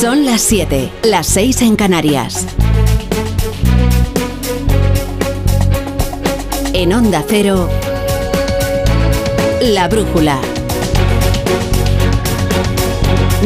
Son 0.00 0.24
las 0.24 0.40
7, 0.40 0.90
las 1.02 1.26
6 1.26 1.60
en 1.60 1.76
Canarias. 1.76 2.46
En 6.72 6.94
Onda 6.94 7.22
Cero, 7.28 7.68
La 9.60 9.88
Brújula. 9.88 10.38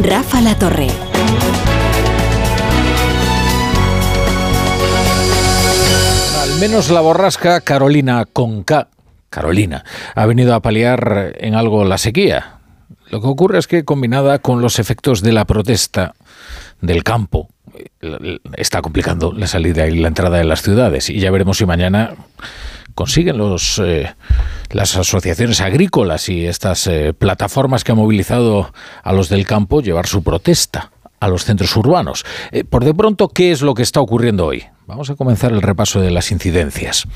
Rafa 0.00 0.40
La 0.42 0.56
Torre. 0.56 0.86
Al 6.40 6.60
menos 6.60 6.88
la 6.88 7.00
borrasca 7.00 7.62
Carolina 7.62 8.26
con 8.32 8.62
K, 8.62 8.90
Carolina, 9.28 9.84
ha 10.14 10.24
venido 10.26 10.54
a 10.54 10.62
paliar 10.62 11.32
en 11.36 11.56
algo 11.56 11.84
la 11.84 11.98
sequía. 11.98 12.60
Lo 13.14 13.20
que 13.20 13.28
ocurre 13.28 13.60
es 13.60 13.68
que 13.68 13.84
combinada 13.84 14.40
con 14.40 14.60
los 14.60 14.80
efectos 14.80 15.22
de 15.22 15.30
la 15.30 15.44
protesta 15.44 16.16
del 16.80 17.04
campo, 17.04 17.48
está 18.56 18.82
complicando 18.82 19.32
la 19.32 19.46
salida 19.46 19.86
y 19.86 20.00
la 20.00 20.08
entrada 20.08 20.38
de 20.38 20.42
las 20.42 20.62
ciudades. 20.62 21.10
Y 21.10 21.20
ya 21.20 21.30
veremos 21.30 21.58
si 21.58 21.64
mañana 21.64 22.16
consiguen 22.96 23.38
los, 23.38 23.78
eh, 23.78 24.12
las 24.72 24.96
asociaciones 24.96 25.60
agrícolas 25.60 26.28
y 26.28 26.44
estas 26.44 26.88
eh, 26.88 27.14
plataformas 27.16 27.84
que 27.84 27.92
han 27.92 27.98
movilizado 27.98 28.72
a 29.04 29.12
los 29.12 29.28
del 29.28 29.46
campo 29.46 29.80
llevar 29.80 30.08
su 30.08 30.24
protesta 30.24 30.90
a 31.20 31.28
los 31.28 31.44
centros 31.44 31.76
urbanos. 31.76 32.24
Eh, 32.50 32.64
por 32.64 32.84
de 32.84 32.94
pronto, 32.94 33.28
¿qué 33.28 33.52
es 33.52 33.62
lo 33.62 33.74
que 33.74 33.84
está 33.84 34.00
ocurriendo 34.00 34.46
hoy? 34.46 34.64
Vamos 34.86 35.08
a 35.08 35.14
comenzar 35.14 35.50
el 35.50 35.62
repaso 35.62 36.02
de 36.02 36.10
las 36.10 36.30
incidencias. 36.30 37.06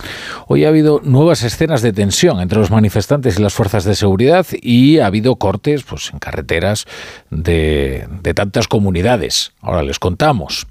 Hoy 0.46 0.64
ha 0.64 0.68
habido 0.68 1.02
nuevas 1.04 1.42
escenas 1.42 1.82
de 1.82 1.92
tensión 1.92 2.40
entre 2.40 2.58
los 2.58 2.70
manifestantes 2.70 3.38
y 3.38 3.42
las 3.42 3.52
fuerzas 3.52 3.84
de 3.84 3.94
seguridad 3.94 4.46
y 4.62 5.00
ha 5.00 5.06
habido 5.06 5.36
cortes 5.36 5.82
pues, 5.82 6.10
en 6.10 6.18
carreteras 6.18 6.86
de, 7.30 8.08
tantas 8.34 8.68
comunidades. 8.68 9.52
Ahora 9.60 9.82
les 9.82 9.98
contamos. 9.98 10.66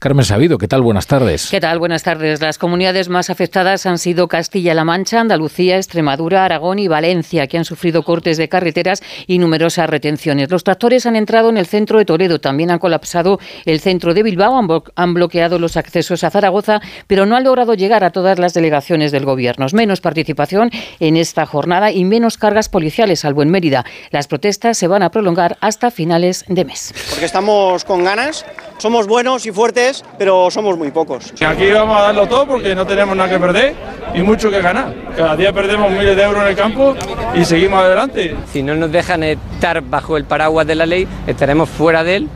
Carmen 0.00 0.24
Sabido, 0.24 0.58
¿qué 0.58 0.66
tal? 0.66 0.82
Buenas 0.82 1.06
tardes. 1.06 1.48
¿Qué 1.50 1.60
tal? 1.60 1.78
Buenas 1.78 2.02
tardes. 2.02 2.40
Las 2.40 2.58
comunidades 2.58 3.08
más 3.08 3.30
afectadas 3.30 3.86
han 3.86 3.98
sido 3.98 4.26
Castilla-La 4.26 4.84
Mancha, 4.84 5.20
Andalucía, 5.20 5.76
Extremadura, 5.76 6.44
Aragón 6.44 6.80
y 6.80 6.88
Valencia, 6.88 7.46
que 7.46 7.58
han 7.58 7.64
sufrido 7.64 8.02
cortes 8.02 8.36
de 8.36 8.48
carreteras 8.48 9.02
y 9.28 9.38
numerosas 9.38 9.88
retenciones. 9.88 10.50
Los 10.50 10.64
tractores 10.64 11.06
han 11.06 11.14
entrado 11.14 11.50
en 11.50 11.58
el 11.58 11.66
centro 11.66 11.98
de 11.98 12.04
Toledo, 12.04 12.40
también 12.40 12.70
han 12.72 12.80
colapsado 12.80 13.38
el 13.64 13.78
centro 13.80 14.14
de 14.14 14.24
Bilbao, 14.24 14.82
han 14.96 15.14
bloqueado 15.14 15.58
los 15.60 15.76
accesos 15.76 16.24
a 16.24 16.30
Zaragoza, 16.40 16.80
pero 17.06 17.26
no 17.26 17.36
han 17.36 17.44
logrado 17.44 17.74
llegar 17.74 18.02
a 18.02 18.10
todas 18.10 18.38
las 18.38 18.54
delegaciones 18.54 19.12
del 19.12 19.26
Gobierno. 19.26 19.66
Menos 19.74 20.00
participación 20.00 20.70
en 20.98 21.18
esta 21.18 21.44
jornada 21.44 21.92
y 21.92 22.04
menos 22.04 22.38
cargas 22.38 22.70
policiales, 22.70 23.20
salvo 23.20 23.42
en 23.42 23.50
Mérida. 23.50 23.84
Las 24.10 24.26
protestas 24.26 24.78
se 24.78 24.88
van 24.88 25.02
a 25.02 25.10
prolongar 25.10 25.58
hasta 25.60 25.90
finales 25.90 26.46
de 26.48 26.64
mes. 26.64 26.94
Porque 27.10 27.26
estamos 27.26 27.84
con 27.84 28.04
ganas, 28.04 28.46
somos 28.78 29.06
buenos 29.06 29.44
y 29.44 29.52
fuertes, 29.52 30.02
pero 30.16 30.50
somos 30.50 30.78
muy 30.78 30.90
pocos. 30.90 31.34
Aquí 31.46 31.70
vamos 31.70 31.98
a 31.98 32.04
darlo 32.04 32.26
todo 32.26 32.46
porque 32.46 32.74
no 32.74 32.86
tenemos 32.86 33.14
nada 33.14 33.28
que 33.28 33.38
perder 33.38 33.74
y 34.14 34.22
mucho 34.22 34.50
que 34.50 34.62
ganar. 34.62 34.94
Cada 35.14 35.36
día 35.36 35.52
perdemos 35.52 35.90
miles 35.90 36.16
de 36.16 36.22
euros 36.22 36.42
en 36.42 36.48
el 36.48 36.56
campo 36.56 36.96
y 37.34 37.44
seguimos 37.44 37.84
adelante. 37.84 38.34
Si 38.50 38.62
no 38.62 38.74
nos 38.74 38.90
dejan 38.90 39.22
estar 39.24 39.82
bajo 39.82 40.16
el 40.16 40.24
paraguas 40.24 40.66
de 40.66 40.74
la 40.74 40.86
ley, 40.86 41.06
estaremos 41.26 41.68
fuera 41.68 42.02
de 42.02 42.16
él 42.16 42.28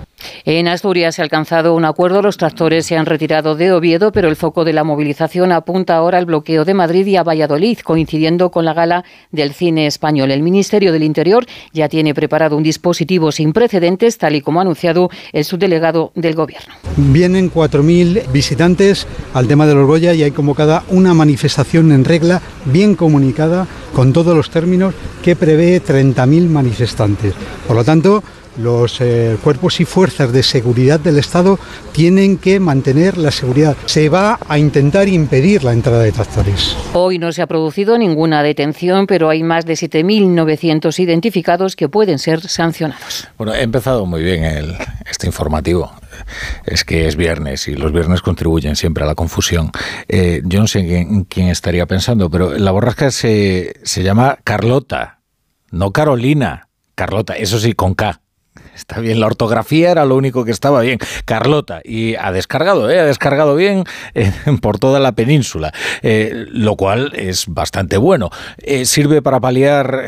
en 0.45 0.69
Asturias 0.69 1.15
se 1.15 1.23
ha 1.23 1.25
alcanzado 1.25 1.75
un 1.75 1.85
acuerdo, 1.85 2.23
los 2.23 2.37
tractores 2.37 2.87
se 2.87 2.97
han 2.97 3.07
retirado 3.07 3.55
de 3.55 3.73
Oviedo, 3.73 4.13
pero 4.13 4.29
el 4.29 4.37
foco 4.37 4.65
de 4.65 4.73
la 4.73 4.85
movilización 4.85 5.53
apunta 5.53 5.97
ahora 5.97 6.19
al 6.19 6.27
bloqueo 6.27 6.65
de 6.65 6.75
Madrid 6.75 7.07
y 7.07 7.17
a 7.17 7.23
Valladolid, 7.23 7.79
coincidiendo 7.79 8.51
con 8.51 8.65
la 8.65 8.75
gala 8.75 9.05
del 9.33 9.55
cine 9.55 9.87
español. 9.87 10.31
El 10.31 10.43
Ministerio 10.43 10.93
del 10.93 11.03
Interior 11.03 11.47
ya 11.73 11.89
tiene 11.89 12.15
preparado 12.15 12.57
un 12.57 12.63
dispositivo 12.63 13.33
sin 13.33 13.53
precedentes, 13.53 14.19
tal 14.19 14.37
y 14.37 14.41
como 14.41 14.61
ha 14.61 14.63
anunciado 14.63 15.11
el 15.33 15.45
subdelegado 15.45 16.13
del 16.15 16.35
Gobierno. 16.35 16.75
Vienen 16.97 17.51
4.000 17.51 18.31
visitantes 18.33 19.07
al 19.33 19.49
tema 19.49 19.67
de 19.67 19.75
los 19.75 19.87
Goya 19.87 20.15
y 20.15 20.23
hay 20.23 20.31
convocada 20.31 20.85
una 20.89 21.15
manifestación 21.15 21.93
en 21.93 22.05
regla, 22.05 22.41
bien 22.65 22.95
comunicada, 22.95 23.67
con 23.95 24.13
todos 24.13 24.37
los 24.37 24.51
términos, 24.51 24.95
que 25.23 25.37
prevé 25.37 25.83
30.000 25.83 26.49
manifestantes. 26.49 27.35
Por 27.67 27.77
lo 27.77 27.85
tanto, 27.85 28.23
los 28.57 29.01
eh, 29.01 29.37
cuerpos 29.43 29.81
y 29.81 29.85
fuerzas 29.85 30.33
de 30.33 30.43
seguridad 30.43 31.01
del 31.01 31.19
Estado 31.19 31.59
tienen 31.93 32.39
que 32.39 32.61
mantener 32.61 33.19
la 33.19 33.31
seguridad. 33.31 33.77
Se 33.87 34.09
va 34.09 34.39
a 34.49 34.59
intentar 34.59 35.09
impedir 35.09 35.65
la 35.65 35.73
entrada 35.73 36.03
de 36.03 36.13
tractores. 36.13 36.77
Hoy 36.93 37.19
no 37.19 37.33
se 37.33 37.43
ha 37.43 37.47
producido 37.47 37.99
ninguna 37.99 38.43
detención, 38.43 39.07
pero 39.07 39.29
hay 39.31 39.43
más 39.43 39.65
de 39.67 39.75
7.900 39.75 40.99
identificados 40.99 41.77
que 41.77 41.89
pueden 41.89 42.19
ser 42.19 42.41
sancionados. 42.41 43.29
Bueno, 43.37 43.55
he 43.55 43.63
empezado 43.63 44.07
muy 44.07 44.23
bien 44.23 44.45
el, 44.45 44.77
este 45.09 45.27
informativo. 45.27 45.93
Es 46.65 46.85
que 46.85 47.07
es 47.07 47.17
viernes 47.17 47.69
y 47.69 47.75
los 47.75 47.93
viernes 47.93 48.23
contribuyen 48.23 48.77
siempre 48.77 49.05
a 49.05 49.07
la 49.07 49.15
confusión. 49.15 49.71
Eh, 50.09 50.43
yo 50.45 50.61
no 50.61 50.67
sé 50.67 50.81
en 50.81 51.25
quién 51.25 51.49
estaría 51.49 51.87
pensando, 51.87 52.31
pero 52.31 52.57
la 52.57 52.71
borrasca 52.71 53.11
se, 53.11 53.75
se 53.83 54.03
llama 54.03 54.39
Carlota, 54.45 55.21
no 55.71 55.93
Carolina. 55.93 56.69
Carlota, 56.95 57.35
eso 57.35 57.59
sí, 57.59 57.73
con 57.73 57.95
K. 57.95 58.21
Está 58.75 58.99
bien, 59.01 59.21
la 59.21 59.27
ortografía 59.27 59.93
era 59.93 60.05
lo 60.05 60.17
único 60.17 60.45
que 60.45 60.51
estaba 60.51 60.81
bien. 60.81 60.99
Carlota, 61.25 61.81
y 61.85 62.17
ha 62.17 62.33
descargado, 62.33 62.91
¿eh? 62.91 62.99
ha 62.99 63.05
descargado 63.05 63.55
bien 63.55 63.85
eh, 64.15 64.33
por 64.61 64.79
toda 64.79 64.99
la 64.99 65.13
península, 65.13 65.73
eh, 66.03 66.47
lo 66.51 66.77
cual 66.77 67.13
es 67.15 67.47
bastante 67.47 67.97
bueno. 67.97 68.31
¿Sirve 68.85 69.23
para 69.23 69.41
paliar 69.41 70.05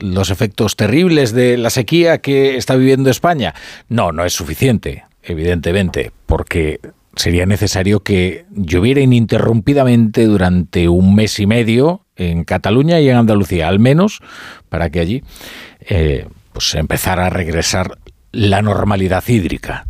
los 0.00 0.30
efectos 0.30 0.76
terribles 0.76 1.32
de 1.32 1.56
la 1.56 1.70
sequía 1.70 2.18
que 2.18 2.56
está 2.56 2.76
viviendo 2.76 3.10
España? 3.10 3.54
No, 3.88 4.12
no 4.12 4.24
es 4.24 4.32
suficiente, 4.32 5.04
evidentemente, 5.22 6.12
porque 6.26 6.80
sería 7.16 7.46
necesario 7.46 8.00
que 8.00 8.44
lloviera 8.50 9.00
ininterrumpidamente 9.00 10.26
durante 10.26 10.88
un 10.88 11.14
mes 11.14 11.40
y 11.40 11.46
medio 11.46 12.02
en 12.16 12.44
Cataluña 12.44 13.00
y 13.00 13.08
en 13.08 13.16
Andalucía, 13.16 13.68
al 13.68 13.78
menos 13.78 14.20
para 14.68 14.90
que 14.90 15.00
allí 15.00 15.22
pues 16.56 16.74
empezar 16.74 17.20
a 17.20 17.28
regresar 17.28 17.98
la 18.32 18.62
normalidad 18.62 19.22
hídrica 19.28 19.84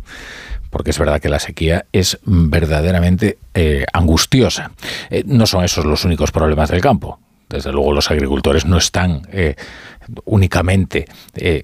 porque 0.69 0.89
es 0.89 0.99
verdad 0.99 1.21
que 1.21 1.29
la 1.29 1.39
sequía 1.39 1.85
es 1.93 2.19
verdaderamente 2.25 3.37
eh, 3.53 3.85
angustiosa. 3.93 4.71
Eh, 5.09 5.23
no 5.25 5.47
son 5.47 5.63
esos 5.63 5.85
los 5.85 6.03
únicos 6.03 6.31
problemas 6.31 6.69
del 6.69 6.81
campo. 6.81 7.21
Desde 7.47 7.71
luego 7.71 7.93
los 7.93 8.11
agricultores 8.11 8.65
no 8.65 8.75
están 8.75 9.21
eh, 9.31 9.55
únicamente 10.25 11.05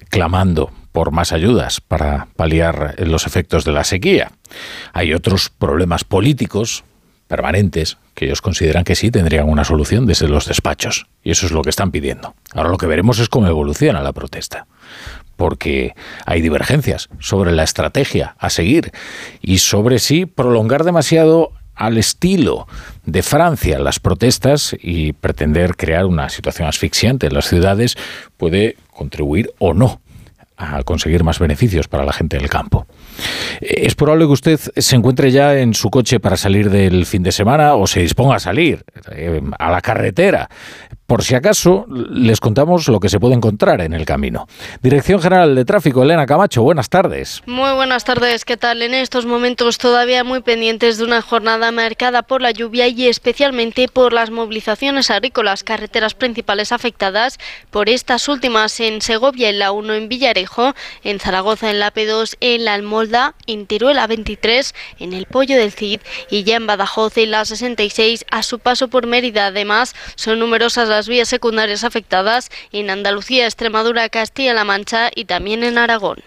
clamando 0.08 0.72
por 0.90 1.10
más 1.10 1.34
ayudas 1.34 1.82
para 1.82 2.28
paliar 2.34 2.94
los 3.00 3.26
efectos 3.26 3.66
de 3.66 3.72
la 3.72 3.84
sequía. 3.84 4.32
Hay 4.94 5.12
otros 5.12 5.50
problemas 5.50 6.04
políticos 6.04 6.82
permanentes 7.28 7.98
que 8.14 8.24
ellos 8.24 8.40
consideran 8.40 8.84
que 8.84 8.94
sí 8.94 9.10
tendrían 9.10 9.50
una 9.50 9.64
solución 9.64 10.06
desde 10.06 10.28
los 10.28 10.46
despachos. 10.46 11.08
Y 11.22 11.30
eso 11.30 11.44
es 11.44 11.52
lo 11.52 11.60
que 11.60 11.70
están 11.70 11.90
pidiendo. 11.90 12.34
Ahora 12.54 12.70
lo 12.70 12.78
que 12.78 12.86
veremos 12.86 13.18
es 13.18 13.28
cómo 13.28 13.48
evoluciona 13.48 14.00
la 14.00 14.14
protesta 14.14 14.66
porque 15.36 15.94
hay 16.26 16.40
divergencias 16.40 17.08
sobre 17.18 17.52
la 17.52 17.64
estrategia 17.64 18.36
a 18.38 18.50
seguir 18.50 18.92
y 19.40 19.58
sobre 19.58 19.98
si 19.98 20.26
prolongar 20.26 20.84
demasiado 20.84 21.52
al 21.74 21.98
estilo 21.98 22.68
de 23.04 23.22
Francia 23.22 23.78
las 23.78 23.98
protestas 23.98 24.76
y 24.80 25.12
pretender 25.12 25.76
crear 25.76 26.06
una 26.06 26.28
situación 26.28 26.68
asfixiante 26.68 27.26
en 27.26 27.34
las 27.34 27.48
ciudades 27.48 27.96
puede 28.36 28.76
contribuir 28.92 29.50
o 29.58 29.74
no 29.74 30.00
a 30.56 30.84
conseguir 30.84 31.24
más 31.24 31.40
beneficios 31.40 31.88
para 31.88 32.04
la 32.04 32.12
gente 32.12 32.36
del 32.36 32.48
campo. 32.48 32.86
Es 33.60 33.94
probable 33.96 34.26
que 34.26 34.32
usted 34.32 34.60
se 34.76 34.96
encuentre 34.96 35.32
ya 35.32 35.58
en 35.58 35.74
su 35.74 35.90
coche 35.90 36.20
para 36.20 36.36
salir 36.36 36.70
del 36.70 37.06
fin 37.06 37.24
de 37.24 37.32
semana 37.32 37.74
o 37.74 37.86
se 37.88 38.00
disponga 38.00 38.36
a 38.36 38.40
salir 38.40 38.84
eh, 39.10 39.40
a 39.58 39.70
la 39.70 39.80
carretera. 39.80 40.48
Por 41.06 41.22
si 41.22 41.34
acaso, 41.34 41.84
les 41.88 42.40
contamos 42.40 42.88
lo 42.88 42.98
que 42.98 43.10
se 43.10 43.20
puede 43.20 43.34
encontrar 43.34 43.82
en 43.82 43.92
el 43.92 44.06
camino. 44.06 44.48
Dirección 44.80 45.20
General 45.20 45.54
de 45.54 45.66
Tráfico, 45.66 46.02
Elena 46.02 46.24
Camacho, 46.24 46.62
buenas 46.62 46.88
tardes. 46.88 47.42
Muy 47.44 47.74
buenas 47.74 48.04
tardes, 48.04 48.46
¿qué 48.46 48.56
tal? 48.56 48.80
En 48.80 48.94
estos 48.94 49.26
momentos 49.26 49.76
todavía 49.76 50.24
muy 50.24 50.40
pendientes 50.40 50.96
de 50.96 51.04
una 51.04 51.20
jornada 51.20 51.70
marcada 51.72 52.22
por 52.22 52.40
la 52.40 52.52
lluvia 52.52 52.88
y 52.88 53.06
especialmente 53.06 53.86
por 53.88 54.14
las 54.14 54.30
movilizaciones 54.30 55.10
agrícolas, 55.10 55.62
carreteras 55.62 56.14
principales 56.14 56.72
afectadas 56.72 57.38
por 57.70 57.90
estas 57.90 58.26
últimas 58.28 58.80
en 58.80 59.02
Segovia 59.02 59.50
en 59.50 59.58
la 59.58 59.72
1 59.72 59.92
en 59.92 60.08
Villarejo, 60.08 60.74
en 61.02 61.20
Zaragoza 61.20 61.70
en 61.70 61.80
la 61.80 61.92
P2 61.92 62.36
en 62.40 62.64
la 62.64 62.72
Almolda, 62.72 63.34
en 63.46 63.66
Teruela 63.66 64.06
23 64.06 64.74
en 65.00 65.12
el 65.12 65.26
Pollo 65.26 65.58
del 65.58 65.72
Cid 65.72 66.00
y 66.30 66.44
ya 66.44 66.56
en 66.56 66.66
Badajoz 66.66 67.18
en 67.18 67.30
la 67.30 67.44
66 67.44 68.24
a 68.30 68.42
su 68.42 68.58
paso 68.58 68.88
por 68.88 69.06
Mérida. 69.06 69.48
Además, 69.48 69.94
son 70.16 70.38
numerosas 70.38 70.88
las 70.88 71.03
vías 71.08 71.28
secundarias 71.28 71.84
afectadas 71.84 72.50
en 72.72 72.90
Andalucía, 72.90 73.44
Extremadura, 73.44 74.08
Castilla-La 74.08 74.64
Mancha 74.64 75.10
y 75.14 75.24
también 75.24 75.64
en 75.64 75.78
Aragón. 75.78 76.22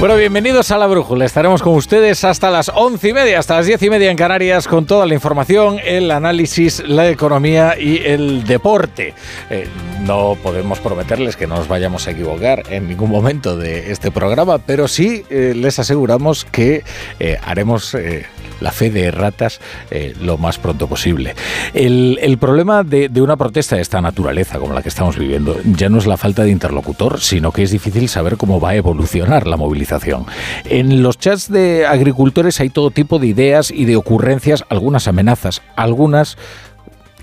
Bueno, 0.00 0.14
bienvenidos 0.14 0.70
a 0.70 0.78
La 0.78 0.86
Brújula. 0.86 1.24
Estaremos 1.24 1.60
con 1.60 1.74
ustedes 1.74 2.22
hasta 2.22 2.52
las 2.52 2.70
once 2.72 3.08
y 3.08 3.12
media, 3.12 3.40
hasta 3.40 3.56
las 3.56 3.66
diez 3.66 3.82
y 3.82 3.90
media 3.90 4.12
en 4.12 4.16
Canarias, 4.16 4.68
con 4.68 4.86
toda 4.86 5.06
la 5.06 5.14
información, 5.14 5.80
el 5.84 6.12
análisis, 6.12 6.84
la 6.86 7.08
economía 7.08 7.74
y 7.76 7.96
el 8.04 8.44
deporte. 8.44 9.14
Eh, 9.50 9.66
no 10.02 10.38
podemos 10.40 10.78
prometerles 10.78 11.34
que 11.34 11.48
no 11.48 11.56
nos 11.56 11.66
vayamos 11.66 12.06
a 12.06 12.12
equivocar 12.12 12.62
en 12.70 12.86
ningún 12.86 13.10
momento 13.10 13.56
de 13.56 13.90
este 13.90 14.12
programa, 14.12 14.58
pero 14.58 14.86
sí 14.86 15.24
eh, 15.30 15.52
les 15.56 15.80
aseguramos 15.80 16.44
que 16.44 16.84
eh, 17.18 17.36
haremos 17.42 17.96
la 18.60 18.72
fe 18.72 18.90
de 18.90 19.10
ratas 19.10 19.60
lo 20.20 20.36
más 20.36 20.58
pronto 20.58 20.86
posible. 20.88 21.34
El, 21.74 22.38
problema 22.38 22.84
de, 22.84 23.08
de 23.08 23.20
una 23.20 23.36
protesta 23.36 23.76
de 23.76 23.82
esta 23.82 24.00
naturaleza, 24.00 24.58
como 24.58 24.74
la 24.74 24.82
que 24.82 24.88
estamos 24.88 25.16
viviendo, 25.16 25.60
ya 25.64 25.88
no 25.88 25.98
es 25.98 26.06
la 26.06 26.16
falta 26.16 26.44
de 26.44 26.50
interlocutor, 26.50 27.20
sino 27.20 27.52
que 27.52 27.62
es 27.62 27.70
difícil 27.70 28.08
saber 28.08 28.36
cómo 28.36 28.60
va 28.60 28.70
a 28.70 28.74
evolucionar 28.76 29.46
la 29.46 29.56
movilización 29.56 29.87
en 30.64 31.02
los 31.02 31.18
chats 31.18 31.50
de 31.50 31.86
agricultores 31.86 32.60
hay 32.60 32.70
todo 32.70 32.90
tipo 32.90 33.18
de 33.18 33.28
ideas 33.28 33.70
y 33.70 33.84
de 33.84 33.96
ocurrencias, 33.96 34.64
algunas 34.68 35.08
amenazas, 35.08 35.62
algunas 35.76 36.36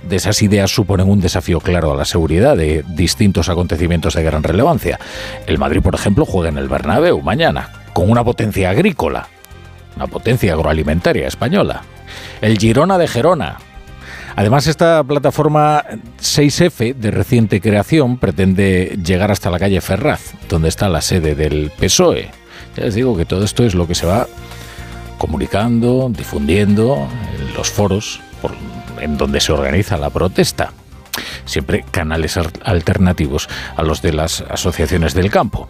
de 0.07 0.15
esas 0.15 0.41
ideas 0.41 0.71
suponen 0.71 1.09
un 1.09 1.19
desafío 1.19 1.59
claro 1.59 1.91
a 1.91 1.95
la 1.95 2.06
seguridad 2.06 2.56
de 2.56 2.83
distintos 2.88 3.50
acontecimientos 3.50 4.13
de 4.13 4.23
gran 4.23 4.44
relevancia. 4.44 5.00
El 5.47 5.57
Madrid, 5.57 5.81
por 5.81 5.95
ejemplo, 5.95 6.25
juega 6.25 6.50
en 6.50 6.57
el 6.57 6.67
Bernabéu 6.67 7.21
mañana, 7.21 7.69
con 7.94 8.09
una 8.09 8.23
potencia 8.23 8.69
agrícola, 8.69 9.27
una 9.95 10.07
potencia 10.07 10.53
agroalimentaria 10.53 11.27
española. 11.27 11.81
El 12.41 12.57
Girona 12.57 12.97
de 12.97 13.07
Gerona. 13.07 13.57
Además, 14.35 14.67
esta 14.67 15.01
plataforma 15.03 15.85
6F 16.19 16.94
de 16.94 17.12
reciente 17.12 17.62
creación 17.62 18.17
pretende 18.17 18.97
llegar 19.03 19.31
hasta 19.31 19.50
la 19.50 19.59
calle 19.59 19.79
Ferraz, 19.79 20.33
donde 20.50 20.67
está 20.67 20.89
la 20.89 21.01
sede 21.01 21.35
del 21.35 21.71
PSOE. 21.71 22.44
Ya 22.75 22.83
les 22.83 22.95
digo 22.95 23.16
que 23.16 23.25
todo 23.25 23.44
esto 23.44 23.63
es 23.63 23.74
lo 23.74 23.88
que 23.88 23.95
se 23.95 24.06
va 24.06 24.27
comunicando, 25.18 26.10
difundiendo 26.10 27.07
en 27.39 27.54
los 27.54 27.69
foros 27.69 28.19
en 29.00 29.18
donde 29.18 29.39
se 29.39 29.54
organiza 29.54 29.98
la 29.98 30.10
protesta. 30.10 30.74
Siempre 31.45 31.86
canales 31.89 32.38
alternativos 32.63 33.48
a 33.75 33.83
los 33.83 34.01
de 34.01 34.13
las 34.13 34.42
asociaciones 34.42 35.13
del 35.13 35.30
campo. 35.30 35.68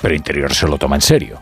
Pero 0.00 0.14
Interior 0.14 0.54
se 0.54 0.66
lo 0.66 0.78
toma 0.78 0.96
en 0.96 1.02
serio. 1.02 1.40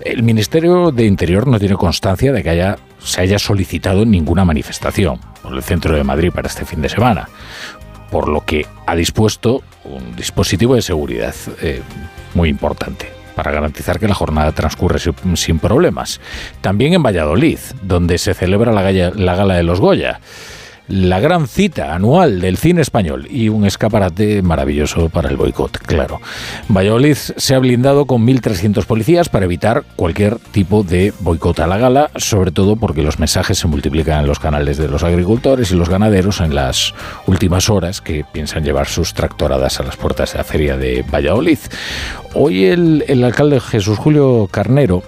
El 0.00 0.22
Ministerio 0.22 0.90
de 0.90 1.04
Interior 1.04 1.46
no 1.46 1.58
tiene 1.58 1.76
constancia 1.76 2.32
de 2.32 2.42
que 2.42 2.50
haya, 2.50 2.76
se 2.98 3.20
haya 3.20 3.38
solicitado 3.38 4.04
ninguna 4.04 4.44
manifestación 4.44 5.20
por 5.42 5.54
el 5.54 5.62
centro 5.62 5.94
de 5.94 6.04
Madrid 6.04 6.32
para 6.32 6.48
este 6.48 6.64
fin 6.64 6.80
de 6.80 6.88
semana, 6.88 7.28
por 8.10 8.28
lo 8.28 8.44
que 8.44 8.66
ha 8.86 8.94
dispuesto 8.94 9.62
un 9.84 10.16
dispositivo 10.16 10.74
de 10.74 10.82
seguridad 10.82 11.34
eh, 11.60 11.82
muy 12.34 12.48
importante 12.48 13.15
para 13.36 13.52
garantizar 13.52 14.00
que 14.00 14.08
la 14.08 14.14
jornada 14.14 14.50
transcurre 14.52 14.98
sin 15.34 15.58
problemas. 15.60 16.20
También 16.62 16.94
en 16.94 17.02
Valladolid, 17.02 17.58
donde 17.82 18.18
se 18.18 18.34
celebra 18.34 18.72
la, 18.72 18.82
gala 19.36 19.54
de 19.54 19.62
los 19.62 19.78
Goya 19.78 20.20
la 20.88 21.20
gran 21.20 21.48
cita 21.48 21.94
anual 21.94 22.40
del 22.40 22.56
cine 22.56 22.82
español 22.82 23.26
y 23.30 23.48
un 23.48 23.66
escaparate 23.66 24.42
maravilloso 24.42 25.08
para 25.08 25.28
el 25.28 25.36
boicot, 25.36 25.78
claro. 25.78 26.20
Valladolid 26.68 27.16
se 27.16 27.54
ha 27.54 27.58
blindado 27.58 28.06
con 28.06 28.26
1.300 28.26 28.84
policías 28.84 29.28
para 29.28 29.46
evitar 29.46 29.84
cualquier 29.96 30.36
tipo 30.36 30.82
de 30.82 31.12
boicot 31.20 31.58
a 31.60 31.66
la 31.66 31.78
gala, 31.78 32.10
sobre 32.16 32.52
todo 32.52 32.76
porque 32.76 33.02
los 33.02 33.18
mensajes 33.18 33.58
se 33.58 33.66
multiplican 33.66 34.20
en 34.20 34.26
los 34.26 34.38
canales 34.38 34.76
de 34.78 34.88
los 34.88 35.02
agricultores 35.02 35.70
y 35.72 35.74
los 35.74 35.88
ganaderos 35.88 36.40
en 36.40 36.54
las 36.54 36.94
últimas 37.26 37.68
horas 37.68 38.00
que 38.00 38.24
piensan 38.30 38.64
llevar 38.64 38.86
sus 38.86 39.14
tractoradas 39.14 39.80
a 39.80 39.82
las 39.82 39.96
puertas 39.96 40.32
de 40.32 40.38
la 40.38 40.44
feria 40.44 40.76
de 40.76 41.04
Valladolid. 41.12 41.58
Hoy 42.34 42.66
el, 42.66 43.04
el 43.08 43.24
alcalde 43.24 43.60
Jesús 43.60 43.98
Julio 43.98 44.48
Carnero 44.50 45.02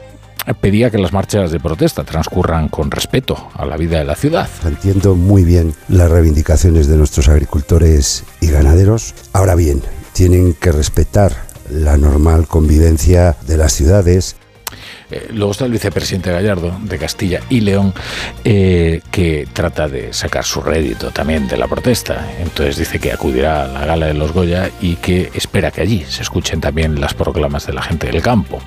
pedía 0.54 0.90
que 0.90 0.98
las 0.98 1.12
marchas 1.12 1.50
de 1.50 1.60
protesta 1.60 2.04
transcurran 2.04 2.68
con 2.68 2.90
respeto 2.90 3.48
a 3.54 3.66
la 3.66 3.76
vida 3.76 3.98
de 3.98 4.04
la 4.04 4.14
ciudad. 4.14 4.48
Entiendo 4.64 5.14
muy 5.14 5.44
bien 5.44 5.74
las 5.88 6.10
reivindicaciones 6.10 6.88
de 6.88 6.96
nuestros 6.96 7.28
agricultores 7.28 8.24
y 8.40 8.48
ganaderos. 8.48 9.14
Ahora 9.32 9.54
bien, 9.54 9.82
tienen 10.12 10.54
que 10.54 10.72
respetar 10.72 11.32
la 11.70 11.96
normal 11.96 12.46
convivencia 12.46 13.36
de 13.46 13.56
las 13.56 13.72
ciudades 13.72 14.36
eh, 15.10 15.28
luego 15.32 15.52
está 15.52 15.64
el 15.64 15.72
vicepresidente 15.72 16.30
Gallardo 16.30 16.76
de 16.82 16.98
Castilla 16.98 17.40
y 17.48 17.60
León, 17.60 17.94
eh, 18.44 19.00
que 19.10 19.48
trata 19.52 19.88
de 19.88 20.12
sacar 20.12 20.44
su 20.44 20.60
rédito 20.60 21.10
también 21.10 21.48
de 21.48 21.56
la 21.56 21.66
protesta. 21.66 22.30
Entonces 22.40 22.76
dice 22.76 22.98
que 22.98 23.12
acudirá 23.12 23.64
a 23.64 23.68
la 23.68 23.86
gala 23.86 24.06
de 24.06 24.14
los 24.14 24.32
Goya 24.32 24.70
y 24.80 24.96
que 24.96 25.30
espera 25.34 25.70
que 25.70 25.80
allí 25.80 26.04
se 26.06 26.22
escuchen 26.22 26.60
también 26.60 27.00
las 27.00 27.14
proclamas 27.14 27.66
de 27.66 27.72
la 27.72 27.82
gente 27.82 28.08
del 28.08 28.20
campo, 28.20 28.60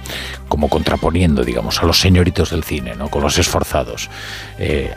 como 0.51 0.67
contraponiendo, 0.67 1.45
digamos, 1.45 1.81
a 1.81 1.85
los 1.85 1.97
señoritos 1.97 2.49
del 2.51 2.65
cine, 2.65 2.93
¿no? 2.95 3.07
con 3.07 3.23
los 3.23 3.39
esforzados, 3.39 4.09
eh, 4.59 4.93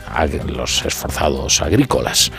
los 0.48 0.84
esforzados 0.84 1.62
agrícolas. 1.62 2.32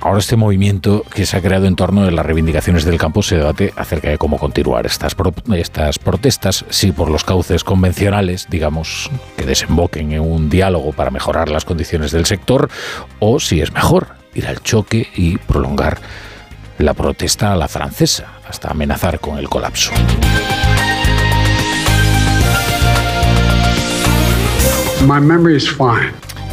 ahora 0.00 0.20
este 0.20 0.36
movimiento 0.36 1.04
que 1.12 1.26
se 1.26 1.36
ha 1.36 1.42
creado 1.42 1.66
en 1.66 1.74
torno 1.74 2.04
de 2.04 2.12
las 2.12 2.24
reivindicaciones 2.24 2.84
del 2.84 2.98
campo 2.98 3.20
se 3.20 3.36
debate 3.36 3.72
acerca 3.76 4.10
de 4.10 4.18
cómo 4.18 4.38
continuar 4.38 4.86
estas, 4.86 5.16
estas 5.56 5.98
protestas, 5.98 6.64
si 6.70 6.92
por 6.92 7.10
los 7.10 7.24
cauces 7.24 7.64
convencionales 7.64 8.46
digamos, 8.48 9.10
que 9.36 9.44
desemboquen 9.44 10.12
en 10.12 10.20
un 10.20 10.48
diálogo 10.48 10.92
para 10.92 11.10
mejorar 11.10 11.48
las 11.48 11.64
condiciones 11.64 12.12
del 12.12 12.26
sector, 12.26 12.70
o 13.18 13.40
si 13.40 13.60
es 13.60 13.72
mejor 13.72 14.08
ir 14.34 14.46
al 14.46 14.62
choque 14.62 15.08
y 15.16 15.38
prolongar 15.38 15.98
la 16.78 16.94
protesta 16.94 17.52
a 17.52 17.56
la 17.56 17.66
francesa, 17.66 18.34
hasta 18.48 18.70
amenazar 18.70 19.18
con 19.18 19.38
el 19.38 19.48
colapso. 19.48 19.90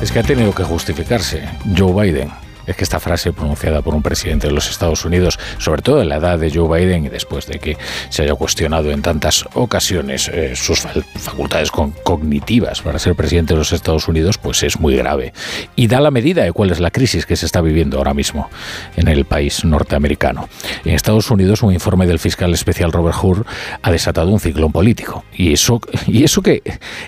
Es 0.02 0.12
que 0.12 0.20
ha 0.20 0.24
tenido 0.24 0.54
que 0.54 0.64
justificarse 0.64 1.48
Joe 1.78 1.94
Biden 1.94 2.41
es 2.66 2.76
que 2.76 2.84
esta 2.84 3.00
frase 3.00 3.34
pronunciada 3.34 3.82
por 3.82 3.96
un 3.96 4.02
presidente 4.02 4.48
de 4.48 4.54
los 4.54 4.70
Estados 4.70 5.06
Unidos, 5.06 5.40
sobre 5.58 5.82
todo 5.82 6.02
en 6.02 6.10
la 6.10 6.18
edad 6.18 6.40
de 6.40 6.52
Joe 6.52 6.80
Biden 6.80 7.06
y 7.06 7.10
después 7.10 7.48
de 7.48 7.60
que 7.60 7.78
se 8.10 8.24
haya 8.24 8.36
cuestionado 8.36 8.92
en 8.92 9.02
tantas 9.02 9.46
ocasiones 9.54 10.30
eh, 10.30 10.56
sus 10.56 10.82
facultades 11.16 11.72
cognitivas 11.72 12.82
para 12.82 13.00
ser 13.00 13.16
presidente 13.16 13.54
de 13.54 13.60
los 13.60 13.74
Estados 13.74 14.08
Unidos, 14.08 14.38
pues 14.38 14.64
es 14.64 14.80
muy 14.80 14.96
grave. 14.96 15.34
Y 15.76 15.88
da 15.88 16.02
la 16.02 16.12
medida 16.12 16.44
de 16.44 16.52
cuál 16.52 16.72
es 16.72 16.80
la 16.80 16.92
crisis 16.92 17.26
que 17.26 17.36
se 17.36 17.46
está 17.46 17.62
viviendo 17.62 17.98
ahora 17.98 18.14
mismo 18.14 18.50
en 18.96 19.08
el 19.08 19.26
país 19.26 19.64
norteamericano. 19.64 20.48
En 20.86 20.94
Estados 20.94 21.32
Unidos, 21.32 21.64
un 21.64 21.74
informe 21.74 22.08
del 22.08 22.20
fiscal 22.20 22.54
especial 22.54 22.92
Robert 22.92 23.18
Hur 23.22 23.46
ha 23.82 23.92
desatado 23.92 24.30
un 24.32 24.40
ciclón 24.40 24.72
político. 24.72 25.24
Y 25.36 25.54
eso, 25.54 25.82
y 26.08 26.24
eso 26.24 26.42
que, 26.42 26.62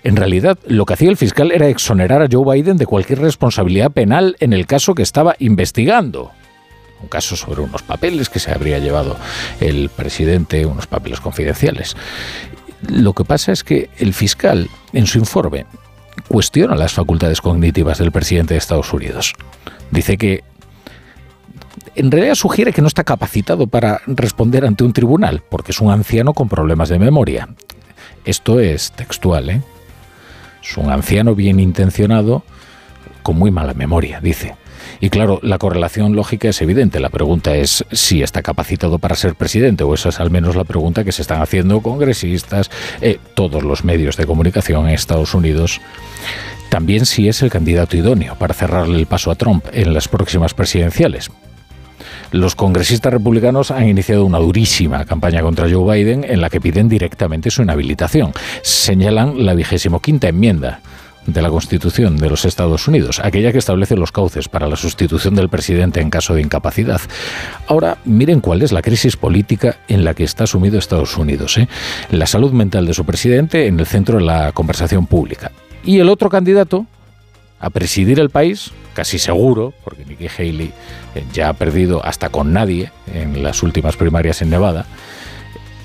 en 0.03 0.15
realidad, 0.15 0.57
lo 0.67 0.85
que 0.85 0.93
hacía 0.93 1.09
el 1.09 1.17
fiscal 1.17 1.51
era 1.51 1.67
exonerar 1.67 2.21
a 2.21 2.27
Joe 2.31 2.55
Biden 2.55 2.77
de 2.77 2.85
cualquier 2.85 3.19
responsabilidad 3.19 3.91
penal 3.91 4.35
en 4.39 4.53
el 4.53 4.65
caso 4.65 4.95
que 4.95 5.03
estaba 5.03 5.35
investigando 5.45 6.31
un 7.01 7.09
caso 7.09 7.35
sobre 7.35 7.61
unos 7.61 7.83
papeles 7.83 8.29
que 8.29 8.39
se 8.39 8.51
habría 8.51 8.79
llevado 8.79 9.17
el 9.59 9.89
presidente, 9.89 10.65
unos 10.65 10.87
papeles 10.87 11.19
confidenciales. 11.19 11.95
Lo 12.87 13.13
que 13.13 13.25
pasa 13.25 13.51
es 13.51 13.63
que 13.63 13.89
el 13.97 14.13
fiscal, 14.13 14.69
en 14.93 15.05
su 15.05 15.19
informe, 15.19 15.65
cuestiona 16.27 16.75
las 16.75 16.93
facultades 16.93 17.41
cognitivas 17.41 17.97
del 17.97 18.11
presidente 18.11 18.53
de 18.53 18.59
Estados 18.59 18.93
Unidos. 18.93 19.33
Dice 19.91 20.17
que 20.17 20.43
en 21.95 22.09
realidad 22.09 22.35
sugiere 22.35 22.71
que 22.71 22.81
no 22.81 22.87
está 22.87 23.03
capacitado 23.03 23.67
para 23.67 24.01
responder 24.07 24.65
ante 24.65 24.83
un 24.83 24.93
tribunal, 24.93 25.43
porque 25.49 25.71
es 25.71 25.81
un 25.81 25.91
anciano 25.91 26.33
con 26.33 26.49
problemas 26.49 26.89
de 26.89 26.99
memoria. 26.99 27.49
Esto 28.25 28.59
es 28.59 28.91
textual, 28.93 29.49
¿eh? 29.49 29.61
Es 30.63 30.77
un 30.77 30.89
anciano 30.89 31.35
bien 31.35 31.59
intencionado 31.59 32.43
con 33.21 33.37
muy 33.37 33.51
mala 33.51 33.73
memoria, 33.73 34.21
dice. 34.21 34.55
Y 35.03 35.09
claro, 35.09 35.41
la 35.43 35.57
correlación 35.57 36.15
lógica 36.15 36.47
es 36.47 36.61
evidente. 36.61 37.01
La 37.01 37.09
pregunta 37.09 37.57
es 37.57 37.83
si 37.91 38.23
está 38.23 38.41
capacitado 38.41 38.99
para 38.99 39.17
ser 39.17 39.35
presidente, 39.35 39.83
o 39.83 39.93
esa 39.93 40.07
es 40.07 40.21
al 40.21 40.31
menos 40.31 40.55
la 40.55 40.63
pregunta 40.63 41.03
que 41.03 41.11
se 41.11 41.23
están 41.23 41.41
haciendo 41.41 41.81
congresistas, 41.81 42.71
eh, 43.01 43.19
todos 43.33 43.63
los 43.63 43.83
medios 43.83 44.15
de 44.15 44.25
comunicación 44.25 44.87
en 44.87 44.93
Estados 44.93 45.33
Unidos. 45.33 45.81
También 46.69 47.05
si 47.05 47.27
es 47.27 47.41
el 47.41 47.51
candidato 47.51 47.97
idóneo 47.97 48.35
para 48.35 48.53
cerrarle 48.53 48.97
el 48.97 49.05
paso 49.05 49.29
a 49.29 49.35
Trump 49.35 49.65
en 49.73 49.93
las 49.93 50.07
próximas 50.07 50.53
presidenciales. 50.53 51.29
Los 52.31 52.55
congresistas 52.55 53.11
republicanos 53.11 53.71
han 53.71 53.89
iniciado 53.89 54.23
una 54.23 54.39
durísima 54.39 55.03
campaña 55.03 55.41
contra 55.41 55.69
Joe 55.69 55.97
Biden 55.97 56.23
en 56.23 56.39
la 56.39 56.49
que 56.49 56.61
piden 56.61 56.87
directamente 56.87 57.51
su 57.51 57.61
inhabilitación. 57.61 58.31
Señalan 58.61 59.45
la 59.45 59.53
vigésimo 59.53 59.99
quinta 59.99 60.29
enmienda 60.29 60.79
de 61.25 61.41
la 61.41 61.49
Constitución 61.49 62.17
de 62.17 62.29
los 62.29 62.45
Estados 62.45 62.87
Unidos, 62.87 63.19
aquella 63.23 63.51
que 63.51 63.57
establece 63.57 63.95
los 63.95 64.11
cauces 64.11 64.49
para 64.49 64.67
la 64.67 64.75
sustitución 64.75 65.35
del 65.35 65.49
presidente 65.49 66.01
en 66.01 66.09
caso 66.09 66.33
de 66.33 66.41
incapacidad. 66.41 67.01
Ahora, 67.67 67.97
miren 68.05 68.41
cuál 68.41 68.61
es 68.61 68.71
la 68.71 68.81
crisis 68.81 69.17
política 69.17 69.77
en 69.87 70.03
la 70.03 70.13
que 70.13 70.23
está 70.23 70.47
sumido 70.47 70.77
Estados 70.77 71.17
Unidos. 71.17 71.57
¿eh? 71.57 71.67
La 72.11 72.27
salud 72.27 72.51
mental 72.51 72.85
de 72.85 72.93
su 72.93 73.05
presidente 73.05 73.67
en 73.67 73.79
el 73.79 73.85
centro 73.85 74.17
de 74.17 74.25
la 74.25 74.51
conversación 74.51 75.07
pública. 75.07 75.51
Y 75.83 75.99
el 75.99 76.09
otro 76.09 76.29
candidato 76.29 76.85
a 77.59 77.69
presidir 77.69 78.19
el 78.19 78.29
país, 78.29 78.71
casi 78.93 79.17
seguro, 79.19 79.73
porque 79.85 80.03
Nikki 80.05 80.27
Haley 80.27 80.73
eh, 81.15 81.23
ya 81.33 81.49
ha 81.49 81.53
perdido 81.53 82.03
hasta 82.05 82.27
con 82.29 82.51
nadie 82.51 82.91
en 83.13 83.41
las 83.41 83.63
últimas 83.63 83.95
primarias 83.95 84.41
en 84.41 84.49
Nevada, 84.49 84.85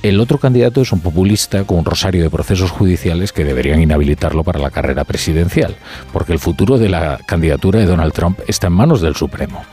El 0.03 0.21
otro 0.21 0.39
candidato 0.39 0.81
es 0.81 0.93
un 0.93 1.01
populista 1.01 1.65
con 1.65 1.79
un 1.79 1.85
rosario 1.85 2.23
de 2.23 2.31
procesos 2.31 2.71
judiciales 2.71 3.33
que 3.33 3.45
deberían 3.45 3.83
inhabilitarlo 3.83 4.45
para 4.45 4.61
la 4.61 4.71
carrera 4.71 5.03
presidencial, 5.03 5.75
porque 6.13 6.33
el 6.33 6.39
futuro 6.39 6.79
de 6.79 6.89
la 6.89 7.19
candidatura 7.27 7.81
de 7.81 7.87
Donald 7.87 8.13
Trump 8.13 8.39
está 8.47 8.69
en 8.69 8.75
manos 8.75 9.01
del 9.01 9.17
Supremo, 9.17 9.65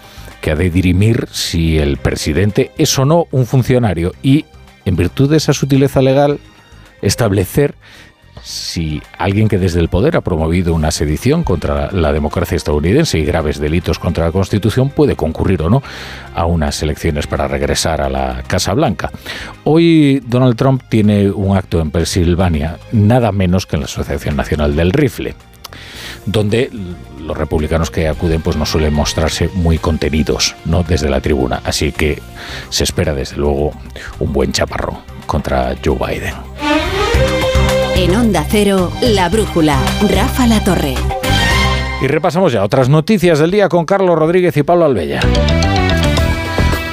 que 0.42 0.50
ha 0.50 0.56
de 0.56 0.72
dirimir 0.72 1.28
si 1.32 1.78
el 1.78 1.98
presidente 1.98 2.72
es 2.80 2.98
o 2.98 3.06
no 3.06 3.28
un 3.30 3.46
funcionario 3.46 4.14
y, 4.24 4.46
en 4.86 4.96
virtud 4.96 5.30
de 5.30 5.38
esa 5.38 5.54
sutileza 5.54 6.02
legal, 6.02 6.40
establecer 7.04 7.76
si 8.46 9.02
alguien 9.18 9.48
que 9.48 9.58
desde 9.58 9.80
el 9.80 9.90
poder 9.90 10.16
ha 10.16 10.22
promovido 10.22 10.76
una 10.76 10.92
sedición 10.92 11.44
contra 11.44 11.92
la 11.92 12.14
democracia 12.14 12.56
estadounidense 12.56 13.18
y 13.18 13.26
graves 13.26 13.60
delitos 13.60 13.98
contra 13.98 14.26
la 14.26 14.32
Constitución 14.32 14.92
puede 14.92 15.16
concurrir 15.16 15.64
o 15.64 15.70
no 15.70 15.82
a 16.36 16.46
unas 16.46 16.82
elecciones 16.84 17.26
para 17.26 17.48
regresar 17.48 18.02
a 18.02 18.10
la 18.10 18.44
Casa 18.46 18.74
Blanca. 18.76 19.10
Hoy 19.64 20.22
Donald 20.28 20.56
Trump 20.56 20.84
tiene 20.88 21.32
un 21.32 21.58
acto 21.58 21.82
en 21.82 21.90
Pensilvania, 21.90 22.78
nada 22.92 23.32
menos 23.32 23.66
que 23.66 23.78
en 23.78 23.82
la 23.82 23.86
Asociación 23.86 24.36
Nacional 24.36 24.76
del 24.76 24.92
Rifle 24.94 25.36
donde 26.28 26.72
los 27.20 27.38
republicanos 27.38 27.92
que 27.92 28.08
acuden 28.08 28.42
pues 28.42 28.56
no 28.56 28.66
suelen 28.66 28.94
mostrarse 28.94 29.50
muy 29.54 29.78
contenidos 29.78 30.56
no 30.66 30.84
desde 30.84 31.10
la 31.10 31.22
tribuna. 31.22 31.62
Así 31.64 31.92
que 31.92 32.22
se 32.70 32.84
espera 32.84 33.14
desde 33.14 33.38
luego 33.38 33.74
un 34.20 34.34
buen 34.34 34.52
chaparrón 34.52 34.98
contra 35.28 35.76
Joe 35.84 35.98
Biden 35.98 37.05
en 37.96 38.14
Onda 38.14 38.46
Cero, 38.50 38.92
La 39.02 39.30
Brújula, 39.30 39.80
Rafa 40.10 40.48
La 40.48 40.64
Torre. 40.64 40.96
Y 42.02 42.08
repasamos 42.08 42.52
ya 42.52 42.64
otras 42.64 42.90
noticias 42.90 43.40
del 43.40 43.52
día 43.52 43.70
con 43.70 43.86
Carlos 43.86 44.20
Rodríguez 44.20 44.56
y 44.58 44.64
Pablo 44.64 44.86
Albella. 44.86 45.22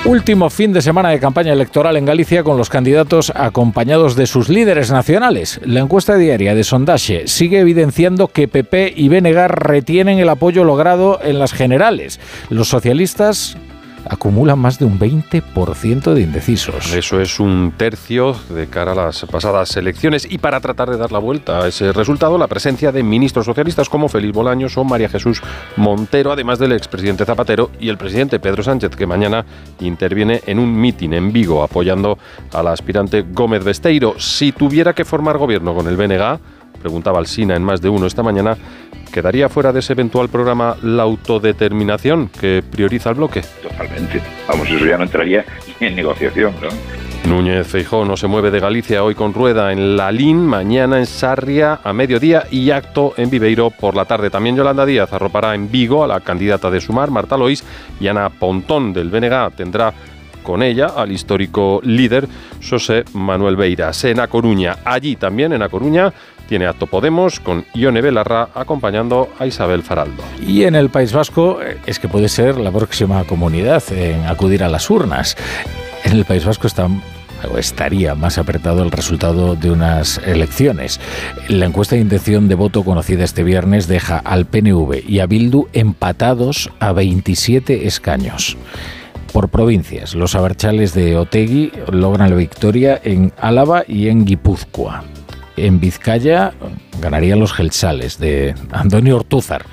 Último 0.05 0.51
fin 0.51 0.73
de 0.73 0.83
semana 0.83 1.11
de 1.11 1.21
campaña 1.21 1.53
electoral 1.53 1.97
en 1.97 2.05
Galicia 2.05 2.45
con 2.45 2.57
los 2.57 2.69
candidatos 2.69 3.33
acompañados 3.35 4.17
de 4.17 4.27
sus 4.27 4.49
líderes 4.49 4.91
nacionales. 4.91 5.61
La 5.65 5.81
encuesta 5.81 6.17
diaria 6.17 6.55
de 6.55 6.65
Sondaje 6.65 7.27
sigue 7.27 7.61
evidenciando 7.61 8.29
que 8.29 8.49
PP 8.49 8.95
y 8.97 9.09
BNG 9.09 9.49
retienen 9.49 10.19
el 10.19 10.29
apoyo 10.29 10.65
logrado 10.65 11.21
en 11.23 11.39
las 11.39 11.53
generales. 11.53 12.21
Los 12.49 12.69
socialistas 12.69 13.57
acumulan 14.13 14.59
más 14.59 14.79
de 14.79 14.85
un 14.85 14.99
20% 14.99 16.13
de 16.13 16.21
indecisos. 16.21 16.93
Eso 16.93 17.19
es 17.21 17.41
un 17.41 17.73
tercio 17.79 18.37
de 18.51 18.67
cara 18.67 18.93
a 18.93 18.95
las 18.95 19.25
pasadas 19.25 19.75
elecciones. 19.79 20.31
Y 20.31 20.37
para 20.37 20.61
tratar 20.61 20.91
de 20.91 20.99
dar 20.99 21.13
la 21.13 21.19
vuelta 21.19 21.61
a 21.61 21.69
ese 21.69 21.93
resultado, 21.93 22.37
la 22.37 22.47
presencia 22.47 22.93
de 22.93 23.03
ministros 23.03 23.47
socialistas 23.47 23.89
como 23.89 24.11
Félix 24.11 24.35
Bolaños 24.35 24.77
o 24.77 24.85
María 24.85 25.09
Jesús 25.09 25.43
Montero, 25.77 26.31
además 26.31 26.59
del 26.59 26.73
expresidente 26.73 27.25
Zapatero 27.25 27.71
y 27.81 27.89
el 27.89 27.97
presidente 27.97 28.39
Pedro 28.39 28.63
Sánchez, 28.63 28.95
que 28.95 29.07
mañana 29.07 29.47
interviene 29.81 30.43
en 30.47 30.59
un 30.59 30.79
mitin 30.79 31.15
en 31.15 31.33
Vigo 31.33 31.63
apoyando 31.63 32.19
al 32.53 32.69
aspirante 32.69 33.25
Gómez 33.33 33.65
Besteiro. 33.65 34.17
Si 34.19 34.53
tuviera 34.53 34.93
que 34.93 35.07
formar 35.07 35.39
gobierno 35.39 35.75
con 35.75 35.89
el 35.89 35.97
BNG, 35.97 36.39
preguntaba 36.83 37.19
Alsina 37.19 37.57
en 37.57 37.63
más 37.63 37.81
de 37.81 37.89
uno 37.89 38.07
esta 38.07 38.23
mañana, 38.23 38.57
¿quedaría 39.13 39.49
fuera 39.49 39.73
de 39.73 39.79
ese 39.81 39.95
eventual 39.95 40.29
programa 40.29 40.77
la 40.83 41.05
autodeterminación 41.05 42.29
que 42.29 42.63
prioriza 42.69 43.11
el 43.11 43.17
bloque? 43.17 43.43
Totalmente. 43.63 44.21
Vamos, 44.49 44.69
eso 44.69 44.85
ya 44.85 44.99
no 44.99 45.05
entraría 45.05 45.45
en 45.81 45.97
negociación, 45.97 46.55
¿no? 46.61 46.69
Núñez 47.29 47.69
Feijó 47.69 48.05
no 48.05 48.17
se 48.17 48.27
mueve 48.27 48.51
de 48.51 48.59
Galicia 48.59 49.05
hoy 49.05 49.15
con 49.15 49.33
rueda 49.33 49.73
en 49.73 49.97
Lalín, 49.97 50.45
mañana 50.45 50.99
en 50.99 51.07
Sarria 51.07 51.79
a 51.85 51.93
mediodía 51.93 52.47
y 52.51 52.71
acto 52.73 53.15
en 53.17 53.31
Viveiro 53.31 53.71
por 53.71 53.95
la 53.95 54.07
tarde. 54.07 54.29
También 54.29 54.57
Yolanda 54.57 54.85
Díaz 54.85 55.13
arropará 55.13 55.55
en 55.55 55.71
Vigo 55.71 56.03
a 56.03 56.09
la 56.09 56.21
candidata 56.21 56.69
de 56.69 56.81
Sumar, 56.81 57.13
Marta 57.13 57.37
Lois, 57.37 57.65
y 58.01 58.09
Ana 58.09 58.29
Pontón 58.29 58.93
del 58.93 59.09
BNG 59.09 59.53
tendrá 59.57 59.95
con 60.43 60.63
ella 60.63 60.87
al 60.97 61.13
histórico 61.13 61.81
líder 61.85 62.27
José 62.69 63.05
Manuel 63.15 63.57
Beiras 63.57 64.05
en 64.05 64.19
A 64.21 64.27
Coruña. 64.27 64.79
Allí 64.85 65.17
también 65.17 65.53
en 65.53 65.63
A 65.63 65.69
Coruña 65.69 66.13
tiene 66.43 66.67
acto 66.67 66.87
Podemos 66.87 67.41
con 67.41 67.65
Ione 67.75 68.01
Belarra 68.01 68.49
acompañando 68.55 69.29
a 69.39 69.47
Isabel 69.47 69.83
Faraldo. 69.83 70.23
Y 70.47 70.65
en 70.65 70.75
el 70.75 70.91
País 70.91 71.13
Vasco 71.13 71.63
eh, 71.63 71.79
es 71.87 71.99
que 71.99 72.09
puede 72.09 72.29
ser 72.29 72.59
la 72.59 72.71
próxima 72.71 73.25
comunidad 73.25 73.83
en 73.93 74.27
acudir 74.27 74.63
a 74.65 74.69
las 74.69 74.91
urnas. 74.91 75.37
En 76.05 76.13
el 76.13 76.25
País 76.25 76.45
Vasco 76.45 76.67
está 76.67 76.89
o 77.51 77.59
estaría 77.59 78.15
más 78.15 78.39
apretado 78.39 78.83
el 78.83 78.91
resultado 78.91 79.57
de 79.57 79.71
unas 79.71 80.19
elecciones. 80.19 81.01
La 81.49 81.67
encuesta 81.67 81.97
de 81.97 82.03
intención 82.03 82.49
de 82.49 82.55
voto 82.55 82.85
conocida 82.85 83.25
este 83.25 83.43
viernes 83.43 83.89
deja 83.89 84.19
al 84.19 84.47
PNV 84.47 85.03
y 85.07 85.21
a 85.21 85.27
Bildu 85.27 85.69
empatados 85.73 86.71
a 86.81 86.93
27 86.93 87.87
escaños. 87.87 88.57
Por 89.33 89.49
provincias, 89.49 90.15
los 90.15 90.35
abarchales 90.35 90.93
de 90.93 91.17
Otegui 91.17 91.73
logran 91.91 92.31
la 92.31 92.37
victoria 92.37 93.01
en 93.03 93.33
Álava 93.39 93.85
y 93.89 94.09
en 94.09 94.25
Guipúzcoa 94.27 95.05
en 95.57 95.81
Vizcaya 95.81 96.53
ganarían 97.01 97.41
los 97.41 97.53
Gelsales 97.53 98.19
de 98.19 98.55
Antonio 98.71 99.17
Ortúzar. 99.17 99.65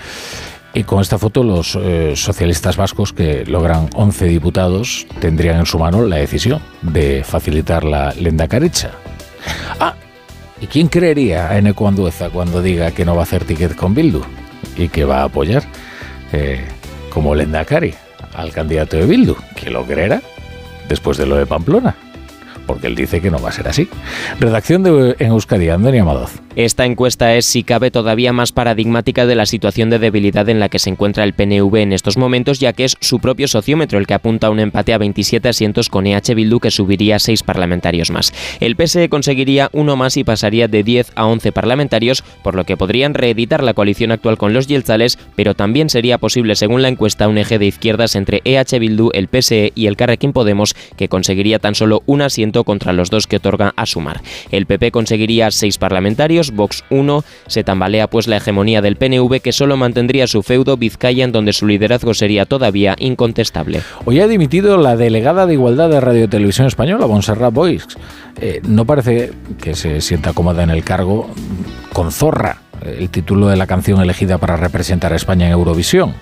Y 0.73 0.83
con 0.83 1.01
esta 1.01 1.17
foto 1.17 1.43
los 1.43 1.75
eh, 1.75 2.13
socialistas 2.15 2.77
vascos 2.77 3.11
que 3.11 3.43
logran 3.45 3.89
11 3.95 4.25
diputados 4.25 5.07
tendrían 5.19 5.57
en 5.57 5.65
su 5.65 5.79
mano 5.79 6.05
la 6.05 6.17
decisión 6.17 6.61
de 6.83 7.23
facilitar 7.23 7.83
la 7.83 8.13
lenda 8.13 8.47
caricha. 8.47 8.91
Ah, 9.79 9.95
¿y 10.61 10.67
quién 10.67 10.87
creería 10.87 11.49
a 11.49 11.57
Eneco 11.57 11.87
Andueza 11.87 12.29
cuando 12.29 12.61
diga 12.61 12.91
que 12.91 13.03
no 13.03 13.15
va 13.15 13.21
a 13.21 13.23
hacer 13.23 13.45
ticket 13.45 13.75
con 13.75 13.95
Bildu 13.95 14.21
y 14.77 14.89
que 14.89 15.05
va 15.05 15.21
a 15.21 15.23
apoyar 15.23 15.63
eh, 16.33 16.63
como 17.11 17.33
lenda 17.33 17.65
cari 17.65 17.95
al 18.35 18.51
candidato 18.51 18.97
de 18.97 19.07
Bildu? 19.07 19.35
¿Quién 19.55 19.73
lo 19.73 19.85
creerá 19.85 20.21
después 20.87 21.17
de 21.17 21.25
lo 21.25 21.35
de 21.35 21.47
Pamplona? 21.47 21.95
Porque 22.69 22.85
él 22.85 22.93
dice 22.93 23.19
que 23.19 23.31
no 23.31 23.41
va 23.41 23.49
a 23.49 23.51
ser 23.51 23.67
así. 23.67 23.89
Redacción 24.39 24.83
de 24.83 25.15
en 25.17 25.31
Euskadi, 25.31 25.69
Antonio 25.69 26.03
Amadoz. 26.03 26.33
Esta 26.55 26.85
encuesta 26.85 27.35
es, 27.35 27.45
si 27.45 27.63
cabe, 27.63 27.91
todavía 27.91 28.33
más 28.33 28.51
paradigmática 28.51 29.25
de 29.27 29.35
la 29.35 29.45
situación 29.45 29.89
de 29.89 29.99
debilidad 29.99 30.49
en 30.49 30.59
la 30.59 30.67
que 30.67 30.79
se 30.79 30.89
encuentra 30.89 31.23
el 31.23 31.33
PNV 31.33 31.75
en 31.77 31.93
estos 31.93 32.17
momentos, 32.17 32.59
ya 32.59 32.73
que 32.73 32.85
es 32.85 32.97
su 32.99 33.19
propio 33.19 33.47
sociómetro 33.47 33.99
el 33.99 34.07
que 34.07 34.15
apunta 34.15 34.47
a 34.47 34.49
un 34.49 34.59
empate 34.59 34.93
a 34.93 34.97
27 34.97 35.47
asientos 35.47 35.89
con 35.89 36.07
EH 36.07 36.33
Bildu, 36.33 36.59
que 36.59 36.71
subiría 36.71 37.17
a 37.17 37.19
6 37.19 37.43
parlamentarios 37.43 38.09
más. 38.09 38.33
El 38.59 38.75
PSE 38.75 39.09
conseguiría 39.09 39.69
uno 39.73 39.95
más 39.95 40.17
y 40.17 40.23
pasaría 40.23 40.67
de 40.67 40.83
10 40.83 41.11
a 41.15 41.27
11 41.27 41.51
parlamentarios, 41.51 42.23
por 42.43 42.55
lo 42.55 42.63
que 42.65 42.77
podrían 42.77 43.13
reeditar 43.13 43.63
la 43.63 43.75
coalición 43.75 44.11
actual 44.11 44.37
con 44.37 44.53
los 44.53 44.67
Yelzales, 44.67 45.19
pero 45.35 45.53
también 45.53 45.89
sería 45.89 46.17
posible, 46.17 46.55
según 46.55 46.81
la 46.81 46.87
encuesta, 46.87 47.27
un 47.27 47.37
eje 47.37 47.59
de 47.59 47.67
izquierdas 47.67 48.15
entre 48.15 48.41
EH 48.43 48.79
Bildu, 48.79 49.11
el 49.13 49.27
PSE 49.27 49.71
y 49.75 49.85
el 49.85 49.95
Carrequín 49.95 50.33
Podemos, 50.33 50.75
que 50.97 51.09
conseguiría 51.09 51.59
tan 51.59 51.75
solo 51.75 52.01
un 52.07 52.21
asiento 52.21 52.63
contra 52.63 52.91
los 52.91 53.11
dos 53.11 53.27
que 53.27 53.37
otorga 53.37 53.73
a 53.75 53.85
sumar. 53.85 54.21
El 54.51 54.65
PP 54.65 54.91
conseguiría 54.91 55.51
6 55.51 55.77
parlamentarios, 55.77 56.38
Vox 56.51 56.83
1, 56.89 57.23
se 57.47 57.63
tambalea 57.63 58.07
pues 58.07 58.27
la 58.27 58.37
hegemonía 58.37 58.81
del 58.81 58.95
PNV 58.95 59.41
que 59.41 59.51
solo 59.51 59.77
mantendría 59.77 60.27
su 60.27 60.43
feudo 60.43 60.77
Vizcaya 60.77 61.23
en 61.23 61.31
donde 61.31 61.53
su 61.53 61.67
liderazgo 61.67 62.13
sería 62.13 62.45
todavía 62.45 62.95
incontestable. 62.99 63.81
Hoy 64.05 64.19
ha 64.19 64.27
dimitido 64.27 64.77
la 64.77 64.95
delegada 64.95 65.45
de 65.45 65.53
Igualdad 65.53 65.89
de 65.89 65.99
Radio 66.01 66.29
Televisión 66.29 66.67
Española, 66.67 67.07
Montserrat 67.07 67.53
Boix. 67.53 67.85
Eh, 68.41 68.61
no 68.67 68.85
parece 68.85 69.31
que 69.61 69.75
se 69.75 70.01
sienta 70.01 70.33
cómoda 70.33 70.63
en 70.63 70.69
el 70.69 70.83
cargo 70.83 71.29
con 71.93 72.11
Zorra, 72.11 72.61
el 72.85 73.09
título 73.09 73.47
de 73.47 73.57
la 73.57 73.67
canción 73.67 74.01
elegida 74.01 74.37
para 74.37 74.55
representar 74.55 75.13
a 75.13 75.15
España 75.15 75.47
en 75.47 75.51
Eurovisión. 75.53 76.13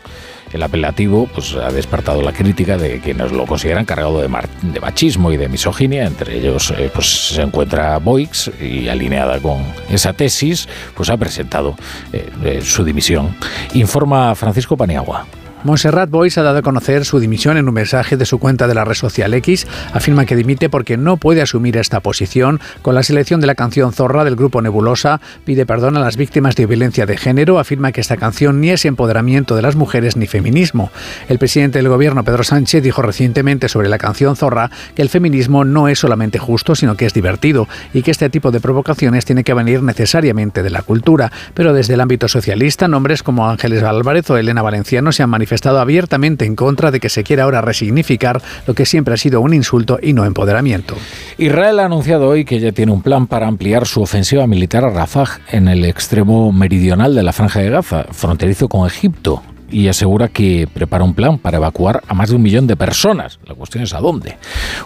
El 0.57 0.63
apelativo 0.63 1.29
pues, 1.31 1.53
ha 1.53 1.71
despertado 1.71 2.23
la 2.23 2.33
crítica 2.33 2.79
de 2.79 2.99
quienes 2.99 3.31
lo 3.31 3.45
consideran 3.45 3.85
cargado 3.85 4.19
de, 4.19 4.27
machismo 4.27 5.31
y 5.31 5.37
de 5.37 5.47
misoginia. 5.49 6.07
Entre 6.07 6.35
ellos 6.35 6.73
eh, 6.75 6.89
pues, 6.91 7.27
se 7.27 7.43
encuentra 7.43 7.99
Boix 7.99 8.49
y 8.59 8.87
alineada 8.87 9.39
con 9.39 9.63
esa 9.87 10.13
tesis, 10.13 10.67
pues 10.95 11.11
ha 11.11 11.17
presentado 11.17 11.75
eh, 12.11 12.27
eh, 12.43 12.61
su 12.63 12.83
dimisión. 12.83 13.35
Informa 13.75 14.33
Francisco 14.33 14.75
Paniagua. 14.75 15.27
Montserrat 15.67 16.09
Boyce 16.09 16.39
ha 16.39 16.43
dado 16.43 16.59
a 16.59 16.61
conocer 16.61 17.03
su 17.03 17.19
dimisión 17.19 17.57
en 17.57 17.67
un 17.67 17.73
mensaje 17.73 18.15
de 18.15 18.25
su 18.25 18.39
cuenta 18.39 18.69
de 18.69 18.73
la 18.73 18.85
red 18.85 18.93
social 18.93 19.33
X. 19.33 19.67
Afirma 19.91 20.25
que 20.25 20.37
dimite 20.37 20.69
porque 20.69 20.95
no 20.95 21.17
puede 21.17 21.41
asumir 21.41 21.75
esta 21.75 21.99
posición. 21.99 22.61
Con 22.81 22.95
la 22.95 23.03
selección 23.03 23.41
de 23.41 23.47
la 23.47 23.55
canción 23.55 23.91
Zorra 23.91 24.23
del 24.23 24.37
grupo 24.37 24.61
Nebulosa, 24.61 25.19
pide 25.43 25.65
perdón 25.65 25.97
a 25.97 25.99
las 25.99 26.15
víctimas 26.15 26.55
de 26.55 26.67
violencia 26.67 27.05
de 27.05 27.17
género. 27.17 27.59
Afirma 27.59 27.91
que 27.91 27.99
esta 27.99 28.15
canción 28.15 28.61
ni 28.61 28.69
es 28.69 28.85
empoderamiento 28.85 29.57
de 29.57 29.61
las 29.61 29.75
mujeres 29.75 30.15
ni 30.15 30.25
feminismo. 30.25 30.89
El 31.27 31.37
presidente 31.37 31.79
del 31.79 31.89
gobierno, 31.89 32.23
Pedro 32.23 32.45
Sánchez, 32.45 32.81
dijo 32.81 33.01
recientemente 33.01 33.67
sobre 33.67 33.89
la 33.89 33.97
canción 33.97 34.37
Zorra 34.37 34.71
que 34.95 35.01
el 35.01 35.09
feminismo 35.09 35.65
no 35.65 35.89
es 35.89 35.99
solamente 35.99 36.39
justo, 36.39 36.75
sino 36.75 36.95
que 36.95 37.07
es 37.07 37.13
divertido 37.13 37.67
y 37.93 38.03
que 38.03 38.11
este 38.11 38.29
tipo 38.29 38.51
de 38.51 38.61
provocaciones 38.61 39.25
tiene 39.25 39.43
que 39.43 39.53
venir 39.53 39.83
necesariamente 39.83 40.63
de 40.63 40.69
la 40.69 40.81
cultura. 40.81 41.29
Pero 41.53 41.73
desde 41.73 41.95
el 41.95 41.99
ámbito 41.99 42.29
socialista, 42.29 42.87
nombres 42.87 43.21
como 43.21 43.49
Ángeles 43.49 43.83
Álvarez 43.83 44.29
o 44.29 44.37
Elena 44.37 44.61
Valenciano 44.61 45.11
se 45.11 45.23
han 45.23 45.29
manifestado 45.29 45.56
estado 45.57 45.79
abiertamente 45.79 46.45
en 46.45 46.55
contra 46.55 46.91
de 46.91 46.99
que 46.99 47.09
se 47.09 47.23
quiera 47.23 47.43
ahora 47.43 47.61
resignificar 47.61 48.41
lo 48.65 48.73
que 48.73 48.85
siempre 48.85 49.13
ha 49.13 49.17
sido 49.17 49.41
un 49.41 49.53
insulto 49.53 49.99
y 50.01 50.13
no 50.13 50.25
empoderamiento. 50.25 50.95
Israel 51.37 51.79
ha 51.79 51.85
anunciado 51.85 52.27
hoy 52.29 52.45
que 52.45 52.59
ya 52.59 52.71
tiene 52.71 52.93
un 52.93 53.01
plan 53.01 53.27
para 53.27 53.47
ampliar 53.47 53.85
su 53.85 54.01
ofensiva 54.01 54.47
militar 54.47 54.85
a 54.85 54.89
Rafah 54.89 55.39
en 55.51 55.67
el 55.67 55.83
extremo 55.83 56.51
meridional 56.51 57.13
de 57.13 57.23
la 57.23 57.33
franja 57.33 57.59
de 57.59 57.69
Gaza, 57.69 58.05
fronterizo 58.11 58.69
con 58.69 58.87
Egipto 58.87 59.43
y 59.69 59.87
asegura 59.87 60.29
que 60.29 60.67
prepara 60.71 61.03
un 61.03 61.13
plan 61.13 61.37
para 61.37 61.57
evacuar 61.57 62.01
a 62.07 62.13
más 62.13 62.29
de 62.29 62.35
un 62.35 62.41
millón 62.41 62.67
de 62.67 62.75
personas. 62.75 63.39
La 63.45 63.55
cuestión 63.55 63.83
es 63.83 63.93
a 63.93 63.99
dónde. 63.99 64.37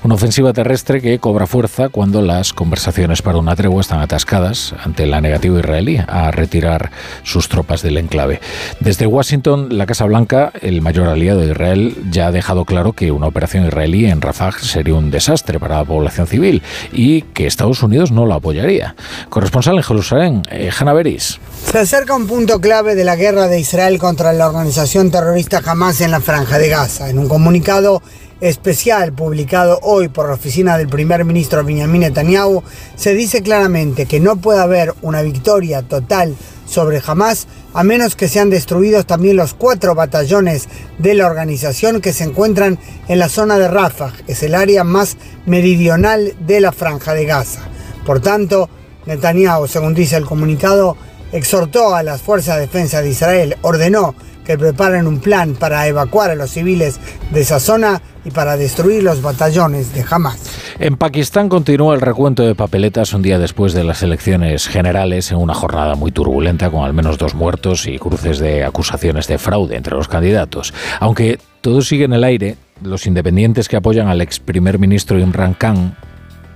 Una 0.03 0.15
ofensiva 0.15 0.53
terrestre 0.53 1.01
que 1.01 1.19
cobra 1.19 1.47
fuerza 1.47 1.89
cuando 1.89 2.21
las 2.21 2.53
conversaciones 2.53 3.21
para 3.21 3.38
una 3.38 3.55
tregua 3.55 3.81
están 3.81 4.00
atascadas 4.00 4.73
ante 4.83 5.05
la 5.05 5.21
negativa 5.21 5.59
israelí 5.59 6.00
a 6.07 6.31
retirar 6.31 6.91
sus 7.23 7.47
tropas 7.50 7.81
del 7.81 7.97
enclave. 7.97 8.39
Desde 8.79 9.05
Washington, 9.05 9.77
la 9.77 9.85
Casa 9.85 10.05
Blanca, 10.05 10.51
el 10.61 10.81
mayor 10.81 11.07
aliado 11.07 11.41
de 11.41 11.51
Israel, 11.51 11.95
ya 12.09 12.27
ha 12.27 12.31
dejado 12.31 12.65
claro 12.65 12.93
que 12.93 13.11
una 13.11 13.27
operación 13.27 13.67
israelí 13.67 14.05
en 14.05 14.21
Rafah 14.21 14.51
sería 14.59 14.95
un 14.95 15.11
desastre 15.11 15.59
para 15.59 15.77
la 15.77 15.85
población 15.85 16.27
civil 16.27 16.61
y 16.91 17.21
que 17.21 17.45
Estados 17.45 17.83
Unidos 17.83 18.11
no 18.11 18.25
lo 18.25 18.33
apoyaría. 18.33 18.95
Corresponsal 19.29 19.77
en 19.77 19.83
Jerusalén, 19.83 20.43
eh, 20.50 20.69
Hanna 20.77 20.93
Beris. 20.93 21.39
Se 21.71 21.77
acerca 21.77 22.15
un 22.15 22.27
punto 22.27 22.59
clave 22.59 22.95
de 22.95 23.03
la 23.03 23.15
guerra 23.15 23.47
de 23.47 23.59
Israel 23.59 24.00
contra 24.00 24.33
la 24.33 24.47
organización 24.47 24.70
terrorista 25.11 25.61
Hamas 25.65 25.99
en 26.01 26.11
la 26.11 26.21
franja 26.21 26.57
de 26.57 26.69
Gaza. 26.69 27.09
En 27.09 27.19
un 27.19 27.27
comunicado 27.27 28.01
especial 28.39 29.11
publicado 29.11 29.79
hoy 29.83 30.07
por 30.07 30.27
la 30.27 30.35
oficina 30.35 30.77
del 30.77 30.87
primer 30.87 31.25
ministro 31.25 31.63
Benjamin 31.63 32.01
Netanyahu, 32.01 32.63
se 32.95 33.13
dice 33.13 33.41
claramente 33.41 34.05
que 34.05 34.19
no 34.19 34.37
puede 34.37 34.61
haber 34.61 34.93
una 35.01 35.21
victoria 35.21 35.81
total 35.81 36.35
sobre 36.65 37.01
Hamas 37.05 37.47
a 37.73 37.83
menos 37.83 38.15
que 38.15 38.29
sean 38.29 38.49
destruidos 38.49 39.05
también 39.05 39.35
los 39.35 39.53
cuatro 39.53 39.93
batallones 39.93 40.69
de 40.97 41.15
la 41.15 41.27
organización 41.27 41.99
que 41.99 42.13
se 42.13 42.23
encuentran 42.23 42.79
en 43.09 43.19
la 43.19 43.27
zona 43.27 43.57
de 43.57 43.67
Rafah, 43.67 44.13
es 44.27 44.41
el 44.41 44.55
área 44.55 44.83
más 44.83 45.17
meridional 45.45 46.33
de 46.39 46.61
la 46.61 46.71
franja 46.71 47.13
de 47.13 47.25
Gaza. 47.25 47.61
Por 48.05 48.21
tanto, 48.21 48.69
Netanyahu, 49.05 49.67
según 49.67 49.93
dice 49.93 50.15
el 50.15 50.25
comunicado, 50.25 50.95
exhortó 51.31 51.93
a 51.95 52.03
las 52.03 52.21
fuerzas 52.21 52.55
de 52.55 52.61
defensa 52.61 53.01
de 53.01 53.09
Israel, 53.09 53.57
ordenó 53.61 54.15
que 54.45 54.57
preparen 54.57 55.07
un 55.07 55.19
plan 55.19 55.55
para 55.55 55.88
evacuar 55.88 56.31
a 56.31 56.36
los 56.36 56.51
civiles 56.51 57.00
de 57.31 57.41
esa 57.41 57.60
zona 57.60 58.01
y 58.25 58.31
para 58.31 58.57
destruir 58.57 59.03
los 59.03 59.21
batallones 59.21 59.93
de 59.93 60.05
Hamas. 60.10 60.39
En 60.79 60.98
Pakistán 60.98 61.50
continúa 61.50 61.95
el 61.95 62.01
recuento 62.01 62.43
de 62.43 62.55
papeletas 62.55 63.13
un 63.13 63.21
día 63.21 63.39
después 63.39 63.74
de 63.74 63.83
las 63.83 64.03
elecciones 64.03 64.67
generales 64.67 65.31
en 65.31 65.38
una 65.38 65.53
jornada 65.53 65.95
muy 65.95 66.12
turbulenta 66.12 66.69
con 66.69 66.83
al 66.83 66.93
menos 66.93 67.17
dos 67.17 67.36
muertos 67.36 67.88
y 67.88 67.98
cruces 67.98 68.39
de 68.39 68.63
acusaciones 68.63 69.27
de 69.27 69.38
fraude 69.38 69.75
entre 69.75 69.95
los 69.95 70.07
candidatos. 70.07 70.74
Aunque 71.00 71.39
todo 71.62 71.81
sigue 71.81 72.05
en 72.05 72.13
el 72.13 72.24
aire, 72.24 72.57
los 72.83 73.05
independientes 73.05 73.67
que 73.67 73.77
apoyan 73.77 74.07
al 74.07 74.21
ex 74.21 74.39
primer 74.39 74.79
ministro 74.79 75.19
Imran 75.19 75.53
Khan 75.53 75.95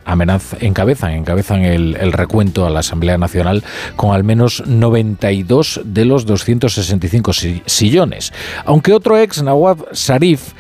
amenaz, 0.06 0.56
encabezan, 0.62 1.12
encabezan 1.12 1.64
el, 1.64 1.98
el, 1.98 2.14
recuento 2.14 2.66
a 2.66 2.70
la 2.70 2.80
Asamblea 2.80 3.18
Nacional 3.18 3.64
con 3.96 4.14
al 4.16 4.24
menos 4.24 4.64
92 4.66 5.82
de 5.84 6.06
los 6.06 6.26
265 6.26 7.32
sillones. 7.66 8.32
Aunque 8.66 8.94
otro 8.94 9.18
ex, 9.18 9.42
Nawab 9.44 9.92
Sharif, 9.94 10.54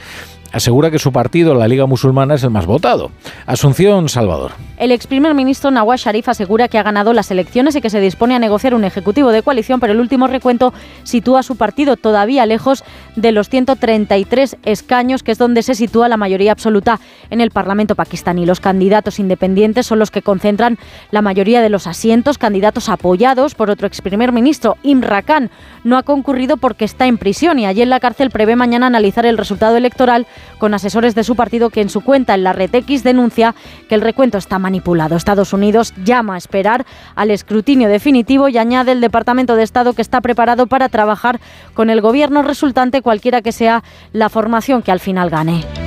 asegura 0.55 0.89
que 0.89 0.99
su 0.99 1.11
partido, 1.11 1.53
la 1.53 1.67
Liga 1.67 1.85
Musulmana, 1.85 2.35
es 2.35 2.43
el 2.43 2.49
más 2.49 2.65
votado. 2.65 3.11
Asunción 3.45 4.07
Salvador. 4.07 4.51
El 4.77 4.91
ex 4.91 5.05
primer 5.05 5.33
ministro 5.33 5.69
Nawaz 5.69 6.01
Sharif 6.01 6.29
asegura 6.29 6.69
que 6.69 6.77
ha 6.77 6.83
ganado 6.83 7.11
las 7.11 7.29
elecciones 7.29 7.75
y 7.75 7.81
que 7.81 7.89
se 7.89 7.99
dispone 7.99 8.35
a 8.35 8.39
negociar 8.39 8.73
un 8.73 8.85
ejecutivo 8.85 9.31
de 9.31 9.41
coalición, 9.41 9.81
pero 9.81 9.91
el 9.91 9.99
último 9.99 10.27
recuento 10.27 10.73
sitúa 11.03 11.41
a 11.41 11.43
su 11.43 11.57
partido 11.57 11.97
todavía 11.97 12.45
lejos 12.45 12.85
de 13.17 13.33
los 13.33 13.49
133 13.49 14.57
escaños, 14.63 15.23
que 15.23 15.33
es 15.33 15.37
donde 15.37 15.61
se 15.61 15.75
sitúa 15.75 16.07
la 16.07 16.17
mayoría 16.17 16.53
absoluta 16.53 17.01
en 17.29 17.41
el 17.41 17.51
Parlamento 17.51 17.95
pakistaní. 17.95 18.45
Los 18.45 18.61
candidatos 18.61 19.19
independientes 19.19 19.85
son 19.85 19.99
los 19.99 20.09
que 20.09 20.21
concentran 20.21 20.77
la 21.11 21.21
mayoría 21.21 21.61
de 21.61 21.69
los 21.69 21.85
asientos, 21.85 22.37
candidatos 22.37 22.87
apoyados 22.87 23.55
por 23.55 23.69
otro 23.69 23.87
ex 23.87 24.01
primer 24.01 24.31
ministro, 24.31 24.77
Imran 24.83 25.23
Khan. 25.23 25.49
No 25.83 25.97
ha 25.97 26.03
concurrido 26.03 26.57
porque 26.57 26.85
está 26.85 27.07
en 27.07 27.17
prisión 27.17 27.59
y 27.59 27.65
allí 27.65 27.81
en 27.81 27.89
la 27.89 27.99
cárcel 27.99 28.29
prevé 28.29 28.55
mañana 28.55 28.87
analizar 28.87 29.25
el 29.25 29.37
resultado 29.37 29.77
electoral 29.77 30.27
con 30.57 30.73
asesores 30.73 31.15
de 31.15 31.23
su 31.23 31.35
partido 31.35 31.69
que 31.69 31.81
en 31.81 31.89
su 31.89 32.01
cuenta 32.01 32.33
en 32.33 32.43
la 32.43 32.53
red 32.53 32.73
X 32.73 33.03
denuncia 33.03 33.55
que 33.89 33.95
el 33.95 34.01
recuento 34.01 34.37
está 34.37 34.59
manipulado. 34.59 35.15
Estados 35.15 35.53
Unidos 35.53 35.93
llama 36.03 36.35
a 36.35 36.37
esperar 36.37 36.85
al 37.15 37.31
escrutinio 37.31 37.89
definitivo 37.89 38.49
y 38.49 38.57
añade 38.57 38.91
el 38.91 39.01
Departamento 39.01 39.55
de 39.55 39.63
Estado 39.63 39.93
que 39.93 40.01
está 40.01 40.21
preparado 40.21 40.67
para 40.67 40.89
trabajar 40.89 41.39
con 41.73 41.89
el 41.89 42.01
gobierno 42.01 42.41
resultante 42.41 43.01
cualquiera 43.01 43.41
que 43.41 43.51
sea 43.51 43.83
la 44.13 44.29
formación 44.29 44.81
que 44.81 44.91
al 44.91 44.99
final 44.99 45.29
gane. 45.29 45.84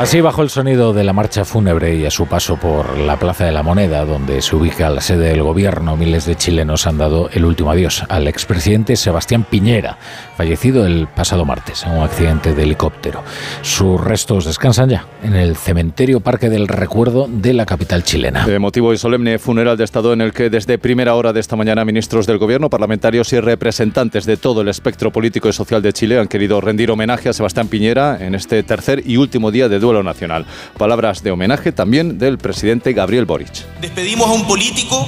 Así 0.00 0.22
bajo 0.22 0.40
el 0.40 0.48
sonido 0.48 0.94
de 0.94 1.04
la 1.04 1.12
marcha 1.12 1.44
fúnebre 1.44 1.94
y 1.94 2.06
a 2.06 2.10
su 2.10 2.26
paso 2.26 2.56
por 2.56 2.96
la 2.96 3.18
Plaza 3.18 3.44
de 3.44 3.52
la 3.52 3.62
Moneda, 3.62 4.06
donde 4.06 4.40
se 4.40 4.56
ubica 4.56 4.88
la 4.88 5.02
sede 5.02 5.28
del 5.28 5.42
gobierno, 5.42 5.94
miles 5.94 6.24
de 6.24 6.36
chilenos 6.36 6.86
han 6.86 6.96
dado 6.96 7.28
el 7.28 7.44
último 7.44 7.70
adiós 7.70 8.04
al 8.08 8.26
expresidente 8.26 8.96
Sebastián 8.96 9.44
Piñera, 9.44 9.98
fallecido 10.40 10.86
el 10.86 11.06
pasado 11.06 11.44
martes 11.44 11.84
en 11.84 11.92
un 11.92 12.02
accidente 12.02 12.54
de 12.54 12.62
helicóptero. 12.62 13.22
Sus 13.60 14.00
restos 14.00 14.46
descansan 14.46 14.88
ya 14.88 15.04
en 15.22 15.34
el 15.34 15.54
cementerio 15.54 16.20
Parque 16.20 16.48
del 16.48 16.66
Recuerdo 16.66 17.28
de 17.28 17.52
la 17.52 17.66
capital 17.66 18.04
chilena. 18.04 18.46
motivo 18.58 18.94
y 18.94 18.96
solemne 18.96 19.38
funeral 19.38 19.76
de 19.76 19.84
Estado 19.84 20.14
en 20.14 20.22
el 20.22 20.32
que 20.32 20.48
desde 20.48 20.78
primera 20.78 21.14
hora 21.14 21.34
de 21.34 21.40
esta 21.40 21.56
mañana 21.56 21.84
ministros 21.84 22.26
del 22.26 22.38
gobierno, 22.38 22.70
parlamentarios 22.70 23.30
y 23.34 23.40
representantes 23.40 24.24
de 24.24 24.38
todo 24.38 24.62
el 24.62 24.68
espectro 24.68 25.12
político 25.12 25.50
y 25.50 25.52
social 25.52 25.82
de 25.82 25.92
Chile 25.92 26.18
han 26.18 26.26
querido 26.26 26.58
rendir 26.62 26.90
homenaje 26.90 27.28
a 27.28 27.34
Sebastián 27.34 27.68
Piñera 27.68 28.16
en 28.18 28.34
este 28.34 28.62
tercer 28.62 29.02
y 29.06 29.18
último 29.18 29.50
día 29.50 29.68
de 29.68 29.78
duelo 29.78 30.02
nacional. 30.02 30.46
Palabras 30.78 31.22
de 31.22 31.32
homenaje 31.32 31.70
también 31.70 32.18
del 32.18 32.38
presidente 32.38 32.94
Gabriel 32.94 33.26
Boric. 33.26 33.66
Despedimos 33.82 34.26
a 34.26 34.32
un 34.32 34.46
político 34.46 35.06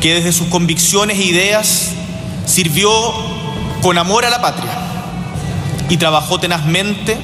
que 0.00 0.14
desde 0.14 0.30
sus 0.30 0.46
convicciones 0.46 1.18
e 1.18 1.24
ideas 1.24 1.96
sirvió 2.44 2.88
con 3.86 3.98
amor 3.98 4.24
a 4.24 4.30
la 4.30 4.40
patria 4.40 4.72
y 5.88 5.96
trabajó 5.96 6.40
tenazmente 6.40 7.16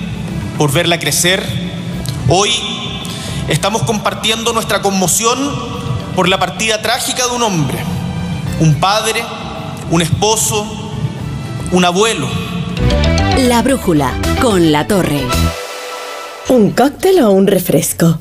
por 0.56 0.70
verla 0.70 1.00
crecer. 1.00 1.44
Hoy 2.28 2.52
estamos 3.48 3.82
compartiendo 3.82 4.52
nuestra 4.52 4.80
conmoción 4.80 5.40
por 6.14 6.28
la 6.28 6.38
partida 6.38 6.80
trágica 6.80 7.26
de 7.26 7.34
un 7.34 7.42
hombre, 7.42 7.78
un 8.60 8.76
padre, 8.76 9.24
un 9.90 10.02
esposo, 10.02 10.92
un 11.72 11.84
abuelo. 11.84 12.28
La 13.38 13.60
brújula 13.62 14.12
con 14.40 14.70
la 14.70 14.86
torre. 14.86 15.20
¿Un 16.48 16.70
cóctel 16.70 17.24
o 17.24 17.32
un 17.32 17.48
refresco? 17.48 18.20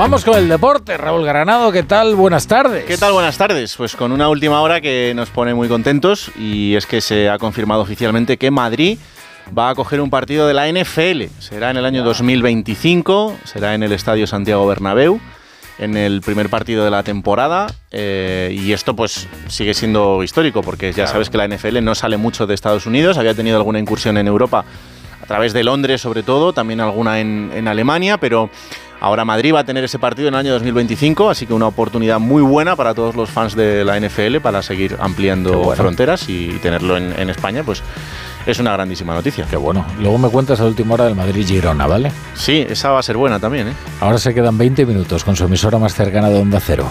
Vamos 0.00 0.24
con 0.24 0.38
el 0.38 0.48
deporte. 0.48 0.96
Raúl 0.96 1.26
Granado, 1.26 1.70
¿qué 1.72 1.82
tal? 1.82 2.14
Buenas 2.14 2.46
tardes. 2.46 2.86
¿Qué 2.86 2.96
tal? 2.96 3.12
Buenas 3.12 3.36
tardes. 3.36 3.76
Pues 3.76 3.94
con 3.94 4.12
una 4.12 4.30
última 4.30 4.62
hora 4.62 4.80
que 4.80 5.12
nos 5.14 5.28
pone 5.28 5.52
muy 5.52 5.68
contentos 5.68 6.30
y 6.38 6.74
es 6.74 6.86
que 6.86 7.02
se 7.02 7.28
ha 7.28 7.36
confirmado 7.36 7.82
oficialmente 7.82 8.38
que 8.38 8.50
Madrid 8.50 8.98
va 9.56 9.68
a 9.68 9.74
coger 9.74 10.00
un 10.00 10.08
partido 10.08 10.46
de 10.46 10.54
la 10.54 10.72
NFL. 10.72 11.24
Será 11.38 11.70
en 11.70 11.76
el 11.76 11.84
año 11.84 12.02
2025, 12.02 13.36
será 13.44 13.74
en 13.74 13.82
el 13.82 13.92
Estadio 13.92 14.26
Santiago 14.26 14.66
Bernabéu, 14.66 15.20
en 15.78 15.98
el 15.98 16.22
primer 16.22 16.48
partido 16.48 16.82
de 16.82 16.90
la 16.90 17.02
temporada. 17.02 17.66
eh, 17.90 18.56
y 18.58 18.72
esto 18.72 18.96
pues 18.96 19.28
sigue 19.48 19.74
siendo 19.74 20.22
histórico 20.22 20.62
porque 20.62 20.94
ya 20.94 21.08
sabes 21.08 21.28
que 21.28 21.36
la 21.36 21.46
NFL 21.46 21.84
no 21.84 21.94
sale 21.94 22.16
mucho 22.16 22.46
de 22.46 22.54
Estados 22.54 22.86
Unidos, 22.86 23.18
había 23.18 23.34
tenido 23.34 23.58
alguna 23.58 23.78
incursión 23.78 24.16
en 24.16 24.28
Europa 24.28 24.64
través 25.30 25.52
de 25.52 25.62
Londres 25.62 26.00
sobre 26.00 26.24
todo, 26.24 26.52
también 26.52 26.80
alguna 26.80 27.20
en, 27.20 27.52
en 27.54 27.68
Alemania, 27.68 28.18
pero 28.18 28.50
ahora 29.00 29.24
Madrid 29.24 29.54
va 29.54 29.60
a 29.60 29.64
tener 29.64 29.84
ese 29.84 30.00
partido 30.00 30.26
en 30.26 30.34
el 30.34 30.40
año 30.40 30.52
2025, 30.54 31.30
así 31.30 31.46
que 31.46 31.54
una 31.54 31.68
oportunidad 31.68 32.18
muy 32.18 32.42
buena 32.42 32.74
para 32.74 32.94
todos 32.94 33.14
los 33.14 33.30
fans 33.30 33.54
de 33.54 33.84
la 33.84 34.00
NFL 34.00 34.38
para 34.42 34.60
seguir 34.60 34.96
ampliando 34.98 35.70
fronteras 35.76 36.28
y 36.28 36.48
tenerlo 36.60 36.96
en, 36.96 37.16
en 37.16 37.30
España, 37.30 37.62
pues 37.62 37.80
es 38.44 38.58
una 38.58 38.72
grandísima 38.72 39.14
noticia. 39.14 39.46
Qué 39.48 39.56
bueno. 39.56 39.86
Luego 40.00 40.18
me 40.18 40.28
cuentas 40.30 40.58
a 40.58 40.64
la 40.64 40.70
última 40.70 40.94
hora 40.94 41.04
del 41.04 41.14
Madrid-Girona, 41.14 41.86
¿vale? 41.86 42.10
Sí, 42.34 42.66
esa 42.68 42.90
va 42.90 42.98
a 42.98 43.02
ser 43.04 43.16
buena 43.16 43.38
también, 43.38 43.68
¿eh? 43.68 43.72
Ahora 44.00 44.18
se 44.18 44.34
quedan 44.34 44.58
20 44.58 44.84
minutos 44.84 45.22
con 45.22 45.36
su 45.36 45.44
emisora 45.44 45.78
más 45.78 45.94
cercana 45.94 46.28
de 46.28 46.40
Onda 46.40 46.58
Cero. 46.58 46.88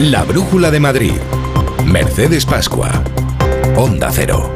La 0.00 0.24
Brújula 0.24 0.70
de 0.70 0.80
Madrid. 0.80 1.12
Mercedes 1.84 2.46
Pascua. 2.46 3.04
Onda 3.76 4.10
Cero. 4.10 4.50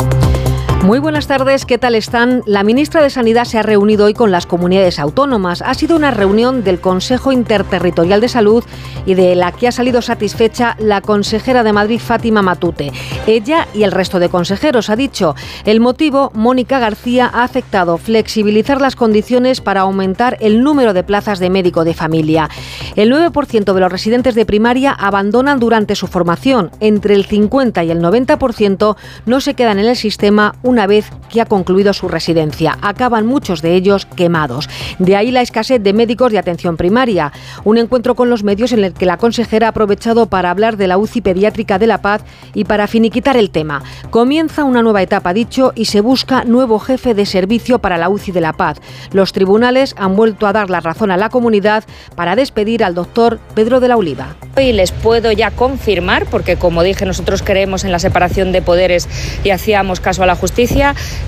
Muy 0.84 0.98
buenas 0.98 1.26
tardes, 1.26 1.64
¿qué 1.64 1.78
tal 1.78 1.94
están? 1.94 2.42
La 2.44 2.62
ministra 2.62 3.02
de 3.02 3.08
Sanidad 3.08 3.46
se 3.46 3.58
ha 3.58 3.62
reunido 3.62 4.04
hoy 4.04 4.12
con 4.12 4.30
las 4.30 4.44
comunidades 4.44 4.98
autónomas. 4.98 5.62
Ha 5.62 5.72
sido 5.72 5.96
una 5.96 6.10
reunión 6.10 6.62
del 6.62 6.78
Consejo 6.78 7.32
Interterritorial 7.32 8.20
de 8.20 8.28
Salud 8.28 8.62
y 9.06 9.14
de 9.14 9.34
la 9.34 9.50
que 9.52 9.66
ha 9.66 9.72
salido 9.72 10.02
satisfecha 10.02 10.76
la 10.78 11.00
consejera 11.00 11.62
de 11.62 11.72
Madrid, 11.72 11.98
Fátima 11.98 12.42
Matute. 12.42 12.92
Ella 13.26 13.66
y 13.72 13.84
el 13.84 13.92
resto 13.92 14.18
de 14.18 14.28
consejeros 14.28 14.90
ha 14.90 14.96
dicho. 14.96 15.34
El 15.64 15.80
motivo, 15.80 16.30
Mónica 16.34 16.78
García 16.78 17.30
ha 17.32 17.44
aceptado 17.44 17.96
flexibilizar 17.96 18.82
las 18.82 18.94
condiciones 18.94 19.62
para 19.62 19.80
aumentar 19.80 20.36
el 20.40 20.62
número 20.62 20.92
de 20.92 21.02
plazas 21.02 21.38
de 21.38 21.48
médico 21.48 21.84
de 21.84 21.94
familia. 21.94 22.50
El 22.94 23.10
9% 23.10 23.72
de 23.72 23.80
los 23.80 23.90
residentes 23.90 24.34
de 24.34 24.44
primaria 24.44 24.92
abandonan 24.92 25.60
durante 25.60 25.94
su 25.94 26.08
formación. 26.08 26.70
Entre 26.80 27.14
el 27.14 27.24
50 27.24 27.84
y 27.84 27.90
el 27.90 28.02
90% 28.02 28.96
no 29.24 29.40
se 29.40 29.54
quedan 29.54 29.78
en 29.78 29.86
el 29.86 29.96
sistema 29.96 30.56
una 30.74 30.88
vez 30.88 31.08
que 31.30 31.40
ha 31.40 31.46
concluido 31.46 31.92
su 31.92 32.08
residencia. 32.08 32.78
Acaban 32.82 33.26
muchos 33.26 33.62
de 33.62 33.76
ellos 33.76 34.06
quemados. 34.06 34.68
De 34.98 35.14
ahí 35.14 35.30
la 35.30 35.40
escasez 35.40 35.80
de 35.80 35.92
médicos 35.92 36.32
de 36.32 36.38
atención 36.38 36.76
primaria. 36.76 37.30
Un 37.62 37.78
encuentro 37.78 38.16
con 38.16 38.28
los 38.28 38.42
medios 38.42 38.72
en 38.72 38.82
el 38.82 38.92
que 38.92 39.06
la 39.06 39.16
consejera 39.16 39.68
ha 39.68 39.70
aprovechado 39.70 40.26
para 40.26 40.50
hablar 40.50 40.76
de 40.76 40.88
la 40.88 40.98
UCI 40.98 41.20
pediátrica 41.20 41.78
de 41.78 41.86
La 41.86 42.02
Paz 42.02 42.22
y 42.54 42.64
para 42.64 42.88
finiquitar 42.88 43.36
el 43.36 43.50
tema. 43.50 43.84
Comienza 44.10 44.64
una 44.64 44.82
nueva 44.82 45.02
etapa, 45.02 45.32
dicho, 45.32 45.72
y 45.76 45.84
se 45.84 46.00
busca 46.00 46.42
nuevo 46.42 46.80
jefe 46.80 47.14
de 47.14 47.24
servicio 47.24 47.78
para 47.78 47.96
la 47.96 48.08
UCI 48.08 48.32
de 48.32 48.40
La 48.40 48.52
Paz. 48.52 48.80
Los 49.12 49.32
tribunales 49.32 49.94
han 49.96 50.16
vuelto 50.16 50.48
a 50.48 50.52
dar 50.52 50.70
la 50.70 50.80
razón 50.80 51.12
a 51.12 51.16
la 51.16 51.28
comunidad 51.28 51.84
para 52.16 52.34
despedir 52.34 52.82
al 52.82 52.96
doctor 52.96 53.38
Pedro 53.54 53.78
de 53.78 53.86
la 53.86 53.96
Oliva. 53.96 54.34
Y 54.60 54.72
les 54.72 54.90
puedo 54.90 55.30
ya 55.30 55.52
confirmar, 55.52 56.26
porque 56.26 56.56
como 56.56 56.82
dije, 56.82 57.06
nosotros 57.06 57.44
creemos 57.44 57.84
en 57.84 57.92
la 57.92 58.00
separación 58.00 58.50
de 58.50 58.60
poderes 58.60 59.08
y 59.44 59.50
hacíamos 59.50 60.00
caso 60.00 60.24
a 60.24 60.26
la 60.26 60.34
justicia 60.34 60.63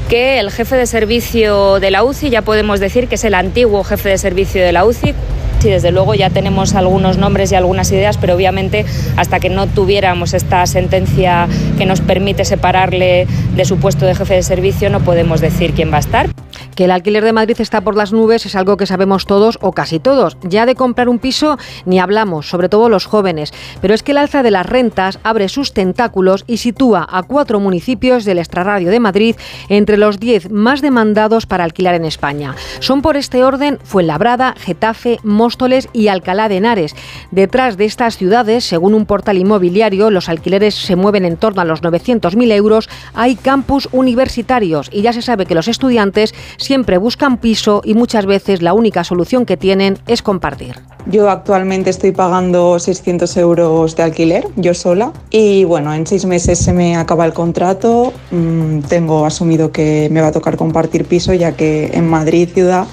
que 0.08 0.38
el 0.38 0.50
jefe 0.50 0.76
de 0.76 0.86
servicio 0.86 1.80
de 1.80 1.90
la 1.90 2.04
UCI, 2.04 2.30
ya 2.30 2.42
podemos 2.42 2.80
decir 2.80 3.08
que 3.08 3.16
es 3.16 3.24
el 3.24 3.34
antiguo 3.34 3.84
jefe 3.84 4.08
de 4.10 4.18
servicio 4.18 4.62
de 4.62 4.72
la 4.72 4.84
UCI, 4.84 5.14
Sí, 5.58 5.70
desde 5.70 5.90
luego 5.90 6.14
ya 6.14 6.28
tenemos 6.30 6.74
algunos 6.74 7.16
nombres 7.16 7.50
y 7.50 7.54
algunas 7.54 7.90
ideas, 7.90 8.18
pero 8.18 8.34
obviamente 8.34 8.84
hasta 9.16 9.40
que 9.40 9.48
no 9.48 9.66
tuviéramos 9.66 10.34
esta 10.34 10.66
sentencia 10.66 11.48
que 11.78 11.86
nos 11.86 12.00
permite 12.00 12.44
separarle 12.44 13.26
de 13.54 13.64
su 13.64 13.78
puesto 13.78 14.04
de 14.04 14.14
jefe 14.14 14.34
de 14.34 14.42
servicio, 14.42 14.90
no 14.90 15.00
podemos 15.00 15.40
decir 15.40 15.72
quién 15.72 15.90
va 15.90 15.96
a 15.96 16.00
estar. 16.00 16.45
Que 16.74 16.84
el 16.84 16.90
alquiler 16.90 17.24
de 17.24 17.32
Madrid 17.32 17.56
está 17.60 17.80
por 17.80 17.96
las 17.96 18.12
nubes 18.12 18.46
es 18.46 18.54
algo 18.56 18.76
que 18.76 18.86
sabemos 18.86 19.26
todos 19.26 19.58
o 19.60 19.72
casi 19.72 19.98
todos. 19.98 20.36
Ya 20.42 20.66
de 20.66 20.74
comprar 20.74 21.08
un 21.08 21.18
piso 21.18 21.58
ni 21.84 21.98
hablamos, 21.98 22.48
sobre 22.48 22.68
todo 22.68 22.88
los 22.88 23.06
jóvenes. 23.06 23.52
Pero 23.80 23.94
es 23.94 24.02
que 24.02 24.12
el 24.12 24.18
alza 24.18 24.42
de 24.42 24.50
las 24.50 24.66
rentas 24.66 25.18
abre 25.22 25.48
sus 25.48 25.72
tentáculos 25.72 26.44
y 26.46 26.58
sitúa 26.58 27.06
a 27.10 27.22
cuatro 27.22 27.60
municipios 27.60 28.24
del 28.24 28.38
extrarradio 28.38 28.90
de 28.90 29.00
Madrid 29.00 29.36
entre 29.68 29.96
los 29.96 30.18
diez 30.18 30.50
más 30.50 30.82
demandados 30.82 31.46
para 31.46 31.64
alquilar 31.64 31.94
en 31.94 32.04
España. 32.04 32.54
Son 32.80 33.02
por 33.02 33.16
este 33.16 33.44
orden 33.44 33.78
Fuenlabrada, 33.84 34.54
Getafe, 34.58 35.18
Móstoles 35.22 35.88
y 35.92 36.08
Alcalá 36.08 36.48
de 36.48 36.56
Henares. 36.56 36.94
Detrás 37.30 37.76
de 37.76 37.84
estas 37.84 38.16
ciudades, 38.16 38.64
según 38.64 38.94
un 38.94 39.06
portal 39.06 39.38
inmobiliario, 39.38 40.10
los 40.10 40.28
alquileres 40.28 40.74
se 40.74 40.96
mueven 40.96 41.24
en 41.24 41.36
torno 41.36 41.62
a 41.62 41.64
los 41.64 41.82
900.000 41.82 42.52
euros. 42.52 42.88
Hay 43.14 43.36
campus 43.36 43.88
universitarios 43.92 44.88
y 44.92 45.02
ya 45.02 45.12
se 45.12 45.22
sabe 45.22 45.46
que 45.46 45.54
los 45.54 45.68
estudiantes 45.68 46.34
siempre 46.56 46.98
buscan 46.98 47.38
piso 47.38 47.82
y 47.84 47.94
muchas 47.94 48.26
veces 48.26 48.62
la 48.62 48.72
única 48.72 49.04
solución 49.04 49.46
que 49.46 49.56
tienen 49.56 49.98
es 50.06 50.22
compartir. 50.22 50.76
Yo 51.08 51.30
actualmente 51.30 51.90
estoy 51.90 52.10
pagando 52.10 52.78
600 52.78 53.36
euros 53.36 53.94
de 53.94 54.02
alquiler, 54.02 54.48
yo 54.56 54.74
sola, 54.74 55.12
y 55.30 55.62
bueno, 55.64 55.94
en 55.94 56.06
seis 56.06 56.24
meses 56.24 56.58
se 56.58 56.72
me 56.72 56.96
acaba 56.96 57.24
el 57.24 57.32
contrato. 57.32 58.12
Mm, 58.32 58.80
tengo 58.80 59.24
asumido 59.24 59.70
que 59.70 60.08
me 60.10 60.20
va 60.20 60.28
a 60.28 60.32
tocar 60.32 60.56
compartir 60.56 61.04
piso, 61.04 61.32
ya 61.32 61.52
que 61.52 61.90
en 61.92 62.08
Madrid, 62.08 62.48
ciudad, 62.52 62.86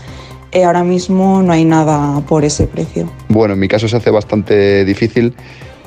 eh, 0.52 0.64
ahora 0.64 0.84
mismo 0.84 1.42
no 1.42 1.52
hay 1.52 1.66
nada 1.66 2.22
por 2.28 2.46
ese 2.46 2.68
precio. 2.68 3.12
Bueno, 3.30 3.56
en 3.56 3.60
mi 3.60 3.68
caso 3.68 3.88
se 3.88 3.98
hace 3.98 4.12
bastante 4.12 4.86
difícil, 4.86 5.34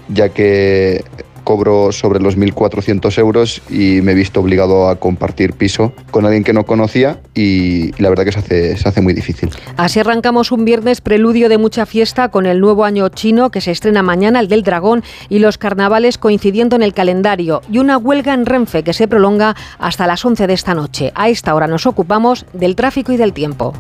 ya 0.08 0.30
que 0.30 1.04
cobro 1.46 1.92
sobre 1.92 2.18
los 2.18 2.36
1.400 2.36 3.18
euros 3.18 3.62
y 3.70 4.02
me 4.02 4.12
he 4.12 4.14
visto 4.16 4.40
obligado 4.40 4.88
a 4.88 4.96
compartir 4.96 5.52
piso 5.52 5.92
con 6.10 6.26
alguien 6.26 6.42
que 6.42 6.52
no 6.52 6.66
conocía 6.66 7.20
y 7.34 7.92
la 8.02 8.08
verdad 8.08 8.24
que 8.24 8.32
se 8.32 8.40
hace, 8.40 8.76
se 8.76 8.88
hace 8.88 9.00
muy 9.00 9.14
difícil. 9.14 9.50
Así 9.76 10.00
arrancamos 10.00 10.50
un 10.50 10.64
viernes 10.64 11.00
preludio 11.00 11.48
de 11.48 11.56
mucha 11.56 11.86
fiesta 11.86 12.30
con 12.30 12.46
el 12.46 12.58
nuevo 12.60 12.84
año 12.84 13.08
chino 13.10 13.50
que 13.50 13.60
se 13.60 13.70
estrena 13.70 14.02
mañana, 14.02 14.40
el 14.40 14.48
del 14.48 14.64
dragón, 14.64 15.04
y 15.28 15.38
los 15.38 15.56
carnavales 15.56 16.18
coincidiendo 16.18 16.74
en 16.74 16.82
el 16.82 16.92
calendario 16.92 17.62
y 17.70 17.78
una 17.78 17.96
huelga 17.96 18.34
en 18.34 18.44
Renfe 18.44 18.82
que 18.82 18.92
se 18.92 19.06
prolonga 19.06 19.54
hasta 19.78 20.08
las 20.08 20.24
11 20.24 20.48
de 20.48 20.52
esta 20.52 20.74
noche. 20.74 21.12
A 21.14 21.28
esta 21.28 21.54
hora 21.54 21.68
nos 21.68 21.86
ocupamos 21.86 22.44
del 22.52 22.74
tráfico 22.74 23.12
y 23.12 23.16
del 23.16 23.32
tiempo. 23.32 23.72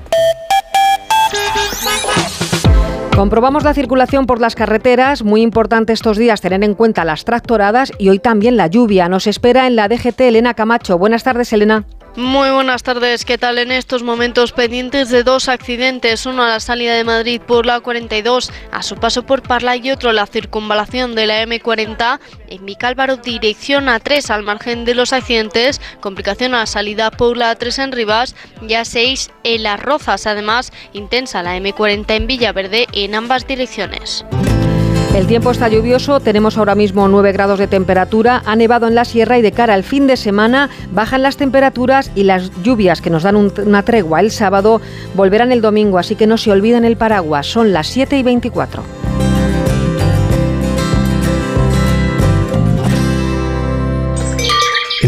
Comprobamos 3.16 3.64
la 3.64 3.72
circulación 3.72 4.26
por 4.26 4.42
las 4.42 4.54
carreteras, 4.54 5.22
muy 5.22 5.40
importante 5.40 5.94
estos 5.94 6.18
días 6.18 6.42
tener 6.42 6.62
en 6.62 6.74
cuenta 6.74 7.02
las 7.02 7.24
tractoradas 7.24 7.90
y 7.98 8.10
hoy 8.10 8.18
también 8.18 8.58
la 8.58 8.66
lluvia. 8.66 9.08
Nos 9.08 9.26
espera 9.26 9.66
en 9.66 9.74
la 9.74 9.88
DGT 9.88 10.20
Elena 10.20 10.52
Camacho. 10.52 10.98
Buenas 10.98 11.24
tardes, 11.24 11.50
Elena. 11.54 11.86
Muy 12.16 12.48
buenas 12.50 12.82
tardes, 12.82 13.26
¿qué 13.26 13.36
tal? 13.36 13.58
En 13.58 13.70
estos 13.70 14.02
momentos 14.02 14.52
pendientes 14.52 15.10
de 15.10 15.22
dos 15.22 15.50
accidentes, 15.50 16.24
uno 16.24 16.44
a 16.44 16.48
la 16.48 16.60
salida 16.60 16.94
de 16.94 17.04
Madrid 17.04 17.42
por 17.46 17.66
la 17.66 17.80
42, 17.80 18.50
a 18.72 18.82
su 18.82 18.96
paso 18.96 19.26
por 19.26 19.42
Parla 19.42 19.76
y 19.76 19.90
otro 19.90 20.12
la 20.12 20.26
circunvalación 20.26 21.14
de 21.14 21.26
la 21.26 21.42
M40 21.42 22.18
en 22.48 22.64
Vicálvaro, 22.64 23.18
dirección 23.18 23.90
a 23.90 24.00
3 24.00 24.30
al 24.30 24.44
margen 24.44 24.86
de 24.86 24.94
los 24.94 25.12
accidentes, 25.12 25.78
complicación 26.00 26.54
a 26.54 26.60
la 26.60 26.66
salida 26.66 27.10
por 27.10 27.36
la 27.36 27.54
3 27.54 27.80
en 27.80 27.92
Rivas 27.92 28.34
y 28.66 28.72
a 28.72 28.86
6 28.86 29.30
en 29.44 29.62
Las 29.64 29.78
Rozas, 29.78 30.26
además 30.26 30.72
intensa 30.94 31.42
la 31.42 31.58
M40 31.58 32.10
en 32.16 32.26
Villaverde 32.26 32.86
en 32.94 33.14
ambas 33.14 33.46
direcciones. 33.46 34.24
El 35.16 35.26
tiempo 35.26 35.50
está 35.50 35.68
lluvioso, 35.68 36.20
tenemos 36.20 36.58
ahora 36.58 36.74
mismo 36.74 37.08
9 37.08 37.32
grados 37.32 37.58
de 37.58 37.66
temperatura, 37.66 38.42
ha 38.44 38.54
nevado 38.54 38.86
en 38.86 38.94
la 38.94 39.06
sierra 39.06 39.38
y 39.38 39.42
de 39.42 39.50
cara 39.50 39.72
al 39.72 39.82
fin 39.82 40.06
de 40.06 40.18
semana 40.18 40.68
bajan 40.92 41.22
las 41.22 41.38
temperaturas 41.38 42.12
y 42.14 42.24
las 42.24 42.50
lluvias 42.62 43.00
que 43.00 43.08
nos 43.08 43.22
dan 43.22 43.36
una 43.36 43.82
tregua 43.82 44.20
el 44.20 44.30
sábado 44.30 44.82
volverán 45.14 45.52
el 45.52 45.62
domingo, 45.62 45.96
así 45.96 46.16
que 46.16 46.26
no 46.26 46.36
se 46.36 46.52
olviden 46.52 46.84
el 46.84 46.98
paraguas, 46.98 47.46
son 47.46 47.72
las 47.72 47.86
7 47.86 48.18
y 48.18 48.22
24. 48.24 49.05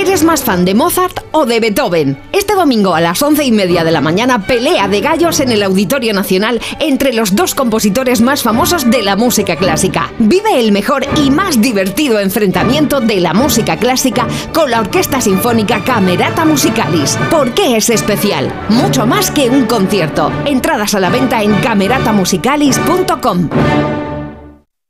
¿Eres 0.00 0.24
más 0.24 0.42
fan 0.42 0.64
de 0.64 0.72
Mozart 0.72 1.26
o 1.30 1.44
de 1.44 1.60
Beethoven? 1.60 2.18
Este 2.32 2.54
domingo 2.54 2.94
a 2.94 3.02
las 3.02 3.20
once 3.20 3.44
y 3.44 3.52
media 3.52 3.84
de 3.84 3.90
la 3.90 4.00
mañana, 4.00 4.46
pelea 4.46 4.88
de 4.88 5.02
gallos 5.02 5.40
en 5.40 5.52
el 5.52 5.62
Auditorio 5.62 6.14
Nacional 6.14 6.58
entre 6.80 7.12
los 7.12 7.36
dos 7.36 7.54
compositores 7.54 8.22
más 8.22 8.42
famosos 8.42 8.90
de 8.90 9.02
la 9.02 9.14
música 9.16 9.56
clásica. 9.56 10.10
Vive 10.18 10.58
el 10.58 10.72
mejor 10.72 11.06
y 11.22 11.30
más 11.30 11.60
divertido 11.60 12.18
enfrentamiento 12.18 13.02
de 13.02 13.20
la 13.20 13.34
música 13.34 13.76
clásica 13.76 14.26
con 14.54 14.70
la 14.70 14.80
Orquesta 14.80 15.20
Sinfónica 15.20 15.84
Camerata 15.84 16.46
Musicalis. 16.46 17.18
¿Por 17.30 17.52
qué 17.52 17.76
es 17.76 17.90
especial? 17.90 18.50
Mucho 18.70 19.06
más 19.06 19.30
que 19.30 19.50
un 19.50 19.66
concierto. 19.66 20.32
Entradas 20.46 20.94
a 20.94 21.00
la 21.00 21.10
venta 21.10 21.42
en 21.42 21.52
cameratamusicalis.com. 21.56 23.50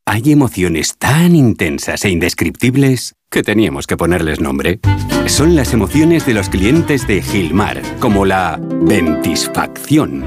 Hay 0.07 0.31
emociones 0.31 0.95
tan 0.99 1.35
intensas 1.35 2.05
e 2.05 2.11
indescriptibles 2.11 3.17
que 3.31 3.43
teníamos 3.43 3.87
que 3.87 3.97
ponerles 3.97 4.41
nombre. 4.41 4.81
Son 5.27 5.55
las 5.55 5.73
emociones 5.73 6.27
de 6.27 6.35
los 6.35 6.49
clientes 6.49 7.07
de 7.07 7.23
Gilmar, 7.23 7.81
como 8.01 8.25
la 8.25 8.59
ventisfacción. 8.61 10.25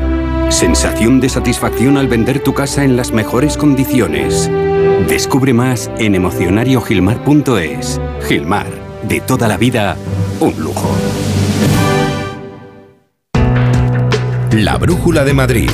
Sensación 0.50 1.20
de 1.20 1.30
satisfacción 1.30 1.98
al 1.98 2.08
vender 2.08 2.42
tu 2.42 2.54
casa 2.54 2.84
en 2.84 2.96
las 2.96 3.12
mejores 3.12 3.58
condiciones. 3.58 4.50
Descubre 5.08 5.54
más 5.54 5.92
en 5.98 6.16
emocionariogilmar.es. 6.16 8.00
Gilmar, 8.28 8.68
de 9.08 9.20
toda 9.20 9.48
la 9.48 9.58
vida, 9.58 9.98
un 10.40 10.58
lujo. 10.60 10.90
La 14.52 14.78
Brújula 14.78 15.26
de 15.26 15.34
Madrid. 15.34 15.70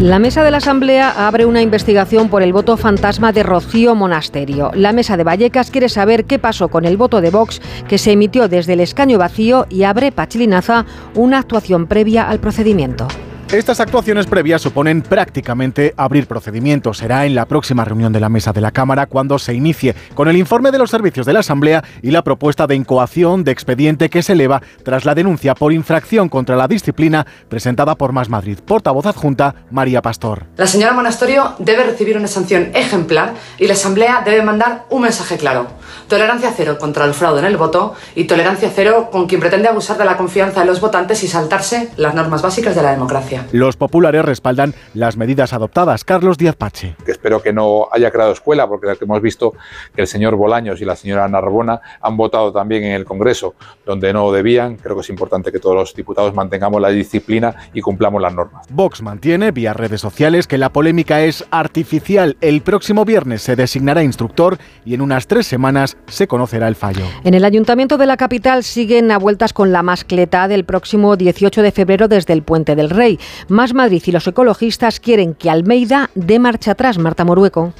La 0.00 0.18
mesa 0.18 0.44
de 0.44 0.50
la 0.50 0.58
Asamblea 0.58 1.26
abre 1.26 1.46
una 1.46 1.62
investigación 1.62 2.28
por 2.28 2.42
el 2.42 2.52
voto 2.52 2.76
fantasma 2.76 3.32
de 3.32 3.42
Rocío 3.42 3.94
Monasterio. 3.94 4.70
La 4.74 4.92
mesa 4.92 5.16
de 5.16 5.24
Vallecas 5.24 5.70
quiere 5.70 5.88
saber 5.88 6.26
qué 6.26 6.38
pasó 6.38 6.68
con 6.68 6.84
el 6.84 6.98
voto 6.98 7.22
de 7.22 7.30
Vox 7.30 7.62
que 7.88 7.96
se 7.96 8.12
emitió 8.12 8.46
desde 8.46 8.74
el 8.74 8.80
escaño 8.80 9.16
vacío 9.16 9.64
y 9.70 9.84
abre 9.84 10.12
Pachilinaza 10.12 10.84
una 11.14 11.38
actuación 11.38 11.86
previa 11.86 12.28
al 12.28 12.40
procedimiento. 12.40 13.08
Estas 13.52 13.78
actuaciones 13.78 14.26
previas 14.26 14.60
suponen 14.60 15.02
prácticamente 15.02 15.94
abrir 15.96 16.26
procedimientos. 16.26 16.98
Será 16.98 17.26
en 17.26 17.36
la 17.36 17.46
próxima 17.46 17.84
reunión 17.84 18.12
de 18.12 18.18
la 18.18 18.28
mesa 18.28 18.52
de 18.52 18.60
la 18.60 18.72
Cámara 18.72 19.06
cuando 19.06 19.38
se 19.38 19.54
inicie 19.54 19.94
con 20.16 20.26
el 20.26 20.36
informe 20.36 20.72
de 20.72 20.78
los 20.78 20.90
servicios 20.90 21.26
de 21.26 21.32
la 21.32 21.40
Asamblea 21.40 21.84
y 22.02 22.10
la 22.10 22.22
propuesta 22.22 22.66
de 22.66 22.74
incoación 22.74 23.44
de 23.44 23.52
expediente 23.52 24.10
que 24.10 24.24
se 24.24 24.32
eleva 24.32 24.62
tras 24.82 25.04
la 25.04 25.14
denuncia 25.14 25.54
por 25.54 25.72
infracción 25.72 26.28
contra 26.28 26.56
la 26.56 26.66
disciplina 26.66 27.24
presentada 27.48 27.94
por 27.94 28.10
Más 28.10 28.28
Madrid. 28.28 28.58
Portavoz 28.66 29.06
adjunta 29.06 29.54
María 29.70 30.02
Pastor. 30.02 30.46
La 30.56 30.66
señora 30.66 30.92
Monasterio 30.92 31.54
debe 31.60 31.84
recibir 31.84 32.16
una 32.16 32.26
sanción 32.26 32.72
ejemplar 32.74 33.34
y 33.58 33.68
la 33.68 33.74
Asamblea 33.74 34.22
debe 34.24 34.42
mandar 34.42 34.86
un 34.90 35.02
mensaje 35.02 35.36
claro. 35.36 35.68
Tolerancia 36.08 36.52
cero 36.54 36.78
contra 36.80 37.04
el 37.04 37.14
fraude 37.14 37.38
en 37.38 37.46
el 37.46 37.56
voto 37.56 37.94
y 38.16 38.24
tolerancia 38.24 38.72
cero 38.74 39.08
con 39.12 39.28
quien 39.28 39.40
pretende 39.40 39.68
abusar 39.68 39.98
de 39.98 40.04
la 40.04 40.16
confianza 40.16 40.60
de 40.60 40.66
los 40.66 40.80
votantes 40.80 41.22
y 41.22 41.28
saltarse 41.28 41.90
las 41.96 42.12
normas 42.12 42.42
básicas 42.42 42.74
de 42.74 42.82
la 42.82 42.90
democracia. 42.90 43.35
Los 43.52 43.76
populares 43.76 44.24
respaldan 44.24 44.74
las 44.94 45.16
medidas 45.16 45.52
adoptadas. 45.52 46.04
Carlos 46.04 46.38
Díaz 46.38 46.56
Pache. 46.56 46.96
Espero 47.06 47.42
que 47.42 47.52
no 47.52 47.88
haya 47.92 48.10
creado 48.10 48.32
escuela, 48.32 48.68
porque 48.68 48.86
hemos 49.00 49.22
visto 49.22 49.54
que 49.94 50.02
el 50.02 50.06
señor 50.06 50.36
Bolaños 50.36 50.80
y 50.80 50.84
la 50.84 50.96
señora 50.96 51.28
Narbona 51.28 51.80
han 52.00 52.16
votado 52.16 52.52
también 52.52 52.84
en 52.84 52.92
el 52.92 53.04
Congreso 53.04 53.54
donde 53.84 54.12
no 54.12 54.30
debían. 54.32 54.76
Creo 54.76 54.96
que 54.96 55.02
es 55.02 55.10
importante 55.10 55.52
que 55.52 55.58
todos 55.58 55.76
los 55.76 55.94
diputados 55.94 56.34
mantengamos 56.34 56.80
la 56.80 56.88
disciplina 56.90 57.54
y 57.72 57.80
cumplamos 57.80 58.20
las 58.20 58.34
normas. 58.34 58.66
Vox 58.70 59.02
mantiene 59.02 59.50
vía 59.50 59.72
redes 59.72 60.00
sociales 60.00 60.46
que 60.46 60.58
la 60.58 60.72
polémica 60.72 61.22
es 61.22 61.44
artificial. 61.50 62.36
El 62.40 62.62
próximo 62.62 63.04
viernes 63.04 63.42
se 63.42 63.56
designará 63.56 64.02
instructor 64.02 64.58
y 64.84 64.94
en 64.94 65.00
unas 65.00 65.26
tres 65.26 65.46
semanas 65.46 65.96
se 66.06 66.26
conocerá 66.26 66.68
el 66.68 66.76
fallo. 66.76 67.04
En 67.24 67.34
el 67.34 67.44
Ayuntamiento 67.44 67.98
de 67.98 68.06
la 68.06 68.16
capital 68.16 68.64
siguen 68.64 69.10
a 69.10 69.18
vueltas 69.18 69.52
con 69.52 69.72
la 69.72 69.82
mascleta 69.82 70.48
del 70.48 70.64
próximo 70.64 71.16
18 71.16 71.62
de 71.62 71.72
febrero 71.72 72.08
desde 72.08 72.32
el 72.32 72.42
Puente 72.42 72.76
del 72.76 72.90
Rey. 72.90 73.18
Más 73.48 73.74
Madrid 73.74 74.02
y 74.06 74.12
los 74.12 74.26
ecologistas 74.26 75.00
quieren 75.00 75.34
que 75.34 75.50
Almeida 75.50 76.10
dé 76.14 76.38
marcha 76.38 76.72
atrás, 76.72 76.98
Marta 76.98 77.24
Morueco. 77.24 77.72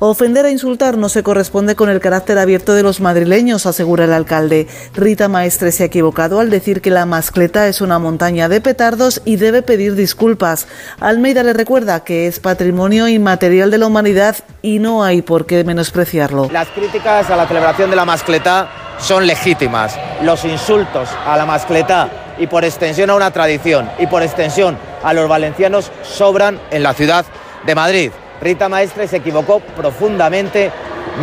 Ofender 0.00 0.46
e 0.46 0.52
insultar 0.52 0.96
no 0.96 1.08
se 1.08 1.24
corresponde 1.24 1.74
con 1.74 1.88
el 1.88 1.98
carácter 1.98 2.38
abierto 2.38 2.72
de 2.72 2.84
los 2.84 3.00
madrileños, 3.00 3.66
asegura 3.66 4.04
el 4.04 4.12
alcalde. 4.12 4.68
Rita 4.94 5.26
Maestre 5.26 5.72
se 5.72 5.82
ha 5.82 5.86
equivocado 5.86 6.38
al 6.38 6.50
decir 6.50 6.80
que 6.80 6.90
la 6.90 7.04
mascleta 7.04 7.66
es 7.66 7.80
una 7.80 7.98
montaña 7.98 8.48
de 8.48 8.60
petardos 8.60 9.20
y 9.24 9.36
debe 9.36 9.62
pedir 9.62 9.96
disculpas. 9.96 10.68
Almeida 11.00 11.42
le 11.42 11.52
recuerda 11.52 12.04
que 12.04 12.28
es 12.28 12.38
patrimonio 12.38 13.08
inmaterial 13.08 13.72
de 13.72 13.78
la 13.78 13.88
humanidad 13.88 14.36
y 14.62 14.78
no 14.78 15.02
hay 15.02 15.20
por 15.20 15.46
qué 15.46 15.64
menospreciarlo. 15.64 16.48
Las 16.52 16.68
críticas 16.68 17.28
a 17.28 17.36
la 17.36 17.48
celebración 17.48 17.90
de 17.90 17.96
la 17.96 18.04
mascleta 18.04 18.70
son 19.00 19.26
legítimas. 19.26 19.98
Los 20.22 20.44
insultos 20.44 21.08
a 21.26 21.36
la 21.36 21.44
mascleta 21.44 22.08
y 22.38 22.46
por 22.46 22.64
extensión 22.64 23.10
a 23.10 23.16
una 23.16 23.32
tradición 23.32 23.90
y 23.98 24.06
por 24.06 24.22
extensión 24.22 24.78
a 25.02 25.12
los 25.12 25.28
valencianos 25.28 25.90
sobran 26.04 26.60
en 26.70 26.84
la 26.84 26.94
ciudad 26.94 27.26
de 27.66 27.74
Madrid. 27.74 28.12
Rita 28.40 28.68
Maestre 28.68 29.08
se 29.08 29.16
equivocó 29.16 29.60
profundamente, 29.60 30.70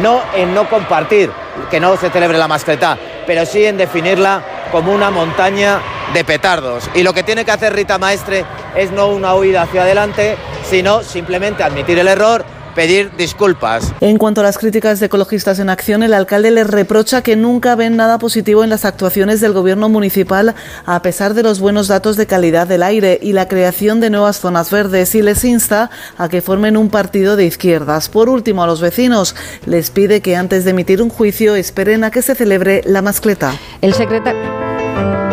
no 0.01 0.21
en 0.35 0.53
no 0.53 0.69
compartir 0.69 1.31
que 1.69 1.79
no 1.79 1.95
se 1.97 2.09
celebre 2.09 2.37
la 2.37 2.47
mascleta, 2.47 2.97
pero 3.25 3.45
sí 3.45 3.65
en 3.65 3.77
definirla 3.77 4.41
como 4.71 4.93
una 4.93 5.11
montaña 5.11 5.79
de 6.13 6.23
petardos. 6.23 6.89
Y 6.93 7.03
lo 7.03 7.13
que 7.13 7.23
tiene 7.23 7.45
que 7.45 7.51
hacer 7.51 7.73
Rita 7.73 7.97
Maestre 7.97 8.45
es 8.75 8.91
no 8.91 9.07
una 9.07 9.35
huida 9.35 9.63
hacia 9.63 9.83
adelante, 9.83 10.37
sino 10.69 11.03
simplemente 11.03 11.63
admitir 11.63 11.97
el 11.99 12.07
error, 12.07 12.43
pedir 12.75 13.11
disculpas. 13.17 13.93
En 14.01 14.17
cuanto 14.17 14.41
a 14.41 14.43
las 14.43 14.57
críticas 14.57 14.99
de 14.99 15.07
ecologistas 15.07 15.59
en 15.59 15.69
acción, 15.69 16.03
el 16.03 16.13
alcalde 16.13 16.51
les 16.51 16.67
reprocha 16.67 17.23
que 17.23 17.35
nunca 17.35 17.75
ven 17.75 17.95
nada 17.95 18.19
positivo 18.19 18.63
en 18.63 18.69
las 18.69 18.85
actuaciones 18.85 19.41
del 19.41 19.53
gobierno 19.53 19.89
municipal 19.89 20.53
a 20.85 21.01
pesar 21.01 21.33
de 21.33 21.43
los 21.43 21.59
buenos 21.59 21.87
datos 21.87 22.17
de 22.17 22.27
calidad 22.27 22.67
del 22.67 22.83
aire 22.83 23.19
y 23.21 23.33
la 23.33 23.47
creación 23.47 23.99
de 23.99 24.09
nuevas 24.09 24.39
zonas 24.39 24.69
verdes 24.69 25.15
y 25.15 25.21
les 25.21 25.43
insta 25.43 25.89
a 26.17 26.29
que 26.29 26.41
formen 26.41 26.77
un 26.77 26.89
partido 26.89 27.35
de 27.35 27.45
izquierdas. 27.45 28.09
Por 28.09 28.29
último, 28.29 28.63
a 28.63 28.67
los 28.67 28.81
vecinos 28.81 29.35
les 29.65 29.89
pide 29.89 30.21
que 30.21 30.35
antes 30.35 30.65
de 30.65 30.71
emitir 30.71 31.01
un 31.01 31.09
juicio 31.09 31.55
esperen 31.55 32.03
a 32.03 32.11
que 32.11 32.21
se 32.21 32.35
celebre 32.35 32.81
la 32.85 33.01
mascleta. 33.01 33.53
El 33.81 33.93
secretario 33.93 35.24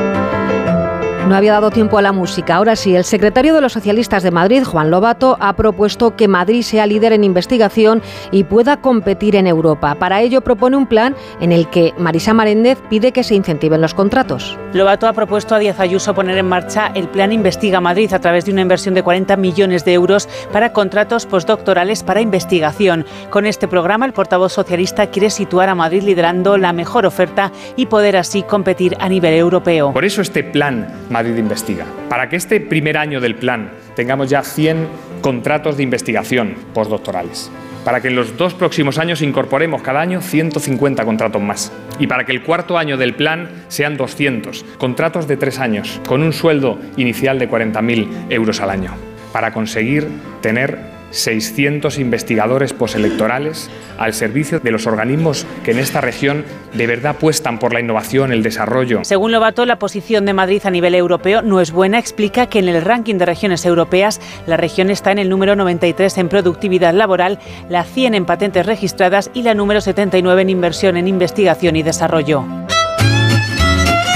No 1.28 1.36
había 1.36 1.52
dado 1.52 1.70
tiempo 1.70 1.98
a 1.98 2.02
la 2.02 2.10
música. 2.10 2.56
Ahora 2.56 2.74
sí, 2.74 2.96
el 2.96 3.04
secretario 3.04 3.54
de 3.54 3.60
los 3.60 3.72
socialistas 3.72 4.24
de 4.24 4.32
Madrid, 4.32 4.64
Juan 4.64 4.90
Lobato, 4.90 5.36
ha 5.38 5.54
propuesto 5.54 6.16
que 6.16 6.26
Madrid 6.26 6.62
sea 6.62 6.84
líder 6.84 7.12
en 7.12 7.22
investigación 7.22 8.02
y 8.32 8.42
pueda 8.42 8.78
competir 8.78 9.36
en 9.36 9.46
Europa. 9.46 9.94
Para 9.94 10.20
ello 10.20 10.40
propone 10.40 10.76
un 10.76 10.86
plan 10.86 11.14
en 11.40 11.52
el 11.52 11.70
que 11.70 11.94
Marisa 11.96 12.34
Maréndez 12.34 12.78
pide 12.90 13.12
que 13.12 13.22
se 13.22 13.36
incentiven 13.36 13.80
los 13.80 13.94
contratos. 13.94 14.58
Lobato 14.72 15.06
ha 15.06 15.12
propuesto 15.12 15.54
a 15.54 15.60
Díaz 15.60 15.78
Ayuso 15.78 16.12
poner 16.12 16.38
en 16.38 16.46
marcha 16.46 16.90
el 16.94 17.06
plan 17.08 17.30
Investiga 17.30 17.80
Madrid 17.80 18.12
a 18.12 18.18
través 18.18 18.44
de 18.44 18.52
una 18.52 18.62
inversión 18.62 18.94
de 18.94 19.04
40 19.04 19.36
millones 19.36 19.84
de 19.84 19.92
euros 19.92 20.28
para 20.52 20.72
contratos 20.72 21.26
postdoctorales 21.26 22.02
para 22.02 22.20
investigación. 22.20 23.06
Con 23.30 23.46
este 23.46 23.68
programa, 23.68 24.06
el 24.06 24.12
portavoz 24.12 24.52
socialista 24.52 25.06
quiere 25.06 25.30
situar 25.30 25.68
a 25.68 25.76
Madrid 25.76 26.02
liderando 26.02 26.58
la 26.58 26.72
mejor 26.72 27.06
oferta 27.06 27.52
y 27.76 27.86
poder 27.86 28.16
así 28.16 28.42
competir 28.42 28.96
a 28.98 29.08
nivel 29.08 29.34
europeo. 29.34 29.92
Por 29.92 30.04
eso 30.04 30.20
este 30.20 30.42
plan 30.42 30.88
Madrid 31.12 31.36
Investiga. 31.36 31.86
Para 32.08 32.28
que 32.28 32.36
este 32.36 32.60
primer 32.60 32.96
año 32.96 33.20
del 33.20 33.36
plan 33.36 33.70
tengamos 33.94 34.30
ya 34.30 34.42
100 34.42 34.88
contratos 35.20 35.76
de 35.76 35.84
investigación 35.84 36.56
postdoctorales. 36.74 37.50
Para 37.84 38.00
que 38.00 38.08
en 38.08 38.16
los 38.16 38.36
dos 38.36 38.54
próximos 38.54 38.98
años 38.98 39.22
incorporemos 39.22 39.82
cada 39.82 40.00
año 40.00 40.20
150 40.20 41.04
contratos 41.04 41.42
más. 41.42 41.72
Y 41.98 42.06
para 42.06 42.24
que 42.24 42.32
el 42.32 42.42
cuarto 42.42 42.78
año 42.78 42.96
del 42.96 43.14
plan 43.14 43.50
sean 43.68 43.96
200 43.96 44.64
contratos 44.78 45.26
de 45.26 45.36
tres 45.36 45.58
años, 45.58 46.00
con 46.06 46.22
un 46.22 46.32
sueldo 46.32 46.78
inicial 46.96 47.38
de 47.38 47.50
40.000 47.50 48.30
euros 48.30 48.60
al 48.60 48.70
año. 48.70 48.94
Para 49.32 49.52
conseguir 49.52 50.08
tener 50.40 51.01
600 51.12 51.98
investigadores 51.98 52.72
postelectorales 52.72 53.70
al 53.98 54.12
servicio 54.12 54.58
de 54.58 54.70
los 54.72 54.86
organismos 54.86 55.46
que 55.64 55.70
en 55.70 55.78
esta 55.78 56.00
región 56.00 56.44
de 56.74 56.86
verdad 56.86 57.12
apuestan 57.12 57.58
por 57.58 57.72
la 57.72 57.80
innovación, 57.80 58.32
el 58.32 58.42
desarrollo. 58.42 59.00
Según 59.04 59.30
Lobato, 59.30 59.64
la 59.64 59.78
posición 59.78 60.26
de 60.26 60.32
Madrid 60.32 60.62
a 60.64 60.70
nivel 60.70 60.94
europeo 60.94 61.42
no 61.42 61.60
es 61.60 61.70
buena. 61.70 61.98
Explica 61.98 62.46
que 62.46 62.58
en 62.58 62.68
el 62.68 62.82
ranking 62.82 63.16
de 63.16 63.26
regiones 63.26 63.64
europeas 63.64 64.20
la 64.46 64.56
región 64.56 64.90
está 64.90 65.12
en 65.12 65.18
el 65.18 65.28
número 65.28 65.54
93 65.54 66.18
en 66.18 66.28
productividad 66.28 66.94
laboral, 66.94 67.38
la 67.68 67.84
100 67.84 68.14
en 68.14 68.24
patentes 68.24 68.66
registradas 68.66 69.30
y 69.34 69.42
la 69.42 69.54
número 69.54 69.80
79 69.80 70.42
en 70.42 70.50
inversión 70.50 70.96
en 70.96 71.08
investigación 71.08 71.76
y 71.76 71.82
desarrollo. 71.82 72.44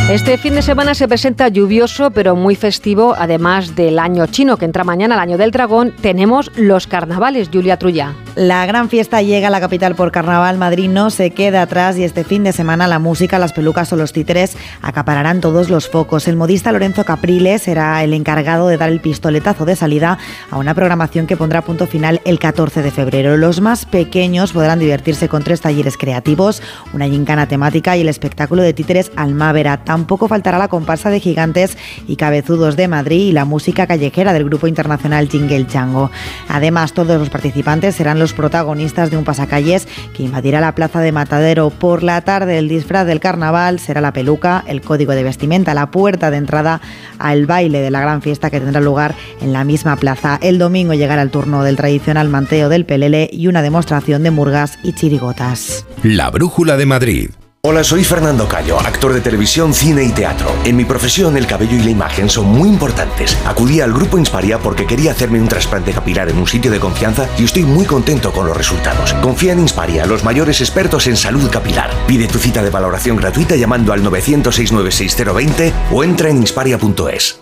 Este 0.08 0.38
fin 0.38 0.54
de 0.54 0.62
semana 0.62 0.94
se 0.94 1.08
presenta 1.08 1.48
lluvioso 1.48 2.12
pero 2.12 2.36
muy 2.36 2.54
festivo, 2.54 3.16
además 3.18 3.74
del 3.74 3.98
año 3.98 4.28
chino 4.28 4.56
que 4.56 4.64
entra 4.64 4.84
mañana, 4.84 5.16
el 5.16 5.20
año 5.20 5.36
del 5.36 5.50
dragón, 5.50 5.92
tenemos 6.00 6.52
los 6.54 6.86
carnavales, 6.86 7.50
Julia 7.52 7.76
Trulla. 7.76 8.14
La 8.36 8.66
gran 8.66 8.88
fiesta 8.88 9.20
llega 9.20 9.48
a 9.48 9.50
la 9.50 9.58
capital 9.58 9.96
por 9.96 10.12
carnaval, 10.12 10.58
Madrid 10.58 10.88
no 10.88 11.10
se 11.10 11.30
queda 11.30 11.62
atrás 11.62 11.98
y 11.98 12.04
este 12.04 12.22
fin 12.22 12.44
de 12.44 12.52
semana 12.52 12.86
la 12.86 13.00
música, 13.00 13.40
las 13.40 13.52
pelucas 13.52 13.92
o 13.92 13.96
los 13.96 14.12
títeres 14.12 14.56
acapararán 14.80 15.40
todos 15.40 15.70
los 15.70 15.88
focos. 15.88 16.28
El 16.28 16.36
modista 16.36 16.70
Lorenzo 16.70 17.02
Capriles 17.02 17.62
será 17.62 18.04
el 18.04 18.14
encargado 18.14 18.68
de 18.68 18.76
dar 18.76 18.90
el 18.90 19.00
pistoletazo 19.00 19.64
de 19.64 19.74
salida 19.74 20.18
a 20.50 20.58
una 20.58 20.74
programación 20.74 21.26
que 21.26 21.36
pondrá 21.36 21.62
punto 21.62 21.88
final 21.88 22.20
el 22.24 22.38
14 22.38 22.82
de 22.82 22.92
febrero. 22.92 23.36
Los 23.36 23.60
más 23.60 23.86
pequeños 23.86 24.52
podrán 24.52 24.78
divertirse 24.78 25.28
con 25.28 25.42
tres 25.42 25.62
talleres 25.62 25.96
creativos, 25.96 26.62
una 26.92 27.08
gincana 27.08 27.48
temática 27.48 27.96
y 27.96 28.02
el 28.02 28.08
espectáculo 28.08 28.62
de 28.62 28.72
títeres 28.72 29.10
Almávera. 29.16 29.82
Tampoco 29.96 30.28
faltará 30.28 30.58
la 30.58 30.68
comparsa 30.68 31.08
de 31.08 31.20
gigantes 31.20 31.78
y 32.06 32.16
cabezudos 32.16 32.76
de 32.76 32.86
Madrid 32.86 33.28
y 33.28 33.32
la 33.32 33.46
música 33.46 33.86
callejera 33.86 34.34
del 34.34 34.44
grupo 34.44 34.66
internacional 34.66 35.26
Jingle 35.26 35.66
Chango. 35.66 36.10
Además, 36.50 36.92
todos 36.92 37.18
los 37.18 37.30
participantes 37.30 37.94
serán 37.94 38.18
los 38.18 38.34
protagonistas 38.34 39.10
de 39.10 39.16
un 39.16 39.24
pasacalles 39.24 39.88
que 40.14 40.24
invadirá 40.24 40.60
la 40.60 40.74
plaza 40.74 41.00
de 41.00 41.12
Matadero 41.12 41.70
por 41.70 42.02
la 42.02 42.20
tarde. 42.20 42.58
El 42.58 42.68
disfraz 42.68 43.06
del 43.06 43.20
carnaval 43.20 43.80
será 43.80 44.02
la 44.02 44.12
peluca, 44.12 44.62
el 44.66 44.82
código 44.82 45.12
de 45.12 45.22
vestimenta, 45.22 45.72
la 45.72 45.90
puerta 45.90 46.30
de 46.30 46.36
entrada 46.36 46.82
al 47.18 47.46
baile 47.46 47.80
de 47.80 47.90
la 47.90 48.02
gran 48.02 48.20
fiesta 48.20 48.50
que 48.50 48.60
tendrá 48.60 48.82
lugar 48.82 49.14
en 49.40 49.54
la 49.54 49.64
misma 49.64 49.96
plaza. 49.96 50.38
El 50.42 50.58
domingo 50.58 50.92
llegará 50.92 51.22
el 51.22 51.30
turno 51.30 51.62
del 51.62 51.76
tradicional 51.76 52.28
manteo 52.28 52.68
del 52.68 52.84
pelele 52.84 53.30
y 53.32 53.46
una 53.46 53.62
demostración 53.62 54.22
de 54.22 54.30
murgas 54.30 54.78
y 54.82 54.92
chirigotas. 54.92 55.86
La 56.02 56.28
Brújula 56.28 56.76
de 56.76 56.84
Madrid. 56.84 57.30
Hola, 57.68 57.82
soy 57.82 58.04
Fernando 58.04 58.46
Cayo, 58.46 58.78
actor 58.78 59.12
de 59.12 59.20
televisión, 59.20 59.74
cine 59.74 60.04
y 60.04 60.12
teatro. 60.12 60.54
En 60.64 60.76
mi 60.76 60.84
profesión, 60.84 61.36
el 61.36 61.48
cabello 61.48 61.74
y 61.74 61.82
la 61.82 61.90
imagen 61.90 62.30
son 62.30 62.46
muy 62.46 62.68
importantes. 62.68 63.36
Acudí 63.44 63.80
al 63.80 63.92
grupo 63.92 64.18
Insparia 64.18 64.60
porque 64.60 64.86
quería 64.86 65.10
hacerme 65.10 65.40
un 65.40 65.48
trasplante 65.48 65.90
capilar 65.90 66.28
en 66.28 66.38
un 66.38 66.46
sitio 66.46 66.70
de 66.70 66.78
confianza 66.78 67.28
y 67.36 67.42
estoy 67.42 67.64
muy 67.64 67.84
contento 67.84 68.30
con 68.30 68.46
los 68.46 68.56
resultados. 68.56 69.14
Confía 69.14 69.52
en 69.52 69.58
Insparia, 69.58 70.06
los 70.06 70.22
mayores 70.22 70.60
expertos 70.60 71.08
en 71.08 71.16
salud 71.16 71.50
capilar. 71.50 71.90
Pide 72.06 72.28
tu 72.28 72.38
cita 72.38 72.62
de 72.62 72.70
valoración 72.70 73.16
gratuita 73.16 73.56
llamando 73.56 73.92
al 73.92 74.04
900-696-020 74.04 75.72
o 75.90 76.04
entra 76.04 76.30
en 76.30 76.36
insparia.es. 76.36 77.40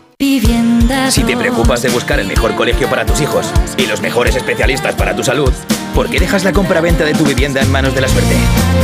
Si 1.11 1.25
te 1.25 1.37
preocupas 1.37 1.83
de 1.83 1.91
buscar 1.91 2.19
el 2.19 2.29
mejor 2.29 2.55
colegio 2.55 2.89
para 2.89 3.05
tus 3.05 3.21
hijos 3.21 3.53
y 3.77 3.85
los 3.85 4.01
mejores 4.01 4.35
especialistas 4.35 4.95
para 4.95 5.15
tu 5.15 5.23
salud, 5.23 5.53
¿por 5.94 6.11
qué 6.11 6.18
dejas 6.18 6.44
la 6.44 6.52
compra-venta 6.52 7.04
de 7.04 7.14
tu 7.14 7.24
vivienda 7.24 7.62
en 7.62 7.70
manos 7.70 7.94
de 7.94 8.00
la 8.00 8.09
suerte? 8.09 8.35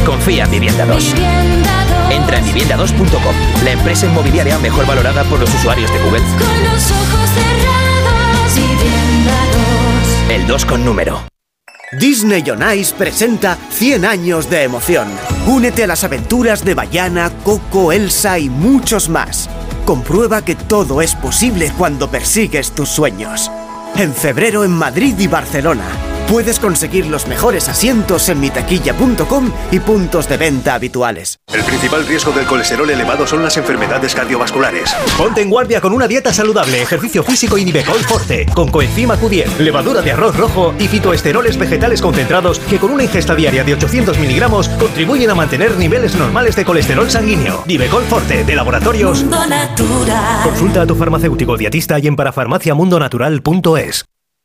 Confía 0.07 0.45
en 0.45 0.51
Vivienda 0.51 0.87
2. 0.87 1.15
Entra 2.11 2.39
en 2.39 2.45
vivienda2.com, 2.47 3.65
la 3.65 3.73
empresa 3.73 4.07
inmobiliaria 4.07 4.59
mejor 4.59 4.87
valorada 4.87 5.25
por 5.25 5.41
los 5.41 5.53
usuarios 5.55 5.93
de 5.93 5.99
Google. 5.99 6.21
Con 6.21 6.65
los 6.65 6.91
ojos 6.91 7.31
cerrados, 7.35 8.55
Vivienda 8.55 9.35
2. 10.29 10.41
El 10.41 10.47
2 10.47 10.65
con 10.65 10.85
número. 10.85 11.23
Disney 11.99 12.49
on 12.51 12.63
Ice 12.79 12.95
presenta 12.95 13.59
100 13.71 14.05
años 14.05 14.49
de 14.49 14.63
emoción. 14.63 15.09
Únete 15.49 15.85
a 15.85 15.87
las 15.89 16.05
aventuras 16.05 16.65
de 16.65 16.75
Bayana, 16.75 17.33
Coco, 17.43 17.91
Elsa 17.91 18.39
y 18.39 18.49
muchos 18.49 19.09
más. 19.09 19.51
Comprueba 19.85 20.45
que 20.45 20.55
todo 20.55 21.03
es 21.03 21.17
posible 21.17 21.73
cuando 21.77 22.09
persigues 22.09 22.71
tus 22.73 22.89
sueños. 22.89 23.51
En 23.97 24.15
febrero 24.15 24.63
en 24.65 24.71
Madrid 24.71 25.19
y 25.19 25.27
Barcelona. 25.27 25.85
Puedes 26.31 26.61
conseguir 26.61 27.07
los 27.07 27.27
mejores 27.27 27.69
asientos 27.69 28.29
en 28.29 28.39
mitaquilla.com 28.39 29.51
y 29.73 29.81
puntos 29.81 30.29
de 30.29 30.37
venta 30.37 30.75
habituales. 30.75 31.41
El 31.53 31.65
principal 31.65 32.07
riesgo 32.07 32.31
del 32.31 32.47
colesterol 32.47 32.89
elevado 32.89 33.27
son 33.27 33.43
las 33.43 33.57
enfermedades 33.57 34.15
cardiovasculares. 34.15 34.95
Ponte 35.19 35.43
en 35.43 35.51
guardia 35.51 35.81
con 35.81 35.93
una 35.93 36.07
dieta 36.07 36.33
saludable, 36.33 36.81
ejercicio 36.81 37.25
físico 37.25 37.59
y 37.59 37.65
Nivecol 37.65 37.99
Forte, 38.05 38.47
con 38.55 38.71
coenzima 38.71 39.19
Q10, 39.19 39.59
levadura 39.59 40.03
de 40.03 40.13
arroz 40.13 40.37
rojo 40.37 40.73
y 40.79 40.87
fitoesteroles 40.87 41.59
vegetales 41.59 42.01
concentrados 42.01 42.61
que 42.61 42.79
con 42.79 42.93
una 42.93 43.03
ingesta 43.03 43.35
diaria 43.35 43.65
de 43.65 43.75
800 43.75 44.17
miligramos 44.21 44.69
contribuyen 44.69 45.31
a 45.31 45.35
mantener 45.35 45.77
niveles 45.79 46.15
normales 46.15 46.55
de 46.55 46.65
colesterol 46.65 47.11
sanguíneo. 47.11 47.65
Nivecol 47.67 48.05
Forte, 48.05 48.45
de 48.45 48.55
laboratorios. 48.55 49.23
Mundo 49.23 49.47
Natural. 49.49 50.45
Consulta 50.45 50.83
a 50.83 50.87
tu 50.87 50.95
farmacéutico 50.95 51.57
dietista 51.57 51.99
y 51.99 52.07
en 52.07 52.15
parafarmaciamundonatural.es. 52.15 54.05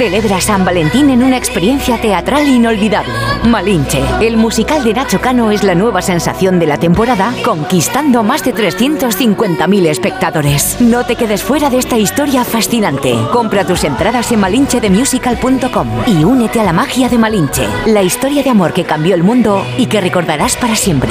Celebra 0.00 0.40
San 0.40 0.64
Valentín 0.64 1.10
en 1.10 1.22
una 1.22 1.36
experiencia 1.36 2.00
teatral 2.00 2.48
inolvidable. 2.48 3.12
Malinche, 3.44 4.02
el 4.22 4.38
musical 4.38 4.82
de 4.82 4.94
Nacho 4.94 5.20
Cano 5.20 5.50
es 5.50 5.62
la 5.62 5.74
nueva 5.74 6.00
sensación 6.00 6.58
de 6.58 6.66
la 6.66 6.78
temporada, 6.78 7.34
conquistando 7.44 8.22
más 8.22 8.42
de 8.42 8.54
350.000 8.54 9.86
espectadores. 9.88 10.80
No 10.80 11.04
te 11.04 11.16
quedes 11.16 11.42
fuera 11.42 11.68
de 11.68 11.76
esta 11.76 11.98
historia 11.98 12.46
fascinante. 12.46 13.14
Compra 13.30 13.66
tus 13.66 13.84
entradas 13.84 14.32
en 14.32 14.40
malinchedemusical.com 14.40 15.88
y 16.06 16.24
únete 16.24 16.60
a 16.60 16.64
la 16.64 16.72
magia 16.72 17.10
de 17.10 17.18
Malinche, 17.18 17.68
la 17.84 18.02
historia 18.02 18.42
de 18.42 18.48
amor 18.48 18.72
que 18.72 18.84
cambió 18.84 19.14
el 19.14 19.22
mundo 19.22 19.62
y 19.76 19.84
que 19.84 20.00
recordarás 20.00 20.56
para 20.56 20.76
siempre. 20.76 21.10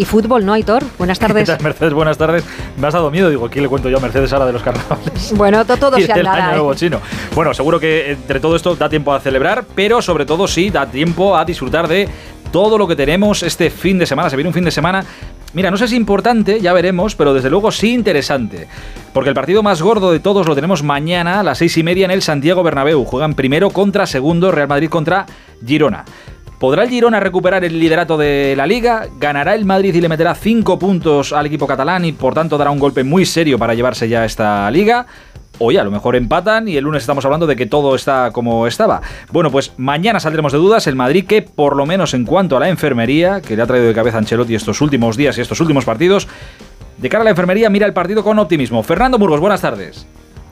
y 0.00 0.04
fútbol, 0.06 0.46
¿no, 0.46 0.54
Aitor? 0.54 0.82
Buenas 0.98 1.18
tardes. 1.20 1.48
¿Qué 1.48 1.54
tal, 1.56 1.62
Mercedes? 1.62 1.92
Buenas 1.92 2.16
tardes. 2.16 2.42
Me 2.78 2.86
has 2.86 2.94
dado 2.94 3.10
miedo, 3.10 3.28
digo, 3.28 3.46
aquí 3.46 3.60
le 3.60 3.68
cuento 3.68 3.88
yo 3.90 3.98
a 3.98 4.00
Mercedes 4.00 4.32
ahora 4.32 4.46
de 4.46 4.52
los 4.52 4.62
carnavales. 4.62 5.32
Bueno, 5.36 5.64
to- 5.64 5.76
todo 5.76 5.98
y 5.98 6.02
se 6.04 6.12
andará, 6.12 6.44
año 6.44 6.48
¿eh? 6.52 6.54
nuevo 6.54 6.74
chino. 6.74 7.00
Bueno, 7.34 7.52
seguro 7.54 7.78
que 7.78 8.12
entre 8.12 8.40
todo 8.40 8.56
esto 8.56 8.74
da 8.76 8.88
tiempo 8.88 9.12
a 9.12 9.20
celebrar, 9.20 9.64
pero 9.74 10.00
sobre 10.00 10.24
todo 10.24 10.48
sí 10.48 10.70
da 10.70 10.86
tiempo 10.86 11.36
a 11.36 11.44
disfrutar 11.44 11.86
de 11.86 12.08
todo 12.50 12.78
lo 12.78 12.88
que 12.88 12.96
tenemos 12.96 13.42
este 13.42 13.68
fin 13.70 13.98
de 13.98 14.06
semana. 14.06 14.30
Se 14.30 14.36
viene 14.36 14.48
un 14.48 14.54
fin 14.54 14.64
de 14.64 14.70
semana, 14.72 15.04
mira, 15.52 15.70
no 15.70 15.76
sé 15.76 15.86
si 15.86 15.94
importante, 15.96 16.60
ya 16.60 16.72
veremos, 16.72 17.14
pero 17.14 17.32
desde 17.34 17.48
luego 17.50 17.70
sí 17.70 17.92
interesante. 17.94 18.66
Porque 19.12 19.28
el 19.28 19.34
partido 19.34 19.62
más 19.62 19.82
gordo 19.82 20.10
de 20.12 20.18
todos 20.20 20.48
lo 20.48 20.54
tenemos 20.54 20.82
mañana 20.82 21.40
a 21.40 21.42
las 21.42 21.58
seis 21.58 21.76
y 21.76 21.82
media 21.82 22.06
en 22.06 22.10
el 22.10 22.22
Santiago 22.22 22.62
Bernabéu. 22.62 23.04
Juegan 23.04 23.34
primero 23.34 23.70
contra 23.70 24.06
segundo, 24.06 24.50
Real 24.50 24.66
Madrid 24.68 24.88
contra 24.88 25.26
Girona. 25.64 26.04
¿Podrá 26.60 26.82
el 26.82 26.90
Girona 26.90 27.20
recuperar 27.20 27.64
el 27.64 27.80
liderato 27.80 28.18
de 28.18 28.52
la 28.54 28.66
liga? 28.66 29.06
¿Ganará 29.18 29.54
el 29.54 29.64
Madrid 29.64 29.94
y 29.94 30.00
le 30.02 30.10
meterá 30.10 30.34
5 30.34 30.78
puntos 30.78 31.32
al 31.32 31.46
equipo 31.46 31.66
catalán 31.66 32.04
y 32.04 32.12
por 32.12 32.34
tanto 32.34 32.58
dará 32.58 32.70
un 32.70 32.78
golpe 32.78 33.02
muy 33.02 33.24
serio 33.24 33.58
para 33.58 33.72
llevarse 33.72 34.10
ya 34.10 34.26
esta 34.26 34.70
liga? 34.70 35.06
Oye, 35.58 35.80
a 35.80 35.84
lo 35.84 35.90
mejor 35.90 36.16
empatan 36.16 36.68
y 36.68 36.76
el 36.76 36.84
lunes 36.84 37.02
estamos 37.02 37.24
hablando 37.24 37.46
de 37.46 37.56
que 37.56 37.64
todo 37.64 37.94
está 37.94 38.30
como 38.30 38.66
estaba. 38.66 39.00
Bueno, 39.32 39.50
pues 39.50 39.72
mañana 39.78 40.20
saldremos 40.20 40.52
de 40.52 40.58
dudas. 40.58 40.86
El 40.86 40.96
Madrid 40.96 41.24
que, 41.26 41.40
por 41.40 41.76
lo 41.76 41.86
menos 41.86 42.12
en 42.12 42.26
cuanto 42.26 42.58
a 42.58 42.60
la 42.60 42.68
enfermería, 42.68 43.40
que 43.40 43.56
le 43.56 43.62
ha 43.62 43.66
traído 43.66 43.86
de 43.86 43.94
cabeza 43.94 44.18
a 44.18 44.20
Ancelotti 44.20 44.54
estos 44.54 44.82
últimos 44.82 45.16
días 45.16 45.38
y 45.38 45.40
estos 45.40 45.62
últimos 45.62 45.86
partidos, 45.86 46.28
de 46.98 47.08
cara 47.08 47.22
a 47.22 47.24
la 47.24 47.30
enfermería 47.30 47.70
mira 47.70 47.86
el 47.86 47.94
partido 47.94 48.22
con 48.22 48.38
optimismo. 48.38 48.82
Fernando 48.82 49.16
Burgos, 49.16 49.40
buenas 49.40 49.62
tardes. 49.62 50.06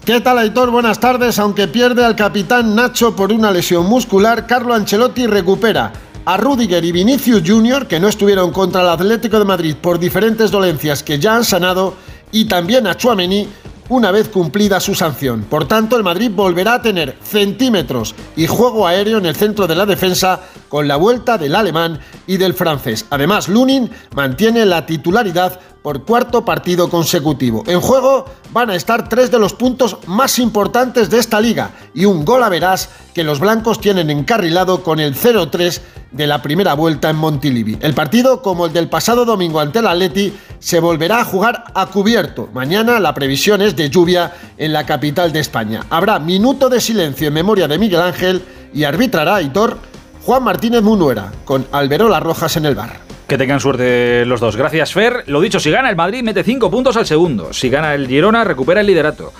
¿Qué 0.08 0.22
tal, 0.22 0.38
Aitor? 0.38 0.70
Buenas 0.70 1.00
tardes. 1.00 1.38
Aunque 1.38 1.68
pierde 1.68 2.02
al 2.02 2.16
capitán 2.16 2.74
Nacho 2.74 3.14
por 3.14 3.30
una 3.30 3.50
lesión 3.50 3.84
muscular, 3.84 4.46
Carlo 4.46 4.72
Ancelotti 4.72 5.26
recupera 5.26 5.92
a 6.24 6.36
Rudiger 6.38 6.82
y 6.82 6.92
Vinicius 6.92 7.42
Jr., 7.46 7.86
que 7.86 8.00
no 8.00 8.08
estuvieron 8.08 8.50
contra 8.50 8.80
el 8.80 8.88
Atlético 8.88 9.38
de 9.38 9.44
Madrid 9.44 9.76
por 9.78 9.98
diferentes 9.98 10.50
dolencias 10.50 11.02
que 11.02 11.18
ya 11.18 11.36
han 11.36 11.44
sanado, 11.44 11.92
y 12.32 12.46
también 12.46 12.86
a 12.86 12.96
Chuamení 12.96 13.48
una 13.90 14.10
vez 14.10 14.30
cumplida 14.30 14.80
su 14.80 14.94
sanción. 14.94 15.42
Por 15.42 15.68
tanto, 15.68 15.98
el 15.98 16.04
Madrid 16.04 16.30
volverá 16.34 16.74
a 16.74 16.82
tener 16.82 17.18
centímetros 17.22 18.14
y 18.34 18.46
juego 18.46 18.86
aéreo 18.86 19.18
en 19.18 19.26
el 19.26 19.36
centro 19.36 19.66
de 19.66 19.76
la 19.76 19.84
defensa 19.84 20.40
con 20.70 20.88
la 20.88 20.96
vuelta 20.96 21.36
del 21.36 21.54
alemán 21.54 22.00
y 22.26 22.38
del 22.38 22.54
francés. 22.54 23.04
Además, 23.10 23.48
Lunin 23.48 23.90
mantiene 24.14 24.64
la 24.64 24.86
titularidad 24.86 25.60
por 25.82 26.04
cuarto 26.04 26.44
partido 26.44 26.88
consecutivo. 26.88 27.64
En 27.66 27.80
juego 27.80 28.24
van 28.52 28.70
a 28.70 28.74
estar 28.74 29.08
tres 29.08 29.30
de 29.30 29.38
los 29.38 29.54
puntos 29.54 29.98
más 30.06 30.38
importantes 30.38 31.10
de 31.10 31.18
esta 31.18 31.40
liga 31.40 31.70
y 31.94 32.04
un 32.04 32.24
gol 32.24 32.42
a 32.42 32.48
verás 32.48 32.90
que 33.14 33.24
los 33.24 33.40
blancos 33.40 33.80
tienen 33.80 34.10
encarrilado 34.10 34.82
con 34.82 35.00
el 35.00 35.14
0-3 35.14 35.80
de 36.10 36.26
la 36.26 36.40
primera 36.40 36.74
vuelta 36.74 37.10
en 37.10 37.16
Montilivi. 37.16 37.78
El 37.80 37.94
partido, 37.94 38.42
como 38.42 38.66
el 38.66 38.72
del 38.72 38.88
pasado 38.88 39.24
domingo 39.24 39.60
ante 39.60 39.80
el 39.80 39.86
Atleti, 39.86 40.32
se 40.58 40.80
volverá 40.80 41.20
a 41.20 41.24
jugar 41.24 41.64
a 41.74 41.86
cubierto. 41.86 42.48
Mañana 42.52 42.98
la 42.98 43.14
previsión 43.14 43.60
es 43.62 43.76
de 43.76 43.90
lluvia 43.90 44.32
en 44.56 44.72
la 44.72 44.86
capital 44.86 45.32
de 45.32 45.40
España. 45.40 45.84
Habrá 45.90 46.18
minuto 46.18 46.68
de 46.68 46.80
silencio 46.80 47.28
en 47.28 47.34
memoria 47.34 47.68
de 47.68 47.78
Miguel 47.78 48.00
Ángel 48.00 48.42
y 48.72 48.84
arbitrará 48.84 49.36
Aitor 49.36 49.78
Juan 50.24 50.44
Martínez 50.44 50.82
Munuera 50.82 51.32
con 51.44 51.66
Alberola 51.72 52.20
Rojas 52.20 52.56
en 52.56 52.66
el 52.66 52.74
bar. 52.74 53.08
Que 53.28 53.36
tengan 53.36 53.60
suerte 53.60 54.24
los 54.24 54.40
dos. 54.40 54.56
Gracias, 54.56 54.94
Fer. 54.94 55.24
Lo 55.26 55.42
dicho, 55.42 55.60
si 55.60 55.70
gana 55.70 55.90
el 55.90 55.96
Madrid, 55.96 56.22
mete 56.22 56.42
5 56.42 56.70
puntos 56.70 56.96
al 56.96 57.04
segundo. 57.04 57.52
Si 57.52 57.68
gana 57.68 57.94
el 57.94 58.08
Girona, 58.08 58.42
recupera 58.42 58.80
el 58.80 58.86
liderato. 58.86 59.34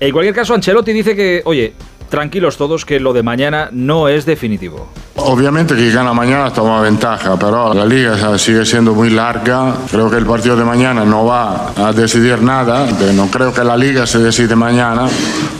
En 0.00 0.10
cualquier 0.10 0.34
caso, 0.34 0.52
Ancelotti 0.52 0.92
dice 0.92 1.14
que, 1.14 1.40
oye, 1.44 1.72
tranquilos 2.08 2.56
todos, 2.56 2.84
que 2.84 2.98
lo 2.98 3.12
de 3.12 3.22
mañana 3.22 3.68
no 3.70 4.08
es 4.08 4.26
definitivo. 4.26 4.88
Obviamente 5.14 5.76
que 5.76 5.90
gana 5.92 6.12
mañana 6.12 6.52
toma 6.52 6.80
ventaja, 6.80 7.38
pero 7.38 7.72
la 7.72 7.86
liga 7.86 8.36
sigue 8.36 8.64
siendo 8.64 8.94
muy 8.94 9.10
larga. 9.10 9.76
Creo 9.88 10.10
que 10.10 10.16
el 10.16 10.26
partido 10.26 10.56
de 10.56 10.64
mañana 10.64 11.04
no 11.04 11.24
va 11.24 11.72
a 11.76 11.92
decidir 11.92 12.42
nada. 12.42 12.84
No 13.14 13.28
creo 13.28 13.54
que 13.54 13.62
la 13.62 13.76
liga 13.76 14.08
se 14.08 14.18
decide 14.18 14.56
mañana, 14.56 15.06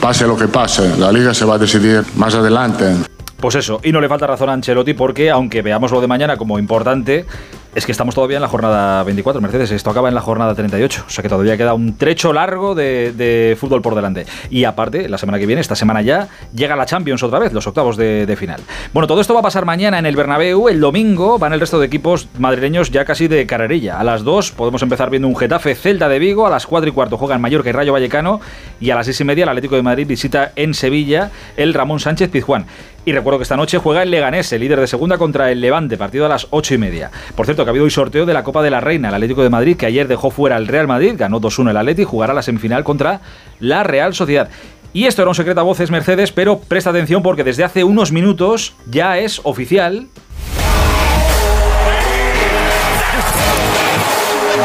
pase 0.01 0.27
lo 0.27 0.35
que 0.35 0.49
pase. 0.49 0.97
La 0.97 1.09
liga 1.09 1.33
se 1.33 1.45
va 1.45 1.55
a 1.55 1.57
decidir 1.57 2.03
más 2.17 2.35
adelante. 2.35 2.97
Pues 3.37 3.55
eso, 3.55 3.79
y 3.83 3.91
no 3.91 4.01
le 4.01 4.09
falta 4.09 4.27
razón 4.27 4.49
a 4.49 4.53
Ancelotti 4.53 4.93
porque, 4.93 5.31
aunque 5.31 5.61
veamos 5.61 5.89
lo 5.91 6.01
de 6.01 6.07
mañana 6.07 6.37
como 6.37 6.59
importante, 6.59 7.25
es 7.73 7.85
que 7.85 7.91
estamos 7.91 8.15
todavía 8.15 8.37
en 8.37 8.41
la 8.41 8.47
jornada 8.47 9.03
24, 9.03 9.41
Mercedes. 9.41 9.71
Esto 9.71 9.89
acaba 9.89 10.09
en 10.09 10.15
la 10.15 10.21
jornada 10.21 10.53
38, 10.55 11.05
o 11.07 11.09
sea 11.09 11.21
que 11.21 11.29
todavía 11.29 11.55
queda 11.57 11.73
un 11.73 11.97
trecho 11.97 12.33
largo 12.33 12.75
de, 12.75 13.55
fútbol 13.59 13.81
por 13.81 13.95
delante. 13.95 14.25
Y 14.49 14.65
aparte, 14.65 15.07
la 15.07 15.17
semana 15.17 15.39
que 15.39 15.45
viene, 15.45 15.61
esta 15.61 15.75
semana 15.75 16.01
ya, 16.01 16.27
llega 16.53 16.75
la 16.75 16.85
Champions 16.85 17.23
otra 17.23 17.39
vez, 17.39 17.53
los 17.53 17.65
octavos 17.67 17.97
de, 17.97 18.25
de 18.25 18.35
final. 18.35 18.61
Bueno, 18.93 19.07
todo 19.07 19.21
esto 19.21 19.33
va 19.33 19.39
a 19.39 19.43
pasar 19.43 19.65
mañana 19.65 19.99
en 19.99 20.05
el 20.05 20.15
Bernabéu. 20.15 20.67
El 20.67 20.79
domingo 20.79 21.39
van 21.39 21.53
el 21.53 21.59
resto 21.59 21.79
de 21.79 21.85
equipos 21.87 22.27
madrileños 22.37 22.91
ya 22.91 23.05
casi 23.05 23.27
de 23.27 23.45
carrerilla. 23.45 23.99
A 23.99 24.03
las 24.03 24.23
2 24.23 24.51
podemos 24.51 24.81
empezar 24.81 25.09
viendo 25.09 25.27
un 25.27 25.35
Getafe 25.35 25.75
Celta 25.75 26.09
de 26.09 26.19
Vigo. 26.19 26.45
A 26.45 26.49
las 26.49 26.67
4 26.67 26.89
y 26.89 26.93
cuarto 26.93 27.17
juegan 27.17 27.41
Mallorca 27.41 27.69
y 27.69 27.73
Rayo 27.73 27.93
Vallecano. 27.93 28.41
Y 28.79 28.89
a 28.89 28.95
las 28.95 29.05
6 29.05 29.21
y 29.21 29.23
media 29.23 29.43
el 29.43 29.49
Atlético 29.49 29.75
de 29.75 29.83
Madrid 29.83 30.07
visita 30.07 30.51
en 30.55 30.73
Sevilla 30.73 31.31
el 31.55 31.73
Ramón 31.73 31.99
Sánchez 31.99 32.29
Pizjuán. 32.29 32.65
Y 33.03 33.13
recuerdo 33.13 33.39
que 33.39 33.43
esta 33.43 33.57
noche 33.57 33.79
juega 33.79 34.03
el 34.03 34.11
Leganés, 34.11 34.53
el 34.53 34.61
líder 34.61 34.79
de 34.79 34.85
segunda 34.85 35.17
contra 35.17 35.51
el 35.51 35.59
Levante, 35.59 35.97
partido 35.97 36.27
a 36.27 36.29
las 36.29 36.47
8 36.51 36.75
y 36.75 36.77
media. 36.77 37.09
Por 37.35 37.47
cierto, 37.47 37.63
que 37.63 37.69
ha 37.69 37.71
habido 37.71 37.85
hoy 37.85 37.91
sorteo 37.91 38.27
de 38.27 38.33
la 38.33 38.43
Copa 38.43 38.61
de 38.61 38.69
la 38.69 38.79
Reina. 38.79 39.09
El 39.09 39.15
Atlético 39.15 39.41
de 39.41 39.49
Madrid, 39.49 39.75
que 39.75 39.87
ayer 39.87 40.07
dejó 40.07 40.29
fuera 40.29 40.55
al 40.55 40.67
Real 40.67 40.87
Madrid, 40.87 41.15
ganó 41.17 41.41
2-1 41.41 41.71
el 41.71 41.77
Atleti, 41.77 42.03
jugará 42.03 42.35
la 42.35 42.43
semifinal 42.43 42.83
contra 42.83 43.21
la 43.59 43.83
Real 43.83 44.13
Sociedad. 44.13 44.49
Y 44.93 45.05
esto 45.05 45.23
era 45.23 45.29
un 45.29 45.35
secreto 45.35 45.61
a 45.61 45.63
voces, 45.63 45.89
Mercedes, 45.89 46.31
pero 46.31 46.59
presta 46.59 46.91
atención 46.91 47.23
porque 47.23 47.43
desde 47.43 47.63
hace 47.63 47.83
unos 47.83 48.11
minutos 48.11 48.75
ya 48.85 49.17
es 49.17 49.41
oficial. 49.45 50.07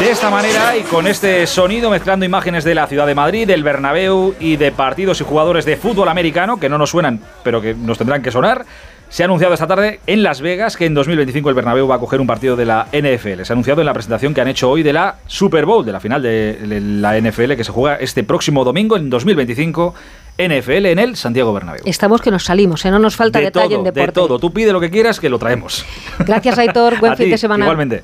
De 0.07 0.13
esta 0.13 0.29
manera 0.29 0.77
y 0.77 0.83
con 0.83 1.05
este 1.05 1.45
sonido 1.45 1.89
mezclando 1.89 2.25
imágenes 2.25 2.63
de 2.63 2.73
la 2.73 2.87
ciudad 2.87 3.05
de 3.05 3.13
Madrid, 3.13 3.45
del 3.45 3.61
Bernabéu 3.61 4.35
y 4.39 4.55
de 4.55 4.71
partidos 4.71 5.19
y 5.19 5.25
jugadores 5.25 5.65
de 5.65 5.75
fútbol 5.75 6.07
americano 6.07 6.61
que 6.61 6.69
no 6.69 6.77
nos 6.77 6.91
suenan, 6.91 7.19
pero 7.43 7.59
que 7.59 7.73
nos 7.73 7.97
tendrán 7.97 8.21
que 8.21 8.31
sonar. 8.31 8.65
Se 9.09 9.23
ha 9.23 9.25
anunciado 9.25 9.53
esta 9.53 9.67
tarde 9.67 9.99
en 10.07 10.23
Las 10.23 10.39
Vegas 10.39 10.77
que 10.77 10.85
en 10.85 10.93
2025 10.93 11.49
el 11.49 11.55
Bernabéu 11.55 11.89
va 11.89 11.95
a 11.95 11.99
coger 11.99 12.21
un 12.21 12.27
partido 12.27 12.55
de 12.55 12.63
la 12.63 12.87
NFL. 12.93 13.41
Se 13.43 13.51
ha 13.51 13.55
anunciado 13.55 13.81
en 13.81 13.85
la 13.85 13.93
presentación 13.93 14.33
que 14.33 14.39
han 14.39 14.47
hecho 14.47 14.69
hoy 14.69 14.81
de 14.81 14.93
la 14.93 15.17
Super 15.27 15.65
Bowl, 15.65 15.85
de 15.85 15.91
la 15.91 15.99
final 15.99 16.21
de 16.21 16.57
la 16.79 17.19
NFL 17.19 17.55
que 17.55 17.65
se 17.65 17.73
juega 17.73 17.97
este 17.97 18.23
próximo 18.23 18.63
domingo 18.63 18.95
en 18.95 19.09
2025. 19.09 19.93
NFL 20.37 20.85
en 20.85 20.99
el 20.99 21.17
Santiago 21.17 21.51
Bernabéu. 21.51 21.81
Estamos 21.83 22.21
que 22.21 22.31
nos 22.31 22.45
salimos, 22.45 22.85
¿eh? 22.85 22.91
no 22.91 22.99
nos 22.99 23.17
falta 23.17 23.39
de 23.39 23.45
detalle 23.45 23.75
todo, 23.75 23.77
en 23.79 23.83
de 23.83 23.91
deporte. 23.91 24.13
todo. 24.13 24.39
Tú 24.39 24.53
pide 24.53 24.71
lo 24.71 24.79
que 24.79 24.89
quieras 24.89 25.19
que 25.19 25.27
lo 25.29 25.37
traemos. 25.37 25.85
Gracias, 26.19 26.57
Aitor. 26.57 26.97
Buen 27.01 27.11
A 27.11 27.15
fin 27.17 27.25
ti, 27.25 27.31
de 27.31 27.37
semana. 27.37 27.65
Igualmente. 27.65 28.03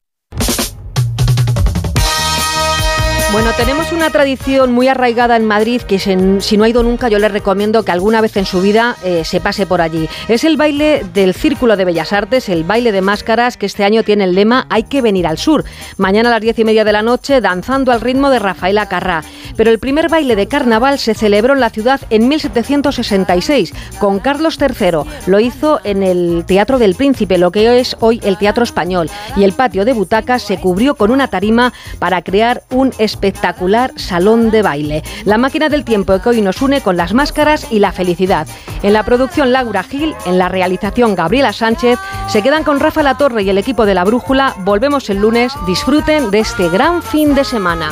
Bueno, 3.41 3.57
tenemos 3.57 3.91
una 3.91 4.11
tradición 4.11 4.71
muy 4.71 4.87
arraigada 4.87 5.35
en 5.35 5.45
Madrid 5.45 5.81
que 5.81 5.97
si, 5.97 6.15
si 6.41 6.57
no 6.57 6.63
ha 6.63 6.69
ido 6.69 6.83
nunca 6.83 7.09
yo 7.09 7.17
le 7.17 7.27
recomiendo 7.27 7.81
que 7.81 7.91
alguna 7.91 8.21
vez 8.21 8.37
en 8.37 8.45
su 8.45 8.61
vida 8.61 8.97
eh, 9.03 9.25
se 9.25 9.39
pase 9.39 9.65
por 9.65 9.81
allí. 9.81 10.07
Es 10.27 10.43
el 10.43 10.57
baile 10.57 11.03
del 11.15 11.33
Círculo 11.33 11.75
de 11.75 11.83
Bellas 11.83 12.13
Artes, 12.13 12.49
el 12.49 12.63
baile 12.63 12.91
de 12.91 13.01
máscaras 13.01 13.57
que 13.57 13.65
este 13.65 13.83
año 13.83 14.03
tiene 14.03 14.25
el 14.25 14.35
lema 14.35 14.67
Hay 14.69 14.83
que 14.83 15.01
venir 15.01 15.25
al 15.25 15.39
sur. 15.39 15.65
Mañana 15.97 16.29
a 16.29 16.33
las 16.33 16.41
diez 16.41 16.59
y 16.59 16.63
media 16.63 16.83
de 16.83 16.91
la 16.91 17.01
noche 17.01 17.41
danzando 17.41 17.91
al 17.91 18.01
ritmo 18.01 18.29
de 18.29 18.37
Rafaela 18.37 18.87
Carrá. 18.87 19.23
Pero 19.57 19.71
el 19.71 19.79
primer 19.79 20.07
baile 20.07 20.35
de 20.35 20.47
carnaval 20.47 20.99
se 20.99 21.15
celebró 21.15 21.55
en 21.55 21.61
la 21.61 21.71
ciudad 21.71 21.99
en 22.11 22.27
1766 22.27 23.73
con 23.97 24.19
Carlos 24.19 24.59
III. 24.61 24.99
Lo 25.25 25.39
hizo 25.39 25.79
en 25.83 26.03
el 26.03 26.43
Teatro 26.45 26.77
del 26.77 26.93
Príncipe, 26.93 27.39
lo 27.39 27.51
que 27.51 27.79
es 27.79 27.97
hoy 28.01 28.21
el 28.23 28.37
Teatro 28.37 28.63
Español. 28.63 29.09
Y 29.35 29.45
el 29.45 29.53
patio 29.53 29.83
de 29.83 29.93
butacas 29.93 30.43
se 30.43 30.59
cubrió 30.59 30.93
con 30.93 31.09
una 31.09 31.27
tarima 31.27 31.73
para 31.97 32.21
crear 32.21 32.61
un 32.69 32.93
espectáculo 32.99 33.30
espectacular 33.31 33.93
salón 33.95 34.51
de 34.51 34.61
baile. 34.61 35.03
La 35.23 35.37
máquina 35.37 35.69
del 35.69 35.85
tiempo 35.85 36.19
que 36.19 36.29
hoy 36.29 36.41
nos 36.41 36.61
une 36.61 36.81
con 36.81 36.97
las 36.97 37.13
máscaras 37.13 37.67
y 37.71 37.79
la 37.79 37.93
felicidad. 37.93 38.47
En 38.83 38.93
la 38.93 39.03
producción 39.03 39.53
Laura 39.53 39.83
Gil, 39.83 40.13
en 40.25 40.37
la 40.37 40.49
realización 40.49 41.15
Gabriela 41.15 41.53
Sánchez, 41.53 41.97
se 42.27 42.41
quedan 42.41 42.63
con 42.63 42.79
Rafa 42.79 43.03
La 43.03 43.17
Torre 43.17 43.43
y 43.43 43.49
el 43.49 43.57
equipo 43.57 43.85
de 43.85 43.93
la 43.93 44.03
Brújula. 44.03 44.53
Volvemos 44.59 45.09
el 45.09 45.19
lunes. 45.19 45.53
Disfruten 45.65 46.29
de 46.29 46.39
este 46.39 46.67
gran 46.69 47.01
fin 47.01 47.33
de 47.33 47.45
semana. 47.45 47.91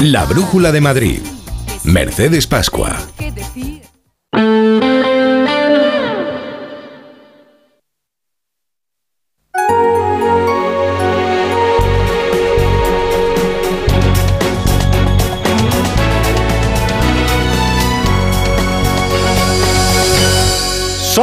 La 0.00 0.24
Brújula 0.26 0.70
de 0.70 0.80
Madrid. 0.80 1.20
Mercedes 1.84 2.46
Pascua. 2.46 2.98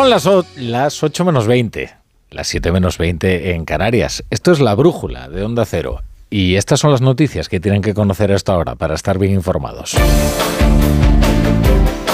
Las, 0.10 0.28
las 0.58 1.04
8 1.04 1.24
menos 1.24 1.46
20, 1.46 1.94
las 2.32 2.48
7 2.48 2.72
menos 2.72 2.98
20 2.98 3.52
en 3.52 3.64
Canarias. 3.64 4.24
Esto 4.32 4.52
es 4.52 4.60
la 4.60 4.74
brújula 4.74 5.30
de 5.30 5.44
Onda 5.44 5.66
Cero. 5.66 6.02
Y 6.32 6.56
estas 6.56 6.80
son 6.80 6.92
las 6.92 7.02
noticias 7.02 7.48
que 7.48 7.60
tienen 7.60 7.84
que 7.84 7.94
conocer 7.94 8.32
a 8.32 8.36
esta 8.36 8.58
hora 8.58 8.74
para 8.74 8.96
estar 8.96 9.20
bien 9.20 9.34
informados. 9.34 9.96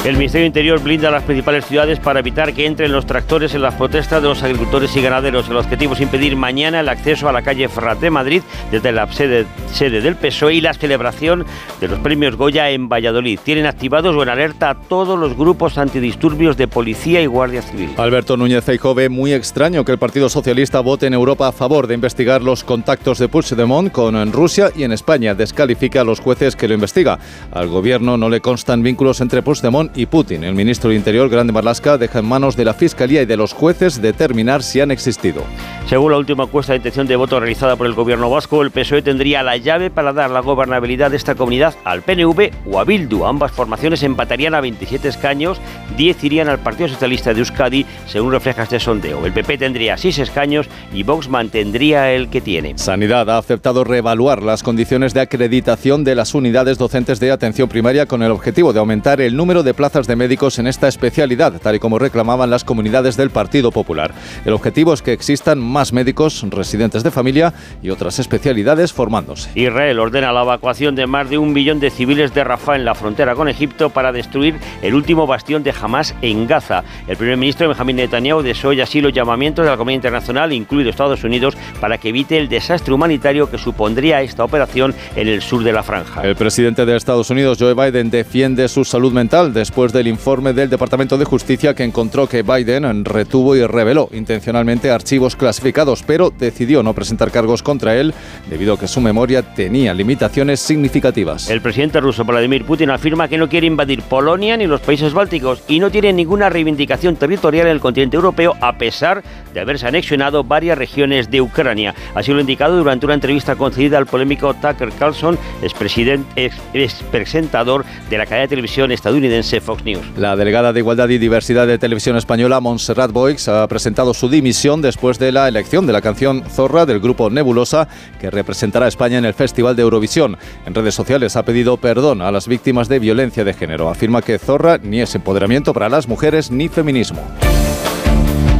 El 0.06 0.18
Ministerio 0.18 0.46
Interior 0.46 0.80
blinda 0.84 1.10
las 1.10 1.24
principales 1.24 1.66
ciudades 1.66 2.00
para 2.00 2.20
evitar 2.20 2.54
que 2.54 2.68
entren 2.68 2.92
los 2.92 3.08
tractores 3.08 3.56
en 3.56 3.64
las 3.64 3.74
protestas 3.74 4.22
de 4.22 4.28
los 4.28 4.44
agricultores 4.44 4.96
y 4.96 5.02
ganaderos. 5.02 5.50
El 5.50 5.58
objetivo 5.58 5.96
es 5.96 6.00
impedir 6.00 6.36
mañana 6.36 6.82
el 6.82 6.90
acceso 6.90 7.28
a 7.28 7.32
la 7.32 7.42
calle 7.42 7.68
Ferrat 7.68 8.00
de 8.00 8.12
Madrid 8.12 8.44
desde 8.70 8.92
la 8.92 9.12
sede, 9.12 9.48
del 9.80 10.16
PSOE 10.16 10.54
y 10.54 10.62
la 10.62 10.76
celebración 10.76 11.44
de 11.82 11.88
los 11.88 11.98
premios 12.02 12.36
Goya 12.36 12.70
en 12.70 12.88
Valladolid. 12.88 13.40
Tienen 13.44 13.66
activados 13.66 14.16
o 14.16 14.22
en 14.22 14.30
alerta 14.30 14.70
a 14.70 14.76
todos 14.76 15.18
los 15.18 15.36
grupos 15.36 15.80
antidisturbios 15.80 16.56
de 16.56 16.68
policía 16.68 17.20
y 17.24 17.26
guardia 17.26 17.64
civil. 17.64 17.90
Alberto 17.98 18.38
Núñez 18.38 18.64
Feijóo 18.64 18.94
ve 18.94 19.10
muy 19.10 19.34
extraño 19.34 19.84
que 19.84 19.92
el 19.92 19.98
Partido 19.98 20.30
Socialista 20.30 20.82
vote 20.82 21.08
en 21.08 21.16
Europa 21.16 21.48
a 21.48 21.52
favor 21.52 21.88
de 21.88 21.96
investigar 21.96 22.44
los 22.44 22.64
contactos 22.64 23.18
de 23.18 23.28
Puigdemont 23.28 23.92
con 23.92 24.32
Rusia 24.32 24.70
y 24.76 24.84
en 24.84 24.92
España 24.92 25.34
descalifica 25.34 26.02
a 26.02 26.04
los 26.04 26.20
jueces 26.20 26.56
que 26.56 26.68
lo 26.68 26.76
investiga. 26.76 27.18
Al 27.52 27.70
gobierno 27.70 28.18
no 28.18 28.30
le 28.30 28.40
constan 28.40 28.84
vínculos 28.84 29.20
entre 29.20 29.42
Puigdemont 29.42 29.95
y 29.96 30.06
Putin. 30.06 30.44
El 30.44 30.56
ministro 30.56 30.90
del 30.90 30.98
Interior, 30.98 31.30
Grande 31.30 31.54
Marlaska, 31.54 31.98
deja 31.98 32.20
en 32.20 32.26
manos 32.26 32.56
de 32.56 32.66
la 32.66 32.74
Fiscalía 32.74 33.22
y 33.22 33.26
de 33.26 33.38
los 33.38 33.54
jueces 33.54 34.02
determinar 34.02 34.62
si 34.62 34.82
han 34.82 34.92
existido. 34.92 35.44
Según 35.88 36.12
la 36.12 36.18
última 36.18 36.44
encuesta 36.44 36.74
de 36.74 36.78
intención 36.78 37.08
de 37.08 37.16
voto 37.16 37.40
realizada 37.40 37.76
por 37.76 37.88
el 37.88 37.94
gobierno 37.94 38.30
vasco, 38.30 38.62
el 38.62 38.72
PSOE 38.72 39.02
tendría 39.02 39.44
la 39.44 39.58
llave 39.58 39.90
para 39.90 40.14
dar 40.14 40.32
la 40.32 40.42
gobernabilidad 40.42 41.12
de 41.12 41.18
esta 41.18 41.36
comunidad 41.36 41.76
al 41.84 42.02
PNV 42.02 42.52
o 42.70 42.80
a 42.80 42.84
Bildu. 42.84 43.26
Ambas 43.26 43.52
formaciones 43.52 44.04
empatarían 44.04 44.56
a 44.56 44.62
27 44.62 45.08
escaños, 45.08 45.62
10 45.96 46.24
irían 46.24 46.50
al 46.50 46.60
Partido 46.60 46.90
Socialista 46.90 47.34
de 47.34 47.40
Euskadi, 47.40 47.86
según 48.08 48.32
refleja 48.32 48.64
este 48.64 48.80
sondeo. 48.80 49.26
El 49.26 49.34
PP 49.34 49.58
tendría 49.60 49.98
6 49.98 50.20
escaños 50.20 50.68
y 50.94 51.04
Vox 51.04 51.30
mantendría 51.30 52.12
el 52.12 52.30
que 52.30 52.42
tiene. 52.42 52.78
Sanidad 52.78 53.30
ha 53.30 53.38
aceptado 53.38 53.84
reevaluar 53.84 54.44
las 54.44 54.64
condiciones 54.64 55.14
de 55.14 55.22
acreditación 55.22 56.04
de 56.04 56.16
las 56.16 56.34
unidades 56.34 56.78
docentes 56.78 57.20
de 57.20 57.32
atención 57.32 57.70
primaria 57.70 58.08
con 58.08 58.24
el 58.24 58.32
objetivo 58.32 58.74
de 58.74 58.80
aumentar 58.80 59.22
el 59.22 59.36
número 59.36 59.64
de 59.64 59.74
plazas 59.74 59.85
de 59.86 60.16
médicos 60.16 60.58
en 60.58 60.66
esta 60.66 60.88
especialidad, 60.88 61.54
tal 61.62 61.76
y 61.76 61.80
como 61.80 62.00
reclamaban 62.00 62.50
las 62.50 62.64
comunidades 62.64 63.18
del 63.18 63.30
Partido 63.30 63.72
Popular. 63.72 64.14
El 64.44 64.54
objetivo 64.54 64.94
es 64.94 65.04
que 65.04 65.14
existan 65.14 65.60
más 65.60 65.94
médicos, 65.94 66.44
residentes 66.50 67.04
de 67.04 67.12
familia 67.12 67.54
y 67.84 67.92
otras 67.92 68.18
especialidades 68.18 68.92
formándose. 68.92 69.52
Israel 69.54 70.00
ordena 70.00 70.34
la 70.34 70.42
evacuación 70.42 70.96
de 70.96 71.06
más 71.06 71.30
de 71.30 71.38
un 71.38 71.54
millón 71.54 71.80
de 71.80 71.92
civiles 71.92 72.34
de 72.34 72.44
Rafah 72.44 72.78
en 72.78 72.84
la 72.84 72.96
frontera 72.96 73.36
con 73.36 73.48
Egipto 73.48 73.92
para 73.92 74.12
destruir 74.12 74.56
el 74.82 74.96
último 74.96 75.28
bastión 75.28 75.62
de 75.62 75.74
Hamas 75.80 76.16
en 76.24 76.48
Gaza. 76.48 76.84
El 77.08 77.16
primer 77.16 77.38
ministro 77.38 77.68
Benjamín 77.68 77.98
Netanyahu 77.98 78.42
desoya 78.42 78.86
así 78.86 79.02
los 79.02 79.14
llamamientos 79.14 79.66
de 79.66 79.72
la 79.72 79.78
comunidad 79.78 80.00
internacional, 80.00 80.52
incluido 80.52 80.90
Estados 80.90 81.24
Unidos, 81.24 81.56
para 81.80 82.00
que 82.00 82.10
evite 82.10 82.40
el 82.40 82.50
desastre 82.50 82.92
humanitario 82.92 83.52
que 83.52 83.60
supondría 83.60 84.24
esta 84.24 84.44
operación 84.44 84.96
en 85.16 85.28
el 85.28 85.44
sur 85.44 85.64
de 85.64 85.72
la 85.72 85.84
franja. 85.84 86.24
El 86.24 86.36
presidente 86.36 86.86
de 86.86 86.98
Estados 86.98 87.30
Unidos, 87.30 87.60
Joe 87.60 87.76
Biden, 87.76 88.10
defiende 88.10 88.68
su 88.68 88.84
salud 88.84 89.14
mental 89.14 89.54
después 89.54 89.75
del 89.76 90.08
informe 90.08 90.54
del 90.54 90.70
Departamento 90.70 91.18
de 91.18 91.26
Justicia 91.26 91.74
que 91.74 91.84
encontró 91.84 92.30
que 92.30 92.44
Biden 92.44 93.04
retuvo 93.04 93.58
y 93.58 93.68
reveló 93.68 94.08
intencionalmente 94.14 94.90
archivos 94.90 95.36
clasificados, 95.36 96.02
pero 96.02 96.30
decidió 96.30 96.82
no 96.82 96.94
presentar 96.94 97.30
cargos 97.30 97.62
contra 97.62 97.94
él 97.98 98.14
debido 98.50 98.76
a 98.76 98.80
que 98.80 98.88
su 98.88 99.02
memoria 99.02 99.42
tenía 99.42 99.94
limitaciones 99.94 100.62
significativas. 100.62 101.50
El 101.50 101.60
presidente 101.60 102.00
ruso 102.00 102.24
Vladimir 102.24 102.64
Putin 102.64 102.90
afirma 102.90 103.28
que 103.28 103.38
no 103.38 103.50
quiere 103.50 103.68
invadir 103.68 104.02
Polonia 104.02 104.56
ni 104.56 104.66
los 104.66 104.80
países 104.80 105.12
bálticos 105.12 105.62
y 105.68 105.80
no 105.80 105.92
tiene 105.92 106.14
ninguna 106.14 106.50
reivindicación 106.50 107.18
territorial 107.18 107.68
en 107.68 107.74
el 107.74 107.82
continente 107.82 108.16
europeo 108.16 108.56
a 108.62 108.78
pesar 108.78 109.24
de 109.54 109.60
haberse 109.60 109.88
anexionado 109.88 110.46
varias 110.46 110.78
regiones 110.78 111.30
de 111.30 111.42
Ucrania. 111.42 111.94
Así 112.16 112.32
lo 112.32 112.38
ha 112.38 112.42
indicado 112.42 112.78
durante 112.78 113.06
una 113.06 113.16
entrevista 113.16 113.58
concedida 113.58 113.98
al 113.98 114.06
polémico 114.06 114.54
Tucker 114.54 114.94
Carlson, 114.98 115.38
ex 115.62 116.94
presentador 117.12 117.84
de 118.10 118.18
la 118.18 118.26
cadena 118.26 118.44
de 118.44 118.48
televisión 118.48 118.94
estadounidense 118.94 119.65
Fox 119.66 119.84
News. 119.84 120.06
La 120.16 120.36
delegada 120.36 120.72
de 120.72 120.80
Igualdad 120.80 121.10
y 121.10 121.18
Diversidad 121.18 121.68
de 121.68 121.78
Televisión 121.78 122.16
Española, 122.16 122.60
Montserrat 122.60 123.12
Boix, 123.12 123.48
ha 123.50 123.68
presentado 123.68 124.14
su 124.14 124.30
dimisión 124.30 124.82
después 124.82 125.20
de 125.20 125.32
la 125.32 125.48
elección 125.48 125.86
de 125.86 125.94
la 125.94 126.02
canción 126.02 126.44
Zorra 126.50 126.86
del 126.86 127.00
grupo 127.00 127.30
Nebulosa, 127.30 127.88
que 128.20 128.32
representará 128.32 128.86
a 128.86 128.90
España 128.90 129.18
en 129.18 129.26
el 129.26 129.34
Festival 129.34 129.76
de 129.76 129.82
Eurovisión. 129.82 130.38
En 130.66 130.74
redes 130.74 130.96
sociales 130.96 131.36
ha 131.36 131.44
pedido 131.44 131.78
perdón 131.78 132.22
a 132.22 132.32
las 132.32 132.48
víctimas 132.48 132.88
de 132.88 133.00
violencia 133.00 133.44
de 133.44 133.54
género. 133.54 133.90
Afirma 133.90 134.22
que 134.22 134.40
Zorra 134.40 134.78
ni 134.78 135.02
es 135.02 135.16
empoderamiento 135.16 135.74
para 135.74 135.90
las 135.90 136.08
mujeres 136.08 136.52
ni 136.52 136.70
feminismo. 136.70 137.22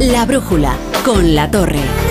La 0.00 0.26
brújula 0.26 0.76
con 1.04 1.34
la 1.34 1.50
torre. 1.50 2.05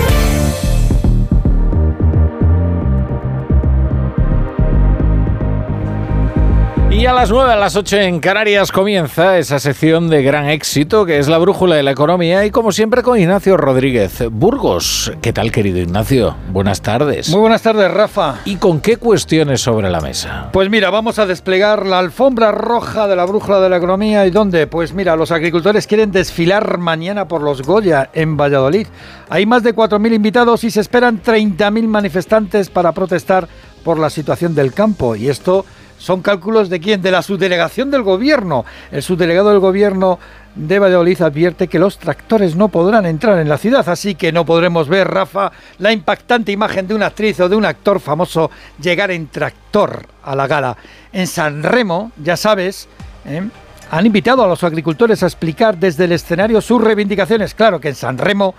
Y 7.06 7.08
a 7.08 7.12
las 7.12 7.30
9, 7.30 7.52
a 7.52 7.56
las 7.56 7.76
8 7.76 7.98
en 7.98 8.18
Canarias 8.18 8.72
comienza 8.72 9.38
esa 9.38 9.60
sección 9.60 10.08
de 10.08 10.24
gran 10.24 10.48
éxito 10.48 11.06
que 11.06 11.18
es 11.18 11.28
la 11.28 11.38
brújula 11.38 11.76
de 11.76 11.84
la 11.84 11.92
economía 11.92 12.44
y 12.44 12.50
como 12.50 12.72
siempre 12.72 13.04
con 13.04 13.16
Ignacio 13.16 13.56
Rodríguez 13.56 14.24
Burgos. 14.28 15.12
¿Qué 15.22 15.32
tal 15.32 15.52
querido 15.52 15.78
Ignacio? 15.78 16.34
Buenas 16.50 16.82
tardes. 16.82 17.28
Muy 17.28 17.38
buenas 17.38 17.62
tardes 17.62 17.88
Rafa. 17.92 18.40
¿Y 18.44 18.56
con 18.56 18.80
qué 18.80 18.96
cuestiones 18.96 19.60
sobre 19.60 19.88
la 19.88 20.00
mesa? 20.00 20.48
Pues 20.52 20.68
mira, 20.68 20.90
vamos 20.90 21.20
a 21.20 21.26
desplegar 21.26 21.86
la 21.86 22.00
alfombra 22.00 22.50
roja 22.50 23.06
de 23.06 23.14
la 23.14 23.24
brújula 23.24 23.60
de 23.60 23.68
la 23.68 23.76
economía 23.76 24.26
y 24.26 24.32
dónde? 24.32 24.66
Pues 24.66 24.92
mira, 24.92 25.14
los 25.14 25.30
agricultores 25.30 25.86
quieren 25.86 26.10
desfilar 26.10 26.76
mañana 26.78 27.28
por 27.28 27.40
los 27.40 27.62
Goya 27.62 28.10
en 28.14 28.36
Valladolid. 28.36 28.88
Hay 29.28 29.46
más 29.46 29.62
de 29.62 29.76
4.000 29.76 30.12
invitados 30.12 30.64
y 30.64 30.72
se 30.72 30.80
esperan 30.80 31.22
30.000 31.22 31.86
manifestantes 31.86 32.68
para 32.68 32.90
protestar 32.90 33.46
por 33.84 34.00
la 34.00 34.10
situación 34.10 34.56
del 34.56 34.72
campo 34.72 35.14
y 35.14 35.28
esto 35.28 35.64
son 36.06 36.22
cálculos 36.22 36.68
de 36.68 36.78
quién? 36.78 37.02
De 37.02 37.10
la 37.10 37.20
subdelegación 37.20 37.90
del 37.90 38.02
gobierno. 38.02 38.64
El 38.92 39.02
subdelegado 39.02 39.50
del 39.50 39.58
gobierno 39.58 40.20
de 40.54 40.78
Valladolid 40.78 41.20
advierte 41.20 41.66
que 41.66 41.80
los 41.80 41.98
tractores 41.98 42.54
no 42.54 42.68
podrán 42.68 43.06
entrar 43.06 43.40
en 43.40 43.48
la 43.48 43.58
ciudad, 43.58 43.88
así 43.88 44.14
que 44.14 44.30
no 44.30 44.46
podremos 44.46 44.88
ver, 44.88 45.08
Rafa, 45.08 45.50
la 45.78 45.90
impactante 45.90 46.52
imagen 46.52 46.86
de 46.86 46.94
una 46.94 47.06
actriz 47.06 47.40
o 47.40 47.48
de 47.48 47.56
un 47.56 47.64
actor 47.64 47.98
famoso 47.98 48.52
llegar 48.80 49.10
en 49.10 49.26
tractor 49.26 50.06
a 50.22 50.36
la 50.36 50.46
gala. 50.46 50.76
En 51.12 51.26
San 51.26 51.64
Remo, 51.64 52.12
ya 52.22 52.36
sabes, 52.36 52.86
¿eh? 53.24 53.42
han 53.90 54.06
invitado 54.06 54.44
a 54.44 54.46
los 54.46 54.62
agricultores 54.62 55.24
a 55.24 55.26
explicar 55.26 55.76
desde 55.76 56.04
el 56.04 56.12
escenario 56.12 56.60
sus 56.60 56.80
reivindicaciones. 56.80 57.52
Claro 57.52 57.80
que 57.80 57.88
en 57.88 57.96
San 57.96 58.16
Remo 58.16 58.54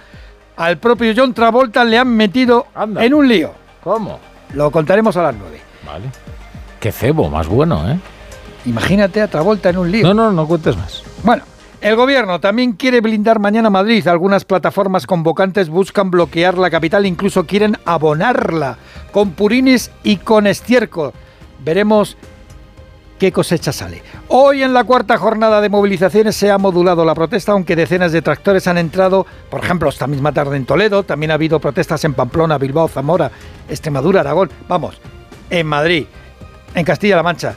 al 0.57 0.79
propio 0.79 1.13
John 1.15 1.33
Travolta 1.33 1.85
le 1.85 1.97
han 1.97 2.09
metido 2.09 2.67
en 2.99 3.13
un 3.13 3.25
lío. 3.25 3.53
¿Cómo? 3.81 4.19
Lo 4.53 4.69
contaremos 4.69 5.15
a 5.15 5.23
las 5.23 5.35
nueve. 5.35 5.61
Vale. 5.85 6.07
Qué 6.79 6.91
cebo, 6.91 7.29
más 7.29 7.47
bueno, 7.47 7.89
¿eh? 7.89 7.99
Imagínate 8.65 9.21
a 9.21 9.27
Travolta 9.27 9.69
en 9.69 9.77
un 9.77 9.91
lío. 9.91 10.03
No, 10.05 10.13
no, 10.13 10.31
no 10.31 10.47
cuentes 10.47 10.75
más. 10.75 11.03
Bueno, 11.23 11.43
el 11.79 11.95
gobierno 11.95 12.39
también 12.39 12.73
quiere 12.73 13.01
blindar 13.01 13.39
mañana 13.39 13.69
Madrid. 13.69 14.07
Algunas 14.07 14.45
plataformas 14.45 15.05
convocantes 15.07 15.69
buscan 15.69 16.11
bloquear 16.11 16.57
la 16.57 16.69
capital, 16.69 17.05
incluso 17.05 17.45
quieren 17.45 17.77
abonarla 17.85 18.77
con 19.11 19.31
purines 19.31 19.91
y 20.03 20.17
con 20.17 20.47
estiércol. 20.47 21.13
veremos 21.63 22.17
qué 23.19 23.31
cosecha 23.31 23.71
sale. 23.71 24.01
Hoy 24.27 24.63
en 24.63 24.73
la 24.73 24.83
cuarta 24.83 25.17
jornada 25.17 25.61
de 25.61 25.69
movilizaciones 25.69 26.35
se 26.35 26.51
ha 26.51 26.57
modulado 26.57 27.03
la 27.05 27.15
protesta, 27.15 27.51
aunque 27.51 27.75
decenas 27.75 28.11
de 28.11 28.21
tractores 28.21 28.67
han 28.67 28.77
entrado, 28.77 29.25
por 29.49 29.63
ejemplo, 29.63 29.89
esta 29.89 30.07
misma 30.07 30.31
tarde 30.31 30.57
en 30.57 30.65
Toledo, 30.65 31.03
también 31.03 31.31
ha 31.31 31.35
habido 31.35 31.59
protestas 31.59 32.03
en 32.05 32.13
Pamplona, 32.13 32.57
Bilbao, 32.57 32.87
Zamora, 32.87 33.31
Extremadura, 33.69 34.21
Aragón, 34.21 34.51
vamos, 34.67 34.99
en 35.49 35.65
Madrid, 35.65 36.05
en 36.77 36.85
Castilla-La 36.85 37.23
Mancha, 37.23 37.55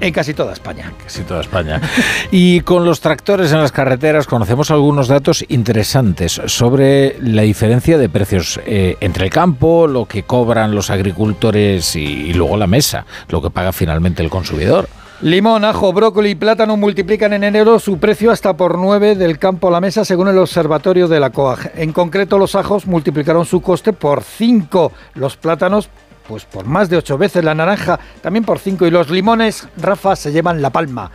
en 0.00 0.12
casi 0.12 0.32
toda 0.32 0.54
España. 0.54 0.90
Casi 1.02 1.22
toda 1.22 1.42
España. 1.42 1.80
Y 2.30 2.62
con 2.62 2.84
los 2.84 3.00
tractores 3.00 3.52
en 3.52 3.60
las 3.60 3.70
carreteras 3.70 4.26
conocemos 4.26 4.70
algunos 4.70 5.08
datos 5.08 5.44
interesantes 5.48 6.40
sobre 6.46 7.16
la 7.20 7.42
diferencia 7.42 7.96
de 7.98 8.08
precios 8.08 8.60
eh, 8.66 8.96
entre 9.00 9.26
el 9.26 9.30
campo, 9.30 9.86
lo 9.86 10.06
que 10.06 10.24
cobran 10.24 10.74
los 10.74 10.90
agricultores 10.90 11.94
y, 11.96 12.02
y 12.02 12.32
luego 12.32 12.56
la 12.56 12.66
mesa, 12.66 13.04
lo 13.28 13.40
que 13.40 13.50
paga 13.50 13.72
finalmente 13.72 14.22
el 14.22 14.30
consumidor. 14.30 14.88
Limón, 15.20 15.64
ajo, 15.64 15.92
brócoli 15.92 16.30
y 16.30 16.34
plátano 16.34 16.76
multiplican 16.76 17.34
en 17.34 17.44
enero 17.44 17.78
su 17.78 17.98
precio 17.98 18.30
hasta 18.30 18.56
por 18.56 18.78
9 18.78 19.14
del 19.14 19.38
campo 19.38 19.68
a 19.68 19.70
la 19.70 19.80
mesa 19.80 20.04
según 20.04 20.28
el 20.28 20.38
observatorio 20.38 21.08
de 21.08 21.20
la 21.20 21.30
COAG. 21.30 21.72
En 21.76 21.92
concreto, 21.92 22.36
los 22.36 22.54
ajos 22.56 22.86
multiplicaron 22.86 23.46
su 23.46 23.62
coste 23.62 23.92
por 23.92 24.22
5, 24.22 24.92
los 25.14 25.36
plátanos 25.36 25.88
pues 26.28 26.44
por 26.44 26.64
más 26.64 26.88
de 26.88 26.96
8 26.96 27.18
veces, 27.18 27.44
la 27.44 27.54
naranja 27.54 27.98
también 28.20 28.44
por 28.44 28.58
5 28.58 28.86
y 28.86 28.90
los 28.90 29.10
limones, 29.10 29.68
Rafa, 29.76 30.16
se 30.16 30.32
llevan 30.32 30.62
la 30.62 30.70
palma. 30.70 31.10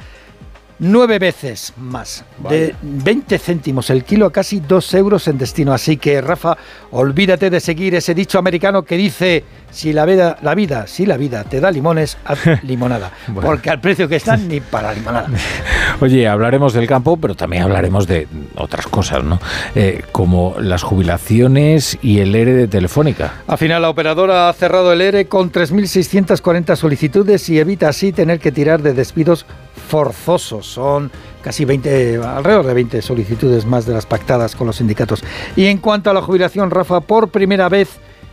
9 0.80 1.20
veces 1.20 1.74
más, 1.78 2.24
de 2.50 2.74
20 2.82 3.38
céntimos 3.38 3.90
el 3.90 4.06
kilo 4.06 4.26
a 4.26 4.32
casi 4.32 4.62
2 4.62 4.94
euros 4.94 5.28
en 5.28 5.38
destino. 5.38 5.74
Así 5.74 5.98
que, 5.98 6.22
Rafa, 6.22 6.58
olvídate 6.92 7.50
de 7.50 7.60
seguir 7.60 7.96
ese 7.96 8.16
dicho 8.16 8.40
americano 8.40 8.84
que 8.84 8.96
dice 8.96 9.44
si 9.72 9.94
la 9.94 10.06
vida, 10.06 10.38
la 10.42 10.56
vida, 10.56 10.88
si 10.88 11.06
la 11.06 11.18
vida 11.18 11.44
te 11.44 11.60
da 11.60 11.70
limones, 11.70 12.18
haz 12.26 12.40
limonada. 12.64 13.12
Bueno. 13.28 13.42
Porque 13.42 13.70
al 13.70 13.80
precio 13.80 14.08
que 14.08 14.16
están, 14.16 14.48
ni 14.48 14.62
para 14.62 14.94
limonada. 14.94 15.28
Oye, 16.00 16.28
hablaremos 16.28 16.74
del 16.74 16.88
campo, 16.88 17.18
pero 17.18 17.36
también 17.36 17.64
hablaremos 17.64 18.08
de 18.08 18.28
otras 18.56 18.88
cosas, 18.88 19.24
¿no? 19.24 19.40
Eh, 19.76 20.04
como 20.12 20.56
las 20.60 20.84
jubilaciones 20.84 21.98
y 22.02 22.20
el 22.20 22.34
ERE 22.34 22.54
de 22.54 22.68
Telefónica. 22.68 23.34
Al 23.48 23.58
final, 23.58 23.82
la 23.82 23.90
operadora 23.90 24.50
ha 24.50 24.54
cerrado 24.54 24.94
el 24.94 25.02
ERE 25.02 25.28
con 25.28 25.52
3.640 25.52 26.76
solicitudes 26.76 27.50
y 27.50 27.60
evita 27.60 27.90
así 27.90 28.12
tener 28.12 28.40
que 28.40 28.52
tirar 28.52 28.82
de 28.82 28.94
despidos 28.94 29.46
forzosos. 29.90 30.68
Son 30.68 31.12
casi 31.42 31.66
20, 31.66 32.18
alrededor 32.24 32.68
de 32.68 32.74
20 32.76 33.02
solicitudes 33.02 33.66
más 33.66 33.86
de 33.86 33.94
las 33.94 34.06
pactadas 34.06 34.56
con 34.56 34.68
los 34.68 34.78
sindicatos. 34.78 35.24
Y 35.56 35.66
en 35.66 35.80
cuanto 35.80 36.12
a 36.12 36.14
la 36.14 36.22
jubilación, 36.22 36.70
Rafa, 36.70 37.02
por 37.02 37.30
primera 37.30 37.68
vez 37.70 37.90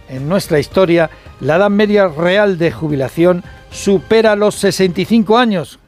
en 0.09 0.29
nuestra 0.29 0.59
historia, 0.61 1.11
la 1.41 1.57
edad 1.57 1.71
media 1.71 2.09
real 2.09 2.59
de 2.59 2.71
jubilación 2.71 3.43
supera 3.71 4.37
los 4.37 4.55
65 4.57 5.39
años. 5.39 5.79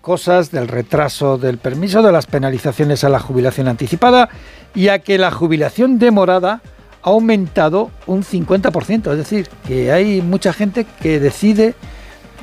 Cosas 0.00 0.50
del 0.50 0.66
retraso 0.66 1.38
del 1.38 1.58
permiso, 1.58 2.02
de 2.02 2.10
las 2.10 2.26
penalizaciones 2.26 3.04
a 3.04 3.08
la 3.08 3.20
jubilación 3.20 3.68
anticipada 3.68 4.28
y 4.74 4.88
a 4.88 4.98
que 4.98 5.16
la 5.18 5.30
jubilación 5.30 6.00
demorada 6.00 6.60
ha 7.04 7.10
aumentado 7.10 7.92
un 8.06 8.24
50%. 8.24 9.12
Es 9.12 9.18
decir, 9.18 9.48
que 9.68 9.92
hay 9.92 10.20
mucha 10.20 10.52
gente 10.52 10.84
que 11.00 11.20
decide 11.20 11.76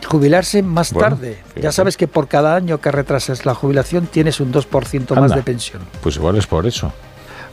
jubilarse 0.06 0.62
más 0.64 0.94
Bueno, 0.94 1.10
tarde. 1.16 1.40
Ya 1.62 1.72
sabes 1.72 1.98
que 1.98 2.08
por 2.08 2.28
cada 2.28 2.56
año 2.56 2.80
que 2.82 2.92
retrases 2.92 3.46
la 3.46 3.54
jubilación 3.56 4.08
tienes 4.08 4.40
un 4.40 4.52
2% 4.54 5.20
más 5.20 5.36
de 5.36 5.42
pensión. 5.44 5.82
Pues 6.02 6.16
igual 6.16 6.38
es 6.38 6.48
por 6.48 6.66
eso. 6.66 6.92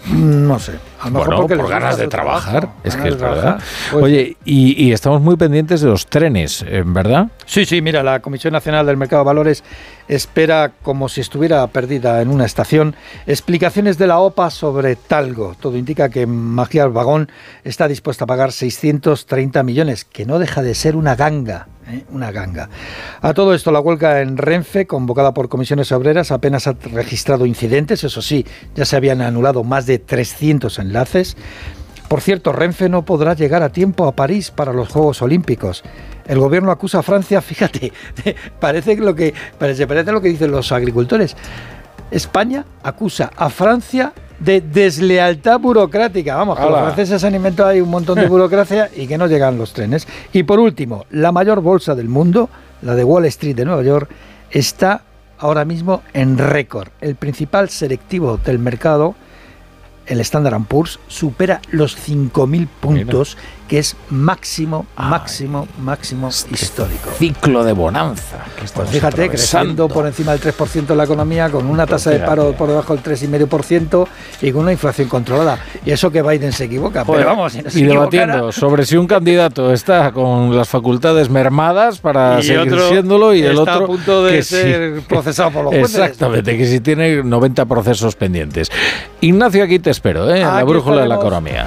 No 0.09 0.61
sé. 0.61 0.72
A 1.01 1.07
lo 1.07 1.12
mejor 1.14 1.26
Bueno, 1.26 1.40
porque 1.42 1.57
por 1.57 1.68
ganas 1.68 1.99
de 1.99 2.07
trabajar, 2.07 2.68
es 2.84 2.94
que 2.94 3.09
es 3.09 3.18
verdad. 3.18 3.59
Pues- 3.90 4.05
Oye, 4.05 4.36
y, 4.44 4.84
y 4.84 4.92
estamos 4.92 5.20
muy 5.20 5.36
pendientes 5.36 5.80
de 5.80 5.88
los 5.88 6.07
trenes, 6.07 6.62
¿eh? 6.62 6.84
¿verdad? 6.86 7.26
Sí, 7.44 7.64
sí, 7.64 7.82
mira, 7.82 8.05
la 8.05 8.20
Comisión 8.20 8.53
Nacional 8.53 8.86
del 8.86 8.97
Mercado 8.97 9.22
de 9.22 9.26
Valores 9.26 9.64
espera, 10.07 10.70
como 10.82 11.09
si 11.09 11.20
estuviera 11.22 11.66
perdida 11.66 12.22
en 12.22 12.28
una 12.28 12.44
estación, 12.44 12.94
explicaciones 13.26 13.99
de 13.99 14.07
la 14.07 14.20
OPA 14.20 14.51
sobre 14.51 14.94
Talgo. 14.94 15.57
Todo 15.59 15.76
indica 15.76 16.09
que 16.09 16.24
Magiar 16.26 16.90
Vagón 16.90 17.28
está 17.64 17.88
dispuesta 17.88 18.24
a 18.24 18.26
pagar 18.28 18.53
630 18.53 19.64
millones, 19.64 20.05
que 20.05 20.24
no 20.24 20.38
deja 20.38 20.62
de 20.62 20.76
ser 20.76 20.94
una 20.94 21.16
ganga. 21.16 21.66
¿Eh? 21.89 22.05
Una 22.11 22.30
ganga. 22.30 22.68
A 23.20 23.34
todo 23.34 23.55
esto, 23.55 23.72
la 23.72 23.80
huelga 23.80 24.20
en 24.20 24.37
Renfe, 24.37 24.87
convocada 24.87 25.34
por 25.34 25.49
comisiones 25.49 25.93
obreras, 25.93 26.30
apenas 26.30 26.66
ha 26.66 26.72
registrado 26.72 27.47
incidentes. 27.47 28.05
Eso 28.05 28.22
sí, 28.22 28.47
ya 28.74 28.84
se 28.84 28.97
habían 28.97 29.20
anulado 29.20 29.64
más 29.64 29.87
de 29.87 29.99
300 29.99 30.78
enlaces. 30.78 31.37
Por 32.09 32.20
cierto, 32.20 32.53
Renfe 32.53 32.89
no 32.89 33.05
podrá 33.05 33.34
llegar 33.34 33.62
a 33.62 33.70
tiempo 33.70 34.07
a 34.07 34.14
París 34.14 34.53
para 34.53 34.72
los 34.72 34.89
Juegos 34.89 35.22
Olímpicos. 35.22 35.82
El 36.26 36.39
gobierno 36.39 36.70
acusa 36.70 37.01
a 37.01 37.03
Francia, 37.03 37.41
fíjate, 37.43 37.93
parece 38.61 38.97
lo 38.97 39.14
que 39.14 39.34
parece, 39.59 39.87
parece 39.87 40.12
lo 40.12 40.20
que 40.20 40.28
dicen 40.28 40.51
los 40.51 40.70
agricultores. 40.72 41.37
España 42.11 42.64
acusa 42.84 43.30
a 43.37 43.51
Francia 43.51 44.12
de 44.39 44.61
deslealtad 44.61 45.59
burocrática. 45.59 46.37
Vamos, 46.37 46.59
que 46.59 46.64
los 46.64 46.80
franceses 46.80 47.24
han 47.24 47.34
inventado 47.34 47.70
ahí 47.70 47.80
un 47.80 47.91
montón 47.91 48.18
de 48.18 48.26
burocracia 48.28 48.91
y 48.95 49.07
que 49.07 49.18
no 49.18 49.26
llegan 49.26 49.59
los 49.59 49.72
trenes. 49.72 50.07
Y 50.32 50.43
por 50.43 50.59
último, 50.59 51.07
la 51.11 51.32
mayor 51.32 51.61
bolsa 51.61 51.95
del 51.95 52.09
mundo, 52.09 52.49
la 52.82 52.95
de 52.95 53.05
Wall 53.05 53.24
Street 53.26 53.57
de 53.57 53.64
Nueva 53.64 53.82
York, 53.82 54.11
está 54.51 55.03
ahora 55.39 55.64
mismo 55.64 56.03
en 56.12 56.39
récord. 56.39 56.89
El 57.01 57.16
principal 57.16 57.68
selectivo 57.68 58.39
del 58.39 58.59
mercado, 58.59 59.14
el 60.07 60.20
Standard 60.20 60.62
Poor's, 60.64 60.99
supera 61.09 61.61
los 61.70 61.97
5.000 61.97 62.68
puntos, 62.80 63.37
que 63.68 63.78
es 63.80 63.96
máximo, 64.10 64.86
máximo, 64.96 65.66
máximo 65.82 66.28
histórico. 66.28 67.10
Ciclo 67.18 67.64
de 67.64 67.72
bonanza. 67.72 68.38
que 68.56 68.64
Pues 68.72 68.90
fíjate, 68.90 69.28
creciendo 69.28 69.88
por 69.88 70.06
encima 70.06 70.32
del 70.36 70.40
3% 70.40 70.90
en 70.90 70.96
la 70.96 71.04
economía, 71.04 71.50
con 71.50 71.66
una 71.66 71.86
tasa 71.86 72.10
de 72.10 72.20
paro 72.20 72.52
por 72.52 72.68
debajo 72.68 72.94
del 72.94 73.02
3,5% 73.02 74.06
y 74.42 74.52
con 74.52 74.62
una 74.62 74.72
inflación 74.72 75.08
controlada. 75.08 75.58
Y 75.84 75.90
eso 75.90 76.10
que 76.10 76.22
Biden 76.22 76.52
se 76.52 76.64
equivoca. 76.64 77.04
Joder, 77.04 77.22
pero 77.24 77.30
vamos, 77.36 77.52
si 77.52 77.62
no 77.62 77.70
se 77.70 77.80
y 77.80 77.82
equivocara- 77.84 78.10
debatiendo 78.10 78.52
sobre 78.52 78.86
si 78.86 78.96
un 78.96 79.06
candidato 79.06 79.72
está 79.72 80.12
con 80.12 80.56
las 80.56 80.68
facultades 80.68 81.28
mermadas 81.28 81.98
para 81.98 82.38
Y 82.40 82.44
seguir 82.44 82.78
siéndolo 82.88 83.34
y 83.34 83.42
el 83.42 83.58
está 83.58 83.62
otro 83.74 83.84
a 83.84 83.86
punto 83.88 84.24
de 84.24 84.32
que 84.36 84.42
sí. 84.42 84.54
ser 84.56 85.00
procesado 85.08 85.50
por 85.50 85.64
los 85.64 85.74
jueces. 85.74 85.98
Exactamente, 85.98 86.56
que 86.56 86.66
si 86.66 86.80
tiene 86.80 87.22
90 87.22 87.64
procesos 87.66 88.14
pendientes. 88.14 88.70
Ignacio, 89.20 89.64
aquí 89.64 89.78
te 89.78 89.90
espero, 89.90 90.28
¿eh? 90.32 90.40
en 90.42 90.46
la 90.46 90.62
brújula 90.64 91.02
de 91.02 91.08
la 91.08 91.16
economía. 91.16 91.66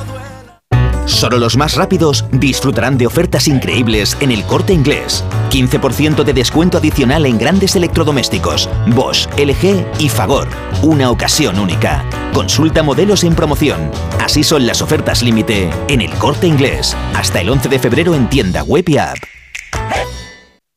Solo 1.05 1.37
los 1.37 1.57
más 1.57 1.75
rápidos 1.75 2.25
disfrutarán 2.31 2.97
de 2.97 3.07
ofertas 3.07 3.47
increíbles 3.47 4.17
en 4.19 4.31
el 4.31 4.43
corte 4.43 4.73
inglés. 4.73 5.23
15% 5.49 6.23
de 6.23 6.33
descuento 6.33 6.77
adicional 6.77 7.25
en 7.25 7.37
grandes 7.37 7.75
electrodomésticos, 7.75 8.69
Bosch, 8.87 9.27
LG 9.37 9.85
y 9.99 10.09
Fagor. 10.09 10.47
Una 10.81 11.11
ocasión 11.11 11.59
única. 11.59 12.05
Consulta 12.33 12.83
modelos 12.83 13.23
en 13.23 13.35
promoción. 13.35 13.91
Así 14.19 14.43
son 14.43 14.65
las 14.65 14.81
ofertas 14.81 15.21
límite 15.21 15.69
en 15.87 16.01
el 16.01 16.11
corte 16.13 16.47
inglés. 16.47 16.95
Hasta 17.13 17.41
el 17.41 17.49
11 17.49 17.69
de 17.69 17.79
febrero 17.79 18.15
en 18.15 18.29
tienda 18.29 18.63
web 18.63 18.87
y 18.87 18.97
app. 18.97 19.17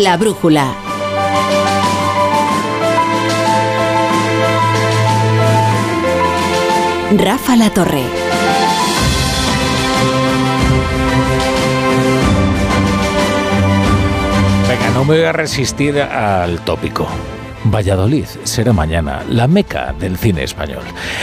La 0.00 0.16
brújula. 0.16 0.74
Rafa 7.14 7.56
La 7.56 7.68
Torre. 7.68 8.02
Venga, 14.66 14.90
no 14.94 15.04
me 15.04 15.16
voy 15.16 15.24
a 15.24 15.32
resistir 15.32 16.00
al 16.00 16.62
tópico. 16.62 17.06
Valladolid 17.64 18.26
será 18.44 18.72
mañana 18.72 19.22
la 19.28 19.46
meca 19.46 19.94
del 19.98 20.16
cine 20.16 20.42
español. 20.42 20.82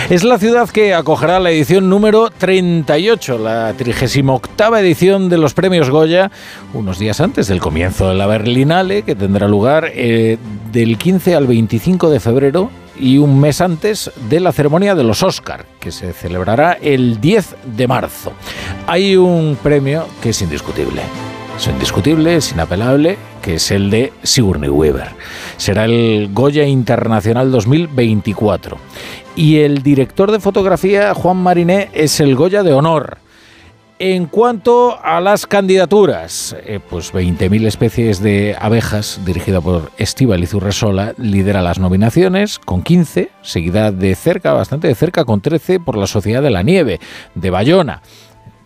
Es 0.09 0.23
la 0.23 0.37
ciudad 0.37 0.69
que 0.69 0.93
acogerá 0.93 1.39
la 1.39 1.51
edición 1.51 1.89
número 1.89 2.29
38, 2.29 3.37
la 3.37 3.73
38 3.73 4.77
edición 4.77 5.29
de 5.29 5.37
los 5.37 5.53
premios 5.53 5.89
Goya, 5.89 6.31
unos 6.73 6.99
días 6.99 7.19
antes 7.19 7.47
del 7.47 7.59
comienzo 7.59 8.09
de 8.09 8.15
la 8.15 8.27
Berlinale, 8.27 9.03
que 9.03 9.15
tendrá 9.15 9.47
lugar 9.47 9.91
eh, 9.93 10.37
del 10.71 10.97
15 10.97 11.35
al 11.35 11.47
25 11.47 12.09
de 12.09 12.19
febrero 12.19 12.69
y 12.99 13.17
un 13.17 13.39
mes 13.39 13.61
antes 13.61 14.11
de 14.29 14.39
la 14.39 14.51
ceremonia 14.51 14.95
de 14.95 15.03
los 15.03 15.23
Oscar, 15.23 15.65
que 15.79 15.91
se 15.91 16.13
celebrará 16.13 16.73
el 16.73 17.19
10 17.21 17.55
de 17.77 17.87
marzo. 17.87 18.33
Hay 18.87 19.15
un 19.15 19.57
premio 19.61 20.05
que 20.21 20.29
es 20.29 20.41
indiscutible. 20.41 21.01
Es 21.59 21.67
indiscutible, 21.67 22.37
es 22.37 22.53
inapelable, 22.53 23.17
que 23.41 23.55
es 23.55 23.69
el 23.71 23.89
de 23.89 24.13
Sigourney 24.23 24.69
Weaver. 24.69 25.09
Será 25.57 25.83
el 25.83 26.29
Goya 26.31 26.63
Internacional 26.63 27.51
2024. 27.51 28.77
Y 29.35 29.57
el 29.57 29.83
director 29.83 30.31
de 30.31 30.39
fotografía, 30.39 31.13
Juan 31.13 31.35
Mariné, 31.35 31.89
es 31.91 32.21
el 32.21 32.37
Goya 32.37 32.63
de 32.63 32.71
Honor. 32.71 33.17
En 34.01 34.27
cuanto 34.27 34.97
a 35.03 35.19
las 35.19 35.45
candidaturas, 35.45 36.55
eh, 36.65 36.79
pues 36.89 37.11
20.000 37.13 37.67
especies 37.67 38.21
de 38.23 38.55
abejas, 38.57 39.19
dirigida 39.25 39.59
por 39.59 39.91
Estíbaliz 39.97 40.53
Urresola, 40.53 41.13
lidera 41.17 41.61
las 41.61 41.79
nominaciones 41.79 42.59
con 42.59 42.83
15, 42.83 43.31
seguida 43.41 43.91
de 43.91 44.15
cerca, 44.15 44.53
bastante 44.53 44.87
de 44.87 44.95
cerca, 44.95 45.25
con 45.25 45.41
13 45.41 45.81
por 45.81 45.97
la 45.97 46.07
Sociedad 46.07 46.41
de 46.41 46.51
la 46.51 46.63
Nieve, 46.63 47.01
de 47.35 47.49
Bayona. 47.49 48.01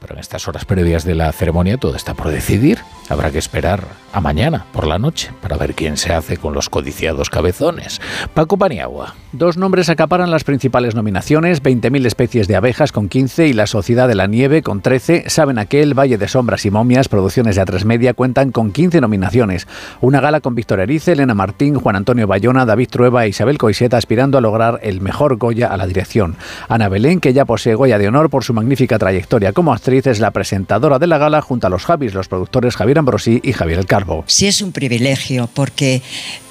Pero 0.04 0.16
en 0.16 0.20
estas 0.20 0.50
horas 0.50 0.66
previas 0.66 1.06
de 1.06 1.16
la 1.16 1.32
ceremonia 1.32 1.78
todo 1.78 1.96
está 1.96 2.14
por 2.14 2.28
decidir. 2.28 2.80
Habrá 3.08 3.32
que 3.32 3.38
esperar 3.38 3.86
a 4.14 4.22
mañana 4.22 4.66
por 4.72 4.88
la 4.88 5.00
noche 5.00 5.32
para 5.42 5.58
ver 5.58 5.74
quién 5.74 5.98
se 5.98 6.14
hace 6.14 6.38
con 6.38 6.54
los 6.54 6.70
codiciados 6.70 7.30
cabezones. 7.30 8.00
Paco 8.34 8.58
Paniagua. 8.58 9.16
Dos 9.32 9.58
nombres 9.58 9.90
acaparan 9.90 10.30
las 10.30 10.44
principales 10.44 10.94
nominaciones, 10.94 11.64
20.000 11.64 12.06
especies 12.06 12.48
de 12.48 12.56
abejas 12.56 12.92
con 12.92 13.10
15 13.10 13.48
y 13.48 13.54
La 13.54 13.66
Sociedad 13.66 14.08
de 14.08 14.14
la 14.14 14.28
Nieve 14.28 14.62
con 14.62 14.82
13. 14.82 15.30
Saben 15.30 15.58
aquel, 15.58 15.98
Valle 15.98 16.20
de 16.20 16.28
Sombras 16.28 16.66
y 16.66 16.72
Momias, 16.72 17.10
producciones 17.10 17.56
de 17.56 17.64
A3 17.64 17.84
Media, 17.86 18.14
cuentan 18.14 18.52
con 18.52 18.72
15 18.72 19.02
nominaciones. 19.02 19.68
Una 20.02 20.22
gala 20.22 20.40
con 20.40 20.54
Víctor 20.54 20.80
Erice, 20.80 21.14
Elena 21.14 21.34
Martín, 21.34 21.76
Juan 21.76 21.96
Antonio 21.96 22.28
Bayona, 22.28 22.66
David 22.68 22.90
Trueba 22.90 23.26
e 23.26 23.30
Isabel 23.30 23.58
Coiseta 23.58 23.98
aspirando 23.98 24.38
a 24.38 24.42
lograr 24.42 24.80
el 24.84 25.02
mejor 25.02 25.38
Goya 25.38 25.68
a 25.68 25.78
la 25.78 25.88
dirección. 25.88 26.36
Ana 26.70 26.90
Belén, 26.90 27.20
que 27.20 27.34
ya 27.34 27.46
posee 27.46 27.74
Goya 27.74 27.98
de 27.98 28.08
Honor 28.08 28.30
por 28.30 28.44
su 28.44 28.54
magnífica 28.54 29.00
trayectoria 29.00 29.54
como 29.54 29.74
actriz, 29.74 30.06
es 30.06 30.20
la 30.20 30.30
presentadora 30.30 31.00
de 31.00 31.08
la 31.08 31.18
gala 31.18 31.42
junto 31.42 31.66
a 31.66 31.72
los 31.72 31.86
Javis, 31.86 32.14
los 32.14 32.28
productores 32.28 32.76
Javier 32.76 33.00
Ambrosí 33.00 33.42
y 33.44 33.54
Javier 33.54 33.80
El 33.80 33.88
Sí 34.28 34.48
es 34.48 34.62
un 34.62 34.72
privilegio 34.72 35.50
porque 35.54 36.02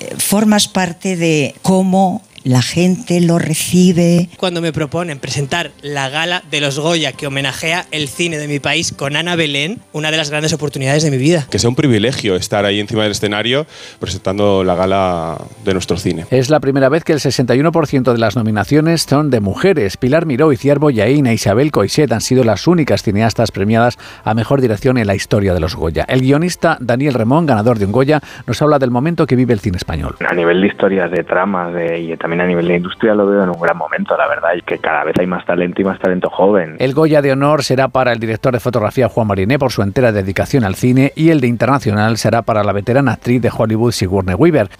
eh, 0.00 0.14
formas 0.18 0.68
parte 0.68 1.16
de 1.16 1.54
cómo 1.62 2.22
la 2.44 2.62
gente 2.62 3.20
lo 3.20 3.38
recibe. 3.38 4.28
Cuando 4.36 4.60
me 4.60 4.72
proponen 4.72 5.18
presentar 5.18 5.70
la 5.82 6.08
gala 6.08 6.42
de 6.50 6.60
los 6.60 6.78
Goya 6.78 7.12
que 7.12 7.26
homenajea 7.26 7.86
el 7.90 8.08
cine 8.08 8.38
de 8.38 8.48
mi 8.48 8.58
país 8.58 8.92
con 8.92 9.16
Ana 9.16 9.36
Belén, 9.36 9.80
una 9.92 10.10
de 10.10 10.16
las 10.16 10.30
grandes 10.30 10.52
oportunidades 10.52 11.02
de 11.02 11.10
mi 11.10 11.18
vida. 11.18 11.46
Que 11.50 11.58
sea 11.58 11.70
un 11.70 11.76
privilegio 11.76 12.36
estar 12.36 12.64
ahí 12.64 12.80
encima 12.80 13.02
del 13.02 13.12
escenario 13.12 13.66
presentando 14.00 14.64
la 14.64 14.74
gala 14.74 15.38
de 15.64 15.72
nuestro 15.72 15.96
cine. 15.96 16.26
Es 16.30 16.50
la 16.50 16.60
primera 16.60 16.88
vez 16.88 17.04
que 17.04 17.12
el 17.12 17.20
61% 17.20 18.12
de 18.12 18.18
las 18.18 18.36
nominaciones 18.36 19.02
son 19.02 19.30
de 19.30 19.40
mujeres. 19.40 19.96
Pilar 19.96 20.26
Miró 20.26 20.52
y 20.52 20.56
Ciervo 20.56 20.90
Yaín 20.90 21.26
e 21.26 21.34
Isabel 21.34 21.70
Coixet 21.70 22.12
han 22.12 22.20
sido 22.20 22.44
las 22.44 22.66
únicas 22.66 23.02
cineastas 23.02 23.52
premiadas 23.52 23.98
a 24.24 24.34
mejor 24.34 24.60
dirección 24.60 24.98
en 24.98 25.06
la 25.06 25.14
historia 25.14 25.54
de 25.54 25.60
los 25.60 25.76
Goya. 25.76 26.04
El 26.08 26.20
guionista 26.20 26.76
Daniel 26.80 27.14
Remón, 27.14 27.46
ganador 27.46 27.78
de 27.78 27.86
un 27.86 27.92
Goya, 27.92 28.20
nos 28.46 28.60
habla 28.62 28.78
del 28.78 28.90
momento 28.90 29.26
que 29.26 29.36
vive 29.36 29.52
el 29.52 29.60
cine 29.60 29.76
español. 29.76 30.16
A 30.28 30.34
nivel 30.34 30.60
de 30.60 30.66
historias, 30.66 31.10
de 31.10 31.24
tramas 31.24 31.72
de, 31.74 32.00
y 32.00 32.16
también 32.16 32.31
a 32.40 32.46
nivel 32.46 32.68
de 32.68 32.76
industria 32.76 33.14
lo 33.14 33.26
veo 33.26 33.42
en 33.42 33.50
un 33.50 33.60
gran 33.60 33.76
momento, 33.76 34.16
la 34.16 34.28
verdad, 34.28 34.50
y 34.56 34.62
que 34.62 34.78
cada 34.78 35.04
vez 35.04 35.14
hay 35.18 35.26
más 35.26 35.44
talento 35.44 35.80
y 35.80 35.84
más 35.84 35.98
talento 35.98 36.30
joven. 36.30 36.76
El 36.78 36.94
Goya 36.94 37.22
de 37.22 37.32
honor 37.32 37.64
será 37.64 37.88
para 37.88 38.12
el 38.12 38.18
director 38.18 38.52
de 38.52 38.60
fotografía 38.60 39.08
Juan 39.08 39.26
Mariné 39.26 39.58
por 39.58 39.72
su 39.72 39.82
entera 39.82 40.12
dedicación 40.12 40.64
al 40.64 40.74
cine 40.74 41.12
y 41.16 41.30
el 41.30 41.40
de 41.40 41.46
internacional 41.46 42.16
será 42.16 42.42
para 42.42 42.64
la 42.64 42.72
veterana 42.72 43.12
actriz 43.12 43.42
de 43.42 43.50
Hollywood 43.56 43.92
Sigourney 43.92 44.34
Weaver. 44.34 44.70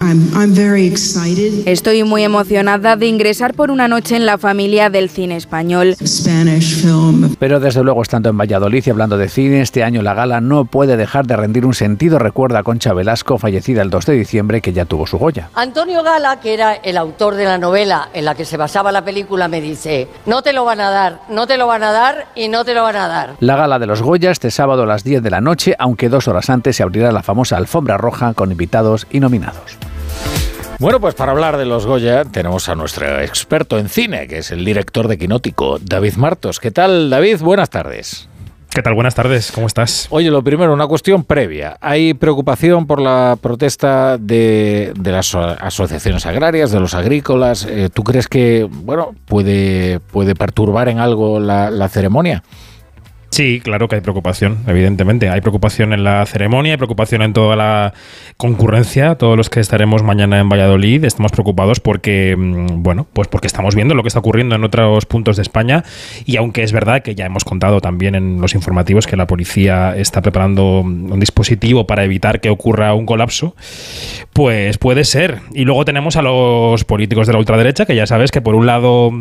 Estoy 1.65 2.03
muy 2.03 2.23
emocionada 2.23 2.95
de 2.95 3.05
ingresar 3.07 3.53
por 3.53 3.71
una 3.71 3.87
noche 3.87 4.15
en 4.15 4.25
la 4.25 4.37
familia 4.37 4.89
del 4.89 5.09
cine 5.09 5.35
español. 5.35 5.95
Pero 7.39 7.59
desde 7.59 7.83
luego, 7.83 8.01
estando 8.01 8.29
en 8.29 8.37
Valladolid 8.37 8.83
y 8.85 8.89
hablando 8.89 9.17
de 9.17 9.29
cine, 9.29 9.61
este 9.61 9.83
año 9.83 10.01
la 10.01 10.13
gala 10.13 10.41
no 10.41 10.65
puede 10.65 10.97
dejar 10.97 11.25
de 11.25 11.35
rendir 11.35 11.65
un 11.65 11.73
sentido. 11.73 12.19
Recuerda 12.19 12.59
a 12.59 12.63
Concha 12.63 12.93
Velasco, 12.93 13.37
fallecida 13.37 13.81
el 13.81 13.89
2 13.89 14.05
de 14.05 14.13
diciembre, 14.13 14.61
que 14.61 14.73
ya 14.73 14.85
tuvo 14.85 15.07
su 15.07 15.17
Goya. 15.17 15.49
Antonio 15.55 16.03
Gala, 16.03 16.39
que 16.39 16.53
era 16.53 16.73
el 16.73 16.97
autor 16.97 17.35
de 17.35 17.42
la 17.45 17.57
novela 17.57 18.09
en 18.13 18.25
la 18.25 18.35
que 18.35 18.45
se 18.45 18.57
basaba 18.57 18.91
la 18.91 19.03
película, 19.03 19.47
me 19.47 19.61
dice, 19.61 20.07
no 20.25 20.41
te 20.41 20.53
lo 20.53 20.65
van 20.65 20.81
a 20.81 20.89
dar, 20.89 21.21
no 21.29 21.47
te 21.47 21.57
lo 21.57 21.67
van 21.67 21.83
a 21.83 21.91
dar 21.91 22.27
y 22.35 22.47
no 22.47 22.65
te 22.65 22.73
lo 22.73 22.83
van 22.83 22.95
a 22.95 23.07
dar. 23.07 23.35
La 23.39 23.55
gala 23.55 23.79
de 23.79 23.85
los 23.85 24.01
Goya 24.01 24.31
este 24.31 24.51
sábado 24.51 24.83
a 24.83 24.85
las 24.85 25.03
10 25.03 25.23
de 25.23 25.29
la 25.29 25.41
noche, 25.41 25.75
aunque 25.79 26.09
dos 26.09 26.27
horas 26.27 26.49
antes 26.49 26.75
se 26.75 26.83
abrirá 26.83 27.11
la 27.11 27.23
famosa 27.23 27.57
alfombra 27.57 27.97
roja 27.97 28.33
con 28.33 28.51
invitados 28.51 29.07
y 29.09 29.19
nominados. 29.19 29.77
Bueno, 30.79 30.99
pues 30.99 31.15
para 31.15 31.31
hablar 31.31 31.57
de 31.57 31.65
los 31.65 31.85
Goya 31.85 32.25
tenemos 32.25 32.67
a 32.67 32.75
nuestro 32.75 33.21
experto 33.21 33.77
en 33.77 33.87
cine, 33.87 34.27
que 34.27 34.39
es 34.39 34.51
el 34.51 34.65
director 34.65 35.07
de 35.07 35.17
Quinótico, 35.17 35.79
David 35.79 36.15
Martos. 36.15 36.59
¿Qué 36.59 36.71
tal, 36.71 37.09
David? 37.09 37.39
Buenas 37.41 37.69
tardes. 37.69 38.27
¿Qué 38.73 38.81
tal? 38.81 38.95
Buenas 38.95 39.13
tardes, 39.13 39.51
¿cómo 39.51 39.67
estás? 39.67 40.07
Oye, 40.09 40.31
lo 40.31 40.43
primero, 40.43 40.73
una 40.73 40.87
cuestión 40.87 41.23
previa. 41.23 41.77
¿Hay 41.79 42.15
preocupación 42.15 42.87
por 42.87 42.99
la 42.99 43.37
protesta 43.39 44.17
de, 44.17 44.93
de 44.97 45.11
las 45.11 45.35
asociaciones 45.35 46.25
agrarias, 46.25 46.71
de 46.71 46.79
los 46.79 46.95
agrícolas? 46.95 47.67
Eh, 47.69 47.91
¿Tú 47.93 48.03
crees 48.03 48.27
que, 48.27 48.67
bueno, 48.67 49.13
puede, 49.25 49.99
puede 49.99 50.33
perturbar 50.33 50.89
en 50.89 50.97
algo 50.97 51.39
la, 51.39 51.69
la 51.69 51.87
ceremonia? 51.87 52.41
Sí, 53.33 53.61
claro 53.63 53.87
que 53.87 53.95
hay 53.95 54.01
preocupación, 54.01 54.59
evidentemente. 54.67 55.27
Hay 55.27 55.41
preocupación 55.41 55.91
en 55.91 56.03
la 56.03 56.23
ceremonia, 56.27 56.73
hay 56.73 56.77
preocupación 56.77 57.23
en 57.23 57.33
toda 57.33 57.55
la 57.55 57.95
concurrencia. 58.37 59.15
Todos 59.15 59.35
los 59.35 59.49
que 59.49 59.59
estaremos 59.59 60.03
mañana 60.03 60.39
en 60.39 60.49
Valladolid 60.49 61.03
estamos 61.03 61.31
preocupados 61.31 61.79
porque, 61.79 62.35
mm, 62.37 62.83
bueno, 62.83 63.07
pues 63.11 63.27
porque 63.27 63.47
estamos 63.47 63.73
viendo 63.73 63.95
lo 63.95 64.03
que 64.03 64.09
está 64.09 64.19
ocurriendo 64.19 64.53
en 64.53 64.63
otros 64.63 65.07
puntos 65.07 65.37
de 65.37 65.41
España. 65.41 65.83
Y 66.27 66.37
aunque 66.37 66.61
es 66.61 66.73
verdad 66.73 67.01
que 67.01 67.15
ya 67.15 67.25
hemos 67.25 67.43
contado 67.43 67.81
también 67.81 68.13
en 68.13 68.39
los 68.39 68.53
informativos 68.53 69.07
que 69.07 69.17
la 69.17 69.25
policía 69.25 69.97
está 69.97 70.21
preparando 70.21 70.81
un 70.81 71.19
dispositivo 71.19 71.87
para 71.87 72.03
evitar 72.03 72.39
que 72.39 72.51
ocurra 72.51 72.93
un 72.93 73.07
colapso, 73.07 73.55
pues 74.33 74.77
puede 74.77 75.05
ser. 75.05 75.39
Y 75.55 75.65
luego 75.65 75.85
tenemos 75.85 76.17
a 76.17 76.21
los 76.21 76.83
políticos 76.83 77.25
de 77.25 77.33
la 77.33 77.39
ultraderecha 77.39 77.87
que 77.87 77.95
ya 77.95 78.05
sabes 78.05 78.29
que 78.29 78.41
por 78.41 78.53
un 78.53 78.67
lado 78.67 79.11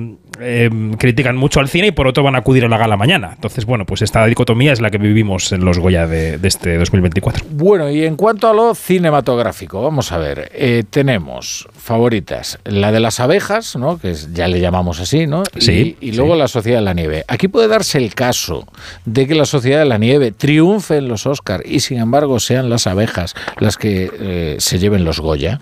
eh, 0.41 0.71
critican 0.99 1.37
mucho 1.37 1.61
al 1.61 1.69
cine 1.69 1.89
y 1.89 1.91
por 1.93 2.07
otro 2.07 2.23
van 2.23 2.35
a 2.35 2.39
acudir 2.39 2.65
a 2.65 2.69
la 2.69 2.79
gala 2.79 2.97
mañana. 2.97 3.33
Entonces, 3.35 3.65
bueno, 3.65 3.85
pues 3.87 4.03
esta 4.03 4.25
dicotomía 4.27 4.73
es 4.73 4.81
la 4.81 4.91
que 4.91 4.99
vivimos 4.99 5.53
en 5.53 5.65
los 5.65 5.79
Goya 5.79 6.07
de, 6.07 6.39
de 6.39 6.49
este 6.49 6.79
2024. 6.79 7.45
Bueno, 7.51 7.91
y 7.91 8.05
en 8.05 8.17
cuanto 8.17 8.49
a 8.49 8.55
lo 8.55 8.75
cinematográfico, 8.75 9.83
vamos 9.83 10.13
a 10.13 10.19
ver, 10.19 10.51
eh, 10.55 10.85
tenemos 10.89 11.69
favoritas, 11.77 12.59
la 12.65 12.93
de 12.93 13.01
las 13.01 13.21
abejas, 13.21 13.77
¿no? 13.77 13.99
que 13.99 14.11
es- 14.13 14.33
ya 14.33 14.49
le 14.49 14.61
llamamos 14.61 15.01
así, 15.01 15.27
¿no? 15.27 15.43
Sí, 15.59 15.97
Y, 16.01 16.13
luego 16.13 16.37
la 16.37 16.49
Sociedad 16.49 16.79
de 16.79 16.85
la 16.85 16.95
Nieve. 16.95 17.25
Aquí 17.29 17.49
puede 17.49 17.69
darse 17.69 17.99
el 17.99 18.15
caso 18.15 18.67
de 19.05 19.27
que 19.27 19.35
la 19.35 19.45
Sociedad 19.45 19.81
de 19.81 19.85
la 19.87 19.99
Nieve 19.99 20.33
triunfe 20.33 20.97
en 20.99 21.09
los 21.09 21.27
Oscar 21.27 21.63
y 21.65 21.81
sin 21.81 21.99
embargo 21.99 22.41
sean 22.41 22.71
las 22.71 22.87
abejas 22.87 23.35
las 23.59 23.77
que 23.77 24.11
eh, 24.21 24.57
se 24.59 24.79
lleven 24.79 25.05
los 25.05 25.21
Goya. 25.21 25.61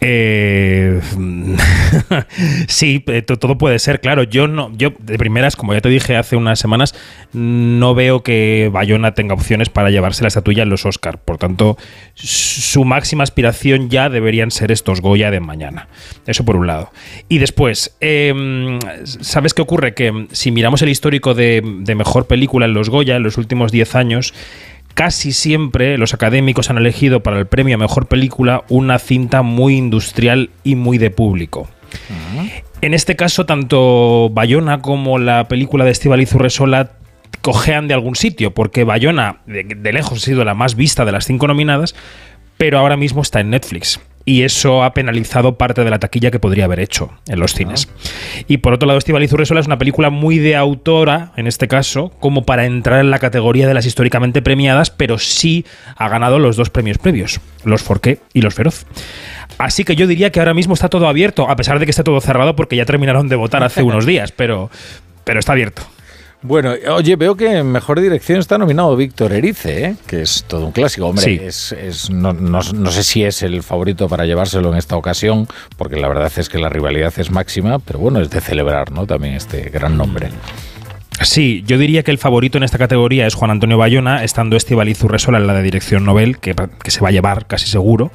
Eh, 0.00 1.00
sí, 2.68 3.04
eh, 3.06 3.22
todo 3.22 3.58
puede 3.58 3.78
ser, 3.78 4.00
claro. 4.00 4.22
Yo 4.22 4.48
no, 4.48 4.72
yo 4.76 4.92
de 4.98 5.18
primeras, 5.18 5.56
como 5.56 5.74
ya 5.74 5.80
te 5.80 5.88
dije 5.88 6.16
hace 6.16 6.36
unas 6.36 6.58
semanas, 6.58 6.94
no 7.32 7.94
veo 7.94 8.22
que 8.22 8.70
Bayona 8.72 9.14
tenga 9.14 9.34
opciones 9.34 9.68
para 9.68 9.90
llevarse 9.90 10.22
la 10.22 10.28
estatuilla 10.28 10.62
en 10.62 10.70
los 10.70 10.86
Oscar. 10.86 11.18
Por 11.18 11.38
tanto, 11.38 11.76
su 12.14 12.84
máxima 12.84 13.24
aspiración 13.24 13.90
ya 13.90 14.08
deberían 14.08 14.50
ser 14.50 14.72
estos 14.72 15.00
Goya 15.00 15.30
de 15.30 15.40
mañana. 15.40 15.88
Eso 16.26 16.44
por 16.44 16.56
un 16.56 16.66
lado. 16.66 16.90
Y 17.28 17.38
después, 17.38 17.96
em, 18.00 18.78
¿sabes 19.04 19.54
qué 19.54 19.62
ocurre? 19.62 19.94
Que 19.94 20.26
si 20.32 20.50
miramos 20.50 20.82
el 20.82 20.88
histórico 20.88 21.34
de 21.34 21.62
mejor 21.96 22.26
película 22.26 22.66
en 22.66 22.74
los 22.74 22.88
Goya 22.88 23.16
en 23.16 23.22
los 23.22 23.36
últimos 23.36 23.72
10 23.72 23.94
años, 23.94 24.34
casi 25.00 25.32
siempre 25.32 25.96
los 25.96 26.12
académicos 26.12 26.68
han 26.68 26.76
elegido 26.76 27.22
para 27.22 27.38
el 27.38 27.46
premio 27.46 27.74
a 27.74 27.78
mejor 27.78 28.06
película 28.06 28.64
una 28.68 28.98
cinta 28.98 29.40
muy 29.40 29.74
industrial 29.78 30.50
y 30.62 30.74
muy 30.74 30.98
de 30.98 31.10
público. 31.10 31.70
En 32.82 32.92
este 32.92 33.16
caso, 33.16 33.46
tanto 33.46 34.28
Bayona 34.28 34.82
como 34.82 35.18
la 35.18 35.48
película 35.48 35.86
de 35.86 35.92
Estibaliz 35.92 36.34
Urresola 36.34 36.90
cojean 37.40 37.88
de 37.88 37.94
algún 37.94 38.14
sitio, 38.14 38.52
porque 38.52 38.84
Bayona 38.84 39.38
de, 39.46 39.64
de, 39.64 39.92
lejos 39.94 40.18
ha 40.18 40.20
sido 40.20 40.44
la 40.44 40.52
más 40.52 40.74
vista 40.74 41.06
de 41.06 41.12
las 41.12 41.24
cinco 41.24 41.46
nominadas, 41.46 41.94
pero 42.58 42.78
ahora 42.78 42.98
mismo 42.98 43.22
está 43.22 43.40
en 43.40 43.48
Netflix 43.48 44.00
y 44.30 44.44
eso 44.44 44.84
ha 44.84 44.94
penalizado 44.94 45.58
parte 45.58 45.82
de 45.82 45.90
la 45.90 45.98
taquilla 45.98 46.30
que 46.30 46.38
podría 46.38 46.66
haber 46.66 46.78
hecho 46.78 47.10
en 47.26 47.40
los 47.40 47.52
cines. 47.52 47.88
Y 48.46 48.58
por 48.58 48.72
otro 48.72 48.86
lado, 48.86 48.96
Estivaliz 48.96 49.32
Urresola 49.32 49.58
es 49.58 49.66
una 49.66 49.76
película 49.76 50.08
muy 50.08 50.38
de 50.38 50.54
autora, 50.54 51.32
en 51.36 51.48
este 51.48 51.66
caso, 51.66 52.12
como 52.20 52.44
para 52.44 52.64
entrar 52.64 53.00
en 53.00 53.10
la 53.10 53.18
categoría 53.18 53.66
de 53.66 53.74
las 53.74 53.86
históricamente 53.86 54.40
premiadas, 54.40 54.90
pero 54.92 55.18
sí 55.18 55.66
ha 55.96 56.08
ganado 56.08 56.38
los 56.38 56.54
dos 56.54 56.70
premios 56.70 56.98
previos, 56.98 57.40
los 57.64 57.82
Forqué 57.82 58.20
y 58.32 58.42
los 58.42 58.54
Feroz. 58.54 58.86
Así 59.58 59.82
que 59.82 59.96
yo 59.96 60.06
diría 60.06 60.30
que 60.30 60.38
ahora 60.38 60.54
mismo 60.54 60.74
está 60.74 60.88
todo 60.88 61.08
abierto, 61.08 61.50
a 61.50 61.56
pesar 61.56 61.80
de 61.80 61.84
que 61.84 61.90
está 61.90 62.04
todo 62.04 62.20
cerrado 62.20 62.54
porque 62.54 62.76
ya 62.76 62.84
terminaron 62.84 63.28
de 63.28 63.34
votar 63.34 63.64
hace 63.64 63.82
unos 63.82 64.06
días, 64.06 64.30
pero, 64.30 64.70
pero 65.24 65.40
está 65.40 65.54
abierto. 65.54 65.82
Bueno, 66.42 66.72
oye, 66.94 67.16
veo 67.16 67.36
que 67.36 67.58
en 67.58 67.70
mejor 67.70 68.00
dirección 68.00 68.38
está 68.38 68.56
nominado 68.56 68.96
Víctor 68.96 69.32
Erice, 69.32 69.84
¿eh? 69.84 69.96
que 70.06 70.22
es 70.22 70.44
todo 70.48 70.64
un 70.64 70.72
clásico. 70.72 71.06
Hombre, 71.08 71.22
Sí. 71.24 71.38
es, 71.42 71.72
es- 71.72 72.08
no, 72.08 72.32
no- 72.32 72.60
no 72.62 72.90
sé 72.90 73.02
si 73.04 73.24
es 73.24 73.42
el 73.42 73.62
favorito 73.62 74.08
para 74.08 74.24
llevárselo 74.24 74.72
en 74.72 74.78
esta 74.78 74.96
ocasión, 74.96 75.46
porque 75.76 75.96
la 75.96 76.08
verdad 76.08 76.32
es 76.34 76.48
que 76.48 76.58
la 76.58 76.70
rivalidad 76.70 77.12
es 77.18 77.30
máxima, 77.30 77.78
pero 77.78 77.98
bueno, 77.98 78.20
es 78.22 78.30
de 78.30 78.40
celebrar, 78.40 78.90
¿no? 78.90 79.06
También 79.06 79.34
este 79.34 79.68
gran 79.68 79.98
nombre. 79.98 80.30
Sí, 81.22 81.62
yo 81.66 81.76
diría 81.76 82.02
que 82.02 82.10
el 82.10 82.18
favorito 82.18 82.56
en 82.56 82.64
esta 82.64 82.78
categoría 82.78 83.26
es 83.26 83.34
Juan 83.34 83.50
Antonio 83.50 83.76
Bayona, 83.76 84.24
estando 84.24 84.56
Estivaliz 84.56 85.02
Urresola 85.04 85.38
en 85.38 85.46
la 85.46 85.54
de 85.54 85.62
dirección 85.62 86.04
Nobel, 86.04 86.38
que, 86.38 86.54
que 86.82 86.90
se 86.90 87.00
va 87.00 87.08
a 87.08 87.12
llevar 87.12 87.46
casi 87.46 87.66
seguro. 87.66 88.10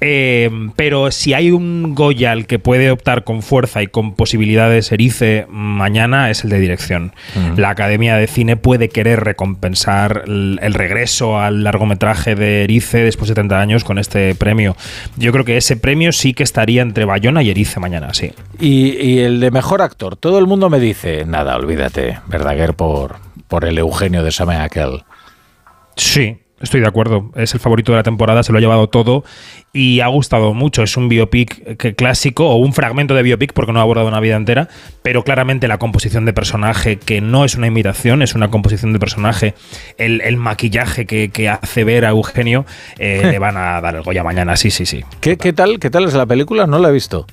Eh, 0.00 0.50
pero 0.76 1.10
si 1.10 1.34
hay 1.34 1.50
un 1.50 1.94
Goya 1.94 2.32
al 2.32 2.46
que 2.46 2.58
puede 2.58 2.90
optar 2.90 3.24
con 3.24 3.42
fuerza 3.42 3.82
y 3.82 3.86
con 3.88 4.14
posibilidades 4.14 4.92
Erice 4.92 5.46
mañana 5.50 6.30
es 6.30 6.44
el 6.44 6.50
de 6.50 6.60
dirección. 6.60 7.12
La 7.56 7.70
Academia 7.70 8.16
de 8.16 8.26
Cine 8.26 8.56
puede 8.56 8.88
querer 8.88 9.24
recompensar 9.24 10.24
el, 10.26 10.58
el 10.62 10.74
regreso 10.74 11.40
al 11.40 11.64
largometraje 11.64 12.34
de 12.34 12.64
Erice 12.64 12.98
después 12.98 13.28
de 13.28 13.34
30 13.34 13.60
años 13.60 13.84
con 13.84 13.98
este 13.98 14.34
premio. 14.34 14.76
Yo 15.16 15.32
creo 15.32 15.44
que 15.44 15.56
ese 15.56 15.76
premio 15.76 16.12
sí 16.12 16.34
que 16.34 16.42
estaría 16.42 16.82
entre 16.82 17.04
Bayona 17.04 17.42
y 17.42 17.50
Erice 17.50 17.80
mañana, 17.80 18.14
sí. 18.14 18.32
Y, 18.60 18.96
y 18.96 19.18
el 19.20 19.40
de 19.40 19.50
mejor 19.50 19.82
actor, 19.82 20.16
todo 20.16 20.38
el 20.38 20.46
mundo 20.46 20.70
me 20.70 20.78
dice, 20.78 21.24
nada, 21.26 21.56
olvídate, 21.56 22.18
Verdaguer 22.36 22.74
por, 22.74 23.16
por 23.48 23.64
el 23.64 23.78
Eugenio 23.78 24.22
de 24.22 24.30
Samuel 24.30 24.60
aquel. 24.60 25.04
Sí, 25.96 26.38
estoy 26.60 26.80
de 26.80 26.86
acuerdo. 26.86 27.30
Es 27.34 27.54
el 27.54 27.60
favorito 27.60 27.92
de 27.92 27.96
la 27.96 28.02
temporada, 28.02 28.42
se 28.42 28.52
lo 28.52 28.58
ha 28.58 28.60
llevado 28.60 28.88
todo 28.88 29.24
y 29.72 30.00
ha 30.00 30.08
gustado 30.08 30.52
mucho. 30.52 30.82
Es 30.82 30.98
un 30.98 31.08
biopic 31.08 31.78
que 31.78 31.94
clásico 31.94 32.50
o 32.50 32.56
un 32.56 32.74
fragmento 32.74 33.14
de 33.14 33.22
biopic 33.22 33.54
porque 33.54 33.72
no 33.72 33.78
ha 33.78 33.82
abordado 33.82 34.08
una 34.08 34.20
vida 34.20 34.36
entera, 34.36 34.68
pero 35.02 35.24
claramente 35.24 35.66
la 35.66 35.78
composición 35.78 36.26
de 36.26 36.34
personaje, 36.34 36.98
que 36.98 37.22
no 37.22 37.46
es 37.46 37.54
una 37.54 37.68
imitación, 37.68 38.20
es 38.20 38.34
una 38.34 38.50
composición 38.50 38.92
de 38.92 38.98
personaje, 38.98 39.54
el, 39.96 40.20
el 40.20 40.36
maquillaje 40.36 41.06
que, 41.06 41.30
que 41.30 41.48
hace 41.48 41.84
ver 41.84 42.04
a 42.04 42.10
Eugenio, 42.10 42.66
eh, 42.98 43.22
le 43.30 43.38
van 43.38 43.56
a 43.56 43.80
dar 43.80 43.96
el 43.96 44.02
Goya 44.02 44.24
mañana, 44.24 44.56
sí, 44.56 44.70
sí, 44.70 44.84
sí. 44.84 45.04
¿Qué, 45.20 45.38
qué 45.38 45.54
tal, 45.54 45.78
¿Qué 45.78 45.88
tal 45.88 46.04
es 46.04 46.12
la 46.12 46.26
película? 46.26 46.66
No 46.66 46.78
la 46.78 46.90
he 46.90 46.92
visto. 46.92 47.26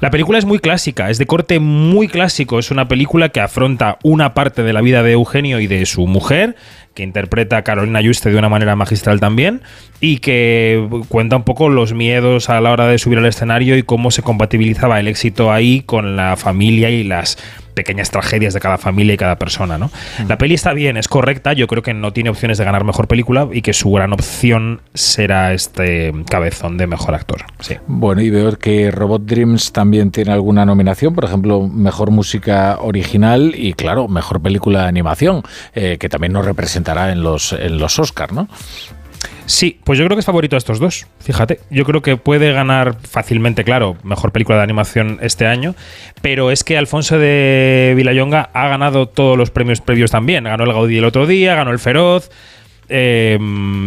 La 0.00 0.10
película 0.10 0.38
es 0.38 0.44
muy 0.44 0.58
clásica, 0.58 1.10
es 1.10 1.18
de 1.18 1.26
corte 1.26 1.60
muy 1.60 2.08
clásico. 2.08 2.58
Es 2.58 2.70
una 2.70 2.88
película 2.88 3.28
que 3.28 3.40
afronta 3.40 3.98
una 4.02 4.34
parte 4.34 4.62
de 4.62 4.72
la 4.72 4.80
vida 4.80 5.02
de 5.02 5.12
Eugenio 5.12 5.60
y 5.60 5.66
de 5.66 5.86
su 5.86 6.06
mujer, 6.06 6.56
que 6.94 7.02
interpreta 7.02 7.58
a 7.58 7.62
Carolina 7.62 8.00
Yuste 8.00 8.30
de 8.30 8.38
una 8.38 8.48
manera 8.48 8.76
magistral 8.76 9.20
también, 9.20 9.62
y 10.00 10.18
que 10.18 10.86
cuenta 11.08 11.36
un 11.36 11.44
poco 11.44 11.68
los 11.68 11.92
miedos 11.92 12.50
a 12.50 12.60
la 12.60 12.72
hora 12.72 12.86
de 12.86 12.98
subir 12.98 13.18
al 13.18 13.26
escenario 13.26 13.76
y 13.76 13.82
cómo 13.82 14.10
se 14.10 14.22
compatibilizaba 14.22 15.00
el 15.00 15.08
éxito 15.08 15.52
ahí 15.52 15.82
con 15.82 16.16
la 16.16 16.36
familia 16.36 16.90
y 16.90 17.04
las 17.04 17.38
pequeñas 17.74 18.10
tragedias 18.10 18.54
de 18.54 18.60
cada 18.60 18.78
familia 18.78 19.14
y 19.14 19.16
cada 19.16 19.38
persona, 19.38 19.78
¿no? 19.78 19.90
La 20.28 20.38
peli 20.38 20.54
está 20.54 20.72
bien, 20.72 20.96
es 20.96 21.08
correcta, 21.08 21.52
yo 21.52 21.66
creo 21.66 21.82
que 21.82 21.94
no 21.94 22.12
tiene 22.12 22.30
opciones 22.30 22.58
de 22.58 22.64
ganar 22.64 22.84
mejor 22.84 23.08
película 23.08 23.48
y 23.52 23.62
que 23.62 23.72
su 23.72 23.90
gran 23.90 24.12
opción 24.12 24.80
será 24.94 25.52
este 25.52 26.12
cabezón 26.30 26.76
de 26.76 26.86
mejor 26.86 27.14
actor. 27.14 27.44
Sí. 27.60 27.76
Bueno, 27.86 28.22
y 28.22 28.30
veo 28.30 28.56
que 28.58 28.90
Robot 28.90 29.24
Dreams 29.24 29.72
también 29.72 30.10
tiene 30.10 30.32
alguna 30.32 30.64
nominación, 30.64 31.14
por 31.14 31.24
ejemplo, 31.24 31.68
mejor 31.68 32.10
música 32.10 32.78
original 32.80 33.54
y, 33.56 33.72
claro, 33.74 34.08
mejor 34.08 34.40
película 34.40 34.82
de 34.82 34.88
animación, 34.88 35.42
eh, 35.74 35.98
que 35.98 36.08
también 36.08 36.32
nos 36.32 36.44
representará 36.44 37.12
en 37.12 37.22
los, 37.22 37.52
en 37.52 37.78
los 37.78 37.98
Oscar, 37.98 38.32
¿no? 38.32 38.48
Sí, 39.46 39.78
pues 39.84 39.98
yo 39.98 40.04
creo 40.06 40.16
que 40.16 40.20
es 40.20 40.26
favorito 40.26 40.56
a 40.56 40.58
estos 40.58 40.78
dos. 40.78 41.06
Fíjate, 41.20 41.60
yo 41.70 41.84
creo 41.84 42.02
que 42.02 42.16
puede 42.16 42.52
ganar 42.52 42.96
fácilmente, 43.08 43.64
claro, 43.64 43.96
mejor 44.02 44.32
película 44.32 44.58
de 44.58 44.64
animación 44.64 45.18
este 45.20 45.46
año, 45.46 45.74
pero 46.22 46.50
es 46.50 46.64
que 46.64 46.78
Alfonso 46.78 47.18
de 47.18 47.94
Villayonga 47.96 48.50
ha 48.52 48.68
ganado 48.68 49.06
todos 49.08 49.36
los 49.36 49.50
premios 49.50 49.80
previos 49.80 50.10
también. 50.10 50.44
Ganó 50.44 50.64
el 50.64 50.72
Gaudí 50.72 50.98
el 50.98 51.04
otro 51.04 51.26
día, 51.26 51.54
ganó 51.54 51.72
el 51.72 51.78
Feroz. 51.78 52.30
Eh, 52.88 53.38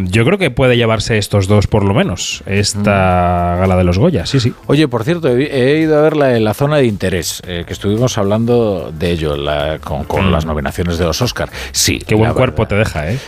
yo 0.05 0.25
creo 0.25 0.37
que 0.37 0.51
puede 0.51 0.77
llevarse 0.77 1.17
estos 1.17 1.47
dos 1.47 1.67
por 1.67 1.83
lo 1.83 1.93
menos, 1.93 2.43
esta 2.45 3.55
gala 3.59 3.75
de 3.75 3.83
los 3.83 3.97
Goya, 3.97 4.25
sí, 4.25 4.39
sí. 4.39 4.53
Oye, 4.67 4.87
por 4.87 5.03
cierto, 5.03 5.29
he, 5.35 5.43
he 5.45 5.79
ido 5.79 5.97
a 5.97 6.01
ver 6.01 6.15
la, 6.15 6.39
la 6.39 6.53
zona 6.53 6.77
de 6.77 6.85
interés, 6.85 7.41
eh, 7.47 7.63
que 7.65 7.73
estuvimos 7.73 8.17
hablando 8.17 8.91
de 8.91 9.11
ello 9.11 9.35
la- 9.37 9.79
con, 9.83 10.03
con 10.05 10.27
Mm. 10.27 10.31
las 10.31 10.45
nominaciones 10.45 10.97
de 10.97 11.05
los 11.05 11.21
Oscar. 11.21 11.49
Sí, 11.71 11.99
Qué 12.05 12.15
buen 12.15 12.33
cuerpo 12.33 12.67
te 12.67 12.75
deja, 12.75 13.11
¿eh? 13.11 13.19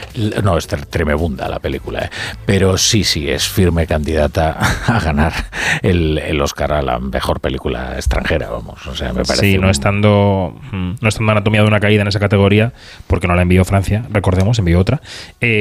No, 0.44 0.58
es 0.58 0.70
tre- 0.70 0.86
tremebunda 0.86 1.48
la 1.48 1.60
película, 1.60 2.06
¿eh? 2.06 2.10
pero 2.46 2.78
sí, 2.78 3.04
sí, 3.04 3.30
es 3.30 3.48
firme 3.48 3.86
candidata 3.88 4.58
a 4.88 5.00
ganar 5.00 5.34
el, 5.82 6.18
el 6.18 6.42
Oscar 6.42 6.74
a 6.74 6.82
la 6.82 7.00
mejor 7.00 7.40
película 7.40 7.96
extranjera, 7.96 8.50
vamos. 8.50 8.86
O 8.88 8.96
sea, 8.96 9.10
me 9.14 9.24
parece. 9.24 9.46
Sí, 9.52 9.58
no 9.58 9.66
un- 9.66 9.70
estando, 9.72 10.56
mm, 10.72 10.92
no 11.02 11.10
estando 11.10 11.32
Anatomía 11.32 11.62
de 11.62 11.68
una 11.68 11.80
caída 11.80 12.02
en 12.02 12.08
esa 12.08 12.20
categoría, 12.20 12.74
porque 13.08 13.28
no 13.28 13.36
la 13.36 13.42
envió 13.44 13.64
Francia, 13.66 14.04
recordemos, 14.12 14.58
envió 14.60 14.80
otra, 14.80 15.02
eh, 15.42 15.59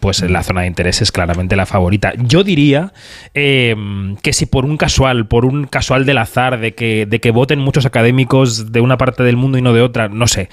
pues 0.00 0.22
la 0.22 0.42
zona 0.42 0.62
de 0.62 0.66
interés 0.68 1.02
es 1.02 1.12
claramente 1.12 1.56
la 1.56 1.66
favorita. 1.66 2.12
Yo 2.16 2.42
diría 2.44 2.92
eh, 3.34 3.74
que 4.22 4.32
si 4.32 4.46
por 4.46 4.64
un 4.64 4.76
casual, 4.76 5.26
por 5.26 5.44
un 5.44 5.64
casual 5.66 6.06
del 6.06 6.18
azar, 6.18 6.58
de 6.60 6.74
que, 6.74 7.06
de 7.06 7.20
que 7.20 7.30
voten 7.30 7.58
muchos 7.60 7.86
académicos 7.86 8.72
de 8.72 8.80
una 8.80 8.96
parte 8.98 9.22
del 9.22 9.36
mundo 9.36 9.58
y 9.58 9.62
no 9.62 9.72
de 9.72 9.80
otra, 9.82 10.08
no 10.08 10.26
sé. 10.26 10.48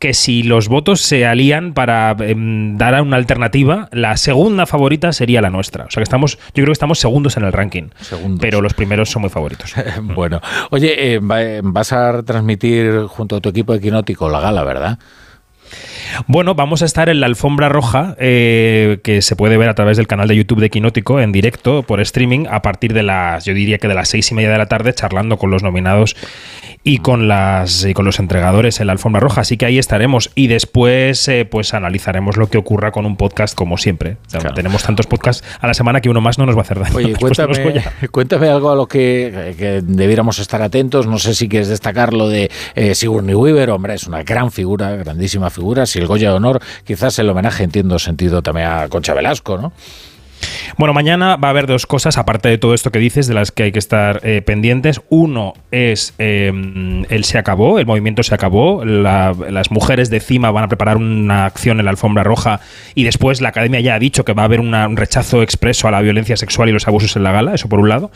Que 0.00 0.12
si 0.12 0.42
los 0.42 0.68
votos 0.68 1.00
se 1.00 1.24
alían 1.24 1.72
para 1.72 2.14
em, 2.20 2.76
dar 2.76 2.94
a 2.94 3.02
una 3.02 3.16
alternativa, 3.16 3.88
la 3.92 4.16
segunda 4.16 4.66
favorita 4.66 5.12
sería 5.12 5.40
la 5.40 5.50
nuestra. 5.50 5.84
O 5.84 5.90
sea 5.90 6.00
que 6.00 6.04
estamos, 6.04 6.36
yo 6.36 6.52
creo 6.54 6.66
que 6.66 6.72
estamos 6.72 6.98
segundos 6.98 7.36
en 7.36 7.44
el 7.44 7.52
ranking. 7.52 7.84
Pero 8.40 8.60
los 8.60 8.74
primeros 8.74 9.08
son 9.10 9.22
muy 9.22 9.30
favoritos. 9.30 9.72
bueno, 10.02 10.40
oye, 10.70 11.14
eh, 11.14 11.18
va- 11.20 11.60
vas 11.62 11.92
a 11.92 12.22
transmitir 12.22 13.04
junto 13.08 13.36
a 13.36 13.40
tu 13.40 13.48
equipo 13.48 13.72
equinótico 13.72 14.28
la 14.28 14.40
gala, 14.40 14.62
¿verdad? 14.64 14.98
Bueno, 16.26 16.54
vamos 16.54 16.82
a 16.82 16.84
estar 16.84 17.08
en 17.08 17.20
la 17.20 17.26
alfombra 17.26 17.68
roja, 17.68 18.16
eh, 18.18 18.98
que 19.02 19.22
se 19.22 19.36
puede 19.36 19.56
ver 19.56 19.68
a 19.68 19.74
través 19.74 19.96
del 19.96 20.06
canal 20.06 20.28
de 20.28 20.36
YouTube 20.36 20.60
de 20.60 20.70
Quinótico 20.70 21.20
en 21.20 21.32
directo 21.32 21.82
por 21.82 22.00
streaming 22.00 22.46
a 22.50 22.62
partir 22.62 22.92
de 22.92 23.02
las, 23.02 23.44
yo 23.44 23.54
diría 23.54 23.78
que 23.78 23.88
de 23.88 23.94
las 23.94 24.08
seis 24.08 24.30
y 24.30 24.34
media 24.34 24.50
de 24.50 24.58
la 24.58 24.66
tarde, 24.66 24.92
charlando 24.94 25.38
con 25.38 25.50
los 25.50 25.62
nominados 25.62 26.16
y 26.84 26.98
con 26.98 27.28
las 27.28 27.84
y 27.84 27.94
con 27.94 28.04
los 28.04 28.18
entregadores 28.18 28.78
en 28.78 28.86
la 28.86 28.92
alfombra 28.92 29.20
roja. 29.20 29.40
Así 29.40 29.56
que 29.56 29.66
ahí 29.66 29.78
estaremos 29.78 30.30
y 30.34 30.46
después 30.46 31.26
eh, 31.28 31.46
pues 31.50 31.74
analizaremos 31.74 32.36
lo 32.36 32.48
que 32.48 32.58
ocurra 32.58 32.92
con 32.92 33.06
un 33.06 33.16
podcast 33.16 33.54
como 33.54 33.78
siempre. 33.78 34.18
O 34.26 34.30
sea, 34.30 34.52
Tenemos 34.52 34.82
tantos 34.82 35.06
podcasts 35.06 35.44
a 35.60 35.66
la 35.66 35.74
semana 35.74 36.00
que 36.02 36.10
uno 36.10 36.20
más 36.20 36.38
no 36.38 36.44
nos 36.46 36.54
va 36.54 36.60
a 36.60 36.62
hacer 36.62 36.78
daño. 36.78 36.96
Oye, 36.96 37.08
los 37.12 37.18
cuéntame, 37.18 37.82
cuéntame 38.10 38.48
algo 38.48 38.70
a 38.70 38.76
lo 38.76 38.86
que, 38.86 39.54
que 39.58 39.80
debiéramos 39.82 40.38
estar 40.38 40.60
atentos. 40.60 41.06
No 41.06 41.18
sé 41.18 41.34
si 41.34 41.48
quieres 41.48 41.68
destacar 41.68 42.12
lo 42.12 42.28
de 42.28 42.50
eh, 42.74 42.94
Sigourney 42.94 43.34
Weaver. 43.34 43.70
Hombre, 43.70 43.94
es 43.94 44.06
una 44.06 44.22
gran 44.22 44.52
figura, 44.52 44.94
grandísima 44.96 45.48
figura. 45.48 45.86
Si 45.86 46.00
el 46.04 46.08
Goya 46.08 46.30
de 46.30 46.36
Honor, 46.36 46.60
quizás 46.84 47.18
el 47.18 47.28
homenaje, 47.28 47.64
entiendo, 47.64 47.98
sentido 47.98 48.42
también 48.42 48.68
a 48.68 48.88
Concha 48.88 49.14
Velasco, 49.14 49.58
¿no? 49.58 49.72
Bueno, 50.76 50.92
mañana 50.92 51.36
va 51.36 51.48
a 51.48 51.50
haber 51.50 51.66
dos 51.66 51.86
cosas, 51.86 52.18
aparte 52.18 52.48
de 52.48 52.58
todo 52.58 52.74
esto 52.74 52.90
que 52.90 52.98
dices, 52.98 53.26
de 53.26 53.34
las 53.34 53.52
que 53.52 53.64
hay 53.64 53.72
que 53.72 53.78
estar 53.78 54.20
eh, 54.24 54.42
pendientes. 54.42 55.00
Uno 55.08 55.54
es 55.70 56.14
el 56.18 57.24
se 57.24 57.38
acabó, 57.38 57.78
el 57.78 57.86
movimiento 57.86 58.22
se 58.22 58.34
acabó, 58.34 58.84
las 58.84 59.70
mujeres 59.70 60.10
de 60.10 60.20
CIMA 60.20 60.50
van 60.50 60.64
a 60.64 60.68
preparar 60.68 60.96
una 60.96 61.46
acción 61.46 61.78
en 61.78 61.84
la 61.84 61.90
alfombra 61.90 62.22
roja 62.22 62.60
y 62.94 63.04
después 63.04 63.40
la 63.40 63.50
academia 63.50 63.80
ya 63.80 63.94
ha 63.94 63.98
dicho 63.98 64.24
que 64.24 64.32
va 64.32 64.42
a 64.42 64.44
haber 64.46 64.60
un 64.60 64.96
rechazo 64.96 65.42
expreso 65.42 65.88
a 65.88 65.90
la 65.90 66.00
violencia 66.00 66.36
sexual 66.36 66.68
y 66.68 66.72
los 66.72 66.86
abusos 66.88 67.16
en 67.16 67.22
la 67.22 67.32
gala, 67.32 67.54
eso 67.54 67.68
por 67.68 67.80
un 67.80 67.88
lado. 67.88 68.10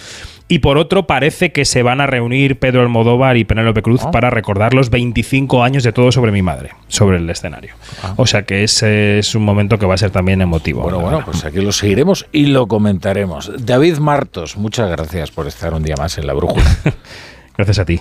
Y 0.51 0.61
por 0.61 0.79
otro, 0.79 1.07
parece 1.07 1.53
que 1.53 1.66
se 1.66 1.83
van 1.83 2.01
a 2.01 2.07
reunir 2.07 2.59
Pedro 2.59 2.81
Almodóvar 2.81 3.37
y 3.37 3.45
Penélope 3.45 3.83
Cruz 3.83 4.01
ah. 4.05 4.11
para 4.11 4.31
recordar 4.31 4.72
los 4.72 4.89
25 4.89 5.62
años 5.62 5.83
de 5.83 5.93
todo 5.93 6.11
sobre 6.11 6.33
mi 6.33 6.41
madre, 6.41 6.70
sobre 6.89 7.18
el 7.18 7.29
escenario. 7.29 7.74
Ah. 8.03 8.14
O 8.16 8.26
sea 8.26 8.43
que 8.43 8.64
ese 8.64 9.18
es 9.18 9.35
un 9.35 9.45
momento 9.45 9.79
que 9.79 9.85
va 9.85 9.95
a 9.95 9.99
ser 9.99 10.11
también 10.11 10.41
emotivo. 10.41 10.83
Bueno, 10.83 11.01
bueno, 11.01 11.22
pues 11.22 11.45
aquí 11.45 11.61
lo 11.61 11.70
seguiremos 11.70 12.18
y 12.33 12.47
lo 12.47 12.66
comentaremos. 12.66 13.51
David 13.59 13.99
Martos, 13.99 14.57
muchas 14.57 14.91
gracias 14.91 15.31
por 15.31 15.47
estar 15.47 15.75
un 15.75 15.83
día 15.83 15.97
más 15.97 16.19
en 16.19 16.27
la 16.27 16.35
brújula. 16.35 16.64
gracias 17.57 17.79
a 17.79 17.85
ti. 17.85 18.01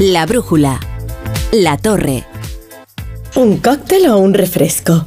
La 0.00 0.26
brújula. 0.26 0.80
La 1.50 1.78
torre. 1.78 2.24
¿Un 3.36 3.56
cóctel 3.58 4.06
o 4.08 4.18
un 4.18 4.34
refresco? 4.34 5.06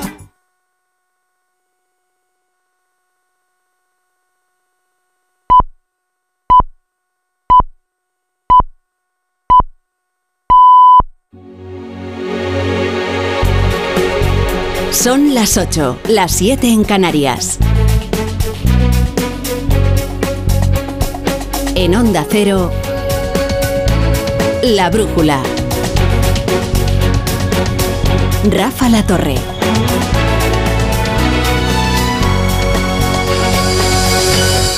Son 15.03 15.33
las 15.33 15.57
8, 15.57 16.01
las 16.09 16.31
7 16.33 16.67
en 16.67 16.83
Canarias. 16.83 17.57
En 21.73 21.95
Onda 21.95 22.23
Cero, 22.29 22.71
La 24.61 24.91
Brújula. 24.91 25.41
Rafa 28.47 28.89
La 28.89 29.01
Torre. 29.07 29.33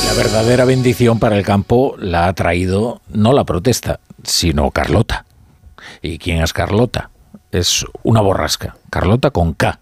La 0.08 0.14
verdadera 0.14 0.64
bendición 0.64 1.20
para 1.20 1.38
el 1.38 1.44
campo 1.44 1.96
la 2.00 2.28
ha 2.30 2.34
traído 2.34 3.02
no 3.10 3.34
la 3.34 3.44
protesta, 3.44 4.00
sino 4.24 4.72
Carlota. 4.72 5.26
¿Y 6.02 6.18
quién 6.18 6.42
es 6.42 6.54
Carlota? 6.54 7.10
Es 7.54 7.86
una 8.04 8.22
borrasca, 8.22 8.76
Carlota 8.89 9.32
con 9.32 9.54
K. 9.54 9.80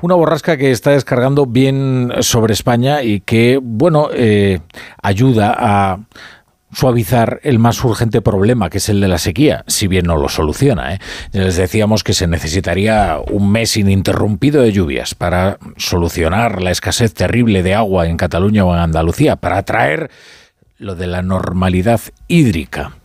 Una 0.00 0.14
borrasca 0.14 0.56
que 0.56 0.70
está 0.70 0.92
descargando 0.92 1.46
bien 1.46 2.12
sobre 2.20 2.54
España 2.54 3.02
y 3.02 3.20
que, 3.20 3.58
bueno, 3.60 4.08
eh, 4.12 4.60
ayuda 5.02 5.54
a 5.58 5.98
suavizar 6.72 7.40
el 7.42 7.58
más 7.58 7.82
urgente 7.82 8.22
problema, 8.22 8.70
que 8.70 8.78
es 8.78 8.88
el 8.88 9.00
de 9.00 9.08
la 9.08 9.18
sequía, 9.18 9.64
si 9.66 9.88
bien 9.88 10.06
no 10.06 10.16
lo 10.16 10.28
soluciona. 10.28 10.94
¿eh? 10.94 10.98
Les 11.32 11.56
decíamos 11.56 12.04
que 12.04 12.14
se 12.14 12.26
necesitaría 12.26 13.18
un 13.30 13.50
mes 13.50 13.76
ininterrumpido 13.76 14.62
de 14.62 14.72
lluvias 14.72 15.14
para 15.14 15.58
solucionar 15.76 16.62
la 16.62 16.70
escasez 16.70 17.12
terrible 17.12 17.62
de 17.62 17.74
agua 17.74 18.06
en 18.06 18.16
Cataluña 18.16 18.64
o 18.64 18.72
en 18.72 18.80
Andalucía, 18.80 19.36
para 19.36 19.62
traer 19.64 20.10
lo 20.78 20.94
de 20.94 21.08
la 21.08 21.22
normalidad 21.22 22.00
hídrica. 22.28 22.99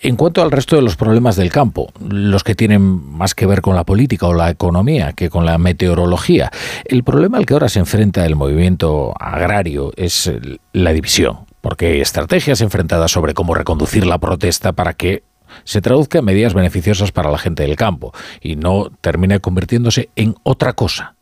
En 0.00 0.16
cuanto 0.16 0.42
al 0.42 0.50
resto 0.50 0.76
de 0.76 0.82
los 0.82 0.96
problemas 0.96 1.36
del 1.36 1.50
campo, 1.50 1.92
los 2.00 2.44
que 2.44 2.54
tienen 2.54 2.82
más 2.82 3.34
que 3.34 3.46
ver 3.46 3.60
con 3.60 3.74
la 3.74 3.84
política 3.84 4.26
o 4.26 4.34
la 4.34 4.50
economía 4.50 5.12
que 5.12 5.30
con 5.30 5.46
la 5.46 5.58
meteorología, 5.58 6.50
el 6.84 7.04
problema 7.04 7.38
al 7.38 7.46
que 7.46 7.54
ahora 7.54 7.68
se 7.68 7.78
enfrenta 7.78 8.26
el 8.26 8.36
movimiento 8.36 9.14
agrario 9.18 9.92
es 9.96 10.30
la 10.72 10.92
división, 10.92 11.40
porque 11.60 11.86
hay 11.86 12.00
estrategias 12.00 12.60
enfrentadas 12.60 13.10
sobre 13.10 13.34
cómo 13.34 13.54
reconducir 13.54 14.06
la 14.06 14.18
protesta 14.18 14.72
para 14.72 14.94
que 14.94 15.22
se 15.64 15.80
traduzca 15.80 16.18
en 16.18 16.24
medidas 16.24 16.54
beneficiosas 16.54 17.12
para 17.12 17.30
la 17.30 17.38
gente 17.38 17.62
del 17.62 17.76
campo 17.76 18.12
y 18.40 18.56
no 18.56 18.90
termine 19.00 19.40
convirtiéndose 19.40 20.08
en 20.16 20.34
otra 20.42 20.72
cosa. 20.72 21.14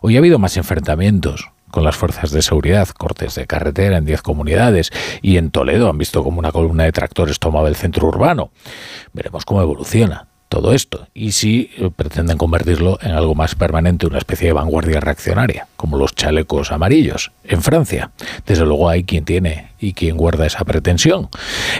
Hoy 0.00 0.16
ha 0.16 0.18
habido 0.18 0.38
más 0.38 0.56
enfrentamientos, 0.56 1.50
con 1.72 1.82
las 1.82 1.96
fuerzas 1.96 2.30
de 2.30 2.42
seguridad, 2.42 2.86
cortes 2.90 3.34
de 3.34 3.48
carretera 3.48 3.96
en 3.96 4.04
10 4.04 4.22
comunidades 4.22 4.92
y 5.22 5.38
en 5.38 5.50
Toledo 5.50 5.88
han 5.88 5.98
visto 5.98 6.22
como 6.22 6.38
una 6.38 6.52
columna 6.52 6.84
de 6.84 6.92
tractores 6.92 7.40
tomaba 7.40 7.68
el 7.68 7.74
centro 7.74 8.06
urbano. 8.06 8.52
Veremos 9.12 9.44
cómo 9.44 9.62
evoluciona 9.62 10.31
todo 10.52 10.74
esto 10.74 11.08
y 11.14 11.32
si 11.32 11.70
eh, 11.78 11.88
pretenden 11.96 12.36
convertirlo 12.36 12.98
en 13.00 13.12
algo 13.12 13.34
más 13.34 13.54
permanente, 13.54 14.06
una 14.06 14.18
especie 14.18 14.48
de 14.48 14.52
vanguardia 14.52 15.00
reaccionaria, 15.00 15.66
como 15.78 15.96
los 15.96 16.14
chalecos 16.14 16.72
amarillos 16.72 17.32
en 17.44 17.62
Francia. 17.62 18.10
Desde 18.44 18.66
luego 18.66 18.90
hay 18.90 19.04
quien 19.04 19.24
tiene 19.24 19.72
y 19.82 19.94
quien 19.94 20.16
guarda 20.16 20.46
esa 20.46 20.64
pretensión. 20.64 21.28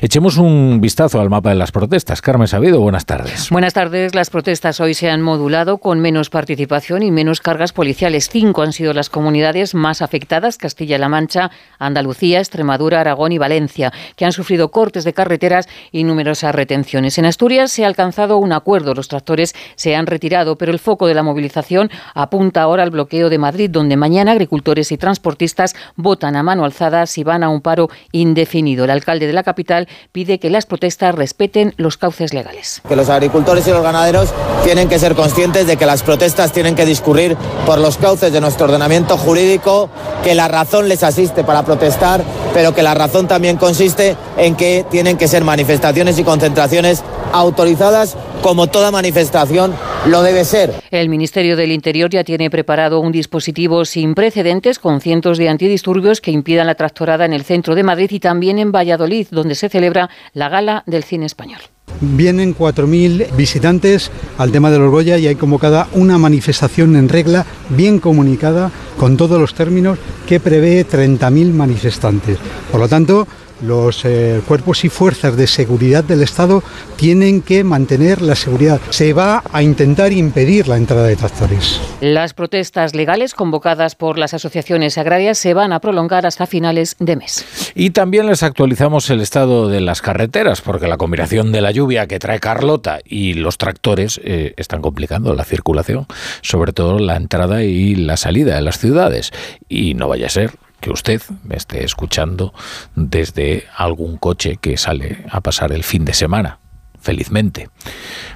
Echemos 0.00 0.36
un 0.36 0.80
vistazo 0.80 1.20
al 1.20 1.30
mapa 1.30 1.50
de 1.50 1.54
las 1.54 1.70
protestas. 1.70 2.20
Carmen 2.20 2.48
Sabido, 2.48 2.80
buenas 2.80 3.06
tardes. 3.06 3.48
Buenas 3.50 3.74
tardes. 3.74 4.14
Las 4.14 4.28
protestas 4.28 4.80
hoy 4.80 4.94
se 4.94 5.08
han 5.08 5.22
modulado 5.22 5.78
con 5.78 6.00
menos 6.00 6.30
participación 6.30 7.02
y 7.02 7.10
menos 7.10 7.40
cargas 7.40 7.72
policiales. 7.72 8.28
Cinco 8.28 8.62
han 8.62 8.72
sido 8.72 8.92
las 8.92 9.08
comunidades 9.08 9.74
más 9.74 10.02
afectadas, 10.02 10.58
Castilla-La 10.58 11.08
Mancha, 11.08 11.50
Andalucía, 11.78 12.40
Extremadura, 12.40 13.00
Aragón 13.00 13.32
y 13.32 13.38
Valencia, 13.38 13.92
que 14.16 14.24
han 14.24 14.32
sufrido 14.32 14.70
cortes 14.70 15.04
de 15.04 15.12
carreteras 15.12 15.68
y 15.92 16.04
numerosas 16.04 16.54
retenciones. 16.54 17.18
En 17.18 17.26
Asturias 17.26 17.70
se 17.70 17.84
ha 17.84 17.86
alcanzado 17.86 18.38
un 18.38 18.52
acuerdo. 18.62 18.94
Los 18.94 19.08
tractores 19.08 19.54
se 19.74 19.96
han 19.96 20.06
retirado, 20.06 20.56
pero 20.56 20.72
el 20.72 20.78
foco 20.78 21.06
de 21.06 21.14
la 21.14 21.22
movilización 21.22 21.90
apunta 22.14 22.62
ahora 22.62 22.84
al 22.84 22.90
bloqueo 22.90 23.28
de 23.28 23.38
Madrid, 23.38 23.68
donde 23.70 23.96
mañana 23.96 24.32
agricultores 24.32 24.92
y 24.92 24.96
transportistas 24.96 25.74
votan 25.96 26.36
a 26.36 26.42
mano 26.42 26.64
alzada 26.64 27.06
si 27.06 27.24
van 27.24 27.42
a 27.42 27.48
un 27.48 27.60
paro 27.60 27.88
indefinido. 28.12 28.84
El 28.84 28.90
alcalde 28.90 29.26
de 29.26 29.32
la 29.32 29.42
capital 29.42 29.88
pide 30.12 30.38
que 30.38 30.50
las 30.50 30.66
protestas 30.66 31.14
respeten 31.14 31.74
los 31.76 31.96
cauces 31.96 32.32
legales. 32.32 32.80
Que 32.88 32.96
los 32.96 33.08
agricultores 33.08 33.66
y 33.66 33.70
los 33.70 33.82
ganaderos 33.82 34.32
tienen 34.64 34.88
que 34.88 34.98
ser 34.98 35.14
conscientes 35.14 35.66
de 35.66 35.76
que 35.76 35.86
las 35.86 36.02
protestas 36.02 36.52
tienen 36.52 36.74
que 36.74 36.86
discurrir 36.86 37.36
por 37.66 37.78
los 37.78 37.98
cauces 37.98 38.32
de 38.32 38.40
nuestro 38.40 38.66
ordenamiento 38.66 39.18
jurídico, 39.18 39.88
que 40.22 40.34
la 40.34 40.48
razón 40.48 40.88
les 40.88 41.02
asiste 41.02 41.42
para 41.44 41.64
protestar, 41.64 42.22
pero 42.54 42.74
que 42.74 42.82
la 42.82 42.94
razón 42.94 43.26
también 43.26 43.56
consiste 43.56 44.16
en 44.36 44.54
que 44.54 44.84
tienen 44.90 45.16
que 45.16 45.28
ser 45.28 45.44
manifestaciones 45.44 46.18
y 46.18 46.24
concentraciones 46.24 47.02
autorizadas 47.32 48.16
como 48.52 48.66
toda 48.66 48.90
manifestación 48.90 49.72
lo 50.06 50.22
debe 50.22 50.44
ser. 50.44 50.74
El 50.90 51.08
Ministerio 51.08 51.56
del 51.56 51.72
Interior 51.72 52.10
ya 52.10 52.22
tiene 52.22 52.50
preparado 52.50 53.00
un 53.00 53.10
dispositivo 53.10 53.86
sin 53.86 54.14
precedentes 54.14 54.78
con 54.78 55.00
cientos 55.00 55.38
de 55.38 55.48
antidisturbios 55.48 56.20
que 56.20 56.32
impidan 56.32 56.66
la 56.66 56.74
tractorada 56.74 57.24
en 57.24 57.32
el 57.32 57.44
centro 57.44 57.74
de 57.74 57.82
Madrid 57.82 58.10
y 58.10 58.20
también 58.20 58.58
en 58.58 58.70
Valladolid, 58.70 59.28
donde 59.30 59.54
se 59.54 59.70
celebra 59.70 60.10
la 60.34 60.50
gala 60.50 60.82
del 60.84 61.02
cine 61.02 61.24
español. 61.24 61.60
Vienen 62.02 62.54
4.000 62.54 63.34
visitantes 63.36 64.10
al 64.36 64.52
tema 64.52 64.70
de 64.70 64.80
los 64.80 64.90
Goya 64.90 65.16
y 65.16 65.28
hay 65.28 65.36
convocada 65.36 65.88
una 65.94 66.18
manifestación 66.18 66.94
en 66.96 67.08
regla, 67.08 67.46
bien 67.70 68.00
comunicada, 68.00 68.70
con 68.98 69.16
todos 69.16 69.40
los 69.40 69.54
términos, 69.54 69.98
que 70.26 70.40
prevé 70.40 70.86
30.000 70.86 71.54
manifestantes. 71.54 72.36
Por 72.70 72.80
lo 72.80 72.88
tanto, 72.88 73.26
los 73.62 74.04
eh, 74.04 74.40
cuerpos 74.46 74.84
y 74.84 74.88
fuerzas 74.88 75.36
de 75.36 75.46
seguridad 75.46 76.04
del 76.04 76.22
Estado 76.22 76.62
tienen 76.96 77.42
que 77.42 77.64
mantener 77.64 78.22
la 78.22 78.34
seguridad. 78.34 78.80
Se 78.90 79.12
va 79.12 79.42
a 79.52 79.62
intentar 79.62 80.12
impedir 80.12 80.68
la 80.68 80.76
entrada 80.76 81.06
de 81.06 81.16
tractores. 81.16 81.80
Las 82.00 82.34
protestas 82.34 82.94
legales 82.94 83.34
convocadas 83.34 83.94
por 83.94 84.18
las 84.18 84.34
asociaciones 84.34 84.98
agrarias 84.98 85.38
se 85.38 85.54
van 85.54 85.72
a 85.72 85.80
prolongar 85.80 86.26
hasta 86.26 86.46
finales 86.46 86.96
de 86.98 87.16
mes. 87.16 87.44
Y 87.74 87.90
también 87.90 88.26
les 88.26 88.42
actualizamos 88.42 89.08
el 89.10 89.20
estado 89.20 89.68
de 89.68 89.80
las 89.80 90.02
carreteras, 90.02 90.60
porque 90.60 90.88
la 90.88 90.96
combinación 90.96 91.52
de 91.52 91.60
la 91.60 91.70
lluvia 91.70 92.06
que 92.06 92.18
trae 92.18 92.40
Carlota 92.40 93.00
y 93.04 93.34
los 93.34 93.58
tractores 93.58 94.20
eh, 94.24 94.54
están 94.56 94.82
complicando 94.82 95.34
la 95.34 95.44
circulación, 95.44 96.06
sobre 96.42 96.72
todo 96.72 96.98
la 96.98 97.16
entrada 97.16 97.62
y 97.62 97.94
la 97.94 98.16
salida 98.16 98.54
de 98.54 98.62
las 98.62 98.78
ciudades. 98.78 99.30
Y 99.68 99.94
no 99.94 100.08
vaya 100.08 100.26
a 100.26 100.30
ser 100.30 100.52
que 100.82 100.90
usted 100.90 101.22
me 101.44 101.56
esté 101.56 101.84
escuchando 101.84 102.52
desde 102.94 103.66
algún 103.74 104.18
coche 104.18 104.58
que 104.60 104.76
sale 104.76 105.24
a 105.30 105.40
pasar 105.40 105.72
el 105.72 105.84
fin 105.84 106.04
de 106.04 106.12
semana 106.12 106.58
felizmente. 107.00 107.68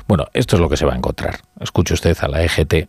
Bueno, 0.09 0.26
esto 0.32 0.57
es 0.57 0.61
lo 0.61 0.68
que 0.68 0.76
se 0.76 0.86
va 0.86 0.94
a 0.94 0.97
encontrar. 0.97 1.40
Escuche 1.61 1.94
usted 1.94 2.16
a 2.20 2.28
la 2.28 2.42
EGT. 2.42 2.88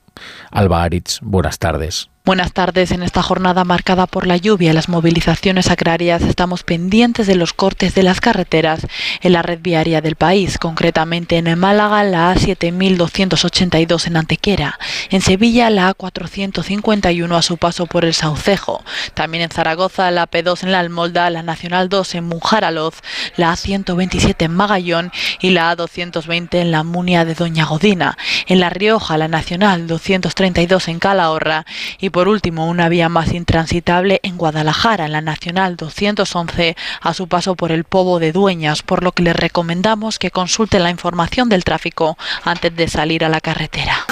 Alba 0.52 0.84
Aritz, 0.84 1.20
buenas 1.22 1.60
tardes. 1.60 2.10
Buenas 2.28 2.52
tardes. 2.52 2.92
En 2.92 3.04
esta 3.04 3.24
jornada 3.24 3.64
marcada 3.64 4.06
por 4.06 4.28
la 4.28 4.36
lluvia 4.36 4.72
y 4.72 4.74
las 4.74 4.90
movilizaciones 4.90 5.72
agrarias 5.72 6.22
estamos 6.24 6.64
pendientes 6.64 7.26
de 7.26 7.36
los 7.36 7.54
cortes 7.54 7.96
de 7.96 8.04
las 8.04 8.20
carreteras 8.20 8.86
en 9.22 9.32
la 9.32 9.44
red 9.44 9.60
viaria 9.62 10.02
del 10.02 10.18
país, 10.18 10.58
concretamente 10.58 11.38
en 11.38 11.58
Málaga 11.58 12.04
la 12.04 12.36
A7282 12.36 14.08
en 14.08 14.18
Antequera, 14.18 14.78
en 15.10 15.22
Sevilla 15.22 15.70
la 15.70 15.96
A451 15.96 17.34
a 17.34 17.42
su 17.42 17.56
paso 17.56 17.86
por 17.86 18.04
el 18.04 18.14
Saucejo, 18.14 18.84
también 19.14 19.44
en 19.44 19.50
Zaragoza 19.50 20.12
la 20.12 20.30
P2 20.30 20.64
en 20.64 20.74
la 20.74 20.80
Almolda, 20.80 21.30
la 21.30 21.44
Nacional 21.44 21.88
2 21.88 22.16
en 22.16 22.26
Munjaraloz, 22.26 22.96
la 23.38 23.54
A127 23.54 24.36
en 24.44 24.54
Magallón 24.54 25.14
y 25.40 25.52
la 25.52 25.74
A220 25.74 26.56
en 26.56 26.72
la 26.72 26.84
Munia 26.84 27.24
de 27.24 27.36
Doña 27.36 27.64
Godina, 27.64 28.18
en 28.48 28.60
La 28.60 28.70
Rioja 28.70 29.18
la 29.18 29.30
Nacional 29.30 29.88
232 29.88 30.90
en 30.90 31.00
Calahorra 31.00 31.66
y 32.02 32.10
último, 32.28 32.68
una 32.68 32.90
vía 32.90 33.10
más 33.10 33.34
intransitable 33.34 34.22
en 34.24 34.38
Guadalajara, 34.38 35.06
en 35.06 35.12
la 35.12 35.22
Nacional 35.22 35.76
211, 35.76 36.76
a 37.02 37.14
su 37.14 37.28
paso 37.28 37.56
por 37.56 37.72
el 37.72 37.84
Pobo 37.84 38.20
de 38.20 38.32
Dueñas, 38.32 38.82
por 38.82 39.04
lo 39.04 39.12
que 39.12 39.24
les 39.24 39.36
recomendamos 39.36 40.18
que 40.18 40.32
consulte 40.32 40.80
la 40.80 40.90
información 40.90 41.50
del 41.50 41.64
tráfico 41.64 42.18
antes 42.44 42.76
de 42.76 42.88
salir 42.88 43.24
a 43.24 43.30
la 43.30 43.42
carretera. 43.42 44.06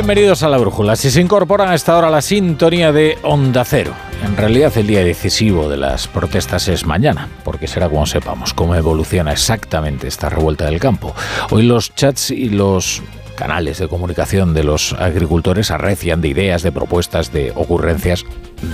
Bienvenidos 0.00 0.42
a 0.42 0.48
la 0.48 0.56
Brújula. 0.56 0.96
Si 0.96 1.10
se 1.10 1.20
incorporan 1.20 1.68
a 1.68 1.74
esta 1.74 1.94
hora 1.94 2.08
la 2.08 2.22
sintonía 2.22 2.90
de 2.90 3.18
Onda 3.22 3.66
Cero. 3.66 3.92
En 4.24 4.34
realidad 4.34 4.72
el 4.78 4.86
día 4.86 5.04
decisivo 5.04 5.68
de 5.68 5.76
las 5.76 6.08
protestas 6.08 6.68
es 6.68 6.86
mañana, 6.86 7.28
porque 7.44 7.68
será 7.68 7.86
cuando 7.86 8.06
sepamos 8.06 8.54
cómo 8.54 8.74
evoluciona 8.74 9.32
exactamente 9.32 10.08
esta 10.08 10.30
revuelta 10.30 10.64
del 10.64 10.80
campo. 10.80 11.14
Hoy 11.50 11.64
los 11.64 11.94
chats 11.94 12.30
y 12.30 12.48
los 12.48 13.02
canales 13.36 13.76
de 13.76 13.88
comunicación 13.88 14.54
de 14.54 14.64
los 14.64 14.94
agricultores 14.94 15.70
arrecian 15.70 16.22
de 16.22 16.28
ideas, 16.28 16.62
de 16.62 16.72
propuestas, 16.72 17.30
de 17.30 17.52
ocurrencias, 17.54 18.24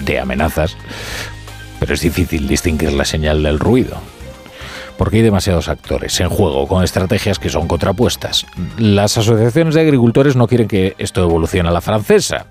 de 0.05 0.21
amenazas, 0.21 0.77
pero 1.81 1.95
es 1.95 2.03
difícil 2.03 2.47
distinguir 2.47 2.93
la 2.93 3.05
señal 3.05 3.43
del 3.43 3.59
ruido 3.59 4.01
porque 4.99 5.19
hay 5.19 5.23
demasiados 5.23 5.69
actores 5.69 6.19
en 6.21 6.29
juego 6.29 6.67
con 6.67 6.83
estrategias 6.83 7.39
que 7.39 7.49
son 7.49 7.69
contrapuestas. 7.69 8.47
Las 8.79 9.19
asociaciones 9.19 9.75
de 9.75 9.83
agricultores 9.83 10.37
no 10.37 10.47
quieren 10.47 10.69
que 10.69 10.95
esto 10.99 11.23
evolucione 11.23 11.69
a 11.69 11.73
la 11.73 11.81
francesa 11.81 12.47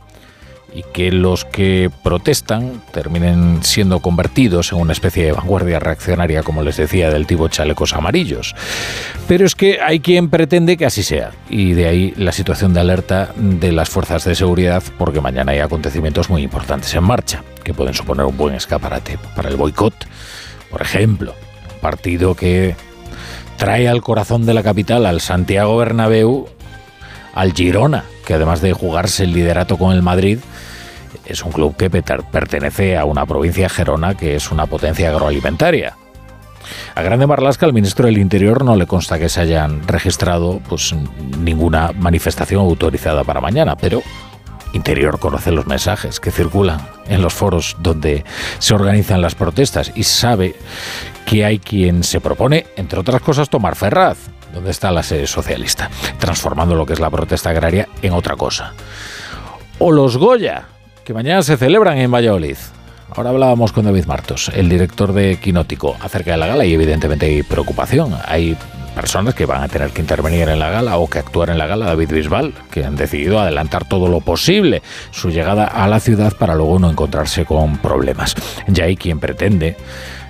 y 0.73 0.83
que 0.83 1.09
los 1.09 1.45
que 1.45 1.89
protestan 2.03 2.81
terminen 2.91 3.63
siendo 3.63 4.01
convertidos 4.01 4.73
en 4.73 4.79
una 4.79 4.91
especie 4.91 5.25
de 5.25 5.31
vanguardia 5.31 5.79
reaccionaria, 5.79 6.43
como 6.43 6.63
les 6.63 6.75
decía, 6.75 7.09
del 7.09 7.25
tipo 7.25 7.47
chalecos 7.47 7.93
amarillos. 7.93 8.53
Pero 9.25 9.45
es 9.45 9.55
que 9.55 9.79
hay 9.81 10.01
quien 10.01 10.29
pretende 10.29 10.75
que 10.75 10.85
así 10.85 11.01
sea, 11.01 11.31
y 11.49 11.73
de 11.73 11.87
ahí 11.87 12.13
la 12.17 12.33
situación 12.33 12.73
de 12.73 12.81
alerta 12.81 13.29
de 13.37 13.71
las 13.71 13.89
fuerzas 13.89 14.25
de 14.25 14.35
seguridad, 14.35 14.83
porque 14.97 15.21
mañana 15.21 15.53
hay 15.53 15.59
acontecimientos 15.59 16.29
muy 16.29 16.43
importantes 16.43 16.93
en 16.93 17.03
marcha, 17.05 17.41
que 17.63 17.73
pueden 17.73 17.93
suponer 17.93 18.25
un 18.25 18.35
buen 18.35 18.53
escaparate 18.53 19.17
para 19.33 19.47
el 19.47 19.55
boicot, 19.55 19.93
por 20.69 20.81
ejemplo 20.81 21.33
partido 21.86 22.33
que 22.33 22.75
trae 23.57 23.88
al 23.88 24.01
corazón 24.01 24.47
de 24.47 24.55
la 24.55 24.63
capital, 24.63 25.05
al 25.05 25.21
Santiago 25.21 25.77
Bernabéu, 25.77 26.47
al 27.36 27.53
Girona, 27.53 28.05
que 28.25 28.33
además 28.33 28.59
de 28.61 28.73
jugarse 28.73 29.25
el 29.25 29.33
liderato 29.33 29.77
con 29.77 29.93
el 29.93 30.01
Madrid, 30.01 30.39
es 31.27 31.43
un 31.43 31.51
club 31.51 31.77
que 31.77 31.91
pertenece 31.91 32.97
a 32.97 33.05
una 33.05 33.27
provincia 33.27 33.69
Gerona 33.69 34.15
que 34.15 34.36
es 34.36 34.51
una 34.51 34.65
potencia 34.65 35.09
agroalimentaria. 35.09 35.95
A 36.95 37.03
Grande 37.03 37.27
Marlasca, 37.27 37.67
al 37.67 37.73
ministro 37.73 38.07
del 38.07 38.17
Interior, 38.17 38.65
no 38.65 38.75
le 38.75 38.88
consta 38.88 39.19
que 39.19 39.29
se 39.29 39.41
hayan 39.41 39.88
registrado 39.88 40.61
pues, 40.67 40.91
ninguna 41.38 41.91
manifestación 41.91 42.61
autorizada 42.61 43.23
para 43.23 43.41
mañana, 43.41 43.75
pero 43.75 44.01
Interior 44.76 45.19
conoce 45.19 45.51
los 45.51 45.65
mensajes 45.65 46.19
que 46.19 46.32
circulan 46.32 46.86
en 47.07 47.21
los 47.21 47.34
foros 47.34 47.78
donde 47.80 48.26
se 48.59 48.73
organizan 48.73 49.21
las 49.21 49.34
protestas 49.34 49.93
y 49.95 50.03
sabe 50.03 50.53
que 51.26 51.45
hay 51.45 51.59
quien 51.59 52.03
se 52.03 52.19
propone, 52.19 52.67
entre 52.76 52.99
otras 52.99 53.21
cosas, 53.21 53.49
tomar 53.49 53.78
Ferraz, 53.78 54.17
donde 54.53 54.71
está 54.71 54.91
la 54.91 55.01
sede 55.01 55.28
socialista, 55.28 55.89
transformando 56.19 56.76
lo 56.76 56.86
que 56.86 56.91
es 56.91 56.99
la 56.99 57.09
protesta 57.09 57.51
agraria 57.51 57.88
en 58.01 58.11
otra 58.13 58.36
cosa. 58.36 58.73
O 59.80 59.93
los 59.93 60.17
Goya, 60.17 60.65
que 61.05 61.13
mañana 61.13 61.41
se 61.41 61.55
celebran 61.55 61.97
en 61.97 62.11
Valladolid. 62.11 62.57
Ahora 63.15 63.30
hablábamos 63.30 63.71
con 63.71 63.86
David 63.86 64.05
Martos, 64.05 64.51
el 64.53 64.67
director 64.67 65.13
de 65.13 65.38
Quinótico, 65.38 65.95
acerca 66.01 66.32
de 66.32 66.38
la 66.38 66.47
gala 66.47 66.65
y 66.65 66.73
evidentemente 66.73 67.28
hay 67.28 67.43
preocupación. 67.43 68.13
Hay 68.26 68.57
personas 68.95 69.35
que 69.35 69.45
van 69.45 69.61
a 69.61 69.67
tener 69.67 69.91
que 69.91 70.01
intervenir 70.01 70.49
en 70.49 70.59
la 70.59 70.69
gala 70.69 70.97
o 70.97 71.07
que 71.07 71.19
actuar 71.19 71.49
en 71.49 71.57
la 71.57 71.67
gala, 71.67 71.85
David 71.85 72.11
Bisbal, 72.11 72.53
que 72.71 72.85
han 72.85 72.95
decidido 72.95 73.39
adelantar 73.39 73.87
todo 73.87 74.07
lo 74.07 74.21
posible 74.21 74.81
su 75.11 75.29
llegada 75.29 75.65
a 75.65 75.87
la 75.87 75.99
ciudad 75.99 76.33
para 76.37 76.55
luego 76.55 76.79
no 76.79 76.89
encontrarse 76.89 77.45
con 77.45 77.77
problemas. 77.77 78.35
Ya 78.67 78.85
hay 78.85 78.97
quien 78.97 79.19
pretende 79.19 79.77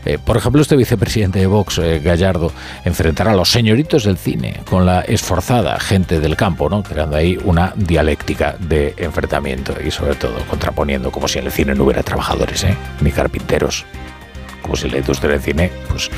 eh, 0.05 0.19
por 0.23 0.37
ejemplo, 0.37 0.61
este 0.61 0.75
vicepresidente 0.75 1.39
de 1.39 1.47
Vox, 1.47 1.79
eh, 1.79 1.99
Gallardo, 1.99 2.51
enfrentará 2.85 3.31
a 3.31 3.35
los 3.35 3.49
señoritos 3.49 4.03
del 4.03 4.17
cine 4.17 4.61
con 4.69 4.85
la 4.85 5.01
esforzada 5.01 5.79
gente 5.79 6.19
del 6.19 6.35
campo, 6.35 6.69
¿no? 6.69 6.83
creando 6.83 7.17
ahí 7.17 7.39
una 7.43 7.73
dialéctica 7.75 8.55
de 8.59 8.93
enfrentamiento 8.97 9.73
y 9.83 9.89
sobre 9.89 10.15
todo 10.15 10.35
contraponiendo 10.47 11.11
como 11.11 11.27
si 11.27 11.39
en 11.39 11.45
el 11.45 11.51
cine 11.51 11.73
no 11.73 11.85
hubiera 11.85 12.03
trabajadores, 12.03 12.63
¿eh? 12.65 12.77
ni 13.01 13.11
carpinteros, 13.11 13.85
como 14.65 14.75
si 14.75 14.87
en 14.87 14.93
la 14.93 14.97
industria 14.97 15.33
del 15.33 15.41
cine 15.41 15.71
pues, 15.87 16.09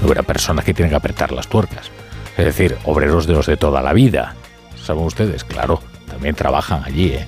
no 0.00 0.06
hubiera 0.06 0.22
personas 0.22 0.64
que 0.64 0.72
tienen 0.72 0.90
que 0.90 0.96
apretar 0.96 1.32
las 1.32 1.48
tuercas. 1.48 1.90
Es 2.36 2.44
decir, 2.44 2.78
obreros 2.84 3.26
de 3.26 3.32
los 3.32 3.46
de 3.46 3.56
toda 3.56 3.82
la 3.82 3.92
vida. 3.92 4.36
¿Saben 4.80 5.02
ustedes? 5.02 5.42
Claro, 5.42 5.82
también 6.08 6.36
trabajan 6.36 6.84
allí. 6.84 7.14
¿eh? 7.14 7.26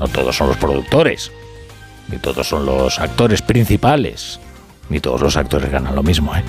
No 0.00 0.08
todos 0.08 0.36
son 0.36 0.48
los 0.48 0.56
productores, 0.56 1.30
ni 2.08 2.18
todos 2.18 2.48
son 2.48 2.66
los 2.66 2.98
actores 2.98 3.42
principales, 3.42 4.40
ni 4.88 4.98
todos 4.98 5.20
los 5.20 5.36
actores 5.36 5.70
ganan 5.70 5.94
lo 5.94 6.02
mismo. 6.02 6.34
¿eh? 6.34 6.42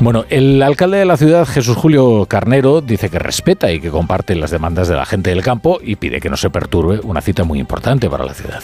Bueno, 0.00 0.24
el 0.28 0.60
alcalde 0.60 0.98
de 0.98 1.04
la 1.04 1.16
ciudad, 1.16 1.46
Jesús 1.46 1.76
Julio 1.76 2.26
Carnero, 2.26 2.80
dice 2.80 3.10
que 3.10 3.20
respeta 3.20 3.70
y 3.70 3.80
que 3.80 3.90
comparte 3.90 4.34
las 4.34 4.50
demandas 4.50 4.88
de 4.88 4.96
la 4.96 5.06
gente 5.06 5.30
del 5.30 5.44
campo 5.44 5.78
y 5.80 5.94
pide 5.94 6.18
que 6.20 6.30
no 6.30 6.36
se 6.36 6.50
perturbe 6.50 6.98
una 7.04 7.20
cita 7.20 7.44
muy 7.44 7.60
importante 7.60 8.10
para 8.10 8.24
la 8.24 8.34
ciudad. 8.34 8.62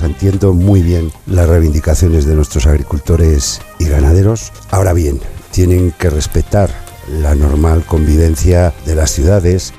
Entiendo 0.00 0.52
muy 0.52 0.82
bien 0.82 1.12
las 1.26 1.48
reivindicaciones 1.48 2.24
de 2.26 2.34
nuestros 2.34 2.66
agricultores 2.66 3.60
y 3.78 3.86
ganaderos. 3.86 4.52
Ahora 4.70 4.92
bien, 4.92 5.20
tienen 5.50 5.92
que 5.92 6.10
respetar 6.10 6.70
la 7.08 7.34
normal 7.34 7.84
convivencia 7.84 8.72
de 8.86 8.94
las 8.94 9.10
ciudades 9.10 9.72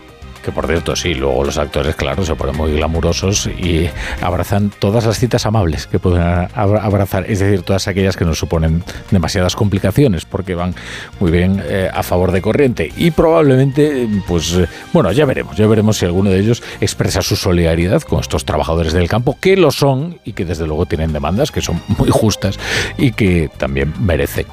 que 0.43 0.51
por 0.51 0.67
cierto, 0.67 0.95
sí, 0.95 1.13
luego 1.13 1.43
los 1.43 1.57
actores, 1.57 1.95
claro, 1.95 2.25
se 2.25 2.35
ponen 2.35 2.55
muy 2.55 2.73
glamurosos 2.73 3.47
y 3.47 3.89
abrazan 4.21 4.71
todas 4.77 5.05
las 5.05 5.17
citas 5.17 5.45
amables 5.45 5.87
que 5.87 5.99
pueden 5.99 6.21
abrazar, 6.53 7.25
es 7.29 7.39
decir, 7.39 7.63
todas 7.63 7.87
aquellas 7.87 8.17
que 8.17 8.25
nos 8.25 8.37
suponen 8.37 8.83
demasiadas 9.09 9.55
complicaciones, 9.55 10.25
porque 10.25 10.53
van 10.53 10.75
muy 11.19 11.31
bien 11.31 11.63
eh, 11.65 11.89
a 11.91 12.03
favor 12.03 12.31
de 12.31 12.41
corriente. 12.41 12.91
Y 12.95 13.11
probablemente, 13.11 14.07
pues, 14.27 14.59
bueno, 14.91 15.11
ya 15.11 15.25
veremos, 15.25 15.57
ya 15.57 15.65
veremos 15.65 15.97
si 15.97 16.05
alguno 16.05 16.29
de 16.29 16.39
ellos 16.39 16.61
expresa 16.81 17.21
su 17.21 17.35
solidaridad 17.35 18.01
con 18.01 18.19
estos 18.19 18.45
trabajadores 18.45 18.93
del 18.93 19.07
campo, 19.07 19.37
que 19.39 19.55
lo 19.55 19.71
son 19.71 20.19
y 20.25 20.33
que 20.33 20.45
desde 20.45 20.67
luego 20.67 20.85
tienen 20.85 21.13
demandas 21.13 21.51
que 21.51 21.61
son 21.61 21.81
muy 21.97 22.09
justas 22.09 22.59
y 22.97 23.13
que 23.13 23.49
también 23.57 23.93
merecen 23.99 24.45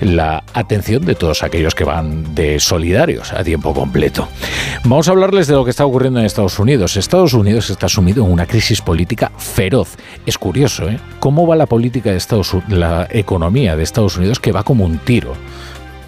la 0.00 0.42
atención 0.54 1.04
de 1.04 1.14
todos 1.14 1.42
aquellos 1.42 1.74
que 1.74 1.84
van 1.84 2.34
de 2.34 2.58
solidarios 2.58 3.32
a 3.32 3.44
tiempo 3.44 3.72
completo. 3.72 4.28
Vamos 4.84 5.08
a 5.08 5.12
hablar 5.12 5.32
de 5.44 5.52
lo 5.52 5.64
que 5.64 5.70
está 5.70 5.84
ocurriendo 5.84 6.18
en 6.18 6.24
Estados 6.24 6.58
Unidos. 6.58 6.96
Estados 6.96 7.34
Unidos 7.34 7.68
está 7.68 7.90
sumido 7.90 8.24
en 8.24 8.32
una 8.32 8.46
crisis 8.46 8.80
política 8.80 9.30
feroz. 9.36 9.96
Es 10.24 10.38
curioso, 10.38 10.88
¿eh? 10.88 10.98
¿Cómo 11.20 11.46
va 11.46 11.56
la 11.56 11.66
política 11.66 12.10
de 12.10 12.16
Estados 12.16 12.54
Unidos, 12.54 12.72
la 12.72 13.06
economía 13.10 13.76
de 13.76 13.82
Estados 13.82 14.16
Unidos 14.16 14.40
que 14.40 14.52
va 14.52 14.62
como 14.62 14.84
un 14.84 14.98
tiro? 14.98 15.34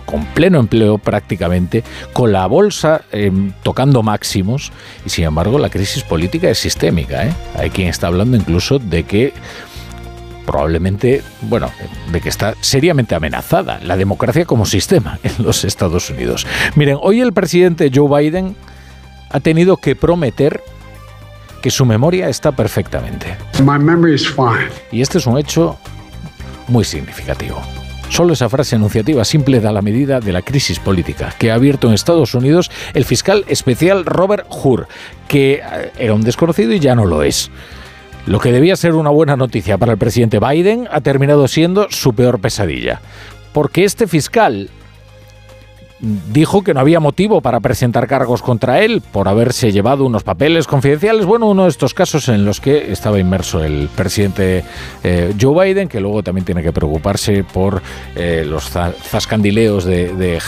con 0.06 0.24
pleno 0.24 0.58
empleo 0.58 0.96
prácticamente, 0.96 1.84
con 2.14 2.32
la 2.32 2.46
bolsa 2.46 3.02
em, 3.12 3.52
tocando 3.62 4.02
máximos 4.02 4.72
y 5.04 5.10
sin 5.10 5.24
embargo 5.24 5.58
la 5.58 5.68
crisis 5.68 6.02
política 6.02 6.48
es 6.48 6.56
sistémica. 6.56 7.26
¿eh? 7.26 7.32
Hay 7.58 7.68
quien 7.68 7.88
está 7.88 8.06
hablando 8.06 8.34
incluso 8.34 8.78
de 8.78 9.02
que 9.02 9.34
probablemente, 10.46 11.22
bueno, 11.42 11.70
de 12.10 12.22
que 12.22 12.30
está 12.30 12.54
seriamente 12.62 13.14
amenazada 13.14 13.80
la 13.82 13.98
democracia 13.98 14.46
como 14.46 14.64
sistema 14.64 15.18
en 15.22 15.44
los 15.44 15.62
Estados 15.64 16.08
Unidos. 16.08 16.46
Miren, 16.74 16.96
hoy 17.02 17.20
el 17.20 17.34
presidente 17.34 17.90
Joe 17.94 18.08
Biden 18.08 18.56
ha 19.30 19.40
tenido 19.40 19.76
que 19.76 19.96
prometer 19.96 20.62
que 21.62 21.70
su 21.70 21.84
memoria 21.84 22.28
está 22.28 22.52
perfectamente. 22.52 23.36
Y 24.92 25.00
este 25.00 25.18
es 25.18 25.26
un 25.26 25.38
hecho 25.38 25.78
muy 26.68 26.84
significativo. 26.84 27.60
Solo 28.08 28.32
esa 28.32 28.48
frase 28.48 28.76
enunciativa 28.76 29.24
simple 29.24 29.60
da 29.60 29.70
la 29.70 29.82
medida 29.82 30.20
de 30.20 30.32
la 30.32 30.42
crisis 30.42 30.78
política 30.78 31.34
que 31.38 31.50
ha 31.50 31.54
abierto 31.54 31.88
en 31.88 31.94
Estados 31.94 32.34
Unidos 32.34 32.70
el 32.94 33.04
fiscal 33.04 33.44
especial 33.48 34.06
Robert 34.06 34.46
Hur, 34.48 34.88
que 35.28 35.60
eh, 35.62 35.92
era 35.98 36.14
un 36.14 36.22
desconocido 36.22 36.72
y 36.72 36.80
ya 36.80 36.94
no 36.94 37.04
lo 37.04 37.22
es. 37.22 37.50
Lo 38.26 38.40
que 38.40 38.52
debía 38.52 38.76
ser 38.76 38.94
una 38.94 39.10
buena 39.10 39.36
noticia 39.36 39.78
para 39.78 39.92
el 39.92 39.98
presidente 39.98 40.38
Biden 40.38 40.88
ha 40.90 41.00
terminado 41.00 41.48
siendo 41.48 41.86
su 41.90 42.14
peor 42.14 42.40
pesadilla. 42.40 43.00
Porque 43.52 43.84
este 43.84 44.06
fiscal 44.06 44.70
dijo 46.00 46.62
que 46.62 46.74
no 46.74 46.80
había 46.80 47.00
motivo 47.00 47.40
para 47.40 47.60
presentar 47.60 48.06
cargos 48.06 48.42
contra 48.42 48.80
él 48.80 49.00
por 49.00 49.28
haberse 49.28 49.72
llevado 49.72 50.04
unos 50.04 50.22
papeles 50.22 50.66
confidenciales. 50.66 51.26
Bueno, 51.26 51.46
uno 51.48 51.64
de 51.64 51.70
estos 51.70 51.94
casos 51.94 52.28
en 52.28 52.44
los 52.44 52.60
que 52.60 52.92
estaba 52.92 53.18
inmerso 53.18 53.62
el 53.64 53.88
presidente 53.94 54.64
eh, 55.02 55.34
Joe 55.40 55.66
Biden, 55.66 55.88
que 55.88 56.00
luego 56.00 56.22
también 56.22 56.44
tiene 56.44 56.62
que 56.62 56.72
preocuparse 56.72 57.44
por 57.44 57.82
eh, 58.14 58.44
los 58.46 58.70
zascandileos 58.70 59.84
de, 59.84 60.38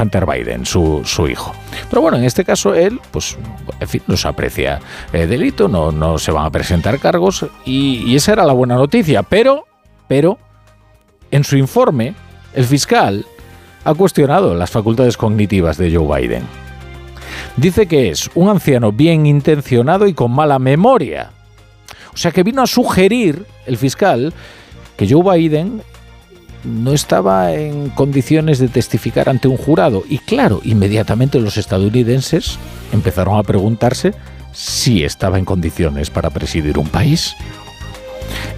Hunter 0.00 0.26
Biden, 0.26 0.66
su, 0.66 1.02
hijo. 1.28 1.54
Pero 1.88 2.02
bueno, 2.02 2.16
en 2.16 2.24
este 2.24 2.44
caso 2.44 2.74
él, 2.74 3.00
pues, 3.10 3.36
en 3.80 3.88
fin, 3.88 4.02
no 4.06 4.16
se 4.16 4.28
aprecia 4.28 4.80
eh, 5.12 5.26
delito, 5.26 5.68
no, 5.68 5.92
no 5.92 6.18
se 6.18 6.32
van 6.32 6.46
a 6.46 6.50
presentar 6.50 6.98
cargos 6.98 7.46
y, 7.64 8.02
y 8.06 8.16
esa 8.16 8.32
era 8.32 8.44
la 8.44 8.52
buena 8.52 8.76
noticia. 8.76 9.22
Pero, 9.22 9.66
pero, 10.08 10.38
en 11.30 11.44
su 11.44 11.56
informe, 11.56 12.14
el 12.54 12.64
fiscal 12.64 13.26
ha 13.84 13.94
cuestionado 13.94 14.54
las 14.54 14.70
facultades 14.70 15.16
cognitivas 15.16 15.76
de 15.76 15.94
Joe 15.94 16.20
Biden. 16.20 16.42
Dice 17.56 17.86
que 17.86 18.10
es 18.10 18.30
un 18.34 18.48
anciano 18.48 18.92
bien 18.92 19.26
intencionado 19.26 20.06
y 20.06 20.14
con 20.14 20.30
mala 20.30 20.58
memoria. 20.58 21.30
O 22.12 22.16
sea 22.16 22.30
que 22.30 22.42
vino 22.42 22.62
a 22.62 22.66
sugerir 22.66 23.44
el 23.66 23.76
fiscal 23.76 24.32
que 24.96 25.08
Joe 25.08 25.38
Biden 25.38 25.82
no 26.64 26.92
estaba 26.92 27.54
en 27.54 27.90
condiciones 27.90 28.58
de 28.58 28.68
testificar 28.68 29.28
ante 29.28 29.48
un 29.48 29.56
jurado. 29.56 30.02
Y 30.08 30.18
claro, 30.18 30.60
inmediatamente 30.64 31.40
los 31.40 31.56
estadounidenses 31.56 32.58
empezaron 32.92 33.38
a 33.38 33.42
preguntarse 33.42 34.14
si 34.52 35.04
estaba 35.04 35.38
en 35.38 35.44
condiciones 35.44 36.10
para 36.10 36.30
presidir 36.30 36.78
un 36.78 36.88
país. 36.88 37.36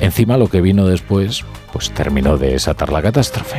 Encima 0.01 0.37
lo 0.37 0.49
que 0.49 0.61
vino 0.61 0.87
después, 0.87 1.45
pues 1.73 1.91
terminó 1.91 2.39
de 2.39 2.53
desatar 2.53 2.91
la 2.91 3.03
catástrofe. 3.03 3.59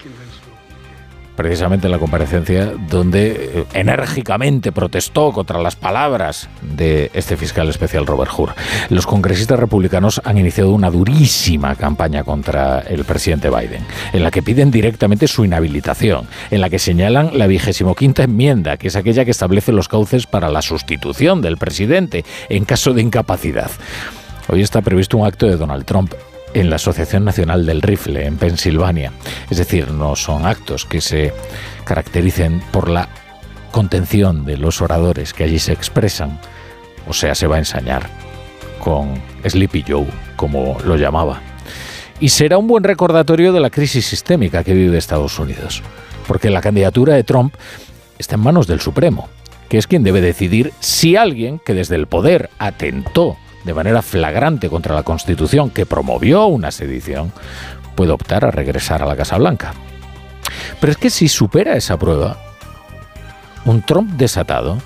precisamente 1.35 1.87
en 1.87 1.91
la 1.91 1.99
comparecencia 1.99 2.65
donde 2.89 3.31
eh, 3.31 3.65
enérgicamente 3.73 4.71
protestó 4.71 5.31
contra 5.31 5.59
las 5.59 5.75
palabras 5.75 6.49
de 6.61 7.11
este 7.13 7.37
fiscal 7.37 7.69
especial 7.69 8.05
Robert 8.05 8.31
Hur. 8.37 8.53
Los 8.89 9.05
congresistas 9.05 9.59
republicanos 9.59 10.21
han 10.23 10.37
iniciado 10.37 10.71
una 10.71 10.89
durísima 10.89 11.75
campaña 11.75 12.23
contra 12.23 12.79
el 12.79 13.05
presidente 13.05 13.49
Biden, 13.49 13.85
en 14.13 14.23
la 14.23 14.31
que 14.31 14.41
piden 14.41 14.71
directamente 14.71 15.27
su 15.27 15.45
inhabilitación, 15.45 16.27
en 16.49 16.61
la 16.61 16.69
que 16.69 16.79
señalan 16.79 17.37
la 17.37 17.47
vigésimo 17.47 17.95
quinta 17.95 18.23
enmienda, 18.23 18.77
que 18.77 18.87
es 18.87 18.95
aquella 18.95 19.25
que 19.25 19.31
establece 19.31 19.71
los 19.71 19.87
cauces 19.87 20.27
para 20.27 20.49
la 20.49 20.61
sustitución 20.61 21.41
del 21.41 21.57
presidente 21.57 22.25
en 22.49 22.65
caso 22.65 22.93
de 22.93 23.01
incapacidad. 23.01 23.71
Hoy 24.47 24.61
está 24.61 24.81
previsto 24.81 25.17
un 25.17 25.25
acto 25.25 25.47
de 25.47 25.57
Donald 25.57 25.85
Trump 25.85 26.13
en 26.53 26.69
la 26.69 26.75
Asociación 26.77 27.25
Nacional 27.25 27.65
del 27.65 27.81
Rifle 27.81 28.25
en 28.25 28.37
Pensilvania. 28.37 29.11
Es 29.49 29.57
decir, 29.57 29.91
no 29.91 30.15
son 30.15 30.45
actos 30.45 30.85
que 30.85 31.01
se 31.01 31.33
caractericen 31.83 32.61
por 32.71 32.89
la 32.89 33.09
contención 33.71 34.45
de 34.45 34.57
los 34.57 34.81
oradores 34.81 35.33
que 35.33 35.45
allí 35.45 35.59
se 35.59 35.73
expresan. 35.73 36.39
O 37.07 37.13
sea, 37.13 37.35
se 37.35 37.47
va 37.47 37.55
a 37.55 37.59
ensañar 37.59 38.09
con 38.79 39.21
Sleepy 39.47 39.85
Joe, 39.87 40.07
como 40.35 40.77
lo 40.85 40.95
llamaba. 40.95 41.41
Y 42.19 42.29
será 42.29 42.57
un 42.57 42.67
buen 42.67 42.83
recordatorio 42.83 43.53
de 43.53 43.59
la 43.59 43.69
crisis 43.69 44.05
sistémica 44.05 44.63
que 44.63 44.73
vive 44.73 44.97
Estados 44.97 45.39
Unidos. 45.39 45.81
Porque 46.27 46.49
la 46.49 46.61
candidatura 46.61 47.15
de 47.15 47.23
Trump 47.23 47.55
está 48.19 48.35
en 48.35 48.41
manos 48.41 48.67
del 48.67 48.79
Supremo, 48.79 49.29
que 49.69 49.77
es 49.77 49.87
quien 49.87 50.03
debe 50.03 50.21
decidir 50.21 50.71
si 50.79 51.15
alguien 51.15 51.59
que 51.59 51.73
desde 51.73 51.95
el 51.95 52.07
poder 52.07 52.49
atentó 52.59 53.37
de 53.63 53.73
manera 53.73 54.01
flagrante 54.01 54.69
contra 54.69 54.95
la 54.95 55.03
Constitución 55.03 55.69
que 55.69 55.85
promovió 55.85 56.45
una 56.45 56.71
sedición, 56.71 57.31
puede 57.95 58.11
optar 58.11 58.45
a 58.45 58.51
regresar 58.51 59.01
a 59.01 59.05
la 59.05 59.15
Casa 59.15 59.37
Blanca. 59.37 59.73
Pero 60.79 60.91
es 60.91 60.97
que 60.97 61.09
si 61.09 61.27
supera 61.27 61.75
esa 61.75 61.97
prueba, 61.97 62.37
un 63.65 63.81
Trump 63.81 64.11
desatado 64.11 64.77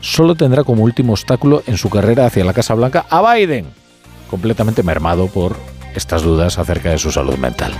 solo 0.00 0.34
tendrá 0.34 0.64
como 0.64 0.82
último 0.82 1.12
obstáculo 1.12 1.62
en 1.66 1.78
su 1.78 1.88
carrera 1.90 2.26
hacia 2.26 2.44
la 2.44 2.52
Casa 2.52 2.74
Blanca 2.74 3.06
a 3.08 3.34
Biden, 3.34 3.66
completamente 4.30 4.82
mermado 4.82 5.28
por 5.28 5.56
estas 5.94 6.22
dudas 6.22 6.58
acerca 6.58 6.90
de 6.90 6.98
su 6.98 7.10
salud 7.10 7.36
mental. 7.36 7.72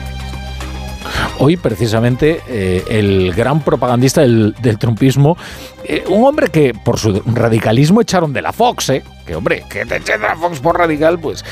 Hoy, 1.39 1.56
precisamente, 1.56 2.40
eh, 2.48 2.85
el 2.89 3.32
gran 3.35 3.61
propagandista 3.61 4.23
del, 4.23 4.55
trumpismo, 4.78 5.36
eh, 5.85 6.05
un 6.09 6.24
hombre 6.24 6.48
que 6.48 6.73
por 6.74 6.98
su 6.98 7.23
radicalismo 7.27 8.01
echaron 8.01 8.32
de 8.32 8.43
la 8.43 8.52
Fox, 8.52 8.90
¿eh? 8.90 9.02
Que 9.27 9.35
hombre, 9.35 9.65
que 9.71 9.87
te 9.87 10.19
la 10.19 10.37
Fox 10.37 10.61
por 10.61 10.79
radical, 10.79 11.19
pues. 11.19 11.45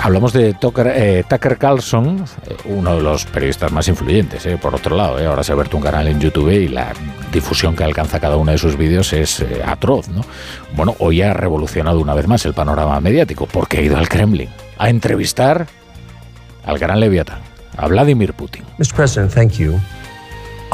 Hablamos 0.00 0.32
de 0.32 0.54
Tucker, 0.54 1.24
Tucker 1.28 1.58
Carlson, 1.58 2.24
uno 2.64 2.96
de 2.96 3.02
los 3.02 3.26
periodistas 3.26 3.72
más 3.72 3.88
influyentes, 3.88 4.46
por 4.60 4.74
otro 4.74 4.96
lado. 4.96 5.18
Ahora 5.28 5.44
se 5.44 5.52
ha 5.52 5.54
abierto 5.54 5.76
un 5.76 5.82
canal 5.82 6.08
en 6.08 6.18
YouTube 6.18 6.50
y 6.50 6.68
la 6.68 6.92
difusión 7.32 7.76
que 7.76 7.84
alcanza 7.84 8.20
cada 8.20 8.36
uno 8.36 8.52
de 8.52 8.58
sus 8.58 8.76
vídeos 8.76 9.12
es 9.12 9.44
atroz, 9.66 10.08
¿no? 10.08 10.22
Bueno, 10.74 10.96
hoy 10.98 11.20
ha 11.22 11.34
revolucionado 11.34 12.00
una 12.00 12.14
vez 12.14 12.26
más 12.26 12.44
el 12.46 12.54
panorama 12.54 12.98
mediático 13.00 13.46
porque 13.46 13.78
ha 13.78 13.82
ido 13.82 13.98
al 13.98 14.08
Kremlin 14.08 14.48
a 14.78 14.88
entrevistar 14.88 15.66
al 16.64 16.78
gran 16.78 17.00
Leviatán 17.00 17.40
a 17.76 17.86
Vladimir 17.86 18.32
Putin. 18.32 18.64
Mr. 18.78 18.94
President, 18.94 19.32
thank 19.34 19.52
you. 19.52 19.78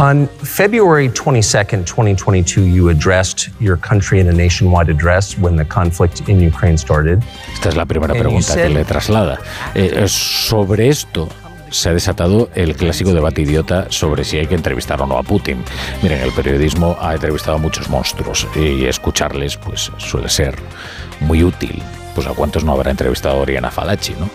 On 0.01 0.27
February 0.43 1.11
22nd, 1.11 1.85
2022, 1.85 2.65
you 2.65 2.89
addressed 2.89 3.51
your 3.61 3.77
country 3.77 4.19
in 4.19 4.29
a 4.29 4.33
nationwide 4.33 4.89
address 4.89 5.37
when 5.37 5.57
the 5.57 5.65
conflict 5.65 6.27
in 6.27 6.41
Ukraine 6.41 6.79
started. 6.79 7.23
Esta 7.53 7.69
es 7.69 7.77
la 7.77 7.85
primera 7.85 8.15
pregunta 8.15 8.55
que 8.55 8.71
le 8.71 8.87
traslada. 8.87 9.39
Eh, 9.75 10.09
sobre 10.09 10.89
esto 10.89 11.29
se 11.71 11.91
ha 11.91 11.93
desatado 11.93 12.49
el 12.55 12.77
clásico 12.77 13.13
debate 13.13 13.43
idiota 13.43 13.89
sobre 13.91 14.25
si 14.25 14.39
hay 14.39 14.47
que 14.47 14.55
entrevistar 14.55 15.03
o 15.03 15.07
no 15.07 15.19
a 15.19 15.23
Putin. 15.23 15.63
Miren, 16.03 16.23
el 16.23 16.33
periodismo 16.33 16.97
ha 16.99 17.13
entrevistado 17.13 17.59
a 17.59 17.61
muchos 17.61 17.91
monstruos 17.91 18.49
y 18.57 18.87
escucharles 18.87 19.59
pues 19.59 19.93
suele 19.99 20.31
ser 20.31 20.57
muy 21.21 21.45
útil. 21.45 21.83
Pues 22.15 22.27
a 22.27 22.31
cuántos 22.31 22.65
no 22.65 22.73
habrá 22.73 22.91
entrevistado 22.91 23.37
a 23.37 23.41
Oriana 23.41 23.71
Falachi, 23.71 24.15
¿no? 24.19 24.31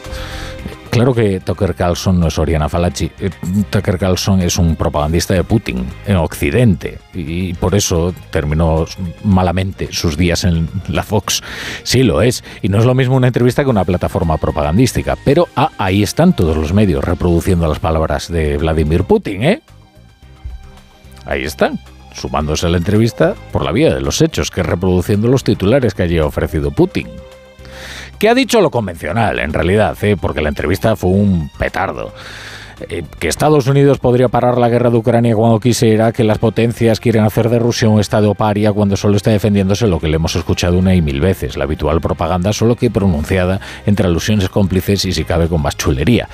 Claro 0.95 1.13
que 1.13 1.41
Tucker 1.41 1.75
Carlson 1.75 2.21
no 2.21 2.27
es 2.27 2.39
Oriana 2.39 2.69
Falachi. 2.69 3.11
Eh, 3.19 3.29
Tucker 3.69 3.97
Carlson 3.97 4.41
es 4.41 4.57
un 4.57 4.77
propagandista 4.77 5.33
de 5.33 5.43
Putin 5.43 5.85
en 6.05 6.15
Occidente 6.15 6.99
y 7.13 7.53
por 7.53 7.75
eso 7.75 8.13
terminó 8.31 8.85
malamente 9.25 9.89
sus 9.91 10.15
días 10.15 10.45
en 10.45 10.69
la 10.87 11.03
Fox. 11.03 11.43
Sí, 11.83 12.01
lo 12.03 12.21
es. 12.21 12.45
Y 12.61 12.69
no 12.69 12.79
es 12.79 12.85
lo 12.85 12.95
mismo 12.95 13.17
una 13.17 13.27
entrevista 13.27 13.65
que 13.65 13.69
una 13.69 13.83
plataforma 13.83 14.37
propagandística. 14.37 15.17
Pero 15.25 15.49
ah, 15.57 15.69
ahí 15.77 16.01
están 16.01 16.33
todos 16.33 16.55
los 16.55 16.71
medios 16.71 17.03
reproduciendo 17.03 17.67
las 17.67 17.79
palabras 17.79 18.31
de 18.31 18.55
Vladimir 18.55 19.03
Putin, 19.03 19.43
¿eh? 19.43 19.61
Ahí 21.25 21.43
están 21.43 21.77
sumándose 22.13 22.67
a 22.67 22.69
la 22.69 22.77
entrevista 22.77 23.35
por 23.51 23.65
la 23.65 23.73
vía 23.73 23.93
de 23.93 23.99
los 23.99 24.21
hechos, 24.21 24.49
que 24.49 24.63
reproduciendo 24.63 25.27
los 25.27 25.43
titulares 25.43 25.93
que 25.93 26.03
allí 26.03 26.19
ha 26.19 26.25
ofrecido 26.25 26.71
Putin 26.71 27.07
que 28.19 28.29
ha 28.29 28.33
dicho 28.33 28.61
lo 28.61 28.71
convencional, 28.71 29.39
en 29.39 29.53
realidad, 29.53 29.97
¿eh? 30.03 30.17
porque 30.19 30.41
la 30.41 30.49
entrevista 30.49 30.95
fue 30.95 31.11
un 31.11 31.49
petardo. 31.57 32.13
Eh, 32.89 33.03
que 33.19 33.29
Estados 33.29 33.67
Unidos 33.67 33.99
podría 33.99 34.27
parar 34.27 34.57
la 34.57 34.67
guerra 34.67 34.89
de 34.89 34.97
Ucrania 34.97 35.33
cuando 35.33 35.59
quisiera, 35.59 36.11
que 36.11 36.25
las 36.25 36.39
potencias 36.39 36.99
quieren 36.99 37.23
hacer 37.23 37.49
de 37.49 37.57
Rusia 37.57 37.87
un 37.87 38.01
estado 38.01 38.35
paria 38.35 38.73
cuando 38.73 38.97
solo 38.97 39.15
está 39.15 39.31
defendiéndose 39.31 39.87
lo 39.87 39.99
que 39.99 40.09
le 40.09 40.17
hemos 40.17 40.35
escuchado 40.35 40.77
una 40.77 40.93
y 40.93 41.01
mil 41.01 41.21
veces, 41.21 41.55
la 41.55 41.63
habitual 41.63 42.01
propaganda, 42.01 42.51
solo 42.51 42.75
que 42.75 42.91
pronunciada 42.91 43.61
entre 43.85 44.07
alusiones 44.07 44.49
cómplices 44.49 45.05
y 45.05 45.13
si 45.13 45.23
cabe 45.23 45.47
con 45.47 45.61
más 45.61 45.77
chulería. 45.77 46.27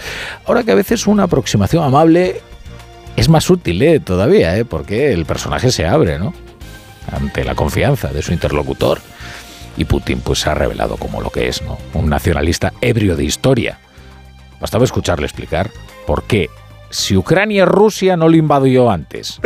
Ahora 0.46 0.64
que 0.64 0.72
a 0.72 0.76
veces 0.76 1.06
una 1.06 1.24
aproximación 1.24 1.84
amable 1.84 2.42
es 3.16 3.30
más 3.30 3.50
útil 3.50 3.82
¿eh? 3.84 4.00
todavía, 4.00 4.58
¿eh? 4.58 4.66
porque 4.66 5.14
el 5.14 5.26
personaje 5.26 5.72
se 5.72 5.86
abre, 5.86 6.18
¿no? 6.18 6.34
Ante 7.12 7.44
la 7.44 7.54
confianza 7.54 8.08
de 8.08 8.22
su 8.22 8.32
interlocutor 8.32 9.00
y 9.78 9.86
Putin 9.86 10.22
pues 10.22 10.40
se 10.40 10.50
ha 10.50 10.54
revelado 10.54 10.98
como 10.98 11.22
lo 11.22 11.30
que 11.30 11.48
es, 11.48 11.62
¿no? 11.62 11.78
Un 11.94 12.10
nacionalista 12.10 12.74
ebrio 12.82 13.16
de 13.16 13.24
historia. 13.24 13.80
Bastaba 14.60 14.84
escucharle 14.84 15.26
explicar 15.26 15.72
por 16.06 16.24
qué 16.24 16.50
si 16.92 17.16
Ucrania 17.16 17.66
Rusia 17.66 18.18
no 18.18 18.28
lo 18.28 18.36
invadió 18.36 18.92
antes. 18.92 19.40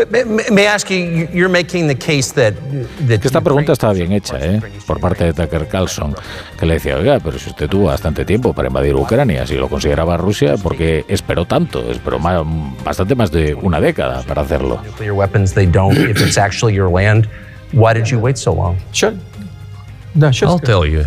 Esta 3.07 3.41
pregunta 3.41 3.73
estaba 3.73 3.93
bien 3.93 4.11
hecha, 4.11 4.37
¿eh? 4.39 4.59
Por 4.85 4.99
parte 4.99 5.25
de 5.25 5.33
Tucker 5.33 5.67
Carlson, 5.67 6.15
que 6.59 6.65
le 6.65 6.75
decía, 6.75 6.97
oiga, 6.97 7.19
pero 7.19 7.37
si 7.39 7.49
usted 7.49 7.69
tuvo 7.69 7.85
bastante 7.85 8.25
tiempo 8.25 8.53
para 8.53 8.67
invadir 8.67 8.95
Ucrania, 8.95 9.45
si 9.45 9.55
lo 9.55 9.69
consideraba 9.69 10.17
Rusia, 10.17 10.57
¿por 10.57 10.75
qué 10.75 11.05
esperó 11.07 11.45
tanto? 11.45 11.89
Esperó 11.91 12.19
más, 12.19 12.41
bastante 12.83 13.15
más 13.15 13.31
de 13.31 13.53
una 13.53 13.79
década 13.79 14.23
para 14.23 14.41
hacerlo. 14.41 14.81
I'll 20.21 20.59
tell 20.59 20.85
you. 20.85 21.03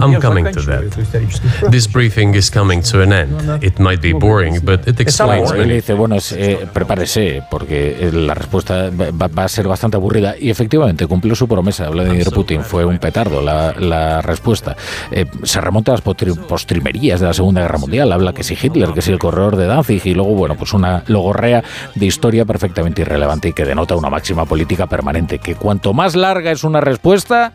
I'm 0.00 0.20
coming 0.20 0.44
to 0.44 0.60
that. 0.62 1.70
This 1.70 1.86
briefing 1.86 2.34
is 2.34 2.50
coming 2.50 2.82
to 2.82 3.02
an 3.02 3.12
end. 3.12 3.62
It 3.62 3.78
might 3.78 4.00
be 4.00 4.12
boring, 4.12 4.60
but 4.62 4.86
it 4.86 5.00
explains 5.00 5.52
many. 5.52 5.74
Dice, 5.74 5.94
bueno, 5.94 6.16
eh, 6.32 6.66
prepárese, 6.72 7.42
porque 7.50 7.96
eh, 8.00 8.12
la 8.12 8.34
respuesta 8.34 8.90
va, 8.90 9.28
va, 9.28 9.44
a 9.44 9.48
ser 9.48 9.68
bastante 9.68 9.96
aburrida. 9.96 10.34
Y 10.38 10.50
efectivamente 10.50 11.06
cumplió 11.06 11.34
su 11.34 11.48
promesa. 11.48 11.88
Vladimir 11.88 12.30
Putin 12.30 12.62
fue 12.62 12.84
un 12.84 12.98
petardo 12.98 13.40
la, 13.40 13.74
la 13.78 14.20
respuesta. 14.20 14.76
Eh, 15.10 15.26
se 15.42 15.60
remonta 15.60 15.92
a 15.92 15.94
las 15.94 16.02
postrimerías 16.02 17.20
de 17.20 17.26
la 17.26 17.32
Segunda 17.32 17.62
Guerra 17.62 17.78
Mundial. 17.78 18.12
Habla 18.12 18.32
que 18.32 18.42
si 18.42 18.58
Hitler, 18.60 18.90
que 18.92 19.02
si 19.02 19.10
el 19.10 19.18
corredor 19.18 19.56
de 19.56 19.66
Danzig, 19.66 20.06
y 20.06 20.14
luego, 20.14 20.34
bueno, 20.34 20.56
pues 20.56 20.72
una 20.74 21.02
logorrea 21.06 21.62
de 21.94 22.06
historia 22.06 22.44
perfectamente 22.44 23.02
irrelevante 23.02 23.48
y 23.48 23.52
que 23.52 23.64
denota 23.64 23.96
una 23.96 24.10
máxima 24.10 24.44
política 24.44 24.86
permanente. 24.86 25.38
Que 25.38 25.54
cuanto 25.54 25.94
más 25.94 26.14
larga 26.14 26.50
es 26.50 26.64
una 26.64 26.80
respuesta, 26.80 27.54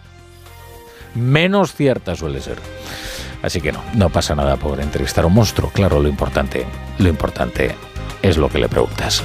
menos 1.15 1.73
cierta 1.73 2.15
suele 2.15 2.41
ser. 2.41 2.57
Así 3.41 3.60
que 3.60 3.72
no, 3.72 3.84
no 3.94 4.10
pasa 4.10 4.35
nada 4.35 4.56
por 4.57 4.80
entrevistar 4.80 5.26
a 5.26 5.27
un 5.27 5.34
monstruo. 5.34 5.69
Claro, 5.73 6.02
lo 6.02 6.07
importante, 6.07 6.65
lo 6.98 7.10
importante 7.10 7.76
es 8.22 8.38
lo 8.38 8.49
que 8.49 8.60
le 8.60 8.69
preguntas. 8.69 9.23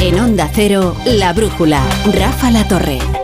En 0.00 0.20
Onda 0.20 0.48
Cero, 0.52 0.94
La 1.06 1.32
Brújula, 1.32 1.82
Rafa 2.12 2.50
La 2.50 2.66
Torre. 2.68 3.23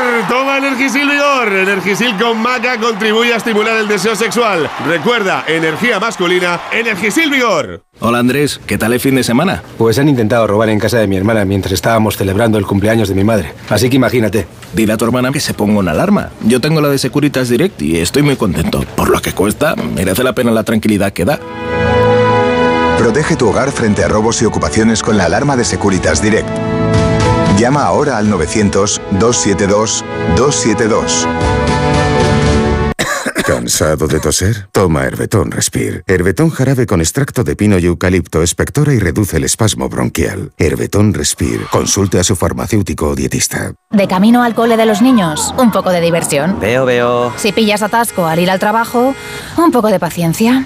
Toma 0.27 0.57
Energisil 0.57 1.09
Vigor. 1.09 1.47
Energisil 1.53 2.17
con 2.17 2.37
maca 2.37 2.77
contribuye 2.79 3.33
a 3.33 3.37
estimular 3.37 3.77
el 3.77 3.87
deseo 3.87 4.15
sexual. 4.15 4.69
Recuerda, 4.85 5.45
energía 5.47 5.99
masculina, 5.99 6.59
Energisil 6.71 7.29
Vigor. 7.29 7.83
Hola 7.99 8.19
Andrés, 8.19 8.59
¿qué 8.65 8.77
tal 8.77 8.91
el 8.93 8.99
fin 8.99 9.15
de 9.15 9.23
semana? 9.23 9.63
Pues 9.77 9.99
han 9.99 10.09
intentado 10.09 10.47
robar 10.47 10.69
en 10.69 10.79
casa 10.79 10.97
de 10.97 11.07
mi 11.07 11.15
hermana 11.15 11.45
mientras 11.45 11.71
estábamos 11.71 12.17
celebrando 12.17 12.57
el 12.57 12.65
cumpleaños 12.65 13.07
de 13.07 13.15
mi 13.15 13.23
madre. 13.23 13.53
Así 13.69 13.89
que 13.89 13.95
imagínate. 13.95 14.47
Dile 14.73 14.93
a 14.93 14.97
tu 14.97 15.05
hermana 15.05 15.31
que 15.31 15.39
se 15.39 15.53
ponga 15.53 15.79
una 15.79 15.91
alarma. 15.91 16.29
Yo 16.41 16.59
tengo 16.59 16.81
la 16.81 16.89
de 16.89 16.97
Securitas 16.97 17.47
Direct 17.47 17.81
y 17.81 17.97
estoy 17.97 18.23
muy 18.23 18.35
contento. 18.35 18.83
Por 18.95 19.09
lo 19.09 19.21
que 19.21 19.33
cuesta, 19.33 19.75
merece 19.75 20.23
la 20.23 20.33
pena 20.33 20.51
la 20.51 20.63
tranquilidad 20.63 21.13
que 21.13 21.25
da. 21.25 21.39
Protege 22.97 23.35
tu 23.35 23.47
hogar 23.47 23.71
frente 23.71 24.03
a 24.03 24.07
robos 24.07 24.41
y 24.41 24.45
ocupaciones 24.45 25.03
con 25.03 25.17
la 25.17 25.25
alarma 25.25 25.55
de 25.55 25.63
Securitas 25.63 26.21
Direct. 26.21 26.49
Llama 27.61 27.83
ahora 27.83 28.17
al 28.17 28.27
900-272-272. 28.31 31.27
¿Cansado 33.45 34.07
de 34.07 34.19
toser? 34.19 34.67
Toma 34.71 35.03
Herbetón 35.03 35.51
Respire. 35.51 36.01
Herbetón 36.07 36.49
jarabe 36.49 36.87
con 36.87 37.01
extracto 37.01 37.43
de 37.43 37.55
pino 37.55 37.77
y 37.77 37.85
eucalipto 37.85 38.41
espectora 38.41 38.95
y 38.95 38.99
reduce 38.99 39.37
el 39.37 39.43
espasmo 39.43 39.89
bronquial. 39.89 40.53
Herbetón 40.57 41.13
Respire. 41.13 41.67
Consulte 41.71 42.17
a 42.17 42.23
su 42.23 42.35
farmacéutico 42.35 43.09
o 43.09 43.15
dietista. 43.15 43.73
De 43.91 44.07
camino 44.07 44.41
al 44.41 44.55
cole 44.55 44.75
de 44.75 44.87
los 44.87 45.03
niños, 45.03 45.53
un 45.59 45.69
poco 45.69 45.91
de 45.91 46.01
diversión. 46.01 46.59
Veo, 46.59 46.85
veo. 46.85 47.31
Si 47.37 47.51
pillas 47.51 47.83
atasco 47.83 48.25
al 48.25 48.39
ir 48.39 48.49
al 48.49 48.57
trabajo, 48.57 49.13
un 49.57 49.71
poco 49.71 49.89
de 49.89 49.99
paciencia. 49.99 50.65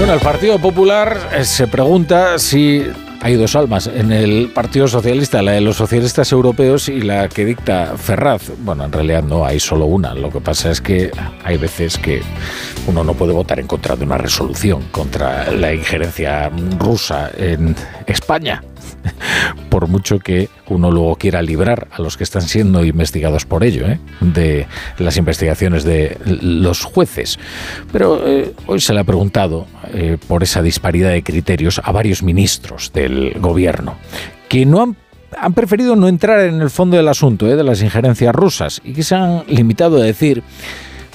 Bueno, 0.00 0.14
el 0.14 0.20
Partido 0.20 0.58
Popular 0.58 1.28
eh, 1.30 1.44
se 1.44 1.66
pregunta 1.66 2.38
si 2.38 2.86
hay 3.20 3.34
dos 3.34 3.54
almas 3.54 3.86
en 3.86 4.12
el 4.12 4.48
Partido 4.48 4.88
Socialista, 4.88 5.42
la 5.42 5.52
de 5.52 5.60
los 5.60 5.76
socialistas 5.76 6.32
europeos 6.32 6.88
y 6.88 7.02
la 7.02 7.28
que 7.28 7.44
dicta 7.44 7.92
Ferraz. 7.98 8.50
Bueno, 8.60 8.86
en 8.86 8.92
realidad 8.92 9.22
no 9.22 9.44
hay 9.44 9.60
solo 9.60 9.84
una. 9.84 10.14
Lo 10.14 10.30
que 10.30 10.40
pasa 10.40 10.70
es 10.70 10.80
que 10.80 11.10
hay 11.44 11.58
veces 11.58 11.98
que 11.98 12.22
uno 12.86 13.04
no 13.04 13.12
puede 13.12 13.34
votar 13.34 13.60
en 13.60 13.66
contra 13.66 13.94
de 13.94 14.06
una 14.06 14.16
resolución 14.16 14.84
contra 14.90 15.52
la 15.52 15.74
injerencia 15.74 16.50
rusa 16.78 17.30
en 17.36 17.76
España. 18.06 18.62
Por 19.70 19.88
mucho 19.88 20.18
que 20.18 20.48
uno 20.68 20.90
luego 20.90 21.16
quiera 21.16 21.42
librar 21.42 21.88
a 21.92 22.02
los 22.02 22.16
que 22.16 22.24
están 22.24 22.42
siendo 22.42 22.84
investigados 22.84 23.44
por 23.46 23.64
ello, 23.64 23.86
¿eh? 23.86 23.98
de 24.20 24.66
las 24.98 25.16
investigaciones 25.16 25.84
de 25.84 26.18
los 26.24 26.84
jueces. 26.84 27.38
Pero 27.92 28.26
eh, 28.26 28.52
hoy 28.66 28.80
se 28.80 28.92
le 28.92 29.00
ha 29.00 29.04
preguntado 29.04 29.66
eh, 29.92 30.18
por 30.28 30.42
esa 30.42 30.62
disparidad 30.62 31.10
de 31.10 31.22
criterios 31.22 31.80
a 31.82 31.92
varios 31.92 32.22
ministros 32.22 32.92
del 32.92 33.34
gobierno, 33.40 33.96
que 34.48 34.66
no 34.66 34.82
han 34.82 34.96
han 35.38 35.52
preferido 35.52 35.94
no 35.96 36.08
entrar 36.08 36.40
en 36.40 36.60
el 36.60 36.70
fondo 36.70 36.96
del 36.96 37.06
asunto 37.08 37.46
de 37.46 37.62
las 37.62 37.82
injerencias 37.82 38.34
rusas 38.34 38.80
y 38.84 38.92
que 38.92 39.04
se 39.04 39.14
han 39.14 39.44
limitado 39.46 39.98
a 39.98 40.04
decir, 40.04 40.42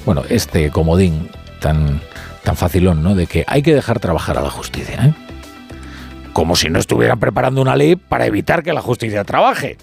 bueno, 0.06 0.24
este 0.30 0.70
comodín 0.72 1.30
tan, 1.60 2.00
tan 2.44 2.56
facilón, 2.56 3.04
¿no? 3.04 3.16
De 3.16 3.28
que 3.28 3.44
hay 3.48 3.62
que 3.62 3.74
dejar 3.74 4.00
trabajar 4.00 4.38
a 4.38 4.42
la 4.42 4.50
justicia, 4.50 5.06
¿eh? 5.06 5.25
Como 6.36 6.58
si 6.58 6.70
no 6.70 6.80
estuvieran 6.80 7.18
preparando 7.18 7.62
una 7.62 7.78
ley 7.78 7.96
para 7.96 8.26
evitar 8.26 8.62
que 8.62 8.74
la 8.74 8.82
justicia 8.82 9.24
trabaje. 9.24 9.78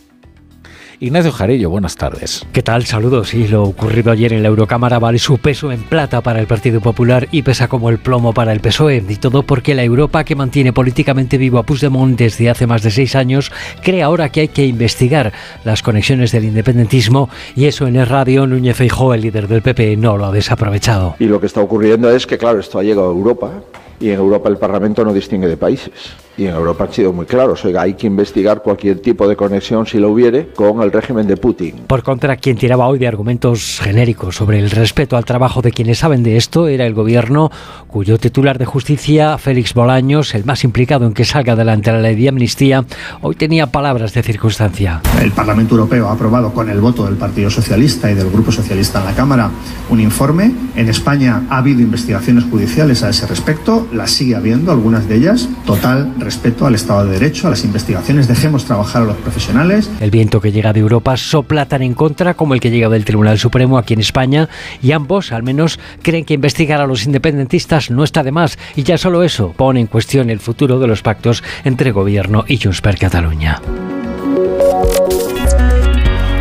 Ignacio 1.01 1.33
Jarillo, 1.33 1.70
buenas 1.70 1.97
tardes. 1.97 2.47
¿Qué 2.53 2.62
tal? 2.62 2.85
Saludos. 2.85 3.33
Y 3.33 3.49
lo 3.49 3.62
ocurrido 3.62 4.12
ayer 4.12 4.35
en 4.35 4.43
la 4.43 4.51
Eurocámara 4.51 4.99
vale 4.99 5.19
su 5.19 5.39
peso 5.39 5.73
en 5.73 5.83
plata 5.83 6.20
para 6.20 6.41
el 6.41 6.47
Partido 6.47 6.83
Popular 6.83 7.27
y 7.33 7.41
pesa 7.41 7.69
como 7.69 7.89
el 7.89 7.99
plomo 7.99 8.35
para 8.35 8.53
el 8.53 8.61
PSOE. 8.61 9.03
Y 9.09 9.16
todo 9.16 9.45
porque 9.45 9.74
la 9.74 9.83
Europa 9.83 10.24
que 10.24 10.37
mantiene 10.37 10.74
políticamente 10.74 11.39
vivo 11.39 11.59
a 11.59 11.62
Puigdemont 11.62 12.19
desde 12.19 12.51
hace 12.51 12.66
más 12.66 12.83
de 12.83 12.91
seis 12.91 13.16
años 13.16 13.51
cree 13.83 14.03
ahora 14.03 14.29
que 14.29 14.43
hay 14.43 14.49
que 14.49 14.66
investigar 14.66 15.33
las 15.65 15.83
conexiones 15.83 16.33
del 16.33 16.45
independentismo 16.45 17.31
y 17.57 17.65
eso 17.65 17.87
en 17.87 17.97
el 17.97 18.07
radio 18.07 18.47
Núñez 18.47 18.77
Feijóo, 18.77 19.15
el 19.15 19.23
líder 19.23 19.49
del 19.49 19.62
PP, 19.62 19.97
no 19.97 20.19
lo 20.19 20.27
ha 20.27 20.33
desaprovechado. 20.33 21.16
Y 21.19 21.24
lo 21.24 21.41
que 21.41 21.47
está 21.47 21.62
ocurriendo 21.62 22.11
es 22.11 22.27
que, 22.27 22.37
claro, 22.37 22.61
esto 22.61 22.79
ha 22.79 22.83
llegado 22.83 23.09
a 23.09 23.12
Europa 23.12 23.62
y 24.03 24.11
en 24.11 24.19
Europa 24.19 24.49
el 24.49 24.59
Parlamento 24.59 25.05
no 25.05 25.15
distingue 25.15 25.47
de 25.47 25.57
países. 25.57 25.93
Y 26.37 26.47
en 26.47 26.55
Europa 26.55 26.85
han 26.85 26.93
sido 26.93 27.13
muy 27.13 27.27
claros. 27.27 27.65
Oiga, 27.65 27.83
hay 27.83 27.95
que 27.95 28.07
investigar 28.07 28.63
cualquier 28.63 29.01
tipo 29.01 29.29
de 29.29 29.37
conexión, 29.37 29.87
si 29.87 29.99
lo 29.99 30.11
hubiere, 30.11 30.49
con 30.55 30.83
el 30.83 30.91
régimen 30.91 31.27
de 31.27 31.37
Putin. 31.37 31.83
Por 31.87 32.03
contra, 32.03 32.37
quien 32.37 32.57
tiraba 32.57 32.87
hoy 32.87 32.99
de 32.99 33.07
argumentos 33.07 33.81
genéricos 33.83 34.37
sobre 34.37 34.59
el 34.59 34.71
respeto 34.71 35.17
al 35.17 35.25
trabajo 35.25 35.63
de 35.63 35.73
quienes 35.73 35.99
saben 35.99 36.23
de 36.23 36.37
esto 36.37 36.69
era 36.69 36.87
el 36.87 36.95
gobierno 36.95 37.51
cuyo 37.87 38.19
titular 38.19 38.59
de 38.59 38.65
justicia, 38.65 39.37
Félix 39.39 39.75
Bolaños, 39.75 40.35
el 40.35 40.45
más 40.45 40.65
implicado 40.65 41.07
en 41.07 41.13
que 41.13 41.25
salga 41.25 41.53
adelante 41.53 41.93
la 41.93 42.01
ley 42.01 42.17
de 42.17 42.29
amnistía, 42.29 42.85
hoy 43.21 43.35
tenía 43.35 43.67
palabras 43.67 44.15
de 44.15 44.23
circunstancia. 44.23 45.01
El 45.21 45.33
Parlamento 45.33 45.75
Europeo 45.75 46.09
ha 46.09 46.13
aprobado 46.13 46.53
con 46.53 46.71
el 46.71 46.81
voto 46.81 47.05
del 47.05 47.17
Partido 47.17 47.51
Socialista 47.51 48.11
y 48.11 48.15
del 48.15 48.31
Grupo 48.31 48.51
Socialista 48.51 49.01
en 49.01 49.05
la 49.07 49.15
Cámara 49.15 49.51
un 49.91 50.01
informe. 50.01 50.53
En 50.75 50.89
España 50.89 51.43
ha 51.51 51.59
habido 51.59 51.81
investigaciones 51.81 52.45
judiciales 52.45 53.03
a 53.03 53.11
ese 53.11 53.27
respecto, 53.27 53.87
las 53.93 54.11
sigue 54.11 54.35
habiendo, 54.35 54.73
algunas 54.73 55.09
de 55.09 55.17
ellas. 55.17 55.49
Total 55.67 56.13
respeto 56.23 56.66
al 56.66 56.74
Estado 56.74 57.05
de 57.07 57.12
Derecho, 57.19 57.47
a 57.47 57.51
las 57.51 57.65
investigaciones, 57.65 58.28
dejemos 58.28 58.65
trabajar 58.65 59.03
a 59.03 59.05
los 59.07 59.16
profesionales. 59.16 59.90
El 60.01 60.11
viento 60.11 60.40
que 60.40 60.53
llega 60.53 60.73
de 60.73 60.81
Europa 60.81 61.16
sopla 61.16 61.66
tan 61.66 61.82
en 61.82 61.94
contra 61.94 62.35
como 62.35 62.55
el 62.55 62.61
que 62.61 62.70
llega 62.70 62.89
del 62.89 63.05
Tribunal 63.05 63.39
Supremo 63.39 63.78
aquí 63.78 63.94
en 63.94 64.01
España 64.01 64.49
y 64.82 64.93
ambos 64.93 65.32
al 65.32 65.43
menos 65.43 65.78
creen 66.03 66.24
que 66.24 66.35
investigar 66.35 66.81
a 66.81 66.86
los 66.86 67.05
independentistas 67.05 67.90
no 67.90 68.05
está 68.05 68.23
de 68.23 68.32
más 68.32 68.59
y 68.77 68.82
ya 68.82 68.99
solo 68.99 69.23
eso 69.23 69.53
pone 69.57 69.81
en 69.81 69.86
cuestión 69.86 70.31
el 70.31 70.40
futuro 70.40 70.78
de 70.78 70.86
los 70.86 71.03
pactos 71.03 71.43
entre 71.65 71.93
gobierno 71.93 72.44
y 72.47 72.59
Junts 72.59 72.81
per 72.81 72.99
Cataluña. 72.99 73.61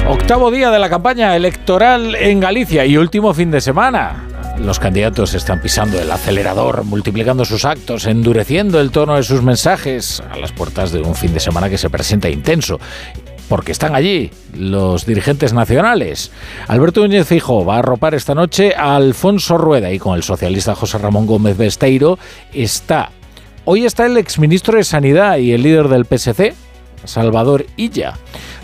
Octavo 0.08 0.52
día 0.52 0.72
de 0.72 0.80
la 0.80 0.90
campaña 0.90 1.36
electoral 1.36 2.16
en 2.16 2.40
Galicia 2.40 2.86
y 2.86 2.98
último 2.98 3.34
fin 3.34 3.50
de 3.50 3.62
semana. 3.62 4.31
Los 4.66 4.80
candidatos 4.80 5.34
están 5.34 5.60
pisando 5.60 6.00
el 6.00 6.12
acelerador, 6.12 6.84
multiplicando 6.84 7.46
sus 7.46 7.66
actos, 7.66 8.06
endureciendo 8.06 8.80
el 8.80 8.92
tono 8.92 9.16
de 9.16 9.24
sus 9.24 9.42
mensajes 9.42 10.22
a 10.30 10.38
las 10.38 10.52
puertas 10.52 10.92
de 10.92 11.02
un 11.02 11.16
fin 11.16 11.34
de 11.34 11.40
semana 11.40 11.68
que 11.68 11.80
se 11.80 11.90
presenta 11.90 12.30
intenso. 12.30 12.80
Porque 13.50 13.72
están 13.72 13.96
allí 13.96 14.30
los 14.54 15.08
dirigentes 15.08 15.52
nacionales. 15.52 16.32
Alberto 16.68 17.02
Núñez 17.02 17.28
Fijo 17.28 17.66
va 17.66 17.78
a 17.78 17.80
arropar 17.80 18.14
esta 18.14 18.36
noche 18.36 18.76
a 18.76 18.96
Alfonso 18.96 19.58
Rueda 19.58 19.92
y 19.92 19.98
con 19.98 20.16
el 20.16 20.22
socialista 20.22 20.76
José 20.76 21.00
Ramón 21.00 21.26
Gómez 21.26 21.58
Besteiro 21.58 22.20
está. 22.54 23.10
Hoy 23.66 23.86
está 23.86 24.06
el 24.06 24.18
exministro 24.18 24.78
de 24.78 24.84
Sanidad 24.84 25.38
y 25.38 25.54
el 25.54 25.64
líder 25.64 25.88
del 25.88 26.06
PSC, 26.06 26.54
Salvador 27.04 27.66
Illa. 27.78 28.14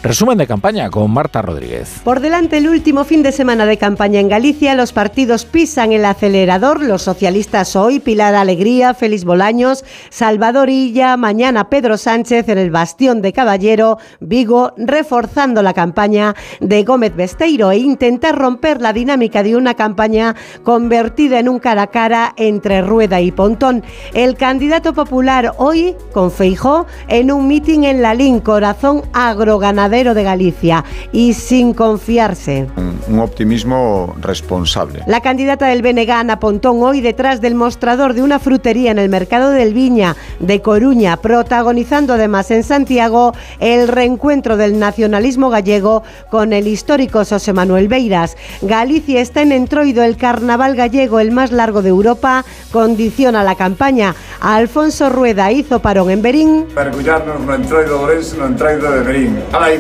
Resumen 0.07 0.37
de 0.37 0.47
campaña 0.47 0.89
con 0.89 1.11
Marta 1.11 1.41
Rodríguez. 1.41 1.99
Por 2.05 2.21
delante 2.21 2.59
el 2.59 2.69
último 2.69 3.03
fin 3.03 3.23
de 3.23 3.33
semana 3.33 3.65
de 3.65 3.77
campaña 3.77 4.21
en 4.21 4.29
Galicia, 4.29 4.73
los 4.73 4.93
partidos 4.93 5.43
pisan 5.43 5.91
el 5.91 6.05
acelerador, 6.05 6.81
los 6.81 7.01
socialistas 7.01 7.75
hoy, 7.75 7.99
Pilar 7.99 8.33
Alegría, 8.33 8.93
Félix 8.93 9.25
Bolaños, 9.25 9.83
Salvador 10.09 10.69
Illa, 10.69 11.17
mañana 11.17 11.69
Pedro 11.69 11.97
Sánchez 11.97 12.47
en 12.47 12.57
el 12.57 12.71
Bastión 12.71 13.21
de 13.21 13.33
Caballero, 13.33 13.97
Vigo, 14.21 14.71
reforzando 14.77 15.61
la 15.61 15.73
campaña 15.73 16.35
de 16.61 16.85
Gómez 16.85 17.13
Besteiro 17.13 17.71
e 17.71 17.79
intentar 17.79 18.37
romper 18.37 18.79
la 18.79 18.93
dinámica 18.93 19.43
de 19.43 19.57
una 19.57 19.73
campaña 19.73 20.37
convertida 20.63 21.37
en 21.39 21.49
un 21.49 21.59
cara 21.59 21.81
a 21.81 21.87
cara 21.87 22.33
entre 22.37 22.81
Rueda 22.81 23.19
y 23.19 23.33
Pontón. 23.33 23.83
El 24.13 24.37
candidato 24.37 24.93
popular 24.93 25.53
hoy 25.57 25.97
con 26.13 26.31
Feijó 26.31 26.85
en 27.09 27.29
un 27.29 27.49
mitin 27.49 27.83
en 27.83 28.01
la 28.01 28.13
Lin, 28.13 28.39
corazón 28.39 29.01
agroganadero 29.11 29.96
de 29.97 30.23
Galicia 30.23 30.85
y 31.11 31.33
sin 31.33 31.73
confiarse. 31.73 32.67
Un 33.09 33.19
optimismo 33.19 34.15
responsable. 34.21 35.01
La 35.07 35.21
candidata 35.21 35.65
del 35.65 35.81
BNG, 35.81 36.11
Ana 36.11 36.39
Pontón, 36.39 36.83
hoy 36.83 37.01
detrás 37.01 37.41
del 37.41 37.55
mostrador 37.55 38.13
de 38.13 38.21
una 38.21 38.37
frutería 38.37 38.91
en 38.91 38.99
el 38.99 39.09
mercado 39.09 39.49
del 39.49 39.73
Viña 39.73 40.15
de 40.39 40.61
Coruña, 40.61 41.17
protagonizando 41.17 42.13
además 42.13 42.51
en 42.51 42.63
Santiago 42.63 43.33
el 43.59 43.87
reencuentro 43.87 44.55
del 44.55 44.77
nacionalismo 44.77 45.49
gallego 45.49 46.03
con 46.29 46.53
el 46.53 46.67
histórico 46.67 47.25
José 47.25 47.53
Manuel 47.53 47.87
Beiras. 47.87 48.37
Galicia 48.61 49.19
está 49.19 49.41
en 49.41 49.51
entroido, 49.51 50.03
el 50.03 50.15
carnaval 50.15 50.75
gallego, 50.75 51.19
el 51.19 51.31
más 51.31 51.51
largo 51.51 51.81
de 51.81 51.89
Europa, 51.89 52.45
condiciona 52.71 53.43
la 53.43 53.55
campaña. 53.55 54.13
Alfonso 54.41 55.09
Rueda 55.09 55.51
hizo 55.51 55.79
parón 55.79 56.11
en 56.11 56.21
Berín. 56.21 56.65
Mergullarnos 56.75 57.41
no 57.41 57.55
entroido 57.55 58.01
Ourense, 58.01 58.37
no 58.37 58.45
entroido 58.45 58.91
de 58.91 59.01
Berín. 59.01 59.39
Alá 59.51 59.73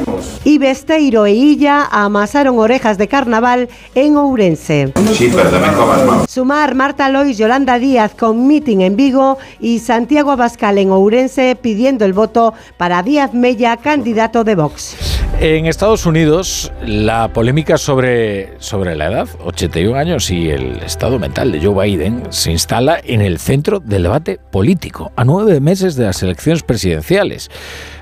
Y 0.43 0.57
Besteiro 0.57 1.25
e 1.25 1.33
Illa 1.33 1.87
amasaron 1.91 2.59
orejas 2.59 2.97
de 2.97 3.07
carnaval 3.07 3.69
en 3.95 4.15
Ourense. 4.17 4.93
Sí, 5.13 5.31
pero. 5.33 6.25
Sumar 6.27 6.75
Marta 6.75 7.09
Lois, 7.09 7.37
Yolanda 7.37 7.79
Díaz 7.79 8.13
con 8.13 8.47
meeting 8.47 8.79
en 8.81 8.95
Vigo 8.95 9.37
y 9.59 9.79
Santiago 9.79 10.31
Abascal 10.31 10.77
en 10.77 10.91
Ourense 10.91 11.57
pidiendo 11.59 12.05
el 12.05 12.13
voto 12.13 12.53
para 12.77 13.03
Díaz 13.03 13.33
Mella, 13.33 13.77
candidato 13.77 14.43
de 14.43 14.55
Vox. 14.55 15.16
En 15.39 15.67
Estados 15.67 16.05
Unidos, 16.05 16.71
la 16.83 17.27
polémica 17.27 17.77
sobre, 17.77 18.59
sobre 18.59 18.95
la 18.95 19.07
edad, 19.07 19.27
81 19.43 19.95
años, 19.95 20.31
y 20.31 20.49
el 20.49 20.77
estado 20.77 21.19
mental 21.19 21.51
de 21.51 21.61
Joe 21.61 21.85
Biden 21.85 22.23
se 22.29 22.51
instala 22.51 22.99
en 23.03 23.21
el 23.21 23.37
centro 23.37 23.79
del 23.79 24.03
debate 24.03 24.39
político, 24.51 25.11
a 25.15 25.23
nueve 25.23 25.59
meses 25.59 25.95
de 25.95 26.05
las 26.05 26.23
elecciones 26.23 26.63
presidenciales. 26.63 27.51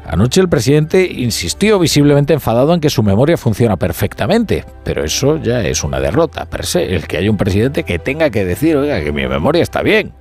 Anoche 0.07 0.39
el 0.39 0.47
presidente 0.47 1.05
insistió 1.11 1.77
visiblemente 1.77 2.33
enfadado 2.33 2.73
en 2.73 2.79
que 2.79 2.89
su 2.89 3.03
memoria 3.03 3.37
funciona 3.37 3.75
perfectamente, 3.75 4.63
pero 4.83 5.03
eso 5.03 5.37
ya 5.37 5.61
es 5.61 5.83
una 5.83 5.99
derrota 5.99 6.45
per 6.45 6.65
se, 6.65 6.95
el 6.95 7.05
que 7.05 7.17
haya 7.17 7.29
un 7.29 7.37
presidente 7.37 7.83
que 7.83 7.99
tenga 7.99 8.29
que 8.29 8.45
decir, 8.45 8.77
oiga, 8.77 9.03
que 9.03 9.11
mi 9.11 9.27
memoria 9.27 9.61
está 9.61 9.81
bien. 9.81 10.13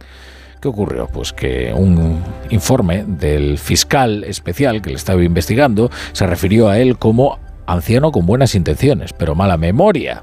¿Qué 0.64 0.68
ocurrió? 0.68 1.08
Pues 1.08 1.34
que 1.34 1.74
un 1.74 2.22
informe 2.48 3.04
del 3.06 3.58
fiscal 3.58 4.24
especial 4.24 4.80
que 4.80 4.88
le 4.88 4.96
estaba 4.96 5.22
investigando 5.22 5.90
se 6.12 6.26
refirió 6.26 6.70
a 6.70 6.78
él 6.78 6.96
como 6.96 7.38
anciano 7.66 8.10
con 8.10 8.24
buenas 8.24 8.54
intenciones, 8.54 9.12
pero 9.12 9.34
mala 9.34 9.58
memoria. 9.58 10.22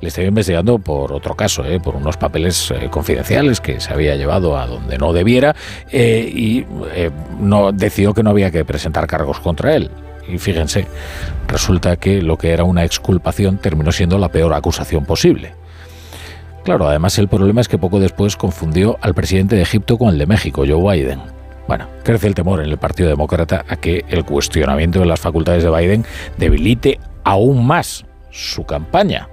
Le 0.00 0.08
estaba 0.08 0.26
investigando 0.26 0.78
por 0.78 1.12
otro 1.12 1.36
caso, 1.36 1.66
¿eh? 1.66 1.78
por 1.78 1.94
unos 1.94 2.16
papeles 2.16 2.70
eh, 2.70 2.88
confidenciales 2.90 3.60
que 3.60 3.80
se 3.80 3.92
había 3.92 4.16
llevado 4.16 4.56
a 4.56 4.66
donde 4.66 4.96
no 4.96 5.12
debiera 5.12 5.54
eh, 5.90 6.26
y 6.26 6.64
eh, 6.94 7.10
no 7.38 7.70
decidió 7.70 8.14
que 8.14 8.22
no 8.22 8.30
había 8.30 8.50
que 8.50 8.64
presentar 8.64 9.06
cargos 9.06 9.40
contra 9.40 9.76
él. 9.76 9.90
Y 10.26 10.38
fíjense, 10.38 10.86
resulta 11.48 11.96
que 11.96 12.22
lo 12.22 12.38
que 12.38 12.52
era 12.52 12.64
una 12.64 12.82
exculpación 12.84 13.58
terminó 13.58 13.92
siendo 13.92 14.16
la 14.16 14.30
peor 14.30 14.54
acusación 14.54 15.04
posible. 15.04 15.52
Claro, 16.64 16.88
además 16.88 17.18
el 17.18 17.28
problema 17.28 17.60
es 17.60 17.68
que 17.68 17.78
poco 17.78 17.98
después 17.98 18.36
confundió 18.36 18.96
al 19.00 19.14
presidente 19.14 19.56
de 19.56 19.62
Egipto 19.62 19.98
con 19.98 20.10
el 20.10 20.18
de 20.18 20.26
México, 20.26 20.64
Joe 20.66 20.96
Biden. 20.96 21.20
Bueno, 21.66 21.88
crece 22.04 22.26
el 22.26 22.34
temor 22.34 22.62
en 22.62 22.70
el 22.70 22.78
Partido 22.78 23.08
Demócrata 23.08 23.64
a 23.68 23.76
que 23.76 24.04
el 24.08 24.24
cuestionamiento 24.24 25.00
de 25.00 25.06
las 25.06 25.20
facultades 25.20 25.62
de 25.62 25.70
Biden 25.70 26.04
debilite 26.36 27.00
aún 27.24 27.66
más 27.66 28.04
su 28.30 28.64
campaña. 28.64 29.28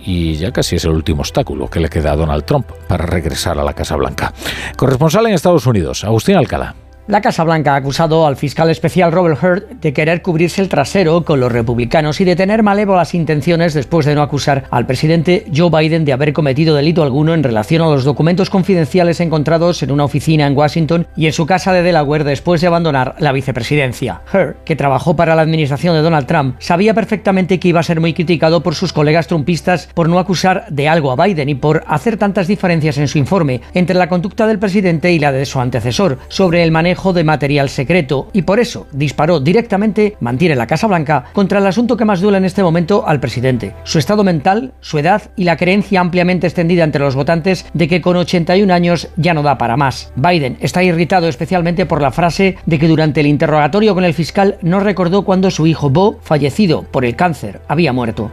Y 0.00 0.34
ya 0.34 0.52
casi 0.52 0.76
es 0.76 0.84
el 0.84 0.92
último 0.92 1.20
obstáculo 1.20 1.68
que 1.68 1.80
le 1.80 1.88
queda 1.88 2.12
a 2.12 2.16
Donald 2.16 2.44
Trump 2.44 2.66
para 2.86 3.04
regresar 3.04 3.58
a 3.58 3.64
la 3.64 3.74
Casa 3.74 3.96
Blanca. 3.96 4.32
Corresponsal 4.76 5.26
en 5.26 5.34
Estados 5.34 5.66
Unidos, 5.66 6.04
Agustín 6.04 6.36
Alcalá. 6.36 6.74
La 7.08 7.22
Casa 7.22 7.42
Blanca 7.42 7.72
ha 7.72 7.76
acusado 7.76 8.26
al 8.26 8.36
fiscal 8.36 8.68
especial 8.68 9.12
Robert 9.12 9.42
Hurt 9.42 9.70
de 9.80 9.94
querer 9.94 10.20
cubrirse 10.20 10.60
el 10.60 10.68
trasero 10.68 11.24
con 11.24 11.40
los 11.40 11.50
republicanos 11.50 12.20
y 12.20 12.26
de 12.26 12.36
tener 12.36 12.62
malévolas 12.62 13.14
intenciones 13.14 13.72
después 13.72 14.04
de 14.04 14.14
no 14.14 14.20
acusar 14.20 14.64
al 14.70 14.84
presidente 14.84 15.46
Joe 15.56 15.70
Biden 15.70 16.04
de 16.04 16.12
haber 16.12 16.34
cometido 16.34 16.74
delito 16.74 17.02
alguno 17.02 17.32
en 17.32 17.42
relación 17.42 17.80
a 17.80 17.86
los 17.86 18.04
documentos 18.04 18.50
confidenciales 18.50 19.20
encontrados 19.20 19.82
en 19.82 19.90
una 19.90 20.04
oficina 20.04 20.46
en 20.46 20.54
Washington 20.54 21.06
y 21.16 21.24
en 21.24 21.32
su 21.32 21.46
casa 21.46 21.72
de 21.72 21.82
Delaware 21.82 22.24
después 22.24 22.60
de 22.60 22.66
abandonar 22.66 23.14
la 23.20 23.32
vicepresidencia. 23.32 24.20
Hurt, 24.30 24.62
que 24.64 24.76
trabajó 24.76 25.16
para 25.16 25.34
la 25.34 25.40
administración 25.40 25.94
de 25.94 26.02
Donald 26.02 26.26
Trump, 26.26 26.56
sabía 26.58 26.92
perfectamente 26.92 27.58
que 27.58 27.68
iba 27.68 27.80
a 27.80 27.84
ser 27.84 28.00
muy 28.00 28.12
criticado 28.12 28.62
por 28.62 28.74
sus 28.74 28.92
colegas 28.92 29.28
trumpistas 29.28 29.88
por 29.94 30.10
no 30.10 30.18
acusar 30.18 30.66
de 30.68 30.90
algo 30.90 31.10
a 31.10 31.24
Biden 31.24 31.48
y 31.48 31.54
por 31.54 31.84
hacer 31.86 32.18
tantas 32.18 32.48
diferencias 32.48 32.98
en 32.98 33.08
su 33.08 33.16
informe 33.16 33.62
entre 33.72 33.96
la 33.96 34.10
conducta 34.10 34.46
del 34.46 34.58
presidente 34.58 35.10
y 35.10 35.18
la 35.18 35.32
de 35.32 35.46
su 35.46 35.58
antecesor 35.58 36.18
sobre 36.28 36.62
el 36.62 36.70
manejo 36.70 36.97
de 36.98 37.24
material 37.24 37.68
secreto 37.68 38.28
y 38.32 38.42
por 38.42 38.58
eso 38.58 38.86
disparó 38.92 39.40
directamente, 39.40 40.16
mantiene 40.20 40.56
la 40.56 40.66
Casa 40.66 40.86
Blanca, 40.86 41.26
contra 41.32 41.60
el 41.60 41.66
asunto 41.66 41.96
que 41.96 42.04
más 42.04 42.20
duele 42.20 42.38
en 42.38 42.44
este 42.44 42.62
momento 42.62 43.06
al 43.06 43.20
presidente, 43.20 43.74
su 43.84 43.98
estado 43.98 44.24
mental, 44.24 44.72
su 44.80 44.98
edad 44.98 45.22
y 45.36 45.44
la 45.44 45.56
creencia 45.56 46.00
ampliamente 46.00 46.46
extendida 46.46 46.84
entre 46.84 47.02
los 47.02 47.14
votantes 47.14 47.66
de 47.72 47.88
que 47.88 48.00
con 48.00 48.16
81 48.16 48.72
años 48.72 49.08
ya 49.16 49.32
no 49.32 49.42
da 49.42 49.58
para 49.58 49.76
más. 49.76 50.12
Biden 50.16 50.56
está 50.60 50.82
irritado 50.82 51.28
especialmente 51.28 51.86
por 51.86 52.02
la 52.02 52.10
frase 52.10 52.56
de 52.66 52.78
que 52.78 52.88
durante 52.88 53.20
el 53.20 53.26
interrogatorio 53.26 53.94
con 53.94 54.04
el 54.04 54.14
fiscal 54.14 54.58
no 54.62 54.80
recordó 54.80 55.22
cuando 55.22 55.50
su 55.50 55.66
hijo 55.66 55.90
Bo, 55.90 56.18
fallecido 56.22 56.82
por 56.82 57.04
el 57.04 57.14
cáncer, 57.14 57.60
había 57.68 57.92
muerto. 57.92 58.30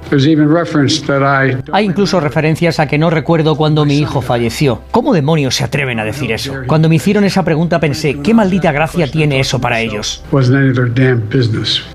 Hay 1.72 1.86
incluso 1.86 2.20
referencias 2.20 2.80
a 2.80 2.88
que 2.88 2.98
no 2.98 3.10
recuerdo 3.10 3.56
cuando 3.56 3.86
mi 3.86 4.00
hijo 4.00 4.22
falleció. 4.22 4.82
¿Cómo 4.92 5.14
demonios 5.14 5.56
se 5.56 5.64
atreven 5.64 6.00
a 6.00 6.06
decir 6.06 6.32
eso? 6.32 6.54
Cuando 6.68 6.90
me 6.90 6.96
hicieron 6.96 7.24
esa 7.24 7.44
pregunta 7.44 7.80
pensé, 7.80 8.20
¿qué 8.22 8.34
maldita 8.56 8.72
gracia 8.72 9.08
tiene 9.08 9.40
eso 9.40 9.60
para 9.60 9.80
ellos? 9.80 10.24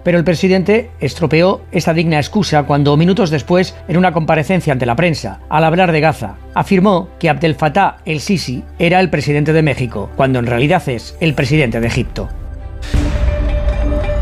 Pero 0.04 0.18
el 0.18 0.24
presidente 0.24 0.90
estropeó 1.00 1.62
esta 1.72 1.94
digna 1.94 2.18
excusa 2.18 2.64
cuando 2.64 2.96
minutos 2.96 3.30
después, 3.30 3.74
en 3.88 3.96
una 3.96 4.12
comparecencia 4.12 4.72
ante 4.72 4.86
la 4.86 4.96
prensa, 4.96 5.40
al 5.48 5.64
hablar 5.64 5.92
de 5.92 6.00
Gaza, 6.00 6.36
afirmó 6.54 7.08
que 7.18 7.30
Abdel 7.30 7.54
Fattah 7.54 7.98
el-Sisi 8.04 8.62
era 8.78 9.00
el 9.00 9.10
presidente 9.10 9.52
de 9.52 9.62
México, 9.62 10.10
cuando 10.16 10.38
en 10.38 10.46
realidad 10.46 10.86
es 10.88 11.16
el 11.20 11.34
presidente 11.34 11.80
de 11.80 11.86
Egipto. 11.86 12.28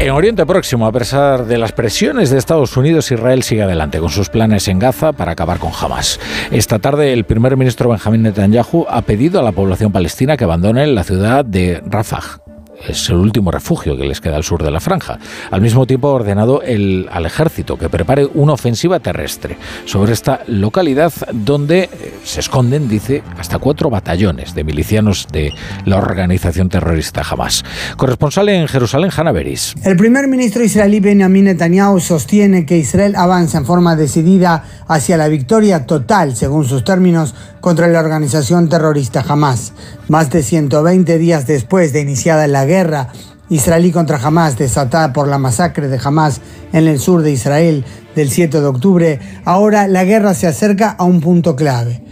En 0.01 0.11
Oriente 0.11 0.47
Próximo, 0.47 0.87
a 0.87 0.93
pesar 0.93 1.47
de 1.47 1.59
las 1.59 1.73
presiones 1.73 2.31
de 2.31 2.39
Estados 2.39 2.77
Unidos, 2.77 3.11
Israel 3.11 3.43
sigue 3.43 3.65
adelante 3.65 3.99
con 3.99 4.11
sus 4.11 4.29
planes 4.29 4.69
en 4.69 4.79
Gaza 4.79 5.13
para 5.13 5.33
acabar 5.33 5.59
con 5.59 5.73
Hamas. 5.73 6.21
Esta 6.53 6.79
tarde, 6.79 7.13
el 7.13 7.25
primer 7.25 7.57
ministro 7.57 7.91
Benjamín 7.91 8.23
Netanyahu 8.23 8.87
ha 8.89 9.03
pedido 9.03 9.41
a 9.41 9.43
la 9.43 9.51
población 9.51 9.91
palestina 9.91 10.37
que 10.37 10.45
abandone 10.45 10.87
la 10.87 11.03
ciudad 11.03 11.45
de 11.45 11.83
Rafah 11.85 12.48
es 12.87 13.09
el 13.09 13.17
último 13.17 13.51
refugio 13.51 13.97
que 13.97 14.05
les 14.05 14.21
queda 14.21 14.37
al 14.37 14.45
sur 14.45 14.63
de 14.63 14.71
la 14.71 14.81
franja. 14.81 15.19
Al 15.51 15.61
mismo 15.61 15.87
tiempo 15.87 16.09
ha 16.09 16.13
ordenado 16.13 16.63
el, 16.63 17.09
al 17.11 17.27
ejército 17.27 17.77
que 17.77 17.89
prepare 17.89 18.27
una 18.27 18.53
ofensiva 18.53 19.01
terrestre 19.01 19.57
sobre 19.85 20.13
esta 20.13 20.41
localidad 20.47 21.13
donde 21.33 21.85
eh, 21.85 22.15
se 22.25 22.41
esconden, 22.41 22.89
dice, 22.89 23.23
hasta 23.39 23.59
cuatro 23.59 23.91
batallones 23.91 24.55
de 24.55 24.65
milicianos 24.65 25.27
de 25.33 25.53
la 25.85 25.99
organización 25.99 26.69
terrorista 26.69 27.23
Hamas. 27.29 27.65
Corresponsal 27.97 28.49
en 28.49 28.69
Jerusalén, 28.69 29.11
Hanna 29.17 29.33
Beris. 29.33 29.75
El 29.85 29.97
primer 29.97 30.29
ministro 30.29 30.63
israelí 30.63 31.01
Benjamin 31.01 31.45
Netanyahu 31.45 32.01
sostiene 32.01 32.67
que 32.67 32.79
Israel 32.79 33.15
avanza 33.17 33.59
en 33.59 33.67
forma 33.67 33.97
decidida 33.97 34.65
hacia 34.87 35.17
la 35.17 35.29
victoria 35.29 35.87
total, 35.87 36.37
según 36.37 36.65
sus 36.65 36.85
términos, 36.85 37.35
contra 37.61 37.89
la 37.89 38.01
organización 38.01 38.69
terrorista 38.69 39.25
Hamas. 39.27 39.73
Más 40.09 40.31
de 40.31 40.43
120 40.43 41.19
días 41.19 41.47
después 41.47 41.93
de 41.93 42.01
iniciada 42.01 42.47
la 42.47 42.65
guerra 42.65 43.09
israelí 43.51 43.93
contra 43.93 44.19
Hamas, 44.19 44.59
desatada 44.59 45.13
por 45.13 45.29
la 45.29 45.39
masacre 45.39 45.89
de 45.89 46.01
Hamas 46.03 46.41
en 46.73 46.87
el 46.87 46.99
sur 46.99 47.23
de 47.23 47.33
Israel 47.33 47.85
del 48.15 48.31
7 48.31 48.61
de 48.61 48.67
octubre, 48.67 49.21
ahora 49.45 49.89
la 49.89 50.05
guerra 50.05 50.35
se 50.35 50.47
acerca 50.47 50.91
a 50.91 51.05
un 51.05 51.21
punto 51.21 51.57
clave. 51.57 52.03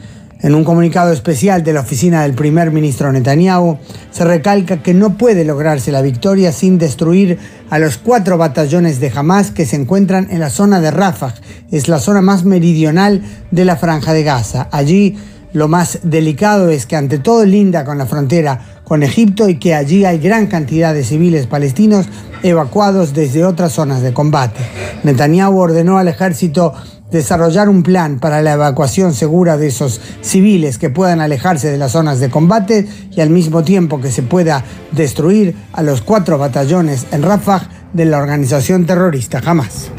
En 0.40 0.55
un 0.55 0.64
comunicado 0.64 1.12
especial 1.12 1.62
de 1.62 1.73
la 1.73 1.81
oficina 1.81 2.23
del 2.23 2.35
primer 2.35 2.70
ministro 2.70 3.10
Netanyahu, 3.10 3.78
se 4.10 4.24
recalca 4.24 4.82
que 4.82 4.93
no 4.93 5.16
puede 5.16 5.44
lograrse 5.44 5.90
la 5.90 6.02
victoria 6.02 6.52
sin 6.52 6.77
destruir 6.77 7.39
a 7.70 7.78
los 7.78 7.97
cuatro 7.97 8.36
batallones 8.36 9.01
de 9.01 9.10
Hamas 9.14 9.51
que 9.51 9.64
se 9.64 9.77
encuentran 9.77 10.28
en 10.31 10.40
la 10.40 10.51
zona 10.51 10.81
de 10.81 10.90
Rafah, 10.90 11.35
es 11.70 11.89
la 11.89 11.98
zona 11.98 12.20
más 12.20 12.44
meridional 12.44 13.23
de 13.51 13.64
la 13.64 13.77
franja 13.77 14.12
de 14.12 14.24
Gaza. 14.24 14.68
Allí 14.73 15.16
lo 15.56 15.68
más 15.68 16.00
delicado 16.02 16.68
es 16.68 16.84
que 16.84 16.96
ante 16.96 17.18
todo 17.18 17.46
linda 17.46 17.86
con 17.86 17.96
la 17.96 18.04
frontera 18.04 18.60
con 18.84 19.02
Egipto 19.02 19.48
y 19.48 19.58
que 19.58 19.74
allí 19.74 20.04
hay 20.04 20.18
gran 20.18 20.48
cantidad 20.48 20.92
de 20.92 21.02
civiles 21.02 21.46
palestinos 21.46 22.06
evacuados 22.42 23.14
desde 23.14 23.42
otras 23.42 23.72
zonas 23.72 24.02
de 24.02 24.12
combate. 24.12 24.60
Netanyahu 25.02 25.56
ordenó 25.56 25.96
al 25.96 26.08
ejército 26.08 26.74
desarrollar 27.10 27.70
un 27.70 27.82
plan 27.82 28.18
para 28.20 28.42
la 28.42 28.52
evacuación 28.52 29.14
segura 29.14 29.56
de 29.56 29.68
esos 29.68 29.98
civiles 30.20 30.76
que 30.76 30.90
puedan 30.90 31.22
alejarse 31.22 31.70
de 31.70 31.78
las 31.78 31.92
zonas 31.92 32.20
de 32.20 32.28
combate 32.28 32.86
y 33.12 33.22
al 33.22 33.30
mismo 33.30 33.64
tiempo 33.64 33.98
que 33.98 34.12
se 34.12 34.22
pueda 34.22 34.62
destruir 34.92 35.56
a 35.72 35.82
los 35.82 36.02
cuatro 36.02 36.36
batallones 36.36 37.06
en 37.12 37.22
Rafah 37.22 37.66
de 37.94 38.04
la 38.04 38.18
organización 38.18 38.84
terrorista 38.84 39.40
Hamas. 39.42 39.90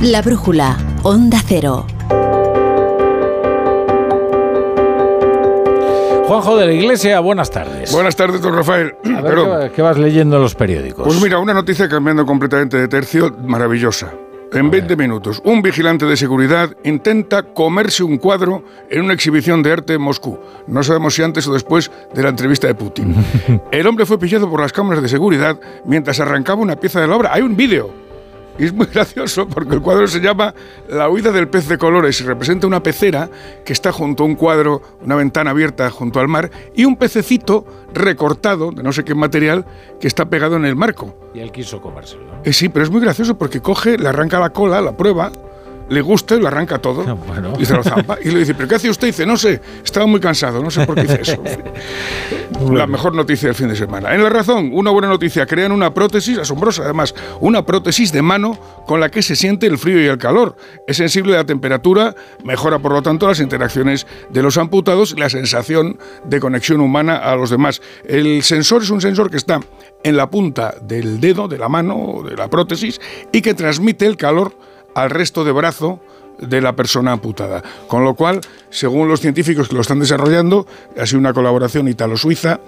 La 0.00 0.22
brújula, 0.22 0.78
onda 1.02 1.42
cero. 1.44 1.88
Juanjo 6.28 6.58
de 6.58 6.66
la 6.66 6.72
Iglesia, 6.74 7.20
buenas 7.20 7.50
tardes. 7.50 7.90
Buenas 7.90 8.14
tardes, 8.14 8.42
don 8.42 8.54
Rafael. 8.54 8.94
A 9.16 9.22
ver, 9.22 9.72
¿qué, 9.74 9.80
vas 9.80 9.96
leyendo 9.96 10.36
en 10.36 10.42
los 10.42 10.54
periódicos? 10.54 11.06
Pues 11.06 11.22
mira, 11.22 11.38
una 11.38 11.54
noticia 11.54 11.88
cambiando 11.88 12.26
completamente 12.26 12.76
de 12.76 12.86
tercio, 12.86 13.34
maravillosa. 13.46 14.12
En 14.52 14.70
20 14.70 14.94
minutos, 14.96 15.40
un 15.46 15.62
vigilante 15.62 16.04
de 16.04 16.18
seguridad 16.18 16.76
intenta 16.84 17.42
comerse 17.42 18.04
un 18.04 18.18
cuadro 18.18 18.62
en 18.90 19.04
una 19.04 19.14
exhibición 19.14 19.62
de 19.62 19.72
arte 19.72 19.94
en 19.94 20.02
Moscú. 20.02 20.38
No 20.66 20.82
sabemos 20.82 21.14
si 21.14 21.22
antes 21.22 21.46
o 21.48 21.54
después 21.54 21.90
de 22.12 22.22
la 22.22 22.28
entrevista 22.28 22.66
de 22.66 22.74
Putin. 22.74 23.14
El 23.72 23.86
hombre 23.86 24.04
fue 24.04 24.18
pillado 24.18 24.50
por 24.50 24.60
las 24.60 24.72
cámaras 24.74 25.02
de 25.02 25.08
seguridad 25.08 25.58
mientras 25.86 26.20
arrancaba 26.20 26.60
una 26.60 26.76
pieza 26.76 27.00
de 27.00 27.08
la 27.08 27.16
obra. 27.16 27.32
Hay 27.32 27.40
un 27.40 27.56
vídeo. 27.56 28.07
Y 28.58 28.64
es 28.64 28.72
muy 28.72 28.86
gracioso 28.86 29.48
porque 29.48 29.74
el 29.74 29.80
cuadro 29.80 30.06
se 30.08 30.20
llama 30.20 30.54
La 30.88 31.08
huida 31.08 31.30
del 31.30 31.48
pez 31.48 31.68
de 31.68 31.78
colores 31.78 32.20
y 32.20 32.24
representa 32.24 32.66
una 32.66 32.82
pecera 32.82 33.30
que 33.64 33.72
está 33.72 33.92
junto 33.92 34.24
a 34.24 34.26
un 34.26 34.34
cuadro, 34.34 34.82
una 35.02 35.14
ventana 35.14 35.50
abierta 35.50 35.90
junto 35.90 36.18
al 36.18 36.28
mar 36.28 36.50
y 36.74 36.84
un 36.84 36.96
pececito 36.96 37.64
recortado 37.94 38.72
de 38.72 38.82
no 38.82 38.92
sé 38.92 39.04
qué 39.04 39.14
material 39.14 39.64
que 40.00 40.08
está 40.08 40.28
pegado 40.28 40.56
en 40.56 40.64
el 40.64 40.74
marco. 40.74 41.14
Y 41.34 41.40
él 41.40 41.52
quiso 41.52 41.80
comérselo. 41.80 42.24
Eh, 42.44 42.52
sí, 42.52 42.68
pero 42.68 42.84
es 42.84 42.90
muy 42.90 43.00
gracioso 43.00 43.38
porque 43.38 43.60
coge, 43.60 43.96
le 43.96 44.08
arranca 44.08 44.40
la 44.40 44.50
cola, 44.50 44.80
la 44.80 44.96
prueba 44.96 45.30
le 45.88 46.00
gusta 46.00 46.34
y 46.36 46.40
lo 46.40 46.48
arranca 46.48 46.78
todo. 46.78 47.18
Y 47.58 47.64
se 47.64 47.74
lo 47.74 47.82
zampa. 47.82 48.18
Y 48.22 48.30
le 48.30 48.40
dice, 48.40 48.54
¿pero 48.54 48.68
qué 48.68 48.74
hace 48.76 48.90
usted? 48.90 49.08
Y 49.08 49.10
dice, 49.10 49.26
no 49.26 49.36
sé, 49.36 49.60
estaba 49.84 50.06
muy 50.06 50.20
cansado, 50.20 50.62
no 50.62 50.70
sé 50.70 50.86
por 50.86 50.94
qué 50.94 51.02
hice 51.02 51.20
eso. 51.22 51.42
La 52.72 52.86
mejor 52.86 53.14
noticia 53.14 53.48
del 53.48 53.54
fin 53.54 53.68
de 53.68 53.76
semana. 53.76 54.14
En 54.14 54.22
La 54.22 54.28
Razón, 54.28 54.70
una 54.72 54.90
buena 54.90 55.08
noticia. 55.08 55.46
Crean 55.46 55.72
una 55.72 55.94
prótesis, 55.94 56.38
asombrosa 56.38 56.82
además, 56.82 57.14
una 57.40 57.64
prótesis 57.64 58.12
de 58.12 58.22
mano 58.22 58.58
con 58.86 59.00
la 59.00 59.10
que 59.10 59.22
se 59.22 59.36
siente 59.36 59.66
el 59.66 59.78
frío 59.78 60.02
y 60.02 60.06
el 60.06 60.18
calor. 60.18 60.56
Es 60.86 60.96
sensible 60.96 61.34
a 61.34 61.38
la 61.38 61.44
temperatura, 61.44 62.14
mejora 62.44 62.78
por 62.78 62.92
lo 62.92 63.02
tanto 63.02 63.28
las 63.28 63.40
interacciones 63.40 64.06
de 64.30 64.42
los 64.42 64.56
amputados 64.56 65.12
y 65.16 65.20
la 65.20 65.28
sensación 65.28 65.98
de 66.24 66.40
conexión 66.40 66.80
humana 66.80 67.16
a 67.16 67.36
los 67.36 67.50
demás. 67.50 67.80
El 68.04 68.42
sensor 68.42 68.82
es 68.82 68.90
un 68.90 69.00
sensor 69.00 69.30
que 69.30 69.36
está 69.36 69.60
en 70.02 70.16
la 70.16 70.30
punta 70.30 70.74
del 70.80 71.20
dedo, 71.20 71.48
de 71.48 71.58
la 71.58 71.68
mano, 71.68 72.22
de 72.28 72.36
la 72.36 72.48
prótesis, 72.48 73.00
y 73.32 73.42
que 73.42 73.54
transmite 73.54 74.06
el 74.06 74.16
calor 74.16 74.54
al 74.94 75.10
resto 75.10 75.44
de 75.44 75.52
brazo 75.52 76.00
de 76.40 76.60
la 76.60 76.76
persona 76.76 77.12
amputada. 77.12 77.62
Con 77.88 78.04
lo 78.04 78.14
cual, 78.14 78.40
según 78.70 79.08
los 79.08 79.20
científicos 79.20 79.68
que 79.68 79.74
lo 79.74 79.80
están 79.80 80.00
desarrollando, 80.00 80.66
ha 80.98 81.06
sido 81.06 81.18
una 81.18 81.32
colaboración 81.32 81.88
italo-suiza, 81.88 82.60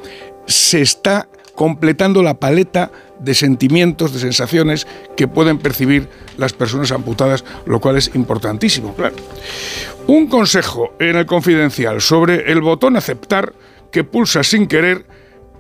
se 0.47 0.81
está 0.81 1.29
completando 1.55 2.23
la 2.23 2.35
paleta 2.35 2.91
de 3.19 3.35
sentimientos, 3.35 4.13
de 4.13 4.19
sensaciones 4.19 4.87
que 5.17 5.29
pueden 5.29 5.59
percibir 5.59 6.09
las 6.39 6.53
personas 6.53 6.91
amputadas, 6.91 7.45
lo 7.67 7.81
cual 7.81 7.97
es 7.97 8.11
importantísimo. 8.15 8.95
Un 10.07 10.27
consejo 10.29 10.95
en 10.99 11.17
el 11.17 11.27
confidencial 11.27 12.01
sobre 12.01 12.51
el 12.51 12.63
botón 12.63 12.97
aceptar 12.97 13.53
que 13.93 14.05
pulsa 14.05 14.43
sin 14.43 14.67
querer 14.67 15.05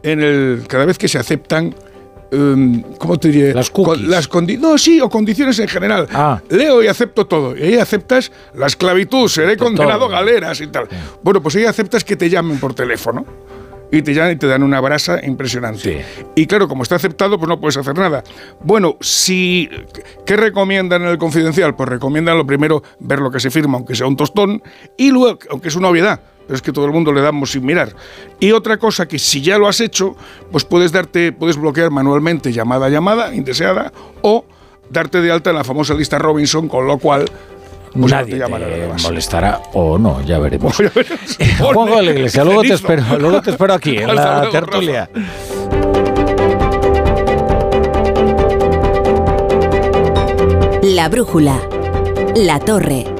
en 0.02 0.22
el 0.22 0.64
cada 0.66 0.86
vez 0.86 0.96
que 0.96 1.08
se 1.08 1.18
aceptan 1.18 1.74
Em, 2.30 2.82
¿cómo 2.98 3.18
te 3.18 3.28
diré? 3.28 3.52
Las 3.52 3.70
cookies. 3.70 4.06
las 4.06 4.28
no, 4.58 4.78
sí, 4.78 5.00
o 5.00 5.08
condiciones 5.08 5.58
en 5.58 5.68
general. 5.68 6.06
Ah. 6.12 6.40
Leo 6.48 6.82
y 6.82 6.86
acepto 6.86 7.26
todo. 7.26 7.56
Y 7.56 7.62
ahí 7.62 7.74
aceptas 7.76 8.30
la 8.54 8.66
esclavitud, 8.66 9.28
seré 9.28 9.56
condenado 9.56 10.06
a 10.06 10.08
galeras 10.08 10.60
y 10.60 10.68
tal. 10.68 10.88
Bueno, 11.22 11.42
pues 11.42 11.56
ahí 11.56 11.64
aceptas 11.64 12.04
que 12.04 12.16
te 12.16 12.30
llamen 12.30 12.58
por 12.58 12.74
teléfono. 12.74 13.24
Y 13.92 14.02
te 14.02 14.14
llaman 14.14 14.32
y 14.32 14.36
te 14.36 14.46
dan 14.46 14.62
una 14.62 14.80
brasa 14.80 15.18
impresionante. 15.26 16.04
Y 16.36 16.46
claro, 16.46 16.68
como 16.68 16.84
está 16.84 16.94
aceptado, 16.94 17.38
pues 17.38 17.48
no 17.48 17.58
puedes 17.58 17.76
hacer 17.76 17.98
nada. 17.98 18.22
Bueno, 18.60 18.96
si. 19.00 19.68
¿Qué 20.24 20.36
recomiendan 20.36 21.02
en 21.02 21.08
el 21.08 21.18
confidencial? 21.18 21.74
Pues 21.74 21.88
recomiendan 21.88 22.38
lo 22.38 22.46
primero 22.46 22.84
ver 23.00 23.18
lo 23.18 23.32
que 23.32 23.40
se 23.40 23.50
firma, 23.50 23.78
aunque 23.78 23.96
sea 23.96 24.06
un 24.06 24.16
tostón, 24.16 24.62
y 24.96 25.10
luego, 25.10 25.40
aunque 25.50 25.68
es 25.68 25.74
una 25.74 25.88
obviedad, 25.88 26.20
es 26.50 26.62
que 26.62 26.72
todo 26.72 26.84
el 26.86 26.92
mundo 26.92 27.12
le 27.12 27.20
damos 27.20 27.52
sin 27.52 27.64
mirar. 27.64 27.94
Y 28.38 28.52
otra 28.52 28.76
cosa 28.78 29.06
que 29.06 29.18
si 29.18 29.40
ya 29.40 29.58
lo 29.58 29.68
has 29.68 29.80
hecho, 29.80 30.16
pues 30.50 30.64
puedes 30.64 30.92
darte, 30.92 31.32
puedes 31.32 31.56
bloquear 31.56 31.90
manualmente 31.90 32.52
llamada 32.52 32.86
a 32.86 32.88
llamada, 32.88 33.34
indeseada, 33.34 33.92
o 34.22 34.44
darte 34.90 35.20
de 35.20 35.30
alta 35.30 35.50
en 35.50 35.56
la 35.56 35.64
famosa 35.64 35.94
lista 35.94 36.18
Robinson, 36.18 36.68
con 36.68 36.86
lo 36.86 36.98
cual 36.98 37.30
pues 37.92 38.12
Nadie 38.12 38.38
te, 38.38 39.02
molestará 39.02 39.60
o 39.72 39.98
no, 39.98 40.22
ya 40.24 40.38
veremos. 40.38 40.76
Juego 41.58 41.96
de 41.96 42.02
la 42.02 42.10
iglesia, 42.12 42.44
luego 42.44 42.62
te 42.62 42.74
espero, 42.74 43.02
luego 43.18 43.42
te 43.42 43.50
espero 43.50 43.74
aquí, 43.74 43.96
en 43.96 44.14
la 44.14 44.48
tertulia. 44.50 45.10
La 50.82 51.08
brújula. 51.08 51.60
La 52.36 52.58
torre. 52.58 53.19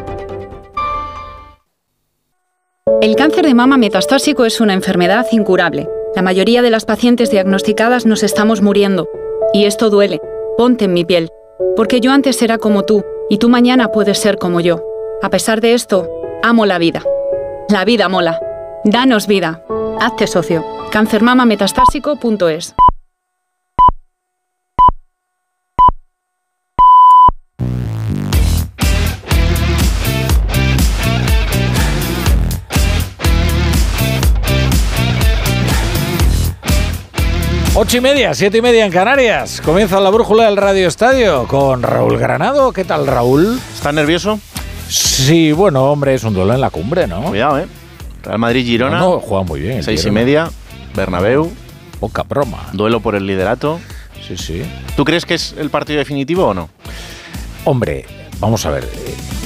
El 3.03 3.17
cáncer 3.17 3.47
de 3.47 3.55
mama 3.55 3.79
metastásico 3.79 4.45
es 4.45 4.61
una 4.61 4.75
enfermedad 4.75 5.27
incurable. 5.33 5.89
La 6.15 6.21
mayoría 6.21 6.61
de 6.61 6.69
las 6.69 6.85
pacientes 6.85 7.31
diagnosticadas 7.31 8.05
nos 8.05 8.23
estamos 8.23 8.61
muriendo. 8.61 9.09
Y 9.55 9.65
esto 9.65 9.89
duele. 9.89 10.21
Ponte 10.59 10.85
en 10.85 10.93
mi 10.93 11.07
piel. 11.07 11.31
Porque 11.77 12.03
yo 12.03 12.13
antes 12.13 12.43
era 12.43 12.59
como 12.59 12.85
tú, 12.85 13.03
y 13.31 13.39
tú 13.39 13.49
mañana 13.49 13.91
puedes 13.91 14.19
ser 14.19 14.37
como 14.37 14.61
yo. 14.61 14.85
A 15.23 15.31
pesar 15.31 15.63
de 15.63 15.73
esto, 15.73 16.11
amo 16.43 16.67
la 16.67 16.77
vida. 16.77 17.03
La 17.71 17.87
vida 17.87 18.11
mola. 18.11 18.39
Danos 18.85 19.27
vida. 19.27 19.63
Hazte 19.99 20.27
socio. 20.27 20.63
cancermamametastásico.es 20.91 22.75
Ocho 37.83 37.97
y 37.97 38.03
media, 38.03 38.35
siete 38.35 38.59
y 38.59 38.61
media 38.61 38.85
en 38.85 38.93
Canarias. 38.93 39.63
Comienza 39.65 39.99
la 40.01 40.11
brújula 40.11 40.45
del 40.45 40.59
Radio 40.59 40.87
Estadio 40.87 41.47
con 41.49 41.83
Raúl 41.83 42.19
Granado. 42.19 42.75
¿Qué 42.75 42.85
tal, 42.85 43.07
Raúl? 43.07 43.59
¿Estás 43.73 43.95
nervioso? 43.95 44.39
Sí, 44.87 45.53
bueno, 45.53 45.91
hombre, 45.91 46.13
es 46.13 46.23
un 46.23 46.35
duelo 46.35 46.53
en 46.53 46.61
la 46.61 46.69
cumbre, 46.69 47.07
¿no? 47.07 47.23
Cuidado, 47.23 47.59
¿eh? 47.59 47.67
Real 48.23 48.39
Madrid-Girona. 48.39 48.99
No, 48.99 49.21
juega 49.21 49.45
muy 49.45 49.61
bien. 49.61 49.83
Seis 49.83 50.05
y 50.05 50.11
media, 50.11 50.51
Bernabéu. 50.95 51.51
Poca 52.01 52.23
broma. 52.23 52.69
Duelo 52.75 53.01
por 53.01 53.15
el 53.15 53.27
liderato. 53.27 53.81
Sí, 54.29 54.37
sí. 54.37 54.63
¿Tú 54.95 55.07
crees 55.07 55.25
que 55.25 55.33
es 55.33 55.55
el 55.57 55.71
partido 55.71 56.01
definitivo 56.01 56.49
o 56.49 56.53
no? 56.53 56.69
Hombre, 57.65 58.05
vamos 58.41 58.67
a 58.67 58.71
ver. 58.73 58.87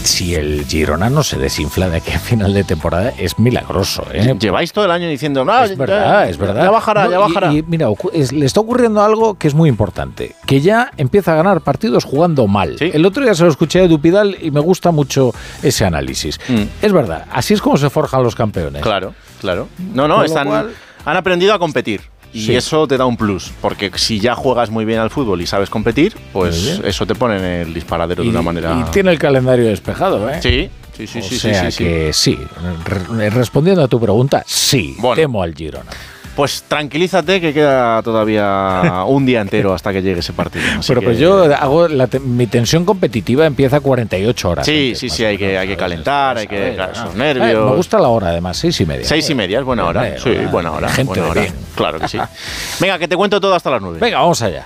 Si 0.05 0.35
el 0.35 0.65
Girona 0.67 1.09
no 1.11 1.23
se 1.23 1.39
desinfla 1.39 1.89
de 1.89 1.97
aquí 1.97 2.13
a 2.13 2.19
final 2.19 2.53
de 2.55 2.63
temporada, 2.65 3.13
es 3.19 3.39
milagroso. 3.39 4.07
¿eh? 4.13 4.37
Lleváis 4.39 4.73
todo 4.73 4.85
el 4.85 4.91
año 4.91 5.09
diciendo, 5.09 5.45
no, 5.45 5.65
es 5.65 5.77
verdad, 5.77 6.29
es 6.29 6.37
verdad. 6.39 6.65
Ya 6.65 6.71
bajará, 6.71 7.05
No, 7.05 7.11
ya 7.11 7.19
bajará. 7.19 7.53
Y, 7.53 7.63
mira, 7.63 7.89
es- 8.13 8.33
le 8.33 8.47
está 8.47 8.61
ocurriendo 8.61 9.03
algo 9.03 9.35
que 9.35 9.49
es 9.49 9.55
muy 9.55 9.69
importante, 9.69 10.35
que 10.47 10.61
ya 10.61 10.91
empieza 10.97 11.33
a 11.33 11.37
ganar 11.37 11.63
partidos 11.63 12.05
jugando 12.05 12.47
mal. 12.47 12.77
El 12.81 13.05
otro 13.07 13.23
día 13.25 13.35
se 13.35 13.43
lo 13.45 13.51
escuché 13.51 13.81
a 13.81 13.89
Dupidal 13.89 14.37
y 14.41 14.51
me 14.51 14.61
gusta 14.61 14.91
mucho 14.91 15.33
ese 15.63 15.85
análisis. 15.85 16.39
Es 16.83 16.93
verdad, 16.93 17.25
así 17.33 17.55
es 17.55 17.61
como 17.63 17.77
se 17.79 17.89
forjan 17.91 18.23
los 18.23 18.35
campeones. 18.35 18.83
Mm. 18.83 18.85
Claro, 18.85 19.15
claro. 19.41 19.69
No, 19.95 20.07
no, 20.07 20.17
Con 20.17 20.25
están, 20.27 20.47
cual- 20.49 20.71
han 21.07 21.17
aprendido 21.17 21.55
a 21.55 21.59
competir. 21.59 22.01
Y 22.35 22.47
Sí. 22.47 22.56
eso 22.56 22.86
te 22.89 22.98
da 22.98 23.06
un 23.06 23.16
plus, 23.16 23.52
porque 23.61 23.93
si 23.94 24.19
ya 24.19 24.35
juegas 24.35 24.69
muy 24.69 24.85
bien 24.85 24.98
al 24.98 25.09
fútbol 25.11 25.40
y 25.40 25.47
sabes 25.47 25.70
competir, 25.70 26.16
pues 26.32 26.81
eso 26.85 27.06
te 27.06 27.15
pone 27.15 27.36
en 27.39 27.44
el 27.69 27.73
disparadero 27.74 28.23
Y, 28.23 28.27
de 28.27 28.31
una 28.32 28.43
manera... 28.43 28.77
y 28.86 28.90
tiene 28.90 29.12
el 29.12 29.19
calendario 29.20 29.66
despejado, 29.66 30.28
¿eh? 30.28 30.40
Sí, 30.43 30.69
sí, 30.97 31.06
sí, 31.06 31.19
O 31.20 31.23
sí, 31.23 31.39
sea 31.39 31.70
sí, 31.70 31.85
que 31.85 32.12
sí. 32.12 32.36
Re- 32.85 33.31
respondiendo 33.31 33.82
a 33.85 33.89
tu 33.89 34.01
pregunta, 34.01 34.43
sí, 34.47 34.97
temo 35.15 35.43
al 35.44 35.55
Girona. 35.55 35.90
Pues 36.36 36.65
tranquilízate 36.66 37.40
que 37.40 37.52
queda 37.55 38.02
todavía 38.02 39.05
un 39.06 39.24
día 39.24 39.40
entero 39.40 39.73
hasta 39.73 39.93
que 39.93 40.02
llegue 40.02 40.19
ese 40.20 40.32
partido. 40.32 40.65
Pero 40.86 41.01
que- 41.01 41.06
pues 41.06 41.19
yo 41.19 41.44
hago 41.55 41.86
la 41.89 42.06
te- 42.09 42.19
mi 42.20 42.47
tensión 42.48 42.85
competitiva 42.85 43.47
empieza 43.47 43.77
a 43.77 43.81
48 43.81 44.51
horas. 44.51 44.66
Sí, 44.66 44.86
antes, 44.89 44.98
sí, 44.98 45.09
sí, 45.11 45.24
hay 45.24 45.39
que, 45.39 45.56
hay 45.56 45.69
que 45.69 45.77
calentar, 45.77 46.36
hay 46.39 46.47
que... 46.48 46.73
claro, 46.74 46.93
esos 46.93 47.15
Eh, 47.15 47.19
nervios... 47.19 47.70
me 47.70 47.77
gusta 47.77 47.98
la 47.98 48.09
hora, 48.09 48.28
además, 48.31 48.56
seis 48.56 48.81
y 48.81 48.86
media. 48.86 49.05
Seis 49.06 49.31
y 49.31 49.35
media, 49.35 49.61
es 49.61 49.65
buena 49.65 49.85
hora. 49.86 50.19
Sí, 50.19 50.31
hora- 50.31 50.48
buena 50.48 50.73
hora. 50.73 50.89
gente 50.89 51.20
buena 51.20 51.28
hora. 51.31 51.47
Claro 51.77 52.01
que 52.01 52.09
sí. 52.09 52.19
Venga, 52.81 52.98
que 52.98 53.06
te 53.06 53.16
cuento 53.16 53.40
todo 53.40 53.55
hasta 53.55 53.70
las 53.70 53.81
nueve. 53.81 53.98
Venga, 54.01 54.19
vamos 54.19 54.43
allá. 54.43 54.65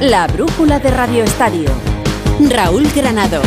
La 0.00 0.26
brújula 0.26 0.78
de 0.78 0.90
Radio 0.90 1.24
Estadio. 1.24 1.68
Raúl 2.48 2.88
Granado. 2.96 3.42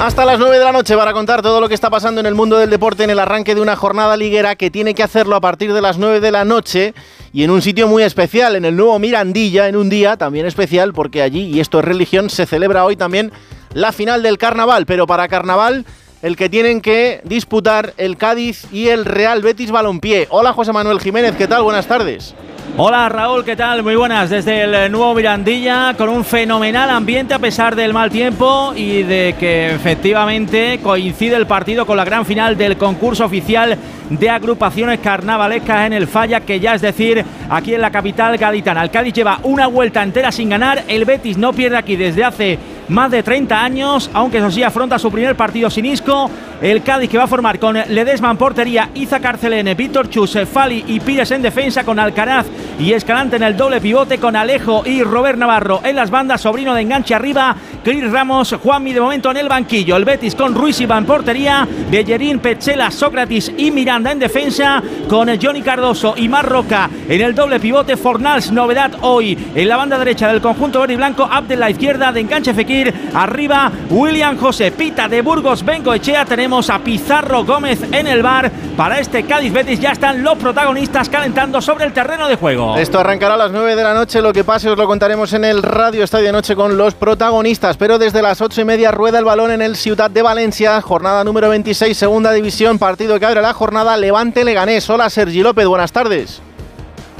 Hasta 0.00 0.24
las 0.24 0.40
9 0.40 0.58
de 0.58 0.64
la 0.64 0.72
noche 0.72 0.96
para 0.96 1.12
contar 1.12 1.42
todo 1.42 1.60
lo 1.60 1.68
que 1.68 1.74
está 1.74 1.90
pasando 1.90 2.20
en 2.20 2.26
el 2.26 2.34
mundo 2.34 2.58
del 2.58 2.70
deporte 2.70 3.04
en 3.04 3.10
el 3.10 3.20
arranque 3.20 3.54
de 3.54 3.60
una 3.60 3.76
jornada 3.76 4.16
liguera 4.16 4.56
que 4.56 4.72
tiene 4.72 4.94
que 4.94 5.04
hacerlo 5.04 5.36
a 5.36 5.40
partir 5.40 5.72
de 5.72 5.80
las 5.80 5.96
9 5.96 6.18
de 6.18 6.32
la 6.32 6.44
noche 6.44 6.92
y 7.32 7.44
en 7.44 7.52
un 7.52 7.62
sitio 7.62 7.86
muy 7.86 8.02
especial, 8.02 8.56
en 8.56 8.64
el 8.64 8.74
nuevo 8.74 8.98
Mirandilla, 8.98 9.68
en 9.68 9.76
un 9.76 9.88
día 9.88 10.16
también 10.16 10.44
especial 10.44 10.92
porque 10.92 11.22
allí, 11.22 11.42
y 11.42 11.60
esto 11.60 11.78
es 11.78 11.84
religión, 11.84 12.30
se 12.30 12.46
celebra 12.46 12.84
hoy 12.84 12.96
también 12.96 13.30
la 13.74 13.92
final 13.92 14.24
del 14.24 14.38
carnaval, 14.38 14.86
pero 14.86 15.06
para 15.06 15.28
carnaval 15.28 15.84
el 16.22 16.36
que 16.36 16.48
tienen 16.48 16.80
que 16.80 17.20
disputar 17.24 17.94
el 17.96 18.16
Cádiz 18.16 18.66
y 18.72 18.88
el 18.88 19.04
Real 19.04 19.42
Betis 19.42 19.70
Balompié. 19.70 20.26
Hola 20.30 20.52
José 20.52 20.72
Manuel 20.72 21.00
Jiménez, 21.00 21.34
¿qué 21.36 21.46
tal? 21.46 21.62
Buenas 21.62 21.86
tardes. 21.86 22.34
Hola 22.76 23.08
Raúl, 23.08 23.44
¿qué 23.44 23.56
tal? 23.56 23.82
Muy 23.82 23.96
buenas 23.96 24.30
desde 24.30 24.62
el 24.62 24.92
nuevo 24.92 25.14
Mirandilla 25.14 25.94
con 25.96 26.08
un 26.08 26.24
fenomenal 26.24 26.90
ambiente 26.90 27.34
a 27.34 27.38
pesar 27.38 27.74
del 27.74 27.92
mal 27.92 28.10
tiempo 28.10 28.72
y 28.76 29.02
de 29.02 29.34
que 29.38 29.74
efectivamente 29.74 30.78
coincide 30.82 31.36
el 31.36 31.46
partido 31.46 31.86
con 31.86 31.96
la 31.96 32.04
gran 32.04 32.24
final 32.24 32.56
del 32.56 32.76
concurso 32.76 33.24
oficial 33.24 33.76
de 34.10 34.30
agrupaciones 34.30 35.00
carnavalescas 35.00 35.86
en 35.86 35.92
el 35.92 36.06
Falla, 36.06 36.40
que 36.40 36.60
ya 36.60 36.74
es 36.74 36.82
decir, 36.82 37.24
aquí 37.50 37.74
en 37.74 37.80
la 37.80 37.90
capital 37.90 38.36
gaditana. 38.36 38.82
El 38.82 38.90
Cádiz 38.90 39.14
lleva 39.14 39.40
una 39.42 39.66
vuelta 39.66 40.02
entera 40.02 40.32
sin 40.32 40.48
ganar, 40.48 40.84
el 40.88 41.04
Betis 41.04 41.36
no 41.36 41.52
pierde 41.52 41.76
aquí 41.76 41.96
desde 41.96 42.24
hace 42.24 42.58
más 42.88 43.10
de 43.10 43.22
30 43.22 43.62
años, 43.62 44.10
aunque 44.14 44.38
eso 44.38 44.50
sí 44.50 44.62
afronta 44.62 44.98
su 44.98 45.10
primer 45.10 45.36
partido 45.36 45.68
sin 45.68 45.84
Isco. 45.84 46.30
El 46.62 46.82
Cádiz 46.82 47.10
que 47.10 47.18
va 47.18 47.24
a 47.24 47.28
formar 47.28 47.58
con 47.58 47.74
Ledesma 47.74 48.30
en 48.30 48.36
portería, 48.36 48.88
Iza 48.94 49.20
Carcelene, 49.20 49.74
Víctor 49.74 50.08
Chus, 50.08 50.38
Fali 50.50 50.84
y 50.88 50.98
Pires 50.98 51.30
en 51.30 51.42
defensa 51.42 51.84
con 51.84 51.98
Alcaraz 51.98 52.46
y 52.80 52.92
Escalante 52.92 53.36
en 53.36 53.42
el 53.42 53.56
doble 53.56 53.80
pivote 53.80 54.18
con 54.18 54.34
Alejo 54.34 54.82
y 54.84 55.02
Robert 55.02 55.38
Navarro 55.38 55.80
en 55.84 55.94
las 55.94 56.10
bandas, 56.10 56.40
sobrino 56.40 56.74
de 56.74 56.80
enganche 56.80 57.14
arriba, 57.14 57.54
Cris 57.84 58.10
Ramos, 58.10 58.56
Juanmi 58.60 58.92
de 58.92 59.00
momento 59.00 59.30
en 59.30 59.36
el 59.36 59.48
banquillo, 59.48 59.96
el 59.96 60.04
Betis 60.04 60.34
con 60.34 60.54
Ruiz 60.54 60.80
Iba 60.80 60.98
en 60.98 61.04
portería, 61.04 61.68
Bellerín, 61.90 62.40
Pechela, 62.40 62.90
Sócrates 62.90 63.52
y 63.56 63.70
Miranda 63.70 63.97
en 64.06 64.18
defensa 64.18 64.82
con 65.08 65.28
Johnny 65.40 65.62
Cardoso 65.62 66.14
y 66.16 66.28
Marroca 66.28 66.88
en 67.08 67.20
el 67.20 67.34
doble 67.34 67.58
pivote, 67.58 67.96
Fornals, 67.96 68.52
novedad 68.52 68.92
hoy 69.00 69.36
en 69.54 69.68
la 69.68 69.76
banda 69.76 69.98
derecha 69.98 70.28
del 70.28 70.40
conjunto 70.40 70.80
verde 70.80 70.94
y 70.94 70.96
blanco, 70.96 71.28
Abdel 71.30 71.60
la 71.60 71.70
izquierda 71.70 72.12
de 72.12 72.20
enganche 72.20 72.54
Fekir, 72.54 72.92
arriba 73.14 73.72
William 73.90 74.36
José 74.36 74.70
Pita 74.70 75.08
de 75.08 75.22
Burgos, 75.22 75.64
Bengo 75.64 75.92
Echea, 75.92 76.24
tenemos 76.24 76.70
a 76.70 76.78
Pizarro 76.78 77.44
Gómez 77.44 77.80
en 77.90 78.06
el 78.06 78.22
bar 78.22 78.50
para 78.76 79.00
este 79.00 79.24
Cádiz 79.24 79.52
Betis, 79.52 79.80
ya 79.80 79.90
están 79.90 80.22
los 80.22 80.38
protagonistas 80.38 81.08
calentando 81.08 81.60
sobre 81.60 81.84
el 81.84 81.92
terreno 81.92 82.28
de 82.28 82.36
juego. 82.36 82.76
Esto 82.76 83.00
arrancará 83.00 83.34
a 83.34 83.36
las 83.36 83.50
9 83.50 83.74
de 83.74 83.82
la 83.82 83.94
noche. 83.94 84.20
Lo 84.20 84.32
que 84.32 84.44
pase 84.44 84.70
os 84.70 84.78
lo 84.78 84.86
contaremos 84.86 85.32
en 85.32 85.44
el 85.44 85.62
Radio 85.62 86.04
Estadio 86.04 86.30
Noche 86.32 86.54
con 86.54 86.76
los 86.76 86.94
protagonistas. 86.94 87.76
Pero 87.76 87.98
desde 87.98 88.22
las 88.22 88.40
8 88.40 88.60
y 88.60 88.64
media 88.64 88.90
rueda 88.90 89.18
el 89.18 89.24
balón 89.24 89.50
en 89.50 89.62
el 89.62 89.76
Ciudad 89.76 90.10
de 90.10 90.22
Valencia. 90.22 90.80
Jornada 90.80 91.24
número 91.24 91.48
26, 91.48 91.96
segunda 91.96 92.32
división. 92.32 92.78
Partido 92.78 93.18
que 93.18 93.26
abre 93.26 93.42
la 93.42 93.52
jornada. 93.52 93.87
Levante 93.96 94.44
Leganés. 94.44 94.88
Hola 94.90 95.08
Sergi 95.10 95.42
López, 95.42 95.66
buenas 95.66 95.92
tardes. 95.92 96.42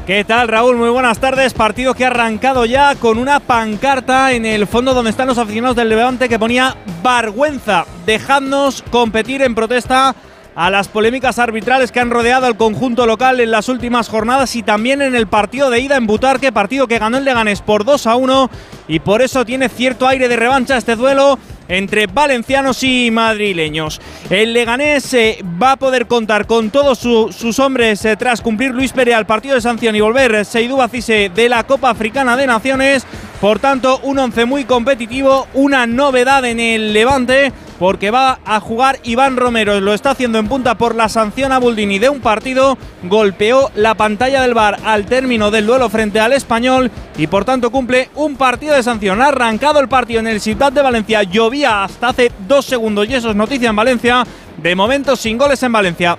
¿Qué 0.07 0.25
tal 0.25 0.49
Raúl? 0.49 0.77
Muy 0.77 0.89
buenas 0.89 1.19
tardes. 1.19 1.53
Partido 1.53 1.95
que 1.95 2.05
ha 2.05 2.09
arrancado 2.09 2.65
ya 2.65 2.95
con 2.95 3.19
una 3.19 3.41
pancarta 3.41 4.33
en 4.33 4.47
el 4.47 4.67
fondo 4.67 4.95
donde 4.95 5.11
están 5.11 5.29
los 5.29 5.39
aficionados 5.39 5.77
del 5.77 5.91
Levante 5.91 6.29
que 6.29 6.39
ponía 6.39 6.77
vergüenza. 7.05 7.85
Dejadnos 8.07 8.83
competir 8.91 9.43
en 9.43 9.55
protesta 9.55 10.15
a 10.55 10.71
las 10.71 10.89
polémicas 10.89 11.39
arbitrales 11.39 11.93
que 11.93 12.01
han 12.01 12.11
rodeado 12.11 12.47
al 12.47 12.57
conjunto 12.57 13.07
local 13.07 13.39
en 13.39 13.51
las 13.51 13.69
últimas 13.69 14.09
jornadas 14.09 14.57
y 14.57 14.63
también 14.63 15.03
en 15.03 15.15
el 15.15 15.29
partido 15.29 15.71
de 15.71 15.81
ida 15.81 15.97
en 15.97 16.07
Butarque, 16.07 16.51
partido 16.51 16.89
que 16.89 16.99
ganó 16.99 17.19
el 17.19 17.25
Leganés 17.25 17.61
por 17.61 17.85
2 17.85 18.07
a 18.07 18.17
1 18.17 18.51
y 18.89 18.99
por 18.99 19.23
eso 19.23 19.45
tiene 19.45 19.69
cierto 19.69 20.09
aire 20.09 20.27
de 20.27 20.37
revancha 20.37 20.77
este 20.77 20.97
duelo 20.97 21.39
entre 21.69 22.07
valencianos 22.07 22.83
y 22.83 23.11
madrileños. 23.11 24.01
El 24.31 24.53
Leganés 24.53 25.13
eh, 25.15 25.39
va 25.63 25.73
a 25.73 25.77
poder 25.77 26.07
contar 26.07 26.47
con 26.47 26.71
todos 26.71 26.99
su- 26.99 27.33
sus 27.33 27.59
hombres 27.59 28.05
eh, 28.05 28.17
tras 28.17 28.41
cumplir 28.41 28.71
Luis 28.73 28.93
Pérez 28.93 29.15
al 29.15 29.27
partido 29.27 29.55
de 29.55 29.61
sanción 29.61 29.95
y 29.95 30.01
volver 30.01 30.35
eh, 30.35 30.45
Seydou 30.45 30.79
Bacise 30.79 31.31
de 31.35 31.49
la 31.49 31.65
Copa 31.65 31.91
Africana 31.91 32.37
de 32.37 32.47
Naciones. 32.47 33.07
Por 33.41 33.59
tanto, 33.61 34.01
un 34.03 34.19
once 34.19 34.45
muy 34.47 34.65
competitivo, 34.65 35.47
una 35.55 35.87
novedad 35.87 36.45
en 36.45 36.59
el 36.59 36.93
Levante, 36.93 37.53
porque 37.79 38.11
va 38.11 38.41
a 38.45 38.61
jugar 38.61 38.99
Iván 39.05 39.37
Romero. 39.37 39.81
Lo 39.81 39.95
está 39.95 40.11
haciendo 40.11 40.39
en 40.39 40.49
punta 40.49 40.77
por 40.77 40.95
la 40.95 41.09
sanción 41.09 41.53
a 41.53 41.59
Buldini 41.59 41.99
de 41.99 42.09
un 42.09 42.21
partido. 42.21 42.77
Golpeó 43.05 43.71
la 43.75 43.95
pantalla 43.95 44.43
del 44.43 44.55
bar 44.55 44.79
al 44.85 45.07
término 45.07 45.51
del 45.51 45.67
duelo 45.67 45.89
frente 45.89 46.21
al 46.21 46.33
español 46.33 46.91
y 47.17 47.27
por 47.27 47.45
tanto 47.45 47.71
cumple 47.71 48.11
un 48.15 48.37
partido 48.37 48.75
de 48.75 48.83
sanción. 48.83 49.23
Ha 49.23 49.29
arrancado 49.29 49.81
el 49.81 49.89
partido 49.89 50.21
en 50.21 50.27
el 50.27 50.41
Ciudad 50.41 50.73
de 50.73 50.83
Valencia. 50.83 51.23
Llovía 51.23 51.85
hasta 51.85 52.09
hace 52.09 52.33
dos 52.47 52.65
segundos 52.65 53.09
y 53.09 53.15
eso 53.15 53.31
es 53.31 53.37
noticia 53.37 53.71
en 53.71 53.77
Valencia. 53.77 54.25
De 54.57 54.75
momento 54.75 55.15
sin 55.15 55.39
goles 55.39 55.63
en 55.63 55.73
Valencia. 55.73 56.19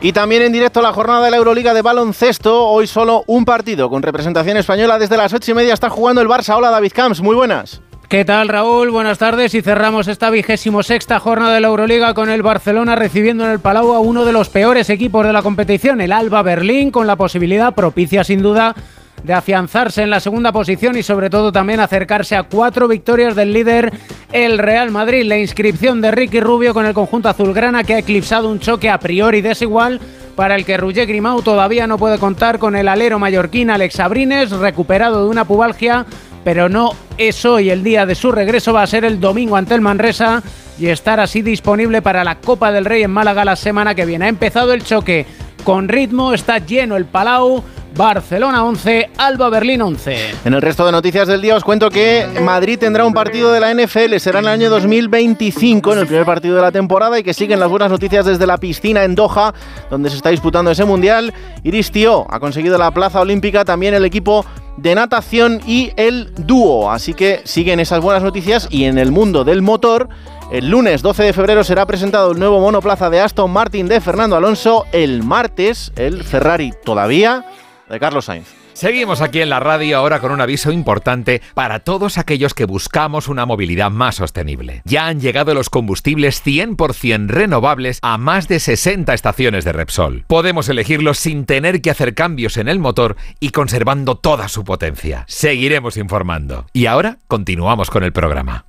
Y 0.00 0.12
también 0.12 0.42
en 0.42 0.52
directo 0.52 0.80
la 0.80 0.92
jornada 0.92 1.24
de 1.24 1.32
la 1.32 1.38
Euroliga 1.38 1.74
de 1.74 1.82
baloncesto. 1.82 2.68
Hoy 2.68 2.86
solo 2.86 3.24
un 3.26 3.44
partido 3.44 3.90
con 3.90 4.00
representación 4.00 4.56
española. 4.56 4.96
Desde 4.96 5.16
las 5.16 5.32
8 5.32 5.50
y 5.50 5.54
media 5.54 5.74
está 5.74 5.90
jugando 5.90 6.20
el 6.20 6.28
Barça. 6.28 6.56
Hola 6.56 6.70
David 6.70 6.92
Camps, 6.94 7.20
muy 7.20 7.34
buenas. 7.34 7.80
¿Qué 8.08 8.24
tal 8.24 8.48
Raúl? 8.48 8.90
Buenas 8.90 9.18
tardes 9.18 9.54
y 9.54 9.60
cerramos 9.60 10.08
esta 10.08 10.30
vigésimo 10.30 10.82
sexta 10.82 11.20
jornada 11.20 11.52
de 11.52 11.60
la 11.60 11.68
Euroliga 11.68 12.14
con 12.14 12.30
el 12.30 12.40
Barcelona 12.40 12.96
recibiendo 12.96 13.44
en 13.44 13.50
el 13.50 13.60
Palau 13.60 13.92
a 13.92 14.00
uno 14.00 14.24
de 14.24 14.32
los 14.32 14.48
peores 14.48 14.88
equipos 14.88 15.26
de 15.26 15.34
la 15.34 15.42
competición, 15.42 16.00
el 16.00 16.12
Alba 16.12 16.40
Berlín, 16.40 16.90
con 16.90 17.06
la 17.06 17.16
posibilidad 17.16 17.74
propicia 17.74 18.24
sin 18.24 18.40
duda 18.40 18.74
de 19.22 19.34
afianzarse 19.34 20.00
en 20.02 20.08
la 20.08 20.20
segunda 20.20 20.52
posición 20.52 20.96
y 20.96 21.02
sobre 21.02 21.28
todo 21.28 21.52
también 21.52 21.80
acercarse 21.80 22.34
a 22.34 22.44
cuatro 22.44 22.88
victorias 22.88 23.36
del 23.36 23.52
líder 23.52 23.92
el 24.32 24.56
Real 24.56 24.90
Madrid. 24.90 25.26
La 25.26 25.36
inscripción 25.36 26.00
de 26.00 26.10
Ricky 26.10 26.40
Rubio 26.40 26.72
con 26.72 26.86
el 26.86 26.94
conjunto 26.94 27.28
azulgrana 27.28 27.84
que 27.84 27.92
ha 27.92 27.98
eclipsado 27.98 28.48
un 28.48 28.58
choque 28.58 28.88
a 28.88 28.98
priori 29.00 29.42
desigual 29.42 30.00
para 30.34 30.54
el 30.54 30.64
que 30.64 30.76
Roger 30.76 31.06
Grimau 31.06 31.42
todavía 31.42 31.88
no 31.88 31.98
puede 31.98 32.16
contar 32.16 32.60
con 32.60 32.76
el 32.76 32.86
alero 32.86 33.18
mallorquín 33.18 33.70
Alex 33.70 33.98
Abrines, 33.98 34.52
recuperado 34.52 35.24
de 35.24 35.30
una 35.30 35.44
pubalgia, 35.44 36.06
pero 36.48 36.70
no 36.70 36.92
es 37.18 37.44
hoy 37.44 37.68
el 37.68 37.84
día 37.84 38.06
de 38.06 38.14
su 38.14 38.32
regreso, 38.32 38.72
va 38.72 38.82
a 38.82 38.86
ser 38.86 39.04
el 39.04 39.20
domingo 39.20 39.54
ante 39.54 39.74
el 39.74 39.82
Manresa 39.82 40.42
y 40.78 40.86
estar 40.86 41.20
así 41.20 41.42
disponible 41.42 42.00
para 42.00 42.24
la 42.24 42.36
Copa 42.36 42.72
del 42.72 42.86
Rey 42.86 43.02
en 43.02 43.10
Málaga 43.10 43.44
la 43.44 43.54
semana 43.54 43.94
que 43.94 44.06
viene. 44.06 44.24
Ha 44.24 44.28
empezado 44.28 44.72
el 44.72 44.82
choque 44.82 45.26
con 45.62 45.88
ritmo, 45.88 46.32
está 46.32 46.56
lleno 46.56 46.96
el 46.96 47.04
Palau. 47.04 47.62
Barcelona 47.94 48.64
11, 48.64 49.10
Alba 49.18 49.50
Berlín 49.50 49.82
11. 49.82 50.16
En 50.44 50.54
el 50.54 50.62
resto 50.62 50.86
de 50.86 50.92
noticias 50.92 51.28
del 51.28 51.42
día 51.42 51.56
os 51.56 51.64
cuento 51.64 51.90
que 51.90 52.26
Madrid 52.42 52.78
tendrá 52.78 53.04
un 53.04 53.12
partido 53.12 53.52
de 53.52 53.60
la 53.60 53.74
NFL, 53.74 54.16
será 54.18 54.38
en 54.38 54.46
el 54.46 54.50
año 54.50 54.70
2025, 54.70 55.92
en 55.92 55.98
el 55.98 56.06
primer 56.06 56.24
partido 56.24 56.56
de 56.56 56.62
la 56.62 56.72
temporada 56.72 57.18
y 57.18 57.22
que 57.22 57.34
siguen 57.34 57.60
las 57.60 57.68
buenas 57.68 57.90
noticias 57.90 58.24
desde 58.24 58.46
la 58.46 58.56
piscina 58.56 59.04
en 59.04 59.14
Doha, 59.14 59.52
donde 59.90 60.08
se 60.08 60.16
está 60.16 60.30
disputando 60.30 60.70
ese 60.70 60.84
mundial. 60.84 61.34
Iris 61.62 61.90
Tío 61.90 62.26
ha 62.30 62.40
conseguido 62.40 62.78
la 62.78 62.90
plaza 62.90 63.20
olímpica, 63.20 63.64
también 63.64 63.94
el 63.94 64.04
equipo 64.04 64.46
de 64.78 64.94
natación 64.94 65.60
y 65.66 65.92
el 65.96 66.32
dúo. 66.36 66.90
Así 66.90 67.14
que 67.14 67.42
siguen 67.44 67.80
esas 67.80 68.00
buenas 68.00 68.22
noticias 68.22 68.68
y 68.70 68.84
en 68.84 68.98
el 68.98 69.12
mundo 69.12 69.44
del 69.44 69.62
motor, 69.62 70.08
el 70.50 70.70
lunes 70.70 71.02
12 71.02 71.24
de 71.24 71.32
febrero 71.32 71.64
será 71.64 71.84
presentado 71.86 72.32
el 72.32 72.38
nuevo 72.38 72.60
monoplaza 72.60 73.10
de 73.10 73.20
Aston 73.20 73.50
Martin 73.50 73.88
de 73.88 74.00
Fernando 74.00 74.36
Alonso. 74.36 74.86
El 74.92 75.22
martes, 75.22 75.92
el 75.96 76.24
Ferrari 76.24 76.72
todavía 76.84 77.44
de 77.88 78.00
Carlos 78.00 78.26
Sainz. 78.26 78.57
Seguimos 78.78 79.22
aquí 79.22 79.40
en 79.40 79.48
la 79.50 79.58
radio 79.58 79.98
ahora 79.98 80.20
con 80.20 80.30
un 80.30 80.40
aviso 80.40 80.70
importante 80.70 81.42
para 81.54 81.80
todos 81.80 82.16
aquellos 82.16 82.54
que 82.54 82.64
buscamos 82.64 83.26
una 83.26 83.44
movilidad 83.44 83.90
más 83.90 84.14
sostenible. 84.14 84.82
Ya 84.84 85.08
han 85.08 85.18
llegado 85.18 85.52
los 85.52 85.68
combustibles 85.68 86.46
100% 86.46 87.26
renovables 87.26 87.98
a 88.02 88.18
más 88.18 88.46
de 88.46 88.60
60 88.60 89.12
estaciones 89.14 89.64
de 89.64 89.72
Repsol. 89.72 90.24
Podemos 90.28 90.68
elegirlos 90.68 91.18
sin 91.18 91.44
tener 91.44 91.82
que 91.82 91.90
hacer 91.90 92.14
cambios 92.14 92.56
en 92.56 92.68
el 92.68 92.78
motor 92.78 93.16
y 93.40 93.50
conservando 93.50 94.14
toda 94.14 94.46
su 94.46 94.62
potencia. 94.62 95.24
Seguiremos 95.26 95.96
informando. 95.96 96.66
Y 96.72 96.86
ahora 96.86 97.18
continuamos 97.26 97.90
con 97.90 98.04
el 98.04 98.12
programa. 98.12 98.64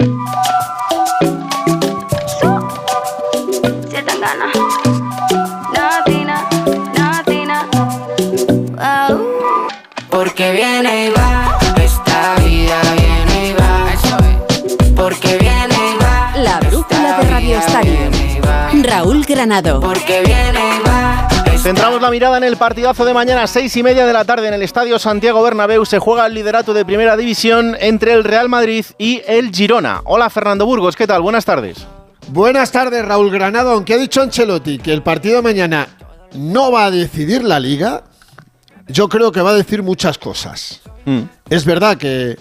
Porque 10.09 10.51
viene 10.53 11.05
y 11.05 11.09
va, 11.11 11.59
esta 11.75 12.35
vida 12.43 12.81
viene 12.95 13.49
y 13.49 13.53
va. 13.53 13.85
Porque 14.95 15.37
viene 15.37 15.75
y 15.75 16.03
va. 16.03 16.33
La 16.37 16.59
brújula 16.59 17.19
de 17.19 17.29
Radio 17.29 17.57
Estadio. 17.59 17.97
Raúl 18.83 19.23
Granado. 19.25 19.79
Porque 19.79 20.21
viene 20.25 20.77
y 20.77 20.87
va. 20.87 21.27
Centramos 21.59 22.01
la 22.01 22.09
mirada 22.09 22.37
en 22.37 22.43
el 22.43 22.57
partidazo 22.57 23.05
de 23.05 23.13
mañana, 23.13 23.45
seis 23.45 23.75
y 23.77 23.83
media 23.83 24.05
de 24.05 24.13
la 24.13 24.25
tarde 24.25 24.47
en 24.47 24.53
el 24.53 24.63
Estadio 24.63 24.97
Santiago 24.97 25.43
Bernabéu. 25.43 25.85
Se 25.85 25.99
juega 25.99 26.25
el 26.25 26.33
liderato 26.33 26.73
de 26.73 26.85
Primera 26.85 27.15
División 27.15 27.77
entre 27.79 28.13
el 28.13 28.23
Real 28.23 28.49
Madrid 28.49 28.85
y 28.97 29.21
el 29.27 29.51
Girona. 29.51 30.01
Hola 30.05 30.29
Fernando 30.29 30.65
Burgos, 30.65 30.95
¿qué 30.95 31.05
tal? 31.05 31.21
Buenas 31.21 31.45
tardes. 31.45 31.85
Buenas 32.29 32.71
tardes, 32.71 33.05
Raúl 33.05 33.29
Granado. 33.29 33.71
Aunque 33.71 33.93
ha 33.93 33.97
dicho 33.97 34.21
Ancelotti 34.21 34.79
que 34.79 34.93
el 34.93 35.03
partido 35.03 35.35
de 35.35 35.41
mañana 35.43 35.87
no 36.33 36.71
va 36.71 36.85
a 36.85 36.91
decidir 36.91 37.43
la 37.43 37.59
liga, 37.59 38.03
yo 38.89 39.07
creo 39.07 39.31
que 39.31 39.41
va 39.41 39.51
a 39.51 39.55
decir 39.55 39.83
muchas 39.83 40.17
cosas. 40.17 40.81
Mm. 41.05 41.21
Es 41.49 41.65
verdad 41.65 41.97
que 41.97 42.37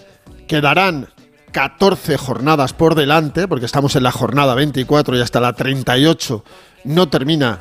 quedarán 0.46 1.08
14 1.52 2.16
jornadas 2.16 2.72
por 2.72 2.94
delante, 2.94 3.48
porque 3.48 3.66
estamos 3.66 3.96
en 3.96 4.02
la 4.02 4.12
jornada 4.12 4.54
24 4.54 5.16
y 5.16 5.20
hasta 5.20 5.40
la 5.40 5.52
38 5.52 6.44
no 6.84 7.08
termina 7.08 7.60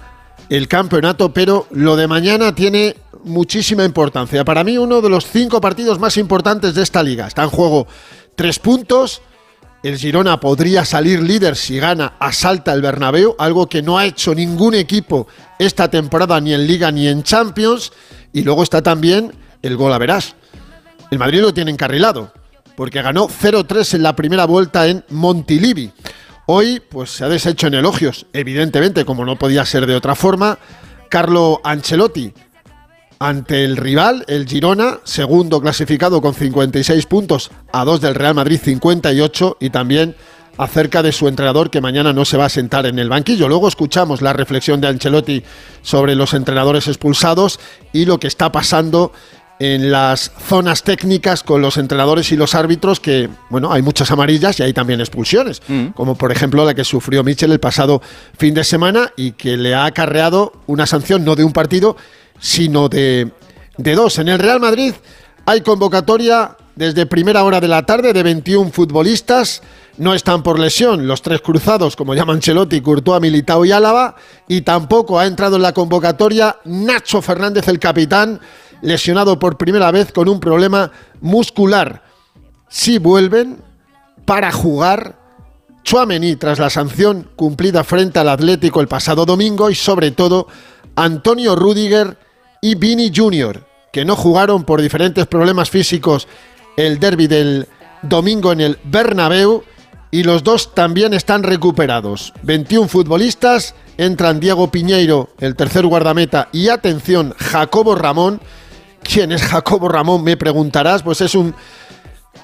el 0.50 0.68
campeonato, 0.68 1.34
pero 1.34 1.68
lo 1.72 1.96
de 1.96 2.08
mañana 2.08 2.56
tiene 2.56 2.96
muchísima 3.24 3.84
importancia. 3.84 4.46
Para 4.46 4.64
mí, 4.64 4.78
uno 4.78 5.02
de 5.02 5.10
los 5.10 5.26
cinco 5.26 5.60
partidos 5.60 6.00
más 6.00 6.18
importantes 6.18 6.74
de 6.74 6.84
esta 6.84 7.04
liga. 7.04 7.28
Está 7.28 7.44
en 7.44 7.50
juego 7.50 7.88
tres 8.36 8.60
puntos. 8.60 9.22
El 9.84 9.98
Girona 9.98 10.40
podría 10.40 10.86
salir 10.86 11.22
líder 11.22 11.56
si 11.56 11.80
gana, 11.80 12.14
asalta 12.20 12.74
el 12.74 12.82
Bernabéu, 12.82 13.36
algo 13.38 13.68
que 13.68 13.84
no 13.84 13.98
ha 13.98 14.06
hecho 14.06 14.34
ningún 14.34 14.74
equipo 14.74 15.28
esta 15.60 15.90
temporada 15.90 16.42
ni 16.42 16.54
en 16.54 16.66
Liga 16.66 16.92
ni 16.92 17.08
en 17.08 17.22
Champions. 17.24 17.92
Y 18.34 18.42
luego 18.42 18.64
está 18.64 18.82
también 18.82 19.32
el 19.62 19.78
gol 19.78 19.94
a 19.94 19.98
verás. 19.98 20.36
El 21.12 21.20
Madrid 21.20 21.42
lo 21.42 21.54
tiene 21.54 21.72
encarrilado, 21.72 22.34
porque 22.76 23.02
ganó 23.02 23.28
0-3 23.28 23.94
en 23.94 24.04
la 24.04 24.16
primera 24.16 24.46
vuelta 24.46 24.88
en 24.88 25.06
Montilivi. 25.10 25.92
Hoy, 26.48 26.80
pues 26.80 27.12
se 27.12 27.24
ha 27.24 27.30
deshecho 27.30 27.68
en 27.68 27.76
elogios, 27.76 28.26
evidentemente, 28.34 29.06
como 29.06 29.26
no 29.26 29.38
podía 29.38 29.66
ser 29.66 29.86
de 29.86 29.96
otra 29.96 30.16
forma, 30.16 30.58
Carlo 31.10 31.62
Ancelotti 31.64 32.34
ante 33.20 33.64
el 33.64 33.78
rival, 33.78 34.24
el 34.28 34.48
Girona, 34.48 35.00
segundo 35.04 35.62
clasificado 35.62 36.22
con 36.22 36.34
56 36.34 37.06
puntos, 37.06 37.52
a 37.72 37.84
dos 37.86 38.02
del 38.02 38.16
Real 38.16 38.36
Madrid 38.36 38.60
58 38.64 39.58
y 39.60 39.70
también 39.70 40.16
acerca 40.58 41.04
de 41.04 41.12
su 41.12 41.28
entrenador 41.28 41.70
que 41.70 41.82
mañana 41.82 42.14
no 42.14 42.26
se 42.26 42.38
va 42.38 42.46
a 42.46 42.50
sentar 42.50 42.86
en 42.86 43.00
el 43.00 43.10
banquillo. 43.10 43.48
Luego 43.48 43.68
escuchamos 43.68 44.22
la 44.22 44.34
reflexión 44.34 44.82
de 44.82 44.88
Ancelotti 44.88 45.44
sobre 45.82 46.16
los 46.16 46.34
entrenadores 46.34 46.88
expulsados 46.88 47.60
y 47.94 48.06
lo 48.06 48.20
que 48.20 48.28
está 48.28 48.52
pasando 48.52 49.12
en 49.60 49.92
las 49.92 50.32
zonas 50.48 50.84
técnicas 50.84 51.42
con 51.42 51.62
los 51.62 51.78
entrenadores 51.78 52.32
y 52.32 52.36
los 52.36 52.54
árbitros 52.54 53.00
que, 53.00 53.30
bueno, 53.50 53.72
hay 53.72 53.82
muchas 53.82 54.12
amarillas 54.12 54.60
y 54.60 54.64
hay 54.64 54.74
también 54.74 55.00
expulsiones, 55.00 55.62
como 55.96 56.16
por 56.16 56.32
ejemplo 56.32 56.64
la 56.64 56.76
que 56.76 56.84
sufrió 56.84 57.24
Michel 57.24 57.52
el 57.52 57.60
pasado 57.60 58.02
fin 58.38 58.54
de 58.54 58.64
semana 58.64 59.12
y 59.18 59.32
que 59.32 59.58
le 59.58 59.74
ha 59.74 59.86
acarreado 59.86 60.54
una 60.68 60.86
sanción 60.86 61.26
no 61.26 61.36
de 61.36 61.44
un 61.44 61.54
partido, 61.54 61.98
sino 62.40 62.90
de, 62.90 63.32
de 63.78 63.96
dos. 63.96 64.20
En 64.20 64.28
el 64.28 64.40
Real 64.40 64.60
Madrid 64.60 64.94
hay 65.46 65.62
convocatoria 65.62 66.58
desde 66.76 67.06
primera 67.08 67.44
hora 67.44 67.60
de 67.60 67.68
la 67.68 67.86
tarde 67.86 68.14
de 68.14 68.24
21 68.24 68.72
futbolistas. 68.72 69.62
No 69.98 70.14
están 70.14 70.44
por 70.44 70.60
lesión 70.60 71.08
los 71.08 71.24
tres 71.24 71.42
cruzados, 71.42 71.96
como 71.96 72.14
llaman 72.14 72.36
Ancelotti, 72.36 72.82
Courtois, 72.82 73.20
Militao 73.20 73.66
y 73.66 73.72
Álava. 73.72 74.16
Y 74.48 74.62
tampoco 74.62 75.20
ha 75.20 75.26
entrado 75.26 75.56
en 75.56 75.64
la 75.64 75.74
convocatoria 75.74 76.58
Nacho 76.66 77.22
Fernández, 77.22 77.68
el 77.68 77.80
capitán, 77.80 78.40
lesionado 78.82 79.40
por 79.40 79.58
primera 79.58 79.90
vez 79.92 80.12
con 80.12 80.30
un 80.30 80.40
problema 80.40 80.92
muscular. 81.20 82.04
Si 82.70 83.00
vuelven 83.00 83.58
para 84.26 84.52
jugar 84.52 85.18
Chuamení 85.84 86.36
tras 86.36 86.60
la 86.60 86.70
sanción 86.70 87.30
cumplida 87.38 87.84
frente 87.86 88.20
al 88.20 88.28
Atlético 88.28 88.82
el 88.82 88.90
pasado 88.90 89.26
domingo 89.26 89.70
y 89.70 89.76
sobre 89.76 90.12
todo 90.12 90.48
Antonio 90.98 91.56
Rudiger 91.56 92.18
y 92.62 92.76
Vini 92.76 93.12
Jr., 93.16 93.64
que 93.92 94.06
no 94.06 94.16
jugaron 94.16 94.64
por 94.64 94.82
diferentes 94.82 95.26
problemas 95.26 95.70
físicos 95.70 96.28
el 96.76 97.00
derby 97.00 97.28
del 97.28 97.68
domingo 98.02 98.52
en 98.52 98.62
el 98.62 98.80
Bernabéu 98.84 99.64
y 100.12 100.24
los 100.24 100.44
dos 100.44 100.74
también 100.74 101.14
están 101.14 101.44
recuperados. 101.44 102.34
21 102.44 102.88
futbolistas, 102.88 103.76
entran 103.98 104.40
Diego 104.40 104.72
Piñeiro, 104.72 105.30
el 105.40 105.56
tercer 105.56 105.86
guardameta, 105.86 106.50
y 106.52 106.70
atención, 106.70 107.34
Jacobo 107.38 107.96
Ramón. 107.96 108.40
¿Quién 109.04 109.32
es 109.32 109.42
Jacobo 109.42 109.90
Ramón? 109.90 110.24
Me 110.24 110.38
preguntarás. 110.38 111.04
Pues 111.04 111.22
es 111.22 111.36
un, 111.36 111.54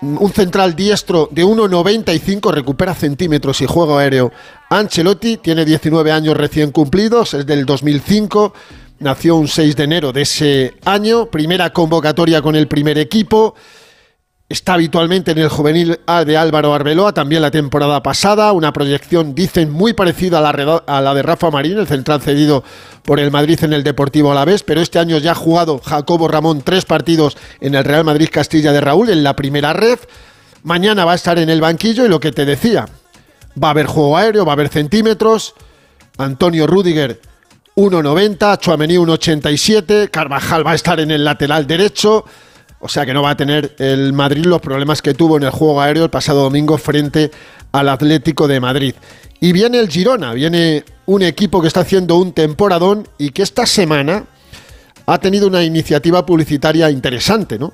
un 0.02 0.32
central 0.32 0.76
diestro 0.76 1.30
de 1.32 1.46
1,95, 1.46 2.52
recupera 2.52 2.94
centímetros 2.94 3.62
y 3.62 3.66
juego 3.66 3.98
aéreo. 3.98 4.32
Ancelotti 4.70 5.38
tiene 5.38 5.66
19 5.66 6.12
años 6.12 6.36
recién 6.36 6.72
cumplidos, 6.72 7.34
es 7.34 7.46
del 7.46 7.66
2005, 7.66 8.54
nació 9.04 9.36
un 9.36 9.48
6 9.48 9.76
de 9.76 9.84
enero 9.84 10.12
de 10.12 10.22
ese 10.22 10.74
año, 10.86 11.28
primera 11.28 11.72
convocatoria 11.72 12.42
con 12.42 12.56
el 12.56 12.68
primer 12.68 12.98
equipo. 12.98 13.54
Está 14.50 14.74
habitualmente 14.74 15.32
en 15.32 15.40
el 15.40 15.50
juvenil 15.50 16.00
A 16.06 16.26
de 16.26 16.38
Álvaro 16.38 16.74
Arbeloa, 16.74 17.14
también 17.14 17.42
la 17.42 17.52
temporada 17.52 18.02
pasada, 18.02 18.52
una 18.52 18.72
proyección, 18.72 19.36
dicen, 19.36 19.72
muy 19.72 19.94
parecida 19.94 20.40
a 20.40 20.42
la, 20.42 20.84
a 20.86 21.02
la 21.02 21.14
de 21.14 21.22
Rafa 21.22 21.50
Marín, 21.50 21.78
el 21.78 21.88
central 21.88 22.22
cedido 22.22 22.64
por 23.04 23.20
el 23.20 23.32
Madrid 23.32 23.60
en 23.64 23.74
el 23.74 23.84
Deportivo 23.84 24.32
Alavés, 24.32 24.64
pero 24.64 24.82
este 24.82 25.00
año 25.00 25.18
ya 25.18 25.32
ha 25.32 25.36
jugado 25.36 25.80
Jacobo 25.80 26.28
Ramón 26.28 26.62
tres 26.62 26.86
partidos 26.86 27.38
en 27.62 27.76
el 27.76 27.84
Real 27.84 28.04
Madrid 28.04 28.30
Castilla 28.32 28.72
de 28.72 28.82
Raúl, 28.82 29.10
en 29.10 29.24
la 29.24 29.36
primera 29.36 29.74
red. 29.74 30.00
Mañana 30.64 31.04
va 31.04 31.14
a 31.14 31.16
estar 31.16 31.38
en 31.40 31.50
el 31.50 31.62
banquillo 31.62 32.06
y 32.06 32.10
lo 32.10 32.20
que 32.20 32.32
te 32.32 32.46
decía, 32.46 32.86
va 33.62 33.70
a 33.70 33.72
haber 33.72 33.88
juego 33.88 34.18
aéreo, 34.18 34.46
va 34.46 34.54
a 34.54 34.56
haber 34.56 34.70
centímetros. 34.70 35.56
Antonio 36.18 36.68
Rudiger 36.68 37.20
1,90, 37.76 38.60
Chuamení 38.60 38.96
1,87, 38.96 40.10
Carvajal 40.10 40.66
va 40.66 40.72
a 40.72 40.76
estar 40.76 41.00
en 41.00 41.12
el 41.12 41.24
lateral 41.24 41.66
derecho. 41.66 42.26
O 42.80 42.90
sea 42.90 43.06
que 43.06 43.14
no 43.14 43.24
va 43.24 43.32
a 43.32 43.38
tener 43.38 43.76
el 43.80 44.14
Madrid 44.14 44.46
los 44.46 44.62
problemas 44.62 45.02
que 45.02 45.14
tuvo 45.14 45.38
en 45.38 45.44
el 45.44 45.50
juego 45.50 45.82
aéreo 45.82 46.04
el 46.04 46.10
pasado 46.10 46.44
domingo 46.44 46.78
frente 46.78 47.32
al 47.72 47.90
Atlético 47.90 48.48
de 48.48 48.60
Madrid. 48.60 48.94
Y 49.40 49.54
viene 49.54 49.80
el 49.80 49.90
Girona, 49.90 50.34
viene 50.34 50.84
un 51.06 51.22
equipo 51.22 51.62
que 51.62 51.68
está 51.68 51.82
haciendo 51.82 52.18
un 52.18 52.34
temporadón 52.34 53.08
y 53.18 53.30
que 53.30 53.42
esta 53.42 53.66
semana 53.66 54.26
ha 55.06 55.18
tenido 55.18 55.48
una 55.48 55.64
iniciativa 55.64 56.26
publicitaria 56.26 56.90
interesante, 56.90 57.58
¿no? 57.58 57.74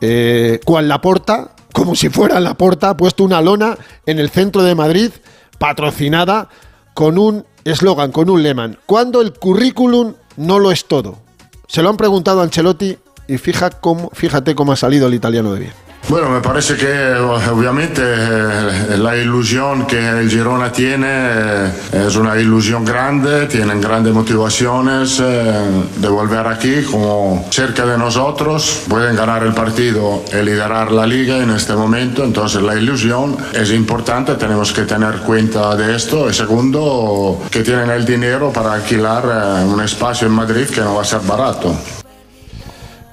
Eh, 0.00 0.60
cual 0.64 0.88
la 0.88 1.00
porta, 1.00 1.54
como 1.72 1.94
si 1.94 2.08
fuera 2.08 2.40
la 2.40 2.54
porta, 2.54 2.90
ha 2.90 2.96
puesto 2.96 3.24
una 3.24 3.40
lona 3.40 3.76
en 4.06 4.18
el 4.18 4.30
centro 4.30 4.62
de 4.62 4.74
Madrid, 4.74 5.10
patrocinada 5.58 6.48
con 6.94 7.18
un 7.18 7.44
eslogan, 7.64 8.12
con 8.12 8.30
un 8.30 8.42
lema. 8.42 8.70
Cuando 8.86 9.20
el 9.20 9.32
currículum 9.32 10.14
no 10.36 10.58
lo 10.58 10.70
es 10.70 10.86
todo. 10.86 11.18
Se 11.66 11.82
lo 11.82 11.88
han 11.88 11.96
preguntado 11.96 12.40
a 12.40 12.44
Ancelotti 12.44 12.98
y 13.28 13.38
fija 13.38 13.70
cómo, 13.70 14.10
fíjate 14.12 14.54
cómo 14.54 14.72
ha 14.72 14.76
salido 14.76 15.06
el 15.06 15.14
italiano 15.14 15.52
de 15.52 15.60
bien. 15.60 15.89
Bueno, 16.08 16.28
me 16.28 16.40
parece 16.40 16.76
que 16.76 17.14
obviamente 17.14 18.02
eh, 18.02 18.96
la 18.98 19.16
ilusión 19.16 19.86
que 19.86 20.08
el 20.08 20.28
Girona 20.28 20.72
tiene 20.72 21.06
eh, 21.08 21.70
es 22.06 22.16
una 22.16 22.36
ilusión 22.36 22.84
grande, 22.84 23.46
tienen 23.46 23.80
grandes 23.80 24.12
motivaciones 24.12 25.20
eh, 25.20 25.52
de 25.96 26.08
volver 26.08 26.46
aquí 26.48 26.82
como 26.82 27.46
cerca 27.50 27.86
de 27.86 27.96
nosotros, 27.96 28.82
pueden 28.88 29.14
ganar 29.14 29.44
el 29.44 29.52
partido 29.52 30.24
y 30.32 30.44
liderar 30.44 30.90
la 30.90 31.06
liga 31.06 31.36
en 31.36 31.50
este 31.50 31.74
momento, 31.74 32.24
entonces 32.24 32.60
la 32.60 32.74
ilusión 32.74 33.36
es 33.52 33.70
importante, 33.70 34.34
tenemos 34.34 34.72
que 34.72 34.82
tener 34.82 35.18
cuenta 35.18 35.76
de 35.76 35.94
esto 35.94 36.28
y 36.28 36.34
segundo, 36.34 37.40
que 37.52 37.62
tienen 37.62 37.90
el 37.90 38.04
dinero 38.04 38.52
para 38.52 38.72
alquilar 38.72 39.64
un 39.64 39.80
espacio 39.80 40.26
en 40.26 40.32
Madrid 40.32 40.66
que 40.66 40.80
no 40.80 40.96
va 40.96 41.02
a 41.02 41.04
ser 41.04 41.20
barato. 41.20 41.99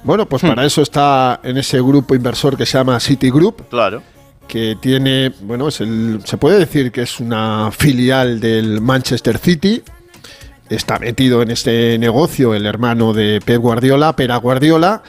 Bueno, 0.08 0.24
pues 0.26 0.40
para 0.40 0.64
eso 0.64 0.80
está 0.80 1.38
en 1.42 1.58
ese 1.58 1.82
grupo 1.82 2.14
inversor 2.14 2.56
que 2.56 2.64
se 2.64 2.78
llama 2.78 2.98
Citigroup. 2.98 3.68
Claro. 3.68 4.02
Que 4.46 4.74
tiene, 4.80 5.34
bueno, 5.42 5.68
es 5.68 5.82
el, 5.82 6.22
se 6.24 6.38
puede 6.38 6.58
decir 6.58 6.90
que 6.90 7.02
es 7.02 7.20
una 7.20 7.70
filial 7.70 8.40
del 8.40 8.80
Manchester 8.80 9.36
City. 9.36 9.82
Está 10.70 10.98
metido 10.98 11.42
en 11.42 11.50
este 11.50 11.98
negocio 11.98 12.54
el 12.54 12.64
hermano 12.64 13.12
de 13.12 13.42
Pep 13.44 13.60
Guardiola, 13.60 14.16
Pera 14.16 14.38
Guardiola. 14.38 15.02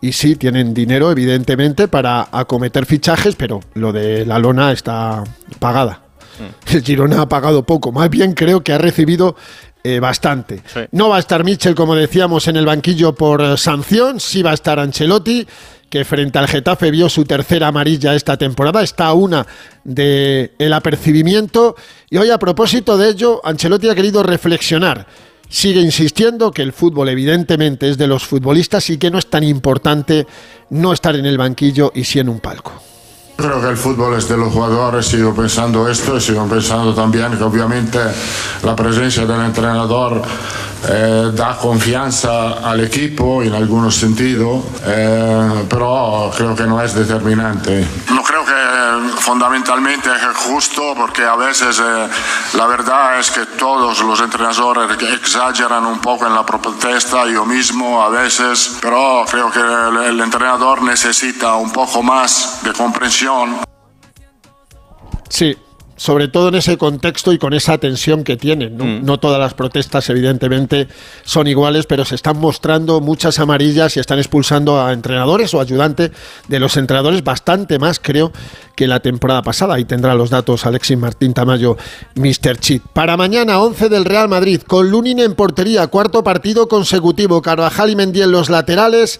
Y 0.00 0.12
sí, 0.12 0.36
tienen 0.36 0.72
dinero, 0.72 1.10
evidentemente, 1.10 1.86
para 1.86 2.26
acometer 2.32 2.86
fichajes, 2.86 3.36
pero 3.36 3.60
lo 3.74 3.92
de 3.92 4.24
la 4.24 4.38
lona 4.38 4.72
está 4.72 5.22
pagada. 5.58 6.00
El 6.72 6.82
Girona 6.82 7.22
ha 7.22 7.28
pagado 7.28 7.62
poco, 7.64 7.92
más 7.92 8.10
bien 8.10 8.32
creo 8.32 8.62
que 8.62 8.72
ha 8.72 8.78
recibido 8.78 9.36
eh, 9.86 10.00
bastante. 10.00 10.62
No 10.90 11.10
va 11.10 11.16
a 11.16 11.20
estar 11.20 11.44
Mitchell, 11.44 11.76
como 11.76 11.94
decíamos, 11.94 12.48
en 12.48 12.56
el 12.56 12.66
banquillo 12.66 13.14
por 13.14 13.40
eh, 13.40 13.56
sanción, 13.56 14.18
sí 14.18 14.42
va 14.42 14.50
a 14.50 14.54
estar 14.54 14.80
Ancelotti, 14.80 15.46
que 15.88 16.04
frente 16.04 16.40
al 16.40 16.48
Getafe 16.48 16.90
vio 16.90 17.08
su 17.08 17.24
tercera 17.24 17.68
amarilla 17.68 18.12
esta 18.16 18.36
temporada, 18.36 18.82
está 18.82 19.06
a 19.06 19.12
una 19.12 19.46
de 19.84 20.50
el 20.58 20.72
apercibimiento 20.72 21.76
y 22.10 22.16
hoy 22.16 22.30
a 22.30 22.38
propósito 22.38 22.98
de 22.98 23.10
ello, 23.10 23.40
Ancelotti 23.44 23.88
ha 23.88 23.94
querido 23.94 24.24
reflexionar. 24.24 25.06
Sigue 25.48 25.80
insistiendo 25.80 26.50
que 26.50 26.62
el 26.62 26.72
fútbol 26.72 27.08
evidentemente 27.08 27.88
es 27.88 27.96
de 27.96 28.08
los 28.08 28.24
futbolistas 28.24 28.90
y 28.90 28.98
que 28.98 29.12
no 29.12 29.18
es 29.18 29.30
tan 29.30 29.44
importante 29.44 30.26
no 30.70 30.92
estar 30.92 31.14
en 31.14 31.26
el 31.26 31.38
banquillo 31.38 31.92
y 31.94 32.02
sí 32.02 32.18
en 32.18 32.28
un 32.28 32.40
palco. 32.40 32.72
Creo 33.36 33.60
que 33.60 33.68
el 33.68 33.76
fútbol 33.76 34.16
es 34.16 34.26
de 34.28 34.36
los 34.38 34.50
jugadores, 34.50 35.06
sigo 35.06 35.34
pensando 35.34 35.86
esto 35.88 36.18
sigo 36.18 36.48
pensando 36.48 36.94
también 36.94 37.36
que 37.36 37.44
obviamente 37.44 37.98
la 38.62 38.74
presencia 38.74 39.26
del 39.26 39.42
entrenador 39.42 40.22
eh, 40.88 41.30
da 41.34 41.56
confianza 41.56 42.60
al 42.62 42.80
equipo 42.80 43.42
en 43.42 43.54
algunos 43.54 43.94
sentidos, 43.94 44.64
eh, 44.84 45.66
pero 45.68 46.30
creo 46.34 46.54
que 46.54 46.64
no 46.64 46.80
es 46.80 46.94
determinante. 46.94 47.86
No 48.10 48.22
creo 48.22 48.44
que 48.44 49.20
fundamentalmente 49.20 50.08
es 50.10 50.36
justo 50.36 50.94
porque 50.96 51.24
a 51.24 51.34
veces 51.34 51.78
eh, 51.80 52.08
la 52.54 52.66
verdad 52.66 53.18
es 53.18 53.30
que 53.30 53.44
todos 53.58 54.00
los 54.00 54.20
entrenadores 54.20 54.96
exageran 55.12 55.84
un 55.84 55.98
poco 55.98 56.26
en 56.26 56.34
la 56.34 56.46
protesta, 56.46 57.26
yo 57.26 57.44
mismo 57.44 58.02
a 58.02 58.08
veces, 58.08 58.78
pero 58.80 59.24
creo 59.28 59.50
que 59.50 59.60
el, 59.60 59.96
el 60.08 60.20
entrenador 60.20 60.82
necesita 60.82 61.56
un 61.56 61.72
poco 61.72 62.02
más 62.02 62.60
de 62.62 62.72
comprensión 62.72 63.25
Sí, 65.28 65.56
sobre 65.96 66.28
todo 66.28 66.48
en 66.48 66.56
ese 66.56 66.76
contexto 66.76 67.32
y 67.32 67.38
con 67.38 67.54
esa 67.54 67.78
tensión 67.78 68.22
que 68.22 68.36
tienen. 68.36 68.76
¿no? 68.76 68.84
Mm. 68.84 69.04
No 69.04 69.18
todas 69.18 69.40
las 69.40 69.54
protestas, 69.54 70.08
evidentemente, 70.10 70.88
son 71.24 71.46
iguales, 71.46 71.86
pero 71.86 72.04
se 72.04 72.14
están 72.14 72.38
mostrando 72.38 73.00
muchas 73.00 73.38
amarillas 73.38 73.96
y 73.96 74.00
están 74.00 74.18
expulsando 74.18 74.80
a 74.80 74.92
entrenadores 74.92 75.54
o 75.54 75.60
ayudantes 75.60 76.10
de 76.48 76.60
los 76.60 76.76
entrenadores 76.76 77.24
bastante 77.24 77.78
más, 77.78 77.98
creo, 77.98 78.32
que 78.74 78.86
la 78.86 79.00
temporada 79.00 79.42
pasada. 79.42 79.74
Ahí 79.74 79.84
tendrá 79.84 80.14
los 80.14 80.30
datos 80.30 80.66
Alexis 80.66 80.98
Martín 80.98 81.32
Tamayo, 81.32 81.76
Mr. 82.14 82.58
Chit. 82.58 82.82
Para 82.92 83.16
mañana, 83.16 83.58
11 83.60 83.88
del 83.88 84.04
Real 84.04 84.28
Madrid, 84.28 84.60
con 84.60 84.90
Lunin 84.90 85.18
en 85.20 85.34
portería, 85.34 85.86
cuarto 85.86 86.22
partido 86.22 86.68
consecutivo, 86.68 87.40
Carvajal 87.40 87.90
y 87.90 87.96
Mendy 87.96 88.22
en 88.22 88.32
los 88.32 88.50
laterales. 88.50 89.18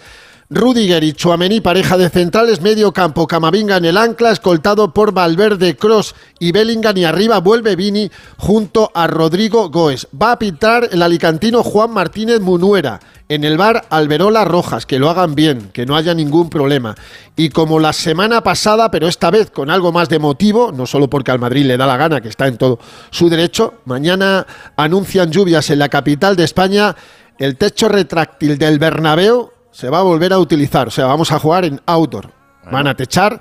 Rudiger 0.49 1.03
y 1.03 1.13
Chuamení, 1.13 1.61
pareja 1.61 1.97
de 1.97 2.09
centrales, 2.09 2.61
medio 2.61 2.93
campo, 2.93 3.27
Camavinga 3.27 3.79
en 3.79 3.85
el 3.85 3.97
ancla, 3.97 4.31
escoltado 4.31 4.95
por 4.95 5.13
Valverde, 5.13 5.77
Cross 5.77 6.15
y 6.39 6.53
Bellingham, 6.53 6.97
y 6.99 7.05
arriba 7.05 7.41
vuelve 7.41 7.75
Vini 7.75 8.09
junto 8.37 8.93
a 8.95 9.09
Rodrigo 9.09 9.71
Goes. 9.71 10.07
Va 10.11 10.31
a 10.31 10.39
pitar 10.39 10.89
el 10.93 11.03
alicantino 11.03 11.65
Juan 11.65 11.91
Martínez 11.91 12.41
Munuera. 12.41 13.01
En 13.29 13.43
el 13.43 13.59
bar 13.59 13.87
Alberola 13.91 14.45
Rojas, 14.45 14.87
que 14.87 15.01
lo 15.01 15.11
hagan 15.11 15.35
bien, 15.35 15.71
que 15.73 15.85
no 15.85 15.97
haya 15.97 16.15
ningún 16.15 16.49
problema. 16.49 16.95
Y 17.35 17.49
como 17.49 17.81
la 17.81 17.93
semana 17.93 18.45
pasada, 18.45 18.93
pero 18.93 19.09
esta 19.09 19.33
vez 19.33 19.51
con 19.51 19.69
algo 19.69 19.91
más 19.91 20.09
de 20.09 20.21
motivo, 20.21 20.71
no 20.71 20.87
solo 20.87 21.11
porque 21.11 21.33
al 21.33 21.41
Madrid 21.41 21.67
le 21.67 21.77
da 21.77 21.89
la 21.89 21.97
gana, 21.97 22.21
que 22.21 22.29
está 22.29 22.47
en 22.47 22.57
todo 22.57 22.79
su 23.11 23.29
derecho, 23.29 23.81
mañana 23.85 24.47
anuncian 24.77 25.33
lluvias 25.33 25.71
en 25.71 25.81
la 25.81 25.89
capital 25.89 26.37
de 26.37 26.45
España. 26.45 26.95
El 27.37 27.57
techo 27.57 27.89
retráctil 27.89 28.59
del 28.59 28.79
Bernabéu 28.79 29.56
se 29.77 29.91
va 29.91 29.99
a 29.99 30.03
volver 30.03 30.33
a 30.33 30.39
utilizar. 30.39 30.89
O 30.89 30.91
sea, 30.91 31.05
vamos 31.05 31.31
a 31.33 31.39
jugar 31.39 31.67
en 31.67 31.83
outdoor. 31.85 32.31
Van 32.73 32.87
a 32.87 32.95
techar 32.95 33.39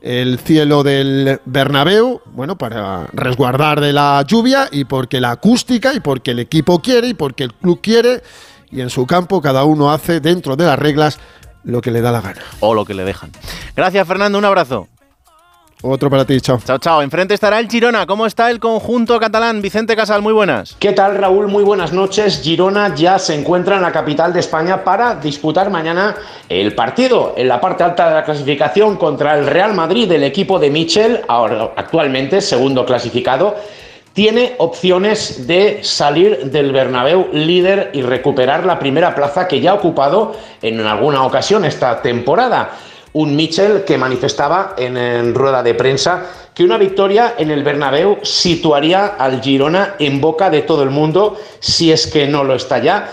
el 0.00 0.38
cielo 0.40 0.82
del 0.82 1.40
Bernabéu, 1.44 2.22
bueno, 2.26 2.58
para 2.58 3.06
resguardar 3.12 3.80
de 3.80 3.92
la 3.92 4.22
lluvia 4.26 4.68
y 4.72 4.84
porque 4.84 5.20
la 5.20 5.30
acústica 5.30 5.94
y 5.94 6.00
porque 6.00 6.32
el 6.32 6.40
equipo 6.40 6.80
quiere 6.80 7.08
y 7.08 7.14
porque 7.14 7.44
el 7.44 7.54
club 7.54 7.80
quiere 7.80 8.22
y 8.70 8.80
en 8.80 8.90
su 8.90 9.06
campo 9.06 9.40
cada 9.40 9.64
uno 9.64 9.92
hace 9.92 10.18
dentro 10.20 10.56
de 10.56 10.66
las 10.66 10.78
reglas 10.78 11.20
lo 11.62 11.80
que 11.80 11.92
le 11.92 12.00
da 12.00 12.10
la 12.10 12.20
gana. 12.20 12.42
O 12.58 12.74
lo 12.74 12.84
que 12.84 12.94
le 12.94 13.04
dejan. 13.04 13.30
Gracias, 13.76 14.06
Fernando. 14.08 14.38
Un 14.38 14.44
abrazo. 14.44 14.88
Otro 15.88 16.10
para 16.10 16.24
ti, 16.24 16.40
chao. 16.40 16.58
Chao, 16.64 16.78
chao. 16.78 17.00
Enfrente 17.00 17.32
estará 17.32 17.60
el 17.60 17.68
Girona. 17.68 18.06
¿Cómo 18.06 18.26
está 18.26 18.50
el 18.50 18.58
conjunto 18.58 19.20
catalán? 19.20 19.62
Vicente 19.62 19.94
Casal, 19.94 20.20
muy 20.20 20.32
buenas. 20.32 20.74
¿Qué 20.80 20.90
tal, 20.90 21.16
Raúl? 21.16 21.46
Muy 21.46 21.62
buenas 21.62 21.92
noches. 21.92 22.40
Girona 22.42 22.92
ya 22.94 23.20
se 23.20 23.34
encuentra 23.34 23.76
en 23.76 23.82
la 23.82 23.92
capital 23.92 24.32
de 24.32 24.40
España 24.40 24.82
para 24.82 25.14
disputar 25.14 25.70
mañana 25.70 26.16
el 26.48 26.74
partido 26.74 27.34
en 27.36 27.46
la 27.46 27.60
parte 27.60 27.84
alta 27.84 28.08
de 28.08 28.14
la 28.16 28.24
clasificación 28.24 28.96
contra 28.96 29.38
el 29.38 29.46
Real 29.46 29.74
Madrid, 29.74 30.10
el 30.10 30.24
equipo 30.24 30.58
de 30.58 30.70
Michel, 30.70 31.20
ahora 31.28 31.70
actualmente 31.76 32.40
segundo 32.40 32.84
clasificado. 32.84 33.54
Tiene 34.12 34.54
opciones 34.58 35.46
de 35.46 35.84
salir 35.84 36.50
del 36.50 36.72
Bernabéu 36.72 37.28
líder 37.32 37.90
y 37.92 38.02
recuperar 38.02 38.64
la 38.64 38.78
primera 38.78 39.14
plaza 39.14 39.46
que 39.46 39.60
ya 39.60 39.72
ha 39.72 39.74
ocupado 39.74 40.34
en 40.62 40.80
alguna 40.80 41.22
ocasión 41.24 41.64
esta 41.64 42.02
temporada 42.02 42.70
un 43.16 43.34
Mitchell 43.34 43.84
que 43.84 43.96
manifestaba 43.96 44.74
en, 44.76 45.34
rueda 45.34 45.62
de 45.62 45.72
prensa 45.72 46.26
que 46.52 46.62
una 46.62 46.76
victoria 46.76 47.34
en 47.38 47.50
el 47.50 47.62
Bernabéu 47.62 48.18
situaría 48.22 49.06
al 49.18 49.40
Girona 49.40 49.94
en 49.98 50.20
boca 50.20 50.50
de 50.50 50.62
todo 50.62 50.82
el 50.82 50.90
mundo 50.90 51.38
si 51.58 51.90
es 51.90 52.06
que 52.06 52.26
no 52.26 52.44
lo 52.44 52.54
está 52.54 52.78
ya. 52.78 53.10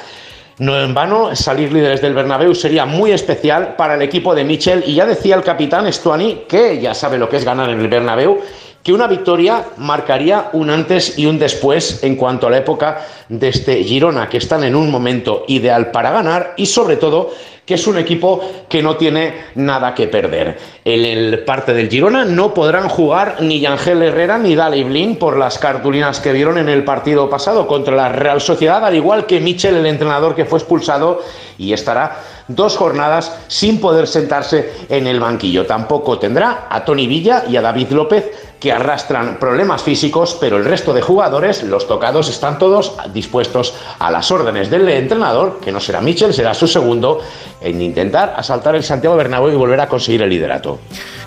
No 0.60 0.78
en 0.80 0.94
vano, 0.94 1.34
salir 1.38 1.72
líderes 1.72 2.02
del 2.02 2.14
Bernabéu 2.14 2.54
sería 2.54 2.86
muy 2.86 3.12
especial 3.12 3.76
para 3.78 3.96
el 3.96 4.02
equipo 4.02 4.36
de 4.36 4.44
Mitchell 4.44 4.84
y 4.86 4.94
ya 4.94 5.06
decía 5.06 5.36
el 5.36 5.44
capitán 5.44 5.92
Stuani, 5.92 6.44
que 6.50 6.82
ya 6.82 6.94
sabe 6.94 7.18
lo 7.18 7.30
que 7.30 7.38
es 7.38 7.46
ganar 7.46 7.70
en 7.70 7.80
el 7.80 7.88
Bernabéu, 7.88 8.42
que 8.84 8.94
una 8.94 9.08
victoria 9.08 9.66
marcaría 9.78 10.50
un 10.54 10.70
antes 10.70 11.18
y 11.18 11.26
un 11.26 11.40
después 11.40 12.04
en 12.04 12.18
cuanto 12.18 12.48
a 12.48 12.50
la 12.52 12.58
época 12.58 13.06
de 13.30 13.48
este 13.48 13.84
Girona, 13.84 14.28
que 14.28 14.38
están 14.38 14.64
en 14.64 14.76
un 14.76 14.92
momento 14.92 15.46
ideal 15.48 15.90
para 15.92 16.12
ganar 16.12 16.54
y 16.58 16.66
sobre 16.66 16.98
todo 16.98 17.32
que 17.66 17.76
es 17.76 17.88
un 17.88 17.98
equipo 17.98 18.42
que 18.68 18.84
no 18.84 18.98
tiene 18.98 19.36
nada 19.56 19.94
que 19.94 20.08
perder. 20.08 20.58
En 20.84 21.06
el 21.06 21.46
parte 21.46 21.74
del 21.74 21.90
Girona 21.90 22.26
no 22.26 22.54
podrán 22.54 22.90
jugar 22.90 23.38
ni 23.40 23.62
Yangel 23.62 24.02
Herrera 24.02 24.38
ni 24.38 24.54
Dali 24.54 24.84
Blin 24.84 25.16
por 25.16 25.38
las 25.38 25.60
cartulinas 25.60 26.20
que 26.20 26.34
vieron 26.34 26.58
en 26.58 26.68
el 26.68 26.84
partido 26.84 27.30
pasado 27.30 27.66
contra 27.66 27.96
la 27.96 28.10
Real 28.10 28.42
Sociedad, 28.42 28.84
al 28.84 28.96
igual 28.96 29.26
que 29.26 29.40
Michel, 29.40 29.78
el 29.78 29.86
entrenador 29.86 30.36
que 30.36 30.44
fue 30.44 30.60
expulsado 30.60 31.22
y 31.58 31.72
estará 31.72 32.20
dos 32.56 32.78
jornadas 32.78 33.32
sin 33.48 33.80
poder 33.80 34.08
sentarse 34.08 34.72
en 34.90 35.08
el 35.08 35.20
banquillo. 35.20 35.66
Tampoco 35.66 36.20
tendrá 36.20 36.68
a 36.70 36.84
Tony 36.86 37.08
Villa 37.08 37.46
y 37.50 37.58
a 37.58 37.62
David 37.62 37.92
López 37.92 38.32
que 38.64 38.72
arrastran 38.72 39.40
problemas 39.40 39.84
físicos, 39.84 40.38
pero 40.40 40.56
el 40.56 40.64
resto 40.64 40.94
de 40.94 41.02
jugadores, 41.02 41.64
los 41.64 41.86
tocados, 41.86 42.30
están 42.30 42.58
todos 42.58 42.96
dispuestos 43.14 43.74
a 44.00 44.10
las 44.10 44.32
órdenes 44.32 44.70
del 44.70 44.88
entrenador, 44.88 45.60
que 45.60 45.70
no 45.70 45.82
será 45.82 46.00
Michel, 46.00 46.34
será 46.34 46.54
su 46.54 46.66
segundo, 46.66 47.20
en 47.60 47.82
intentar 47.82 48.34
asaltar 48.38 48.76
el 48.76 48.84
Santiago 48.84 49.18
Bernabéu 49.18 49.52
y 49.52 49.58
volver 49.58 49.82
a 49.82 49.90
conseguir 49.90 50.22
el 50.22 50.30
liderato. 50.30 50.80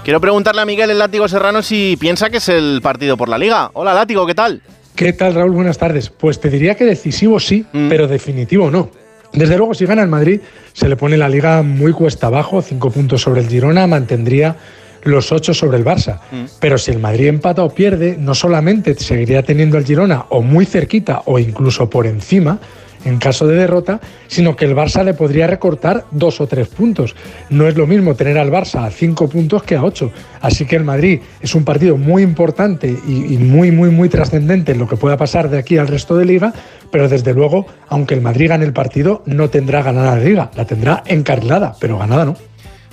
Quiero 0.03 0.19
preguntarle 0.19 0.63
a 0.63 0.65
Miguel 0.65 0.89
el 0.89 0.99
Látigo 0.99 1.29
Serrano 1.29 1.61
si 1.61 1.99
piensa 2.01 2.31
que 2.31 2.39
es 2.39 2.49
el 2.49 2.81
partido 2.83 3.19
por 3.19 3.29
la 3.29 3.37
Liga. 3.37 3.71
Hola 3.75 3.93
Látigo, 3.93 4.27
¿qué 4.27 4.35
tal? 4.35 4.63
¿Qué 4.95 5.13
tal 5.13 5.35
Raúl? 5.35 5.51
Buenas 5.51 5.77
tardes. 5.77 6.09
Pues 6.09 6.41
te 6.41 6.49
diría 6.49 6.75
que 6.75 6.87
decisivo 6.87 7.39
sí, 7.39 7.67
mm. 7.71 7.91
pero 7.91 8.09
definitivo 8.09 8.71
no. 8.71 8.89
Desde 9.33 9.57
luego, 9.57 9.75
si 9.75 9.87
gana 9.87 10.03
el 10.03 10.09
Madrid, 10.09 10.41
se 10.73 10.89
le 10.89 10.97
pone 10.97 11.17
la 11.17 11.29
liga 11.29 11.63
muy 11.63 11.93
cuesta 11.93 12.29
abajo, 12.29 12.63
cinco 12.63 12.91
puntos 12.91 13.23
sobre 13.23 13.41
el 13.41 13.49
Girona, 13.49 13.87
mantendría 13.87 14.57
los 15.03 15.33
ocho 15.33 15.55
sobre 15.55 15.79
el 15.79 15.85
Barça. 15.85 16.21
Mm. 16.31 16.45
Pero 16.61 16.79
si 16.79 16.91
el 16.91 16.99
Madrid 16.99 17.27
empata 17.27 17.63
o 17.63 17.71
pierde, 17.71 18.17
no 18.19 18.35
solamente 18.35 18.95
seguiría 18.95 19.43
teniendo 19.43 19.77
al 19.77 19.85
Girona 19.85 20.27
o 20.31 20.43
muy 20.43 20.67
cerquita 20.67 21.23
o 21.27 21.39
incluso 21.39 21.89
por 21.89 22.07
encima, 22.07 22.59
en 23.07 23.19
caso 23.19 23.47
de 23.47 23.57
derrota, 23.57 24.01
sino 24.27 24.57
que 24.57 24.65
el 24.65 24.75
Barça 24.75 25.05
le 25.05 25.15
podría 25.15 25.47
recortar 25.47 26.05
dos 26.11 26.41
o 26.41 26.47
tres 26.47 26.69
puntos. 26.69 27.15
No 27.49 27.67
es 27.67 27.77
lo 27.77 27.87
mismo 27.87 28.15
tener 28.15 28.37
al 28.37 28.51
Barça 28.51 28.85
a 28.85 28.91
cinco 28.91 29.29
puntos 29.29 29.63
que 29.63 29.77
a 29.77 29.85
ocho. 29.85 30.11
Así 30.41 30.67
que 30.67 30.77
el 30.77 30.85
Madrid 30.85 31.21
es 31.41 31.55
un 31.55 31.65
partido 31.65 31.97
muy 31.97 32.23
importante 32.23 32.89
y, 32.89 33.39
muy, 33.39 33.71
muy, 33.71 33.91
muy 33.91 34.09
trascendente 34.09 34.73
en 34.73 34.79
lo 34.79 34.89
que 34.89 34.97
pueda 34.97 35.17
pasar 35.17 35.49
de 35.49 35.59
aquí 35.59 35.79
al 35.79 35.89
resto 35.89 36.17
de 36.17 36.25
liga, 36.25 36.53
pero 36.91 37.09
desde 37.09 37.33
luego, 37.33 37.67
aunque 37.89 38.15
el 38.15 38.21
Madrid 38.21 38.49
gane 38.49 38.65
el 38.65 38.73
partido, 38.73 39.23
no 39.25 39.49
tendrá 39.51 39.83
ganada 39.83 40.17
la 40.17 40.23
liga, 40.23 40.51
la 40.55 40.65
tendrá 40.65 41.03
encarrilada, 41.07 41.75
pero 41.81 41.99
ganada 41.99 42.25
no. 42.25 42.37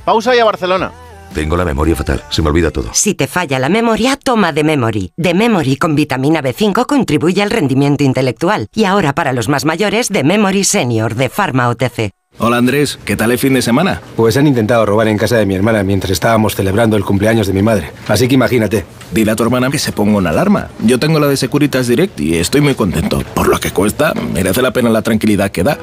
Pausa 0.05 0.35
y 0.35 0.39
a 0.39 0.45
Barcelona. 0.45 0.91
Tengo 1.33 1.57
la 1.57 1.65
memoria 1.65 1.95
fatal, 1.95 2.23
se 2.29 2.41
me 2.41 2.49
olvida 2.49 2.69
todo. 2.69 2.89
Si 2.93 3.15
te 3.15 3.27
falla 3.27 3.57
la 3.57 3.69
memoria, 3.69 4.17
toma 4.17 4.53
de 4.53 4.63
Memory. 4.63 5.13
De 5.17 5.33
Memory 5.33 5.77
con 5.77 5.95
vitamina 5.95 6.43
B5 6.43 6.85
contribuye 6.85 7.41
al 7.41 7.49
rendimiento 7.49 8.03
intelectual. 8.03 8.67
Y 8.73 8.85
ahora 8.85 9.13
para 9.13 9.33
los 9.33 9.49
más 9.49 9.65
mayores, 9.65 10.09
de 10.09 10.23
Memory 10.23 10.63
Senior 10.63 11.15
de 11.15 11.29
Pharma 11.29 11.69
OTC. 11.69 12.11
Hola 12.39 12.57
Andrés, 12.57 12.97
¿qué 13.05 13.15
tal 13.15 13.31
el 13.31 13.37
fin 13.37 13.53
de 13.53 13.61
semana? 13.61 14.01
Pues 14.15 14.37
han 14.37 14.47
intentado 14.47 14.85
robar 14.85 15.07
en 15.07 15.19
casa 15.19 15.37
de 15.37 15.45
mi 15.45 15.53
hermana 15.53 15.83
mientras 15.83 16.11
estábamos 16.11 16.55
celebrando 16.55 16.97
el 16.97 17.05
cumpleaños 17.05 17.45
de 17.45 17.53
mi 17.53 17.61
madre. 17.61 17.91
Así 18.07 18.27
que 18.27 18.33
imagínate. 18.35 18.85
Dile 19.11 19.31
a 19.31 19.35
tu 19.35 19.43
hermana 19.43 19.69
que 19.69 19.77
se 19.77 19.91
ponga 19.91 20.17
una 20.17 20.31
alarma. 20.31 20.69
Yo 20.83 20.99
tengo 20.99 21.19
la 21.19 21.27
de 21.27 21.37
Securitas 21.37 21.87
Direct 21.87 22.19
y 22.19 22.37
estoy 22.37 22.61
muy 22.61 22.73
contento. 22.73 23.23
Por 23.35 23.47
lo 23.47 23.59
que 23.59 23.71
cuesta, 23.71 24.13
merece 24.33 24.63
la 24.63 24.73
pena 24.73 24.89
la 24.89 25.03
tranquilidad 25.03 25.51
que 25.51 25.63
da. 25.63 25.77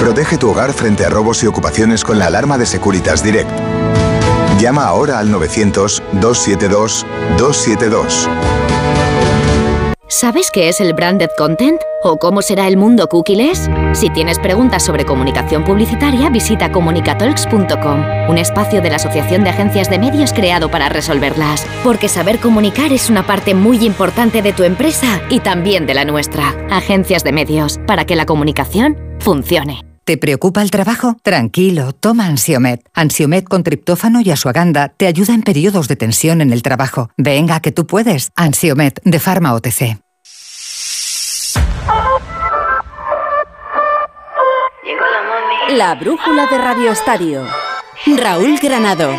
Protege 0.00 0.38
tu 0.38 0.50
hogar 0.50 0.72
frente 0.72 1.04
a 1.04 1.10
robos 1.10 1.42
y 1.42 1.46
ocupaciones 1.46 2.02
con 2.02 2.18
la 2.18 2.26
alarma 2.26 2.56
de 2.56 2.64
Securitas 2.64 3.22
Direct. 3.22 3.75
Llama 4.60 4.86
ahora 4.86 5.18
al 5.18 5.30
900-272-272. 5.30 8.28
¿Sabes 10.08 10.50
qué 10.50 10.68
es 10.70 10.80
el 10.80 10.94
branded 10.94 11.28
content? 11.36 11.78
¿O 12.02 12.16
cómo 12.16 12.40
será 12.40 12.66
el 12.68 12.78
mundo 12.78 13.06
cookies? 13.08 13.68
Si 13.92 14.08
tienes 14.08 14.38
preguntas 14.38 14.82
sobre 14.82 15.04
comunicación 15.04 15.62
publicitaria, 15.62 16.30
visita 16.30 16.72
comunicatalks.com, 16.72 18.30
un 18.30 18.38
espacio 18.38 18.80
de 18.80 18.88
la 18.88 18.96
Asociación 18.96 19.44
de 19.44 19.50
Agencias 19.50 19.90
de 19.90 19.98
Medios 19.98 20.32
creado 20.32 20.70
para 20.70 20.88
resolverlas. 20.88 21.66
Porque 21.84 22.08
saber 22.08 22.38
comunicar 22.38 22.92
es 22.92 23.10
una 23.10 23.26
parte 23.26 23.54
muy 23.54 23.84
importante 23.84 24.40
de 24.40 24.54
tu 24.54 24.62
empresa 24.62 25.20
y 25.28 25.40
también 25.40 25.84
de 25.86 25.92
la 25.94 26.06
nuestra. 26.06 26.54
Agencias 26.70 27.24
de 27.24 27.32
Medios, 27.32 27.78
para 27.86 28.06
que 28.06 28.16
la 28.16 28.24
comunicación 28.24 28.96
funcione. 29.18 29.82
¿Te 30.06 30.16
preocupa 30.18 30.62
el 30.62 30.70
trabajo? 30.70 31.16
Tranquilo, 31.24 31.92
toma 31.92 32.26
Ansiomet. 32.26 32.80
Ansiomet 32.94 33.42
con 33.42 33.64
triptófano 33.64 34.20
y 34.20 34.30
asuaganda 34.30 34.90
te 34.96 35.08
ayuda 35.08 35.34
en 35.34 35.42
periodos 35.42 35.88
de 35.88 35.96
tensión 35.96 36.40
en 36.40 36.52
el 36.52 36.62
trabajo. 36.62 37.10
Venga, 37.16 37.58
que 37.58 37.72
tú 37.72 37.88
puedes. 37.88 38.30
Ansiomet 38.36 39.00
de 39.02 39.18
Pharma 39.18 39.52
OTC. 39.52 39.98
La 45.70 45.96
brújula 45.96 46.46
de 46.46 46.58
Radio 46.58 46.92
Estadio. 46.92 47.44
Raúl 48.16 48.60
Granado. 48.62 49.10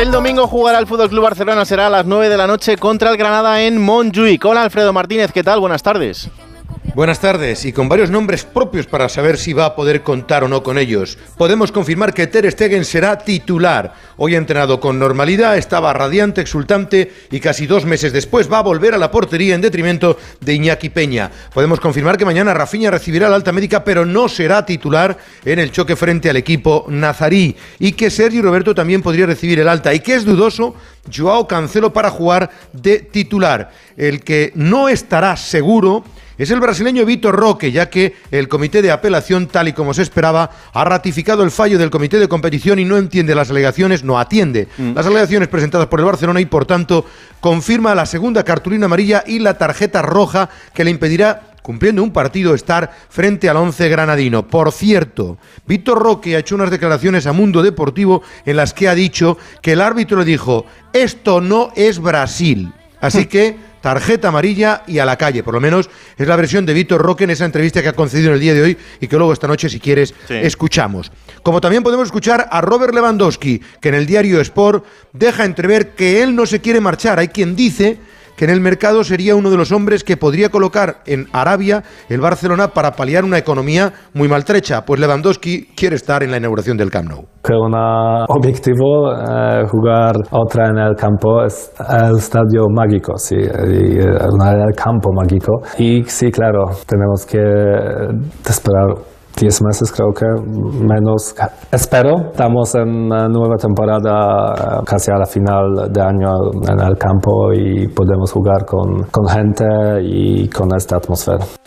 El 0.00 0.10
domingo 0.10 0.46
jugará 0.46 0.78
el 0.78 0.86
Fútbol 0.86 1.08
Club 1.08 1.24
Barcelona 1.24 1.64
será 1.64 1.88
a 1.88 1.90
las 1.90 2.06
9 2.06 2.28
de 2.28 2.36
la 2.36 2.46
noche 2.46 2.76
contra 2.76 3.10
el 3.10 3.16
Granada 3.16 3.62
en 3.62 3.80
Montjuic. 3.80 4.44
Hola 4.44 4.62
Alfredo 4.62 4.92
Martínez, 4.92 5.32
¿qué 5.32 5.42
tal? 5.42 5.60
Buenas 5.60 5.82
tardes. 5.82 6.30
Buenas 6.92 7.20
tardes, 7.20 7.64
y 7.66 7.72
con 7.72 7.88
varios 7.88 8.10
nombres 8.10 8.42
propios 8.42 8.86
para 8.86 9.08
saber 9.08 9.38
si 9.38 9.52
va 9.52 9.64
a 9.64 9.76
poder 9.76 10.02
contar 10.02 10.42
o 10.42 10.48
no 10.48 10.64
con 10.64 10.76
ellos. 10.76 11.18
Podemos 11.38 11.70
confirmar 11.70 12.12
que 12.12 12.26
Ter 12.26 12.50
Stegen 12.50 12.84
será 12.84 13.16
titular. 13.16 13.94
Hoy 14.16 14.34
ha 14.34 14.38
entrenado 14.38 14.80
con 14.80 14.98
normalidad, 14.98 15.56
estaba 15.56 15.92
radiante, 15.92 16.40
exultante 16.40 17.12
y 17.30 17.38
casi 17.38 17.66
dos 17.66 17.84
meses 17.84 18.12
después 18.12 18.52
va 18.52 18.58
a 18.58 18.62
volver 18.62 18.92
a 18.92 18.98
la 18.98 19.12
portería 19.12 19.54
en 19.54 19.60
detrimento 19.60 20.18
de 20.40 20.54
Iñaki 20.54 20.88
Peña. 20.88 21.30
Podemos 21.54 21.78
confirmar 21.78 22.18
que 22.18 22.24
mañana 22.24 22.54
Rafinha 22.54 22.90
recibirá 22.90 23.28
la 23.28 23.36
alta 23.36 23.52
médica, 23.52 23.84
pero 23.84 24.04
no 24.04 24.28
será 24.28 24.66
titular 24.66 25.16
en 25.44 25.60
el 25.60 25.70
choque 25.70 25.94
frente 25.94 26.28
al 26.28 26.36
equipo 26.36 26.86
nazarí. 26.88 27.54
Y 27.78 27.92
que 27.92 28.10
Sergio 28.10 28.42
Roberto 28.42 28.74
también 28.74 29.00
podría 29.00 29.26
recibir 29.26 29.60
el 29.60 29.68
alta 29.68 29.94
y 29.94 30.00
que 30.00 30.16
es 30.16 30.24
dudoso 30.24 30.74
Joao 31.14 31.46
Cancelo 31.46 31.92
para 31.92 32.10
jugar 32.10 32.50
de 32.72 32.98
titular. 32.98 33.70
El 33.96 34.24
que 34.24 34.50
no 34.56 34.88
estará 34.88 35.36
seguro 35.36 36.04
es 36.42 36.50
el 36.50 36.58
brasileño 36.58 37.04
Vitor 37.04 37.36
Roque, 37.36 37.70
ya 37.70 37.90
que 37.90 38.14
el 38.30 38.48
comité 38.48 38.80
de 38.80 38.90
apelación, 38.90 39.46
tal 39.46 39.68
y 39.68 39.74
como 39.74 39.92
se 39.92 40.00
esperaba, 40.00 40.50
ha 40.72 40.84
ratificado 40.84 41.42
el 41.42 41.50
fallo 41.50 41.78
del 41.78 41.90
comité 41.90 42.18
de 42.18 42.28
competición 42.28 42.78
y 42.78 42.86
no 42.86 42.96
entiende 42.96 43.34
las 43.34 43.50
alegaciones, 43.50 44.04
no 44.04 44.18
atiende 44.18 44.66
las 44.94 45.06
alegaciones 45.06 45.48
presentadas 45.48 45.88
por 45.88 46.00
el 46.00 46.06
Barcelona 46.06 46.40
y, 46.40 46.46
por 46.46 46.64
tanto, 46.64 47.04
confirma 47.40 47.94
la 47.94 48.06
segunda 48.06 48.42
cartulina 48.42 48.86
amarilla 48.86 49.22
y 49.26 49.38
la 49.38 49.58
tarjeta 49.58 50.00
roja 50.00 50.48
que 50.72 50.82
le 50.82 50.90
impedirá 50.90 51.50
cumpliendo 51.62 52.02
un 52.02 52.10
partido 52.10 52.54
estar 52.54 52.90
frente 53.10 53.50
al 53.50 53.58
once 53.58 53.88
granadino. 53.90 54.48
Por 54.48 54.72
cierto, 54.72 55.36
Víctor 55.66 55.98
Roque 55.98 56.36
ha 56.36 56.38
hecho 56.38 56.54
unas 56.54 56.70
declaraciones 56.70 57.26
a 57.26 57.34
Mundo 57.34 57.62
Deportivo 57.62 58.22
en 58.46 58.56
las 58.56 58.72
que 58.72 58.88
ha 58.88 58.94
dicho 58.94 59.36
que 59.60 59.72
el 59.72 59.82
árbitro 59.82 60.20
le 60.20 60.24
dijo, 60.24 60.64
esto 60.94 61.42
no 61.42 61.70
es 61.76 61.98
Brasil. 61.98 62.72
Así 63.00 63.26
que 63.28 63.69
tarjeta 63.80 64.28
amarilla 64.28 64.82
y 64.86 64.98
a 64.98 65.04
la 65.04 65.16
calle. 65.16 65.42
Por 65.42 65.54
lo 65.54 65.60
menos 65.60 65.90
es 66.16 66.26
la 66.26 66.36
versión 66.36 66.66
de 66.66 66.74
Víctor 66.74 67.02
Roque 67.02 67.24
en 67.24 67.30
esa 67.30 67.44
entrevista 67.44 67.82
que 67.82 67.88
ha 67.88 67.92
concedido 67.94 68.28
en 68.28 68.34
el 68.34 68.40
día 68.40 68.54
de 68.54 68.62
hoy 68.62 68.78
y 69.00 69.06
que 69.06 69.16
luego 69.16 69.32
esta 69.32 69.46
noche, 69.48 69.68
si 69.68 69.80
quieres, 69.80 70.14
escuchamos. 70.28 71.10
Como 71.42 71.60
también 71.60 71.82
podemos 71.82 72.06
escuchar 72.06 72.48
a 72.50 72.60
Robert 72.60 72.94
Lewandowski, 72.94 73.60
que 73.80 73.88
en 73.88 73.94
el 73.94 74.06
diario 74.06 74.40
Sport 74.40 74.84
deja 75.12 75.44
entrever 75.44 75.94
que 75.94 76.22
él 76.22 76.34
no 76.34 76.46
se 76.46 76.60
quiere 76.60 76.80
marchar. 76.80 77.18
Hay 77.18 77.28
quien 77.28 77.56
dice 77.56 77.98
que 78.40 78.46
en 78.46 78.52
el 78.52 78.62
mercado 78.62 79.04
sería 79.04 79.36
uno 79.36 79.50
de 79.50 79.58
los 79.58 79.70
hombres 79.70 80.02
que 80.02 80.16
podría 80.16 80.48
colocar 80.48 81.02
en 81.04 81.26
Arabia 81.30 81.82
el 82.08 82.22
Barcelona 82.22 82.68
para 82.68 82.92
paliar 82.92 83.22
una 83.22 83.36
economía 83.36 83.92
muy 84.14 84.28
maltrecha, 84.28 84.82
pues 84.86 84.98
Lewandowski 84.98 85.74
quiere 85.76 85.96
estar 85.96 86.22
en 86.22 86.30
la 86.30 86.38
inauguración 86.38 86.78
del 86.78 86.90
Camp 86.90 87.10
Nou. 87.10 87.26
Que 87.44 87.52
un 87.52 87.74
objetivo 87.74 89.12
eh, 89.12 89.64
jugar 89.70 90.16
otra 90.30 90.70
en 90.70 90.78
el 90.78 90.96
campo 90.96 91.44
es 91.44 91.70
el 91.86 92.16
estadio 92.16 92.64
mágico, 92.74 93.12
sí, 93.18 93.36
y, 93.36 93.98
eh, 93.98 94.08
el 94.08 94.74
campo 94.74 95.12
mágico. 95.12 95.60
Y 95.76 96.02
sí, 96.04 96.30
claro, 96.30 96.64
tenemos 96.86 97.26
que 97.26 97.42
esperar 98.48 99.19
10 99.40 99.62
meses 99.62 99.90
creo 99.90 100.12
que 100.12 100.26
menos. 100.84 101.34
Espero, 101.72 102.30
estamos 102.30 102.74
en 102.74 103.08
nueva 103.08 103.56
temporada 103.56 104.82
casi 104.84 105.10
a 105.10 105.16
la 105.16 105.26
final 105.26 105.90
de 105.90 106.00
año 106.02 106.28
en 106.68 106.80
el 106.80 106.98
campo 106.98 107.52
y 107.52 107.88
podemos 107.88 108.30
jugar 108.32 108.66
con, 108.66 109.04
con 109.10 109.26
gente 109.26 109.64
y 110.02 110.48
con 110.48 110.68
esta 110.76 110.96
atmósfera. 110.96 111.59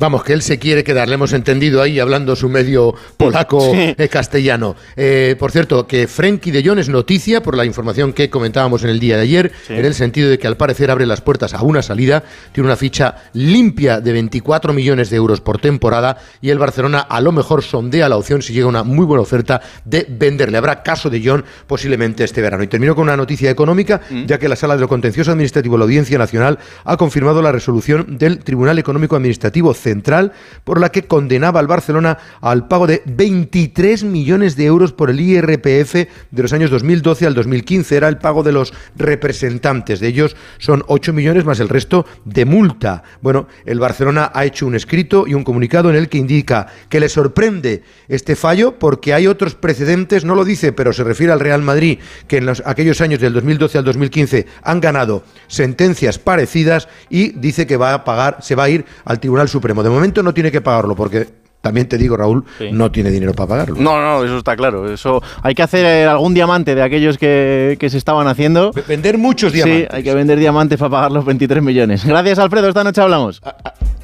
Vamos, 0.00 0.22
que 0.22 0.32
él 0.32 0.42
se 0.42 0.58
quiere 0.58 0.84
quedar, 0.84 1.08
le 1.08 1.14
hemos 1.14 1.32
entendido 1.32 1.82
ahí 1.82 1.98
hablando 1.98 2.36
su 2.36 2.48
medio 2.48 2.94
polaco 3.16 3.60
Sí. 3.60 3.94
eh, 3.98 4.08
castellano. 4.08 4.76
Eh, 4.96 5.34
por 5.38 5.50
cierto, 5.50 5.86
que 5.86 6.06
Frenkie 6.06 6.50
de 6.52 6.62
Jong 6.64 6.78
es 6.78 6.88
noticia 6.88 7.42
por 7.42 7.56
la 7.56 7.64
información 7.64 8.12
que 8.12 8.30
comentábamos 8.30 8.84
en 8.84 8.90
el 8.90 9.00
día 9.00 9.16
de 9.16 9.22
ayer, 9.22 9.52
en 9.68 9.84
el 9.84 9.94
sentido 9.94 10.30
de 10.30 10.38
que 10.38 10.46
al 10.46 10.56
parecer 10.56 10.90
abre 10.90 11.06
las 11.06 11.20
puertas 11.20 11.54
a 11.54 11.62
una 11.62 11.82
salida, 11.82 12.22
tiene 12.52 12.68
una 12.68 12.76
ficha 12.76 13.16
limpia 13.32 14.00
de 14.00 14.12
24 14.12 14.72
millones 14.72 15.10
de 15.10 15.16
euros 15.16 15.40
por 15.40 15.58
temporada 15.60 16.18
y 16.40 16.50
el 16.50 16.58
Barcelona 16.58 17.00
a 17.00 17.20
lo 17.20 17.32
mejor 17.32 17.62
sondea 17.62 18.08
la 18.08 18.16
opción 18.16 18.40
si 18.42 18.52
llega 18.52 18.66
una 18.66 18.84
muy 18.84 19.04
buena 19.04 19.22
oferta 19.22 19.60
de 19.84 20.06
venderle. 20.08 20.58
Habrá 20.58 20.82
caso 20.82 21.10
de 21.10 21.22
Jong 21.24 21.42
posiblemente 21.66 22.24
este 22.24 22.40
verano. 22.40 22.62
Y 22.62 22.68
termino 22.68 22.94
con 22.94 23.04
una 23.04 23.16
noticia 23.16 23.50
económica, 23.50 24.00
ya 24.26 24.38
que 24.38 24.48
la 24.48 24.56
Sala 24.56 24.74
de 24.76 24.80
lo 24.82 24.88
Contencioso 24.88 25.32
Administrativo 25.32 25.74
de 25.74 25.78
la 25.80 25.84
Audiencia 25.84 26.18
Nacional 26.18 26.58
ha 26.84 26.96
confirmado 26.96 27.42
la 27.42 27.52
resolución 27.52 28.16
del 28.18 28.38
Tribunal 28.38 28.78
Económico 28.78 29.16
Administrativo 29.16 29.74
Central 29.88 30.32
por 30.64 30.80
la 30.80 30.90
que 30.90 31.04
condenaba 31.04 31.60
al 31.60 31.66
Barcelona 31.66 32.18
al 32.40 32.68
pago 32.68 32.86
de 32.86 33.02
23 33.06 34.04
millones 34.04 34.54
de 34.54 34.66
euros 34.66 34.92
por 34.92 35.08
el 35.08 35.20
IRPF 35.20 35.94
de 36.30 36.42
los 36.42 36.52
años 36.52 36.70
2012 36.70 37.26
al 37.26 37.34
2015. 37.34 37.96
Era 37.96 38.08
el 38.08 38.18
pago 38.18 38.42
de 38.42 38.52
los 38.52 38.74
representantes. 38.96 40.00
De 40.00 40.08
ellos 40.08 40.36
son 40.58 40.84
8 40.88 41.12
millones 41.12 41.44
más 41.44 41.60
el 41.60 41.68
resto 41.68 42.04
de 42.24 42.44
multa. 42.44 43.02
Bueno, 43.22 43.48
el 43.64 43.80
Barcelona 43.80 44.30
ha 44.34 44.44
hecho 44.44 44.66
un 44.66 44.74
escrito 44.74 45.26
y 45.26 45.34
un 45.34 45.44
comunicado 45.44 45.88
en 45.90 45.96
el 45.96 46.08
que 46.08 46.18
indica 46.18 46.66
que 46.88 47.00
le 47.00 47.08
sorprende 47.08 47.82
este 48.08 48.36
fallo 48.36 48.78
porque 48.78 49.14
hay 49.14 49.26
otros 49.26 49.54
precedentes, 49.54 50.24
no 50.24 50.34
lo 50.34 50.44
dice, 50.44 50.72
pero 50.72 50.92
se 50.92 51.04
refiere 51.04 51.32
al 51.32 51.40
Real 51.40 51.62
Madrid, 51.62 51.98
que 52.26 52.38
en 52.38 52.46
los, 52.46 52.62
aquellos 52.66 53.00
años 53.00 53.20
del 53.20 53.32
2012 53.32 53.78
al 53.78 53.84
2015 53.84 54.46
han 54.62 54.80
ganado 54.80 55.24
sentencias 55.46 56.18
parecidas 56.18 56.88
y 57.08 57.30
dice 57.30 57.66
que 57.66 57.76
va 57.76 57.94
a 57.94 58.04
pagar, 58.04 58.38
se 58.40 58.54
va 58.54 58.64
a 58.64 58.68
ir 58.68 58.84
al 59.04 59.20
Tribunal 59.20 59.48
Supremo. 59.48 59.77
De 59.82 59.90
momento 59.90 60.22
no 60.22 60.32
tiene 60.34 60.50
que 60.50 60.60
pagarlo 60.60 60.94
porque 60.96 61.26
también 61.60 61.88
te 61.88 61.98
digo, 61.98 62.16
Raúl, 62.16 62.44
no 62.72 62.90
tiene 62.92 63.10
dinero 63.10 63.34
para 63.34 63.48
pagarlo. 63.48 63.76
No, 63.78 64.00
no, 64.00 64.24
eso 64.24 64.38
está 64.38 64.56
claro. 64.56 64.90
Eso 64.92 65.20
hay 65.42 65.54
que 65.54 65.62
hacer 65.62 65.84
eh, 65.84 66.04
algún 66.06 66.32
diamante 66.32 66.74
de 66.76 66.82
aquellos 66.82 67.18
que, 67.18 67.76
que 67.80 67.90
se 67.90 67.98
estaban 67.98 68.28
haciendo. 68.28 68.70
Vender 68.86 69.18
muchos 69.18 69.50
Sí, 69.52 69.56
diamantes. 69.62 69.88
hay 69.92 70.02
que 70.04 70.14
vender 70.14 70.38
diamantes 70.38 70.78
para 70.78 70.90
pagar 70.90 71.12
los 71.12 71.24
23 71.24 71.62
millones. 71.62 72.04
Gracias, 72.04 72.38
Alfredo. 72.38 72.68
Esta 72.68 72.84
noche 72.84 73.00
hablamos. 73.00 73.42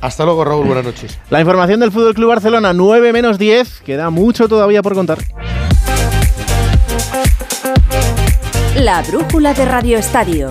Hasta 0.01 0.25
luego, 0.25 0.45
Raúl. 0.45 0.67
Buenas 0.67 0.85
noches. 0.85 1.19
La 1.31 1.41
información 1.41 1.79
del 1.81 1.93
Fútbol 1.93 2.15
Club 2.15 2.29
Barcelona 2.31 2.73
9 2.73 3.13
menos 3.13 3.39
10. 3.39 3.83
Queda 3.83 4.11
mucho 4.11 4.49
todavía 4.49 4.83
por 4.83 4.95
contar. 4.95 5.19
La 8.77 9.01
brújula 9.03 9.55
de 9.55 9.65
Radio 9.65 9.97
Estadio. 9.99 10.51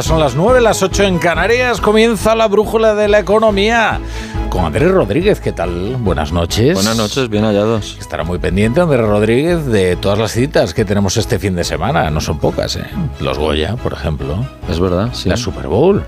Ya 0.00 0.08
son 0.08 0.18
las 0.18 0.34
9, 0.34 0.62
las 0.62 0.82
8 0.82 1.02
en 1.02 1.18
Canarias. 1.18 1.78
Comienza 1.78 2.34
la 2.34 2.48
brújula 2.48 2.94
de 2.94 3.06
la 3.06 3.18
economía. 3.18 4.00
Con 4.48 4.64
Andrés 4.64 4.90
Rodríguez, 4.90 5.40
¿qué 5.40 5.52
tal? 5.52 5.96
Buenas 5.98 6.32
noches. 6.32 6.72
Buenas 6.72 6.96
noches, 6.96 7.28
bien 7.28 7.44
hallados. 7.44 7.98
Estará 8.00 8.24
muy 8.24 8.38
pendiente 8.38 8.80
Andrés 8.80 9.06
Rodríguez 9.06 9.66
de 9.66 9.96
todas 9.96 10.18
las 10.18 10.32
citas 10.32 10.72
que 10.72 10.86
tenemos 10.86 11.18
este 11.18 11.38
fin 11.38 11.54
de 11.54 11.64
semana. 11.64 12.08
No 12.10 12.22
son 12.22 12.38
pocas, 12.38 12.76
¿eh? 12.76 12.84
Los 13.20 13.38
Goya, 13.38 13.76
por 13.76 13.92
ejemplo. 13.92 14.42
Es 14.70 14.80
verdad, 14.80 15.10
sí. 15.12 15.28
La 15.28 15.36
Super 15.36 15.66
Bowl. 15.66 16.02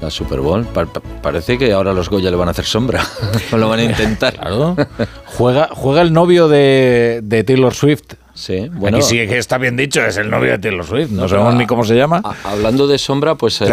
La 0.00 0.10
Super 0.10 0.38
Bowl. 0.40 0.64
Pa- 0.66 0.86
pa- 0.86 1.00
parece 1.20 1.58
que 1.58 1.72
ahora 1.72 1.92
los 1.92 2.08
Goya 2.08 2.30
le 2.30 2.36
van 2.36 2.46
a 2.46 2.52
hacer 2.52 2.64
sombra. 2.64 3.02
lo 3.50 3.68
van 3.68 3.80
a 3.80 3.84
intentar. 3.86 4.34
Claro. 4.34 4.76
Juega, 5.36 5.68
juega 5.72 6.02
el 6.02 6.12
novio 6.12 6.46
de, 6.46 7.18
de 7.24 7.42
Taylor 7.42 7.74
Swift. 7.74 8.14
Sí, 8.34 8.68
bueno. 8.72 8.96
Aquí 8.96 9.06
sí 9.06 9.16
que 9.26 9.36
está 9.38 9.58
bien 9.58 9.76
dicho, 9.76 10.02
es 10.04 10.16
el 10.16 10.30
novio 10.30 10.52
de 10.52 10.58
Taylor 10.58 10.84
Swift. 10.86 11.10
No, 11.10 11.22
No, 11.22 11.28
sabemos 11.28 11.54
ni 11.54 11.66
cómo 11.66 11.84
se 11.84 11.94
llama. 11.94 12.22
a- 12.24 12.52
hablando 12.52 12.86
de 12.86 12.96
sombra, 12.98 13.34
pues. 13.34 13.60
eh. 13.60 13.66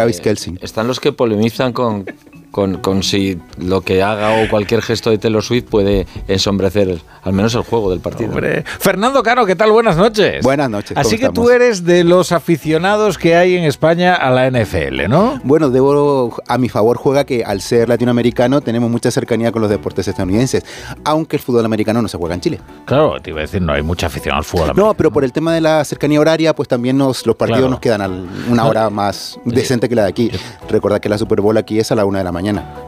Están 0.60 0.86
los 0.86 1.00
que 1.00 1.12
polemizan 1.12 1.72
con, 1.72 2.04
con, 2.50 2.78
con 2.78 3.02
si 3.02 3.38
lo 3.58 3.80
que 3.82 4.02
haga 4.02 4.42
o 4.42 4.48
cualquier 4.48 4.82
gesto 4.82 5.10
de 5.10 5.18
Taylor 5.18 5.42
Swift 5.42 5.64
puede 5.70 6.06
ensombrecer 6.28 6.98
al 7.22 7.32
menos 7.32 7.54
el 7.54 7.62
juego 7.62 7.90
del 7.90 8.00
partido. 8.00 8.30
Hombre. 8.30 8.64
Fernando 8.78 9.22
Caro, 9.22 9.46
¿qué 9.46 9.54
tal? 9.56 9.70
Buenas 9.70 9.96
noches. 9.96 10.42
Buenas 10.42 10.68
noches. 10.70 10.90
¿cómo 10.94 11.00
Así 11.00 11.18
que 11.18 11.28
tú 11.28 11.50
eres 11.50 11.84
de 11.84 12.02
los 12.04 12.32
aficionados 12.32 13.18
que 13.18 13.36
hay 13.36 13.56
en 13.56 13.64
España 13.64 14.14
a 14.14 14.30
la 14.30 14.50
NFL, 14.50 15.08
¿no? 15.08 15.40
Bueno, 15.44 15.70
debo 15.70 16.34
a 16.48 16.58
mi 16.58 16.68
favor 16.68 16.96
juega 16.96 17.24
que 17.24 17.44
al 17.44 17.60
ser 17.60 17.88
latinoamericano 17.88 18.60
tenemos 18.60 18.90
mucha 18.90 19.10
cercanía 19.10 19.52
con 19.52 19.62
los 19.62 19.70
deportes 19.70 20.08
estadounidenses, 20.08 20.64
aunque 21.04 21.36
el 21.36 21.42
fútbol 21.42 21.64
americano 21.64 22.02
no 22.02 22.08
se 22.08 22.16
juega 22.18 22.34
en 22.34 22.40
Chile. 22.40 22.60
Claro, 22.84 23.20
te 23.20 23.30
iba 23.30 23.40
a 23.40 23.42
decir, 23.42 23.62
no 23.62 23.72
hay 23.72 23.82
mucha 23.82 24.06
afición 24.06 24.34
al 24.34 24.44
fútbol. 24.44 24.72
No, 24.74 24.94
pero 24.94 25.10
por 25.12 25.24
el 25.24 25.32
tema 25.32 25.54
de 25.54 25.60
la 25.60 25.84
cercanía 25.84 26.20
horaria, 26.20 26.54
pues 26.54 26.68
también 26.68 26.96
nos, 26.96 27.26
los 27.26 27.36
partidos 27.36 27.60
Claro. 27.60 27.70
nos 27.70 27.80
quedan 27.80 28.00
a 28.02 28.08
una 28.50 28.64
hora 28.66 28.90
más 28.90 29.38
decente 29.44 29.88
que 29.88 29.94
la 29.94 30.04
de 30.04 30.08
aquí. 30.08 30.30
Recordad 30.68 31.00
que 31.00 31.08
la 31.08 31.18
Super 31.18 31.40
Bowl 31.40 31.56
aquí 31.58 31.78
es 31.78 31.92
a 31.92 31.94
la 31.94 32.04
una 32.04 32.18
de 32.18 32.24
la 32.24 32.32
mañana. 32.32 32.39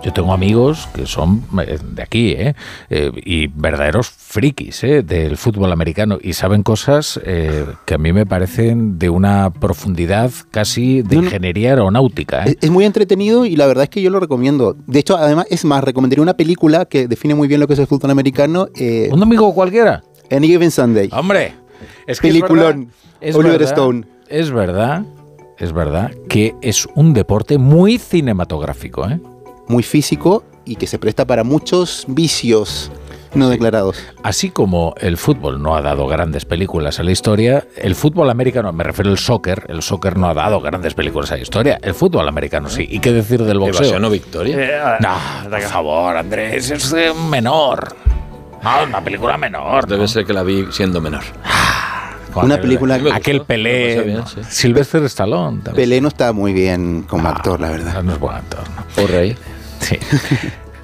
Yo 0.03 0.13
tengo 0.13 0.33
amigos 0.33 0.89
que 0.95 1.07
son 1.07 1.43
eh, 1.67 1.79
de 1.83 2.03
aquí, 2.03 2.33
¿eh? 2.33 2.55
Eh, 2.91 3.11
y 3.25 3.47
verdaderos 3.47 4.11
frikis 4.11 4.83
¿eh? 4.85 5.03
del 5.03 5.37
fútbol 5.37 5.73
americano 5.73 6.19
y 6.21 6.33
saben 6.33 6.63
cosas 6.63 7.21
eh, 7.25 7.67
que 7.85 7.95
a 7.95 7.99
mí 7.99 8.13
me 8.13 8.27
parecen 8.27 8.99
de 8.99 9.11
una 9.11 9.51
profundidad 9.51 10.31
casi 10.51 11.03
de 11.03 11.17
ingeniería 11.17 11.71
aeronáutica. 11.71 12.45
Es, 12.45 12.59
es 12.61 12.71
muy 12.71 12.85
entretenido 12.85 13.47
y 13.47 13.57
la 13.57 13.67
verdad 13.67 13.85
es 13.85 13.91
que 13.91 14.03
yo 14.03 14.11
lo 14.11 14.21
recomiendo. 14.21 14.77
De 14.87 14.99
hecho, 14.99 15.17
además, 15.17 15.47
es 15.51 15.65
más, 15.65 15.85
recomendaría 15.85 16.23
una 16.23 16.37
película 16.37 16.85
que 16.85 17.09
define 17.09 17.35
muy 17.35 17.49
bien 17.49 17.61
lo 17.61 17.67
que 17.67 17.75
es 17.75 17.79
el 17.79 17.87
fútbol 17.87 18.11
americano. 18.11 18.69
¿Un 19.11 19.21
domingo 19.21 19.53
cualquiera? 19.55 20.03
Any 20.31 20.49
Given 20.49 20.71
Sunday. 20.71 21.11
Hombre, 21.13 21.55
es 22.07 22.21
que 22.21 22.29
es 22.29 22.35
Peliculón. 22.35 22.81
verdad, 22.81 22.95
es 23.21 23.37
Oliver 23.37 23.59
verdad, 23.59 23.73
Stone. 23.73 24.07
Es 24.29 24.51
verdad, 24.51 25.03
es 25.59 25.73
verdad 25.73 26.11
que 26.29 26.55
es 26.63 26.87
un 26.95 27.13
deporte 27.13 27.59
muy 27.59 27.99
cinematográfico, 27.99 29.09
¿eh? 29.09 29.21
Muy 29.73 29.83
físico 29.83 30.45
y 30.67 30.77
que 30.77 30.87
se 30.87 30.99
presta 30.99 31.27
para 31.27 31.45
muchos 31.45 32.05
vicios 32.07 32.93
no 33.33 33.49
declarados. 33.49 33.97
Así 34.23 34.51
como 34.51 34.93
el 35.01 35.17
fútbol 35.17 35.63
no 35.63 35.75
ha 35.75 35.81
dado 35.81 36.07
grandes 36.07 36.45
películas 36.45 37.01
a 37.01 37.03
la 37.03 37.11
historia, 37.11 37.67
el 37.79 37.95
fútbol 37.95 38.29
americano, 38.29 38.71
me 38.75 38.85
refiero 38.85 39.11
al 39.11 39.17
soccer, 39.17 39.65
el 39.71 39.81
soccer 39.81 40.19
no 40.19 40.29
ha 40.29 40.35
dado 40.35 40.61
grandes 40.61 40.93
películas 40.93 41.33
a 41.33 41.37
la 41.37 41.41
historia, 41.43 41.79
el 41.83 41.95
fútbol 41.95 42.29
americano 42.29 42.69
sí. 42.69 42.87
¿Y 42.91 42.99
qué 42.99 43.13
decir 43.15 43.43
del 43.45 43.61
boxeo? 43.61 43.81
Evasión 43.81 44.05
o 44.05 44.11
victoria. 44.11 44.99
No, 45.01 45.49
por 45.49 45.61
favor, 45.63 46.19
Andrés, 46.19 46.71
es 46.71 46.93
eh, 46.93 47.13
menor. 47.31 47.97
No, 48.63 48.71
una 48.87 49.03
película 49.03 49.39
menor. 49.39 49.87
Debe 49.89 50.07
ser 50.07 50.27
que 50.27 50.35
la 50.35 50.43
vi 50.43 50.67
siendo 50.71 51.01
menor. 51.01 51.23
Con 52.35 52.45
Una 52.47 52.55
el- 52.57 52.61
película- 52.61 52.99
Aquel 53.15 53.39
Me 53.41 53.45
Pelé, 53.45 54.01
bien, 54.03 54.27
sí. 54.27 54.41
Sylvester 54.49 55.03
Stallone. 55.05 55.63
también. 55.63 55.75
Pelé 55.77 56.01
no 56.03 56.09
está 56.09 56.33
muy 56.33 56.53
bien 56.53 57.03
como 57.09 57.29
actor, 57.29 57.61
la 57.61 57.69
verdad. 57.71 58.03
No 58.03 58.13
es 58.13 58.19
buen 58.19 58.37
actor, 58.37 58.61
¿no? 58.77 59.03
O 59.03 59.07
rey. 59.07 59.37
Sí. 59.83 59.99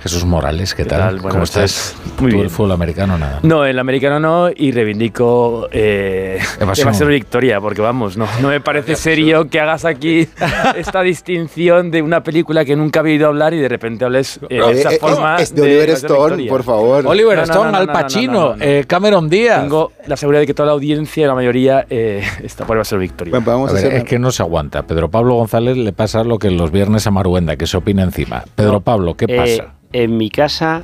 Jesús 0.00 0.24
Morales, 0.24 0.74
¿qué, 0.74 0.84
¿Qué 0.84 0.88
tal? 0.90 1.20
tal? 1.20 1.30
¿Cómo 1.30 1.42
estás? 1.42 1.96
Muy 2.20 2.30
Tú 2.30 2.40
el 2.42 2.50
fútbol 2.50 2.72
americano 2.72 3.18
nada. 3.18 3.40
No, 3.42 3.64
el 3.64 3.78
americano 3.78 4.20
no 4.20 4.48
y 4.54 4.70
reivindico 4.70 5.68
eh, 5.72 6.38
Evasión. 6.60 6.88
Evasión 6.88 7.08
o 7.08 7.10
Victoria, 7.12 7.60
porque 7.60 7.80
vamos, 7.80 8.16
no, 8.16 8.26
no 8.40 8.48
me 8.48 8.60
parece 8.60 8.94
serio 8.94 9.48
que 9.48 9.58
hagas 9.60 9.84
aquí 9.84 10.28
esta 10.76 11.02
distinción 11.02 11.90
de 11.90 12.02
una 12.02 12.22
película 12.22 12.64
que 12.64 12.76
nunca 12.76 13.00
he 13.00 13.02
oído 13.04 13.26
hablar 13.26 13.54
y 13.54 13.58
de 13.58 13.68
repente 13.68 14.04
hables 14.04 14.38
eh, 14.48 14.54
de 14.54 14.58
Eh, 14.58 14.70
esa 14.70 14.92
eh, 14.92 14.98
forma. 15.00 15.36
es 15.36 15.54
de 15.54 15.62
Oliver 15.62 15.90
Stone, 15.90 16.18
Victoria. 16.36 16.48
por 16.50 16.62
favor. 16.62 17.06
Oliver 17.06 17.36
No, 17.38 17.46
no, 17.46 17.52
Stone, 17.52 17.64
no, 17.66 17.72
no, 17.72 17.78
Al 17.78 17.86
no, 17.86 17.92
no, 17.92 17.98
Pacino, 17.98 18.32
no, 18.32 18.56
no. 18.56 18.62
eh, 18.64 18.84
Cameron 18.86 19.28
Díaz. 19.28 19.62
Tengo 19.62 19.92
la 20.06 20.16
seguridad 20.16 20.40
de 20.42 20.46
que 20.46 20.54
toda 20.54 20.66
la 20.68 20.72
audiencia, 20.74 21.26
la 21.26 21.34
mayoría, 21.34 21.86
eh, 21.90 22.22
está 22.42 22.64
por 22.66 22.78
o 22.78 22.98
Victoria. 22.98 23.32
Bueno, 23.32 23.44
pues 23.44 23.54
vamos 23.54 23.70
A 23.70 23.72
a, 23.72 23.74
ver, 23.74 23.86
hacer 23.86 23.98
es 23.98 24.04
que 24.04 24.18
no 24.20 24.30
se 24.30 24.42
aguanta. 24.44 24.84
Pedro 24.84 25.10
Pablo 25.10 25.34
González 25.34 25.76
le 25.76 25.92
pasa 25.92 26.22
lo 26.22 26.38
que 26.38 26.50
los 26.52 26.70
viernes 26.70 27.06
a 27.06 27.10
Maruenda, 27.10 27.56
que 27.56 27.66
se 27.66 27.76
opina 27.76 28.04
encima. 28.04 28.44
Pedro 28.54 28.74
No, 28.74 28.80
Pablo, 28.80 29.14
¿qué 29.16 29.26
eh, 29.28 29.36
pasa? 29.36 29.74
En 29.92 30.16
mi 30.16 30.30
casa, 30.30 30.82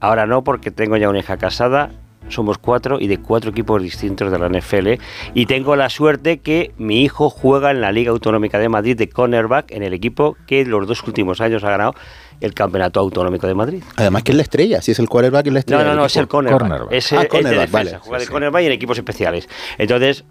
ahora 0.00 0.26
no, 0.26 0.42
porque 0.44 0.70
tengo 0.70 0.96
ya 0.96 1.08
una 1.08 1.20
hija 1.20 1.36
casada. 1.36 1.90
Somos 2.28 2.56
cuatro 2.56 2.98
y 3.00 3.06
de 3.06 3.18
cuatro 3.18 3.50
equipos 3.50 3.82
distintos 3.82 4.32
de 4.32 4.38
la 4.38 4.48
NFL. 4.48 4.98
Y 5.34 5.44
tengo 5.44 5.76
la 5.76 5.90
suerte 5.90 6.38
que 6.38 6.72
mi 6.78 7.02
hijo 7.02 7.28
juega 7.28 7.70
en 7.70 7.82
la 7.82 7.92
Liga 7.92 8.12
Autonómica 8.12 8.58
de 8.58 8.70
Madrid 8.70 8.96
de 8.96 9.10
cornerback 9.10 9.70
en 9.72 9.82
el 9.82 9.92
equipo 9.92 10.34
que 10.46 10.64
los 10.64 10.86
dos 10.86 11.02
últimos 11.06 11.42
años 11.42 11.62
ha 11.64 11.70
ganado 11.70 11.94
el 12.40 12.54
Campeonato 12.54 12.98
Autonómico 12.98 13.46
de 13.46 13.54
Madrid. 13.54 13.82
Además 13.96 14.22
que 14.22 14.32
es 14.32 14.36
la 14.36 14.42
estrella, 14.42 14.80
si 14.80 14.92
es 14.92 14.98
el 14.98 15.08
quarterback 15.08 15.46
es 15.48 15.52
la 15.52 15.58
estrella. 15.58 15.84
No, 15.84 15.90
no, 15.90 15.96
no, 15.96 16.06
es 16.06 16.16
el 16.16 16.26
cornerback. 16.26 16.60
Cornerback. 16.62 16.92
Es, 16.92 17.12
Ah, 17.12 17.16
el- 17.16 17.20
es 17.20 17.22
de 17.24 17.28
cornerback, 17.28 17.60
defensa, 17.70 17.76
vale. 17.76 17.98
juega 17.98 18.18
de 18.18 18.20
Sí, 18.20 18.26
sí. 18.26 18.32
cornerback 18.32 18.62
y 18.62 18.66
en 18.66 18.72
equipos 18.72 18.96
especiales. 18.98 19.48
Entonces, 19.76 20.24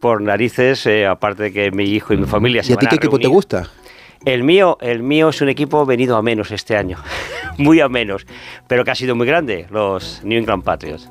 por 0.00 0.20
narices, 0.22 0.84
eh, 0.86 1.06
aparte 1.06 1.44
de 1.44 1.52
que 1.52 1.70
mi 1.70 1.84
hijo 1.84 2.12
y 2.12 2.16
mi 2.16 2.26
familia 2.26 2.64
se 2.64 2.72
¿Y 2.72 2.74
a 2.74 2.78
ti 2.78 2.86
qué 2.88 2.96
equipo 2.96 3.18
te 3.20 3.28
gusta? 3.28 3.68
El 4.24 4.42
mío, 4.44 4.78
el 4.80 5.02
mío 5.02 5.28
es 5.30 5.40
un 5.40 5.48
equipo 5.48 5.84
venido 5.86 6.16
a 6.16 6.22
menos 6.22 6.50
este 6.50 6.76
año, 6.76 6.98
muy 7.58 7.80
a 7.80 7.88
menos, 7.88 8.26
pero 8.66 8.84
que 8.84 8.90
ha 8.90 8.94
sido 8.94 9.14
muy 9.14 9.26
grande, 9.26 9.66
los 9.70 10.20
New 10.24 10.38
England 10.38 10.62
Patriots. 10.62 11.08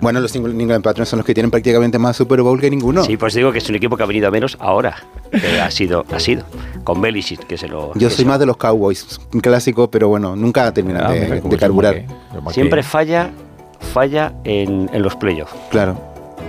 Bueno, 0.00 0.20
los 0.20 0.32
New 0.36 0.48
England 0.48 0.84
Patriots 0.84 1.10
son 1.10 1.18
los 1.18 1.26
que 1.26 1.34
tienen 1.34 1.50
prácticamente 1.50 1.98
más 1.98 2.16
Super 2.16 2.40
Bowl 2.40 2.60
que 2.60 2.70
ninguno. 2.70 3.02
Sí, 3.02 3.16
pues 3.16 3.34
digo 3.34 3.50
que 3.50 3.58
es 3.58 3.68
un 3.68 3.74
equipo 3.74 3.96
que 3.96 4.04
ha 4.04 4.06
venido 4.06 4.28
a 4.28 4.30
menos 4.30 4.56
ahora, 4.60 4.96
que 5.32 5.60
ha 5.60 5.70
sido, 5.72 6.04
ha 6.12 6.20
sido, 6.20 6.44
con 6.84 7.00
Belichick, 7.00 7.44
que 7.48 7.58
se 7.58 7.66
lo... 7.66 7.92
Yo 7.94 8.08
soy 8.08 8.24
más 8.24 8.38
de 8.38 8.46
los 8.46 8.56
Cowboys, 8.56 9.20
un 9.32 9.40
clásico, 9.40 9.90
pero 9.90 10.08
bueno, 10.08 10.36
nunca 10.36 10.72
terminan 10.72 11.02
Ah, 11.04 11.10
de, 11.10 11.56
carburar. 11.58 12.04
Siempre 12.52 12.84
falla, 12.84 13.30
falla 13.92 14.34
en, 14.44 14.88
en 14.92 15.02
los 15.02 15.16
playoffs. 15.16 15.52
Claro. 15.70 15.98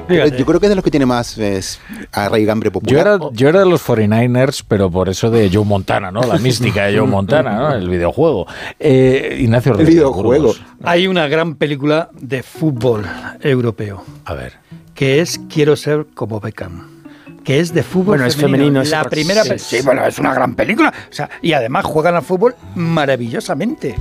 Fíjate. 0.09 0.37
Yo 0.37 0.45
creo 0.45 0.59
que 0.59 0.65
es 0.65 0.69
de 0.69 0.75
los 0.75 0.83
que 0.83 0.91
tiene 0.91 1.05
más 1.05 1.37
es, 1.37 1.79
arraigambre 2.11 2.71
popular. 2.71 2.93
Yo 2.93 2.99
era, 2.99 3.31
yo 3.31 3.49
era 3.49 3.59
de 3.59 3.65
los 3.67 3.85
49ers, 3.85 4.63
pero 4.67 4.89
por 4.89 5.07
eso 5.07 5.29
de 5.29 5.49
Joe 5.53 5.63
Montana, 5.63 6.11
¿no? 6.11 6.21
La 6.21 6.37
mística 6.37 6.85
de 6.85 6.97
Joe 6.97 7.07
Montana, 7.19 7.55
¿no? 7.55 7.73
El 7.73 7.89
videojuego. 7.89 8.47
Eh, 8.79 9.37
Ignacio 9.41 9.71
El 9.71 9.77
Rodríguez 9.77 9.95
videojuego. 9.95 10.55
Hay 10.83 11.07
una 11.07 11.27
gran 11.27 11.55
película 11.55 12.09
de 12.19 12.43
fútbol 12.43 13.05
europeo 13.41 14.03
A 14.25 14.33
ver. 14.33 14.53
que 14.95 15.21
es 15.21 15.39
Quiero 15.49 15.75
ser 15.75 16.07
como 16.13 16.39
Beckham. 16.39 16.98
Que 17.43 17.59
es 17.59 17.73
de 17.73 17.83
fútbol 17.83 18.05
Bueno, 18.17 18.25
es 18.25 18.35
femenino, 18.35 18.81
es 18.81 18.91
La 18.91 18.99
otra- 18.99 19.09
primera 19.09 19.43
sí, 19.43 19.51
sí. 19.57 19.77
bueno, 19.83 20.05
es 20.05 20.19
una 20.19 20.33
gran 20.33 20.55
película. 20.55 20.93
O 21.09 21.13
sea, 21.13 21.29
y 21.41 21.53
además 21.53 21.85
juegan 21.85 22.15
al 22.15 22.21
fútbol 22.21 22.55
maravillosamente. 22.75 23.95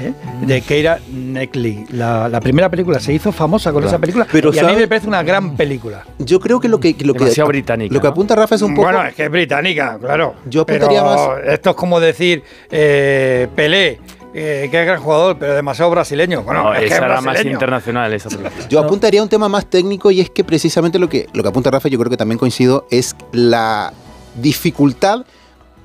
¿eh? 0.00 0.12
De 0.42 0.60
Keira 0.60 0.98
Knightley. 1.10 1.86
La, 1.92 2.28
la 2.28 2.40
primera 2.40 2.68
película 2.68 3.00
se 3.00 3.12
hizo 3.12 3.32
famosa 3.32 3.72
con 3.72 3.82
Claro. 3.82 3.88
esa 3.96 3.98
película. 4.00 4.26
Pero 4.30 4.52
y 4.52 4.58
a 4.58 4.64
mí 4.64 4.74
me 4.76 4.88
parece 4.88 5.06
una 5.08 5.22
gran 5.22 5.56
película. 5.56 6.04
Yo 6.18 6.40
creo 6.40 6.60
que 6.60 6.68
lo 6.68 6.78
que, 6.80 6.94
lo 7.04 7.14
que, 7.14 7.20
Demasiado 7.20 7.48
británica, 7.48 7.94
lo 7.94 8.00
que 8.00 8.06
apunta 8.08 8.34
Rafa 8.34 8.54
es 8.56 8.62
un 8.62 8.74
poco. 8.74 8.88
Bueno, 8.90 9.04
es 9.06 9.14
que 9.14 9.24
es 9.24 9.30
británica, 9.30 9.96
claro. 10.00 10.34
Yo 10.46 10.62
apuntaría 10.62 11.02
Pero 11.02 11.04
más- 11.38 11.44
Esto 11.46 11.70
es 11.70 11.76
como 11.76 12.00
decir 12.00 12.42
eh, 12.70 13.48
Pelé, 13.54 14.00
eh, 14.34 14.68
que 14.70 14.80
es 14.80 14.86
gran 14.86 15.00
jugador, 15.00 15.36
pero 15.38 15.54
demasiado 15.54 15.90
brasileño. 15.90 16.42
Bueno, 16.42 16.64
No, 16.64 16.74
es 16.74 16.84
esa 16.84 16.96
era 16.98 17.14
más 17.16 17.24
brasileño. 17.24 17.54
internacional, 17.54 18.12
esa. 18.12 18.28
Yo 18.68 18.80
apuntaría 18.80 19.20
a 19.20 19.22
un 19.24 19.28
tema 19.28 19.48
más 19.48 19.66
técnico 19.66 20.10
y 20.10 20.20
es 20.20 20.30
que 20.30 20.44
precisamente 20.44 20.98
lo 20.98 21.08
que, 21.08 21.26
lo 21.32 21.42
que 21.42 21.48
apunta 21.48 21.70
Rafa, 21.70 21.88
yo 21.88 21.98
creo 21.98 22.10
que 22.10 22.16
también 22.16 22.38
coincido, 22.38 22.86
es 22.90 23.16
la 23.32 23.92
dificultad 24.36 25.24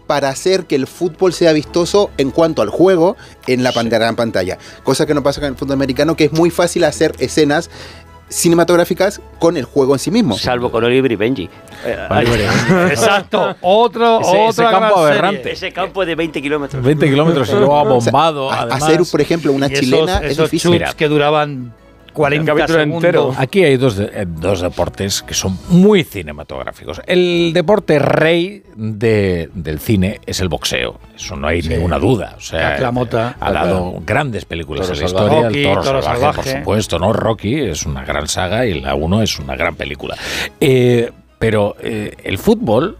para 0.07 0.29
hacer 0.29 0.65
que 0.65 0.75
el 0.75 0.85
fútbol 0.85 1.33
sea 1.33 1.51
vistoso 1.51 2.11
en 2.17 2.29
cuanto 2.29 2.61
al 2.61 2.69
juego 2.69 3.15
en 3.47 3.63
la 3.63 3.71
pan- 3.71 3.89
gran 3.89 4.15
pantalla. 4.15 4.59
Cosa 4.83 5.07
que 5.07 5.15
no 5.15 5.23
pasa 5.23 5.41
con 5.41 5.49
el 5.49 5.55
fútbol 5.57 5.73
americano, 5.73 6.15
que 6.15 6.25
es 6.25 6.31
muy 6.31 6.51
fácil 6.51 6.83
hacer 6.83 7.15
escenas 7.17 7.71
cinematográficas 8.29 9.21
con 9.39 9.55
el 9.57 9.65
juego 9.65 9.93
en 9.93 9.99
sí 9.99 10.11
mismo. 10.11 10.37
Salvo 10.37 10.71
con 10.71 10.83
Oliver 10.83 11.11
y 11.11 11.15
Benji. 11.15 11.49
Exacto, 12.89 13.55
otro, 13.61 14.21
Ese- 14.21 14.31
ese 14.47 14.61
otra 14.63 14.71
campo 14.71 14.95
gran 15.03 15.11
aberrante. 15.11 15.37
serie. 15.37 15.53
Ese 15.53 15.71
campo 15.71 16.05
de 16.05 16.15
20 16.15 16.41
kilómetros. 16.41 16.83
20 16.83 17.05
kilómetros 17.09 17.49
y 17.49 17.53
luego 17.53 17.77
abombado. 17.77 18.47
O 18.47 18.51
sea, 18.53 18.63
hacer, 18.63 18.99
por 19.11 19.21
ejemplo, 19.21 19.51
una 19.51 19.67
Y 19.67 19.73
esos- 19.73 19.85
chilena 19.85 20.17
es 20.19 20.31
esos 20.33 20.49
difícil. 20.51 20.79
chuts 20.79 20.95
que 20.95 21.07
duraban 21.07 21.73
40 22.15 22.53
capítulo 22.53 22.79
segundos. 22.79 23.03
entero. 23.03 23.33
Aquí 23.37 23.63
hay 23.63 23.77
dos, 23.77 23.97
de- 23.97 24.05
eh, 24.05 24.25
dos 24.27 24.61
deportes 24.61 25.21
que 25.21 25.33
son 25.35 25.59
muy 25.69 26.03
cinematográficos. 26.03 27.01
El 27.05 27.51
deporte 27.53 27.99
rey 27.99 28.63
de- 28.75 29.49
del 29.53 29.79
cine 29.79 30.19
es 30.25 30.39
el 30.39 30.49
boxeo. 30.49 30.99
Eso 31.15 31.35
no 31.35 31.47
hay 31.47 31.61
ninguna 31.61 31.99
duda. 31.99 32.33
O 32.37 32.41
sea, 32.41 32.79
La 32.79 32.91
Mota. 32.91 33.35
ha 33.39 33.51
dado 33.51 34.01
grandes 34.05 34.45
películas 34.45 34.89
en 34.89 34.99
la 34.99 35.05
historia. 35.05 35.41
Rocky, 35.43 35.57
el 35.59 35.63
Toro, 35.65 35.81
Toro 35.83 36.01
Salvaje, 36.01 36.35
por 36.41 36.45
supuesto. 36.59 36.99
¿no? 36.99 37.13
Rocky 37.13 37.55
es 37.59 37.85
una 37.85 38.03
gran 38.03 38.27
saga 38.27 38.65
y 38.65 38.79
la 38.81 38.95
1 38.95 39.21
es 39.21 39.37
una 39.39 39.55
gran 39.55 39.75
película. 39.75 40.15
Eh, 40.59 41.11
pero 41.37 41.75
eh, 41.81 42.15
el 42.23 42.37
fútbol 42.37 42.97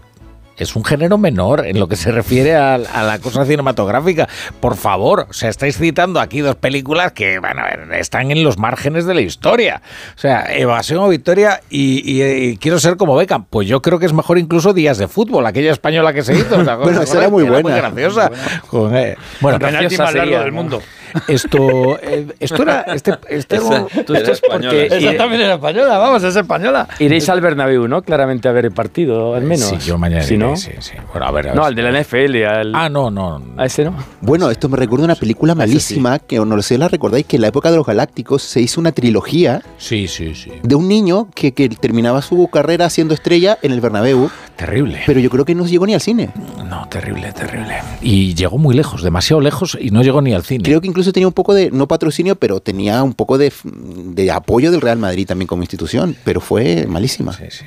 es 0.58 0.76
un 0.76 0.84
género 0.86 1.18
menor 1.18 1.66
en 1.66 1.80
lo 1.80 1.88
que 1.88 1.96
se 1.96 2.12
refiere 2.12 2.56
a, 2.56 2.76
a 2.76 3.04
la 3.04 3.20
cosa 3.20 3.46
cinematográfica. 3.46 4.28
Por 4.60 4.76
favor, 4.76 5.28
o 5.30 5.34
sea, 5.34 5.50
estáis 5.50 5.78
citando 5.78 6.20
aquí 6.20 6.40
dos 6.42 6.56
películas 6.56 7.12
que, 7.12 7.40
bueno, 7.40 7.64
están 7.94 8.32
en 8.32 8.44
los 8.44 8.58
márgenes 8.58 9.06
de 9.06 9.14
la 9.14 9.22
historia. 9.22 9.82
O 10.16 10.20
sea, 10.20 10.46
Evasión 10.56 11.00
o 11.00 11.10
Victoria 11.10 11.62
y, 11.70 12.02
y- 12.10 12.24
y 12.24 12.58
quiero 12.58 12.80
ser 12.80 12.98
como 12.98 13.16
Beckham. 13.16 13.46
Pues 13.50 13.68
yo 13.68 13.82
creo 13.82 14.00
que 14.00 14.06
es 14.06 14.14
mejor 14.14 14.38
incluso 14.38 14.74
Días 14.74 14.98
de 14.98 15.08
Fútbol, 15.08 15.46
aquella 15.46 15.72
española 15.72 16.14
que 16.14 16.24
se 16.24 16.34
hizo. 16.34 16.56
¿os 16.60 16.68
acordáis? 16.68 16.80
Bueno, 16.98 17.02
esa 17.02 17.18
era 17.20 17.30
muy 17.30 17.44
buena. 17.44 17.76
graciosa. 17.78 18.32
Con, 18.68 18.96
eh, 18.96 19.16
bueno, 19.42 19.60
graciosa 19.60 20.08
sería, 20.08 20.40
del 20.42 20.54
¿no? 20.54 20.80
Esto, 21.28 21.98
eh, 22.02 22.28
esto 22.40 22.64
era, 22.64 22.82
este, 22.82 23.14
este 23.30 23.56
Esa- 23.58 23.86
tú 24.06 24.14
estás 24.14 24.42
porque 24.42 24.88
Esa 24.92 25.16
también 25.18 25.42
era 25.42 25.56
española, 25.56 25.98
vamos, 25.98 26.24
es 26.24 26.36
española. 26.36 26.88
iréis 27.00 27.28
al 27.30 27.42
Bernabéu, 27.42 27.88
¿no? 27.88 28.02
Claramente 28.02 28.48
a 28.48 28.52
ver 28.52 28.66
el 28.66 28.72
partido, 28.72 29.34
al 29.36 29.44
menos. 29.44 29.68
Sí, 29.70 29.78
yo 29.80 29.98
mañana 29.98 30.24
Si 30.24 30.36
iré, 30.36 30.46
no, 30.46 30.56
sí, 30.56 30.72
sí. 30.80 30.94
Bueno, 31.12 31.28
a 31.28 31.32
ver, 31.32 31.46
a 31.48 31.50
ver 31.52 31.56
no, 31.56 31.66
al 31.66 31.76
de 31.76 31.82
la 31.84 31.92
NFL, 32.02 32.44
al... 32.46 32.76
Ah, 32.76 32.90
no, 32.90 33.10
no. 33.10 33.42
A 33.58 33.66
ese 33.66 33.86
no. 33.86 33.96
Bueno, 34.22 34.50
esto 34.50 34.70
me 34.70 34.78
recuerda 34.78 35.06
una 35.06 35.16
película 35.16 35.56
malísima 35.56 36.20
que 36.20 36.38
no 36.38 36.56
lo 36.56 36.62
sé, 36.62 36.78
la 36.78 36.88
recordáis 36.88 37.26
que 37.26 37.38
en 37.38 37.42
la 37.44 37.48
época 37.48 37.72
de 37.72 37.78
los 37.78 37.86
Galácticos 37.86 38.44
se 38.44 38.62
hizo 38.62 38.80
una 38.82 38.92
trilogía 38.92 39.62
Sí, 39.78 40.08
sí, 40.08 40.36
sí. 40.36 40.52
de 40.64 40.76
un 40.76 40.88
niño 40.88 41.30
que, 41.34 41.54
que 41.54 41.70
terminaba 41.70 42.22
su 42.22 42.48
carrera 42.50 42.90
siendo 42.90 43.14
estrella 43.14 43.58
en 43.62 43.72
el 43.72 43.82
Bernabéu, 43.82 44.30
Terrible. 44.58 45.02
pero 45.06 45.20
yo 45.20 45.30
creo 45.30 45.46
que 45.46 45.56
no 45.56 45.66
llegó 45.66 45.86
ni 45.86 45.94
al 45.94 46.02
cine. 46.02 46.30
No, 46.68 46.88
terrible, 46.88 47.32
terrible. 47.34 47.76
Y 48.02 48.34
llegó 48.36 48.58
muy 48.58 48.76
lejos, 48.76 49.04
demasiado 49.04 49.42
lejos 49.42 49.78
y 49.80 49.92
no 49.92 50.02
llegó 50.02 50.22
ni 50.22 50.34
al 50.34 50.44
cine. 50.44 50.64
Creo 50.64 50.82
que 50.82 50.88
incluso 50.88 51.12
tenía 51.12 51.28
un 51.28 51.34
poco 51.34 51.54
de, 51.54 51.72
no 51.72 51.88
patrocinio, 51.88 52.36
pero 52.36 52.60
tenía 52.60 53.04
un 53.04 53.14
poco 53.14 53.38
de, 53.38 53.52
de 53.64 54.32
apoyo 54.32 54.72
del 54.72 54.82
Real 54.82 54.98
Madrid 54.98 55.28
también 55.28 55.48
como 55.48 55.64
institución, 55.64 56.16
pero 56.24 56.42
fue 56.42 56.86
malísima. 56.88 57.34
Sí, 57.34 57.46
sí. 57.50 57.66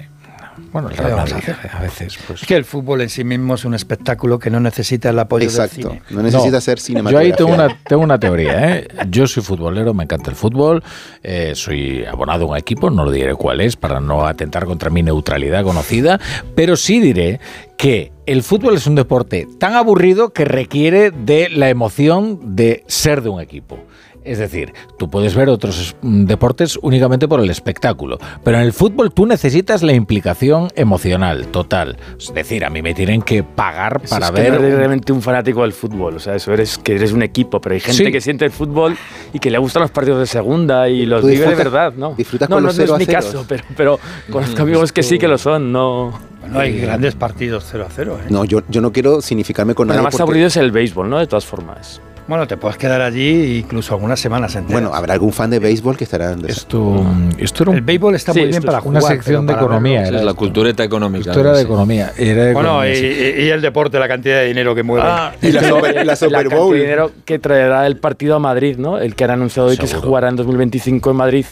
Bueno, 0.72 0.88
el 0.88 0.96
¿Qué 0.96 1.02
Real 1.02 1.14
vamos 1.16 1.32
a 1.32 1.36
hacer? 1.38 1.56
a 1.72 1.80
veces, 1.80 2.18
pues... 2.26 2.42
Es 2.42 2.48
que 2.48 2.56
el 2.56 2.64
fútbol 2.64 3.00
en 3.00 3.08
sí 3.08 3.24
mismo 3.24 3.54
es 3.54 3.64
un 3.64 3.74
espectáculo 3.74 4.38
que 4.38 4.50
no 4.50 4.60
necesita 4.60 5.10
el 5.10 5.18
apoyo 5.18 5.44
Exacto, 5.44 5.76
del 5.76 5.98
cine. 5.98 6.02
no 6.10 6.22
necesita 6.22 6.50
No, 6.56 6.60
ser 6.60 6.78
Yo 6.78 6.84
cinematografía. 6.84 7.32
ahí 7.32 7.36
tengo 7.36 7.52
una, 7.54 7.78
tengo 7.88 8.02
una 8.02 8.18
teoría, 8.18 8.76
¿eh? 8.76 8.88
Yo 9.08 9.26
soy 9.26 9.42
futbolero, 9.42 9.94
me 9.94 10.04
encanta 10.04 10.30
el 10.30 10.36
fútbol, 10.36 10.82
eh, 11.22 11.52
soy 11.54 12.04
abonado 12.04 12.44
a 12.44 12.48
un 12.48 12.56
equipo, 12.56 12.90
no 12.90 13.04
lo 13.04 13.10
diré 13.10 13.34
cuál 13.34 13.60
es 13.60 13.76
para 13.76 14.00
no 14.00 14.26
atentar 14.26 14.66
contra 14.66 14.90
mi 14.90 15.02
neutralidad 15.02 15.64
conocida, 15.64 16.20
pero 16.54 16.76
sí 16.76 17.00
diré 17.00 17.40
que 17.76 18.12
el 18.26 18.42
fútbol 18.42 18.74
es 18.74 18.86
un 18.86 18.94
deporte 18.96 19.46
tan 19.58 19.74
aburrido 19.74 20.32
que 20.32 20.44
requiere 20.44 21.10
de 21.12 21.48
la 21.48 21.68
emoción 21.70 22.56
de 22.56 22.84
ser 22.88 23.22
de 23.22 23.28
un 23.30 23.40
equipo. 23.40 23.78
Es 24.28 24.38
decir, 24.38 24.72
tú 24.98 25.08
puedes 25.08 25.34
ver 25.34 25.48
otros 25.48 25.96
mm, 26.02 26.24
deportes 26.26 26.78
únicamente 26.82 27.26
por 27.28 27.40
el 27.40 27.48
espectáculo, 27.50 28.18
pero 28.44 28.58
en 28.58 28.64
el 28.64 28.72
fútbol 28.72 29.12
tú 29.12 29.26
necesitas 29.26 29.82
la 29.82 29.92
implicación 29.92 30.68
emocional 30.76 31.46
total. 31.48 31.96
Es 32.18 32.32
decir, 32.34 32.64
a 32.64 32.70
mí 32.70 32.82
me 32.82 32.94
tienen 32.94 33.22
que 33.22 33.42
pagar 33.42 34.00
Eso 34.04 34.10
para 34.14 34.26
es 34.26 34.32
que 34.32 34.40
ver 34.42 34.52
no 34.52 34.58
eres 34.66 34.74
realmente 34.76 35.12
un 35.12 35.22
fanático 35.22 35.62
del 35.62 35.72
fútbol, 35.72 36.16
o 36.16 36.18
sea, 36.20 36.34
eso 36.34 36.52
eres 36.52 36.76
que 36.78 36.94
eres 36.96 37.12
un 37.12 37.22
equipo, 37.22 37.60
pero 37.60 37.74
hay 37.74 37.80
gente 37.80 38.04
Sí. 38.04 38.12
que 38.12 38.20
siente 38.20 38.44
el 38.44 38.50
fútbol 38.50 38.96
y 39.32 39.38
que 39.38 39.50
le 39.50 39.58
gustan 39.58 39.82
los 39.82 39.90
partidos 39.90 40.20
de 40.20 40.26
segunda 40.26 40.88
y 40.88 41.06
los 41.06 41.24
vive 41.24 41.46
de 41.48 41.54
verdad, 41.54 41.92
¿no? 41.96 42.14
disfrutas 42.14 42.48
no, 42.50 42.56
con 42.56 42.62
no, 42.64 42.68
los 42.68 42.76
no 42.78 42.84
es 42.84 42.88
0 42.88 42.94
a 42.96 42.98
mi 42.98 43.04
0. 43.06 43.18
caso, 43.20 43.44
pero, 43.48 43.64
pero 43.76 44.00
conozco 44.30 44.62
amigos 44.62 44.92
que 44.92 45.02
sí 45.02 45.18
que 45.18 45.28
lo 45.28 45.38
son, 45.38 45.72
no. 45.72 46.12
Bueno, 46.40 46.60
hay 46.60 46.78
grandes 46.80 47.14
partidos 47.14 47.66
0 47.70 47.86
a 47.88 47.90
0. 47.94 48.18
¿eh? 48.22 48.26
No, 48.30 48.44
yo, 48.44 48.62
yo 48.68 48.80
no 48.80 48.92
quiero 48.92 49.20
significarme 49.20 49.74
con 49.74 49.86
Bueno, 49.88 49.98
nadie 49.98 50.04
más 50.04 50.12
porque- 50.12 50.22
aburrido 50.22 50.46
es 50.46 50.56
el 50.56 50.70
béisbol, 50.72 51.08
¿no? 51.10 51.18
De 51.18 51.26
todas 51.26 51.44
formas. 51.44 52.00
Bueno, 52.28 52.46
te 52.46 52.58
puedes 52.58 52.76
quedar 52.76 53.00
allí 53.00 53.56
incluso 53.58 53.94
algunas 53.94 54.20
semanas 54.20 54.54
enteras. 54.54 54.82
Bueno, 54.82 54.94
habrá 54.94 55.14
algún 55.14 55.32
fan 55.32 55.48
de 55.48 55.58
béisbol 55.58 55.96
que 55.96 56.04
estará... 56.04 56.32
en 56.32 56.44
Esto, 56.46 57.02
esto 57.38 57.62
era 57.62 57.70
un- 57.70 57.76
el 57.78 57.82
béisbol 57.82 58.14
está 58.14 58.34
Sí, 58.34 58.40
muy 58.40 58.48
bien 58.50 58.62
para 58.62 58.78
es 58.78 58.84
una 58.84 59.00
jugar, 59.00 59.14
sección 59.16 59.46
de 59.46 59.54
economía, 59.54 60.00
verlo- 60.02 60.08
era 60.08 60.18
es 60.18 60.24
la 60.24 60.34
cultura 60.34 60.70
económica. 60.70 61.30
Esto 61.30 61.40
era 61.40 61.52
de 61.52 61.58
sí. 61.60 61.64
economía. 61.64 62.12
Era 62.18 62.44
de 62.44 62.52
Bueno, 62.52 62.84
y, 62.86 62.90
economía, 62.90 62.94
sí. 63.34 63.34
y- 63.38 63.44
y 63.44 63.48
el 63.48 63.62
deporte, 63.62 63.98
la 63.98 64.08
cantidad 64.08 64.36
de 64.40 64.44
dinero 64.48 64.74
que 64.74 64.82
mueve. 64.82 65.06
Ah, 65.08 65.32
Y 65.40 65.52
la 65.52 65.62
Super- 65.62 66.04
la 66.06 66.16
Super 66.16 66.42
cantidad 66.50 66.66
de 66.70 66.74
dinero 66.80 67.10
que 67.24 67.38
traerá 67.38 67.86
el 67.86 67.96
partido 67.96 68.36
a 68.36 68.38
Madrid, 68.38 68.76
¿no? 68.76 68.98
El 68.98 69.14
que 69.14 69.24
han 69.24 69.30
anunciado 69.30 69.70
hoy 69.70 69.78
que 69.78 69.86
se 69.86 69.96
jugará 69.96 70.28
en 70.28 70.36
2025 70.36 71.10
en 71.10 71.16
Madrid 71.16 71.46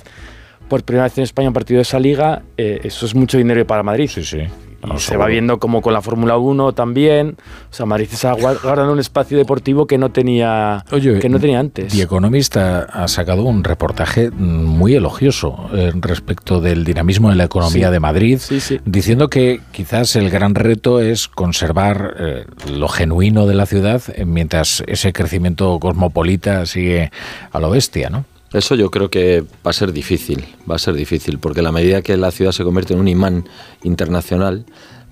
por 0.68 0.82
primera 0.84 1.04
vez 1.04 1.16
en 1.16 1.24
España 1.24 1.48
un 1.48 1.54
partido 1.54 1.78
de 1.78 1.82
esa 1.82 1.98
liga. 1.98 2.42
eh, 2.58 2.80
eso 2.84 3.06
es 3.06 3.14
mucho 3.14 3.38
dinero 3.38 3.66
para 3.66 3.82
Madrid. 3.82 4.10
Sí, 4.12 4.22
sí. 4.24 4.40
Y 4.86 4.88
No, 4.88 4.98
se 4.98 5.06
seguro. 5.08 5.20
va 5.24 5.26
viendo 5.26 5.58
como 5.58 5.82
con 5.82 5.92
la 5.92 6.00
Fórmula 6.00 6.36
1 6.38 6.72
también. 6.72 7.36
O 7.70 7.74
sea, 7.74 7.86
Madrid 7.86 8.08
está 8.12 8.34
gua- 8.34 8.56
guardando 8.62 8.92
un 8.92 9.00
espacio 9.00 9.36
deportivo 9.36 9.86
que 9.86 9.98
no 9.98 10.10
tenía, 10.10 10.84
Oye, 10.92 11.18
que 11.18 11.28
no 11.28 11.40
tenía 11.40 11.58
antes. 11.58 11.92
The 11.92 12.02
Economist 12.02 12.56
ha, 12.56 12.82
ha 12.84 13.08
sacado 13.08 13.42
un 13.42 13.64
reportaje 13.64 14.30
muy 14.30 14.94
elogioso 14.94 15.68
eh, 15.74 15.90
respecto 15.96 16.60
del 16.60 16.84
dinamismo 16.84 17.30
de 17.30 17.34
la 17.36 17.44
economía 17.44 17.88
Sí. 17.88 17.92
de 17.92 18.00
Madrid, 18.00 18.38
Sí, 18.40 18.60
sí. 18.60 18.80
diciendo 18.84 19.28
que 19.28 19.60
quizás 19.72 20.14
el 20.16 20.30
gran 20.30 20.54
reto 20.54 21.00
es 21.00 21.26
conservar 21.26 22.14
eh, 22.20 22.44
lo 22.72 22.88
genuino 22.88 23.46
de 23.46 23.54
la 23.54 23.66
ciudad 23.66 24.00
eh, 24.14 24.24
mientras 24.24 24.84
ese 24.86 25.12
crecimiento 25.12 25.78
cosmopolita 25.80 26.64
sigue 26.66 27.10
a 27.50 27.58
lo 27.58 27.70
bestia, 27.70 28.08
¿no? 28.08 28.24
Eso 28.52 28.74
yo 28.74 28.90
creo 28.90 29.10
que 29.10 29.42
va 29.66 29.70
a 29.70 29.72
ser 29.72 29.92
difícil, 29.92 30.44
va 30.70 30.76
a 30.76 30.78
ser 30.78 30.94
difícil, 30.94 31.38
porque 31.38 31.60
a 31.60 31.62
la 31.62 31.72
medida 31.72 32.02
que 32.02 32.16
la 32.16 32.30
ciudad 32.30 32.52
se 32.52 32.64
convierte 32.64 32.94
en 32.94 33.00
un 33.00 33.08
imán 33.08 33.44
internacional, 33.82 34.64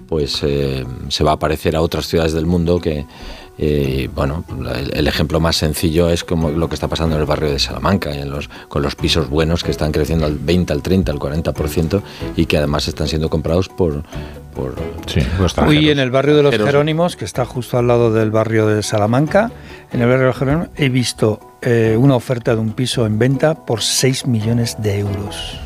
pues 0.08 0.40
eh, 0.42 0.84
se 1.08 1.24
va 1.24 1.32
a 1.32 1.38
parecer 1.38 1.76
a 1.76 1.80
otras 1.80 2.06
ciudades 2.06 2.32
del 2.32 2.46
mundo 2.46 2.80
que, 2.80 3.06
eh, 3.58 4.08
bueno, 4.14 4.44
el, 4.74 4.94
el 4.94 5.08
ejemplo 5.08 5.40
más 5.40 5.56
sencillo 5.56 6.10
es 6.10 6.24
como 6.24 6.50
lo 6.50 6.68
que 6.68 6.74
está 6.74 6.88
pasando 6.88 7.16
en 7.16 7.22
el 7.22 7.26
barrio 7.26 7.50
de 7.50 7.58
Salamanca, 7.58 8.14
en 8.14 8.30
los, 8.30 8.48
con 8.68 8.82
los 8.82 8.94
pisos 8.94 9.28
buenos 9.28 9.64
que 9.64 9.70
están 9.70 9.92
creciendo 9.92 10.26
al 10.26 10.38
20, 10.38 10.72
al 10.72 10.82
30, 10.82 11.12
al 11.12 11.18
40% 11.18 12.02
y 12.36 12.46
que 12.46 12.58
además 12.58 12.88
están 12.88 13.08
siendo 13.08 13.28
comprados 13.30 13.68
por... 13.68 14.02
por 14.54 14.74
Sí, 15.06 15.20
Hoy 15.66 15.90
en 15.90 15.98
el 15.98 16.10
barrio 16.10 16.36
de 16.36 16.42
los. 16.42 16.54
Jerónimos, 16.54 17.16
que 17.16 17.24
está 17.24 17.44
justo 17.44 17.78
al 17.78 17.88
lado 17.88 18.12
del 18.12 18.30
barrio 18.30 18.66
de 18.66 18.82
Salamanca, 18.82 19.50
en 19.92 20.00
el 20.00 20.06
barrio 20.06 20.22
de 20.22 20.26
los 20.28 20.36
Jerónimos, 20.36 20.68
he 20.76 20.88
visto 20.88 21.53
eh, 21.64 21.96
una 21.96 22.16
oferta 22.16 22.54
de 22.54 22.60
un 22.60 22.72
piso 22.72 23.06
en 23.06 23.18
venta 23.18 23.54
por 23.54 23.82
6 23.82 24.26
millones 24.26 24.76
de 24.80 24.98
euros. 24.98 25.58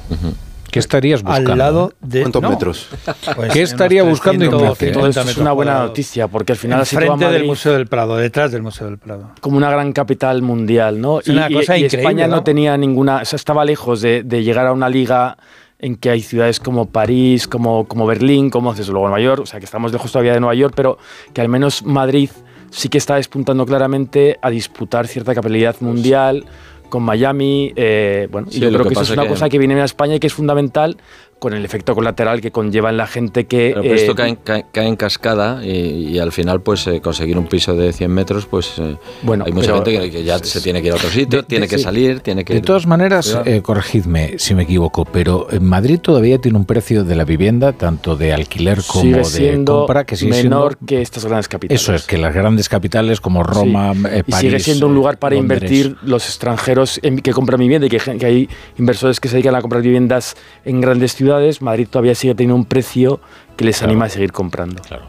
¿Qué 0.71 0.79
estarías 0.79 1.23
buscando? 1.23 1.53
Al 1.53 1.59
lado 1.59 1.93
de. 2.01 2.23
¿Cuántos 2.23 2.43
no, 2.43 2.51
metros? 2.51 2.89
pues 3.37 3.53
¿Qué 3.53 3.63
estaría 3.63 4.03
buscando 4.03 4.41
300, 4.41 4.61
Ignacio? 4.61 4.77
150 4.77 4.99
Todo 4.99 5.07
esto 5.09 5.31
es 5.31 5.37
una 5.39 5.53
buena 5.53 5.79
noticia, 5.81 6.29
porque 6.29 6.53
al 6.53 6.59
final 6.59 6.83
a 6.83 7.31
del 7.31 7.47
Museo 7.47 7.73
del 7.73 7.87
Prado, 7.87 8.17
detrás 8.17 8.53
del 8.53 8.63
Museo 8.63 8.87
del 8.87 8.99
Prado. 8.99 9.31
como 9.41 9.57
una 9.57 9.71
gran 9.71 9.93
capital 9.93 10.43
mundial, 10.43 11.01
¿no? 11.01 11.21
Es 11.21 11.29
una 11.29 11.49
cosa 11.49 11.79
increíble, 11.79 11.99
España 11.99 12.27
no 12.27 12.37
¿no? 12.37 12.45
tenía 12.45 12.77
ninguna, 12.77 13.23
o 13.23 13.25
sea, 13.25 13.37
estaba 13.37 13.65
lejos 13.65 14.03
de, 14.03 14.23
de 14.23 14.45
llegar 14.45 14.67
a 14.67 14.73
una 14.73 14.89
liga 14.89 15.39
en 15.79 15.97
que 15.97 16.11
hay 16.11 16.23
ciudades 16.23 16.61
como 16.61 16.91
París, 16.91 17.47
como, 17.47 17.87
como 17.87 18.07
Berlín, 18.07 18.51
como 18.51 18.75
desde 18.75 18.91
luego 18.93 19.09
Nueva 19.09 19.23
York, 19.23 19.43
o 19.43 19.47
sea, 19.47 19.61
que 19.61 19.65
estamos 19.65 19.93
lejos 19.93 20.11
todavía 20.11 20.33
de 20.33 20.41
Nueva 20.41 20.55
York, 20.55 20.75
pero 20.77 20.99
que 21.33 21.41
al 21.41 21.49
menos 21.49 21.85
Madrid 21.85 22.31
sí 22.71 22.89
que 22.89 22.99
está 22.99 23.17
despuntando 23.17 23.65
claramente 23.67 24.39
a 24.43 24.51
disputar 24.51 25.07
cierta 25.07 25.35
capitalidad 25.35 25.77
mundial 25.81 26.45
con 26.89 27.03
Miami, 27.03 27.73
eh, 27.77 28.29
bueno, 28.31 28.49
Sí, 28.51 28.61
yo 28.61 28.69
creo 28.69 28.83
que 28.85 28.89
que, 28.89 28.93
eso 28.95 29.03
es 29.03 29.11
una 29.11 29.25
que- 29.25 29.29
cosa 29.29 29.49
que 29.51 29.59
viene 29.59 29.79
a 29.81 29.85
España 29.85 30.15
y 30.15 30.21
que 30.21 30.27
es 30.27 30.33
fundamental 30.33 30.97
con 31.39 31.53
el 31.55 31.65
efecto 31.65 31.95
colateral 31.95 32.41
que 32.41 32.51
conlleva 32.51 32.91
en 32.91 32.97
la 32.97 33.07
gente 33.07 33.47
que... 33.47 33.71
Pero, 33.71 33.83
pero 33.83 33.95
esto 33.95 34.13
eh, 34.13 34.15
cae, 34.17 34.29
en- 34.31 34.37
cae- 34.37 34.67
cae 34.73 34.87
en 34.89 34.97
cascada 34.97 35.65
y, 35.65 35.71
y 36.09 36.19
al 36.19 36.33
final 36.33 36.61
pues 36.63 36.87
eh, 36.87 37.01
conseguir 37.01 37.39
un 37.39 37.47
piso 37.47 37.75
de 37.75 37.93
100 37.93 38.11
metros 38.11 38.47
pues 38.47 38.73
eh, 38.79 38.97
Bueno, 39.23 39.45
hay 39.47 39.53
mucha 39.53 39.73
pero- 39.73 39.85
gente 39.85 40.01
que, 40.01 40.11
que 40.11 40.25
ya 40.25 40.39
se 40.39 40.61
tiene 40.61 40.81
que 40.83 40.89
ir 40.89 40.93
a 40.95 40.97
otro 40.97 41.11
sitio, 41.11 41.43
De- 41.43 41.47
tiene 41.47 41.67
de- 41.67 41.71
que 41.71 41.79
sí. 41.79 41.85
salir, 41.85 42.21
tiene 42.21 42.45
que... 42.45 42.55
De 42.55 42.61
todas 42.61 42.87
maneras, 42.87 43.39
eh, 43.45 43.63
corregidme 43.63 44.35
si 44.39 44.55
me 44.55 44.65
equivoco, 44.65 45.05
pero 45.05 45.47
en 45.53 45.65
Madrid 45.65 46.01
todavía 46.01 46.39
tiene 46.39 46.59
un 46.59 46.65
precio 46.65 47.05
de 47.05 47.15
la 47.15 47.25
vivienda, 47.25 47.73
tanto 47.73 48.17
de 48.17 48.33
alquiler 48.33 48.81
como 48.87 49.23
sigue 49.25 49.57
de 49.59 49.65
compra, 49.65 50.05
que 50.05 50.17
sigue 50.17 50.33
menor 50.43 50.73
siendo... 50.75 50.87
que 50.87 51.03
estas 51.03 51.25
grandes 51.25 51.47
capitales. 51.49 51.81
Eso 51.83 51.95
es, 51.95 52.05
que 52.07 52.19
las 52.19 52.35
grandes 52.35 52.69
capitales 52.69 53.21
como 53.21 53.43
Roma, 53.45 53.95
Sí. 53.95 54.03
eh, 54.11 54.23
y 54.27 54.31
París... 54.31 54.51
sigue 54.51 54.61
siendo 54.61 54.87
un 54.89 54.95
lugar 54.95 55.19
para 55.19 55.37
eh, 55.37 55.39
Londres. 55.39 55.63
invertir 55.63 55.97
los 56.03 56.27
extranjeros 56.27 56.99
en- 57.03 57.21
que 57.21 57.33
compran 57.33 57.61
vivienda 57.61 57.87
y 57.87 57.91
que, 57.91 57.99
que 58.19 58.27
hay 58.27 58.49
inversores 58.77 59.21
que 59.21 59.29
se 59.29 59.35
dedican 59.37 59.55
a 59.55 59.61
comprar 59.61 59.83
viviendas 59.83 60.35
en 60.65 60.81
grandes 60.81 61.15
ciudades. 61.15 61.28
Madrid 61.61 61.89
todavía 61.91 62.15
sigue 62.15 62.35
teniendo 62.35 62.57
un 62.57 62.65
precio 62.65 63.21
que 63.57 63.65
les 63.65 63.83
anima 63.83 64.07
a 64.07 64.09
seguir 64.09 64.33
comprando. 64.33 64.83
Claro. 64.83 65.07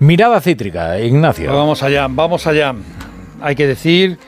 Mirada 0.00 0.40
cítrica, 0.40 0.98
Ignacio. 1.00 1.52
Vamos 1.52 1.82
allá, 1.82 2.06
vamos 2.08 2.46
allá. 2.46 2.74
Hay 3.40 3.56
que 3.56 3.66
decir 3.66 4.18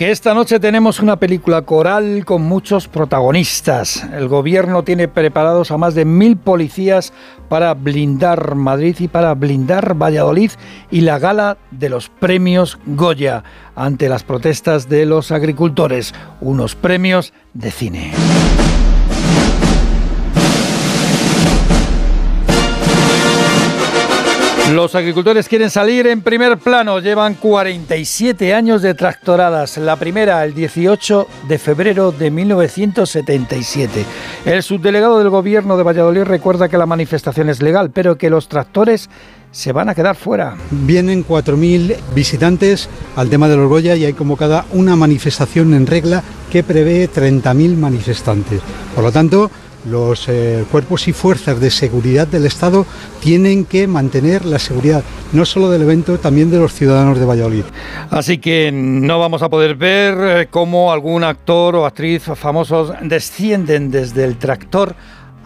que 0.00 0.10
esta 0.10 0.32
noche 0.32 0.58
tenemos 0.58 1.00
una 1.00 1.16
película 1.16 1.60
coral 1.60 2.24
con 2.24 2.40
muchos 2.40 2.88
protagonistas. 2.88 4.08
El 4.14 4.28
gobierno 4.28 4.82
tiene 4.82 5.08
preparados 5.08 5.70
a 5.70 5.76
más 5.76 5.94
de 5.94 6.06
mil 6.06 6.38
policías 6.38 7.12
para 7.50 7.74
blindar 7.74 8.54
Madrid 8.54 8.96
y 8.98 9.08
para 9.08 9.34
blindar 9.34 9.94
Valladolid 10.00 10.52
y 10.90 11.02
la 11.02 11.18
gala 11.18 11.58
de 11.70 11.90
los 11.90 12.08
premios 12.08 12.78
Goya 12.86 13.44
ante 13.76 14.08
las 14.08 14.22
protestas 14.22 14.88
de 14.88 15.04
los 15.04 15.32
agricultores. 15.32 16.14
Unos 16.40 16.76
premios 16.76 17.34
de 17.52 17.70
cine. 17.70 18.12
Los 24.72 24.94
agricultores 24.94 25.48
quieren 25.48 25.68
salir 25.68 26.06
en 26.06 26.22
primer 26.22 26.56
plano. 26.58 27.00
Llevan 27.00 27.34
47 27.34 28.54
años 28.54 28.82
de 28.82 28.94
tractoradas. 28.94 29.78
La 29.78 29.96
primera, 29.96 30.44
el 30.44 30.54
18 30.54 31.26
de 31.48 31.58
febrero 31.58 32.12
de 32.12 32.30
1977. 32.30 34.04
El 34.44 34.62
subdelegado 34.62 35.18
del 35.18 35.28
gobierno 35.28 35.76
de 35.76 35.82
Valladolid 35.82 36.22
recuerda 36.22 36.68
que 36.68 36.78
la 36.78 36.86
manifestación 36.86 37.48
es 37.48 37.60
legal, 37.60 37.90
pero 37.90 38.16
que 38.16 38.30
los 38.30 38.48
tractores 38.48 39.10
se 39.50 39.72
van 39.72 39.88
a 39.88 39.94
quedar 39.96 40.14
fuera. 40.14 40.54
Vienen 40.70 41.26
4.000 41.26 41.96
visitantes 42.14 42.88
al 43.16 43.28
tema 43.28 43.48
de 43.48 43.56
los 43.56 43.68
Goya 43.68 43.96
y 43.96 44.04
hay 44.04 44.12
convocada 44.12 44.66
una 44.70 44.94
manifestación 44.94 45.74
en 45.74 45.88
regla 45.88 46.22
que 46.52 46.62
prevé 46.62 47.10
30.000 47.10 47.76
manifestantes. 47.76 48.60
Por 48.94 49.02
lo 49.02 49.10
tanto, 49.10 49.50
los 49.84 50.28
eh, 50.28 50.64
cuerpos 50.70 51.08
y 51.08 51.12
fuerzas 51.12 51.60
de 51.60 51.70
seguridad 51.70 52.26
del 52.26 52.46
Estado 52.46 52.86
tienen 53.20 53.64
que 53.64 53.86
mantener 53.86 54.44
la 54.44 54.58
seguridad, 54.58 55.02
no 55.32 55.44
solo 55.44 55.70
del 55.70 55.82
evento, 55.82 56.18
también 56.18 56.50
de 56.50 56.58
los 56.58 56.74
ciudadanos 56.74 57.18
de 57.18 57.26
Valladolid. 57.26 57.64
Así 58.10 58.38
que 58.38 58.70
no 58.72 59.18
vamos 59.18 59.42
a 59.42 59.48
poder 59.48 59.76
ver 59.76 60.14
eh, 60.18 60.48
cómo 60.50 60.92
algún 60.92 61.24
actor 61.24 61.76
o 61.76 61.86
actriz 61.86 62.24
famosos 62.34 62.92
descienden 63.02 63.90
desde 63.90 64.24
el 64.24 64.36
tractor 64.36 64.94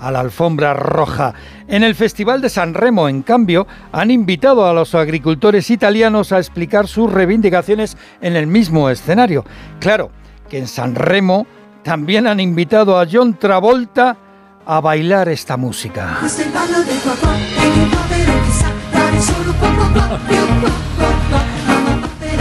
a 0.00 0.10
la 0.10 0.20
alfombra 0.20 0.74
roja. 0.74 1.34
En 1.66 1.82
el 1.82 1.94
Festival 1.94 2.40
de 2.40 2.50
San 2.50 2.74
Remo, 2.74 3.08
en 3.08 3.22
cambio, 3.22 3.66
han 3.92 4.10
invitado 4.10 4.66
a 4.66 4.74
los 4.74 4.94
agricultores 4.94 5.70
italianos 5.70 6.32
a 6.32 6.38
explicar 6.38 6.88
sus 6.88 7.10
reivindicaciones 7.10 7.96
en 8.20 8.36
el 8.36 8.46
mismo 8.46 8.90
escenario. 8.90 9.44
Claro 9.80 10.10
que 10.48 10.58
en 10.58 10.66
San 10.66 10.94
Remo 10.94 11.46
también 11.82 12.26
han 12.26 12.40
invitado 12.40 12.98
a 12.98 13.06
John 13.10 13.38
Travolta 13.38 14.16
a 14.66 14.80
bailar 14.80 15.28
esta 15.28 15.56
música. 15.56 16.18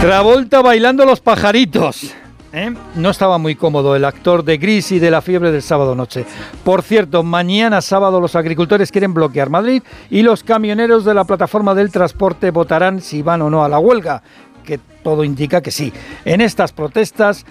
Travolta 0.00 0.62
bailando 0.62 1.04
los 1.04 1.20
pajaritos. 1.20 2.14
¿eh? 2.52 2.74
No 2.94 3.10
estaba 3.10 3.38
muy 3.38 3.54
cómodo 3.54 3.96
el 3.96 4.04
actor 4.04 4.44
de 4.44 4.58
Gris 4.58 4.92
y 4.92 4.98
de 4.98 5.10
la 5.10 5.22
fiebre 5.22 5.50
del 5.50 5.62
sábado 5.62 5.94
noche. 5.94 6.24
Por 6.62 6.82
cierto, 6.82 7.22
mañana 7.22 7.80
sábado 7.80 8.20
los 8.20 8.36
agricultores 8.36 8.92
quieren 8.92 9.14
bloquear 9.14 9.50
Madrid 9.50 9.82
y 10.10 10.22
los 10.22 10.44
camioneros 10.44 11.04
de 11.04 11.14
la 11.14 11.24
plataforma 11.24 11.74
del 11.74 11.90
transporte 11.90 12.50
votarán 12.50 13.00
si 13.00 13.22
van 13.22 13.42
o 13.42 13.50
no 13.50 13.64
a 13.64 13.68
la 13.68 13.78
huelga, 13.78 14.22
que 14.62 14.78
todo 15.02 15.24
indica 15.24 15.62
que 15.62 15.70
sí. 15.70 15.92
En 16.24 16.40
estas 16.40 16.72
protestas, 16.72 17.44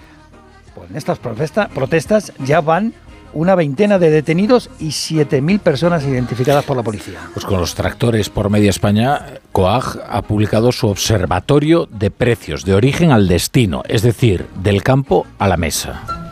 pues 0.74 0.90
en 0.90 0.96
estas 0.96 1.18
protestas 1.18 2.32
ya 2.38 2.60
van 2.60 2.94
una 3.34 3.54
veintena 3.54 3.98
de 3.98 4.10
detenidos 4.10 4.70
y 4.78 4.88
7.000 4.88 5.60
personas 5.60 6.04
identificadas 6.04 6.64
por 6.64 6.76
la 6.76 6.82
policía. 6.82 7.20
Pues 7.32 7.44
con 7.44 7.60
los 7.60 7.74
tractores 7.74 8.30
por 8.30 8.50
media 8.50 8.70
España, 8.70 9.20
COAG 9.52 10.00
ha 10.08 10.22
publicado 10.22 10.72
su 10.72 10.88
observatorio 10.88 11.86
de 11.90 12.10
precios 12.10 12.64
de 12.64 12.74
origen 12.74 13.10
al 13.10 13.28
destino, 13.28 13.82
es 13.88 14.02
decir, 14.02 14.46
del 14.62 14.82
campo 14.82 15.26
a 15.38 15.48
la 15.48 15.56
mesa. 15.56 16.23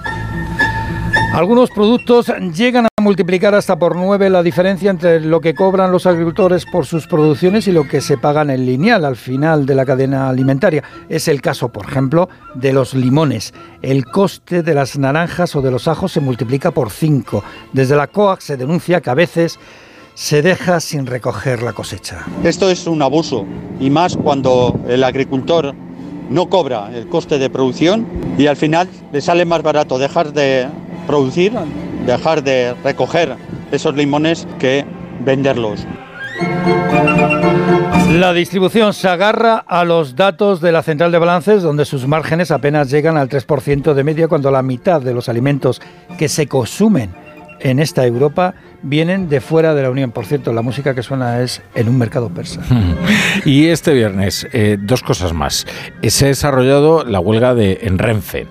Algunos 1.33 1.71
productos 1.71 2.31
llegan 2.55 2.85
a 2.85 3.03
multiplicar 3.03 3.55
hasta 3.55 3.79
por 3.79 3.97
nueve 3.97 4.29
la 4.29 4.43
diferencia 4.43 4.91
entre 4.91 5.19
lo 5.19 5.41
que 5.41 5.55
cobran 5.55 5.91
los 5.91 6.05
agricultores 6.05 6.67
por 6.67 6.85
sus 6.85 7.07
producciones 7.07 7.67
y 7.67 7.73
lo 7.73 7.89
que 7.89 8.03
se 8.03 8.19
pagan 8.19 8.51
en 8.51 8.67
lineal 8.67 9.07
al 9.07 9.17
final 9.17 9.65
de 9.65 9.75
la 9.75 9.87
cadena 9.87 10.29
alimentaria. 10.29 10.85
Es 11.09 11.29
el 11.29 11.41
caso, 11.41 11.71
por 11.71 11.87
ejemplo, 11.87 12.29
de 12.55 12.75
los 12.75 12.93
limones. 12.93 13.55
El 13.81 14.05
coste 14.05 14.63
de 14.63 14.75
las 14.75 14.99
naranjas 14.99 15.57
o 15.57 15.63
de 15.63 15.71
los 15.71 15.89
ajos 15.89 16.13
se 16.13 16.21
multiplica 16.21 16.71
por 16.71 16.91
cinco. 16.91 17.43
Desde 17.73 17.97
la 17.97 18.09
COAC 18.09 18.41
se 18.41 18.59
denuncia 18.59 19.01
que 19.01 19.09
a 19.09 19.15
veces 19.15 19.59
se 20.13 20.43
deja 20.43 20.81
sin 20.81 21.07
recoger 21.07 21.63
la 21.63 21.73
cosecha. 21.73 22.27
Esto 22.45 22.69
es 22.69 22.87
un 22.87 23.01
abuso 23.01 23.47
y 23.81 23.89
más 23.89 24.19
cuando 24.19 24.79
el 24.87 25.03
agricultor 25.03 25.75
no 26.29 26.51
cobra 26.51 26.91
el 26.95 27.09
coste 27.09 27.39
de 27.39 27.49
producción 27.49 28.07
y 28.37 28.49
al 28.49 28.57
final 28.57 28.87
le 29.13 29.23
sale 29.23 29.47
más 29.47 29.63
barato 29.63 29.99
dejar 29.99 30.35
de 30.35 30.69
producir, 31.07 31.53
dejar 32.07 32.43
de 32.43 32.75
recoger 32.85 33.37
esos 33.71 33.95
limones 33.95 34.47
que 34.59 34.85
venderlos. 35.25 35.87
La 38.11 38.33
distribución 38.33 38.93
se 38.93 39.09
agarra 39.09 39.57
a 39.67 39.85
los 39.85 40.17
datos 40.17 40.61
de 40.61 40.73
la 40.73 40.83
central 40.83 41.13
de 41.13 41.19
balances, 41.19 41.63
donde 41.63 41.85
sus 41.85 42.07
márgenes 42.07 42.51
apenas 42.51 42.91
llegan 42.91 43.17
al 43.17 43.29
3% 43.29 43.95
de 43.95 44.05
media, 44.05 44.29
cuando 44.29 44.51
la 44.51 44.63
mitad 44.63 45.01
de 45.01 45.15
los 45.15 45.29
alimentos 45.29 45.81
que 46.19 46.29
se 46.29 46.47
consumen 46.47 47.11
en 47.61 47.79
esta 47.79 48.05
Europa 48.05 48.55
vienen 48.83 49.29
de 49.29 49.41
fuera 49.41 49.75
de 49.75 49.83
la 49.83 49.91
Unión. 49.91 50.11
Por 50.11 50.27
cierto, 50.27 50.53
la 50.53 50.63
música 50.63 50.95
que 50.95 51.03
suena 51.03 51.41
es 51.41 51.63
en 51.75 51.89
un 51.89 51.97
mercado 51.97 52.29
persa. 52.29 52.61
y 53.45 53.67
este 53.69 53.93
viernes, 53.95 54.47
eh, 54.53 54.77
dos 54.81 55.03
cosas 55.03 55.33
más. 55.33 55.67
Se 56.03 56.25
ha 56.27 56.29
desarrollado 56.29 57.05
la 57.05 57.21
huelga 57.21 57.55
de 57.55 57.79
en 57.83 57.99
Renfe 57.99 58.47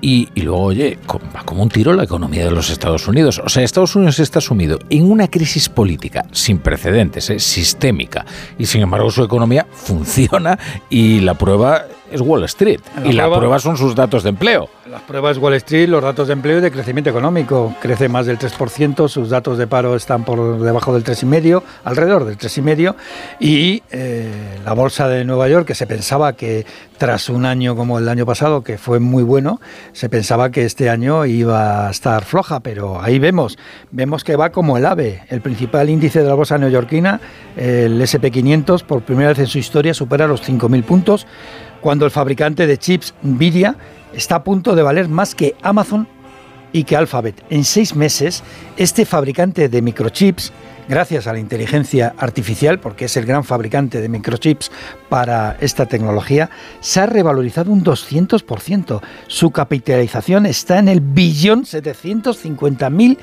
y, 0.00 0.28
luego, 0.36 0.62
oye, 0.62 0.98
va 1.34 1.42
como 1.44 1.62
un 1.62 1.68
tiro 1.68 1.92
la 1.92 2.04
economía 2.04 2.44
de 2.44 2.50
los 2.50 2.70
Estados 2.70 3.08
Unidos. 3.08 3.40
O 3.44 3.48
sea, 3.48 3.62
Estados 3.62 3.96
Unidos 3.96 4.18
está 4.18 4.40
sumido 4.40 4.78
en 4.90 5.10
una 5.10 5.28
crisis 5.28 5.68
política 5.68 6.26
sin 6.32 6.58
precedentes, 6.58 7.30
¿eh? 7.30 7.38
sistémica, 7.38 8.24
y 8.58 8.66
sin 8.66 8.82
embargo 8.82 9.10
su 9.10 9.24
economía 9.24 9.66
funciona 9.72 10.58
y 10.90 11.20
la 11.20 11.34
prueba 11.34 11.86
es 12.10 12.20
Wall 12.20 12.44
Street. 12.44 12.80
y 13.04 13.12
la 13.12 13.30
prueba 13.30 13.58
son 13.58 13.76
sus 13.76 13.94
datos 13.94 14.22
de 14.22 14.30
empleo. 14.30 14.68
Las 14.90 15.02
pruebas 15.02 15.36
Wall 15.38 15.54
Street, 15.54 15.88
los 15.88 16.02
datos 16.02 16.28
de 16.28 16.32
empleo 16.32 16.58
y 16.58 16.60
de 16.60 16.70
crecimiento 16.70 17.10
económico. 17.10 17.74
Crece 17.80 18.08
más 18.08 18.26
del 18.26 18.38
3%, 18.38 19.08
sus 19.08 19.30
datos 19.30 19.58
de 19.58 19.66
paro 19.66 19.96
están 19.96 20.24
por 20.24 20.60
debajo 20.60 20.94
del 20.94 21.02
3,5%, 21.02 21.62
alrededor 21.84 22.24
del 22.24 22.38
3,5%. 22.38 22.94
Y 23.40 23.82
eh, 23.90 24.60
la 24.64 24.74
bolsa 24.74 25.08
de 25.08 25.24
Nueva 25.24 25.48
York, 25.48 25.66
que 25.66 25.74
se 25.74 25.88
pensaba 25.88 26.34
que 26.34 26.64
tras 26.98 27.28
un 27.28 27.44
año 27.46 27.74
como 27.74 27.98
el 27.98 28.08
año 28.08 28.24
pasado, 28.24 28.62
que 28.62 28.78
fue 28.78 29.00
muy 29.00 29.24
bueno, 29.24 29.60
se 29.92 30.08
pensaba 30.08 30.50
que 30.50 30.64
este 30.64 30.88
año 30.88 31.26
iba 31.26 31.88
a 31.88 31.90
estar 31.90 32.24
floja, 32.24 32.60
pero 32.60 33.02
ahí 33.02 33.18
vemos, 33.18 33.58
vemos 33.90 34.22
que 34.22 34.36
va 34.36 34.50
como 34.50 34.76
el 34.76 34.86
AVE. 34.86 35.24
El 35.28 35.40
principal 35.40 35.90
índice 35.90 36.22
de 36.22 36.28
la 36.28 36.34
bolsa 36.34 36.58
neoyorquina, 36.58 37.20
el 37.56 38.00
SP500, 38.00 38.84
por 38.84 39.02
primera 39.02 39.30
vez 39.30 39.40
en 39.40 39.46
su 39.46 39.58
historia 39.58 39.94
supera 39.94 40.28
los 40.28 40.48
5.000 40.48 40.84
puntos 40.84 41.26
cuando 41.86 42.04
el 42.04 42.10
fabricante 42.10 42.66
de 42.66 42.78
chips 42.78 43.14
Nvidia 43.22 43.76
está 44.12 44.34
a 44.34 44.42
punto 44.42 44.74
de 44.74 44.82
valer 44.82 45.08
más 45.08 45.36
que 45.36 45.54
Amazon 45.62 46.08
y 46.72 46.82
que 46.82 46.96
Alphabet. 46.96 47.44
En 47.48 47.62
seis 47.62 47.94
meses, 47.94 48.42
este 48.76 49.06
fabricante 49.06 49.68
de 49.68 49.82
microchips, 49.82 50.52
gracias 50.88 51.28
a 51.28 51.32
la 51.32 51.38
inteligencia 51.38 52.12
artificial, 52.18 52.80
porque 52.80 53.04
es 53.04 53.16
el 53.16 53.24
gran 53.24 53.44
fabricante 53.44 54.00
de 54.00 54.08
microchips 54.08 54.72
para 55.08 55.58
esta 55.60 55.86
tecnología, 55.86 56.50
se 56.80 56.98
ha 56.98 57.06
revalorizado 57.06 57.70
un 57.70 57.84
200%. 57.84 59.00
Su 59.28 59.52
capitalización 59.52 60.46
está 60.46 60.80
en 60.80 60.88
el 60.88 61.00
billón 61.00 61.66
750 61.66 62.90
mil 62.90 63.16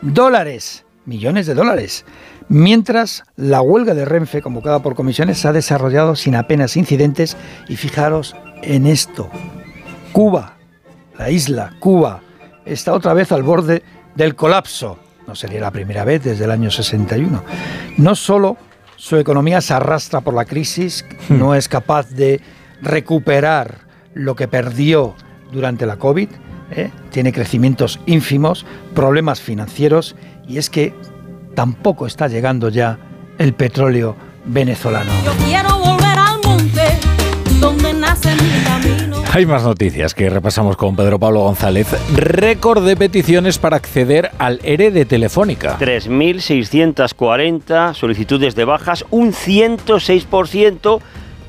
dólares, 0.00 0.86
millones 1.08 1.46
de 1.46 1.54
dólares. 1.54 2.04
Mientras, 2.48 3.24
la 3.36 3.62
huelga 3.62 3.94
de 3.94 4.04
Renfe, 4.04 4.42
convocada 4.42 4.80
por 4.80 4.94
comisiones, 4.94 5.38
se 5.38 5.48
ha 5.48 5.52
desarrollado 5.52 6.14
sin 6.14 6.36
apenas 6.36 6.76
incidentes 6.76 7.36
y 7.68 7.76
fijaros 7.76 8.36
en 8.62 8.86
esto. 8.86 9.28
Cuba, 10.12 10.56
la 11.18 11.30
isla 11.30 11.74
Cuba, 11.80 12.20
está 12.64 12.92
otra 12.92 13.14
vez 13.14 13.32
al 13.32 13.42
borde 13.42 13.82
del 14.14 14.34
colapso. 14.34 14.98
No 15.26 15.34
sería 15.34 15.60
la 15.60 15.70
primera 15.70 16.04
vez 16.04 16.22
desde 16.22 16.44
el 16.44 16.50
año 16.50 16.70
61. 16.70 17.42
No 17.96 18.14
solo 18.14 18.56
su 18.96 19.16
economía 19.16 19.60
se 19.60 19.74
arrastra 19.74 20.20
por 20.20 20.34
la 20.34 20.44
crisis, 20.44 21.04
hmm. 21.28 21.38
no 21.38 21.54
es 21.54 21.68
capaz 21.68 22.10
de 22.10 22.40
recuperar 22.82 23.88
lo 24.14 24.36
que 24.36 24.48
perdió 24.48 25.14
durante 25.52 25.86
la 25.86 25.96
COVID, 25.96 26.28
¿eh? 26.72 26.90
tiene 27.10 27.32
crecimientos 27.32 28.00
ínfimos, 28.06 28.66
problemas 28.94 29.40
financieros 29.40 30.16
y 30.48 30.58
es 30.58 30.70
que 30.70 30.94
tampoco 31.54 32.06
está 32.06 32.28
llegando 32.28 32.68
ya 32.68 32.98
el 33.38 33.54
petróleo 33.54 34.14
venezolano. 34.44 35.10
Yo 35.24 35.32
quiero 35.44 35.78
volver 35.78 36.18
al 36.18 36.40
monte 36.44 36.98
donde 37.60 37.92
nace 37.92 38.34
mi 38.34 38.64
camino. 38.64 39.22
Hay 39.32 39.44
más 39.44 39.62
noticias 39.62 40.14
que 40.14 40.30
repasamos 40.30 40.76
con 40.76 40.96
Pedro 40.96 41.18
Pablo 41.18 41.40
González. 41.40 41.88
Récord 42.14 42.86
de 42.86 42.96
peticiones 42.96 43.58
para 43.58 43.76
acceder 43.76 44.30
al 44.38 44.60
ERE 44.62 44.90
de 44.90 45.04
Telefónica. 45.04 45.76
3.640 45.78 47.92
solicitudes 47.94 48.54
de 48.54 48.64
bajas, 48.64 49.04
un 49.10 49.32
106% 49.32 51.00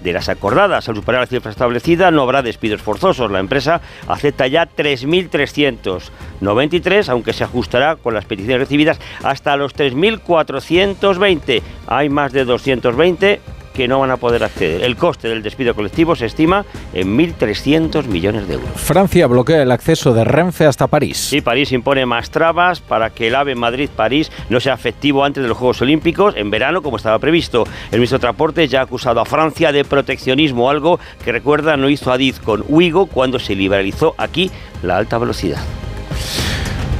de 0.03 0.13
las 0.13 0.29
acordadas. 0.29 0.87
Al 0.89 0.95
superar 0.95 1.21
la 1.21 1.27
cifra 1.27 1.51
establecida 1.51 2.09
no 2.11 2.23
habrá 2.23 2.41
despidos 2.41 2.81
forzosos. 2.81 3.31
La 3.31 3.39
empresa 3.39 3.79
acepta 4.07 4.47
ya 4.47 4.67
3.393, 4.67 7.09
aunque 7.09 7.33
se 7.33 7.43
ajustará 7.43 7.95
con 7.95 8.13
las 8.13 8.25
peticiones 8.25 8.59
recibidas 8.59 8.99
hasta 9.23 9.57
los 9.57 9.75
3.420. 9.75 11.63
Hay 11.87 12.09
más 12.09 12.31
de 12.31 12.45
220 12.45 13.41
que 13.79 13.87
no 13.87 14.01
van 14.01 14.11
a 14.11 14.17
poder 14.17 14.43
acceder. 14.43 14.83
El 14.83 14.97
coste 14.97 15.29
del 15.29 15.41
despido 15.41 15.73
colectivo 15.73 16.13
se 16.13 16.25
estima 16.25 16.65
en 16.93 17.17
1.300 17.17 18.07
millones 18.07 18.45
de 18.49 18.55
euros. 18.55 18.69
Francia 18.75 19.25
bloquea 19.25 19.61
el 19.61 19.71
acceso 19.71 20.13
de 20.13 20.25
Renfe 20.25 20.65
hasta 20.65 20.87
París. 20.87 21.15
Sí, 21.15 21.39
París 21.39 21.71
impone 21.71 22.05
más 22.05 22.29
trabas 22.29 22.81
para 22.81 23.11
que 23.11 23.29
el 23.29 23.35
AVE 23.35 23.55
Madrid-París 23.55 24.33
no 24.49 24.59
sea 24.59 24.73
efectivo 24.73 25.23
antes 25.23 25.43
de 25.43 25.47
los 25.47 25.57
Juegos 25.57 25.81
Olímpicos 25.81 26.35
en 26.35 26.51
verano 26.51 26.81
como 26.81 26.97
estaba 26.97 27.19
previsto. 27.19 27.63
El 27.89 27.99
ministro 27.99 28.17
de 28.17 28.23
Transporte 28.23 28.67
ya 28.67 28.81
ha 28.81 28.83
acusado 28.83 29.21
a 29.21 29.25
Francia 29.25 29.71
de 29.71 29.85
proteccionismo, 29.85 30.69
algo 30.69 30.99
que 31.23 31.31
recuerda 31.31 31.77
no 31.77 31.87
hizo 31.87 32.11
Adiz 32.11 32.37
con 32.41 32.65
Uigo 32.67 33.05
cuando 33.05 33.39
se 33.39 33.55
liberalizó 33.55 34.13
aquí 34.17 34.51
la 34.83 34.97
alta 34.97 35.17
velocidad. 35.17 35.61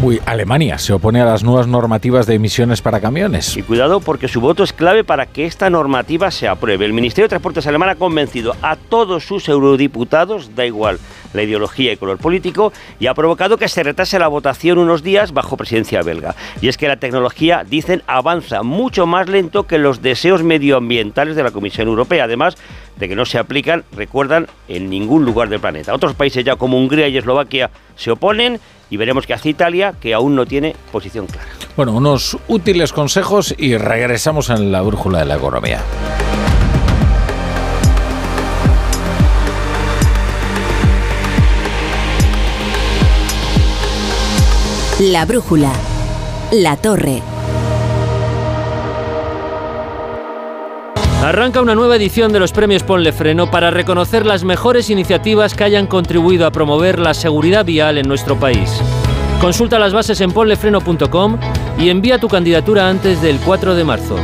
Uy, 0.01 0.21
Alemania 0.25 0.77
se 0.77 0.93
opone 0.93 1.19
a 1.19 1.25
las 1.25 1.43
nuevas 1.43 1.67
normativas 1.67 2.25
de 2.25 2.35
emisiones 2.35 2.81
para 2.81 3.01
camiones. 3.01 3.57
Y 3.57 3.63
cuidado 3.63 3.99
porque 3.99 4.29
su 4.29 4.39
voto 4.39 4.63
es 4.63 4.71
clave 4.71 5.03
para 5.03 5.25
que 5.25 5.45
esta 5.45 5.69
normativa 5.69 6.31
se 6.31 6.47
apruebe. 6.47 6.85
El 6.85 6.93
Ministerio 6.93 7.25
de 7.25 7.29
Transportes 7.31 7.67
alemán 7.67 7.89
ha 7.89 7.95
convencido 7.95 8.55
a 8.61 8.77
todos 8.77 9.25
sus 9.25 9.49
eurodiputados, 9.49 10.55
da 10.55 10.65
igual 10.65 10.99
la 11.33 11.43
ideología 11.43 11.91
y 11.91 11.97
color 11.97 12.17
político, 12.17 12.71
y 12.97 13.07
ha 13.07 13.13
provocado 13.13 13.57
que 13.57 13.67
se 13.67 13.83
retrase 13.83 14.17
la 14.19 14.29
votación 14.29 14.77
unos 14.77 15.03
días 15.03 15.33
bajo 15.33 15.57
presidencia 15.57 16.01
belga. 16.01 16.33
Y 16.61 16.69
es 16.69 16.77
que 16.77 16.87
la 16.87 16.95
tecnología, 16.95 17.65
dicen, 17.69 18.01
avanza 18.07 18.63
mucho 18.63 19.05
más 19.05 19.27
lento 19.27 19.67
que 19.67 19.77
los 19.77 20.01
deseos 20.01 20.43
medioambientales 20.43 21.35
de 21.35 21.43
la 21.43 21.51
Comisión 21.51 21.89
Europea. 21.89 22.23
Además, 22.23 22.55
de 22.97 23.09
que 23.09 23.15
no 23.15 23.25
se 23.25 23.37
aplican, 23.37 23.83
recuerdan, 23.91 24.47
en 24.69 24.89
ningún 24.89 25.25
lugar 25.25 25.49
del 25.49 25.59
planeta. 25.59 25.93
Otros 25.93 26.15
países 26.15 26.43
ya 26.43 26.55
como 26.55 26.77
Hungría 26.77 27.09
y 27.09 27.17
Eslovaquia 27.17 27.69
se 27.99 28.11
oponen 28.11 28.59
y 28.89 28.97
veremos 28.97 29.27
qué 29.27 29.33
hace 29.33 29.49
Italia, 29.49 29.93
que 29.99 30.13
aún 30.13 30.35
no 30.35 30.45
tiene 30.45 30.75
posición 30.91 31.27
clara. 31.27 31.47
Bueno, 31.75 31.93
unos 31.93 32.37
útiles 32.47 32.91
consejos 32.91 33.53
y 33.57 33.77
regresamos 33.77 34.49
en 34.49 34.71
la 34.71 34.81
brújula 34.81 35.19
de 35.19 35.25
la 35.25 35.35
economía. 35.35 35.81
La 44.99 45.25
brújula. 45.25 45.71
La 46.51 46.75
torre. 46.75 47.21
Arranca 51.29 51.61
una 51.61 51.75
nueva 51.75 51.95
edición 51.95 52.33
de 52.33 52.39
los 52.39 52.51
premios 52.51 52.81
Ponle 52.81 53.13
Freno 53.13 53.51
para 53.51 53.69
reconocer 53.69 54.25
las 54.25 54.43
mejores 54.43 54.89
iniciativas 54.89 55.53
que 55.53 55.63
hayan 55.63 55.85
contribuido 55.85 56.47
a 56.47 56.51
promover 56.51 56.97
la 56.97 57.13
seguridad 57.13 57.63
vial 57.63 57.99
en 57.99 58.07
nuestro 58.07 58.39
país. 58.39 58.81
Consulta 59.39 59.77
las 59.77 59.93
bases 59.93 60.21
en 60.21 60.31
ponlefreno.com 60.31 61.37
y 61.77 61.89
envía 61.89 62.17
tu 62.17 62.29
candidatura 62.29 62.89
antes 62.89 63.21
del 63.21 63.37
4 63.41 63.75
de 63.75 63.83
marzo. 63.83 64.15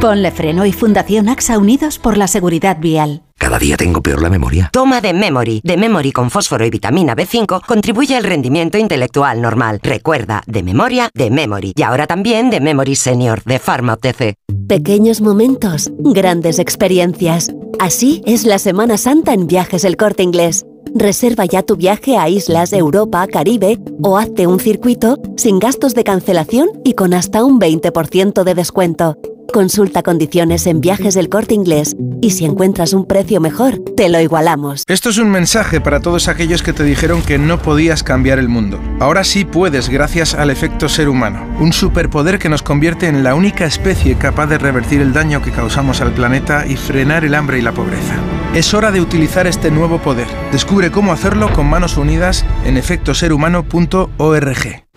Ponle 0.00 0.30
Freno 0.30 0.64
y 0.64 0.72
Fundación 0.72 1.28
AXA 1.28 1.58
Unidos 1.58 1.98
por 1.98 2.16
la 2.16 2.28
Seguridad 2.28 2.76
Vial. 2.78 3.22
Cada 3.36 3.58
día 3.58 3.76
tengo 3.76 4.00
peor 4.00 4.22
la 4.22 4.30
memoria. 4.30 4.70
Toma 4.72 5.00
de 5.00 5.14
Memory. 5.14 5.62
De 5.64 5.76
Memory 5.76 6.12
con 6.12 6.30
fósforo 6.30 6.64
y 6.64 6.70
vitamina 6.70 7.16
B5 7.16 7.66
contribuye 7.66 8.14
al 8.14 8.22
rendimiento 8.22 8.78
intelectual 8.78 9.42
normal. 9.42 9.80
Recuerda, 9.82 10.44
de 10.46 10.62
memoria, 10.62 11.10
de 11.14 11.30
Memory. 11.30 11.72
Y 11.74 11.82
ahora 11.82 12.06
también 12.06 12.48
de 12.50 12.60
Memory 12.60 12.94
Senior, 12.94 13.42
de 13.42 13.58
Pharma 13.58 13.94
OTC. 13.94 14.36
Pequeños 14.68 15.22
momentos, 15.22 15.90
grandes 15.96 16.58
experiencias. 16.58 17.50
Así 17.78 18.20
es 18.26 18.44
la 18.44 18.58
Semana 18.58 18.98
Santa 18.98 19.32
en 19.32 19.46
Viajes 19.46 19.82
El 19.82 19.96
Corte 19.96 20.22
Inglés. 20.22 20.66
Reserva 20.94 21.46
ya 21.46 21.62
tu 21.62 21.76
viaje 21.76 22.18
a 22.18 22.28
islas, 22.28 22.74
Europa, 22.74 23.26
Caribe 23.28 23.78
o 24.02 24.18
hazte 24.18 24.46
un 24.46 24.60
circuito 24.60 25.16
sin 25.38 25.58
gastos 25.58 25.94
de 25.94 26.04
cancelación 26.04 26.68
y 26.84 26.92
con 26.92 27.14
hasta 27.14 27.44
un 27.44 27.58
20% 27.58 28.44
de 28.44 28.54
descuento. 28.54 29.16
Consulta 29.52 30.02
condiciones 30.02 30.66
en 30.66 30.80
Viajes 30.80 31.14
del 31.14 31.30
Corte 31.30 31.54
Inglés 31.54 31.96
y 32.20 32.32
si 32.32 32.44
encuentras 32.44 32.92
un 32.92 33.06
precio 33.06 33.40
mejor, 33.40 33.78
te 33.96 34.10
lo 34.10 34.20
igualamos. 34.20 34.84
Esto 34.86 35.08
es 35.08 35.18
un 35.18 35.30
mensaje 35.30 35.80
para 35.80 36.00
todos 36.00 36.28
aquellos 36.28 36.62
que 36.62 36.74
te 36.74 36.84
dijeron 36.84 37.22
que 37.22 37.38
no 37.38 37.60
podías 37.60 38.02
cambiar 38.02 38.38
el 38.38 38.48
mundo. 38.48 38.78
Ahora 39.00 39.24
sí 39.24 39.46
puedes 39.46 39.88
gracias 39.88 40.34
al 40.34 40.50
efecto 40.50 40.88
ser 40.88 41.08
humano, 41.08 41.46
un 41.60 41.72
superpoder 41.72 42.38
que 42.38 42.50
nos 42.50 42.62
convierte 42.62 43.06
en 43.06 43.24
la 43.24 43.34
única 43.34 43.64
especie 43.64 44.16
capaz 44.16 44.46
de 44.46 44.58
revertir 44.58 45.00
el 45.00 45.14
daño 45.14 45.40
que 45.40 45.50
causamos 45.50 46.02
al 46.02 46.12
planeta 46.12 46.66
y 46.66 46.76
frenar 46.76 47.24
el 47.24 47.34
hambre 47.34 47.58
y 47.58 47.62
la 47.62 47.72
pobreza. 47.72 48.14
Es 48.54 48.74
hora 48.74 48.90
de 48.90 49.00
utilizar 49.00 49.46
este 49.46 49.70
nuevo 49.70 49.98
poder. 49.98 50.26
Descubre 50.52 50.90
cómo 50.90 51.12
hacerlo 51.12 51.50
con 51.52 51.66
manos 51.66 51.96
unidas 51.96 52.44
en 52.64 52.76
efectoserhumano.org. 52.76 54.87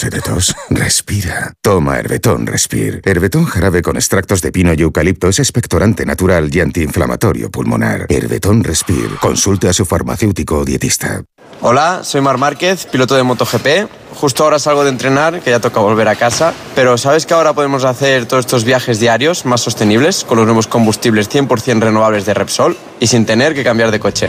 Noche. 0.00 0.54
Respira. 0.70 1.54
Toma 1.60 1.98
Herbetón 1.98 2.46
Respir. 2.46 3.02
Herbetón 3.04 3.46
jarabe 3.46 3.82
con 3.82 3.96
extractos 3.96 4.40
de 4.42 4.52
pino 4.52 4.72
y 4.72 4.82
eucalipto 4.82 5.28
es 5.28 5.40
expectorante 5.40 6.06
natural 6.06 6.54
y 6.54 6.60
antiinflamatorio 6.60 7.50
pulmonar. 7.50 8.06
Herbetón 8.08 8.62
Respir. 8.62 9.16
Consulte 9.20 9.68
a 9.68 9.72
su 9.72 9.84
farmacéutico 9.84 10.58
o 10.58 10.64
dietista. 10.64 11.24
Hola, 11.62 12.04
soy 12.04 12.20
Mar 12.20 12.38
Márquez, 12.38 12.86
piloto 12.86 13.16
de 13.16 13.24
MotoGP. 13.24 13.90
Justo 14.14 14.44
ahora 14.44 14.60
salgo 14.60 14.84
de 14.84 14.90
entrenar, 14.90 15.40
que 15.40 15.50
ya 15.50 15.58
toca 15.58 15.80
volver 15.80 16.06
a 16.06 16.14
casa. 16.14 16.54
Pero 16.76 16.96
¿sabes 16.96 17.26
que 17.26 17.34
ahora 17.34 17.52
podemos 17.52 17.84
hacer 17.84 18.26
todos 18.26 18.44
estos 18.44 18.62
viajes 18.62 19.00
diarios 19.00 19.46
más 19.46 19.62
sostenibles 19.62 20.22
con 20.22 20.36
los 20.38 20.46
nuevos 20.46 20.68
combustibles 20.68 21.28
100% 21.28 21.80
renovables 21.80 22.24
de 22.24 22.34
Repsol 22.34 22.76
y 23.00 23.08
sin 23.08 23.26
tener 23.26 23.52
que 23.52 23.64
cambiar 23.64 23.90
de 23.90 23.98
coche? 23.98 24.28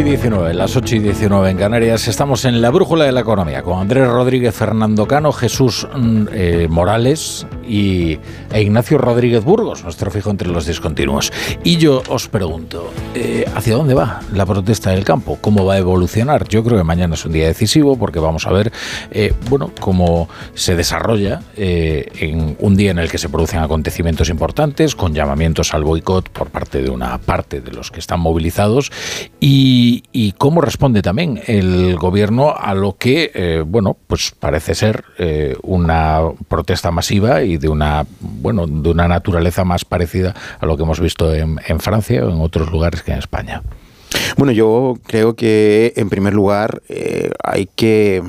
Y 0.00 0.02
19, 0.02 0.54
las 0.54 0.76
8 0.76 0.96
y 0.96 0.98
19 1.00 1.50
en 1.50 1.58
Canarias, 1.58 2.08
estamos 2.08 2.46
en 2.46 2.62
la 2.62 2.70
brújula 2.70 3.04
de 3.04 3.12
la 3.12 3.20
economía 3.20 3.62
con 3.62 3.78
Andrés 3.78 4.08
Rodríguez, 4.08 4.54
Fernando 4.54 5.06
Cano, 5.06 5.30
Jesús 5.30 5.86
mm, 5.94 6.26
eh, 6.32 6.68
Morales 6.70 7.46
y, 7.70 8.18
e 8.52 8.62
Ignacio 8.62 8.98
Rodríguez 8.98 9.44
Burgos, 9.44 9.84
nuestro 9.84 10.10
fijo 10.10 10.30
entre 10.30 10.48
los 10.48 10.66
discontinuos. 10.66 11.32
Y 11.62 11.76
yo 11.76 12.02
os 12.08 12.28
pregunto, 12.28 12.90
eh, 13.14 13.44
¿hacia 13.54 13.76
dónde 13.76 13.94
va 13.94 14.20
la 14.34 14.44
protesta 14.44 14.90
del 14.90 15.04
campo? 15.04 15.38
¿Cómo 15.40 15.64
va 15.64 15.74
a 15.74 15.78
evolucionar? 15.78 16.48
Yo 16.48 16.64
creo 16.64 16.78
que 16.78 16.84
mañana 16.84 17.14
es 17.14 17.24
un 17.24 17.32
día 17.32 17.46
decisivo 17.46 17.96
porque 17.96 18.18
vamos 18.18 18.46
a 18.46 18.52
ver, 18.52 18.72
eh, 19.12 19.32
bueno, 19.48 19.70
cómo 19.78 20.28
se 20.54 20.74
desarrolla 20.74 21.42
eh, 21.56 22.10
en 22.18 22.56
un 22.58 22.76
día 22.76 22.90
en 22.90 22.98
el 22.98 23.08
que 23.08 23.18
se 23.18 23.28
producen 23.28 23.60
acontecimientos 23.60 24.28
importantes, 24.28 24.96
con 24.96 25.14
llamamientos 25.14 25.72
al 25.72 25.84
boicot 25.84 26.28
por 26.30 26.50
parte 26.50 26.82
de 26.82 26.90
una 26.90 27.18
parte 27.18 27.60
de 27.60 27.70
los 27.70 27.92
que 27.92 28.00
están 28.00 28.18
movilizados 28.20 28.90
y, 29.38 30.02
cómo 30.38 30.60
responde 30.60 31.02
también 31.02 31.40
el 31.46 31.96
gobierno 31.96 32.54
a 32.56 32.74
lo 32.74 32.96
que, 32.96 33.62
bueno, 33.66 33.96
pues 34.06 34.32
parece 34.38 34.74
ser 34.74 35.04
una 35.62 36.20
protesta 36.48 36.90
masiva 36.90 37.42
de 37.60 37.68
una, 37.68 38.06
bueno, 38.20 38.66
de 38.66 38.90
una 38.90 39.06
naturaleza 39.06 39.64
más 39.64 39.84
parecida 39.84 40.34
a 40.58 40.66
lo 40.66 40.76
que 40.76 40.82
hemos 40.82 41.00
visto 41.00 41.32
en, 41.34 41.58
Francia 41.80 42.24
o 42.24 42.30
en 42.30 42.40
otros 42.40 42.70
lugares 42.70 43.02
que 43.02 43.12
en 43.12 43.18
España. 43.18 43.62
Bueno, 44.36 44.52
yo 44.52 44.94
creo 45.06 45.36
que 45.36 45.92
en 45.96 46.08
primer 46.08 46.34
lugar 46.34 46.82
eh, 46.88 47.30
hay 47.44 47.68
que 47.74 48.22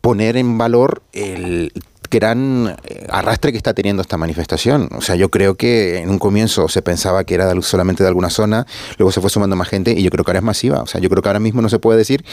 poner 0.00 0.36
en 0.36 0.56
valor 0.56 1.02
el 1.12 1.72
gran 2.10 2.76
eh, 2.84 3.06
arrastre 3.08 3.52
que 3.52 3.58
está 3.58 3.74
teniendo 3.74 4.02
esta 4.02 4.16
manifestación. 4.16 4.88
O 4.96 5.00
sea, 5.00 5.14
yo 5.16 5.30
creo 5.30 5.56
que 5.56 5.98
en 5.98 6.10
un 6.10 6.18
comienzo 6.18 6.68
se 6.68 6.82
pensaba 6.82 7.24
que 7.24 7.34
era 7.34 7.52
solamente 7.62 8.02
de 8.02 8.08
alguna 8.08 8.30
zona, 8.30 8.66
luego 8.98 9.12
se 9.12 9.20
fue 9.20 9.30
sumando 9.30 9.56
más 9.56 9.68
gente 9.68 9.92
y 9.92 10.02
yo 10.02 10.10
creo 10.10 10.24
que 10.24 10.30
ahora 10.30 10.40
es 10.40 10.44
masiva. 10.44 10.82
O 10.82 10.86
sea, 10.86 11.00
yo 11.00 11.08
creo 11.08 11.22
que 11.22 11.28
ahora 11.28 11.40
mismo 11.40 11.62
no 11.62 11.68
se 11.68 11.78
puede 11.78 11.98
decir 11.98 12.24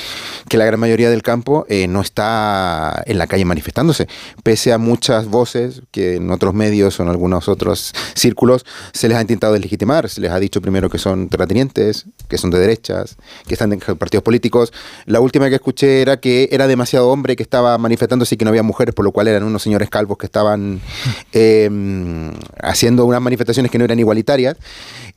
que 0.47 0.57
la 0.57 0.65
gran 0.65 0.79
mayoría 0.79 1.09
del 1.09 1.21
campo 1.21 1.65
eh, 1.69 1.87
no 1.87 2.01
está 2.01 3.03
en 3.05 3.17
la 3.17 3.27
calle 3.27 3.45
manifestándose, 3.45 4.07
pese 4.43 4.73
a 4.73 4.77
muchas 4.77 5.27
voces 5.27 5.81
que 5.91 6.15
en 6.15 6.31
otros 6.31 6.53
medios 6.53 6.99
o 6.99 7.03
en 7.03 7.09
algunos 7.09 7.47
otros 7.47 7.93
círculos 8.15 8.65
se 8.91 9.07
les 9.07 9.17
ha 9.17 9.21
intentado 9.21 9.53
deslegitimar. 9.53 10.09
Se 10.09 10.21
les 10.21 10.31
ha 10.31 10.39
dicho 10.39 10.61
primero 10.61 10.89
que 10.89 10.97
son 10.97 11.29
terratenientes, 11.29 12.05
que 12.27 12.37
son 12.37 12.51
de 12.51 12.59
derechas, 12.59 13.17
que 13.47 13.53
están 13.53 13.73
en 13.73 13.79
partidos 13.79 14.23
políticos. 14.23 14.73
La 15.05 15.19
última 15.19 15.49
que 15.49 15.55
escuché 15.55 16.01
era 16.01 16.17
que 16.17 16.49
era 16.51 16.67
demasiado 16.67 17.09
hombre 17.09 17.35
que 17.35 17.43
estaba 17.43 17.77
manifestándose 17.77 18.35
y 18.35 18.37
que 18.37 18.45
no 18.45 18.49
había 18.49 18.63
mujeres, 18.63 18.93
por 18.93 19.05
lo 19.05 19.11
cual 19.11 19.27
eran 19.27 19.43
unos 19.43 19.62
señores 19.63 19.89
calvos 19.89 20.17
que 20.17 20.25
estaban 20.25 20.81
em, 21.31 22.31
haciendo 22.61 23.05
unas 23.05 23.21
manifestaciones 23.21 23.71
que 23.71 23.77
no 23.77 23.85
eran 23.85 23.99
igualitarias. 23.99 24.57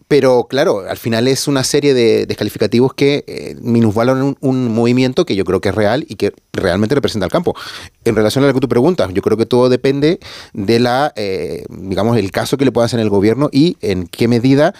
Pero 0.09 0.47
claro, 0.48 0.85
al 0.89 0.97
final 0.98 1.27
es 1.27 1.48
una 1.48 1.64
serie 1.64 1.93
de 1.93 2.27
descalificativos 2.27 2.94
que 2.94 3.24
eh, 3.27 3.56
minusvaloran 3.60 4.36
un, 4.40 4.73
movimiento 4.73 5.27
que 5.27 5.35
yo 5.35 5.44
creo 5.44 5.60
que 5.60 5.70
es 5.70 5.74
real 5.74 6.06
y 6.09 6.14
que 6.14 6.32
realmente 6.52 6.94
representa 6.94 7.27
el 7.27 7.32
campo. 7.32 7.56
En 8.05 8.14
relación 8.14 8.44
a 8.44 8.47
lo 8.47 8.55
que 8.55 8.60
tú 8.60 8.68
preguntas, 8.68 9.10
yo 9.12 9.20
creo 9.20 9.36
que 9.36 9.47
todo 9.47 9.68
depende 9.68 10.20
de 10.52 10.78
la, 10.78 11.12
eh, 11.16 11.64
digamos, 11.68 12.16
el 12.18 12.31
caso 12.31 12.56
que 12.56 12.64
le 12.64 12.73
pueda 12.73 12.85
hacer 12.85 13.01
el 13.01 13.10
gobierno 13.10 13.48
y 13.51 13.77
en 13.81 14.06
qué 14.06 14.28
medida 14.28 14.74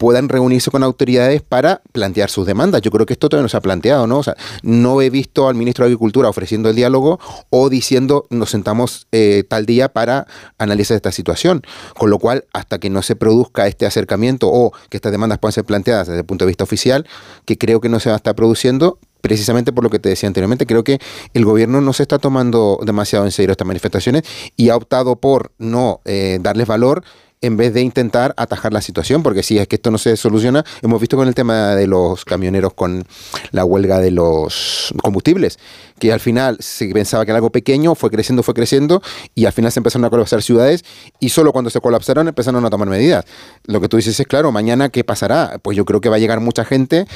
puedan 0.00 0.30
reunirse 0.30 0.70
con 0.70 0.82
autoridades 0.82 1.42
para 1.42 1.82
plantear 1.92 2.30
sus 2.30 2.46
demandas. 2.46 2.80
Yo 2.80 2.90
creo 2.90 3.04
que 3.04 3.12
esto 3.12 3.28
todavía 3.28 3.42
no 3.42 3.50
se 3.50 3.58
ha 3.58 3.60
planteado, 3.60 4.06
¿no? 4.06 4.20
O 4.20 4.22
sea, 4.22 4.34
no 4.62 5.02
he 5.02 5.10
visto 5.10 5.46
al 5.46 5.54
ministro 5.54 5.84
de 5.84 5.88
Agricultura 5.88 6.30
ofreciendo 6.30 6.70
el 6.70 6.74
diálogo 6.74 7.20
o 7.50 7.68
diciendo 7.68 8.24
nos 8.30 8.48
sentamos 8.48 9.08
eh, 9.12 9.44
tal 9.46 9.66
día 9.66 9.90
para 9.90 10.26
analizar 10.56 10.96
esta 10.96 11.12
situación. 11.12 11.60
Con 11.98 12.08
lo 12.08 12.18
cual, 12.18 12.46
hasta 12.54 12.78
que 12.78 12.88
no 12.88 13.02
se 13.02 13.14
produzca 13.14 13.66
este 13.66 13.84
acercamiento 13.84 14.48
o 14.50 14.72
que 14.88 14.96
estas 14.96 15.12
demandas 15.12 15.38
puedan 15.38 15.52
ser 15.52 15.66
planteadas 15.66 16.06
desde 16.06 16.20
el 16.20 16.24
punto 16.24 16.46
de 16.46 16.48
vista 16.48 16.64
oficial, 16.64 17.06
que 17.44 17.58
creo 17.58 17.82
que 17.82 17.90
no 17.90 18.00
se 18.00 18.08
va 18.08 18.14
a 18.14 18.16
estar 18.16 18.34
produciendo, 18.34 18.98
precisamente 19.20 19.70
por 19.70 19.84
lo 19.84 19.90
que 19.90 19.98
te 19.98 20.08
decía 20.08 20.28
anteriormente, 20.28 20.64
creo 20.64 20.82
que 20.82 20.98
el 21.34 21.44
gobierno 21.44 21.82
no 21.82 21.92
se 21.92 22.04
está 22.04 22.18
tomando 22.18 22.80
demasiado 22.86 23.26
en 23.26 23.32
serio 23.32 23.52
estas 23.52 23.66
manifestaciones 23.66 24.22
y 24.56 24.70
ha 24.70 24.76
optado 24.76 25.16
por 25.16 25.52
no 25.58 26.00
eh, 26.06 26.38
darles 26.40 26.66
valor 26.66 27.04
en 27.42 27.56
vez 27.56 27.72
de 27.72 27.80
intentar 27.80 28.34
atajar 28.36 28.72
la 28.72 28.82
situación, 28.82 29.22
porque 29.22 29.42
si 29.42 29.58
es 29.58 29.66
que 29.66 29.76
esto 29.76 29.90
no 29.90 29.98
se 29.98 30.16
soluciona, 30.16 30.64
hemos 30.82 31.00
visto 31.00 31.16
con 31.16 31.26
el 31.26 31.34
tema 31.34 31.74
de 31.74 31.86
los 31.86 32.24
camioneros 32.24 32.74
con 32.74 33.06
la 33.50 33.64
huelga 33.64 33.98
de 33.98 34.10
los 34.10 34.92
combustibles, 35.02 35.58
que 35.98 36.12
al 36.12 36.20
final 36.20 36.58
se 36.60 36.88
pensaba 36.88 37.24
que 37.24 37.30
era 37.30 37.38
algo 37.38 37.50
pequeño, 37.50 37.94
fue 37.94 38.10
creciendo, 38.10 38.42
fue 38.42 38.54
creciendo, 38.54 39.02
y 39.34 39.46
al 39.46 39.52
final 39.52 39.72
se 39.72 39.80
empezaron 39.80 40.04
a 40.04 40.10
colapsar 40.10 40.42
ciudades, 40.42 40.84
y 41.18 41.30
solo 41.30 41.52
cuando 41.52 41.70
se 41.70 41.80
colapsaron 41.80 42.28
empezaron 42.28 42.64
a 42.66 42.70
tomar 42.70 42.88
medidas. 42.88 43.24
Lo 43.64 43.80
que 43.80 43.88
tú 43.88 43.96
dices 43.96 44.18
es 44.20 44.26
claro, 44.26 44.52
mañana 44.52 44.90
¿qué 44.90 45.02
pasará? 45.02 45.58
Pues 45.62 45.76
yo 45.76 45.84
creo 45.86 46.00
que 46.00 46.10
va 46.10 46.16
a 46.16 46.18
llegar 46.18 46.40
mucha 46.40 46.64
gente, 46.64 47.06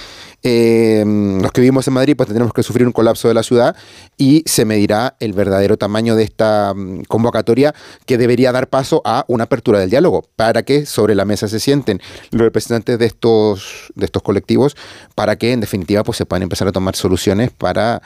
los 0.44 1.52
que 1.52 1.60
vivimos 1.62 1.88
en 1.88 1.94
Madrid 1.94 2.14
pues 2.16 2.26
tendremos 2.26 2.52
que 2.52 2.62
sufrir 2.62 2.86
un 2.86 2.92
colapso 2.92 3.28
de 3.28 3.34
la 3.34 3.42
ciudad, 3.42 3.74
y 4.18 4.42
se 4.46 4.64
medirá 4.64 5.16
el 5.20 5.32
verdadero 5.32 5.76
tamaño 5.76 6.16
de 6.16 6.24
esta 6.24 6.74
mm, 6.74 7.04
convocatoria 7.04 7.74
que 8.06 8.18
debería 8.18 8.52
dar 8.52 8.68
paso 8.68 9.00
a 9.04 9.24
una 9.28 9.44
apertura 9.44 9.78
del 9.78 9.90
diálogo 9.90 10.24
para 10.36 10.62
que 10.62 10.86
sobre 10.86 11.14
la 11.14 11.24
mesa 11.24 11.48
se 11.48 11.60
sienten 11.60 12.00
los 12.30 12.42
representantes 12.42 12.98
de 12.98 13.06
estos, 13.06 13.92
de 13.94 14.04
estos 14.04 14.22
colectivos 14.22 14.76
para 15.14 15.36
que 15.36 15.52
en 15.52 15.60
definitiva 15.60 16.04
pues 16.04 16.18
se 16.18 16.26
puedan 16.26 16.42
empezar 16.42 16.68
a 16.68 16.72
tomar 16.72 16.96
soluciones 16.96 17.50
para 17.50 18.02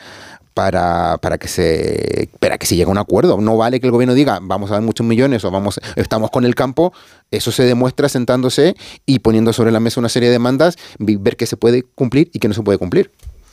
para, 0.58 1.18
para, 1.18 1.38
que 1.38 1.46
se 1.46 2.30
para 2.40 2.58
que 2.58 2.66
se 2.66 2.74
llegue 2.74 2.88
a 2.88 2.90
un 2.90 2.98
acuerdo. 2.98 3.40
No 3.40 3.56
vale 3.56 3.78
que 3.78 3.86
el 3.86 3.92
gobierno 3.92 4.12
diga 4.12 4.40
vamos 4.42 4.72
a 4.72 4.74
dar 4.74 4.82
muchos 4.82 5.06
millones 5.06 5.44
o 5.44 5.52
vamos 5.52 5.78
estamos 5.94 6.32
con 6.32 6.44
el 6.44 6.56
campo. 6.56 6.92
Eso 7.30 7.52
se 7.52 7.62
demuestra 7.62 8.08
sentándose 8.08 8.74
y 9.06 9.20
poniendo 9.20 9.52
sobre 9.52 9.70
la 9.70 9.78
mesa 9.78 10.00
una 10.00 10.08
serie 10.08 10.30
de 10.30 10.32
demandas, 10.32 10.76
ver 10.98 11.36
qué 11.36 11.46
se 11.46 11.56
puede 11.56 11.84
cumplir 11.84 12.28
y 12.32 12.40
qué 12.40 12.48
no 12.48 12.54
se 12.54 12.64
puede 12.64 12.76
cumplir. 12.76 13.12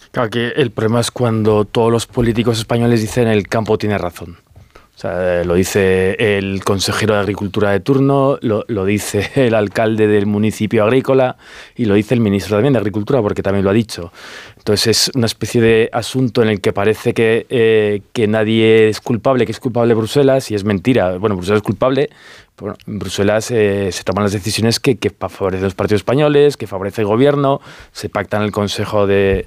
Claro 0.10 0.32
que 0.32 0.48
el 0.48 0.72
problema 0.72 1.00
es 1.00 1.12
cuando 1.12 1.66
todos 1.66 1.92
los 1.92 2.08
políticos 2.08 2.58
españoles 2.58 3.02
dicen 3.02 3.28
el 3.28 3.48
campo 3.48 3.78
tiene 3.78 4.00
razón. 4.00 4.38
Lo 5.04 5.56
dice 5.56 6.16
el 6.38 6.64
consejero 6.64 7.16
de 7.16 7.20
Agricultura 7.20 7.72
de 7.72 7.80
turno, 7.82 8.40
lo, 8.42 8.86
dice 8.86 9.30
el 9.36 9.54
alcalde 9.54 10.08
del 10.08 10.26
municipio 10.26 10.84
agrícola 10.84 11.36
y 11.76 11.86
lo 11.86 11.96
dice 11.96 12.14
el 12.16 12.22
ministro 12.22 12.56
también 12.56 12.74
de 12.74 12.80
Agricultura, 12.80 13.22
porque 13.22 13.44
también 13.44 13.66
lo 13.66 13.72
ha 13.72 13.74
dicho. 13.74 14.12
Entonces 14.58 14.88
es 14.88 15.12
una 15.16 15.26
especie 15.26 15.62
de 15.62 15.90
asunto 15.92 16.42
en 16.42 16.50
el 16.50 16.62
que 16.62 16.74
parece 16.74 17.14
que, 17.14 17.46
eh, 17.50 18.02
que 18.14 18.28
nadie 18.28 18.90
es 18.90 19.02
culpable, 19.02 19.46
que 19.46 19.52
es 19.52 19.60
culpable 19.60 19.94
Bruselas, 19.94 20.50
y 20.50 20.56
es 20.56 20.64
mentira. 20.64 21.18
Bueno, 21.18 21.36
Bruselas 21.36 21.58
es 21.58 21.64
culpable, 21.64 22.10
en 22.88 23.00
Bruselas 23.00 23.52
eh, 23.52 23.92
se 23.92 24.04
toman 24.04 24.24
las 24.24 24.32
decisiones 24.32 24.80
que, 24.80 24.96
que 24.98 25.10
favorecen 25.10 25.66
los 25.66 25.76
partidos 25.76 26.00
españoles, 26.00 26.56
que 26.58 26.68
favorece 26.68 27.02
el 27.02 27.08
gobierno, 27.08 27.60
se 27.92 28.08
pactan 28.10 28.42
el 28.44 28.52
Consejo 28.52 29.08
de 29.08 29.46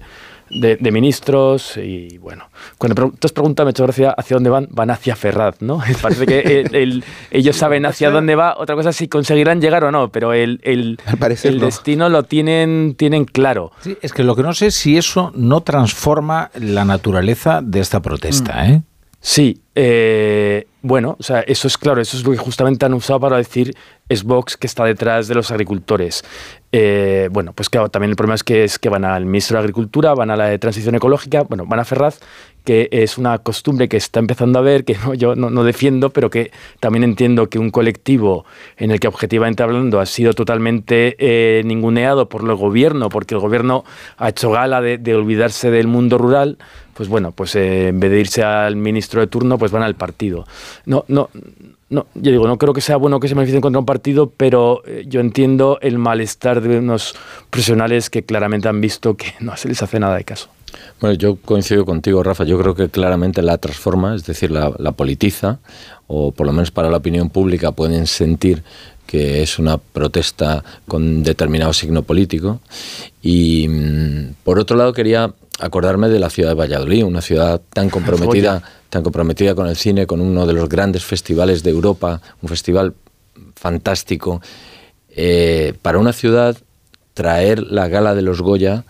de, 0.50 0.90
ministros 0.90 1.76
y 1.76 2.18
bueno. 2.18 2.48
Cuando 2.78 3.12
te 3.12 3.26
has 3.26 3.32
preguntado, 3.32 3.66
me 3.66 3.70
ha 3.70 3.72
hecho 3.72 3.84
gracia 3.84 4.10
hacia 4.10 4.36
dónde 4.36 4.50
van, 4.50 4.68
van 4.70 4.90
hacia 4.90 5.16
Ferraz, 5.16 5.60
¿no? 5.60 5.80
Parece 6.02 6.26
que 6.26 7.02
ellos 7.30 7.56
saben 7.56 7.86
hacia 7.86 8.10
dónde 8.10 8.34
va, 8.34 8.56
otra 8.58 8.74
cosa 8.74 8.90
es 8.90 8.96
si 8.96 9.08
conseguirán 9.08 9.60
llegar 9.60 9.84
o 9.84 9.90
no, 9.90 10.10
pero 10.10 10.32
el, 10.32 10.60
el, 10.62 10.98
el 11.44 11.60
destino 11.60 12.08
lo 12.08 12.22
tienen, 12.22 12.94
tienen 12.96 13.24
claro. 13.24 13.72
Sí, 13.80 13.96
es 14.02 14.12
que 14.12 14.24
lo 14.24 14.34
que 14.36 14.42
no 14.42 14.54
sé 14.54 14.66
es 14.66 14.74
si 14.74 14.96
eso 14.96 15.32
no 15.34 15.60
transforma 15.62 16.50
la 16.54 16.84
naturaleza 16.84 17.60
de 17.62 17.80
esta 17.80 18.00
protesta, 18.00 18.64
mm. 18.64 18.70
¿eh? 18.70 18.82
Sí, 19.20 19.62
eh, 19.74 20.68
bueno, 20.80 21.16
o 21.18 21.22
sea, 21.22 21.40
eso 21.40 21.66
es 21.66 21.76
claro, 21.76 22.00
eso 22.00 22.16
es 22.16 22.24
lo 22.24 22.30
que 22.30 22.38
justamente 22.38 22.86
han 22.86 22.94
usado 22.94 23.18
para 23.18 23.36
decir 23.36 23.74
es 24.08 24.22
Vox 24.22 24.56
que 24.56 24.68
está 24.68 24.84
detrás 24.84 25.26
de 25.26 25.34
los 25.34 25.50
agricultores. 25.50 26.24
Eh, 26.70 27.28
bueno, 27.32 27.52
pues 27.54 27.70
claro, 27.70 27.88
también 27.88 28.10
el 28.10 28.16
problema 28.16 28.34
es 28.34 28.44
que, 28.44 28.64
es 28.64 28.78
que 28.78 28.88
van 28.88 29.04
al 29.04 29.24
ministro 29.24 29.56
de 29.56 29.60
Agricultura, 29.60 30.14
van 30.14 30.30
a 30.30 30.36
la 30.36 30.46
de 30.46 30.58
Transición 30.58 30.94
Ecológica, 30.94 31.42
bueno, 31.42 31.64
van 31.66 31.80
a 31.80 31.84
Ferraz, 31.84 32.20
que 32.64 32.88
es 32.92 33.16
una 33.16 33.38
costumbre 33.38 33.88
que 33.88 33.96
está 33.96 34.20
empezando 34.20 34.58
a 34.58 34.62
ver, 34.62 34.84
que 34.84 34.94
yo 35.16 35.34
no, 35.34 35.64
defiendo, 35.64 36.10
pero 36.10 36.28
que 36.28 36.50
también 36.80 37.04
entiendo 37.04 37.48
que 37.48 37.58
un 37.58 37.70
colectivo 37.70 38.44
en 38.76 38.90
el 38.90 39.00
que 39.00 39.08
objetivamente 39.08 39.62
hablando 39.62 40.00
ha 40.00 40.06
sido 40.06 40.34
totalmente 40.34 41.16
eh, 41.18 41.62
ninguneado 41.64 42.28
por 42.28 42.42
el 42.42 42.54
gobierno, 42.54 43.08
porque 43.08 43.34
el 43.34 43.40
gobierno 43.40 43.84
ha 44.18 44.28
hecho 44.28 44.50
gala 44.50 44.82
de 44.82 45.14
olvidarse 45.14 45.70
del 45.70 45.86
mundo 45.86 46.18
rural, 46.18 46.58
pues 46.98 47.08
bueno, 47.08 47.30
pues 47.30 47.54
eh, 47.54 47.88
en 47.88 48.00
vez 48.00 48.10
de 48.10 48.18
irse 48.18 48.42
al 48.42 48.74
ministro 48.74 49.20
de 49.20 49.28
turno, 49.28 49.56
pues 49.56 49.70
van 49.70 49.84
al 49.84 49.94
partido. 49.94 50.48
No, 50.84 51.04
no, 51.06 51.30
no, 51.90 52.06
yo 52.14 52.30
digo, 52.30 52.46
no 52.46 52.58
creo 52.58 52.74
que 52.74 52.80
sea 52.80 52.96
bueno 52.96 53.18
que 53.18 53.28
se 53.28 53.34
manifiesten 53.34 53.62
contra 53.62 53.78
un 53.78 53.86
partido, 53.86 54.30
pero 54.36 54.82
eh, 54.86 55.04
yo 55.06 55.20
entiendo 55.20 55.78
el 55.80 55.98
malestar 55.98 56.60
de 56.60 56.78
unos 56.78 57.14
profesionales 57.50 58.10
que 58.10 58.24
claramente 58.24 58.68
han 58.68 58.80
visto 58.80 59.16
que 59.16 59.34
no 59.40 59.56
se 59.56 59.68
les 59.68 59.82
hace 59.82 59.98
nada 59.98 60.16
de 60.16 60.24
caso. 60.24 60.48
Bueno, 61.00 61.16
yo 61.16 61.36
coincido 61.36 61.86
contigo, 61.86 62.22
Rafa. 62.22 62.44
Yo 62.44 62.58
creo 62.58 62.74
que 62.74 62.90
claramente 62.90 63.40
la 63.40 63.56
transforma, 63.56 64.14
es 64.14 64.26
decir, 64.26 64.50
la, 64.50 64.72
la 64.78 64.92
politiza, 64.92 65.60
o 66.06 66.32
por 66.32 66.46
lo 66.46 66.52
menos 66.52 66.70
para 66.70 66.90
la 66.90 66.98
opinión 66.98 67.30
pública 67.30 67.72
pueden 67.72 68.06
sentir 68.06 68.62
que 69.06 69.42
es 69.42 69.58
una 69.58 69.78
protesta 69.78 70.62
con 70.86 71.22
determinado 71.22 71.72
signo 71.72 72.02
político. 72.02 72.60
Y 73.22 73.66
mm, 73.66 74.34
por 74.44 74.58
otro 74.58 74.76
lado, 74.76 74.92
quería 74.92 75.32
acordarme 75.58 76.10
de 76.10 76.18
la 76.18 76.28
ciudad 76.28 76.50
de 76.50 76.54
Valladolid, 76.54 77.04
una 77.04 77.22
ciudad 77.22 77.60
tan 77.72 77.88
comprometida, 77.90 78.62
tan 78.90 79.02
comprometida 79.02 79.54
con 79.54 79.66
el 79.66 79.76
cine, 79.76 80.06
con 80.06 80.20
uno 80.20 80.46
de 80.46 80.52
los 80.52 80.68
grandes 80.68 81.04
festivales 81.04 81.62
de 81.62 81.70
Europa, 81.70 82.20
un 82.42 82.48
festival 82.48 82.94
fantástico. 83.54 84.40
Eh, 85.10 85.74
para 85.82 85.98
una 85.98 86.12
ciudad, 86.12 86.56
traer 87.14 87.62
la 87.62 87.88
gala 87.88 88.14
de 88.14 88.22
los 88.22 88.40
Goya 88.40 88.84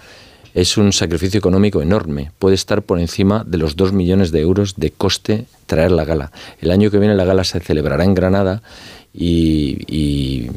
es 0.54 0.76
un 0.76 0.92
sacrificio 0.92 1.38
económico 1.38 1.82
enorme. 1.82 2.32
Puede 2.38 2.54
estar 2.54 2.82
por 2.82 2.98
encima 2.98 3.44
de 3.46 3.58
los 3.58 3.76
2 3.76 3.92
millones 3.92 4.32
de 4.32 4.40
euros 4.40 4.76
de 4.76 4.90
coste 4.90 5.46
traer 5.66 5.92
la 5.92 6.04
gala. 6.04 6.32
El 6.60 6.70
año 6.70 6.90
que 6.90 6.98
viene 6.98 7.14
la 7.14 7.24
gala 7.24 7.44
se 7.44 7.60
celebrará 7.60 8.04
en 8.04 8.14
Granada 8.14 8.62
y 9.12 10.48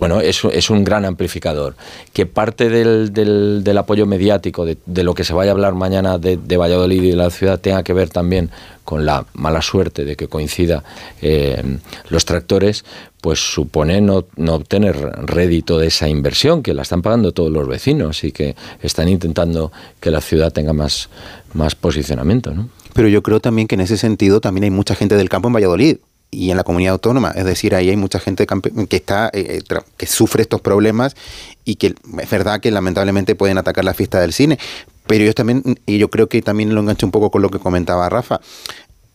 bueno, 0.00 0.22
es, 0.22 0.42
es 0.44 0.70
un 0.70 0.82
gran 0.82 1.04
amplificador. 1.04 1.76
Que 2.14 2.24
parte 2.24 2.70
del, 2.70 3.12
del, 3.12 3.78
apoyo 3.78 4.06
mediático, 4.06 4.64
de, 4.64 5.04
lo 5.04 5.14
que 5.14 5.24
se 5.24 5.34
vaya 5.34 5.50
a 5.50 5.52
hablar 5.52 5.74
mañana 5.74 6.16
de, 6.16 6.56
Valladolid 6.56 7.02
y 7.02 7.10
de 7.10 7.16
la 7.16 7.28
ciudad, 7.28 7.60
tenga 7.60 7.82
que 7.82 7.92
ver 7.92 8.08
también 8.08 8.50
con 8.84 9.04
la 9.04 9.26
mala 9.34 9.60
suerte 9.60 10.06
de 10.06 10.16
que 10.16 10.26
coincida 10.26 10.82
eh, 11.20 11.62
los 12.08 12.24
tractores, 12.24 12.84
pues 13.20 13.38
supone 13.38 14.00
no, 14.00 14.24
no, 14.36 14.54
obtener 14.54 14.96
rédito 15.26 15.78
de 15.78 15.88
esa 15.88 16.08
inversión, 16.08 16.62
que 16.62 16.72
la 16.72 16.82
están 16.82 17.02
pagando 17.02 17.32
todos 17.32 17.52
los 17.52 17.68
vecinos 17.68 18.24
y 18.24 18.32
que 18.32 18.56
están 18.80 19.06
intentando 19.06 19.70
que 20.00 20.10
la 20.10 20.22
ciudad 20.22 20.50
tenga 20.50 20.72
más, 20.72 21.10
más 21.52 21.74
posicionamiento. 21.74 22.52
¿no? 22.52 22.70
Pero 22.94 23.08
yo 23.08 23.22
creo 23.22 23.40
también 23.40 23.68
que 23.68 23.74
en 23.74 23.82
ese 23.82 23.98
sentido 23.98 24.40
también 24.40 24.64
hay 24.64 24.70
mucha 24.70 24.94
gente 24.94 25.16
del 25.16 25.28
campo 25.28 25.48
en 25.48 25.54
Valladolid 25.54 25.98
y 26.30 26.50
en 26.50 26.56
la 26.56 26.64
comunidad 26.64 26.92
autónoma. 26.92 27.32
Es 27.34 27.44
decir, 27.44 27.74
ahí 27.74 27.90
hay 27.90 27.96
mucha 27.96 28.20
gente 28.20 28.46
que, 28.46 28.96
está, 28.96 29.30
eh, 29.32 29.60
eh, 29.68 29.78
que 29.96 30.06
sufre 30.06 30.42
estos 30.42 30.60
problemas 30.60 31.16
y 31.64 31.76
que 31.76 31.88
es 32.18 32.30
verdad 32.30 32.60
que 32.60 32.70
lamentablemente 32.70 33.34
pueden 33.34 33.58
atacar 33.58 33.84
la 33.84 33.94
fiesta 33.94 34.20
del 34.20 34.32
cine. 34.32 34.58
Pero 35.06 35.24
yo 35.24 35.34
también, 35.34 35.80
y 35.86 35.98
yo 35.98 36.08
creo 36.08 36.28
que 36.28 36.40
también 36.42 36.74
lo 36.74 36.80
engancho 36.80 37.06
un 37.06 37.12
poco 37.12 37.30
con 37.30 37.42
lo 37.42 37.48
que 37.48 37.58
comentaba 37.58 38.08
Rafa, 38.08 38.40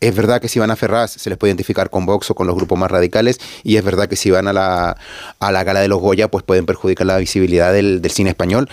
Es 0.02 0.14
verdad 0.14 0.42
que 0.42 0.50
si 0.50 0.60
van 0.60 0.72
a 0.72 0.76
Ferraz 0.76 1.12
se 1.12 1.30
les 1.30 1.38
puede 1.38 1.52
identificar 1.52 1.90
con 1.90 2.06
Vox 2.06 2.30
o 2.32 2.36
con 2.36 2.48
los 2.48 2.56
grupos 2.56 2.78
más 2.78 2.92
radicales 2.92 3.40
y 3.64 3.78
es 3.78 3.84
verdad 3.84 4.10
que 4.10 4.18
si 4.18 4.30
van 4.30 4.48
a 4.48 4.54
la, 4.54 4.98
a 5.40 5.52
la 5.54 5.64
gala 5.64 5.80
de 5.80 5.88
los 5.88 6.02
Goya 6.02 6.28
pues 6.30 6.44
pueden 6.44 6.66
perjudicar 6.66 7.08
la 7.08 7.18
visibilidad 7.18 7.72
del, 7.72 8.02
del 8.02 8.12
cine 8.12 8.32
español. 8.32 8.70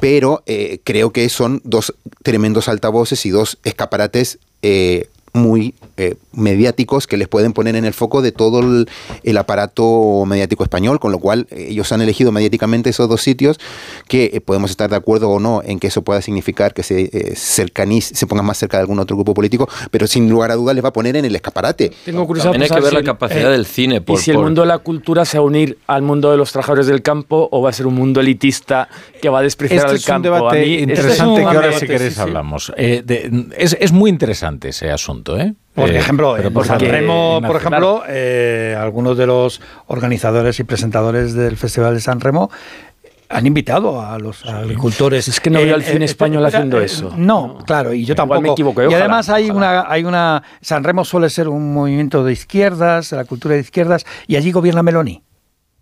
Pero 0.00 0.42
eh, 0.46 0.80
creo 0.82 1.12
que 1.12 1.28
son 1.28 1.60
dos 1.62 1.94
tremendos 2.24 2.68
altavoces 2.68 3.24
y 3.26 3.30
dos 3.30 3.58
escaparates 3.62 4.38
eh, 4.62 5.08
muy 5.34 5.74
eh, 5.96 6.16
mediáticos 6.32 7.06
que 7.06 7.16
les 7.16 7.26
pueden 7.28 7.52
poner 7.54 7.74
en 7.76 7.84
el 7.84 7.94
foco 7.94 8.20
de 8.20 8.32
todo 8.32 8.60
el, 8.60 8.88
el 9.22 9.36
aparato 9.38 10.24
mediático 10.26 10.62
español, 10.62 11.00
con 11.00 11.10
lo 11.12 11.18
cual 11.20 11.46
eh, 11.50 11.68
ellos 11.70 11.90
han 11.92 12.02
elegido 12.02 12.32
mediáticamente 12.32 12.90
esos 12.90 13.08
dos 13.08 13.22
sitios 13.22 13.58
que 14.08 14.30
eh, 14.34 14.40
podemos 14.40 14.70
estar 14.70 14.90
de 14.90 14.96
acuerdo 14.96 15.30
o 15.30 15.40
no 15.40 15.62
en 15.64 15.78
que 15.80 15.86
eso 15.86 16.02
pueda 16.02 16.20
significar 16.20 16.74
que 16.74 16.82
se 16.82 17.02
eh, 17.04 17.34
cercaniz- 17.34 18.12
se 18.14 18.26
pongan 18.26 18.44
más 18.46 18.58
cerca 18.58 18.76
de 18.76 18.82
algún 18.82 18.98
otro 18.98 19.16
grupo 19.16 19.32
político, 19.34 19.68
pero 19.90 20.06
sin 20.06 20.28
lugar 20.28 20.50
a 20.50 20.54
dudas 20.56 20.74
les 20.74 20.84
va 20.84 20.88
a 20.90 20.92
poner 20.92 21.16
en 21.16 21.24
el 21.24 21.34
escaparate. 21.34 21.92
Tengo 22.04 22.26
curiosidad 22.26 22.52
También 22.52 22.70
hay 22.72 22.78
que 22.78 22.84
ver 22.84 22.92
la 22.92 23.02
capacidad 23.02 23.50
del 23.50 23.64
cine, 23.66 24.00
por- 24.00 24.18
y 24.18 24.22
si 24.22 24.30
el 24.32 24.36
por- 24.36 24.44
mundo 24.44 24.62
de 24.62 24.68
la 24.68 24.78
cultura 24.78 25.24
se 25.24 25.38
va 25.38 25.44
a 25.44 25.46
unir 25.46 25.78
al 25.86 26.02
mundo 26.02 26.30
de 26.30 26.36
los 26.36 26.52
trabajadores 26.52 26.86
del 26.86 27.00
campo 27.02 27.48
o 27.50 27.62
va 27.62 27.70
a 27.70 27.72
ser 27.72 27.86
un 27.86 27.94
mundo 27.94 28.20
elitista 28.20 28.88
que 29.20 29.28
va 29.28 29.38
a 29.38 29.42
despreciar 29.42 29.78
Este 29.86 29.90
al 29.90 29.96
es 29.96 30.02
un 30.02 30.06
campo. 30.06 30.22
debate 30.30 30.58
A 30.62 30.64
mí- 30.66 30.74
este 30.74 30.82
es 30.82 30.88
interesante 30.98 31.30
un 31.30 31.36
que 31.36 31.42
ahora 31.56 31.66
debate, 31.68 31.98
si 31.98 32.04
sí, 32.08 32.14
sí. 32.14 32.20
hablamos. 32.20 32.72
Eh, 32.76 33.02
de- 33.04 33.46
es, 33.56 33.76
es 33.80 33.92
muy 33.92 34.10
interesante 34.10 34.68
ese 34.70 34.90
asunto, 34.90 35.21
¿eh? 35.38 35.54
Por 35.74 35.88
Eh, 35.90 35.96
ejemplo, 35.98 36.36
en 36.36 36.52
por 36.52 36.66
San 36.66 36.78
favor, 36.78 36.94
Remo, 36.94 37.40
por 37.46 37.56
ejemplo, 37.56 38.02
eh, 38.08 38.76
algunos 38.78 39.16
de 39.16 39.26
los 39.26 39.60
organizadores 39.86 40.58
y 40.60 40.64
presentadores 40.64 41.32
del 41.34 41.56
Festival 41.56 41.94
de 41.94 42.00
San 42.00 42.20
Remo 42.20 42.50
han 43.30 43.46
invitado 43.46 44.02
a 44.02 44.18
los 44.18 44.44
agricultores. 44.44 45.26
Es 45.28 45.40
que 45.40 45.48
no 45.48 45.60
veo 45.60 45.74
al 45.74 45.82
cine 45.82 46.04
español 46.04 46.44
haciendo 46.44 46.78
eh, 46.80 46.84
eso. 46.84 47.14
No, 47.16 47.58
claro, 47.66 47.94
y 47.94 48.04
yo 48.04 48.12
Igual 48.12 48.16
tampoco. 48.16 48.40
me 48.42 48.50
equivoqué, 48.50 48.88
y 48.90 48.94
además 48.94 49.30
hay 49.30 49.48
ojalá. 49.50 49.80
una, 49.80 49.90
hay 49.90 50.04
una. 50.04 50.42
San 50.60 50.84
Remo 50.84 51.04
suele 51.06 51.30
ser 51.30 51.48
un 51.48 51.72
movimiento 51.72 52.22
de 52.24 52.32
izquierdas, 52.34 53.08
de 53.08 53.16
la 53.16 53.24
cultura 53.24 53.54
de 53.54 53.60
izquierdas, 53.62 54.04
y 54.26 54.36
allí 54.36 54.52
gobierna 54.52 54.82
Meloni. 54.82 55.22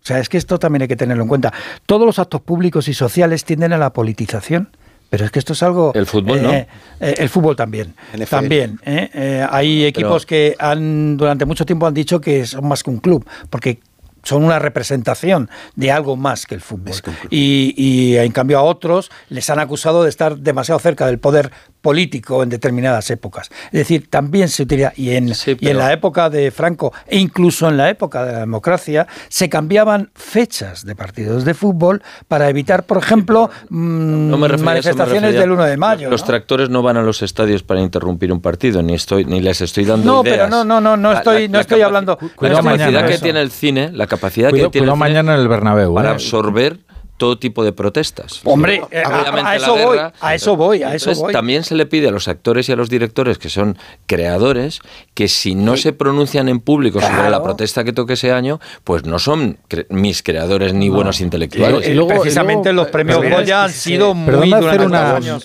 O 0.01 0.05
sea, 0.05 0.19
es 0.19 0.29
que 0.29 0.37
esto 0.37 0.57
también 0.57 0.83
hay 0.83 0.87
que 0.87 0.95
tenerlo 0.95 1.23
en 1.23 1.29
cuenta. 1.29 1.51
Todos 1.85 2.05
los 2.07 2.17
actos 2.17 2.39
públicos 2.41 2.87
y 2.87 2.93
sociales 2.93 3.43
tienden 3.43 3.73
a 3.73 3.77
la 3.77 3.91
politización. 3.91 4.69
Pero 5.11 5.25
es 5.25 5.31
que 5.31 5.39
esto 5.39 5.51
es 5.51 5.61
algo... 5.61 5.91
El 5.93 6.05
fútbol, 6.05 6.41
¿no? 6.41 6.53
eh, 6.53 6.67
eh, 7.01 7.15
el 7.17 7.27
fútbol 7.27 7.53
también. 7.53 7.93
NFL. 8.13 8.29
También. 8.29 8.79
¿eh? 8.85 9.09
Eh, 9.13 9.47
hay 9.49 9.83
equipos 9.83 10.25
que 10.25 10.55
han 10.57 11.17
durante 11.17 11.43
mucho 11.43 11.65
tiempo 11.65 11.85
han 11.85 11.93
dicho 11.93 12.21
que 12.21 12.45
son 12.45 12.65
más 12.65 12.81
que 12.81 12.91
un 12.91 12.99
club, 12.99 13.27
porque 13.49 13.81
son 14.23 14.45
una 14.45 14.57
representación 14.57 15.49
de 15.75 15.91
algo 15.91 16.15
más 16.15 16.45
que 16.45 16.55
el 16.55 16.61
fútbol. 16.61 16.95
Y, 17.29 17.73
y, 17.75 18.15
en 18.15 18.31
cambio 18.31 18.59
a 18.59 18.63
otros 18.63 19.11
les 19.27 19.49
han 19.49 19.59
acusado 19.59 20.03
de 20.03 20.09
estar 20.09 20.37
demasiado 20.37 20.79
cerca 20.79 21.07
del 21.07 21.19
poder 21.19 21.51
político 21.81 22.43
en 22.43 22.49
determinadas 22.49 23.09
épocas. 23.09 23.49
Es 23.65 23.71
decir, 23.79 24.09
también 24.09 24.47
se 24.49 24.63
utiliza, 24.63 24.93
y 24.95 25.11
en, 25.11 25.29
y 25.29 25.31
en 25.31 25.57
pero- 25.59 25.79
la 25.79 25.91
época 25.93 26.29
de 26.29 26.51
Franco 26.51 26.93
e 27.07 27.17
incluso 27.17 27.67
en 27.67 27.77
la 27.77 27.89
época 27.89 28.23
de 28.25 28.33
la 28.33 28.39
democracia, 28.39 29.07
se 29.29 29.49
cambiaban 29.49 30.11
fechas 30.15 30.85
de 30.85 30.95
partidos 30.95 31.43
de 31.45 31.53
fútbol 31.53 32.01
para 32.27 32.49
evitar, 32.49 32.83
por 32.85 32.97
ejemplo, 32.97 33.49
mm, 33.69 34.29
No 34.29 34.37
me 34.37 34.47
refería 34.47 34.51
a 34.51 34.55
eso, 34.55 34.57
me 34.57 34.65
manifestaciones 34.65 35.21
refería- 35.21 35.41
del 35.41 35.51
1 35.51 35.63
de 35.65 35.77
mayo. 35.77 36.09
Los 36.09 36.21
¿no? 36.21 36.27
tractores 36.27 36.69
no 36.69 36.81
van 36.83 36.97
a 36.97 37.01
los 37.01 37.21
estadios 37.21 37.63
para 37.63 37.81
interrumpir 37.81 38.31
un 38.31 38.41
partido, 38.41 38.81
ni 38.81 38.93
estoy 38.93 39.25
ni 39.25 39.41
les 39.41 39.61
estoy 39.61 39.85
dando 39.85 40.05
No, 40.05 40.21
ideas. 40.21 40.37
pero 40.37 40.49
no, 40.49 40.63
no, 40.63 40.79
no, 40.79 40.95
no 40.97 41.11
estoy, 41.11 41.43
la- 41.43 41.47
no 41.47 41.53
la 41.53 41.61
estoy 41.61 41.81
hablando. 41.81 42.17
La 42.21 42.49
capacidad 42.49 42.73
diciendo 42.77 43.07
que 43.07 43.13
eso. 43.13 43.23
tiene 43.23 43.41
el 43.41 43.51
cine, 43.51 43.91
la 43.91 44.07
capacidad 44.07 44.49
que 44.49 44.55
tiene 44.69 44.87
el 44.87 44.91
cine 44.91 44.95
mañana 44.95 45.33
en 45.35 45.41
el 45.41 45.47
Bernabéu, 45.47 45.93
para 45.95 46.09
¿eh? 46.09 46.13
absorber 46.13 46.77
todo 47.21 47.37
tipo 47.37 47.63
de 47.63 47.71
protestas. 47.71 48.41
Hombre, 48.45 48.81
eh, 48.89 49.03
a- 49.05 49.47
a 49.51 49.55
eso 49.55 49.75
voy, 49.77 49.99
a 50.19 50.33
eso 50.33 50.55
voy, 50.55 50.81
a 50.81 50.87
eso 50.95 51.11
Entonces, 51.11 51.21
voy. 51.21 51.33
También 51.33 51.63
se 51.63 51.75
le 51.75 51.85
pide 51.85 52.07
a 52.07 52.11
los 52.11 52.27
actores 52.27 52.67
y 52.67 52.71
a 52.71 52.75
los 52.75 52.89
directores, 52.89 53.37
que 53.37 53.47
son 53.47 53.77
creadores, 54.07 54.79
que 55.13 55.27
si 55.27 55.53
no 55.53 55.77
se 55.77 55.93
pronuncian 55.93 56.49
en 56.49 56.59
público 56.59 56.99
sobre 56.99 57.29
la 57.29 57.43
protesta 57.43 57.83
que 57.83 57.93
toque 57.93 58.13
ese 58.13 58.31
año, 58.31 58.59
pues 58.83 59.05
no 59.05 59.19
son 59.19 59.59
cre- 59.69 59.85
mis 59.89 60.23
creadores 60.23 60.73
ni 60.73 60.89
buenos 60.89 61.21
intelectuales. 61.21 61.87
Y 61.87 61.93
luego- 61.93 62.09
precisamente 62.09 62.69
y 62.69 62.73
luego- 62.73 62.85
los 62.85 62.91
premios 62.91 63.19
perdona, 63.19 63.35
Goya 63.41 63.63
han 63.65 63.71
sido 63.71 64.13
muy 64.15 64.49
durante 64.49 64.67
hacer 64.67 64.81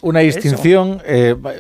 una, 0.03 0.21
distinción. 0.21 1.03
eh, 1.05 1.35
va- 1.35 1.53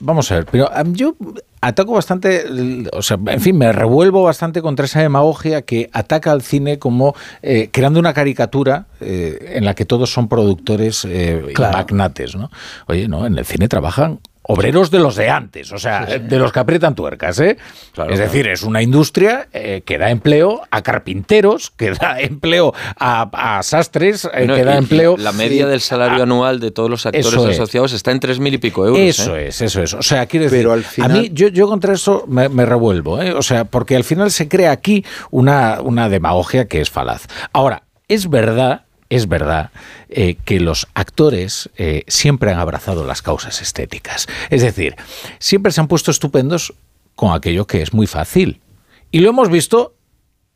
vamos 0.00 0.32
a 0.32 0.34
ver, 0.34 0.46
pero 0.50 0.68
yo 0.86 1.14
ataco 1.62 1.92
bastante, 1.92 2.44
o 2.92 3.00
sea, 3.02 3.18
en 3.26 3.40
fin, 3.40 3.56
me 3.56 3.72
revuelvo 3.72 4.24
bastante 4.24 4.60
contra 4.60 4.84
esa 4.84 5.00
demagogia 5.00 5.62
que 5.62 5.88
ataca 5.92 6.32
al 6.32 6.42
cine 6.42 6.78
como 6.78 7.14
eh, 7.40 7.70
creando 7.72 7.98
una 8.00 8.12
caricatura 8.12 8.86
eh, 9.00 9.52
en 9.54 9.64
la 9.64 9.74
que 9.74 9.84
todos 9.86 10.12
son 10.12 10.28
productores 10.28 11.04
eh, 11.06 11.42
Claro. 11.54 11.78
magnates, 11.78 12.36
¿no? 12.36 12.50
Oye, 12.88 13.08
no, 13.08 13.24
en 13.26 13.38
el 13.38 13.44
cine 13.46 13.68
trabajan 13.68 14.18
obreros 14.44 14.90
de 14.90 14.98
los 14.98 15.14
de 15.16 15.30
antes, 15.30 15.72
o 15.72 15.78
sea, 15.78 16.04
de 16.06 16.38
los 16.38 16.52
que 16.52 16.58
aprietan 16.60 16.94
tuercas, 16.94 17.38
¿eh? 17.40 17.56
Claro, 17.92 18.10
es 18.12 18.16
claro. 18.18 18.32
decir, 18.32 18.48
es 18.48 18.62
una 18.62 18.82
industria 18.82 19.48
eh, 19.52 19.82
que 19.84 19.98
da 19.98 20.10
empleo 20.10 20.62
a 20.70 20.82
carpinteros, 20.82 21.70
que 21.70 21.92
da 21.92 22.20
empleo 22.20 22.74
a, 22.98 23.58
a 23.58 23.62
sastres, 23.62 24.28
eh, 24.34 24.46
No, 24.46 24.54
que 24.54 24.64
da 24.64 24.76
empleo... 24.76 25.16
La 25.16 25.32
media 25.32 25.66
del 25.66 25.80
salario 25.80 26.22
anual 26.24 26.58
de 26.60 26.70
todos 26.70 26.90
los 26.90 27.06
actores 27.06 27.26
es. 27.26 27.34
asociados 27.60 27.92
está 27.92 28.10
en 28.10 28.20
tres 28.20 28.40
mil 28.40 28.54
y 28.54 28.58
pico 28.58 28.86
euros. 28.86 28.98
Eso 29.00 29.36
¿eh? 29.36 29.48
es, 29.48 29.60
eso 29.60 29.82
es. 29.82 29.94
O 29.94 30.02
sea, 30.02 30.26
quiero 30.26 30.44
decir, 30.44 30.58
Pero 30.60 30.72
al 30.72 30.80
a 30.80 30.82
final- 30.82 31.12
mí 31.12 31.30
yo, 31.32 31.48
yo 31.48 31.68
contra 31.68 31.94
eso 31.94 32.24
me, 32.26 32.48
me 32.48 32.66
revuelvo, 32.66 33.22
¿eh? 33.22 33.32
O 33.34 33.42
sea, 33.42 33.64
porque 33.64 33.94
al 33.96 34.04
final 34.04 34.30
se 34.30 34.48
crea 34.48 34.72
aquí 34.72 35.04
una, 35.30 35.80
una 35.80 36.08
demagogia 36.08 36.66
que 36.66 36.80
es 36.80 36.90
falaz. 36.90 37.26
Ahora, 37.52 37.84
es 38.08 38.28
verdad, 38.28 38.86
es 39.12 39.28
verdad 39.28 39.70
eh, 40.08 40.36
que 40.46 40.58
los 40.58 40.88
actores 40.94 41.68
eh, 41.76 42.02
siempre 42.08 42.50
han 42.50 42.58
abrazado 42.58 43.04
las 43.04 43.20
causas 43.20 43.60
estéticas. 43.60 44.26
Es 44.48 44.62
decir, 44.62 44.96
siempre 45.38 45.70
se 45.70 45.82
han 45.82 45.86
puesto 45.86 46.10
estupendos 46.10 46.72
con 47.14 47.34
aquello 47.34 47.66
que 47.66 47.82
es 47.82 47.92
muy 47.92 48.06
fácil. 48.06 48.62
Y 49.10 49.20
lo 49.20 49.28
hemos 49.28 49.50
visto 49.50 49.94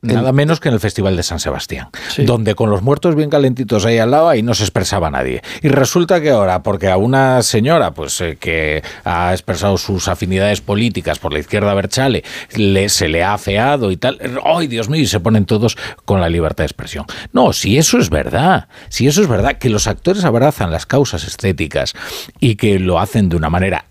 nada 0.07 0.33
menos 0.33 0.61
que 0.61 0.69
en 0.69 0.75
el 0.75 0.81
Festival 0.81 1.17
de 1.17 1.23
San 1.23 1.41
Sebastián, 1.41 1.89
donde 2.19 2.55
con 2.55 2.71
los 2.71 2.83
muertos 2.83 3.15
bien 3.15 3.31
calentitos 3.31 3.85
ahí 3.85 3.99
al 3.99 4.11
lado, 4.11 4.29
ahí 4.29 4.43
no 4.43 4.55
se 4.55 4.65
expresaba 4.65 5.11
nadie. 5.11 5.43
Y 5.63 5.69
resulta 5.69 6.21
que 6.21 6.31
ahora, 6.31 6.63
porque 6.63 6.89
a 6.89 6.97
una 6.97 7.43
señora 7.43 7.93
pues 7.93 8.21
eh, 8.21 8.37
que 8.39 8.83
ha 9.05 9.33
expresado 9.33 9.77
sus 9.79 10.09
afinidades 10.09 10.61
políticas 10.61 11.19
por 11.19 11.33
la 11.33 11.39
izquierda 11.39 11.75
Berchale, 11.75 12.25
le, 12.55 12.89
se 12.89 13.09
le 13.09 13.23
ha 13.23 13.35
afeado 13.35 13.91
y 13.91 13.97
tal, 13.97 14.19
¡ay, 14.45 14.67
Dios 14.67 14.89
mío! 14.89 15.03
Y 15.03 15.07
se 15.07 15.21
ponen 15.21 15.45
todos 15.45 15.77
con 16.05 16.21
la 16.21 16.29
libertad 16.29 16.63
de 16.63 16.67
expresión. 16.67 17.07
No, 17.33 17.53
si 17.53 17.79
eso 17.79 17.99
es 17.99 18.11
verdad, 18.11 18.69
si 18.89 19.07
eso 19.07 19.23
es 19.23 19.29
verdad, 19.29 19.59
que 19.59 19.71
los 19.71 19.87
actores 19.87 20.25
abrazan 20.25 20.71
las 20.71 20.87
causas 20.87 21.25
estéticas 21.25 21.95
y 22.41 22.57
que 22.57 22.79
lo 22.79 23.01
hacen 23.01 23.29
de 23.29 23.37
una 23.37 23.51
manera 23.51 23.87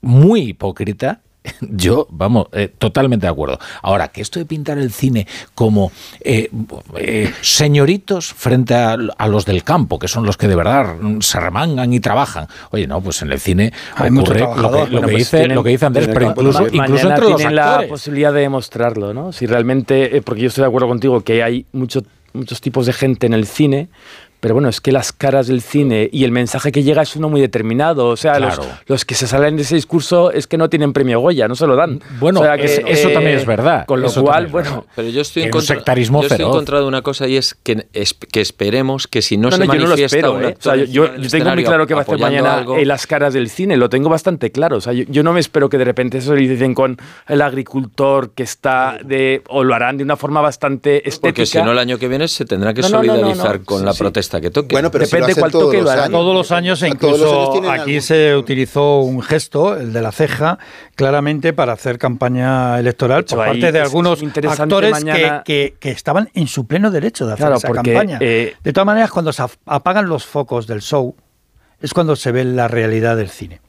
muy 0.00 0.42
hipócrita, 0.42 1.20
yo, 1.60 2.06
vamos, 2.10 2.46
eh, 2.52 2.68
totalmente 2.78 3.26
de 3.26 3.30
acuerdo. 3.32 3.58
Ahora, 3.82 4.08
que 4.08 4.22
esto 4.22 4.38
de 4.38 4.46
pintar 4.46 4.78
el 4.78 4.90
cine 4.92 5.26
como 5.54 5.92
eh, 6.20 6.50
eh, 6.96 7.32
señoritos 7.42 8.32
frente 8.32 8.74
a, 8.74 8.96
a 9.18 9.28
los 9.28 9.44
del 9.44 9.62
campo, 9.62 9.98
que 9.98 10.08
son 10.08 10.24
los 10.24 10.36
que 10.36 10.48
de 10.48 10.56
verdad 10.56 10.94
se 11.20 11.38
remangan 11.40 11.92
y 11.92 12.00
trabajan. 12.00 12.46
Oye, 12.70 12.86
no, 12.86 13.00
pues 13.00 13.20
en 13.22 13.30
el 13.32 13.40
cine 13.40 13.72
Hay 13.96 14.10
mucho 14.10 14.32
ocurre 14.32 14.40
lo 14.40 14.54
que, 14.54 14.60
lo 14.60 14.70
Bueno, 14.70 14.88
que 15.00 15.00
pues 15.12 15.16
dice, 15.18 15.36
tienen- 15.38 15.54
lo 15.56 15.62
que 15.64 15.70
dice 15.70 15.86
Andrés, 15.86 16.08
pero 16.12 16.26
incluso, 16.30 16.66
incluso 16.72 17.08
entre 17.10 17.24
los 17.28 17.36
tienen 17.36 17.56
la 17.56 17.70
actores. 17.72 17.90
posibilidad 17.90 18.32
de 18.32 18.40
demostrarlo, 18.40 19.12
¿no? 19.14 19.32
Si 19.32 19.46
realmente, 19.46 20.16
eh, 20.16 20.22
porque 20.22 20.42
yo 20.42 20.48
estoy 20.48 20.62
de 20.62 20.68
acuerdo 20.68 20.88
contigo 20.88 21.20
que 21.22 21.42
hay 21.42 21.66
mucho- 21.72 22.02
muchos 22.32 22.60
tipos 22.60 22.86
de 22.86 22.92
gente 22.92 23.26
en 23.26 23.34
el 23.34 23.46
cine, 23.46 23.88
pero 24.44 24.52
bueno, 24.56 24.68
es 24.68 24.82
que 24.82 24.92
las 24.92 25.10
caras 25.10 25.46
del 25.46 25.62
cine 25.62 26.10
y 26.12 26.24
el 26.24 26.30
mensaje 26.30 26.70
que 26.70 26.82
llega 26.82 27.00
es 27.00 27.16
uno 27.16 27.30
muy 27.30 27.40
determinado. 27.40 28.08
O 28.08 28.16
sea, 28.18 28.38
los, 28.38 28.58
Claro. 28.58 28.70
los 28.88 29.06
que 29.06 29.14
se 29.14 29.26
salen 29.26 29.56
de 29.56 29.62
ese 29.62 29.74
discurso 29.74 30.30
es 30.32 30.46
que 30.46 30.58
no 30.58 30.68
tienen 30.68 30.92
premio 30.92 31.18
Goya, 31.20 31.48
no 31.48 31.54
se 31.54 31.66
lo 31.66 31.76
dan. 31.76 32.02
Bueno, 32.20 32.40
O 32.40 32.42
sea, 32.42 32.58
que, 32.58 32.66
eh, 32.66 32.84
eso 32.88 33.08
también 33.08 33.38
es 33.38 33.46
verdad, 33.46 33.86
Con 33.86 34.02
lo 34.02 34.08
eso 34.08 34.22
cual, 34.22 34.48
bueno, 34.48 34.84
Pero 34.94 35.08
yo 35.08 35.22
estoy, 35.22 35.44
en 35.44 35.50
contra, 35.50 35.76
sectarismo 35.76 36.20
yo 36.20 36.26
estoy 36.28 36.44
en 36.44 36.52
contra 36.52 36.78
de 36.78 36.84
una 36.84 37.00
cosa 37.00 37.26
y 37.26 37.38
es 37.38 37.54
que, 37.62 37.86
es- 37.94 38.12
que 38.12 38.42
esperemos 38.42 39.06
que 39.08 39.22
si 39.22 39.38
no, 39.38 39.48
No, 39.48 39.56
se 39.56 39.64
no, 39.66 39.72
yo 39.72 39.72
no 39.72 39.78
lo 39.84 39.88
manifiesta 39.96 40.16
espero. 40.18 40.32
un 40.34 40.42
¿eh? 40.42 40.44
O 40.44 40.48
actor 40.50 40.74
sea, 40.76 40.84
yo, 40.84 41.10
tengo 41.30 41.50
muy 41.54 41.64
claro 41.64 41.86
que 41.86 41.94
va 41.94 42.00
a 42.00 42.02
hacer 42.02 42.18
mañana 42.18 42.54
algo, 42.58 42.76
en 42.76 42.86
las 42.86 43.06
caras 43.06 43.32
del 43.32 43.48
cine, 43.48 43.78
lo 43.78 43.88
tengo 43.88 44.10
bastante 44.10 44.52
claro. 44.52 44.76
O 44.76 44.80
sea, 44.82 44.92
yo, 44.92 45.04
yo 45.08 45.22
no 45.22 45.32
me 45.32 45.40
espero 45.40 45.70
que 45.70 45.78
de 45.78 45.84
repente 45.86 46.18
eso 46.18 46.34
le 46.34 46.46
dicen 46.46 46.74
con 46.74 46.98
el 47.28 47.40
agricultor 47.40 48.32
que 48.34 48.42
está 48.42 48.98
de. 49.02 49.40
o 49.48 49.64
lo 49.64 49.74
harán 49.74 49.96
de 49.96 50.04
una 50.04 50.16
forma 50.16 50.42
bastante 50.42 50.96
estética. 51.08 51.20
Porque 51.30 51.46
si 51.46 51.56
no, 51.62 51.72
el 51.72 51.78
año 51.78 51.96
que 51.96 52.08
viene 52.08 52.28
se 52.28 52.44
tendrá 52.44 52.74
que 52.74 52.82
No, 52.82 52.88
no, 52.90 52.96
no, 52.98 53.02
no, 53.04 53.12
solidarizar 53.14 53.60
no. 53.60 53.64
con 53.64 53.78
Sí, 53.80 53.84
la 53.86 53.92
sí. 53.92 53.98
Protesta 54.34 54.40
que 54.40 54.50
toque. 54.50 54.74
Bueno, 54.74 54.90
pero 54.90 55.04
si 55.04 55.10
Depende 55.10 55.26
lo 55.28 55.32
hacen 55.32 55.40
cuál 55.42 55.52
todos 55.52 55.64
toque 55.66 55.76
los 55.82 55.90
lo. 55.90 56.10
Todos 56.18 56.34
los 56.34 56.50
años 56.52 56.82
e 56.82 56.88
incluso 56.88 57.52
años 57.52 57.68
aquí 57.70 57.90
algún- 57.90 58.00
se 58.02 58.36
utilizó 58.36 59.00
un 59.00 59.22
gesto, 59.22 59.76
el 59.76 59.92
de 59.92 60.02
la 60.02 60.12
ceja, 60.12 60.58
claramente 60.94 61.52
para 61.52 61.72
hacer 61.72 61.98
campaña 61.98 62.78
electoral 62.78 63.20
hecho, 63.22 63.36
por 63.36 63.46
ahí 63.48 63.60
parte 63.60 63.72
de 63.72 63.80
algunos 63.80 64.22
actores 64.60 64.90
mañana- 64.92 65.42
que, 65.44 65.72
que- 65.72 65.76
que 65.78 65.90
estaban 65.90 66.30
en 66.34 66.46
su 66.46 66.66
pleno 66.66 66.90
derecho 66.90 67.26
de 67.26 67.32
hacer 67.34 67.44
Claro, 67.46 67.56
esa 67.56 67.68
porque, 67.68 67.92
campaña. 67.92 68.18
eh, 68.20 68.54
de 68.62 68.72
todas 68.72 68.86
maneras, 68.86 69.10
cuando 69.10 69.32
se 69.32 69.42
ap- 69.42 69.52
apagan 69.66 70.08
los 70.08 70.24
focos 70.24 70.66
del 70.66 70.80
show, 70.82 71.14
es 71.80 71.92
cuando 71.92 72.16
se 72.16 72.32
ve 72.32 72.44
la 72.44 72.68
realidad 72.68 73.16
del 73.16 73.28
cine. 73.28 73.60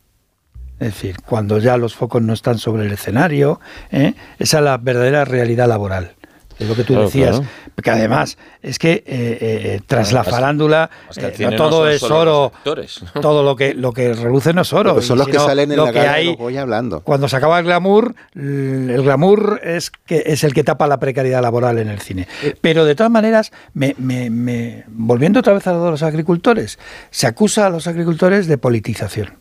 Es 0.80 0.88
decir, 0.94 1.18
cuando 1.26 1.58
ya 1.60 1.77
los 1.77 1.95
focos 1.95 2.22
no 2.22 2.34
están 2.34 2.58
sobre 2.58 2.85
el 2.85 2.92
escenario, 2.92 3.61
¿eh? 3.92 4.14
esa 4.40 4.58
es 4.58 4.64
la 4.64 4.77
verdadera 4.77 5.24
realidad 5.24 5.68
laboral. 5.69 6.16
Es 6.59 6.67
lo 6.67 6.75
que 6.75 6.84
tú 6.84 6.93
Claro, 6.93 7.06
decías. 7.08 7.32
claro. 7.38 7.45
Que 7.84 7.92
además, 7.92 8.38
es 8.64 8.80
que 8.80 8.93
eh, 8.93 9.03
eh, 9.08 9.82
tras 9.85 10.11
la 10.14 10.24
farándula, 10.24 10.90
eh, 11.17 11.34
no 11.40 11.56
todo 11.56 11.90
es 11.90 12.01
oro. 12.03 12.51
Todo 13.22 13.43
lo 13.43 13.56
que, 13.56 13.74
lo 13.74 13.92
que 13.92 14.14
reluce 14.14 14.53
no 14.53 14.61
es 14.61 14.72
oro. 14.74 15.01
Son 15.01 15.17
los 15.17 15.27
que 15.27 15.38
salen 15.40 15.72
en 15.72 15.77
lo 15.77 15.85
la 15.88 15.92
que 15.92 16.00
hay 16.00 16.25
los 16.27 16.38
Goya 16.38 16.61
hablando. 16.61 17.01
Cuando 17.01 17.27
se 17.27 17.35
acaba 17.35 17.59
el 17.59 17.66
glamour, 17.66 18.16
el 18.34 19.01
glamour 19.03 19.59
es, 19.64 19.92
que, 19.92 20.24
es 20.25 20.43
el 20.43 20.53
que 20.53 20.64
tapa 20.64 20.88
la 20.88 21.00
precariedad 21.00 21.42
laboral 21.42 21.77
en 21.80 21.90
el 21.90 22.00
cine. 22.00 22.27
Pero 22.61 22.85
de 22.85 22.95
todas 22.95 23.11
maneras, 23.11 23.51
me, 23.74 23.93
me- 23.98 24.30
me- 24.30 24.84
volviendo 24.88 25.42
otra 25.42 25.53
vez 25.53 25.67
a 25.67 25.74
lo 25.74 25.84
de 25.85 25.92
los 25.92 26.03
agricultores, 26.03 26.80
se 27.11 27.27
acusa 27.27 27.67
a 27.67 27.69
los 27.69 27.88
agricultores 27.88 28.48
de 28.48 28.58
politización. 28.58 29.34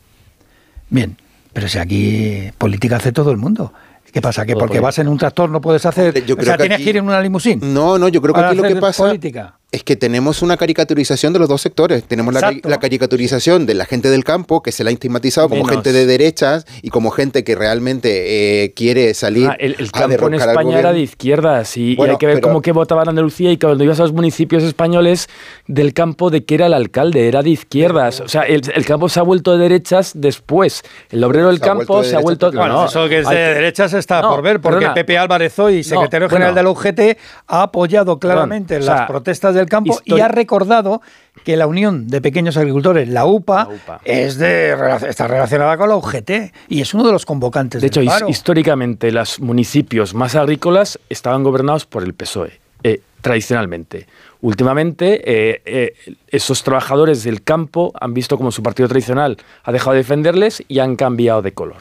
Bien, 0.90 1.16
pero 1.52 1.68
si 1.68 1.78
aquí 1.78 2.50
política 2.58 2.96
hace 2.96 3.12
todo 3.12 3.30
el 3.30 3.36
mundo. 3.36 3.72
¿Qué 4.14 4.22
pasa? 4.22 4.46
¿Que 4.46 4.54
porque 4.54 4.78
vas 4.78 4.96
en 5.00 5.08
un 5.08 5.18
tractor 5.18 5.50
no 5.50 5.60
puedes 5.60 5.84
hacer... 5.84 6.24
Yo 6.24 6.34
o 6.34 6.36
creo 6.36 6.46
sea, 6.46 6.56
que 6.56 6.62
tienes 6.62 6.76
aquí- 6.76 6.84
que 6.84 6.90
ir 6.90 6.96
en 6.98 7.04
una 7.06 7.20
limusín. 7.20 7.58
No, 7.74 7.98
no, 7.98 8.06
yo 8.06 8.22
creo 8.22 8.32
que 8.32 8.40
aquí 8.40 8.56
lo 8.56 8.62
que 8.62 8.76
pasa 8.76 9.02
política. 9.06 9.58
Es 9.74 9.82
que 9.84 9.96
tenemos 9.96 10.40
una 10.42 10.56
caricaturización 10.56 11.32
de 11.32 11.38
los 11.40 11.48
dos 11.48 11.60
sectores. 11.60 12.04
Tenemos 12.04 12.32
la, 12.32 12.54
la 12.62 12.78
caricaturización 12.78 13.66
de 13.66 13.74
la 13.74 13.84
gente 13.86 14.08
del 14.10 14.24
campo, 14.24 14.62
que 14.62 14.72
se 14.72 14.84
la 14.84 14.90
ha 14.90 14.92
estigmatizado 14.92 15.48
como 15.48 15.62
Menos. 15.64 15.76
gente 15.76 15.92
de 15.92 16.06
derechas 16.06 16.64
y 16.82 16.90
como 16.90 17.10
gente 17.10 17.44
que 17.44 17.54
realmente 17.56 18.64
eh, 18.64 18.72
quiere 18.74 19.14
salir 19.14 19.48
Ah, 19.48 19.56
el, 19.58 19.76
el 19.78 19.88
a 19.92 20.00
campo 20.00 20.26
en 20.28 20.34
España 20.34 20.78
era 20.78 20.92
de 20.92 21.00
izquierdas 21.00 21.76
y, 21.76 21.92
y 21.92 21.96
Bueno, 21.96 22.12
hay 22.12 22.18
que 22.18 22.26
ver 22.26 22.36
pero- 22.36 22.48
cómo 22.48 22.62
que 22.62 22.72
votaba 22.72 23.02
en 23.02 23.08
Andalucía 23.10 23.50
y 23.50 23.58
cuando 23.58 23.82
ibas 23.84 23.98
a 24.00 24.02
los 24.04 24.12
municipios 24.12 24.62
españoles 24.62 25.28
del 25.66 25.92
campo 25.92 26.30
de 26.30 26.44
que 26.44 26.54
era 26.54 26.66
el 26.66 26.74
alcalde, 26.74 27.26
era 27.28 27.42
de 27.42 27.50
izquierdas. 27.50 28.20
O 28.20 28.28
sea, 28.28 28.42
el, 28.42 28.62
el 28.74 28.84
campo 28.86 29.08
se 29.08 29.20
ha 29.20 29.22
vuelto 29.22 29.52
de 29.56 29.58
derechas 29.58 30.12
después. 30.14 30.82
El 31.10 31.24
obrero 31.24 31.48
del 31.48 31.58
Se 31.58 31.68
ha 31.68 31.74
vuelto 31.74 31.92
campo 31.94 32.02
de 32.02 32.08
se 32.08 32.16
ha 32.16 32.18
derechas 32.18 32.22
vuelto... 32.24 32.52
Bueno, 32.52 32.74
no, 32.74 32.86
eso 32.86 33.08
que 33.08 33.18
es 33.18 33.28
de 33.28 33.36
hay 33.36 33.54
derechas 33.54 33.92
está 33.92 34.20
No, 34.22 34.30
por 34.30 34.42
ver, 34.42 34.60
porque 34.60 34.76
perdona. 34.78 34.94
Pepe 34.94 35.18
Álvarez 35.18 35.58
hoy, 35.58 35.82
secretario 35.82 36.28
bueno. 36.28 36.46
general 36.46 36.54
del 36.54 36.66
UGT, 36.68 37.18
ha 37.48 37.62
apoyado 37.62 38.18
claramente 38.18 38.74
Perdón, 38.74 38.88
o 38.88 38.92
las 38.92 38.98
sea, 39.00 39.06
protestas 39.08 39.54
del 39.54 39.63
campo 39.68 40.00
y 40.04 40.20
ha 40.20 40.28
recordado 40.28 41.00
que 41.44 41.56
la 41.56 41.66
Unión 41.66 42.08
de 42.08 42.20
Pequeños 42.20 42.56
Agricultores, 42.56 43.08
la 43.08 43.26
UPA, 43.26 43.68
UPA. 43.68 44.00
es 44.04 44.38
de 44.38 44.72
está 45.08 45.26
relacionada 45.28 45.76
con 45.76 45.88
la 45.88 45.96
UGT 45.96 46.30
y 46.68 46.80
es 46.80 46.94
uno 46.94 47.04
de 47.04 47.12
los 47.12 47.26
convocantes 47.26 47.80
De 47.80 47.88
hecho, 47.88 48.00
del 48.00 48.08
paro. 48.08 48.28
históricamente 48.28 49.10
los 49.12 49.40
municipios 49.40 50.14
más 50.14 50.34
agrícolas 50.36 50.98
estaban 51.10 51.42
gobernados 51.42 51.86
por 51.86 52.02
el 52.02 52.14
PSOE, 52.14 52.58
eh, 52.82 53.00
tradicionalmente. 53.20 54.06
Últimamente, 54.40 55.22
eh, 55.24 55.62
eh, 55.64 55.94
esos 56.28 56.62
trabajadores 56.62 57.24
del 57.24 57.42
campo 57.42 57.92
han 57.98 58.12
visto 58.14 58.36
como 58.36 58.52
su 58.52 58.62
partido 58.62 58.88
tradicional 58.88 59.38
ha 59.64 59.72
dejado 59.72 59.92
de 59.92 59.98
defenderles 59.98 60.62
y 60.68 60.78
han 60.80 60.96
cambiado 60.96 61.40
de 61.40 61.52
color. 61.52 61.78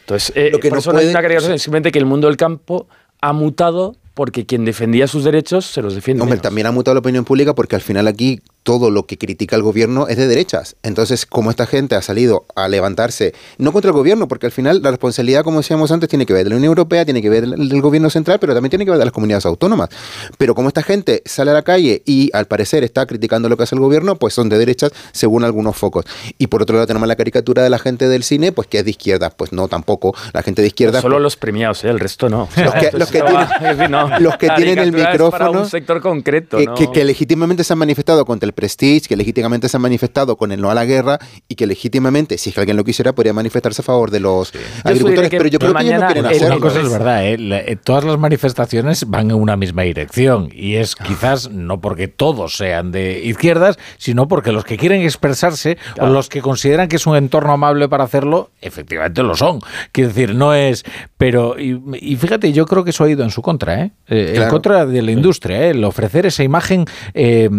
Entonces, 0.00 0.32
eh, 0.34 0.48
Lo 0.50 0.58
que 0.58 0.68
por 0.70 0.76
no 0.76 0.80
eso 0.80 0.92
no 0.92 0.98
es 0.98 1.04
puede- 1.04 1.10
una 1.12 1.22
caricatura, 1.22 1.58
simplemente 1.58 1.92
que 1.92 1.98
el 1.98 2.06
mundo 2.06 2.26
del 2.28 2.36
campo 2.38 2.86
ha 3.20 3.32
mutado 3.34 3.96
porque 4.18 4.46
quien 4.46 4.64
defendía 4.64 5.06
sus 5.06 5.22
derechos 5.22 5.64
se 5.64 5.80
los 5.80 5.94
defiende. 5.94 6.24
Hombre, 6.24 6.38
menos. 6.38 6.42
también 6.42 6.66
ha 6.66 6.72
mutado 6.72 6.96
la 6.96 6.98
opinión 6.98 7.24
pública 7.24 7.54
porque 7.54 7.76
al 7.76 7.82
final 7.82 8.08
aquí 8.08 8.40
todo 8.62 8.90
lo 8.90 9.06
que 9.06 9.16
critica 9.16 9.56
el 9.56 9.62
gobierno 9.62 10.08
es 10.08 10.16
de 10.16 10.26
derechas. 10.26 10.76
Entonces, 10.82 11.24
como 11.26 11.50
esta 11.50 11.66
gente 11.66 11.94
ha 11.94 12.02
salido 12.02 12.44
a 12.54 12.68
levantarse, 12.68 13.32
no 13.56 13.72
contra 13.72 13.90
el 13.90 13.96
gobierno, 13.96 14.28
porque 14.28 14.46
al 14.46 14.52
final 14.52 14.82
la 14.82 14.90
responsabilidad, 14.90 15.42
como 15.42 15.58
decíamos 15.58 15.90
antes, 15.90 16.08
tiene 16.08 16.26
que 16.26 16.32
ver 16.34 16.44
de 16.44 16.50
la 16.50 16.56
Unión 16.56 16.68
Europea, 16.70 17.04
tiene 17.04 17.22
que 17.22 17.30
ver 17.30 17.46
del, 17.46 17.80
gobierno 17.80 18.10
central, 18.10 18.38
pero 18.38 18.52
también 18.54 18.70
tiene 18.70 18.84
que 18.84 18.90
ver 18.90 18.98
de 18.98 19.06
las 19.06 19.12
comunidades 19.14 19.46
autónomas. 19.46 19.88
Pero 20.36 20.54
como 20.54 20.68
esta 20.68 20.82
gente 20.82 21.22
sale 21.24 21.50
a 21.50 21.54
la 21.54 21.62
calle 21.62 22.02
y 22.04 22.30
al 22.34 22.46
parecer 22.46 22.84
está 22.84 23.06
criticando 23.06 23.48
lo 23.48 23.56
que 23.56 23.62
hace 23.62 23.74
el 23.74 23.80
gobierno, 23.80 24.16
pues 24.16 24.34
son 24.34 24.48
de 24.48 24.58
derechas 24.58 24.92
según 25.12 25.44
algunos 25.44 25.76
focos. 25.76 26.04
Y 26.36 26.48
por 26.48 26.62
otro 26.62 26.74
lado 26.76 26.86
tenemos 26.86 27.08
la 27.08 27.16
caricatura 27.16 27.62
de 27.62 27.70
la 27.70 27.78
gente 27.78 28.08
del 28.08 28.22
cine, 28.22 28.52
pues 28.52 28.68
que 28.68 28.78
es 28.80 28.84
de 28.84 28.90
izquierda. 28.90 29.30
Pues 29.30 29.52
no, 29.52 29.68
tampoco. 29.68 30.14
La 30.32 30.42
gente 30.42 30.60
de 30.62 30.68
izquierda... 30.68 31.00
Solo 31.00 31.16
pues, 31.16 31.22
los 31.22 31.36
premiados, 31.36 31.84
¿eh? 31.84 31.88
el 31.88 32.00
resto 32.00 32.28
no. 32.28 32.48
Los 32.56 32.74
que- 32.74 32.90
los 32.98 33.10
que 33.10 33.22
tienen- 33.22 33.90
no. 33.90 34.18
los 34.20 34.36
que 34.36 34.48
tienen 34.50 34.78
el 34.78 34.90
caricatura 34.92 35.12
es 35.12 35.30
para 35.30 35.44
micrófono, 35.44 35.60
un 35.62 35.70
sector 35.70 36.00
concreto, 36.00 36.58
que, 36.58 36.66
¿no? 36.66 36.74
que- 36.74 36.90
que 36.90 37.04
legítimamente 37.04 37.64
se 37.64 37.72
han 37.72 37.78
manifestado 37.78 38.24
contra 38.24 38.47
el 38.48 38.52
Prestige, 38.54 39.08
que 39.08 39.16
legítimamente 39.16 39.68
se 39.68 39.76
han 39.76 39.82
manifestado 39.82 40.36
con 40.36 40.52
el 40.52 40.60
no 40.60 40.70
a 40.70 40.74
la 40.74 40.84
guerra 40.84 41.18
y 41.48 41.54
que 41.54 41.66
legítimamente, 41.66 42.36
si 42.38 42.50
es 42.50 42.54
que 42.54 42.60
alguien 42.60 42.76
lo 42.76 42.84
quisiera, 42.84 43.12
podría 43.14 43.32
manifestarse 43.32 43.82
a 43.82 43.84
favor 43.84 44.10
de 44.10 44.20
los 44.20 44.52
agricultores. 44.84 45.30
pero 45.30 45.46
yo 45.48 45.58
creo 45.58 45.74
que 45.74 45.82
ellos 45.84 46.00
no 46.00 46.06
quieren 46.06 46.26
hacerlo. 46.26 46.56
Una 46.56 46.60
cosa 46.60 46.80
es 46.80 46.90
verdad, 46.90 47.26
¿eh? 47.26 47.38
La- 47.38 47.58
eh, 47.60 47.76
todas 47.82 48.04
las 48.04 48.18
manifestaciones 48.18 49.08
van 49.08 49.30
en 49.30 49.36
una 49.36 49.56
misma 49.56 49.82
dirección 49.82 50.50
y 50.52 50.74
es 50.76 50.96
quizás 50.96 51.50
no 51.50 51.80
porque 51.80 52.08
todos 52.08 52.56
sean 52.56 52.90
de 52.92 53.20
izquierdas, 53.24 53.78
sino 53.98 54.26
porque 54.28 54.52
los 54.52 54.64
que 54.64 54.76
quieren 54.76 55.02
expresarse 55.02 55.76
o 56.00 56.06
los 56.06 56.28
que 56.28 56.40
consideran 56.42 56.88
que 56.88 56.96
es 56.96 57.06
un 57.06 57.16
entorno 57.16 57.52
amable 57.52 57.88
para 57.88 58.04
hacerlo, 58.04 58.50
efectivamente 58.60 59.22
lo 59.22 59.36
son. 59.36 59.60
Quiero 59.92 60.08
decir, 60.08 60.34
no 60.34 60.54
es... 60.54 60.84
Pero, 61.16 61.58
y, 61.58 61.80
y 62.00 62.16
fíjate, 62.16 62.52
yo 62.52 62.66
creo 62.66 62.84
que 62.84 62.90
eso 62.90 63.04
ha 63.04 63.10
ido 63.10 63.24
en 63.24 63.30
su 63.30 63.42
contra, 63.42 63.82
¿eh? 63.82 63.90
Eh, 64.08 64.26
En 64.30 64.34
Claro. 64.36 64.50
contra 64.50 64.86
de 64.86 65.02
la 65.02 65.10
industria, 65.10 65.66
¿eh? 65.66 65.70
El 65.70 65.84
ofrecer 65.84 66.26
esa 66.26 66.42
imagen 66.44 66.84
eh, 67.14 67.50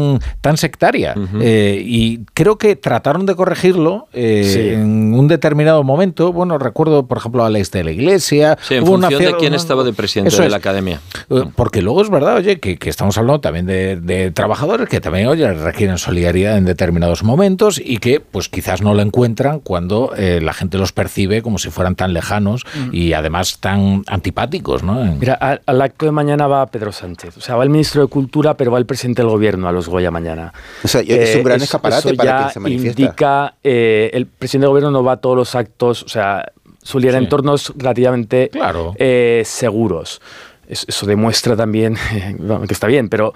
tan, 0.00 0.18
tan 0.40 0.56
sectaria. 0.56 1.14
Eh, 1.40 1.82
y 1.84 2.24
creo 2.34 2.58
que 2.58 2.76
trataron 2.76 3.26
de 3.26 3.34
corregirlo 3.34 4.08
eh, 4.12 4.42
Sí. 4.44 4.68
en 4.74 5.14
un 5.14 5.28
determinado 5.28 5.82
momento. 5.84 6.32
Bueno, 6.32 6.58
recuerdo, 6.58 7.06
por 7.06 7.18
ejemplo, 7.18 7.44
a 7.44 7.50
la 7.50 7.58
ex 7.58 7.70
de 7.70 7.84
la 7.84 7.90
iglesia. 7.92 8.58
Sí, 8.62 8.74
en 8.74 8.84
Hubo 8.84 8.92
una 8.92 9.08
función 9.10 9.32
de 9.32 9.38
quién 9.38 9.52
una- 9.52 9.56
estaba 9.56 9.84
de 9.84 9.92
presidente 9.92 10.28
Eso 10.28 10.42
de 10.42 10.46
es. 10.46 10.50
la 10.50 10.56
academia. 10.58 11.00
Eh, 11.30 11.44
Porque 11.54 11.82
luego 11.82 12.02
es 12.02 12.10
verdad, 12.10 12.36
oye, 12.36 12.58
que, 12.60 12.78
que 12.78 12.90
estamos 12.90 13.16
hablando 13.18 13.40
también 13.40 13.66
de, 13.66 13.96
de 13.96 14.30
trabajadores 14.30 14.88
que 14.88 15.00
también, 15.00 15.26
oye, 15.28 15.52
requieren 15.52 15.98
solidaridad 15.98 16.56
en 16.56 16.64
determinados 16.64 17.22
momentos 17.22 17.80
y 17.82 17.98
que, 17.98 18.20
pues 18.20 18.48
quizás 18.48 18.82
no 18.82 18.94
la 18.94 19.02
encuentran 19.02 19.60
cuando 19.60 20.12
eh, 20.16 20.40
la 20.42 20.52
gente 20.52 20.78
los 20.78 20.92
percibe 20.92 21.42
como 21.42 21.58
si 21.58 21.70
fueran 21.70 21.94
tan 21.94 22.12
lejanos 22.12 22.64
y 22.92 23.12
además 23.12 23.58
tan 23.60 24.02
antipáticos, 24.06 24.82
¿no? 24.82 25.04
Mira, 25.18 25.34
al, 25.34 25.60
al 25.66 25.82
acto 25.82 26.06
de 26.06 26.12
mañana 26.12 26.46
va 26.46 26.66
Pedro 26.66 26.92
Sánchez. 26.92 27.36
O 27.36 27.40
sea, 27.40 27.56
va 27.56 27.64
el 27.64 27.70
ministro 27.70 28.02
de 28.02 28.08
Cultura, 28.08 28.54
pero 28.56 28.70
va 28.70 28.78
el 28.78 28.86
presidente 28.86 29.22
del 29.22 29.30
gobierno 29.30 29.68
a 29.68 29.72
los 29.72 29.88
Goya 29.90 30.10
mañana. 30.10 30.52
O 30.82 30.88
sea, 30.88 31.00
es 31.02 31.36
un 31.36 31.42
gran 31.42 31.56
eso- 31.56 31.64
escaparate 31.64 32.08
eso 32.08 32.16
para 32.16 32.30
ya 32.30 32.38
quien 32.38 32.52
se 32.52 32.60
manifiesta. 32.60 33.02
indica, 33.02 33.54
eh, 33.62 34.10
el 34.14 34.26
presidente 34.26 34.64
del 34.64 34.70
gobierno 34.70 34.90
no 34.90 35.04
va 35.04 35.12
a 35.12 35.16
todos 35.18 35.36
los 35.36 35.54
actos, 35.54 36.02
o 36.04 36.08
sea, 36.08 36.50
suele 36.82 37.08
ir 37.08 37.14
a 37.14 37.18
Sí. 37.18 37.24
entornos 37.24 37.72
relativamente 37.76 38.48
Claro. 38.50 38.94
eh, 38.98 39.42
seguros. 39.44 40.20
Es- 40.68 40.84
Eso 40.88 41.04
demuestra 41.04 41.56
también 41.56 41.96
que 42.68 42.72
está 42.72 42.86
bien, 42.86 43.08
pero, 43.08 43.34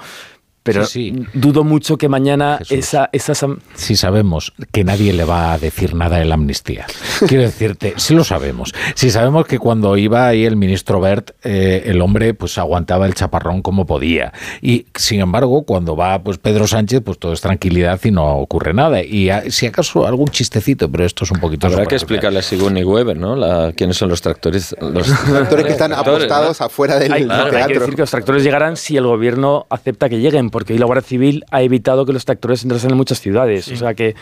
pero 0.64 0.84
Sí, 0.86 1.12
sí. 1.14 1.26
dudo 1.34 1.62
mucho 1.62 1.96
que 1.98 2.08
mañana 2.08 2.56
Jesús. 2.58 2.78
esa, 2.78 3.10
esas... 3.12 3.42
am- 3.44 3.58
si 3.74 3.94
sabemos 3.94 4.52
que 4.72 4.82
nadie 4.82 5.12
le 5.12 5.24
va 5.24 5.52
a 5.52 5.58
decir 5.58 5.94
nada 5.94 6.16
de 6.18 6.24
la 6.24 6.34
amnistía. 6.34 6.86
Quiero 7.28 7.42
decirte, 7.44 7.94
si 7.96 8.14
lo 8.14 8.24
sabemos. 8.24 8.74
Si 8.96 9.10
sabemos 9.10 9.46
que 9.46 9.58
cuando 9.58 9.96
iba 9.96 10.26
ahí 10.26 10.44
el 10.44 10.56
ministro 10.56 11.00
Bert, 11.00 11.30
eh, 11.44 11.84
el 11.86 12.00
hombre 12.00 12.34
pues 12.34 12.58
aguantaba 12.58 13.06
el 13.06 13.14
chaparrón 13.14 13.62
como 13.62 13.86
podía. 13.86 14.32
Y 14.62 14.86
sin 14.96 15.20
embargo, 15.20 15.62
cuando 15.64 15.94
va 15.96 16.22
pues 16.22 16.38
Pedro 16.38 16.66
Sánchez, 16.66 17.02
pues 17.04 17.18
todo 17.18 17.32
es 17.34 17.40
tranquilidad 17.40 18.00
y 18.02 18.10
no 18.10 18.36
ocurre 18.38 18.72
nada. 18.74 19.02
Y 19.04 19.28
a- 19.30 19.50
si 19.50 19.66
acaso 19.66 20.06
algún 20.06 20.28
chistecito, 20.28 20.90
pero 20.90 21.04
esto 21.04 21.24
es 21.24 21.30
un 21.30 21.40
poquito... 21.40 21.66
Habrá 21.66 21.84
que 21.86 21.94
explicarle 21.94 22.38
a 22.38 22.42
Sigourney 22.42 22.84
Weber, 22.84 23.18
¿no? 23.18 23.36
La, 23.36 23.72
quiénes 23.76 23.98
son 23.98 24.08
los 24.08 24.22
tractores. 24.22 24.74
Los 24.80 25.10
Actores 25.28 25.66
que 25.66 25.72
están 25.72 25.90
tractores, 25.90 26.26
¿no? 26.28 26.34
apostados 26.34 26.60
afuera 26.62 26.98
del 26.98 27.12
Hay, 27.12 27.22
hay 27.22 27.44
que 27.44 27.50
teatro. 27.50 27.80
decir 27.80 27.94
que 27.96 28.02
los 28.02 28.10
tractores 28.10 28.42
llegarán 28.42 28.76
si 28.78 28.96
el 28.96 29.04
gobierno 29.06 29.66
acepta 29.68 30.08
que 30.08 30.18
lleguen, 30.20 30.50
porque 30.54 30.72
hoy 30.72 30.78
la 30.78 30.86
Guardia 30.86 31.02
Civil 31.02 31.44
ha 31.50 31.62
evitado 31.62 32.06
que 32.06 32.12
los 32.12 32.24
tractores 32.24 32.62
entrasen 32.62 32.92
en 32.92 32.96
muchas 32.96 33.18
ciudades. 33.20 33.66
O 33.72 33.76
sea 33.76 33.94
que 33.94 34.14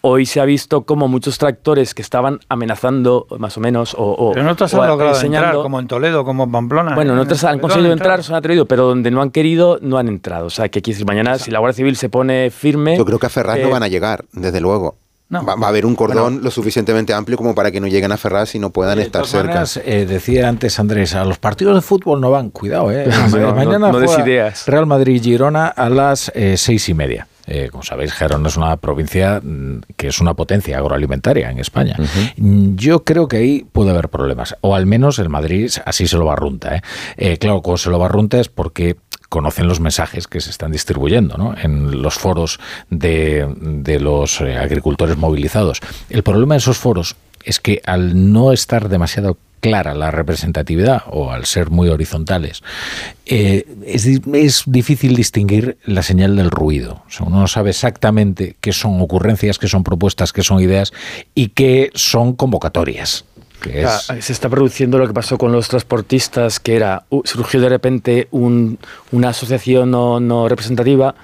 hoy 0.00 0.26
se 0.26 0.40
ha 0.40 0.44
visto 0.44 0.82
como 0.82 1.06
muchos 1.06 1.38
tractores 1.38 1.94
que 1.94 2.02
estaban 2.02 2.40
amenazando, 2.48 3.28
más 3.38 3.56
o 3.56 3.60
menos, 3.60 3.94
o, 3.94 4.02
o- 4.12 4.32
Pero 4.32 4.44
en 4.46 4.48
otras 4.50 4.74
o 4.74 4.82
han 4.82 4.88
logrado 4.88 5.14
enseñando- 5.14 5.46
entrar, 5.48 5.62
como 5.62 5.78
en 5.78 5.86
Toledo, 5.86 6.24
como 6.24 6.44
en 6.44 6.50
Pamplona. 6.52 6.96
Bueno, 6.96 7.12
en 7.12 7.20
otras 7.20 7.44
han 7.44 7.60
conseguido 7.60 7.92
entrar, 7.92 8.24
se 8.24 8.32
han 8.32 8.38
atrevido, 8.38 8.66
pero 8.66 8.86
donde 8.86 9.12
no 9.12 9.22
han 9.22 9.30
querido, 9.30 9.78
no 9.80 9.98
han 9.98 10.08
entrado. 10.08 10.46
O 10.46 10.50
sea, 10.50 10.68
que 10.68 10.80
decir, 10.80 11.06
mañana, 11.06 11.38
si 11.38 11.52
la 11.52 11.60
Guardia 11.60 11.76
Civil 11.76 11.94
se 11.96 12.08
pone 12.08 12.50
firme... 12.50 12.96
Yo 12.96 13.04
creo 13.04 13.20
que 13.20 13.26
a 13.26 13.30
Ferraz 13.30 13.58
no 13.60 13.68
eh, 13.68 13.70
van 13.70 13.84
a 13.84 13.88
llegar, 13.88 14.24
desde 14.32 14.60
luego. 14.60 14.96
No. 15.30 15.44
Va, 15.44 15.56
va 15.56 15.66
a 15.66 15.68
haber 15.70 15.84
un 15.84 15.94
cordón 15.94 16.42
lo 16.42 16.50
suficientemente 16.50 17.12
amplio 17.12 17.36
como 17.36 17.54
para 17.54 17.70
que 17.70 17.80
no 17.80 17.86
lleguen 17.86 18.12
a 18.12 18.16
Ferraz 18.16 18.54
y 18.54 18.58
no 18.58 18.70
puedan 18.70 18.96
De 18.96 19.04
estar 19.04 19.20
todas 19.22 19.30
cerca. 19.32 19.46
maneras, 19.48 19.80
eh, 19.84 20.06
decía 20.06 20.48
antes 20.48 20.78
Andrés, 20.80 21.14
a 21.14 21.24
los 21.24 21.38
partidos 21.38 21.74
de 21.74 21.82
fútbol 21.82 22.20
no 22.20 22.30
van, 22.30 22.48
cuidado, 22.50 22.90
eh. 22.90 23.06
No, 23.30 23.36
no, 23.38 23.54
Mañana 23.54 23.92
no 23.92 24.00
des 24.00 24.08
juega 24.10 24.24
ideas. 24.26 24.66
Real 24.66 24.86
Madrid-Girona 24.86 25.66
a 25.68 25.90
las 25.90 26.32
eh, 26.34 26.56
seis 26.56 26.88
y 26.88 26.94
media. 26.94 27.26
Eh, 27.50 27.68
como 27.70 27.82
sabéis, 27.82 28.12
Gerona 28.12 28.48
es 28.48 28.58
una 28.58 28.76
provincia 28.76 29.40
mm, 29.42 29.80
que 29.96 30.08
es 30.08 30.20
una 30.20 30.34
potencia 30.34 30.76
agroalimentaria 30.76 31.50
en 31.50 31.58
España. 31.58 31.96
Mm, 32.36 32.74
Yo 32.76 33.04
creo 33.04 33.26
que 33.26 33.38
ahí 33.38 33.66
puede 33.72 33.90
haber 33.90 34.10
problemas, 34.10 34.54
o 34.60 34.74
al 34.74 34.84
menos 34.84 35.18
el 35.18 35.30
Madrid 35.30 35.70
así 35.86 36.06
se 36.06 36.18
lo 36.18 36.26
barrunta. 36.26 36.76
¿eh? 36.76 36.82
Eh, 37.16 37.38
claro, 37.38 37.62
como 37.62 37.78
se 37.78 37.88
lo 37.88 37.98
barrunta 37.98 38.38
es 38.38 38.48
porque 38.48 38.96
conocen 39.28 39.66
los 39.68 39.80
mensajes 39.80 40.26
que 40.26 40.40
se 40.40 40.50
están 40.50 40.72
distribuyendo 40.72 41.36
¿no? 41.36 41.54
en 41.56 42.02
los 42.02 42.14
foros 42.14 42.58
de, 42.90 43.46
los 44.00 44.40
eh, 44.40 44.56
agricultores 44.56 45.16
movilizados. 45.16 45.80
El 46.08 46.22
problema 46.22 46.54
de 46.54 46.58
esos 46.58 46.78
foros 46.78 47.16
es 47.44 47.60
que 47.60 47.82
al 47.84 48.32
no 48.32 48.52
estar 48.52 48.88
demasiado 48.88 49.36
clara 49.60 49.92
la 49.94 50.10
representatividad 50.12 51.02
o 51.10 51.32
al 51.32 51.44
ser 51.44 51.70
muy 51.70 51.88
horizontales, 51.88 52.62
eh, 53.26 53.64
es, 53.84 54.04
di- 54.04 54.22
es 54.38 54.62
difícil 54.66 55.16
distinguir 55.16 55.78
la 55.84 56.02
señal 56.02 56.36
del 56.36 56.50
ruido. 56.50 57.02
Uno 57.20 57.40
no 57.40 57.46
sabe 57.48 57.70
exactamente 57.70 58.56
qué 58.60 58.72
son 58.72 59.00
ocurrencias, 59.00 59.58
qué 59.58 59.66
son 59.68 59.82
propuestas, 59.84 60.32
qué 60.32 60.42
son 60.42 60.60
ideas 60.62 60.92
y 61.34 61.48
qué 61.48 61.90
son 61.94 62.34
convocatorias. 62.34 63.24
Que 63.60 63.82
es... 63.82 64.08
Se 64.20 64.32
está 64.32 64.48
produciendo 64.48 64.98
lo 64.98 65.06
que 65.06 65.12
pasó 65.14 65.38
con 65.38 65.52
los 65.52 65.68
transportistas, 65.68 66.60
que 66.60 66.76
era, 66.76 67.04
surgió 67.24 67.60
de 67.60 67.68
repente 67.68 68.28
un- 68.30 68.78
una 69.12 69.30
asociación 69.30 69.90
no, 69.90 70.20
no 70.20 70.48
representativa 70.48 71.14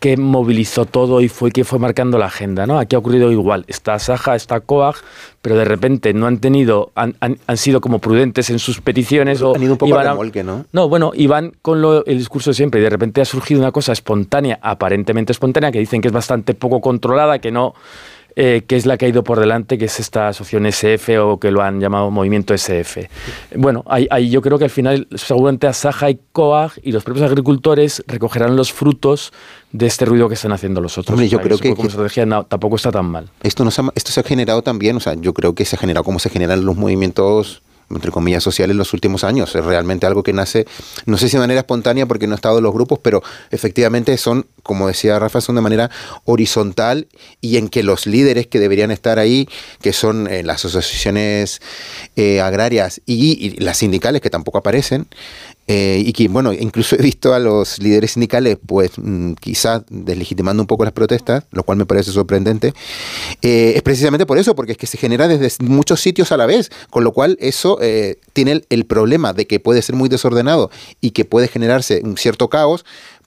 que 0.00 0.18
movilizó 0.18 0.84
todo 0.84 1.22
y 1.22 1.30
fue 1.30 1.50
que 1.50 1.64
fue 1.64 1.78
marcando 1.78 2.18
la 2.18 2.26
agenda, 2.26 2.66
¿no? 2.66 2.78
Aquí 2.78 2.94
ha 2.94 2.98
ocurrido 2.98 3.32
igual. 3.32 3.64
Está 3.68 3.98
Saja, 3.98 4.36
está 4.36 4.60
COAG, 4.60 4.96
pero 5.40 5.56
de 5.56 5.64
repente 5.64 6.12
no 6.12 6.26
han 6.26 6.38
tenido, 6.40 6.92
han, 6.94 7.16
han- 7.20 7.38
han 7.46 7.56
sido 7.56 7.80
como 7.80 8.00
prudentes 8.00 8.50
en 8.50 8.58
sus 8.58 8.82
peticiones 8.82 9.40
o 9.40 9.54
Han 9.54 9.62
ido 9.62 9.72
un 9.72 9.78
poco 9.78 9.88
iban 9.88 10.06
a 10.06 10.10
remolque, 10.10 10.44
¿no? 10.44 10.66
no, 10.72 10.90
bueno, 10.90 11.12
y 11.14 11.26
van 11.26 11.52
con 11.62 11.80
lo- 11.80 12.04
el 12.04 12.18
discurso 12.18 12.50
de 12.50 12.54
siempre 12.54 12.80
y 12.80 12.82
de 12.84 12.90
repente 12.90 13.22
ha 13.22 13.24
surgido 13.24 13.60
una 13.62 13.72
cosa 13.72 13.92
espontánea, 13.92 14.58
aparentemente 14.60 15.32
espontánea, 15.32 15.72
que 15.72 15.78
dicen 15.78 16.02
que 16.02 16.08
es 16.08 16.12
bastante 16.14 16.52
poco 16.52 16.82
controlada, 16.82 17.38
que 17.38 17.50
no, 17.50 17.74
eh, 18.36 18.62
que 18.66 18.76
es 18.76 18.84
la 18.86 18.96
que 18.96 19.06
ha 19.06 19.08
ido 19.08 19.22
por 19.22 19.38
delante, 19.38 19.78
que 19.78 19.84
es 19.84 20.00
esta 20.00 20.28
asociación 20.28 20.66
SF 20.66 21.18
o 21.20 21.38
que 21.38 21.50
lo 21.50 21.62
han 21.62 21.80
llamado 21.80 22.10
movimiento 22.10 22.52
SF. 22.54 23.08
Bueno, 23.56 23.84
ahí, 23.86 24.06
ahí 24.10 24.28
yo 24.30 24.42
creo 24.42 24.58
que 24.58 24.64
al 24.64 24.70
final 24.70 25.06
seguramente 25.14 25.66
Asaja 25.66 26.10
y 26.10 26.18
COAG 26.32 26.72
y 26.82 26.92
los 26.92 27.04
propios 27.04 27.24
agricultores 27.26 28.02
recogerán 28.08 28.56
los 28.56 28.72
frutos 28.72 29.32
de 29.72 29.86
este 29.86 30.04
ruido 30.04 30.28
que 30.28 30.34
están 30.34 30.52
haciendo 30.52 30.80
los 30.80 30.98
otros. 30.98 31.14
Hombre, 31.14 31.28
yo 31.28 31.38
O 31.38 31.40
sea, 31.40 31.44
creo 31.46 31.58
que- 31.58 31.74
como 31.76 31.88
estrategia 31.88 32.26
no, 32.26 32.44
tampoco 32.44 32.76
está 32.76 32.90
tan 32.90 33.06
mal. 33.06 33.28
Esto, 33.42 33.64
no 33.64 33.70
se 33.70 33.82
ha, 33.82 33.84
esto 33.94 34.10
se 34.12 34.20
ha 34.20 34.22
generado 34.24 34.62
también, 34.62 34.96
o 34.96 35.00
sea, 35.00 35.14
yo 35.14 35.32
creo 35.34 35.54
que 35.54 35.64
se 35.64 35.76
ha 35.76 35.78
generado 35.78 36.02
como 36.04 36.18
se 36.18 36.30
generan 36.30 36.64
los 36.64 36.76
movimientos 36.76 37.62
entre 37.90 38.10
comillas 38.10 38.42
sociales 38.42 38.74
en 38.74 38.78
los 38.78 38.92
últimos 38.92 39.24
años. 39.24 39.54
Es 39.54 39.64
realmente 39.64 40.06
algo 40.06 40.22
que 40.22 40.32
nace, 40.32 40.66
no 41.06 41.18
sé 41.18 41.28
si 41.28 41.36
de 41.36 41.40
manera 41.40 41.60
espontánea 41.60 42.06
porque 42.06 42.26
no 42.26 42.34
he 42.34 42.36
estado 42.36 42.58
en 42.58 42.64
los 42.64 42.72
grupos, 42.72 42.98
pero 43.00 43.22
efectivamente 43.50 44.16
son, 44.16 44.46
como 44.62 44.86
decía 44.88 45.18
Rafa, 45.18 45.40
son 45.40 45.56
de 45.56 45.60
manera 45.60 45.90
horizontal 46.24 47.08
y 47.40 47.56
en 47.56 47.68
que 47.68 47.82
los 47.82 48.06
líderes 48.06 48.46
que 48.46 48.58
deberían 48.58 48.90
estar 48.90 49.18
ahí, 49.18 49.48
que 49.80 49.92
son 49.92 50.26
eh, 50.26 50.42
las 50.42 50.64
asociaciones 50.64 51.60
eh, 52.16 52.40
agrarias 52.40 53.00
y 53.06 53.60
las 53.60 53.78
sindicales 53.78 54.20
que 54.20 54.30
tampoco 54.30 54.58
aparecen, 54.58 55.06
eh, 55.66 56.02
y 56.04 56.12
que, 56.12 56.28
bueno, 56.28 56.52
incluso 56.52 56.96
he 56.96 57.02
visto 57.02 57.32
a 57.32 57.38
los 57.38 57.78
líderes 57.78 58.12
sindicales, 58.12 58.58
pues 58.64 58.92
mm, 58.96 59.32
quizás 59.34 59.82
deslegitimando 59.88 60.62
un 60.62 60.66
poco 60.66 60.84
las 60.84 60.92
protestas, 60.92 61.44
lo 61.52 61.62
cual 61.62 61.78
me 61.78 61.86
parece 61.86 62.12
sorprendente, 62.12 62.74
eh, 63.40 63.72
es 63.74 63.82
precisamente 63.82 64.26
por 64.26 64.38
eso, 64.38 64.54
porque 64.54 64.72
es 64.72 64.78
que 64.78 64.86
se 64.86 64.98
genera 64.98 65.26
desde 65.26 65.64
muchos 65.64 66.00
sitios 66.00 66.32
a 66.32 66.36
la 66.36 66.46
vez, 66.46 66.70
con 66.90 67.02
lo 67.04 67.12
cual 67.12 67.36
eso 67.40 67.78
eh, 67.80 68.16
tiene 68.32 68.52
el, 68.52 68.66
el 68.68 68.84
problema 68.84 69.32
de 69.32 69.46
que 69.46 69.60
puede 69.60 69.80
ser 69.80 69.94
muy 69.94 70.08
desordenado 70.08 70.70
y 71.00 71.12
que 71.12 71.24
puede 71.24 71.48
generarse 71.48 72.02
un 72.04 72.16
cierto 72.18 72.48
caos, 72.48 72.84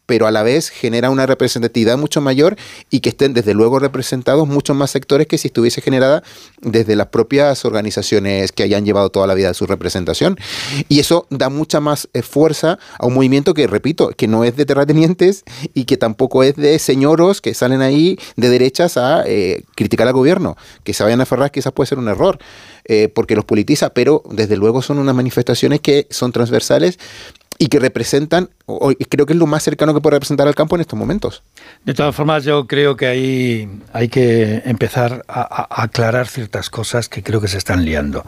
pero 0.07 0.25
a 0.25 0.31
la 0.31 0.41
vez 0.41 0.69
genera 0.69 1.11
una 1.11 1.27
representatividad 1.27 1.97
mucho 1.97 2.21
mayor 2.21 2.57
y 2.89 3.01
que 3.01 3.09
estén 3.09 3.35
desde 3.35 3.53
luego 3.53 3.77
representados 3.77 4.47
muchos 4.47 4.75
más 4.75 4.89
sectores 4.89 5.27
que 5.27 5.37
si 5.37 5.49
estuviese 5.49 5.81
generada 5.81 6.23
desde 6.61 6.95
las 6.95 7.07
propias 7.07 7.63
organizaciones 7.65 8.51
que 8.51 8.63
hayan 8.63 8.85
llevado 8.85 9.11
toda 9.11 9.27
la 9.27 9.35
vida 9.35 9.53
su 9.53 9.67
representación. 9.67 10.37
Y 10.89 10.99
eso 10.99 11.27
da 11.29 11.49
mucha 11.49 11.79
más 11.79 12.09
eh, 12.13 12.21
fuerza 12.21 12.79
a 12.97 13.05
un 13.05 13.13
movimiento 13.13 13.53
que, 13.53 13.67
repito, 13.67 14.09
que 14.09 14.27
no 14.27 14.43
es 14.43 14.55
de 14.55 14.65
terratenientes 14.65 15.43
y 15.73 15.85
que 15.85 15.97
tampoco 15.97 16.43
es 16.43 16.55
de 16.55 16.79
señoros 16.79 17.41
que 17.41 17.53
salen 17.53 17.81
ahí 17.81 18.17
de 18.37 18.49
derechas 18.49 18.97
a 18.97 19.23
eh, 19.27 19.63
criticar 19.75 20.07
al 20.07 20.13
gobierno. 20.13 20.55
Que 20.83 20.93
se 20.93 21.03
vayan 21.03 21.19
a 21.19 21.23
aferrar 21.23 21.51
quizás 21.51 21.73
puede 21.73 21.87
ser 21.87 21.99
un 21.99 22.07
error, 22.07 22.39
eh, 22.85 23.09
porque 23.13 23.35
los 23.35 23.43
politiza, 23.43 23.89
pero 23.89 24.23
desde 24.29 24.55
luego 24.55 24.81
son 24.81 24.99
unas 24.99 25.13
manifestaciones 25.13 25.81
que 25.81 26.07
son 26.09 26.31
transversales 26.31 26.99
y 27.59 27.67
que 27.67 27.79
representan, 27.79 28.49
o- 28.65 28.93
creo 29.09 29.25
que 29.25 29.33
es 29.33 29.39
lo 29.39 29.47
más 29.47 29.63
cercano 29.63 29.93
que 29.93 30.01
puede 30.01 30.15
representar 30.15 30.47
al 30.47 30.55
campo 30.55 30.75
en 30.75 30.81
estos 30.81 30.97
momentos. 30.97 31.43
De 31.85 31.93
todas 31.93 32.15
formas, 32.15 32.43
yo 32.43 32.67
creo 32.67 32.95
que 32.95 33.07
ahí 33.07 33.69
hay 33.93 34.09
que 34.09 34.61
empezar 34.65 35.23
a, 35.27 35.81
aclarar 35.83 36.27
ciertas 36.27 36.69
cosas 36.69 37.09
que 37.09 37.23
creo 37.23 37.41
que 37.41 37.47
se 37.47 37.57
están 37.57 37.83
liando. 37.85 38.25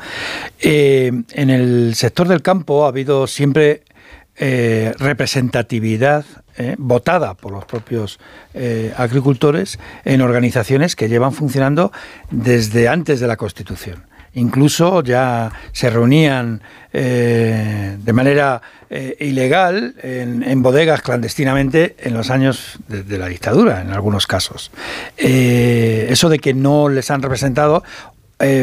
Eh, 0.59 1.11
en 1.31 1.49
el 1.49 1.95
sector 1.95 2.27
del 2.27 2.41
campo 2.41 2.85
ha 2.85 2.89
habido 2.89 3.27
siempre 3.27 3.83
eh, 4.37 4.93
representatividad 4.97 6.25
eh, 6.57 6.75
votada 6.77 7.33
por 7.35 7.51
los 7.51 7.65
propios 7.65 8.19
agricultores 8.97 9.79
en 10.03 10.21
organizaciones 10.21 10.95
que 10.95 11.07
llevan 11.07 11.31
funcionando 11.31 11.91
desde 12.31 12.87
antes 12.89 13.19
de 13.19 13.27
la 13.27 13.37
Constitución. 13.37 14.08
Incluso 14.33 15.03
ya 15.03 15.51
se 15.71 15.89
reunían 15.89 16.61
eh, 16.93 17.97
de 17.99 18.13
manera 18.13 18.61
eh, 18.89 19.15
ilegal 19.19 19.95
en, 20.01 20.61
bodegas 20.63 21.01
clandestinamente 21.01 21.95
en 21.99 22.13
los 22.13 22.29
años 22.29 22.79
de, 22.87 23.17
la 23.17 23.27
dictadura, 23.27 23.81
en 23.81 23.91
algunos 23.91 24.27
casos. 24.27 24.71
Eh, 25.17 26.07
eso 26.09 26.29
de 26.29 26.39
que 26.39 26.53
no 26.53 26.89
les 26.89 27.11
han 27.11 27.21
representado, 27.21 27.83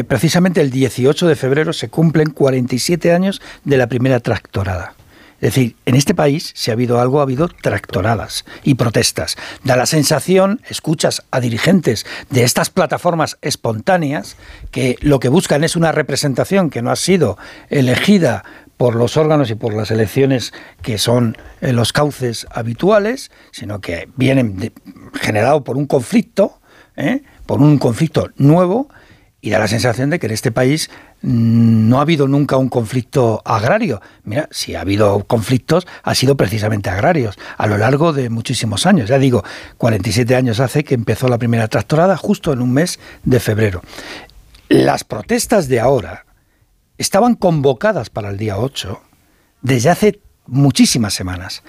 precisamente 0.07 0.59
el 0.59 0.71
18 0.71 1.27
de 1.27 1.35
febrero 1.35 1.71
se 1.71 1.89
cumplen 1.89 2.31
47 2.31 3.13
años 3.13 3.41
de 3.63 3.77
la 3.77 3.85
primera 3.87 4.19
tractorada. 4.19 4.96
Es 5.37 5.53
decir, 5.53 5.75
en 5.85 5.95
este 5.95 6.15
país, 6.15 6.51
si 6.55 6.71
ha 6.71 6.73
habido 6.73 6.99
algo, 6.99 7.19
ha 7.19 7.23
habido 7.23 7.47
tractoradas 7.47 8.43
y 8.63 8.73
protestas. 8.73 9.37
Da 9.63 9.75
la 9.75 9.85
sensación, 9.85 10.61
escuchas 10.67 11.21
a 11.29 11.39
dirigentes 11.39 12.05
de 12.31 12.43
estas 12.43 12.69
plataformas 12.71 13.37
espontáneas, 13.41 14.35
que 14.71 14.95
lo 15.01 15.19
que 15.19 15.29
buscan 15.29 15.63
es 15.63 15.75
una 15.75 15.91
representación 15.91 16.69
que 16.71 16.81
no 16.81 16.89
ha 16.89 16.95
sido 16.95 17.37
elegida 17.69 18.43
por 18.77 18.95
los 18.95 19.17
órganos 19.17 19.49
y 19.51 19.55
por 19.55 19.73
las 19.73 19.91
elecciones 19.91 20.53
que 20.81 20.97
son 20.97 21.35
eh, 21.61 21.71
los 21.73 21.93
cauces 21.93 22.45
habituales, 22.51 23.31
sino 23.51 23.79
que 23.81 24.07
vienen 24.15 24.57
de- 24.57 24.71
generado 25.19 25.63
por 25.63 25.77
un 25.77 25.85
conflicto, 25.87 26.59
¿eh? 26.95 27.21
por 27.45 27.59
un 27.61 27.77
conflicto 27.79 28.29
nuevo, 28.37 28.87
y 29.41 29.51
da 29.51 29.59
la 29.59 29.67
sensación 29.67 30.09
de 30.09 30.19
que 30.19 30.25
en 30.27 30.33
este 30.33 30.51
país 30.51 30.89
no 31.21 31.97
ha 31.97 32.01
habido 32.01 32.27
nunca 32.27 32.57
un 32.57 32.69
conflicto 32.69 33.41
agrario. 33.43 34.01
Mira, 34.23 34.47
si 34.51 34.75
ha 34.75 34.81
habido 34.81 35.23
conflictos, 35.25 35.87
ha 36.03 36.15
sido 36.15 36.37
precisamente 36.37 36.89
agrarios 36.89 37.37
a 37.57 37.67
lo 37.67 37.77
largo 37.77 38.13
de 38.13 38.29
muchísimos 38.29 38.85
años. 38.85 39.09
Ya 39.09 39.17
digo, 39.17 39.43
47 39.77 40.35
años 40.35 40.59
hace 40.59 40.83
que 40.83 40.95
empezó 40.95 41.27
la 41.27 41.37
primera 41.37 41.67
tractorada, 41.67 42.17
justo 42.17 42.53
en 42.53 42.61
un 42.61 42.71
mes 42.71 42.99
de 43.23 43.39
febrero. 43.39 43.81
Las 44.69 45.03
protestas 45.03 45.67
de 45.67 45.79
ahora 45.79 46.25
estaban 46.97 47.35
convocadas 47.35 48.09
para 48.09 48.29
el 48.29 48.37
día 48.37 48.57
8 48.57 49.01
desde 49.61 49.89
hace 49.89 50.19
muchísimas 50.45 51.13
semanas. 51.13 51.63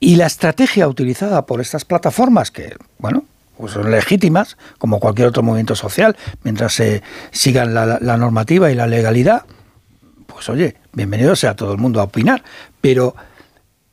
Y 0.00 0.16
la 0.16 0.26
estrategia 0.26 0.86
utilizada 0.86 1.46
por 1.46 1.60
estas 1.60 1.84
plataformas, 1.84 2.50
que, 2.50 2.76
bueno, 2.98 3.24
pues 3.58 3.72
son 3.72 3.90
legítimas, 3.90 4.56
como 4.78 5.00
cualquier 5.00 5.28
otro 5.28 5.42
movimiento 5.42 5.74
social, 5.74 6.16
mientras 6.44 6.72
se 6.74 7.02
sigan 7.32 7.74
la, 7.74 7.98
normativa 8.16 8.70
y 8.70 8.74
la 8.76 8.86
legalidad, 8.86 9.42
pues 10.26 10.48
oye, 10.48 10.76
bienvenido 10.92 11.34
sea 11.34 11.56
todo 11.56 11.72
el 11.72 11.78
mundo 11.78 12.00
a 12.00 12.04
opinar. 12.04 12.44
Pero 12.80 13.16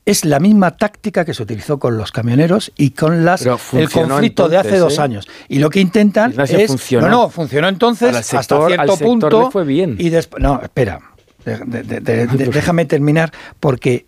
es 0.06 0.24
la 0.24 0.40
misma 0.40 0.78
táctica 0.78 1.26
que 1.26 1.34
se 1.34 1.42
utilizó 1.42 1.80
con 1.80 1.98
los 1.98 2.12
camioneros 2.12 2.72
y 2.78 2.92
con 2.92 3.26
las 3.26 3.44
el 3.74 3.90
conflicto 3.90 4.48
de 4.48 4.58
hace 4.58 4.78
dos 4.78 5.00
¿eh? 5.00 5.02
años. 5.02 5.28
Y 5.50 5.58
lo 5.58 5.72
que 5.72 5.80
intentan 5.80 6.32
Ignacio, 6.32 6.60
es... 6.60 6.68
funcionó. 6.68 7.08
No, 7.08 7.22
no, 7.24 7.30
funcionó 7.30 7.68
entonces 7.68 8.16
hasta 8.16 8.68
cierto 8.68 8.98
punto. 8.98 9.50
fue 9.50 9.64
bien. 9.66 9.96
Y 9.98 10.10
después... 10.10 10.44
No, 10.44 10.62
espera. 10.62 11.00
De- 11.44 11.58
de- 11.58 11.84
de- 11.84 12.00
de- 12.02 12.28
de- 12.38 12.46
déjame 12.46 12.86
terminar 12.86 13.32
porque 13.60 14.06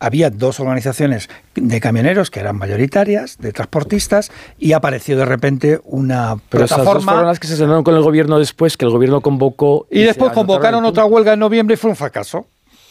había 0.00 0.30
dos 0.30 0.58
organizaciones 0.58 1.28
de 1.54 1.80
camioneros 1.80 2.30
que 2.30 2.40
eran 2.40 2.56
mayoritarias, 2.56 3.38
de 3.38 3.52
transportistas, 3.52 4.32
y 4.58 4.72
apareció 4.72 5.16
de 5.16 5.26
repente 5.26 5.80
una 5.84 6.36
Pero 6.48 6.64
esas 6.64 6.78
dos 6.78 6.84
plataforma. 6.86 7.12
fueron 7.12 7.28
las 7.28 7.38
que 7.38 7.46
se 7.46 7.56
sentaron 7.56 7.84
con 7.84 7.94
el 7.94 8.02
gobierno 8.02 8.38
después, 8.38 8.76
que 8.76 8.86
el 8.86 8.90
gobierno 8.90 9.20
convocó. 9.20 9.86
Y 9.90 10.02
después 10.02 10.30
se 10.30 10.34
convocaron 10.34 10.84
otra 10.84 11.04
huelga 11.04 11.34
en 11.34 11.40
noviembre 11.40 11.74
y 11.74 11.76
fue 11.76 11.90
un 11.90 11.96
fracaso. 11.96 12.46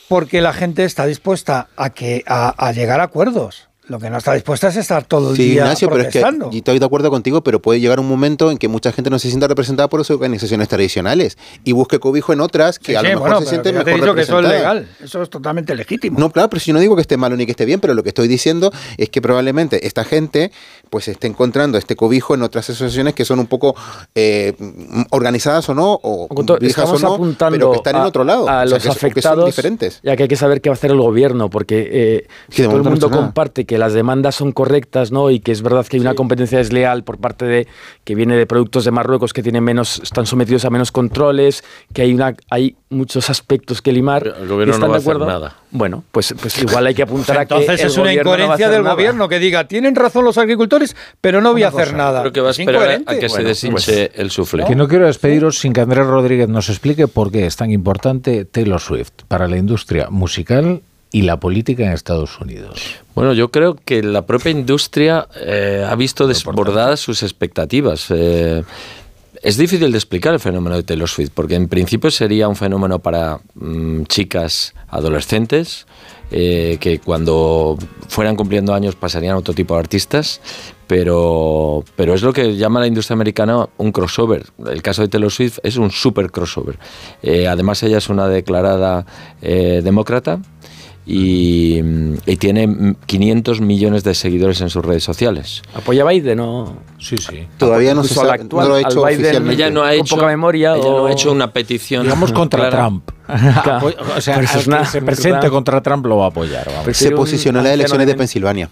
Porque 0.07 0.41
la 0.41 0.53
gente 0.53 0.85
está 0.85 1.05
dispuesta 1.05 1.67
a, 1.75 1.91
que, 1.91 2.23
a, 2.25 2.49
a 2.65 2.71
llegar 2.71 2.99
a 2.99 3.03
acuerdos. 3.03 3.68
Lo 3.89 3.99
que 3.99 4.09
no 4.09 4.17
está 4.19 4.33
dispuesta 4.33 4.67
es 4.69 4.75
estar 4.77 5.03
todo 5.03 5.31
el 5.31 5.35
Sí, 5.35 5.43
día 5.49 5.63
Ignacio, 5.63 5.89
pero 5.89 6.01
es 6.03 6.07
que 6.13 6.19
protestando. 6.21 6.49
y 6.53 6.59
estoy 6.59 6.77
de 6.79 6.85
acuerdo 6.85 7.09
contigo, 7.09 7.41
pero 7.43 7.59
puede 7.59 7.79
llegar 7.79 7.99
un 7.99 8.07
momento 8.07 8.51
en 8.51 8.57
que 8.59 8.67
mucha 8.67 8.91
gente 8.91 9.09
no 9.09 9.17
se 9.19 9.29
sienta 9.29 9.47
representada 9.47 9.89
por 9.89 9.99
sus 10.05 10.15
organizaciones 10.15 10.67
tradicionales 10.67 11.37
y 11.63 11.71
busque 11.71 11.99
cobijo 11.99 12.31
en 12.31 12.41
otras 12.41 12.77
que 12.79 12.91
Sí, 12.91 12.95
a 12.95 13.01
lo 13.01 13.07
sí, 13.09 13.15
mejor 13.15 13.21
bueno, 13.29 13.39
se 13.39 13.45
pero 13.45 13.49
sienten 13.49 13.73
ya 13.75 13.83
te 13.83 13.89
he 13.89 13.93
mejor 13.95 14.05
dicho 14.09 14.15
que 14.15 14.21
eso 14.21 14.39
es 14.39 14.43
representadas. 14.45 14.75
legal, 14.83 14.95
eso 15.03 15.21
es 15.23 15.29
totalmente 15.31 15.75
legítimo. 15.75 16.19
No, 16.19 16.29
claro, 16.31 16.49
pero 16.51 16.59
si 16.59 16.67
yo 16.67 16.73
no 16.75 16.79
digo 16.79 16.95
que 16.95 17.01
esté 17.01 17.17
malo 17.17 17.35
ni 17.35 17.45
que 17.45 17.51
esté 17.51 17.65
bien, 17.65 17.79
pero 17.79 17.95
lo 17.95 18.03
que 18.03 18.09
estoy 18.09 18.27
diciendo 18.27 18.71
es 18.97 19.09
que 19.09 19.21
probablemente 19.21 19.87
esta 19.87 20.03
gente 20.05 20.51
pues 20.91 21.07
esté 21.07 21.25
encontrando 21.27 21.77
este 21.79 21.95
cobijo 21.95 22.35
en 22.35 22.43
otras 22.43 22.69
asociaciones 22.69 23.15
que 23.15 23.25
son 23.25 23.39
un 23.39 23.47
poco 23.47 23.75
eh, 24.13 24.53
organizadas 25.09 25.67
o 25.69 25.73
no, 25.73 25.99
o 26.03 26.27
viejas 26.59 26.89
o 26.89 26.99
no, 26.99 27.15
apuntando 27.15 27.57
pero 27.57 27.71
que 27.71 27.77
están 27.77 27.95
en 27.95 28.01
a- 28.03 28.07
otro 28.07 28.23
lado. 28.23 28.47
A 28.49 28.63
o 28.63 28.67
sea, 28.67 28.69
los 28.69 28.73
que 28.73 28.79
son- 28.81 28.93
que 28.93 28.99
son 28.99 29.09
afectados, 29.09 29.45
diferentes. 29.47 29.99
ya 30.03 30.15
que 30.15 30.23
hay 30.23 30.29
que 30.29 30.35
saber 30.35 30.61
qué 30.61 30.69
va 30.69 30.73
a 30.73 30.77
hacer 30.77 30.91
el 30.91 30.99
gobierno, 30.99 31.49
porque 31.49 31.89
eh, 31.91 32.27
si 32.49 32.63
todo 32.63 32.77
el 32.77 32.83
no 32.83 32.89
mundo 32.91 33.09
nada. 33.09 33.21
comparte 33.21 33.65
que 33.65 33.78
las 33.79 33.93
demandas 33.93 34.35
son 34.35 34.51
correctas, 34.51 35.11
¿no? 35.11 35.31
Y 35.31 35.39
que 35.39 35.51
es 35.51 35.61
verdad 35.61 35.85
que 35.87 35.97
hay 35.97 36.01
una 36.01 36.13
competencia 36.13 36.57
desleal 36.59 37.03
por 37.03 37.17
parte 37.17 37.45
de 37.45 37.67
que 38.03 38.13
viene 38.15 38.35
de 38.37 38.45
productos 38.45 38.85
de 38.85 38.91
Marruecos 38.91 39.33
que 39.33 39.41
tienen 39.41 39.63
menos, 39.63 39.99
están 40.03 40.25
sometidos 40.25 40.65
a 40.65 40.69
menos 40.69 40.91
controles, 40.91 41.63
que 41.93 42.03
hay 42.03 42.13
una, 42.13 42.35
hay 42.49 42.75
muchos 42.89 43.29
aspectos 43.29 43.81
que 43.81 43.91
limar. 43.91 44.27
el 44.39 44.47
gobierno 44.47 44.73
¿Están 44.73 44.87
no 44.87 44.91
va 44.91 44.97
a 44.97 44.99
de 44.99 45.03
acuerdo? 45.03 45.23
hacer 45.25 45.33
nada. 45.41 45.55
Bueno, 45.71 46.03
pues, 46.11 46.33
pues 46.39 46.61
igual 46.61 46.85
hay 46.87 46.95
que 46.95 47.03
apuntar 47.03 47.37
a 47.37 47.45
que 47.45 47.53
Entonces 47.55 47.81
el 47.81 47.87
es 47.87 47.97
una 47.97 48.05
no 48.05 48.09
a 48.09 48.13
incoherencia 48.13 48.69
del 48.69 48.83
nada. 48.83 48.95
gobierno 48.95 49.29
que 49.29 49.39
diga, 49.39 49.67
tienen 49.67 49.95
razón 49.95 50.25
los 50.25 50.37
agricultores, 50.37 50.95
pero 51.21 51.41
no 51.41 51.51
voy 51.53 51.63
a 51.63 51.69
hacer 51.69 51.93
nada. 51.93 52.21
Creo 52.21 52.33
que 52.33 52.41
va 52.41 52.49
a 52.49 52.51
Es 52.51 52.59
esperar 52.59 53.01
a 53.05 53.15
que 53.15 53.29
se 53.29 53.43
deshinche 53.43 54.11
el 54.15 54.31
sufle. 54.31 54.65
Que 54.65 54.75
no 54.75 54.87
quiero 54.87 55.05
despediros 55.05 55.59
sin 55.59 55.73
que 55.73 55.81
Andrés 55.81 56.05
Rodríguez 56.05 56.49
nos 56.49 56.69
explique 56.69 57.07
por 57.07 57.31
qué 57.31 57.45
es 57.45 57.55
tan 57.55 57.71
importante 57.71 58.45
Taylor 58.45 58.79
Swift 58.81 59.11
para 59.27 59.47
la 59.47 59.57
industria 59.57 60.09
musical 60.09 60.81
y 61.11 61.23
la 61.23 61.39
política 61.39 61.85
en 61.85 61.91
Estados 61.91 62.39
Unidos. 62.39 62.79
Bueno, 63.15 63.33
yo 63.33 63.49
creo 63.49 63.75
que 63.75 64.03
la 64.03 64.25
propia 64.25 64.51
industria 64.51 65.27
eh, 65.35 65.85
ha 65.87 65.95
visto 65.95 66.27
desbordadas 66.27 66.99
sus 66.99 67.23
expectativas. 67.23 68.07
Eh, 68.09 68.63
es 69.41 69.57
difícil 69.57 69.91
de 69.91 69.97
explicar 69.97 70.33
el 70.33 70.39
fenómeno 70.39 70.75
de 70.75 70.83
Taylor 70.83 71.07
Swift, 71.07 71.31
porque 71.33 71.55
en 71.55 71.67
principio 71.67 72.11
sería 72.11 72.47
un 72.47 72.55
fenómeno 72.55 72.99
para 72.99 73.39
mm, 73.55 74.03
chicas 74.03 74.73
adolescentes, 74.89 75.87
eh, 76.31 76.77
que 76.79 76.99
cuando 76.99 77.77
fueran 78.07 78.35
cumpliendo 78.35 78.73
años 78.73 78.95
pasarían 78.95 79.35
a 79.35 79.37
otro 79.37 79.53
tipo 79.53 79.73
de 79.75 79.79
artistas, 79.79 80.41
pero, 80.87 81.83
pero 81.95 82.13
es 82.13 82.21
lo 82.21 82.33
que 82.33 82.55
llama 82.55 82.79
la 82.79 82.87
industria 82.87 83.13
americana 83.15 83.69
un 83.77 83.91
crossover. 83.91 84.45
El 84.67 84.81
caso 84.81 85.03
de 85.03 85.07
Taylor 85.07 85.31
Swift 85.31 85.59
es 85.63 85.77
un 85.77 85.89
super 85.89 86.31
crossover. 86.31 86.77
Eh, 87.23 87.47
además, 87.47 87.81
ella 87.83 87.99
es 87.99 88.09
una 88.09 88.27
declarada 88.27 89.05
eh, 89.41 89.81
demócrata 89.83 90.39
y, 91.11 91.81
y 92.27 92.35
tiene 92.37 92.95
500 93.07 93.61
millones 93.61 94.03
de 94.03 94.13
seguidores 94.13 94.61
en 94.61 94.69
sus 94.69 94.85
redes 94.85 95.03
sociales. 95.03 95.63
¿Apoya 95.73 96.03
a 96.03 96.07
Biden 96.09 96.39
o...? 96.39 96.77
Sí, 96.99 97.17
sí. 97.17 97.47
Todavía 97.57 97.95
no 97.95 98.03
se 98.03 98.13
sabe, 98.13 98.31
actual, 98.33 98.67
no 98.67 98.69
lo 98.69 98.75
ha 98.75 98.81
hecho 98.81 99.03
Biden 99.03 99.21
oficialmente. 99.21 99.53
Ella 99.55 99.69
no 99.71 99.81
ha 99.83 99.89
con 99.89 99.99
hecho, 99.99 100.15
poca 100.15 100.27
memoria 100.27 100.75
ella 100.75 100.85
o- 100.85 100.99
no 100.99 101.05
ha 101.07 101.11
hecho 101.11 101.31
una 101.31 101.51
petición. 101.51 102.03
Digamos 102.03 102.31
contra 102.31 102.69
clara. 102.69 102.77
Trump. 102.77 103.09
Claro. 103.63 103.93
o 104.17 104.21
sea, 104.21 104.37
al 104.37 104.43
es 104.43 104.67
una- 104.67 104.79
que 104.81 104.85
se 104.85 105.01
presente 105.01 105.49
contra 105.49 105.81
Trump 105.81 106.05
lo 106.05 106.17
va 106.17 106.25
a 106.25 106.29
apoyar. 106.29 106.65
vamos. 106.75 106.95
Se 106.97 107.11
posicionó 107.11 107.59
en 107.59 107.65
las 107.65 107.73
elecciones 107.73 108.05
de 108.07 108.15
Pensilvania. 108.15 108.69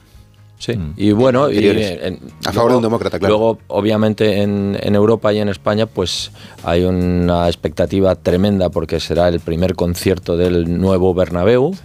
Sí, 0.60 0.74
y 0.98 1.11
bueno, 1.11 1.52
y, 1.52 1.58
en- 1.68 2.19
A 2.45 2.52
favor 2.52 2.72
de 2.72 2.77
un 2.77 2.84
demócrata, 2.84 3.19
claro. 3.19 3.38
Luego, 3.38 3.60
obviamente, 3.68 4.42
en, 4.42 4.76
en 4.82 4.95
Europa 4.95 5.32
y 5.32 5.38
en 5.38 5.50
España, 5.50 5.86
pues 5.86 6.32
hay 6.64 6.84
una 6.84 7.48
expectativa 7.48 8.16
tremenda 8.16 8.69
porque 8.69 9.00
será 9.00 9.27
el 9.27 9.40
primer 9.40 9.76
concierto 9.76 10.36
del 10.36 10.80
nuevo 10.80 11.14
Bernabéu, 11.14 11.76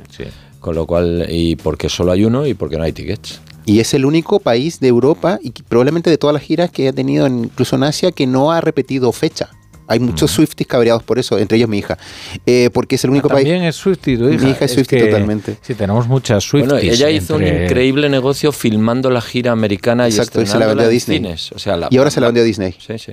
con 0.61 0.75
lo 0.75 0.87
cual, 0.87 1.27
y 1.29 1.57
porque 1.57 1.89
solo 1.89 2.13
hay 2.13 2.25
uno 2.25 2.47
y 2.47 2.55
porque 2.55 2.79
no 2.79 2.85
hay 2.85 2.93
tickets. 2.93 3.41
Y 3.67 3.79
es 3.81 3.95
el 3.95 4.05
único 4.05 4.41
país 4.41 4.81
de 4.81 4.89
Europa 4.89 5.39
y 5.43 5.51
probablemente 5.51 6.09
de 6.11 6.19
todas 6.19 6.35
las 6.35 6.43
giras 6.43 6.71
que 6.71 6.89
ha 6.89 6.93
tenido 6.93 7.27
en- 7.27 7.45
incluso 7.45 7.77
en 7.77 7.83
Asia 7.85 8.11
que 8.11 8.27
no 8.27 8.53
ha 8.53 8.61
repetido 8.61 9.13
fecha. 9.13 9.51
Hay 9.93 10.01
muchos 10.01 10.31
Swifties 10.31 10.67
cabreados 10.67 11.03
por 11.03 11.19
eso, 11.19 11.39
entre 11.39 11.57
ellos 11.59 11.69
mi 11.69 11.79
hija. 11.79 11.99
Eh, 12.47 12.71
porque 12.73 12.97
es 12.97 13.05
el 13.05 13.11
único 13.11 13.29
país. 13.29 13.45
También 13.45 13.65
es 13.65 13.77
Swiftie, 13.77 14.17
tu 14.19 14.29
hija. 14.29 14.45
Mi 14.45 14.51
hija 14.51 14.65
es 14.65 14.73
Swiftie 14.73 14.99
que- 14.99 15.05
totalmente. 15.07 15.59
Sí, 15.63 15.75
tenemos 15.75 16.09
muchas 16.09 16.45
Swifties. 16.45 16.73
Bueno, 16.73 16.93
ella 16.93 17.11
hizo 17.11 17.37
un 17.37 17.47
increíble 17.47 18.09
negocio 18.09 18.53
filmando 18.53 19.11
la 19.11 19.21
gira 19.21 19.53
americana 19.53 20.07
Exacto, 20.07 20.41
y 20.41 20.45
y 20.45 20.47
se 20.47 20.59
la 20.59 20.67
vendió 20.67 20.87
a 20.87 20.89
Disney. 20.91 21.19
cines. 21.19 21.53
O 21.53 21.59
sea, 21.59 21.77
la- 21.77 21.89
y 21.91 21.99
ahora 21.99 22.11
se 22.11 22.21
la 22.21 22.27
vendió 22.29 22.43
a 22.43 22.47
Disney. 22.47 22.75
Sí, 22.79 22.99
sí. 22.99 23.13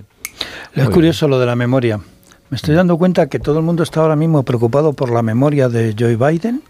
Es 0.76 0.90
curioso 0.90 1.28
lo 1.28 1.40
de 1.40 1.46
la 1.46 1.56
memoria. 1.56 2.00
Me 2.50 2.56
estoy 2.56 2.74
dando 2.76 2.98
cuenta 2.98 3.28
que 3.28 3.40
todo 3.40 3.60
el 3.60 3.66
mundo 3.66 3.84
está 3.84 4.00
ahora 4.02 4.16
mismo 4.16 4.44
preocupado 4.44 4.94
por 4.94 5.12
la 5.12 5.22
memoria 5.22 5.70
de 5.70 5.94
Joe 6.00 6.16
Biden 6.16 6.64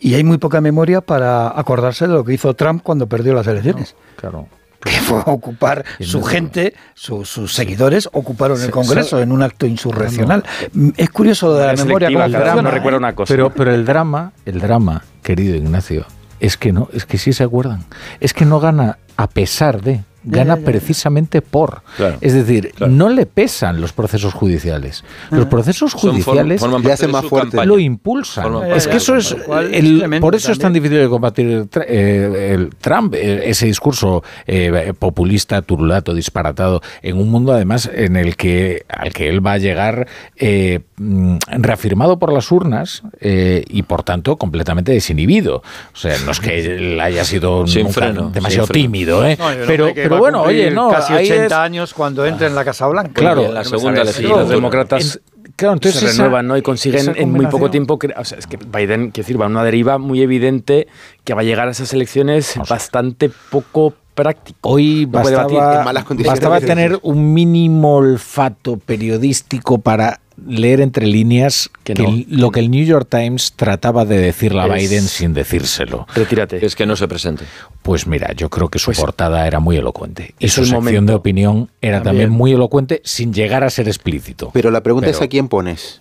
y 0.00 0.14
hay 0.14 0.24
muy 0.24 0.38
poca 0.38 0.60
memoria 0.60 1.00
para 1.00 1.48
acordarse 1.58 2.06
de 2.06 2.14
lo 2.14 2.24
que 2.24 2.32
hizo 2.34 2.54
Trump 2.54 2.82
cuando 2.82 3.06
perdió 3.08 3.34
las 3.34 3.46
elecciones. 3.46 3.94
Claro. 4.16 4.46
Que 4.84 4.90
fue 5.00 5.18
a 5.18 5.30
ocupar 5.30 5.84
su 6.00 6.22
gente, 6.22 6.74
su- 6.94 7.24
sus 7.24 7.52
seguidores, 7.54 8.08
ocuparon 8.12 8.60
el 8.60 8.70
Congreso 8.70 9.16
eso- 9.16 9.22
en 9.22 9.32
un 9.32 9.42
acto 9.42 9.66
insurreccional. 9.66 10.44
Mm, 10.72 10.90
Es 10.96 11.08
curioso 11.10 11.46
lo 11.48 11.54
de 11.54 11.66
la 11.66 11.72
Es 11.74 11.84
memoria. 11.84 12.08
cada 12.08 12.26
uno 12.26 12.38
funciona, 12.44 12.68
¿eh? 12.68 12.72
recuerda 12.72 12.98
una 12.98 13.14
cosa. 13.14 13.32
Pero, 13.32 13.50
pero 13.50 13.72
el 13.74 13.84
drama, 13.84 14.32
el 14.44 14.60
drama, 14.60 15.02
querido 15.22 15.54
Ignacio, 15.56 16.04
es 16.40 16.56
que 16.56 16.72
no, 16.72 16.88
es 16.92 17.06
que 17.06 17.18
sí 17.18 17.32
se 17.32 17.44
acuerdan. 17.44 17.84
Es 18.20 18.34
que 18.34 18.44
no 18.44 18.58
gana 18.60 18.98
a 19.16 19.28
pesar 19.28 19.82
de, 19.82 20.02
gana 20.24 20.56
precisamente 20.56 21.42
por. 21.42 21.82
Claro. 21.96 22.18
Es 22.20 22.32
decir, 22.34 22.72
no 22.88 23.08
le 23.08 23.26
pesan 23.26 23.80
los 23.80 23.92
procesos 23.92 24.34
judiciales. 24.34 25.04
Los 25.30 25.46
procesos 25.46 25.92
Son 25.92 26.00
form- 26.00 26.22
judiciales 26.22 26.60
forman 26.60 26.82
le 26.82 26.92
hacen 26.92 27.10
más 27.10 27.24
fuerte. 27.26 27.64
lo 27.66 27.78
impulsan. 27.78 28.44
Forman 28.44 28.72
Es 28.72 28.86
que 28.88 28.96
eso 28.98 29.16
es 29.16 29.36
el- 29.72 30.18
por 30.20 30.34
eso 30.34 30.52
es 30.52 30.58
tan 30.58 30.72
difícil 30.72 30.98
de 30.98 31.08
combatir 31.08 31.46
el, 31.46 31.68
eh, 31.86 32.52
el 32.54 32.70
Trump, 32.76 33.14
eh, 33.14 33.42
ese 33.48 33.66
discurso 33.66 34.22
eh, 34.46 34.92
populista, 34.98 35.62
turulato, 35.62 36.14
disparatado, 36.14 36.80
en 37.02 37.18
un 37.18 37.30
mundo 37.30 37.52
además 37.52 37.90
en 37.92 38.16
el 38.16 38.36
que 38.36 38.84
al 38.88 39.12
que 39.12 39.28
él 39.28 39.44
va 39.44 39.52
a 39.52 39.58
llegar 39.58 40.06
eh, 40.36 40.80
mm, 40.96 41.36
reafirmado 41.58 42.18
por 42.18 42.32
las 42.32 42.50
urnas 42.52 43.02
eh, 43.20 43.64
y 43.68 43.82
por 43.82 44.02
tanto 44.02 44.36
completamente 44.36 44.92
desinhibido. 44.92 45.56
O 45.92 45.96
sea, 45.96 46.16
no 46.24 46.32
es 46.32 46.40
que 46.40 46.58
él 46.76 47.00
haya 47.00 47.24
sido 47.24 47.66
Sin 47.66 47.84
nunca 47.84 48.00
freno, 48.00 48.30
demasiado 48.30 48.66
tímido, 48.68 49.26
¿eh? 49.26 49.36
No, 49.38 49.46
pero, 49.66 49.92
que 49.94 50.02
pero 50.12 50.20
bueno, 50.20 50.42
oye, 50.42 50.70
no, 50.70 50.90
Casi 50.90 51.12
ahí 51.12 51.26
80 51.30 51.46
es- 51.46 51.52
años 51.52 51.94
cuando 51.94 52.24
entre 52.26 52.46
en 52.46 52.54
la 52.54 52.64
Casa 52.64 52.86
Blanca. 52.86 53.12
Claro, 53.14 53.42
Y 53.42 53.44
en 53.46 53.54
la 53.54 53.64
segunda 53.64 54.04
legislatura. 54.04 54.40
los 54.42 54.48
demócratas 54.50 55.20
Claro, 55.56 55.74
entonces 55.74 56.00
se 56.00 56.06
esa- 56.06 56.22
renuevan 56.22 56.46
¿no? 56.46 56.56
y 56.56 56.62
consiguen 56.62 57.12
en 57.16 57.30
muy 57.30 57.46
poco 57.46 57.70
tiempo. 57.70 57.98
O 58.16 58.24
sea, 58.24 58.38
es 58.38 58.46
que 58.46 58.56
Biden, 58.56 59.10
quiero 59.10 59.26
decir, 59.26 59.40
va 59.40 59.44
a 59.44 59.48
una 59.48 59.62
deriva 59.62 59.98
muy 59.98 60.22
evidente 60.22 60.88
que 61.24 61.34
va 61.34 61.42
a 61.42 61.44
llegar 61.44 61.68
a 61.68 61.72
esas 61.72 61.92
elecciones 61.92 62.54
bastante 62.68 63.30
poco 63.50 63.92
práctico. 64.14 64.58
Hoy 64.70 65.06
No 65.06 65.18
bastaba, 65.18 65.78
en 65.78 65.84
malas 65.84 66.04
condiciones. 66.04 66.40
bastaba 66.40 66.60
tener 66.60 66.98
un 67.02 67.34
mínimo 67.34 67.96
olfato 67.96 68.78
periodístico 68.78 69.78
para 69.78 70.20
leer 70.46 70.80
entre 70.80 71.06
líneas 71.06 71.70
Que 71.84 71.94
que 71.94 72.02
no, 72.02 72.08
el- 72.10 72.26
lo 72.28 72.50
que 72.50 72.60
el 72.60 72.70
New 72.70 72.84
York 72.84 73.06
Times 73.10 73.52
trataba 73.56 74.04
de 74.04 74.18
decirle 74.18 74.60
a 74.60 74.66
Es- 74.76 74.88
Biden 74.90 75.02
sin 75.04 75.34
decírselo. 75.34 76.06
Retírate. 76.14 76.64
Es 76.64 76.76
que 76.76 76.86
no 76.86 76.96
se 76.96 77.08
presente. 77.08 77.44
Pues 77.82 78.06
mira, 78.06 78.32
yo 78.34 78.50
creo 78.50 78.68
que 78.68 78.78
su 78.78 78.86
Pues 78.86 78.98
portada 79.00 79.46
era 79.46 79.60
muy 79.60 79.76
elocuente. 79.76 80.34
Y 80.38 80.46
es 80.46 80.52
su 80.52 80.60
sección 80.62 80.84
momento. 80.84 81.12
de 81.12 81.16
opinión 81.16 81.70
era 81.80 81.98
también. 82.02 82.26
También. 82.26 82.30
muy 82.30 82.52
elocuente 82.52 83.00
sin 83.04 83.32
llegar 83.32 83.64
a 83.64 83.70
ser 83.70 83.88
explícito. 83.88 84.50
Pero 84.52 84.70
la 84.70 84.82
pregunta 84.82 85.08
es 85.10 85.16
Pero- 85.16 85.24
a 85.26 85.28
quién 85.28 85.48
pones. 85.48 86.00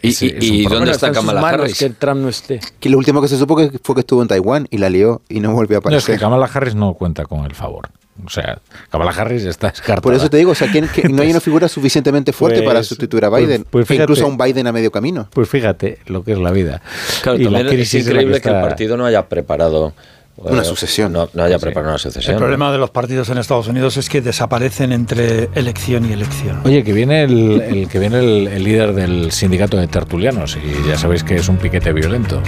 ¿Y, 0.00 0.08
y- 0.08 0.10
es 0.10 0.24
y 0.44 0.62
dónde 0.64 0.92
está 0.92 1.10
Kamala 1.10 1.40
Harris? 1.48 1.76
que 1.76 1.90
Trump 1.90 2.20
no 2.20 2.28
esté. 2.28 2.60
Que 2.78 2.88
lo 2.88 2.98
último 2.98 3.20
que 3.20 3.26
se 3.26 3.36
supo 3.36 3.56
que 3.56 3.80
fue 3.82 3.96
que 3.96 4.02
estuvo 4.02 4.22
en 4.22 4.28
Taiwán 4.28 4.68
y 4.70 4.78
la 4.78 4.88
lió 4.90 5.22
y 5.28 5.40
no 5.40 5.52
volvió 5.52 5.78
a 5.78 5.80
No, 5.80 5.96
es 5.96 6.04
que 6.04 6.12
aparecer. 6.12 6.20
Kamala 6.20 6.46
Harris 6.52 6.74
no 6.76 6.94
cuenta 6.94 7.24
con 7.26 7.44
el 7.44 7.54
favor. 7.54 7.88
O 8.24 8.30
sea, 8.30 8.58
Kamala 8.90 9.12
Harris 9.12 9.44
está 9.44 9.68
descartada. 9.70 10.00
Por 10.00 10.14
eso 10.14 10.28
te 10.28 10.36
digo, 10.38 10.50
o 10.50 10.54
sea, 10.54 10.70
¿quién- 10.70 10.88
que 10.88 11.08
no 11.08 11.22
hay 11.22 11.30
una 11.30 11.40
figura 11.40 11.68
suficientemente 11.68 12.32
fuerte 12.32 12.58
Pues- 12.60 12.66
para 12.68 12.82
sustituir 12.82 13.24
a 13.24 13.30
pues- 13.30 13.46
Biden. 13.46 13.64
pues 13.70 13.84
e 13.84 13.86
fíjate. 13.86 14.02
incluso 14.04 14.24
a 14.24 14.28
un 14.28 14.36
Biden 14.36 14.66
a 14.66 14.72
medio 14.72 14.90
camino. 14.90 15.28
Pues 15.32 15.48
fíjate 15.48 15.98
lo 16.06 16.24
que 16.24 16.32
es 16.32 16.38
la 16.38 16.50
vida. 16.50 16.82
Claro, 17.22 17.38
Y 17.38 17.44
la 17.44 17.50
también 17.50 17.66
es 17.68 17.72
crisis 17.74 17.94
es 18.02 18.06
increíble 18.08 18.40
que, 18.40 18.48
el 18.48 18.54
está- 18.56 18.68
partido 18.68 18.96
no 18.96 19.04
haya 19.06 19.28
preparado 19.28 19.92
eh, 20.38 20.52
Una 20.52 20.62
sucesión. 20.62 21.12
No, 21.12 21.28
no 21.34 21.42
haya 21.42 21.58
Sí. 21.58 21.62
preparado 21.64 21.88
una 21.90 21.96
El 21.96 22.00
sucesión. 22.00 22.38
problema 22.38 22.70
de 22.70 22.78
los 22.78 22.90
partidos 22.90 23.28
en 23.28 23.38
Estados 23.38 23.66
Unidos 23.66 23.96
es 23.96 24.08
que 24.08 24.20
desaparecen 24.20 24.92
entre 24.92 25.48
elección 25.56 26.08
y 26.08 26.12
elección. 26.12 26.60
Oye, 26.64 26.84
que 26.84 26.92
viene 26.92 27.24
el, 27.24 27.60
el- 27.60 27.88
que 27.88 27.98
viene 27.98 28.20
el, 28.20 28.46
el 28.46 28.62
líder 28.62 28.92
del 28.94 29.32
sindicato 29.32 29.76
de 29.78 29.88
tertulianos 29.88 30.56
y 30.56 30.88
ya 30.88 30.96
sabéis 30.96 31.24
que 31.24 31.34
es 31.34 31.48
un 31.48 31.56
piquete 31.56 31.92
violento. 31.92 32.40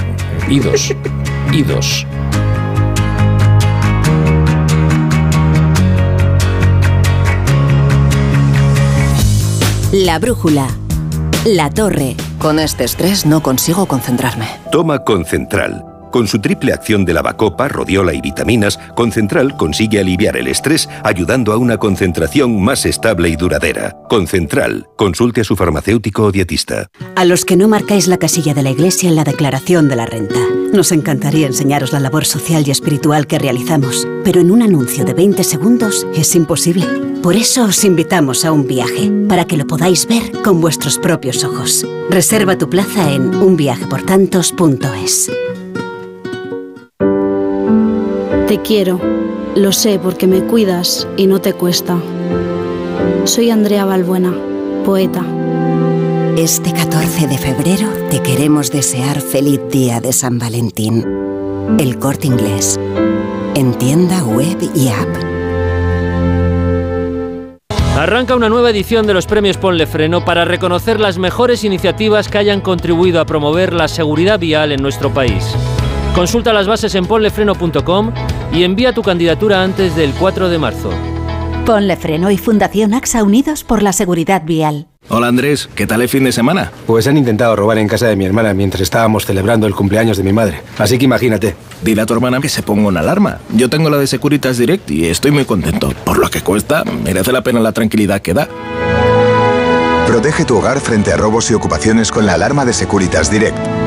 Idos. 0.49 0.95
Idos. 1.53 2.07
La 9.93 10.20
brújula. 10.20 10.69
La 11.44 11.69
torre. 11.69 12.15
Con 12.39 12.60
este 12.60 12.85
estrés 12.85 13.27
no 13.27 13.43
consigo 13.43 13.86
concentrarme. 13.86 14.47
Toma 14.70 15.01
Concentral. 15.02 15.90
Con 16.11 16.27
su 16.27 16.41
triple 16.41 16.73
acción 16.73 17.05
de 17.05 17.15
lavacopa, 17.15 17.69
rodiola 17.69 18.13
y 18.13 18.21
vitaminas, 18.21 18.79
Concentral 18.97 19.57
consigue 19.57 20.01
aliviar 20.01 20.37
el 20.37 20.49
estrés 20.49 20.89
ayudando 21.05 21.53
a 21.53 21.57
una 21.57 21.77
concentración 21.77 22.61
más 22.61 22.85
estable 22.87 23.29
y 23.29 23.37
duradera. 23.37 23.97
Concentral. 24.09 24.89
Consulte 24.97 25.43
a 25.43 25.45
su 25.45 25.57
farmacéutico 25.57 26.25
o 26.25 26.33
dietista. 26.33 26.89
A 27.15 27.25
los 27.25 27.45
que 27.45 27.57
no 27.57 27.69
marcáis 27.69 28.09
la 28.09 28.19
casilla 28.19 28.55
de 28.55 28.63
la 28.63 28.71
iglesia 28.71 29.09
en 29.09 29.17
la 29.17 29.25
declaración 29.25 29.89
de 29.89 29.97
la 29.97 30.07
renta. 30.07 30.41
Nos 30.73 30.93
encantaría 30.93 31.47
enseñaros 31.47 31.93
la 31.93 32.01
labor 32.01 32.25
social 32.25 32.65
y 32.67 32.71
espiritual 32.71 33.27
que 33.27 33.39
realizamos, 33.39 34.07
pero 34.25 34.41
en 34.41 34.51
un 34.51 34.63
anuncio 34.63 35.05
de 35.05 35.15
20 35.15 35.43
segundos 35.45 36.07
es 36.15 36.35
imposible. 36.35 36.87
Por 37.23 37.37
eso 37.37 37.65
os 37.65 37.85
invitamos 37.85 38.45
a 38.45 38.53
un 38.53 38.67
viaje, 38.67 39.11
para 39.29 39.45
que 39.45 39.57
lo 39.57 39.67
podáis 39.67 40.07
ver 40.07 40.43
con 40.43 40.61
vuestros 40.61 40.99
propios 40.99 41.45
ojos. 41.45 41.87
Reserva 42.09 42.57
tu 42.57 42.71
plaza 42.71 43.13
en 43.13 43.35
unviajeportantos.es. 43.35 45.31
Te 48.51 48.61
quiero, 48.62 48.99
lo 49.55 49.70
sé 49.70 50.01
porque 50.01 50.27
me 50.27 50.41
cuidas 50.41 51.07
y 51.17 51.29
no 51.29 51.41
te 51.41 51.53
cuesta. 51.53 51.97
Soy 53.23 53.49
Andrea 53.49 53.85
Balbuena, 53.85 54.35
poeta. 54.85 55.25
Este 56.37 56.73
14 56.73 57.29
de 57.29 57.39
febrero 57.39 57.89
te 58.11 58.20
queremos 58.20 58.73
desear 58.73 59.20
feliz 59.20 59.61
día 59.70 60.01
de 60.01 60.12
San 60.12 60.41
Valentín. 60.41 61.07
El 61.79 62.01
corte 62.01 62.27
inglés. 62.27 62.77
en 63.55 63.73
tienda 63.79 64.25
web 64.25 64.59
y 64.75 64.89
app. 64.89 65.09
Arranca 67.97 68.35
una 68.35 68.49
nueva 68.49 68.70
edición 68.70 69.07
de 69.07 69.15
los 69.15 69.27
premios 69.27 69.59
Ponle 69.59 69.87
Freno 69.87 70.25
para 70.25 70.45
reconocer 70.45 70.99
las 70.99 71.19
mejores 71.19 71.62
iniciativas 71.62 72.29
que 72.29 72.39
hayan 72.39 72.62
contribuido 72.62 73.20
a 73.20 73.27
promover 73.27 73.73
la 73.73 73.87
seguridad 73.87 74.41
vial 74.41 74.73
en 74.73 74.83
nuestro 74.83 75.15
país. 75.15 75.55
Consulta 76.17 76.53
las 76.53 76.67
bases 76.67 76.97
en 76.97 77.07
ponlefreno.com 77.07 78.12
y 78.53 78.65
envía 78.65 78.93
tu 78.93 79.03
candidatura 79.03 79.62
antes 79.62 79.95
del 79.97 80.12
4 80.12 80.49
de 80.49 80.59
marzo. 80.59 80.91
Ponle 81.67 81.97
Freno 81.97 82.31
y 82.31 82.39
Fundación 82.39 82.95
AXA 82.95 83.23
Unidos 83.23 83.65
por 83.65 83.83
la 83.83 83.93
Seguridad 83.93 84.43
Vial. 84.45 84.89
Hola 85.09 85.29
Andrés, 85.29 85.69
¿qué 85.75 85.87
tal 85.87 86.03
el 86.03 86.09
fin 86.09 86.25
de 86.25 86.33
semana? 86.33 86.70
Pues 86.87 87.07
han 87.07 87.17
intentado 87.17 87.57
robar 87.57 87.79
en 87.79 87.89
casa 87.89 88.07
de 88.07 88.17
mi 88.17 88.25
hermana 88.25 88.55
mientras 88.55 88.81
estábamos 88.81 89.27
celebrando 89.27 89.67
el 89.67 89.75
cumpleaños 89.75 90.17
de 90.17 90.23
mi 90.23 90.33
madre. 90.33 90.62
Así 90.79 90.99
que 90.99 91.05
imagínate. 91.05 91.57
Dile 91.83 92.03
a 92.03 92.07
tu 92.07 92.15
hermana 92.15 92.41
que 92.41 92.49
se 92.49 92.62
ponga 92.62 92.89
una 92.89 93.01
alarma. 93.01 93.39
Yo 93.55 93.69
tengo 93.69 93.91
la 93.91 93.99
de 93.99 94.07
Securitas 94.07 94.59
Direct 94.59 94.91
y 94.91 95.07
estoy 95.07 95.31
muy 95.31 95.45
contento. 95.45 95.93
Por 96.05 96.19
lo 96.19 96.29
que 96.29 96.43
cuesta, 96.43 96.85
merece 96.85 97.33
la 97.33 97.43
pena 97.43 97.61
la 97.61 97.73
tranquilidad 97.73 98.20
que 98.20 98.35
da. 98.35 98.49
Protege 100.07 100.45
tu 100.45 100.57
hogar 100.57 100.81
frente 100.81 101.12
a 101.12 101.17
robos 101.17 101.51
y 101.51 101.55
ocupaciones 101.55 102.11
con 102.11 102.27
la 102.27 102.35
alarma 102.35 102.65
de 102.65 102.73
Securitas 102.73 103.31
Direct. 103.31 103.80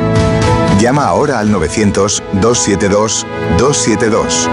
Llama 0.83 1.05
ahora 1.05 1.39
al 1.39 1.49
900-272-272. 1.49 4.49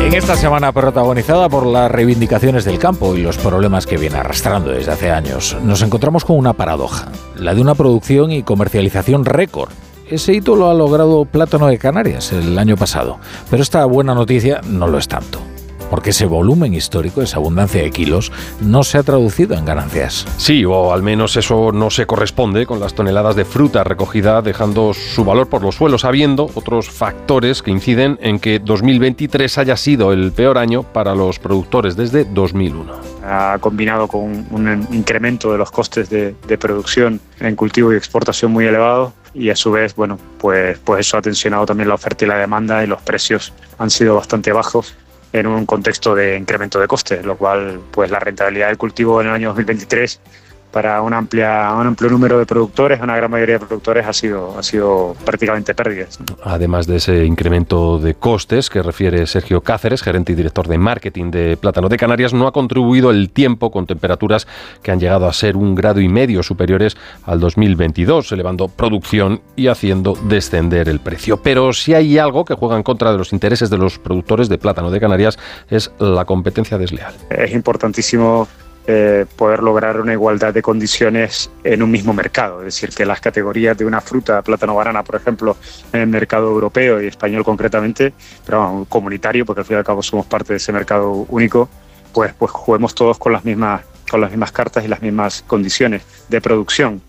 En 0.00 0.12
esta 0.12 0.34
semana 0.34 0.72
protagonizada 0.72 1.48
por 1.48 1.66
las 1.66 1.88
reivindicaciones 1.88 2.64
del 2.64 2.80
campo 2.80 3.14
y 3.14 3.22
los 3.22 3.38
problemas 3.38 3.86
que 3.86 3.96
viene 3.96 4.16
arrastrando 4.16 4.72
desde 4.72 4.90
hace 4.90 5.12
años, 5.12 5.56
nos 5.62 5.82
encontramos 5.82 6.24
con 6.24 6.36
una 6.36 6.54
paradoja, 6.54 7.12
la 7.36 7.54
de 7.54 7.60
una 7.60 7.76
producción 7.76 8.32
y 8.32 8.42
comercialización 8.42 9.24
récord. 9.24 9.70
Ese 10.10 10.32
hito 10.32 10.56
lo 10.56 10.68
ha 10.68 10.74
logrado 10.74 11.24
Plátano 11.26 11.68
de 11.68 11.78
Canarias 11.78 12.32
el 12.32 12.58
año 12.58 12.76
pasado, 12.76 13.20
pero 13.48 13.62
esta 13.62 13.84
buena 13.84 14.16
noticia 14.16 14.60
no 14.64 14.88
lo 14.88 14.98
es 14.98 15.06
tanto 15.06 15.38
porque 15.90 16.10
ese 16.10 16.26
volumen 16.26 16.74
histórico, 16.74 17.22
esa 17.22 17.38
abundancia 17.38 17.82
de 17.82 17.90
kilos, 17.90 18.32
no 18.60 18.82
se 18.82 18.98
ha 18.98 19.02
traducido 19.02 19.54
en 19.56 19.64
ganancias. 19.64 20.26
Sí, 20.36 20.64
o 20.64 20.92
al 20.92 21.02
menos 21.02 21.36
eso 21.36 21.72
no 21.72 21.90
se 21.90 22.06
corresponde 22.06 22.66
con 22.66 22.80
las 22.80 22.94
toneladas 22.94 23.36
de 23.36 23.44
fruta 23.44 23.84
recogida, 23.84 24.42
dejando 24.42 24.94
su 24.94 25.24
valor 25.24 25.48
por 25.48 25.62
los 25.62 25.76
suelos, 25.76 26.04
habiendo 26.04 26.50
otros 26.54 26.90
factores 26.90 27.62
que 27.62 27.70
inciden 27.70 28.18
en 28.20 28.38
que 28.38 28.58
2023 28.58 29.58
haya 29.58 29.76
sido 29.76 30.12
el 30.12 30.32
peor 30.32 30.58
año 30.58 30.82
para 30.82 31.14
los 31.14 31.38
productores 31.38 31.96
desde 31.96 32.24
2001. 32.24 32.92
Ha 33.24 33.58
combinado 33.60 34.08
con 34.08 34.46
un 34.50 34.86
incremento 34.92 35.52
de 35.52 35.58
los 35.58 35.70
costes 35.70 36.10
de, 36.10 36.34
de 36.46 36.58
producción 36.58 37.20
en 37.40 37.56
cultivo 37.56 37.92
y 37.92 37.96
exportación 37.96 38.52
muy 38.52 38.66
elevado 38.66 39.12
y 39.34 39.50
a 39.50 39.56
su 39.56 39.70
vez, 39.70 39.94
bueno, 39.94 40.18
pues, 40.38 40.78
pues 40.78 41.00
eso 41.00 41.18
ha 41.18 41.22
tensionado 41.22 41.66
también 41.66 41.88
la 41.88 41.94
oferta 41.94 42.24
y 42.24 42.28
la 42.28 42.38
demanda 42.38 42.82
y 42.82 42.86
los 42.86 43.02
precios 43.02 43.52
han 43.78 43.90
sido 43.90 44.14
bastante 44.14 44.52
bajos 44.52 44.94
en 45.36 45.46
un 45.46 45.66
contexto 45.66 46.14
de 46.14 46.36
incremento 46.36 46.80
de 46.80 46.88
costes, 46.88 47.24
lo 47.24 47.36
cual 47.36 47.80
pues 47.90 48.10
la 48.10 48.18
rentabilidad 48.18 48.68
del 48.68 48.78
cultivo 48.78 49.20
en 49.20 49.28
el 49.28 49.34
año 49.34 49.48
2023 49.48 50.20
para 50.70 51.02
una 51.02 51.18
amplia, 51.18 51.72
un 51.74 51.86
amplio 51.86 52.10
número 52.10 52.38
de 52.38 52.46
productores, 52.46 53.00
una 53.00 53.16
gran 53.16 53.30
mayoría 53.30 53.58
de 53.58 53.66
productores, 53.66 54.06
ha 54.06 54.12
sido, 54.12 54.58
ha 54.58 54.62
sido 54.62 55.16
prácticamente 55.24 55.74
pérdidas. 55.74 56.18
Además 56.42 56.86
de 56.86 56.96
ese 56.96 57.24
incremento 57.24 57.98
de 57.98 58.14
costes 58.14 58.68
que 58.70 58.82
refiere 58.82 59.26
Sergio 59.26 59.62
Cáceres, 59.62 60.02
gerente 60.02 60.32
y 60.32 60.34
director 60.34 60.68
de 60.68 60.78
marketing 60.78 61.30
de 61.30 61.56
Plátano 61.56 61.88
de 61.88 61.96
Canarias, 61.96 62.34
no 62.34 62.46
ha 62.46 62.52
contribuido 62.52 63.10
el 63.10 63.30
tiempo 63.30 63.70
con 63.70 63.86
temperaturas 63.86 64.46
que 64.82 64.90
han 64.90 65.00
llegado 65.00 65.26
a 65.26 65.32
ser 65.32 65.56
un 65.56 65.74
grado 65.74 66.00
y 66.00 66.08
medio 66.08 66.42
superiores 66.42 66.96
al 67.24 67.40
2022, 67.40 68.30
elevando 68.32 68.68
producción 68.68 69.40
y 69.56 69.68
haciendo 69.68 70.14
descender 70.28 70.88
el 70.88 71.00
precio. 71.00 71.38
Pero 71.42 71.72
si 71.72 71.94
hay 71.94 72.18
algo 72.18 72.44
que 72.44 72.54
juega 72.54 72.76
en 72.76 72.82
contra 72.82 73.12
de 73.12 73.18
los 73.18 73.32
intereses 73.32 73.70
de 73.70 73.78
los 73.78 73.98
productores 73.98 74.48
de 74.48 74.58
Plátano 74.58 74.90
de 74.90 75.00
Canarias 75.00 75.38
es 75.68 75.90
la 75.98 76.24
competencia 76.24 76.78
desleal. 76.78 77.14
Es 77.30 77.52
importantísimo 77.52 78.48
eh, 78.86 79.26
poder 79.36 79.62
lograr 79.62 80.00
una 80.00 80.12
igualdad 80.12 80.54
de 80.54 80.62
condiciones 80.62 81.50
en 81.64 81.82
un 81.82 81.90
mismo 81.90 82.12
mercado. 82.12 82.60
Es 82.60 82.66
decir, 82.66 82.90
que 82.90 83.04
las 83.04 83.20
categorías 83.20 83.76
de 83.76 83.84
una 83.84 84.00
fruta, 84.00 84.42
plátano 84.42 84.74
banana, 84.74 85.02
por 85.02 85.16
ejemplo, 85.16 85.56
en 85.92 86.00
el 86.00 86.06
mercado 86.06 86.48
europeo 86.48 87.02
y 87.02 87.06
español 87.06 87.44
concretamente, 87.44 88.12
pero 88.44 88.62
bueno, 88.62 88.86
comunitario, 88.88 89.44
porque 89.44 89.60
al 89.60 89.66
fin 89.66 89.76
y 89.76 89.78
al 89.78 89.84
cabo 89.84 90.02
somos 90.02 90.26
parte 90.26 90.52
de 90.52 90.58
ese 90.58 90.72
mercado 90.72 91.26
único, 91.28 91.68
pues, 92.12 92.32
pues 92.34 92.52
juguemos 92.52 92.94
todos 92.94 93.18
con 93.18 93.32
las 93.32 93.44
mismas 93.44 93.82
con 94.10 94.20
las 94.20 94.30
mismas 94.30 94.52
cartas 94.52 94.84
y 94.84 94.88
las 94.88 95.02
mismas 95.02 95.42
condiciones 95.46 96.02
de 96.28 96.40
producción. 96.40 97.00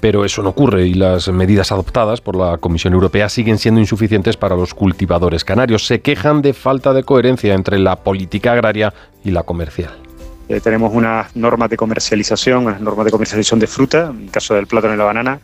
Pero 0.00 0.24
eso 0.24 0.42
no 0.42 0.50
ocurre 0.50 0.86
y 0.86 0.94
las 0.94 1.28
medidas 1.28 1.72
adoptadas 1.72 2.20
por 2.20 2.36
la 2.36 2.58
Comisión 2.58 2.92
Europea 2.92 3.28
siguen 3.28 3.58
siendo 3.58 3.80
insuficientes 3.80 4.36
para 4.36 4.56
los 4.56 4.74
cultivadores 4.74 5.44
canarios. 5.44 5.86
Se 5.86 6.02
quejan 6.02 6.42
de 6.42 6.52
falta 6.52 6.92
de 6.92 7.04
coherencia 7.04 7.54
entre 7.54 7.78
la 7.78 7.96
política 7.96 8.52
agraria 8.52 8.92
y 9.24 9.30
la 9.30 9.44
comercial. 9.44 10.03
Eh, 10.48 10.60
tenemos 10.60 10.92
unas 10.92 11.34
normas 11.34 11.70
de 11.70 11.76
comercialización, 11.76 12.66
unas 12.66 12.80
normas 12.80 13.06
de 13.06 13.10
comercialización 13.10 13.60
de 13.60 13.66
fruta, 13.66 14.10
en 14.10 14.24
el 14.24 14.30
caso 14.30 14.54
del 14.54 14.66
plátano 14.66 14.94
y 14.94 14.96
la 14.98 15.04
banana, 15.04 15.40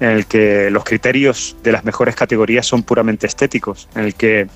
en 0.00 0.10
el 0.10 0.26
que 0.26 0.70
los 0.70 0.84
criterios 0.84 1.56
de 1.62 1.72
las 1.72 1.84
mejores 1.84 2.14
categorías 2.14 2.66
son 2.66 2.82
puramente 2.82 3.26
estéticos, 3.26 3.88
en 3.94 4.04
el 4.04 4.14
que, 4.14 4.40
en 4.40 4.48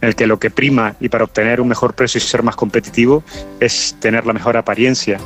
el 0.00 0.16
que 0.16 0.26
lo 0.26 0.38
que 0.38 0.50
prima 0.50 0.96
y 0.98 1.08
para 1.08 1.24
obtener 1.24 1.60
un 1.60 1.68
mejor 1.68 1.94
precio 1.94 2.18
y 2.18 2.22
ser 2.22 2.42
más 2.42 2.56
competitivo 2.56 3.22
es 3.60 3.96
tener 4.00 4.26
la 4.26 4.32
mejor 4.32 4.56
apariencia, 4.56 5.18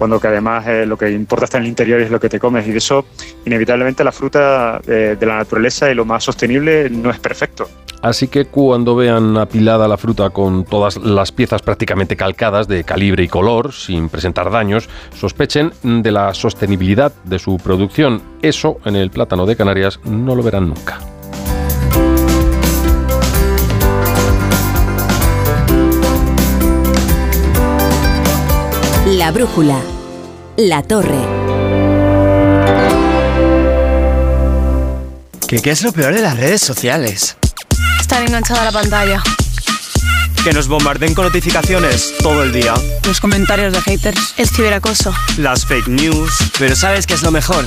cuando 0.00 0.18
que 0.18 0.28
además 0.28 0.66
eh, 0.66 0.86
lo 0.86 0.96
que 0.96 1.10
importa 1.10 1.44
está 1.44 1.58
en 1.58 1.64
el 1.64 1.68
interior 1.68 2.00
es 2.00 2.10
lo 2.10 2.18
que 2.18 2.30
te 2.30 2.40
comes 2.40 2.66
y 2.66 2.70
de 2.70 2.78
eso 2.78 3.04
inevitablemente 3.44 4.02
la 4.02 4.12
fruta 4.12 4.80
eh, 4.86 5.14
de 5.20 5.26
la 5.26 5.36
naturaleza 5.36 5.90
y 5.90 5.94
lo 5.94 6.06
más 6.06 6.24
sostenible 6.24 6.88
no 6.88 7.10
es 7.10 7.18
perfecto. 7.18 7.68
Así 8.00 8.28
que 8.28 8.46
cuando 8.46 8.96
vean 8.96 9.36
apilada 9.36 9.86
la 9.86 9.98
fruta 9.98 10.30
con 10.30 10.64
todas 10.64 10.96
las 10.96 11.32
piezas 11.32 11.60
prácticamente 11.60 12.16
calcadas 12.16 12.66
de 12.66 12.82
calibre 12.82 13.24
y 13.24 13.28
color, 13.28 13.74
sin 13.74 14.08
presentar 14.08 14.50
daños, 14.50 14.88
sospechen 15.14 15.70
de 15.82 16.10
la 16.10 16.32
sostenibilidad 16.32 17.12
de 17.24 17.38
su 17.38 17.58
producción. 17.58 18.22
Eso 18.40 18.78
en 18.86 18.96
el 18.96 19.10
plátano 19.10 19.44
de 19.44 19.54
Canarias 19.54 20.00
no 20.06 20.34
lo 20.34 20.42
verán 20.42 20.68
nunca. 20.68 20.98
La 29.10 29.32
brújula. 29.32 29.76
La 30.56 30.84
torre. 30.84 31.18
¿Qué, 35.48 35.60
¿Qué 35.60 35.70
es 35.72 35.82
lo 35.82 35.90
peor 35.90 36.14
de 36.14 36.22
las 36.22 36.38
redes 36.38 36.60
sociales? 36.62 37.36
Estar 38.00 38.22
enganchada 38.22 38.62
a 38.62 38.64
la 38.66 38.70
pantalla. 38.70 39.20
Que 40.44 40.52
nos 40.52 40.68
bombarden 40.68 41.14
con 41.14 41.24
notificaciones 41.24 42.14
todo 42.22 42.44
el 42.44 42.52
día. 42.52 42.74
Los 43.04 43.20
comentarios 43.20 43.72
de 43.72 43.80
haters. 43.80 44.34
El 44.36 44.48
ciberacoso. 44.48 45.12
Las 45.38 45.66
fake 45.66 45.88
news. 45.88 46.30
Pero 46.56 46.76
¿sabes 46.76 47.04
qué 47.04 47.14
es 47.14 47.22
lo 47.22 47.32
mejor? 47.32 47.66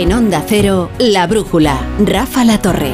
En 0.00 0.12
Onda 0.12 0.44
Cero, 0.46 0.90
La 0.98 1.26
Brújula, 1.26 1.76
Rafa 2.04 2.44
La 2.44 2.58
Torre. 2.62 2.92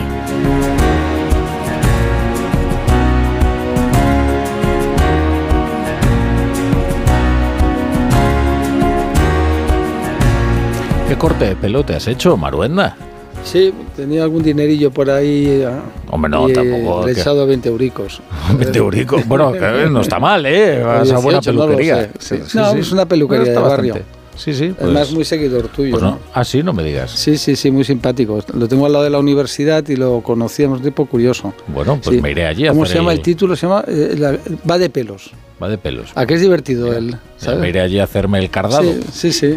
¿Qué 11.09 11.17
corte 11.17 11.47
de 11.49 11.57
pelo 11.57 11.85
te 11.85 11.95
has 11.95 12.09
hecho, 12.09 12.37
Maruenda? 12.37 12.97
Sí, 13.45 13.73
tenía 13.95 14.23
algún 14.23 14.43
dinerillo 14.43 14.91
por 14.91 15.11
ahí. 15.11 15.63
ah, 15.67 15.81
Hombre, 16.11 16.31
no, 16.31 16.49
y, 16.49 16.53
eh, 16.53 16.55
tampoco, 16.55 17.05
Le 17.05 17.13
he 17.13 17.15
que- 17.15 17.21
echado 17.21 17.47
20 17.47 17.69
euricos. 17.69 18.23
20 18.59 18.79
euricos. 18.79 19.27
Bueno, 19.29 19.53
que 19.53 19.87
no 19.91 20.01
está 20.01 20.19
mal, 20.19 20.47
¿eh? 20.47 20.83
Vas 20.85 21.01
a 21.11 21.21
18, 21.21 21.23
buena 21.23 21.41
peluquería. 21.43 22.09
no, 22.55 22.71
es 22.75 22.93
una 22.93 23.05
peluquería 23.07 23.49
Está 23.49 23.61
de 23.63 23.69
barrio. 23.69 23.95
bastante. 23.95 24.14
Sí, 24.37 24.53
sí. 24.55 24.75
Además, 24.81 25.03
pues- 25.09 25.13
muy 25.15 25.25
seguidor 25.25 25.69
tuyo. 25.69 25.91
pues 25.93 26.03
no. 26.03 26.11
¿no? 26.13 26.19
Ah, 26.33 26.45
sí, 26.45 26.63
no 26.63 26.73
me 26.73 26.83
digas. 26.83 27.11
Sí, 27.11 27.37
sí, 27.39 27.57
sí, 27.57 27.71
muy 27.71 27.85
simpático. 27.85 28.41
Lo 28.55 28.69
tengo 28.69 28.87
al 28.87 28.93
lado 28.93 29.05
de 29.05 29.11
la 29.11 29.19
universidad 29.19 29.87
y 29.89 29.97
lo 29.97 30.21
conocíamos, 30.23 30.79
un 30.79 30.85
tipo 30.85 31.07
curioso. 31.07 31.55
Bueno, 31.69 31.99
pues 32.03 32.17
Sí. 32.17 32.23
me 32.23 32.31
iré 32.31 32.47
allí 32.47 32.67
a 32.67 32.71
¿Cómo 32.71 32.85
se 32.87 32.95
llama 32.97 33.13
el- 33.13 33.19
el 33.19 33.23
título? 33.25 33.55
Se 33.57 33.67
llama 33.67 33.85
eh, 33.87 34.15
la- 34.19 34.39
Va 34.69 34.79
de 34.79 34.91
pelos. 34.91 35.31
Va 35.63 35.69
de 35.69 35.79
pelos. 35.79 36.11
¿A 36.17 36.27
qué 36.27 36.35
es 36.35 36.41
divertido 36.41 36.93
él? 36.93 37.17
¿Sabes? 37.45 37.61
Me 37.61 37.69
iré 37.69 37.81
allí 37.81 37.99
a 37.99 38.05
hacerme 38.05 38.39
el 38.39 38.51
cardado. 38.51 38.93
Sí, 39.13 39.33
sí. 39.33 39.57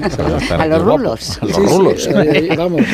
A 0.57 0.65
los 0.67 0.81
rulos. 0.83 1.39
A 1.41 1.45
los 1.45 1.55
Sí, 1.55 1.61
sí, 1.65 1.67
rulos. 1.67 2.07
eh, 2.11 2.49
vamos. 2.57 2.81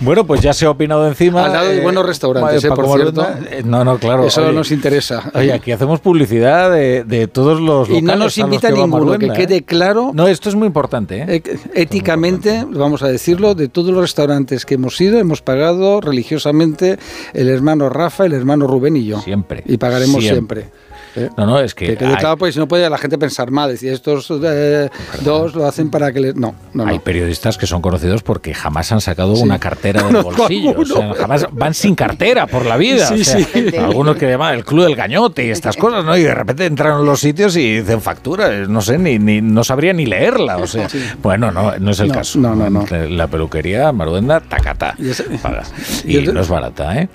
Bueno, 0.00 0.26
pues 0.26 0.40
ya 0.40 0.52
se 0.52 0.66
ha 0.66 0.70
opinado 0.70 1.06
encima. 1.06 1.44
Al 1.44 1.52
lado 1.52 1.68
de 1.68 1.78
eh, 1.78 1.80
buenos 1.82 2.06
restaurantes, 2.06 2.64
eh, 2.64 2.66
eh, 2.68 2.70
por 2.74 2.86
cierto. 2.96 3.26
Eh, 3.50 3.62
No, 3.64 3.84
no, 3.84 3.98
claro. 3.98 4.26
Eso 4.26 4.42
oye, 4.42 4.52
nos 4.52 4.70
interesa. 4.70 5.30
Oye, 5.34 5.52
aquí 5.52 5.72
hacemos 5.72 6.00
publicidad 6.00 6.70
de, 6.72 7.04
de 7.04 7.28
todos 7.28 7.60
los 7.60 7.88
Y 7.88 8.02
no 8.02 8.16
nos 8.16 8.36
a 8.38 8.40
invita 8.42 8.68
va 8.70 8.76
ninguno, 8.76 9.12
que 9.12 9.26
Maruenda, 9.26 9.34
quede 9.34 9.56
¿eh? 9.56 9.62
claro. 9.62 10.10
No, 10.14 10.26
esto 10.28 10.48
es 10.48 10.54
muy 10.54 10.66
importante, 10.66 11.18
¿eh? 11.22 11.42
Eh, 11.44 11.58
Éticamente, 11.74 12.64
vamos 12.68 13.02
a 13.02 13.08
decirlo, 13.08 13.54
de 13.54 13.68
todos 13.68 13.90
los 13.92 14.00
restaurantes 14.02 14.66
que 14.66 14.74
hemos 14.74 15.00
ido, 15.00 15.18
hemos 15.18 15.42
pagado 15.42 16.00
religiosamente 16.00 16.98
el 17.34 17.48
hermano 17.48 17.88
Rafa, 17.88 18.26
el 18.26 18.32
hermano 18.32 18.66
Rubén 18.66 18.96
y 18.96 19.04
yo. 19.04 19.20
Siempre. 19.20 19.62
Y 19.66 19.76
pagaremos 19.76 20.22
Siempre. 20.22 20.62
siempre. 20.62 20.82
¿Eh? 21.16 21.28
No, 21.36 21.46
no, 21.46 21.58
es 21.60 21.74
que. 21.74 21.86
Que 21.86 21.96
quede 21.96 22.08
hay- 22.10 22.16
claro, 22.16 22.36
pues 22.36 22.54
si 22.54 22.60
no 22.60 22.68
puede 22.68 22.88
la 22.88 22.98
gente 22.98 23.18
pensar 23.18 23.50
mal, 23.50 23.70
decir 23.70 23.92
estos 23.92 24.28
eh, 24.42 24.88
dos 25.22 25.54
lo 25.54 25.66
hacen 25.66 25.90
para 25.90 26.12
que 26.12 26.20
le... 26.20 26.34
No, 26.34 26.54
no, 26.74 26.86
Hay 26.86 26.96
no. 26.98 27.02
periodistas 27.02 27.58
que 27.58 27.66
son 27.66 27.82
conocidos 27.82 28.22
porque 28.22 28.54
jamás 28.54 28.90
han 28.92 29.00
sacado 29.00 29.36
Sí. 29.36 29.42
una 29.42 29.58
cartera 29.58 30.02
del 30.02 30.16
bolsillo. 30.22 30.74
O 30.78 30.84
sea, 30.84 31.14
jamás 31.14 31.46
van 31.52 31.74
sin 31.74 31.94
cartera 31.94 32.46
por 32.46 32.64
la 32.66 32.76
vida. 32.76 33.06
Sí, 33.08 33.20
o 33.20 33.24
sea, 33.24 33.38
sí. 33.44 33.76
Algunos 33.76 34.16
que 34.16 34.28
llaman 34.28 34.54
el 34.54 34.64
club 34.64 34.84
del 34.86 34.96
gañote 34.96 35.46
y 35.46 35.50
estas 35.50 35.76
cosas, 35.76 36.04
¿no? 36.04 36.16
Y 36.16 36.22
de 36.22 36.34
repente 36.34 36.66
entran 36.66 37.00
en 37.00 37.06
los 37.06 37.20
sitios 37.20 37.56
y 37.56 37.80
dicen 37.80 38.00
factura. 38.00 38.50
No 38.68 38.80
sé, 38.80 38.98
ni, 38.98 39.18
ni 39.18 39.40
no 39.40 39.64
sabría 39.64 39.92
ni 39.92 40.06
leerla. 40.06 40.56
O 40.58 40.66
sea, 40.66 40.88
bueno, 41.22 41.50
no, 41.50 41.76
no 41.78 41.90
es 41.90 42.00
el 42.00 42.08
No, 42.08 42.14
caso. 42.14 42.38
no, 42.38 42.54
no, 42.54 42.68
no. 42.70 42.86
La 43.08 43.26
peluquería 43.26 43.90
Maruenda, 43.92 44.40
tacata. 44.40 44.94
Y 44.98 45.10
ese- 45.10 45.24
y 46.04 46.16
no 46.18 46.40
es 46.40 46.48
barata, 46.48 46.96
¿eh? 46.98 47.08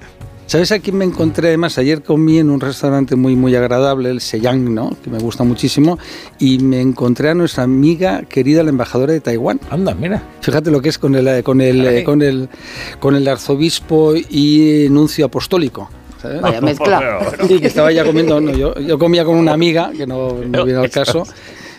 ¿Sabes 0.47 0.71
a 0.71 0.79
quién 0.79 0.95
me 0.97 1.03
encontré? 1.03 1.49
Además, 1.49 1.77
ayer 1.77 2.01
comí 2.01 2.39
en 2.39 2.49
un 2.49 2.61
restaurante 2.61 3.17
muy, 3.17 3.35
muy 3.35 3.53
agradable, 3.53 4.09
el 4.09 4.21
Seyang, 4.21 4.73
¿no? 4.73 4.95
Que 5.03 5.09
me 5.09 5.19
gusta 5.19 5.43
muchísimo. 5.43 5.99
Y 6.39 6.59
me 6.59 6.79
encontré 6.79 7.29
a 7.29 7.33
nuestra 7.33 7.63
amiga 7.63 8.21
querida, 8.21 8.63
la 8.63 8.69
embajadora 8.69 9.11
de 9.11 9.19
Taiwán. 9.19 9.59
Anda, 9.69 9.93
mira. 9.93 10.23
Fíjate 10.39 10.71
lo 10.71 10.81
que 10.81 10.87
es 10.87 10.97
con 10.97 11.15
el, 11.15 11.27
eh, 11.27 11.43
con 11.43 11.59
el, 11.59 11.85
eh, 11.85 12.03
con 12.05 12.21
el, 12.21 12.47
con 13.01 13.17
el 13.17 13.27
arzobispo 13.27 14.15
y 14.15 14.87
nuncio 14.89 15.25
apostólico. 15.25 15.89
¿sabes? 16.21 16.39
Vaya 16.39 16.61
mezcla. 16.61 17.19
Sí, 17.47 17.59
que 17.59 17.67
estaba 17.67 17.91
ya 17.91 18.05
comiendo. 18.05 18.39
no, 18.39 18.53
yo, 18.53 18.73
yo 18.79 18.97
comía 18.97 19.25
con 19.25 19.35
una 19.35 19.51
amiga, 19.51 19.91
que 19.91 20.07
no, 20.07 20.33
no 20.47 20.63
viene 20.63 20.79
al 20.79 20.89
caso. 20.89 21.23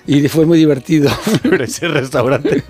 Y 0.08 0.26
fue 0.28 0.46
muy 0.46 0.58
divertido. 0.58 1.10
Pero 1.42 1.62
ese 1.62 1.86
restaurante, 1.86 2.64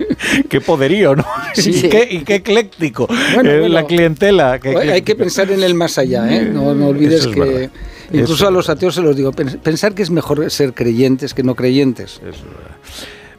qué 0.49 0.59
poderío, 0.61 1.15
¿no? 1.15 1.25
Sí, 1.55 1.71
y. 1.71 1.89
Qué, 1.89 2.07
y 2.11 2.19
qué 2.19 2.35
ecléctico. 2.35 3.07
Bueno, 3.33 3.49
Eh, 3.49 3.59
bueno. 3.61 3.73
la 3.75 3.85
clientela. 3.87 4.59
qué 4.59 4.77
Hay 4.77 5.01
que 5.03 5.15
pensar 5.15 5.49
en 5.49 5.63
el 5.63 5.73
más 5.73 5.97
allá, 5.97 6.31
¿eh? 6.35 6.45
No, 6.45 6.75
no 6.75 6.87
olvides 6.89 7.21
Eso 7.21 7.29
es 7.29 7.35
que... 7.35 7.39
verdad. 7.41 7.69
Incluso 8.11 8.33
Eso 8.33 8.47
a 8.47 8.51
los 8.51 8.69
ateos 8.69 8.95
se 8.95 9.01
los 9.01 9.15
digo, 9.15 9.31
pens- 9.31 9.57
pensar 9.59 9.93
que 9.93 10.01
es 10.03 10.09
mejor 10.09 10.49
ser 10.51 10.73
creyentes 10.73 11.33
que 11.33 11.43
no 11.43 11.55
creyentes. 11.55 12.19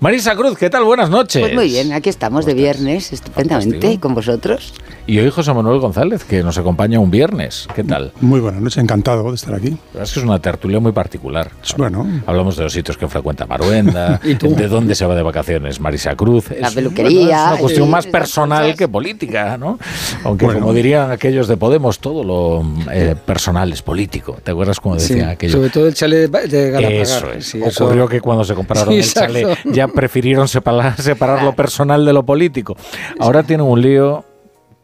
Marisa 0.00 0.34
Cruz, 0.34 0.56
¿qué 0.56 0.70
tal? 0.70 0.84
Buenas 0.84 1.10
noches. 1.10 1.42
Pues 1.42 1.54
muy 1.54 1.68
bien, 1.68 1.92
aquí 1.92 2.08
estamos 2.08 2.46
de 2.46 2.54
viernes, 2.54 3.12
estupendamente, 3.12 4.00
con 4.00 4.14
vosotros. 4.14 4.72
Y 5.06 5.18
hoy 5.18 5.28
José 5.28 5.52
Manuel 5.52 5.78
González, 5.78 6.24
que 6.24 6.42
nos 6.42 6.56
acompaña 6.56 6.98
un 7.00 7.10
viernes. 7.10 7.68
¿Qué 7.74 7.84
tal? 7.84 8.10
Muy 8.22 8.40
buenas 8.40 8.62
noches, 8.62 8.78
encantado 8.78 9.28
de 9.28 9.34
estar 9.34 9.54
aquí. 9.54 9.68
La 9.70 9.76
verdad 9.92 10.02
es 10.04 10.12
que 10.14 10.20
es 10.20 10.24
una 10.24 10.38
tertulia 10.40 10.80
muy 10.80 10.92
particular. 10.92 11.50
Bueno, 11.76 12.06
Hablamos 12.26 12.56
de 12.56 12.62
los 12.62 12.72
sitios 12.72 12.96
que 12.96 13.08
frecuenta 13.08 13.44
Maruenda, 13.46 14.18
de 14.24 14.68
dónde 14.68 14.94
se 14.94 15.04
va 15.04 15.14
de 15.14 15.22
vacaciones 15.22 15.80
Marisa 15.80 16.16
Cruz. 16.16 16.46
La 16.58 16.68
Es- 16.68 16.74
peluquería, 16.74 17.18
bueno, 17.20 17.30
es 17.36 17.50
una 17.52 17.58
cuestión 17.60 17.86
sí, 17.86 17.90
más 17.92 18.06
personal 18.06 18.74
que 18.76 18.88
política, 18.88 19.58
¿no? 19.58 19.78
Aunque 20.24 20.46
Bueno. 20.46 20.60
como 20.60 20.72
dirían 20.72 21.10
aquellos 21.10 21.46
de 21.46 21.58
Podemos, 21.58 21.98
todo 21.98 22.24
lo 22.24 22.64
eh, 22.90 23.16
personal 23.26 23.70
es 23.70 23.82
político. 23.82 24.38
¿Te 24.42 24.52
acuerdas 24.52 24.80
cómo 24.80 24.98
Sí, 24.98 25.12
decía 25.12 25.30
aquello? 25.30 25.52
sobre 25.58 25.68
todo 25.68 25.86
el 25.88 25.92
chalet 25.94 26.30
de, 26.30 26.70
Galapagar. 26.70 27.02
Eso 27.02 27.32
es. 27.32 27.46
Sí, 27.46 27.60
eso- 27.62 27.84
Ocurrió 27.84 28.08
que 28.08 28.22
cuando 28.22 28.44
se 28.44 28.54
compraron 28.54 28.94
Sí, 28.94 29.00
el 29.00 29.12
chalet 29.12 29.42
exacto. 29.48 29.70
ya 29.72 29.89
prefirieron 29.90 30.48
separar, 30.48 30.96
separar 31.00 31.42
lo 31.42 31.54
personal 31.54 32.04
de 32.04 32.12
lo 32.12 32.24
político. 32.24 32.76
Ahora 33.18 33.42
tienen 33.42 33.66
un 33.66 33.80
lío 33.80 34.24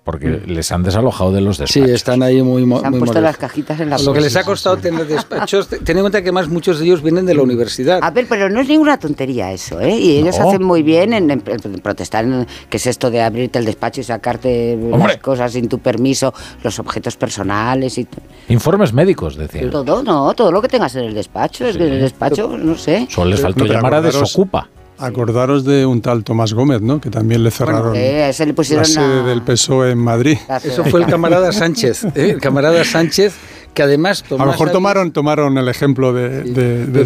porque 0.05 0.41
les 0.47 0.71
han 0.71 0.85
desalojado 0.85 1.33
de 1.33 1.41
los 1.41 1.57
Sí, 1.57 1.63
despachos. 1.81 1.91
están 1.91 2.23
ahí 2.23 2.41
muy 2.41 2.65
mo- 2.65 2.79
Se 2.79 2.87
han 2.87 2.93
muy 2.93 3.01
puesto 3.01 3.15
molestos. 3.19 3.23
las 3.23 3.37
cajitas 3.39 3.81
en 3.81 3.91
la 3.91 3.99
Lo 3.99 4.13
que 4.13 4.21
les 4.21 4.37
ha 4.37 4.45
costado 4.45 4.77
tener 4.77 5.05
despachos, 5.05 5.67
te- 5.67 5.79
ten 5.81 5.97
en 5.97 6.05
cuenta 6.05 6.23
que 6.23 6.31
más 6.31 6.47
muchos 6.47 6.79
de 6.79 6.85
ellos 6.85 7.03
vienen 7.03 7.27
de 7.27 7.35
la 7.35 7.43
universidad. 7.43 7.99
A 8.01 8.13
ver, 8.13 8.27
pero 8.29 8.49
no 8.49 8.61
es 8.61 8.69
ninguna 8.69 9.01
tontería 9.01 9.51
eso, 9.51 9.81
¿eh? 9.81 9.97
Y 9.99 10.19
ellos 10.19 10.39
No. 10.39 10.47
hacen 10.49 10.63
muy 10.63 10.85
bien 10.85 11.13
en, 11.13 11.29
en- 11.33 11.43
en 11.49 11.73
protestar, 11.81 12.25
en, 12.25 12.47
que 12.71 12.77
es 12.77 12.87
esto 12.87 13.11
de 13.11 13.21
abrirte 13.21 13.59
el 13.59 13.65
despacho 13.65 14.01
y 14.01 14.05
sacarte 14.05 14.75
Hombre. 14.93 15.15
las 15.15 15.17
cosas 15.17 15.51
sin 15.51 15.69
tu 15.69 15.81
permiso, 15.81 16.33
los 16.63 16.79
objetos 16.79 17.17
personales 17.17 17.99
y 17.99 18.07
Informes 18.49 18.93
médicos, 18.93 19.35
decían. 19.37 19.71
todo, 19.71 20.05
no, 20.05 20.33
todo 20.35 20.53
lo 20.53 20.63
que 20.63 20.69
tengas 20.69 20.95
en 20.95 21.07
el 21.07 21.15
despacho. 21.15 21.67
Es 21.67 21.77
que 21.77 21.85
en 21.85 21.95
el 21.95 22.01
despacho, 22.03 22.57
no 22.57 22.77
sé. 22.79 23.09
Solo 23.11 23.31
les 23.33 23.41
faltó 23.41 23.65
llamar 23.65 23.93
a 23.95 23.99
acordaros- 23.99 24.21
Desocupa. 24.21 24.69
Acordaros 24.99 25.65
de 25.65 25.85
un 25.87 26.01
tal 26.01 26.25
Tomás 26.25 26.53
Gómez, 26.53 26.81
¿no? 26.81 27.01
Que 27.01 27.11
también 27.11 27.43
le 27.45 27.51
cerraron 27.51 27.95
Eh, 27.97 28.23
a 28.25 28.29
ese 28.31 28.47
le 28.47 28.53
la 28.53 28.85
sede 28.85 29.23
del 29.25 29.43
PSOE 29.43 29.91
en 29.93 29.99
Madrid. 29.99 30.39
Eso 30.65 30.85
fue 30.85 31.01
el 31.01 31.07
camarada 31.07 31.53
Sánchez, 31.53 32.05
¿eh? 32.15 32.31
el 32.31 32.41
camarada 32.41 32.85
Sánchez, 32.85 33.35
que 33.75 33.83
además 33.83 34.23
A 34.25 34.29
Tomás 34.29 34.47
lo 34.47 34.53
mejor 34.53 34.71
tomaron, 34.71 35.13
tomaron 35.13 35.59
el 35.59 35.69
ejemplo 35.69 36.13
de, 36.13 36.45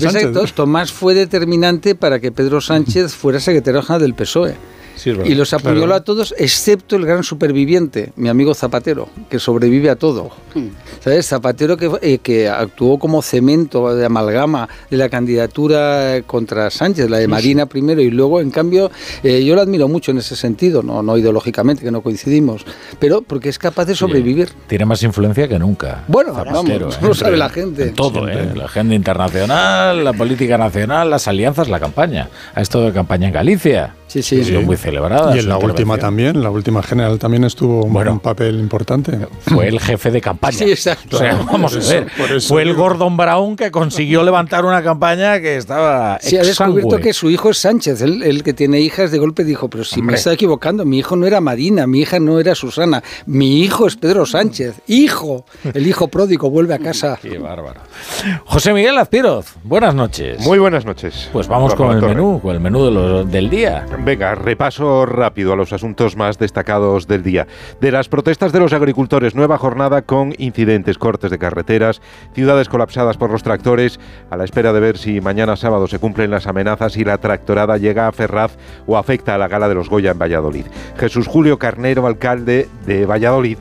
Sánchez. 0.01 0.33
to- 0.33 0.45
Tomás 0.55 0.93
fue 0.93 1.15
determinante 1.15 1.95
para 1.95 2.21
que 2.21 2.31
Pedro 2.33 2.61
Sánchez 2.61 3.15
fuera 3.15 3.41
secretario 3.41 3.83
general 3.83 4.03
del 4.03 4.15
PSOE. 4.15 4.55
Y 5.05 5.35
los 5.35 5.53
apoyó 5.53 5.77
Claro. 5.81 5.95
a 5.95 6.01
todos, 6.05 6.35
excepto 6.39 6.97
el 6.97 7.07
gran 7.07 7.23
superviviente, 7.25 8.13
mi 8.17 8.29
amigo 8.29 8.55
Zapatero, 8.55 9.09
que 9.29 9.39
sobrevive 9.39 9.91
a 9.91 9.97
todo. 9.97 10.31
¿Sabes? 11.01 11.27
Zapatero 11.29 11.77
que, 11.77 11.91
eh, 12.03 12.19
que 12.19 12.49
actuó 12.49 12.99
como 12.99 13.23
cemento 13.23 13.95
de 13.95 14.05
amalgama 14.05 14.69
de 14.91 14.97
la 14.97 15.09
candidatura 15.09 16.17
eh, 16.17 16.23
contra 16.25 16.71
Sánchez, 16.71 17.09
la 17.09 17.19
de 17.19 17.29
Marina 17.29 17.67
primero, 17.67 18.01
y 18.03 18.11
luego, 18.11 18.41
en 18.41 18.51
cambio, 18.51 18.91
eh, 19.23 19.45
yo 19.45 19.55
lo 19.55 19.61
admiro 19.63 19.89
mucho 19.89 20.11
en 20.11 20.19
ese 20.19 20.37
sentido, 20.37 20.83
no, 20.83 21.03
no 21.03 21.17
ideológicamente, 21.17 21.83
que 21.83 21.91
no 21.91 22.03
coincidimos, 22.03 22.65
pero 22.99 23.23
porque 23.23 23.49
es 23.49 23.59
capaz 23.59 23.85
de 23.87 23.95
sobrevivir. 23.95 24.51
Tiene 24.67 24.85
más 24.85 25.03
influencia 25.03 25.49
que 25.49 25.59
nunca. 25.59 26.05
Bueno, 26.09 26.35
Zapatero, 26.35 26.87
vamos, 26.87 27.01
no 27.01 27.09
lo 27.09 27.15
sabe 27.15 27.37
la 27.37 27.49
gente. 27.49 27.89
en 27.89 27.95
todo, 27.95 28.29
¿eh? 28.29 28.53
La 28.55 28.65
agenda 28.67 28.95
internacional, 28.95 30.05
la 30.05 30.13
política 30.13 30.59
nacional, 30.59 31.09
las 31.11 31.27
alianzas, 31.29 31.69
la 31.69 31.81
campaña. 31.81 32.29
Ha 32.55 32.61
estado 32.61 32.85
de 32.87 32.93
campaña 32.93 33.29
en 33.29 33.35
Galicia. 33.35 33.95
Sí, 34.11 34.23
sí. 34.23 34.41
Ha 34.41 34.45
sido 34.45 34.63
muy 34.63 34.77
celebrada. 34.77 35.37
Y 35.37 35.39
en 35.39 35.49
la 35.49 35.57
última 35.57 35.97
también, 35.97 36.43
la 36.43 36.51
última 36.51 36.83
general 36.83 37.19
también 37.21 37.45
estuvo 37.45 37.85
un- 37.85 37.93
Bueno. 37.93 38.13
un 38.13 38.19
papel 38.21 38.59
importante. 38.59 39.17
Fue 39.43 39.69
el 39.69 39.79
jefe 39.79 40.11
de 40.11 40.21
campaña. 40.21 40.57
Sí, 40.59 40.65
exacto. 40.65 41.17
O 41.17 41.19
sea, 41.21 41.37
vamos 41.47 41.75
a 41.77 41.79
ver. 41.93 42.07
eso 42.35 42.49
Fue 42.49 42.63
el. 42.63 42.75
Gordon 42.75 43.17
Brown 43.17 43.55
que 43.57 43.71
consiguió 43.71 44.23
levantar 44.25 44.65
una 44.65 44.83
campaña 44.83 45.41
que 45.41 45.57
estaba 45.57 46.19
Sí, 46.21 46.37
ha 46.37 46.43
descubierto 46.43 46.99
que 46.99 47.13
su 47.13 47.31
hijo 47.31 47.51
es 47.51 47.59
Sánchez, 47.59 48.01
él, 48.03 48.23
él 48.25 48.43
que 48.43 48.53
tiene 48.53 48.81
hijas, 48.81 49.11
de 49.13 49.19
golpe 49.19 49.45
dijo, 49.45 49.69
pero 49.71 49.85
si 49.85 50.01
Hombre. 50.01 50.15
me 50.15 50.19
está 50.19 50.33
equivocando, 50.33 50.85
mi 50.85 50.99
hijo 50.99 51.15
no 51.15 51.27
era 51.27 51.41
Marina, 51.41 51.87
mi 51.87 52.01
hija 52.01 52.19
no 52.19 52.41
era 52.41 52.55
Susana, 52.55 53.03
mi 53.27 53.61
hijo 53.61 53.87
es 53.87 53.97
Pedro 53.97 54.27
Sánchez, 54.27 54.81
hijo, 54.89 55.45
el 55.75 55.87
hijo 55.87 56.09
pródigo 56.09 56.51
vuelve 56.51 56.75
a 56.75 56.79
casa. 56.79 57.19
Qué 57.23 57.39
bárbaro. 57.39 57.81
José 58.45 58.73
Miguel 58.73 58.99
Azpiroz, 58.99 59.55
buenas 59.63 59.95
noches. 59.95 60.41
Muy 60.41 60.59
buenas 60.59 60.85
noches. 60.85 61.29
Pues 61.33 61.47
vamos 61.47 61.75
con 61.75 61.91
el 61.97 62.03
menú, 62.03 62.41
con 62.41 62.55
el 62.55 62.61
menú 62.61 62.85
de 62.87 62.91
lo- 62.91 63.25
del 63.25 63.49
día. 63.51 63.87
Venga, 64.03 64.35
repaso 64.35 65.05
rápido 65.05 65.53
a 65.53 65.57
los 65.57 65.75
asuntos 65.75 66.17
más 66.17 66.39
destacados 66.39 67.07
del 67.07 67.23
día. 67.23 67.47
De 67.83 67.93
las 67.93 68.09
protestas 68.09 68.51
de 68.51 68.59
los 68.59 68.73
agricultores, 68.73 69.35
nueva 69.35 69.59
jornada 69.59 70.03
con 70.03 70.35
incidentes, 70.39 70.97
cortes 70.97 71.31
de 71.31 71.39
carreteras, 71.39 72.01
ciudades 72.35 72.71
colapsadas 72.71 73.19
por 73.19 73.31
los 73.31 73.43
tractores, 73.43 74.01
a 74.31 74.39
la 74.39 74.45
espera 74.45 74.73
de 74.73 74.81
ver 74.81 74.97
si 74.97 75.21
mañana 75.21 75.55
sábado 75.55 75.87
se 75.87 75.99
cumplen 75.99 76.31
las 76.31 76.47
amenazas 76.47 76.97
y 76.97 77.05
la 77.05 77.19
tractorada 77.19 77.77
llega 77.77 78.09
a 78.09 78.13
Ferraz 78.13 78.53
o 78.87 78.97
afecta 78.97 79.35
a 79.35 79.39
la 79.39 79.49
gala 79.49 79.69
de 79.69 79.75
los 79.75 79.91
Goya 79.91 80.13
en 80.13 80.19
Valladolid. 80.19 80.65
Jesús 80.97 81.29
Julio 81.29 81.59
Carnero, 81.59 82.07
alcalde 82.07 82.69
de 82.87 83.05
Valladolid, 83.05 83.59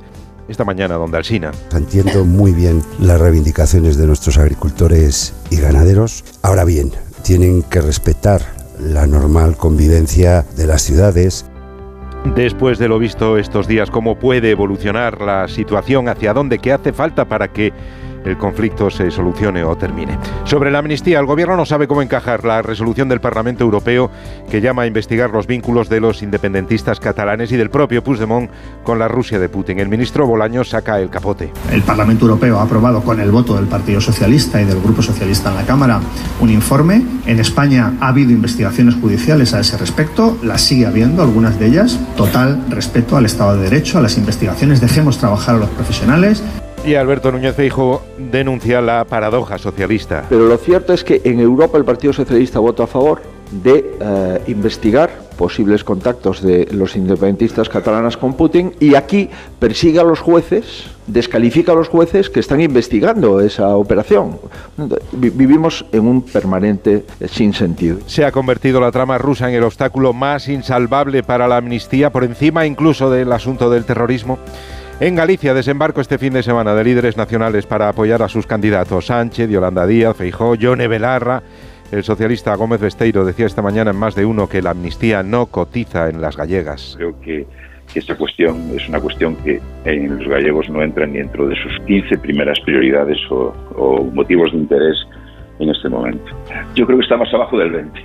esta 0.48 0.64
mañana, 0.64 0.96
donde 0.96 1.18
Alsina. 1.18 1.52
Entiendo 1.74 2.24
muy 2.24 2.54
bien 2.54 2.82
las 2.98 3.20
reivindicaciones 3.20 3.98
de 3.98 4.08
nuestros 4.08 4.38
agricultores 4.38 5.34
y 5.50 5.58
ganaderos. 5.58 6.24
Ahora 6.42 6.64
bien, 6.64 6.92
tienen 7.24 7.62
que 7.62 7.82
respetar 7.82 8.59
la 8.80 9.08
normal 9.08 9.58
convivencia 9.58 10.46
de 10.56 10.68
las 10.68 10.82
ciudades. 10.82 11.46
después 12.36 12.78
de 12.80 12.88
lo 12.88 13.00
visto 13.00 13.38
estos 13.38 13.68
días, 13.68 13.90
cómo 13.90 14.20
puede 14.20 14.52
evolucionar 14.52 15.22
la 15.22 15.48
situación, 15.48 16.10
hacia 16.10 16.34
dónde, 16.34 16.60
qué 16.60 16.74
hace 16.74 16.94
falta 16.94 17.26
para 17.26 17.48
que 17.50 17.74
el 18.26 18.38
conflicto 18.38 18.90
se 18.90 19.12
solucione 19.12 19.64
o 19.64 19.76
termine. 19.76 20.18
Sobre 20.44 20.72
la 20.72 20.80
amnistía, 20.80 21.20
el 21.20 21.26
Gobierno 21.26 21.56
no 21.56 21.66
sabe 21.66 21.88
cómo 21.88 22.02
encajar 22.02 22.46
la 22.46 22.62
resolución 22.62 23.10
del 23.10 23.22
Parlamento 23.22 23.64
Europeo 23.64 24.12
que 24.50 24.62
llama 24.62 24.84
a 24.84 24.88
investigar 24.88 25.30
los 25.30 25.48
vínculos 25.48 25.90
de 25.90 26.00
los 26.00 26.22
independentistas 26.22 27.00
catalanes 27.00 27.52
y 27.52 27.58
del 27.58 27.70
propio 27.70 28.04
Puigdemont 28.04 28.50
con 28.84 29.00
la 29.00 29.08
Rusia 29.08 29.40
de 29.40 29.50
Putin. 29.50 29.80
El 29.80 29.90
ministro 29.90 30.28
Bolaño 30.28 30.64
saca 30.64 31.00
el 31.00 31.10
capote. 31.10 31.52
El 31.72 31.82
Parlamento 31.84 32.26
Europeo 32.26 32.60
ha 32.60 32.64
aprobado 32.64 33.02
con 33.02 33.20
el 33.20 33.32
voto 33.32 33.56
del 33.56 33.68
Partido 33.68 34.02
Socialista 34.02 34.62
y 34.62 34.66
del 34.66 34.82
Grupo 34.82 35.02
Socialista 35.02 35.50
en 35.50 35.56
la 35.56 35.66
Cámara 35.66 36.00
un 36.40 36.50
informe. 36.50 37.04
En 37.26 37.40
España 37.40 37.94
ha 38.00 38.10
habido 38.10 38.32
investigaciones 38.32 38.96
judiciales 38.96 39.54
a 39.54 39.60
ese 39.60 39.78
respecto, 39.78 40.38
las 40.44 40.62
sigue 40.62 40.86
habiendo, 40.86 41.22
algunas 41.22 41.60
de 41.60 41.68
ellas. 41.68 42.00
Total 42.16 42.64
respeto 42.70 43.18
al 43.18 43.26
Estado 43.26 43.56
de 43.56 43.64
Derecho, 43.64 43.98
a 43.98 44.02
las 44.02 44.18
investigaciones. 44.18 44.82
Dejemos 44.82 45.18
trabajar 45.18 45.56
a 45.56 45.60
los 45.60 45.70
profesionales. 45.70 46.44
Y 46.86 46.96
Alberto 46.96 47.32
Núñez 47.32 47.56
Feijóo 47.56 48.02
denuncia 48.18 48.82
la 48.82 49.06
paradoja 49.06 49.58
socialista. 49.58 50.26
Pero 50.30 50.48
lo 50.48 50.58
cierto 50.58 50.94
es 50.94 51.04
que 51.04 51.22
en 51.24 51.40
Europa 51.40 51.78
el 51.78 51.86
Partido 51.86 52.14
Socialista 52.14 52.60
votó 52.60 52.84
a 52.84 52.88
favor 52.88 53.22
de 53.52 53.94
eh, 54.00 54.42
investigar 54.48 55.10
posibles 55.38 55.84
contactos 55.84 56.42
de 56.42 56.68
los 56.72 56.96
independentistas 56.96 57.70
catalanas 57.70 58.18
con 58.18 58.34
Putin 58.34 58.74
y 58.80 58.96
aquí 58.96 59.30
persigue 59.60 60.00
a 60.00 60.04
los 60.04 60.20
jueces, 60.20 60.86
descalifica 61.08 61.72
a 61.72 61.76
los 61.76 61.88
jueces 61.90 62.30
que 62.30 62.40
están 62.40 62.60
investigando 62.62 63.40
esa 63.40 63.76
operación. 63.76 64.38
Vi- 65.12 65.30
Vivimos 65.32 65.86
en 65.92 66.08
un 66.08 66.22
permanente 66.24 67.06
eh, 67.20 67.28
sinsentido. 67.28 67.98
Se 68.08 68.26
ha 68.26 68.32
convertido 68.32 68.80
la 68.82 68.92
trama 68.92 69.18
rusa 69.18 69.48
en 69.50 69.56
el 69.56 69.64
obstáculo 69.64 70.14
más 70.14 70.48
insalvable 70.48 71.24
para 71.24 71.48
la 71.48 71.58
amnistía, 71.58 72.10
por 72.12 72.24
encima 72.24 72.66
incluso 72.66 73.10
del 73.12 73.32
asunto 73.32 73.70
del 73.70 73.86
terrorismo. 73.86 74.40
En 75.02 75.16
Galicia, 75.16 75.54
desembarco 75.54 76.02
este 76.02 76.18
fin 76.18 76.34
de 76.34 76.44
semana 76.44 76.76
de 76.76 76.84
líderes 76.84 77.16
nacionales 77.16 77.66
para 77.66 77.88
apoyar 77.88 78.22
a 78.22 78.28
sus 78.28 78.46
candidatos 78.46 79.06
Sánchez, 79.06 79.50
Yolanda 79.50 79.88
Díaz, 79.88 80.18
Feijó, 80.18 80.56
Yone 80.56 80.90
Belarra. 80.90 81.42
El 81.90 82.04
socialista 82.04 82.54
Gómez 82.56 82.82
Besteiro 82.82 83.24
decía 83.24 83.46
esta 83.46 83.62
mañana 83.62 83.92
en 83.92 83.98
más 83.98 84.14
de 84.14 84.26
uno 84.26 84.50
que 84.50 84.62
la 84.62 84.72
amnistía 84.72 85.24
no 85.24 85.46
cotiza 85.46 86.10
en 86.10 86.20
las 86.20 86.36
gallegas. 86.36 86.96
Creo 86.98 87.18
que, 87.22 87.48
que 87.94 88.00
esta 88.00 88.18
cuestión 88.18 88.72
es 88.76 88.90
una 88.90 89.00
cuestión 89.00 89.38
que 89.38 89.62
en 89.86 90.18
los 90.18 90.28
gallegos 90.28 90.70
no 90.70 90.84
entra 90.84 91.08
ni 91.08 91.20
dentro 91.20 91.48
de 91.48 91.56
sus 91.56 91.80
15 91.88 92.18
primeras 92.18 92.60
prioridades 92.60 93.20
o, 93.32 93.54
o 93.78 94.04
motivos 94.04 94.52
de 94.52 94.58
interés 94.58 94.98
en 95.60 95.70
este 95.70 95.88
momento. 95.88 96.30
Yo 96.76 96.86
creo 96.86 96.98
que 96.98 97.04
está 97.04 97.16
más 97.16 97.34
abajo 97.34 97.58
del 97.58 97.72
20. 97.72 98.02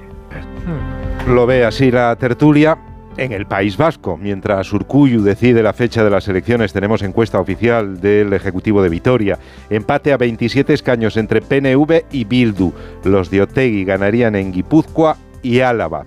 Lo 1.26 1.44
ve 1.44 1.64
así 1.64 1.90
la 1.90 2.14
tertulia. 2.14 2.78
En 3.16 3.30
el 3.30 3.46
País 3.46 3.76
Vasco, 3.76 4.16
mientras 4.16 4.72
Urcuyu 4.72 5.22
decide 5.22 5.62
la 5.62 5.72
fecha 5.72 6.02
de 6.02 6.10
las 6.10 6.26
elecciones, 6.26 6.72
tenemos 6.72 7.00
encuesta 7.02 7.38
oficial 7.38 8.00
del 8.00 8.32
Ejecutivo 8.32 8.82
de 8.82 8.88
Vitoria. 8.88 9.38
Empate 9.70 10.12
a 10.12 10.16
27 10.16 10.74
escaños 10.74 11.16
entre 11.16 11.40
PNV 11.40 12.06
y 12.10 12.24
Bildu. 12.24 12.72
Los 13.04 13.30
de 13.30 13.42
Otegui 13.42 13.84
ganarían 13.84 14.34
en 14.34 14.50
Guipúzcoa 14.50 15.16
y 15.42 15.60
Álava. 15.60 16.06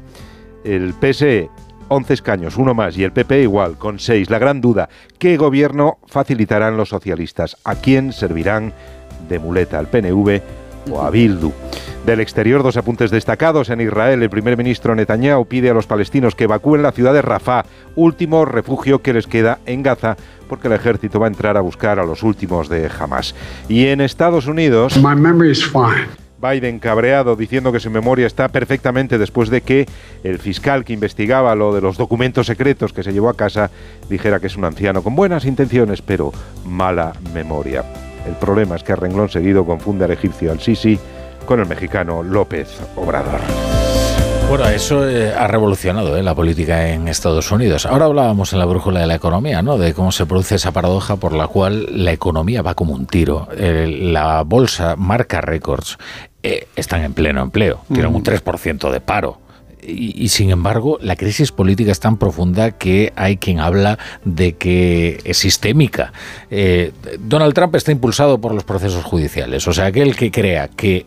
El 0.65 0.93
PSE, 0.99 1.49
11 1.87 2.13
escaños, 2.13 2.57
uno 2.57 2.73
más, 2.73 2.97
y 2.97 3.05
el 3.05 3.13
PP 3.13 3.41
igual, 3.43 3.77
con 3.77 3.99
6. 3.99 4.29
La 4.29 4.39
gran 4.39 4.59
duda, 4.59 4.89
¿qué 5.17 5.37
gobierno 5.37 5.99
facilitarán 6.07 6.75
los 6.75 6.89
socialistas? 6.89 7.55
¿A 7.63 7.75
quién 7.75 8.11
servirán 8.11 8.73
de 9.29 9.39
muleta? 9.39 9.79
¿Al 9.79 9.87
PNV 9.87 10.41
o 10.91 11.01
a 11.01 11.09
Bildu? 11.09 11.51
Del 12.05 12.21
exterior, 12.21 12.63
dos 12.63 12.77
apuntes 12.77 13.11
destacados. 13.11 13.69
En 13.69 13.81
Israel, 13.81 14.23
el 14.23 14.29
primer 14.29 14.55
ministro 14.55 14.95
Netanyahu 14.95 15.45
pide 15.45 15.69
a 15.69 15.73
los 15.73 15.87
palestinos 15.87 16.35
que 16.35 16.45
evacúen 16.45 16.81
la 16.81 16.93
ciudad 16.93 17.13
de 17.13 17.21
Rafah, 17.21 17.65
último 17.95 18.45
refugio 18.45 19.01
que 19.01 19.13
les 19.13 19.27
queda 19.27 19.59
en 19.65 19.83
Gaza, 19.83 20.15
porque 20.47 20.67
el 20.67 20.73
ejército 20.73 21.19
va 21.19 21.27
a 21.27 21.29
entrar 21.29 21.57
a 21.57 21.61
buscar 21.61 21.99
a 21.99 22.05
los 22.05 22.23
últimos 22.23 22.69
de 22.69 22.89
Hamas. 22.97 23.35
Y 23.67 23.87
en 23.87 23.99
Estados 23.99 24.47
Unidos... 24.47 24.97
Biden 26.39 26.79
cabreado 26.79 27.35
diciendo 27.35 27.71
que 27.71 27.79
su 27.79 27.89
memoria 27.89 28.27
está 28.27 28.47
perfectamente 28.47 29.17
después 29.17 29.49
de 29.49 29.61
que 29.61 29.87
el 30.23 30.39
fiscal 30.39 30.85
que 30.85 30.93
investigaba 30.93 31.55
lo 31.55 31.73
de 31.73 31.81
los 31.81 31.97
documentos 31.97 32.47
secretos 32.47 32.93
que 32.93 33.03
se 33.03 33.11
llevó 33.11 33.29
a 33.29 33.35
casa 33.35 33.71
dijera 34.09 34.39
que 34.39 34.47
es 34.47 34.55
un 34.55 34.65
anciano 34.65 35.01
con 35.01 35.15
buenas 35.15 35.45
intenciones 35.45 36.01
pero 36.01 36.31
mala 36.63 37.13
memoria. 37.33 37.83
El 38.27 38.35
problema 38.35 38.75
es 38.75 38.83
que 38.83 38.91
a 38.91 38.95
renglón 38.95 39.29
seguido 39.29 39.65
confunde 39.65 40.05
al 40.05 40.11
egipcio 40.11 40.51
al-Sisi 40.51 40.99
con 41.45 41.59
el 41.59 41.65
mexicano 41.65 42.21
López 42.23 42.79
Obrador. 42.95 43.39
Bueno, 44.49 44.65
eso 44.69 45.07
eh, 45.07 45.33
ha 45.33 45.45
revolucionado 45.47 46.15
eh, 46.15 46.23
la 46.23 46.33
política 46.33 46.89
en 46.89 47.07
Estados 47.07 47.51
Unidos. 47.51 47.85
Ahora 47.85 48.05
hablábamos 48.05 48.53
en 48.53 48.59
la 48.59 48.65
brújula 48.65 49.01
de 49.01 49.07
la 49.07 49.15
economía, 49.15 49.61
¿no? 49.61 49.77
De 49.77 49.93
cómo 49.93 50.11
se 50.11 50.25
produce 50.25 50.55
esa 50.55 50.71
paradoja 50.71 51.17
por 51.17 51.33
la 51.33 51.47
cual 51.47 51.85
la 51.91 52.13
economía 52.13 52.61
va 52.61 52.73
como 52.73 52.93
un 52.93 53.07
tiro. 53.07 53.49
Eh, 53.57 53.87
la 53.87 54.43
bolsa 54.43 54.95
marca 54.95 55.41
récords. 55.41 55.97
Están 56.77 57.03
en 57.03 57.13
pleno 57.13 57.41
empleo. 57.41 57.81
Tienen 57.91 58.15
un 58.15 58.23
3% 58.23 58.89
de 58.89 59.01
paro. 59.01 59.39
Y, 59.89 60.27
sin 60.27 60.49
embargo, 60.49 60.97
la 61.01 61.15
crisis 61.15 61.53
política 61.53 61.93
es 61.93 62.01
tan 62.01 62.17
profunda 62.17 62.71
que 62.71 63.13
hay 63.15 63.37
quien 63.37 63.61
habla 63.61 63.97
de 64.25 64.57
que 64.57 65.21
es 65.23 65.37
sistémica. 65.37 66.11
Eh, 66.51 66.91
Donald 67.19 67.53
Trump 67.53 67.73
está 67.75 67.93
impulsado 67.93 68.41
por 68.41 68.53
los 68.53 68.65
procesos 68.65 69.05
judiciales. 69.05 69.65
O 69.65 69.71
sea, 69.71 69.85
aquel 69.85 70.17
que 70.17 70.29
crea 70.29 70.67
que 70.67 71.05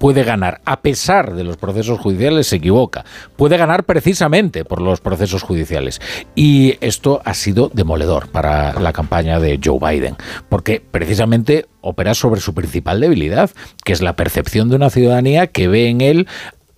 puede 0.00 0.24
ganar 0.24 0.62
a 0.64 0.80
pesar 0.80 1.34
de 1.34 1.44
los 1.44 1.58
procesos 1.58 2.00
judiciales 2.00 2.46
se 2.48 2.56
equivoca. 2.56 3.04
Puede 3.36 3.58
ganar 3.58 3.84
precisamente 3.84 4.64
por 4.64 4.80
los 4.80 5.00
procesos 5.00 5.42
judiciales. 5.42 6.00
Y 6.34 6.78
esto 6.80 7.20
ha 7.24 7.34
sido 7.34 7.70
demoledor 7.72 8.28
para 8.28 8.80
la 8.80 8.94
campaña 8.94 9.38
de 9.38 9.60
Joe 9.62 9.78
Biden, 9.78 10.16
porque 10.48 10.82
precisamente 10.90 11.66
opera 11.82 12.14
sobre 12.14 12.40
su 12.40 12.54
principal 12.54 12.98
debilidad, 12.98 13.50
que 13.84 13.92
es 13.92 14.00
la 14.00 14.16
percepción 14.16 14.70
de 14.70 14.76
una 14.76 14.90
ciudadanía 14.90 15.48
que 15.48 15.68
ve 15.68 15.88
en 15.88 16.00
él 16.00 16.26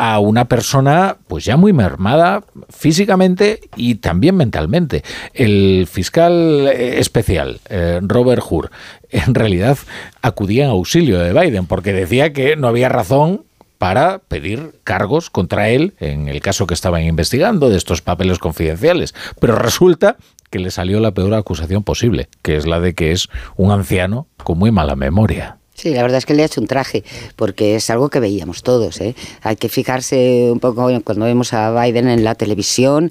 a 0.04 0.18
una 0.18 0.46
persona 0.46 1.18
pues 1.28 1.44
ya 1.44 1.56
muy 1.56 1.72
mermada 1.72 2.42
físicamente 2.70 3.60
y 3.76 3.94
también 3.94 4.36
mentalmente. 4.36 5.04
El 5.32 5.86
fiscal 5.88 6.66
especial, 6.66 7.60
eh, 7.68 8.00
Robert 8.02 8.42
Hur, 8.50 8.72
en 9.10 9.32
realidad 9.32 9.78
acudía 10.20 10.64
en 10.64 10.70
auxilio 10.70 11.20
de 11.20 11.32
Biden 11.32 11.66
porque 11.66 11.92
decía 11.92 12.32
que 12.32 12.56
no 12.56 12.66
había 12.66 12.88
razón 12.88 13.44
para 13.78 14.18
pedir 14.18 14.74
cargos 14.82 15.30
contra 15.30 15.68
él 15.68 15.94
en 16.00 16.26
el 16.26 16.40
caso 16.40 16.66
que 16.66 16.74
estaban 16.74 17.04
investigando 17.04 17.70
de 17.70 17.76
estos 17.76 18.02
papeles 18.02 18.40
confidenciales. 18.40 19.14
Pero 19.38 19.54
resulta 19.54 20.16
que 20.50 20.58
le 20.58 20.72
salió 20.72 20.98
la 20.98 21.12
peor 21.12 21.32
acusación 21.34 21.84
posible, 21.84 22.28
que 22.42 22.56
es 22.56 22.66
la 22.66 22.80
de 22.80 22.96
que 22.96 23.12
es 23.12 23.28
un 23.54 23.70
anciano 23.70 24.26
con 24.42 24.58
muy 24.58 24.72
mala 24.72 24.96
memoria. 24.96 25.58
Sí, 25.74 25.90
la 25.90 26.02
verdad 26.02 26.18
es 26.18 26.26
que 26.26 26.34
le 26.34 26.42
ha 26.42 26.46
hecho 26.46 26.60
un 26.60 26.66
traje, 26.66 27.02
porque 27.34 27.76
es 27.76 27.90
algo 27.90 28.08
que 28.08 28.20
veíamos 28.20 28.62
todos. 28.62 29.00
¿eh? 29.00 29.14
Hay 29.42 29.56
que 29.56 29.68
fijarse 29.68 30.50
un 30.52 30.60
poco 30.60 30.88
cuando 31.02 31.24
vemos 31.24 31.52
a 31.52 31.72
Biden 31.82 32.08
en 32.08 32.24
la 32.24 32.34
televisión. 32.34 33.10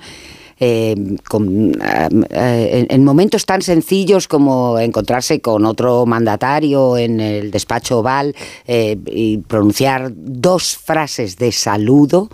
Eh, 0.63 0.95
eh, 2.29 2.85
en 2.87 3.03
momentos 3.03 3.47
tan 3.47 3.63
sencillos 3.63 4.27
como 4.27 4.77
encontrarse 4.77 5.41
con 5.41 5.65
otro 5.65 6.05
mandatario 6.05 6.97
en 6.97 7.19
el 7.19 7.49
despacho 7.49 7.97
oval 7.97 8.35
eh, 8.67 8.95
y 9.07 9.39
pronunciar 9.39 10.11
dos 10.13 10.77
frases 10.77 11.37
de 11.37 11.51
saludo 11.51 12.29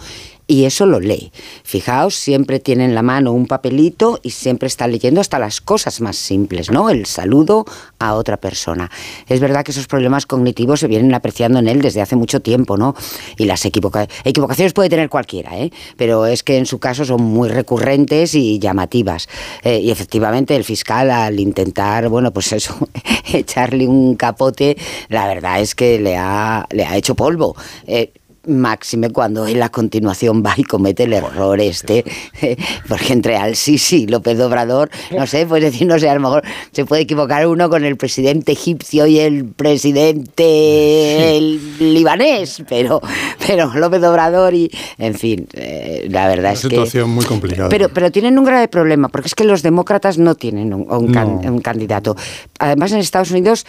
y 0.48 0.64
eso 0.64 0.85
lo 0.85 1.00
lee. 1.00 1.32
Fijaos, 1.64 2.16
siempre 2.16 2.59
tiene 2.59 2.85
en 2.85 2.95
la 2.95 3.01
mano 3.01 3.34
un 3.34 3.48
papelito 3.48 4.19
y 4.24 4.32
siempre 4.32 4.67
está 4.67 4.88
leyendo 4.88 5.19
hasta 5.19 5.40
las 5.40 5.59
cosas 5.59 6.00
más 6.00 6.16
simples, 6.16 6.72
¿no? 6.72 6.90
El 6.90 7.06
saludo 7.06 7.66
a 8.00 8.14
otra 8.14 8.38
persona. 8.38 8.90
Es 9.27 9.42
verdad 9.42 9.64
que 9.64 9.72
esos 9.72 9.88
problemas 9.88 10.26
cognitivos 10.26 10.80
se 10.80 10.88
vienen 10.88 11.14
apreciando 11.14 11.59
en 11.59 11.67
él 11.67 11.82
desde 11.82 12.01
hace 12.01 12.16
mucho 12.16 12.40
tiempo, 12.40 12.77
¿no? 12.77 12.95
Y 13.38 13.45
las 13.45 13.66
equivoca 13.66 14.08
equivocaciones 14.24 14.74
puede 14.74 14.90
tener 14.90 15.09
cualquiera, 15.09 15.58
¿eh? 15.58 15.72
Pero 15.98 16.26
es 16.26 16.43
que 16.43 16.58
en 16.58 16.66
su 16.66 16.80
caso 16.80 17.03
son 17.03 17.22
muy 17.22 17.50
recurrentes 17.50 18.34
y 18.34 18.59
llamativas. 18.59 19.27
Eh, 19.64 19.80
y 19.80 19.92
efectivamente 19.92 20.56
el 20.56 20.64
fiscal 20.64 21.11
al 21.11 21.40
intentar, 21.40 22.08
bueno, 22.08 22.32
pues 22.32 22.53
eso, 22.53 22.74
echarle 23.34 23.85
un 23.85 24.16
capote, 24.16 24.77
la 25.09 25.27
verdad 25.27 25.59
es 25.59 25.76
que 25.76 26.00
le 26.00 26.16
ha, 26.16 26.66
le 26.72 26.85
ha 26.85 26.95
hecho 26.95 27.16
polvo. 27.16 27.56
Eh, 27.85 28.11
máxime 28.48 29.09
cuando 29.09 29.48
él 29.48 29.61
a 29.61 29.69
continuación 29.69 30.43
va 30.45 30.53
y 30.58 30.64
comete 30.64 31.03
el 31.03 31.14
error 31.14 31.59
este, 31.59 32.03
porque 32.88 33.14
entre 33.14 33.38
al 33.38 33.56
Sisi 33.56 34.03
y 34.03 34.08
López 34.08 34.40
Obrador, 34.40 34.90
no 35.11 35.27
sé, 35.27 35.45
pues 35.45 35.64
decir, 35.64 35.88
no 35.88 36.00
sé, 36.00 36.09
a 36.09 36.16
lo 36.16 36.22
mejor 36.22 36.43
se 36.72 36.85
puede 36.85 37.03
equivocar 37.03 37.48
uno 37.48 37.69
con 37.69 37.84
el 37.85 37.98
presidente 37.98 38.51
egipcio 38.51 39.08
y 39.08 39.19
el 39.19 39.45
presidente 39.45 41.38
el 41.38 41.93
libanés, 41.93 42.64
pero, 42.67 43.01
pero 43.45 43.74
López 43.74 44.03
Obrador 44.03 44.53
y, 44.53 44.72
en 44.98 45.16
fin, 45.16 45.48
eh, 45.53 46.08
la 46.09 46.27
verdad 46.27 46.45
Una 46.45 46.53
es 46.53 46.59
situación 46.59 47.09
que... 47.09 47.16
muy 47.16 47.26
complicada. 47.26 47.69
Pero, 47.69 47.90
pero 47.90 48.11
tienen 48.11 48.38
un 48.38 48.45
grave 48.45 48.67
problema, 48.67 49.09
porque 49.09 49.27
es 49.27 49.35
que 49.35 49.43
los 49.43 49.64
demócratas 49.64 50.17
no 50.17 50.35
tienen 50.35 50.74
un, 50.74 50.92
un, 50.92 51.11
can, 51.11 51.42
no. 51.42 51.53
un 51.53 51.61
candidato. 51.61 52.16
Además, 52.59 52.92
en 52.92 53.00
Estados 53.00 53.32
Unidos, 53.32 53.66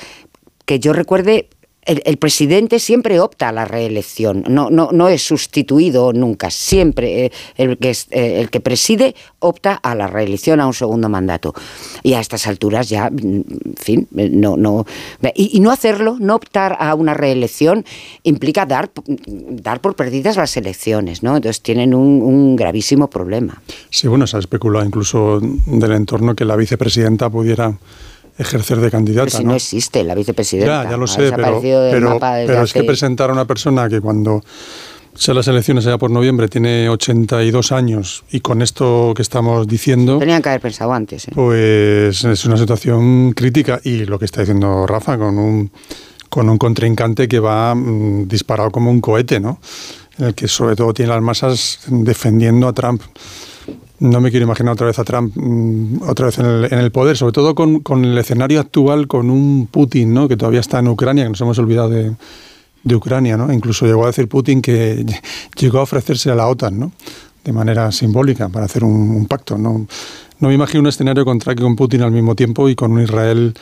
que 0.65 0.79
yo 0.81 0.93
recuerde, 0.93 1.49
el, 1.89 2.19
presidente 2.19 2.79
siempre 2.79 3.19
opta 3.19 3.49
a 3.49 3.53
la 3.53 3.65
reelección, 3.65 4.45
no, 4.49 4.69
no, 4.69 4.91
no 4.93 5.09
es 5.09 5.23
sustituido 5.23 6.13
nunca, 6.13 6.51
siempre 6.51 7.27
eh, 7.27 7.33
el, 7.57 7.79
que 7.79 7.91
eh, 8.11 8.41
el 8.41 8.51
que 8.51 8.61
preside 8.61 9.15
opta 9.39 9.75
a 9.75 9.95
la 9.95 10.07
reelección, 10.07 10.61
a 10.61 10.67
un 10.67 10.75
segundo 10.75 11.09
mandato. 11.09 11.55
Y 12.03 12.13
a 12.13 12.21
estas 12.21 12.47
alturas 12.47 12.89
ya, 12.89 13.07
en 13.07 13.45
fin, 13.77 14.07
no, 14.11 14.57
no. 14.57 14.85
Y, 15.35 15.61
no 15.61 15.71
hacerlo, 15.71 16.17
no 16.21 16.35
optar 16.35 16.77
a 16.79 16.95
una 16.95 17.15
reelección, 17.15 17.85
implica 18.23 18.67
dar, 18.67 18.91
dar 19.27 19.81
por 19.81 19.97
perdidas 19.97 20.37
las 20.37 20.57
elecciones, 20.57 21.23
¿no? 21.23 21.37
Entonces 21.37 21.63
tienen 21.63 21.95
un, 21.95 22.57
gravísimo 22.57 23.09
problema. 23.09 23.63
Sí, 23.91 24.09
bueno, 24.09 24.27
se 24.27 24.37
ha 24.37 24.41
especulado 24.41 24.85
incluso 24.85 25.41
del 25.41 25.93
entorno 25.93 26.35
que 26.35 26.45
la 26.45 26.57
vicepresidenta 26.57 27.31
pudiera 27.31 27.79
ejercer 28.39 28.81
de 28.81 28.91
candidata. 28.91 29.27
Pero 29.27 29.39
si 29.39 29.45
no, 29.45 29.55
existe 29.55 30.05
la 30.05 30.15
vicepresidenta. 30.15 30.85
Ya, 30.85 30.91
ya 30.91 30.97
lo 30.97 31.07
sé, 31.07 31.31
pero, 31.35 31.61
pero, 32.21 32.63
es 32.63 32.73
que 32.73 32.85
presentar 32.85 33.31
a 33.31 33.33
una 33.33 33.45
persona 33.45 33.89
que 33.89 34.01
cuando 34.01 34.43
sea 35.15 35.35
las 35.35 35.49
elecciones 35.49 35.85
allá 35.87 35.99
por 35.99 36.13
noviembre 36.13 36.47
tiene 36.49 36.89
82 36.89 37.73
años 37.73 38.23
y 38.31 38.39
con 38.39 38.63
esto 38.63 39.13
que 39.17 39.23
estamos 39.23 39.67
diciendo... 39.67 40.19
Tenían 40.19 40.41
que 40.41 40.49
haber 40.51 40.61
pensado 40.61 40.93
antes. 40.93 41.27
¿eh? 41.27 41.33
Pues 41.35 42.25
es 42.25 42.45
una 42.45 42.57
situación 42.57 43.33
crítica 43.33 43.81
y 43.83 44.05
lo 44.05 44.19
que 44.19 44.27
está 44.27 44.43
diciendo 44.43 44.87
Rafa 44.87 45.19
con 45.19 45.37
un, 45.39 45.73
con 46.29 46.49
un 46.49 46.57
contrincante 46.57 47.27
que 47.27 47.41
va 47.41 47.75
mm, 47.75 48.29
disparado 48.29 48.71
como 48.71 48.93
un 48.93 49.01
cohete, 49.01 49.41
¿no? 49.41 49.59
En 50.19 50.27
el 50.27 50.35
que 50.35 50.47
sobre 50.47 50.77
todo 50.77 50.95
tiene 50.95 51.13
las 51.13 51.23
masas 51.23 51.81
defendiendo 51.89 52.69
a 52.69 52.73
Trump. 52.73 53.03
No 54.01 54.21
me 54.21 54.31
quiero 54.31 54.47
imaginar 54.47 54.75
otra 54.75 54.87
vez 54.87 54.99
a 54.99 55.05
Trump 55.05 55.33
mm, 55.37 56.03
otra 56.09 56.27
vez 56.27 56.39
en 56.39 56.79
el, 56.79 56.91
poder, 56.93 57.17
sobre 57.17 57.33
todo 57.33 57.55
con, 57.55 57.81
con, 57.81 58.05
el 58.05 58.17
escenario 58.17 58.61
actual, 58.61 59.09
con 59.09 59.31
un 59.31 59.67
Putin, 59.71 60.15
¿no? 60.15 60.29
Que 60.29 60.37
todavía 60.37 60.61
está 60.61 60.79
en 60.79 60.89
Ucrania, 60.89 61.25
que 61.25 61.31
nos 61.31 61.41
hemos 61.41 61.59
olvidado 61.59 61.91
de 61.91 62.13
de 62.83 62.95
Ucrania, 62.95 63.37
¿no? 63.37 63.53
Incluso 63.53 63.87
llegó 63.87 64.05
a 64.05 64.09
decir 64.09 64.29
Putin 64.29 64.63
que 64.63 65.05
llegó 65.59 65.79
a 65.79 65.83
ofrecerse 65.83 66.31
a 66.31 66.35
la 66.35 66.49
OTAN, 66.49 66.79
¿no? 66.79 66.93
De 67.45 67.53
manera 67.53 67.91
simbólica 67.93 68.49
para 68.49 68.67
hacer 68.67 68.85
un, 68.85 69.27
pacto, 69.27 69.57
¿no? 69.57 69.87
No 70.41 70.49
me 70.49 70.55
imagino 70.55 70.81
un 70.81 70.87
escenario 70.89 71.25
contra 71.25 71.55
con 71.55 71.77
Putin 71.77 72.03
al 72.03 72.11
mismo 72.11 72.35
tiempo 72.35 72.69
y 72.69 72.75
con 72.75 72.93
un 72.93 73.03
Israel 73.03 73.55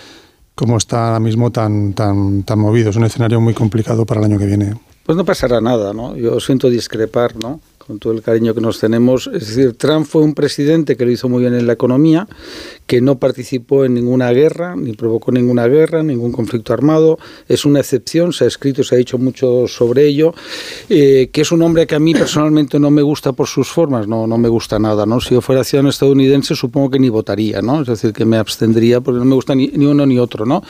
como 0.54 0.76
está 0.78 1.08
ahora 1.08 1.20
mismo 1.20 1.50
tan, 1.50 1.92
tan, 1.92 2.42
tan 2.42 2.58
movido. 2.58 2.90
Es 2.90 2.96
un 2.96 3.04
escenario 3.04 3.40
muy 3.40 3.54
complicado 3.54 4.06
para 4.06 4.20
el 4.20 4.26
año 4.26 4.38
que 4.38 4.46
viene. 4.46 4.74
Pues 5.04 5.16
no 5.16 5.24
pasará 5.24 5.60
nada, 5.60 5.92
¿no? 5.92 6.16
Yo 6.16 6.40
siento 6.40 6.68
discrepar, 6.70 7.36
¿no? 7.36 7.60
Con 7.86 7.98
todo 7.98 8.12
el 8.12 8.22
cariño 8.22 8.54
que 8.54 8.60
nos 8.60 8.80
tenemos. 8.80 9.28
Es 9.32 9.48
decir, 9.48 9.74
Trump 9.76 10.06
fue 10.06 10.22
un 10.22 10.34
presidente 10.34 10.96
que 10.96 11.04
lo 11.04 11.10
hizo 11.10 11.28
muy 11.28 11.42
bien 11.42 11.54
en 11.54 11.66
la 11.66 11.72
economía, 11.72 12.26
que 12.86 13.00
no 13.00 13.18
participó 13.18 13.84
en 13.84 13.94
ninguna 13.94 14.30
guerra, 14.30 14.76
ni 14.76 14.92
provocó 14.92 15.32
ninguna 15.32 15.66
guerra, 15.66 16.02
ningún 16.02 16.32
conflicto 16.32 16.72
armado. 16.72 17.18
Es 17.48 17.64
una 17.64 17.80
excepción, 17.80 18.32
se 18.32 18.44
ha 18.44 18.46
escrito, 18.46 18.84
se 18.84 18.94
ha 18.94 18.98
dicho 18.98 19.18
mucho 19.18 19.66
sobre 19.66 20.06
ello, 20.06 20.34
eh, 20.88 21.30
que 21.32 21.40
es 21.40 21.52
un 21.52 21.62
hombre 21.62 21.86
que 21.86 21.96
a 21.96 21.98
mí 21.98 22.14
personalmente 22.14 22.78
no 22.78 22.90
me 22.90 23.02
gusta 23.02 23.32
por 23.32 23.48
sus 23.48 23.68
formas, 23.68 24.06
no, 24.06 24.26
no 24.26 24.38
me 24.38 24.48
gusta 24.48 24.78
nada. 24.78 25.04
¿no? 25.04 25.20
Si 25.20 25.34
yo 25.34 25.40
fuera 25.40 25.64
ciudadano 25.64 25.90
estadounidense, 25.90 26.54
supongo 26.54 26.90
que 26.90 26.98
ni 26.98 27.08
votaría, 27.08 27.60
¿no? 27.60 27.82
es 27.82 27.88
decir, 27.88 28.12
que 28.12 28.24
me 28.24 28.36
abstendría 28.36 29.00
porque 29.00 29.18
no 29.18 29.24
me 29.24 29.34
gusta 29.34 29.54
ni, 29.54 29.68
ni 29.68 29.86
uno 29.86 30.06
ni 30.06 30.18
otro. 30.18 30.46
¿no? 30.46 30.62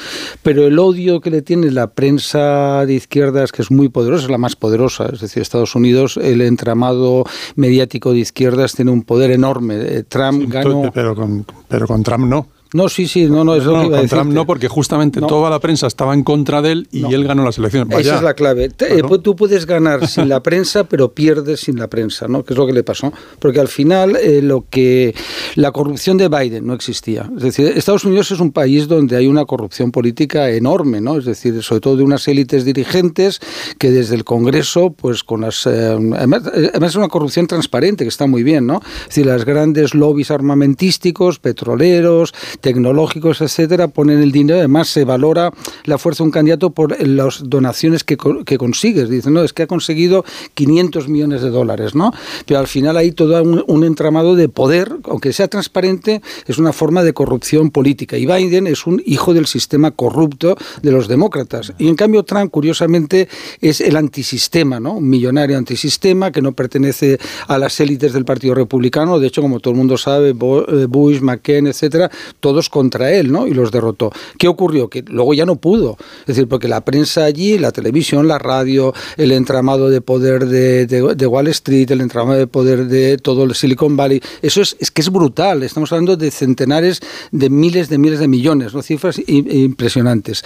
Pero 0.43 0.67
el 0.67 0.79
odio 0.79 1.21
que 1.21 1.31
le 1.31 1.43
tiene 1.43 1.71
la 1.71 1.89
prensa 1.89 2.87
de 2.87 2.95
izquierdas, 2.95 3.53
que 3.53 3.63
es 3.63 3.71
muy 3.71 3.89
poderosa, 3.89 4.25
es 4.25 4.31
la 4.31 4.39
más 4.39 4.57
poderosa, 4.57 5.11
es 5.13 5.21
decir, 5.21 5.43
Estados 5.43 5.75
Unidos, 5.75 6.17
el 6.17 6.41
entramado 6.41 7.25
mediático 7.57 8.13
de 8.13 8.21
izquierdas 8.21 8.75
tiene 8.75 8.91
un 8.91 9.03
poder 9.03 9.31
enorme. 9.31 9.77
Eh, 9.77 10.05
Trump 10.09 10.51
ganó... 10.51 10.91
Pero 10.95 11.15
con, 11.15 11.45
pero 11.69 11.87
con 11.87 12.03
Trump 12.07 12.25
no. 12.25 12.47
No, 12.75 12.89
sí, 12.89 13.07
sí, 13.07 13.27
no, 13.27 13.45
no, 13.45 13.55
es 13.55 13.65
lo 13.65 13.81
que 13.81 13.87
iba 13.87 13.99
a 13.99 14.03
decir. 14.03 14.25
No, 14.27 14.47
porque 14.47 14.69
justamente 14.69 15.21
toda 15.21 15.51
la 15.51 15.61
prensa 15.61 15.87
estaba 15.87 16.15
en 16.15 16.25
contra 16.25 16.63
de 16.63 16.73
él 16.73 16.89
y 16.91 17.13
él 17.15 17.25
ganó 17.25 17.45
las 17.45 17.59
elecciones. 17.59 17.99
Esa 17.99 18.17
es 18.17 18.23
la 18.23 18.35
clave. 18.35 18.71
Eh, 18.79 19.03
tú 19.23 19.37
puedes 19.37 19.67
ganar 19.67 20.07
sin 20.09 20.29
la 20.29 20.43
prensa, 20.43 20.85
pero 20.85 21.13
pierdes 21.13 21.61
sin 21.61 21.79
la 21.79 21.89
prensa, 21.89 22.29
¿no? 22.29 22.45
Que 22.45 22.55
es 22.55 22.59
lo 22.59 22.67
que 22.67 22.73
le 22.73 22.83
pasó. 22.83 23.13
Porque 23.39 23.61
al 23.61 23.69
final 23.69 24.17
eh, 24.17 24.43
lo 24.43 24.65
que 24.69 25.15
la 25.55 25.73
corrupción 25.73 26.17
de 26.17 26.29
Biden 26.29 26.67
no 26.67 26.75
existía. 26.75 27.31
Es 27.37 27.43
decir, 27.43 27.67
Estados 27.69 28.05
Unidos 28.05 28.31
es 28.31 28.41
un 28.41 28.53
país 28.53 28.89
donde 28.89 29.17
hay 29.17 29.27
una 29.27 29.45
corrupción 29.45 29.93
política 29.93 30.51
enorme, 30.51 31.01
¿no? 31.01 31.19
Es 31.19 31.25
decir, 31.25 31.63
sobre 31.63 31.81
todo 31.81 31.97
de 31.97 32.03
unas 32.03 32.27
élites 32.29 32.65
dirigentes 32.65 33.41
que 33.79 33.91
desde 33.91 34.15
el 34.15 34.25
Congreso, 34.25 34.91
pues 34.91 35.23
con 35.23 35.43
las 35.43 35.67
eh, 35.67 35.97
además, 36.17 36.43
es 36.55 36.97
una 36.97 37.09
corrupción 37.09 37.47
transparente 37.47 38.05
que 38.05 38.09
está 38.09 38.27
muy 38.27 38.43
bien, 38.43 38.67
¿no? 38.67 38.81
Es 39.03 39.09
decir, 39.09 39.27
las 39.27 39.45
grandes 39.45 39.95
lobbies 39.95 40.31
armamentísticos, 40.31 41.39
petroleros, 41.39 42.35
tecnológicos, 42.61 43.41
etcétera, 43.41 43.89
ponen 43.89 44.23
el 44.23 44.33
dinero. 44.33 44.59
Además, 44.59 44.89
se 44.89 45.05
valora 45.05 45.53
la 45.85 45.99
fuerza 45.99 46.23
de 46.23 46.29
un 46.29 46.31
candidato 46.33 46.71
por 46.71 47.01
las 47.07 47.49
donaciones 47.49 48.05
que, 48.05 48.17
que 48.45 48.59
consigues. 48.59 49.09
Dicen, 49.09 49.35
no, 49.35 49.43
es 49.43 49.53
que 49.53 49.63
ha 49.63 49.67
conseguido 49.67 50.25
500 50.55 51.09
millones 51.09 51.43
de 51.43 51.51
dólares, 51.51 51.95
¿no? 51.95 52.13
Pero 52.47 52.61
al 52.61 52.67
final 52.67 52.97
hay 52.97 53.13
todo 53.13 53.43
un, 53.43 53.85
entramado 53.85 54.35
de 54.35 54.49
poder, 54.49 54.93
aunque 55.05 55.33
sea 55.33 55.49
transparente, 55.49 56.23
es 56.47 56.59
una 56.59 56.73
forma 56.73 57.03
de 57.03 57.13
corrupción 57.13 57.71
política. 57.71 58.17
Y 58.17 58.27
Biden 58.27 58.67
es 58.67 58.87
un 58.87 59.03
hijo 59.05 59.35
del 59.35 59.47
sistema 59.47 59.91
corrupto 59.91 60.57
de 60.83 60.93
los 60.93 61.09
demócratas. 61.09 61.73
Y 61.79 61.89
en 61.89 61.97
cambio, 61.97 62.23
Trump, 62.25 62.51
curiosamente, 62.51 63.29
es 63.61 63.81
el 63.81 63.97
antisistema, 63.97 64.81
¿no? 64.81 64.95
Un 64.95 65.09
millonario 65.09 65.57
antisistema 65.57 66.33
que 66.33 66.43
no 66.43 66.53
pertenece 66.53 67.19
a 67.47 67.59
las 67.59 67.79
élites 67.81 68.13
del 68.13 68.25
Partido 68.25 68.55
Republicano. 68.55 69.19
De 69.19 69.29
hecho, 69.29 69.43
como 69.43 69.61
todo 69.61 69.73
el 69.73 69.79
mundo 69.79 69.97
sabe, 69.99 70.31
eh, 70.31 70.87
Bush, 70.89 71.21
McCain, 71.21 71.67
etcétera, 71.67 72.11
todos 72.47 72.71
contra 72.71 73.11
él, 73.11 73.33
¿no? 73.33 73.49
Y 73.49 73.55
los 73.55 73.73
derrotó. 73.73 74.13
¿Qué 74.39 74.47
ocurrió? 74.47 74.89
Que 74.89 75.03
luego 75.03 75.35
ya 75.35 75.45
no 75.45 75.57
pudo. 75.57 75.97
Es 76.21 76.27
decir, 76.27 76.47
porque 76.47 76.69
la 76.69 76.81
prensa 76.83 77.25
allí, 77.25 77.59
la 77.59 77.73
televisión, 77.73 78.29
la 78.29 78.39
radio, 78.39 78.95
el 79.17 79.33
entramado 79.33 79.91
de 79.91 80.01
poder 80.01 80.47
de, 80.47 81.27
Wall 81.27 81.49
Street, 81.49 81.91
el 81.91 82.03
entramado 82.03 82.39
de 82.39 82.47
poder 82.47 82.87
de 82.87 83.19
todo 83.19 83.43
el 83.43 83.57
Silicon 83.57 83.97
Valley, 83.97 84.23
eso 84.43 84.63
es, 84.63 84.77
es 84.79 84.93
que 84.93 85.01
es 85.01 85.11
brutal. 85.11 85.65
Estamos 85.65 85.91
hablando 85.91 86.17
de 86.17 86.31
centenares 86.31 87.01
de 87.33 87.51
miles 87.51 87.89
de 87.89 87.99
miles 87.99 88.21
de 88.21 88.29
millones, 88.29 88.73
¿no? 88.73 88.81
Cifras 88.81 89.21
impresionantes. 89.27 90.45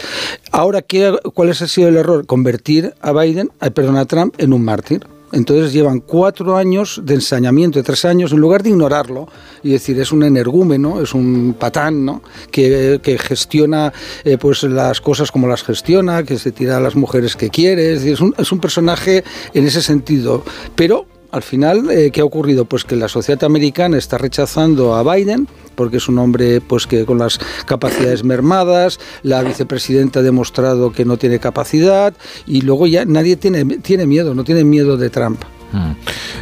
Ahora, 0.53 0.81
¿qué, 0.81 1.15
¿cuál 1.35 1.51
ha 1.51 1.55
sido 1.55 1.89
el 1.89 1.99
error? 1.99 2.25
Convertir 2.25 2.95
a 3.03 3.13
Biden, 3.13 3.51
perdón, 3.75 3.99
a 3.99 4.07
Trump 4.07 4.37
en 4.39 4.55
un 4.55 4.65
mártir. 4.65 5.05
Entonces 5.33 5.73
llevan 5.73 6.01
cuatro 6.01 6.57
años 6.57 7.01
de 7.05 7.15
ensañamiento, 7.15 7.79
de 7.79 7.83
tres 7.83 8.05
años, 8.05 8.33
en 8.33 8.39
lugar 8.39 8.63
de 8.63 8.71
ignorarlo 8.71 9.29
y 9.63 9.71
decir 9.71 9.99
es 10.01 10.13
un 10.13 10.23
energúmeno, 10.23 11.01
es 11.01 11.15
un 11.15 11.55
patán, 11.59 12.05
¿no? 12.05 12.23
que, 12.51 13.01
gestiona 13.21 13.93
eh, 14.25 14.39
pues 14.39 14.63
las 14.65 15.01
cosas 15.01 15.31
como 15.31 15.47
las 15.47 15.63
gestiona, 15.63 16.25
que 16.25 16.39
se 16.39 16.53
tira 16.53 16.79
a 16.79 16.81
las 16.81 16.97
mujeres 16.97 17.37
que 17.37 17.51
quiere, 17.51 17.93
es, 17.93 18.05
es, 18.05 18.21
un, 18.21 18.35
es 18.39 18.51
un 18.51 18.61
personaje 18.61 19.25
en 19.55 19.67
ese 19.67 19.83
sentido. 19.83 20.43
Pero 20.75 21.07
al 21.33 21.43
final, 21.43 21.91
eh, 21.91 22.11
¿qué 22.11 22.21
ha 22.21 22.25
ocurrido? 22.25 22.65
Pues 22.65 22.85
que 22.85 22.97
la 22.97 23.09
sociedad 23.09 23.45
americana 23.45 23.99
está 23.99 24.19
rechazando 24.19 24.95
a 24.95 25.15
Biden 25.15 25.49
porque 25.75 25.97
es 25.97 26.09
un 26.09 26.19
hombre 26.19 26.61
pues 26.61 26.87
que 26.87 27.07
con 27.07 27.19
las 27.19 27.39
capacidades 27.67 28.25
mermadas, 28.25 29.01
la 29.23 29.43
vicepresidenta 29.43 30.21
ha 30.21 30.23
demostrado 30.23 30.93
que 30.93 31.05
no 31.05 31.17
tiene 31.17 31.39
capacidad 31.39 32.13
y 32.47 32.61
luego 32.61 32.87
ya 32.87 33.05
nadie 33.05 33.37
tiene, 33.37 33.65
tiene 33.79 34.07
miedo, 34.07 34.35
no 34.35 34.45
tiene 34.45 34.65
miedo 34.65 34.97
de 34.97 35.09
Trump. 35.11 35.41
Mm. 35.73 35.93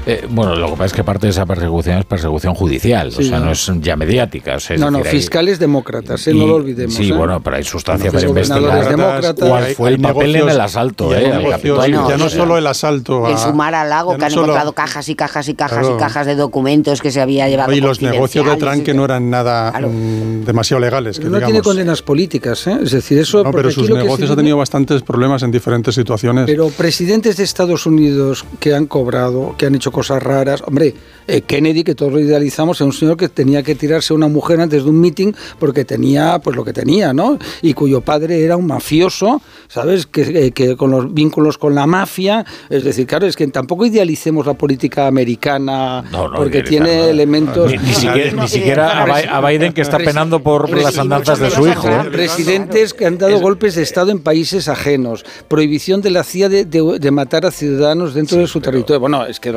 Eh, 0.07 0.27
bueno, 0.31 0.55
lo 0.55 0.67
que 0.69 0.73
pasa 0.73 0.87
es 0.87 0.93
que 0.95 1.05
parte 1.05 1.27
de 1.27 1.31
esa 1.31 1.45
persecución 1.45 1.99
es 1.99 2.05
persecución 2.07 2.55
judicial, 2.55 3.09
o 3.09 3.23
sea, 3.23 3.41
no, 3.41 3.53
es 3.53 3.71
ya 3.81 3.95
mediática. 3.97 4.57
no, 4.79 4.91
no, 4.91 5.05
fiscales 5.05 5.59
demócratas, 5.59 6.27
eh, 6.29 6.35
no 6.35 6.47
lo 6.47 6.55
olvidemos. 6.55 6.95
Sí, 6.95 7.11
¿eh? 7.11 7.13
bueno, 7.13 7.41
pero 7.43 7.57
hay 7.57 7.65
sustancia 7.65 8.11
para 8.11 8.27
investigar 8.27 9.35
cuál 9.37 9.65
fue 9.75 9.91
el 9.91 10.01
papel 10.01 10.37
en 10.37 10.49
el 10.49 10.61
asalto. 10.61 11.15
Eh, 11.15 11.59
ya 11.63 12.17
no 12.17 12.29
solo 12.29 12.57
el 12.57 12.67
asalto. 12.67 13.29
el 13.29 13.37
sumar 13.37 13.75
al 13.75 13.91
lago, 13.91 14.17
que 14.17 14.25
han 14.25 14.33
encontrado 14.33 14.73
cajas 14.73 15.09
y 15.09 15.15
cajas 15.15 15.49
y 15.49 15.55
cajas 15.55 15.87
y 15.95 15.99
cajas 15.99 16.27
de 16.27 16.37
documentos 16.37 17.03
que 17.03 17.11
se 17.11 17.21
había 17.21 17.49
llevado. 17.49 17.73
Y 17.73 17.81
los 17.81 18.01
negocios 18.01 18.47
de 18.47 18.57
Trump 18.57 18.85
que 18.85 18.95
no 18.95 19.05
eran 19.05 19.29
nada 19.31 19.73
mm, 19.79 20.45
demasiado 20.45 20.81
legales. 20.81 21.21
no 21.21 21.39
tiene 21.41 21.61
condenas 21.61 22.03
políticas, 22.03 22.67
¿eh? 22.67 22.79
es 22.83 22.93
decir, 22.93 23.19
eso. 23.19 23.45
No, 23.45 23.51
pero 23.51 23.71
sus 23.71 23.91
negocios 23.91 24.31
han 24.31 24.37
tenido 24.37 24.57
bastantes 24.57 25.03
problemas 25.03 25.43
en 25.43 25.51
diferentes 25.51 25.95
situaciones. 25.95 26.47
Pero 26.47 26.69
presidentes 26.71 27.37
de 27.37 27.45
Estados 27.45 27.85
Unidos 27.85 28.45
que 28.59 28.75
han 28.75 28.87
cobrado 28.87 29.18
que 29.57 29.67
han 29.67 29.75
hecho 29.75 29.93
cosas 29.93 30.23
raras. 30.23 30.63
Hombre, 30.67 30.95
eh, 31.29 31.43
Kennedy, 31.43 31.85
que 31.85 31.95
todos 31.95 32.13
lo 32.13 32.21
idealizamos, 32.21 32.81
es 32.81 32.87
un 32.87 32.93
señor 32.93 33.17
que 33.17 33.29
tenía 33.29 33.63
que 33.63 33.75
tirarse 33.75 34.13
a 34.13 34.17
una 34.17 34.29
mujer 34.29 34.61
antes 34.61 34.85
de 34.85 34.91
un 34.91 35.01
meeting 35.01 35.33
porque 35.59 35.85
tenía 35.85 36.39
pues 36.41 36.57
lo 36.57 36.65
que 36.65 36.73
tenía, 36.73 37.13
¿no? 37.13 37.39
Y 37.63 37.75
cuyo 37.75 38.01
padre 38.01 38.43
era 38.43 38.57
un 38.57 38.67
mafioso, 38.67 39.41
¿sabes? 39.69 40.07
Que, 40.07 40.47
eh, 40.47 40.53
que 40.53 40.77
con 40.77 40.91
los 40.91 41.13
vínculos 41.13 41.59
con 41.59 41.75
la 41.75 41.87
mafia. 41.87 42.45
Es 42.69 42.85
decir, 42.85 43.07
claro, 43.07 43.27
es 43.27 43.37
que 43.37 43.47
tampoco 43.49 43.87
idealicemos 43.87 44.47
la 44.47 44.55
política 44.55 45.07
americana 45.07 46.05
porque 46.35 46.63
tiene 46.63 47.11
elementos. 47.11 47.71
Ni, 47.71 48.49
siquiera, 48.49 49.05
a 49.05 49.41
Biden 49.49 49.73
que 49.73 49.83
está 49.83 49.99
penando 49.99 50.41
por 50.41 50.71
las 50.77 50.99
andanzas 50.99 51.39
de 51.39 51.51
su 51.51 51.67
hijo. 51.69 51.89
¿eh? 51.89 52.09
Presidentes 52.11 52.95
que 52.95 53.07
han 53.07 53.19
dado 53.19 53.39
golpes 53.41 53.75
de 53.75 53.83
Estado 53.83 54.11
en 54.11 54.21
países 54.21 54.69
ajenos, 54.69 55.25
prohibición 55.49 56.01
de 56.01 56.11
la 56.11 56.25
CIA 56.25 56.49
de, 56.49 56.65
de, 56.65 57.11
matar 57.11 57.47
a 57.47 57.51
ciudadanos 57.51 58.15
dentro 58.15 58.39
de 58.39 58.47
su 58.47 58.61
territorio 58.61 58.99
bueno, 58.99 59.27
es 59.27 59.41
que 59.41 59.53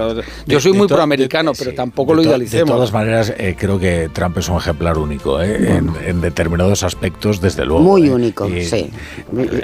yo 0.45 0.59
soy 0.59 0.73
muy 0.73 0.87
proamericano, 0.87 1.53
pero 1.63 1.75
tampoco 1.75 2.13
lo 2.13 2.21
idealicemos. 2.21 2.67
De 2.67 2.73
todas 2.73 2.93
maneras, 2.93 3.33
eh, 3.37 3.55
creo 3.57 3.79
que 3.79 4.09
Trump 4.13 4.37
es 4.37 4.49
un 4.49 4.57
ejemplar 4.57 4.97
único, 4.97 5.41
¿eh? 5.41 5.81
en, 6.05 6.21
determinados 6.21 6.83
aspectos, 6.83 7.41
desde 7.41 7.65
luego. 7.65 7.81
Muy 7.81 8.09
único, 8.09 8.47
sí. 8.47 8.89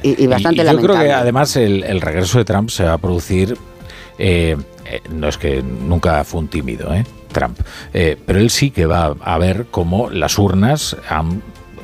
Y, 0.03 0.27
bastante 0.27 0.63
lamentable. 0.63 0.73
Yo 0.73 0.81
creo 0.81 0.99
que 0.99 1.11
además 1.13 1.55
el, 1.55 2.01
regreso 2.01 2.37
de 2.37 2.45
Trump 2.45 2.69
se 2.69 2.83
va 2.83 2.93
a 2.93 2.97
producir. 2.97 3.57
no 5.11 5.27
es 5.27 5.37
que 5.37 5.61
nunca 5.61 6.23
fue 6.23 6.41
un 6.41 6.47
tímido, 6.47 6.93
¿eh? 6.93 7.03
Trump. 7.31 7.59
pero 7.91 8.39
él 8.39 8.49
sí 8.49 8.71
que 8.71 8.85
va 8.85 9.15
a 9.19 9.37
ver 9.37 9.67
cómo 9.69 10.09
las 10.09 10.39
urnas 10.39 10.95
han 11.09 11.41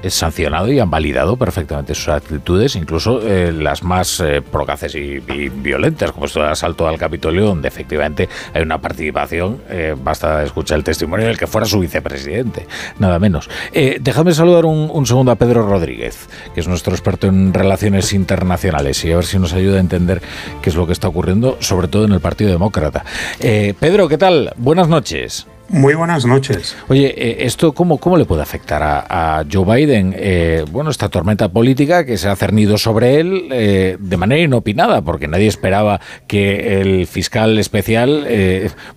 sancionado 0.09 0.72
y 0.72 0.80
han 0.80 0.90
validado 0.90 1.38
perfectamente 1.38 1.95
sus 1.95 2.09
actitudes, 2.09 2.75
incluso 2.75 3.22
eh, 3.22 3.51
las 3.51 3.83
más 3.83 4.19
eh, 4.19 4.41
procaces 4.41 4.95
y, 4.95 5.19
violentas, 5.19 6.11
como 6.11 6.25
esto 6.25 6.41
del 6.41 6.49
asalto 6.49 6.88
al 6.88 6.98
Capitolio, 6.98 7.45
donde 7.45 7.67
efectivamente 7.67 8.27
hay 8.53 8.61
una 8.61 8.80
participación, 8.80 9.61
eh, 9.69 9.95
basta 10.01 10.43
escuchar 10.43 10.77
el 10.77 10.83
testimonio 10.83 11.27
del 11.27 11.38
que 11.38 11.48
fuera 11.48 11.65
su 11.65 11.80
vicepresidente, 11.80 12.67
nada 12.99 13.19
menos. 13.19 13.49
déjame 13.73 14.33
saludar 14.33 14.65
un, 14.65 15.06
segundo 15.06 15.32
a 15.32 15.35
Pedro 15.35 15.67
Rodríguez, 15.67 16.27
que 16.53 16.59
es 16.61 16.67
nuestro 16.67 16.93
experto 16.93 17.27
en 17.27 17.53
relaciones 17.53 18.14
internacionales, 18.14 19.03
y 19.06 19.11
a 19.11 19.15
ver 19.15 19.25
si 19.25 19.40
nos 19.40 19.53
ayuda 19.53 19.77
a 19.77 19.80
entender 19.80 20.22
qué 20.61 20.69
es 20.69 20.75
lo 20.75 20.85
que 20.85 20.93
está 20.93 21.07
ocurriendo, 21.07 21.57
sobre 21.59 21.88
todo 21.88 22.06
en 22.06 22.14
el 22.14 22.19
Partido 22.19 22.51
Demócrata. 22.51 23.03
Pedro, 23.40 24.07
¿qué 24.07 24.17
tal? 24.17 24.53
Buenas 24.57 24.88
noches. 24.88 25.48
Muy 25.74 25.95
buenas 25.95 26.24
noches. 26.24 26.76
Oye, 26.88 27.16
eh, 27.18 27.48
¿esto 27.48 27.72
cómo, 27.72 27.98
cómo 27.98 28.16
le 28.16 28.26
puede 28.26 28.43
afectar 28.43 28.84
a, 28.84 29.43
Joe 29.52 29.66
Biden? 29.66 30.14
Eh, 30.16 30.66
bueno, 30.72 30.92
esta 30.92 31.10
tormenta 31.10 31.50
política 31.50 32.06
que 32.06 32.19
se 32.19 32.30
ha 32.30 32.35
cernido 32.35 32.77
sobre 32.77 33.19
él 33.19 33.48
eh, 33.52 33.98
de 34.00 34.18
manera 34.18 34.43
inopinada, 34.43 35.02
porque 35.02 35.27
nadie 35.27 35.48
esperaba 35.48 36.00
que 36.27 36.80
el 36.80 37.08
fiscal 37.08 37.58
especial, 37.58 38.27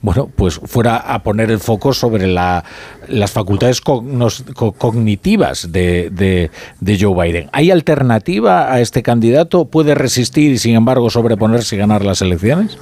bueno, 0.02 0.30
pues 0.36 0.60
fuera 0.64 0.98
a 0.98 1.22
poner 1.22 1.50
el 1.50 1.60
foco 1.60 1.94
sobre 1.94 2.26
la, 2.26 2.62
las 3.08 3.30
facultades 3.30 3.80
cognitivas 3.80 5.72
de, 5.72 6.50
de 6.80 6.98
Joe 7.00 7.24
Biden. 7.24 7.48
¿Hay 7.52 7.70
alternativa 7.70 8.70
a 8.70 8.82
este 8.82 9.02
candidato? 9.02 9.64
¿Puede 9.64 9.94
resistir 9.94 10.52
y, 10.52 10.58
sin 10.58 10.74
embargo, 10.74 11.08
sobreponerse 11.08 11.74
y 11.74 11.78
ganar 11.78 12.04
las 12.04 12.20
elecciones? 12.20 12.76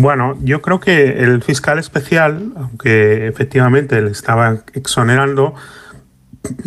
Bueno, 0.00 0.38
yo 0.40 0.62
creo 0.62 0.80
que 0.80 1.22
el 1.22 1.42
fiscal 1.42 1.78
especial, 1.78 2.52
aunque 2.56 3.26
efectivamente 3.26 4.00
le 4.00 4.10
estaba 4.10 4.62
exonerando, 4.72 5.54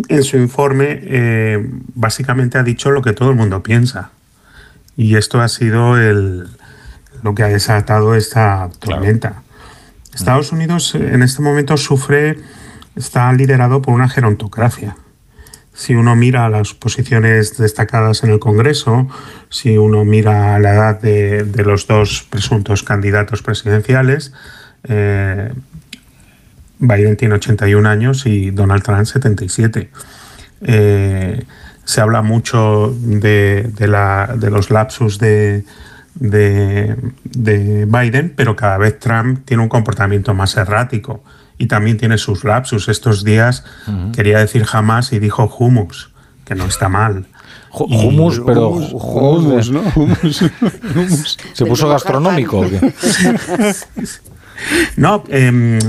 en 0.07 0.23
su 0.23 0.37
informe 0.37 0.99
eh, 1.01 1.67
básicamente 1.95 2.59
ha 2.59 2.63
dicho 2.63 2.91
lo 2.91 3.01
que 3.01 3.13
todo 3.13 3.31
el 3.31 3.35
mundo 3.35 3.63
piensa. 3.63 4.11
Y 4.95 5.15
esto 5.15 5.41
ha 5.41 5.47
sido 5.47 5.97
el, 5.97 6.47
lo 7.23 7.33
que 7.33 7.41
ha 7.41 7.47
desatado 7.47 8.13
esta 8.13 8.69
tormenta. 8.79 9.41
Estados 10.13 10.51
Unidos 10.51 10.93
en 10.93 11.23
este 11.23 11.41
momento 11.41 11.75
sufre, 11.75 12.37
está 12.95 13.33
liderado 13.33 13.81
por 13.81 13.95
una 13.95 14.09
gerontocracia 14.09 14.95
si 15.73 15.95
uno 15.95 16.15
mira 16.15 16.49
las 16.49 16.73
posiciones 16.73 17.57
destacadas 17.57 18.23
en 18.23 18.31
el 18.31 18.39
Congreso, 18.39 19.07
si 19.49 19.77
uno 19.77 20.05
mira 20.05 20.59
la 20.59 20.73
edad 20.73 21.01
de, 21.01 21.63
los 21.63 21.87
dos 21.87 22.25
presuntos 22.29 22.83
candidatos 22.83 23.41
presidenciales, 23.41 24.33
eh, 24.83 25.51
Biden 26.79 27.17
tiene 27.17 27.35
81 27.35 27.89
años 27.89 28.25
y 28.25 28.51
Donald 28.51 28.83
Trump 28.83 29.05
77. 29.05 29.89
Eh, 30.61 31.43
se 31.85 32.01
habla 32.01 32.21
mucho 32.21 32.95
de, 32.99 33.71
los 34.49 34.69
lapsus 34.69 35.17
de, 35.17 35.63
de, 36.15 37.85
Biden, 37.87 38.33
pero 38.35 38.55
cada 38.55 38.77
vez 38.77 38.99
Trump 38.99 39.45
tiene 39.45 39.63
un 39.63 39.69
comportamiento 39.69 40.33
más 40.33 40.55
errático 40.55 41.23
y 41.57 41.67
también 41.67 41.98
tiene 41.98 42.17
sus 42.17 42.43
lapsus. 42.43 42.90
Estos 42.90 43.23
días 43.23 43.64
quería 44.14 44.40
decir 44.40 44.64
jamás 44.65 45.14
y 45.14 45.19
dijo 45.19 45.53
humus, 45.59 46.11
que 46.45 46.56
no 46.56 46.65
está 46.65 46.90
mal. 46.90 47.27
Humus, 47.72 48.41
pero 48.45 48.69
humus, 48.69 49.72
¿no? 49.72 49.82
¿Se 51.53 51.65
puso 51.65 51.90
gastronómico? 51.90 52.64
no, 54.98 55.23
em, 55.30 55.80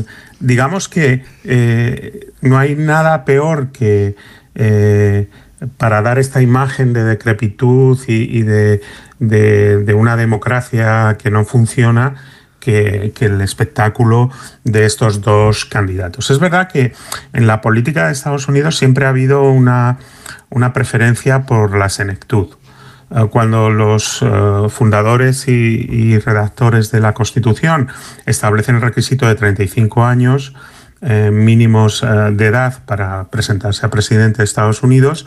digamos 0.41 0.89
que 0.89 1.25
eh, 1.45 2.31
no 2.41 2.59
hay 2.59 2.75
nada 2.75 3.25
peor 3.27 3.69
que 3.69 4.17
eh, 4.55 5.29
para 5.77 6.03
dar 6.03 6.19
esta 6.19 6.43
imagen 6.43 6.93
de 6.93 7.05
decrepitud 7.05 7.99
y, 8.07 8.43
de, 8.43 8.81
de, 9.19 9.95
una 9.95 10.17
democracia 10.17 11.17
que 11.19 11.31
no 11.31 11.45
funciona, 11.45 12.17
que, 12.65 13.13
el 13.21 13.41
espectáculo 13.41 14.31
de 14.65 14.87
estos 14.87 15.21
dos 15.21 15.65
candidatos. 15.65 16.31
Es 16.31 16.39
verdad 16.39 16.69
que 16.69 16.93
en 17.33 17.47
la 17.47 17.61
política 17.61 18.07
de 18.07 18.13
Estados 18.13 18.49
Unidos 18.49 18.79
siempre 18.79 19.05
ha 19.05 19.11
habido 19.11 19.43
una, 19.43 19.99
preferencia 20.73 21.43
por 21.43 21.77
la 21.77 21.89
senectud. 21.89 22.49
Eh, 23.11 23.27
cuando 23.31 23.71
los 23.71 24.23
eh, 24.23 24.69
fundadores 24.71 25.47
y, 25.49 26.19
redactores 26.19 26.91
de 26.91 27.01
la 27.01 27.13
Constitución 27.13 27.89
establecen 28.25 28.77
el 28.77 28.83
requisito 28.83 29.27
de 29.27 29.35
35 29.35 30.05
años 30.05 30.55
eh, 31.03 31.31
mínimos 31.31 32.01
de 32.01 32.47
edad 32.47 32.83
para 32.87 33.25
presentarse 33.25 33.85
a 33.85 33.91
presidente 33.91 34.39
de 34.39 34.45
Estados 34.45 34.83
Unidos, 34.83 35.27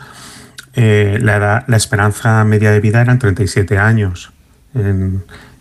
la, 0.74 1.64
la, 1.66 1.76
esperanza 1.76 2.44
media 2.44 2.70
de 2.70 2.78
vida 2.78 3.00
eran 3.00 3.18
37 3.18 3.78
años. 3.78 4.32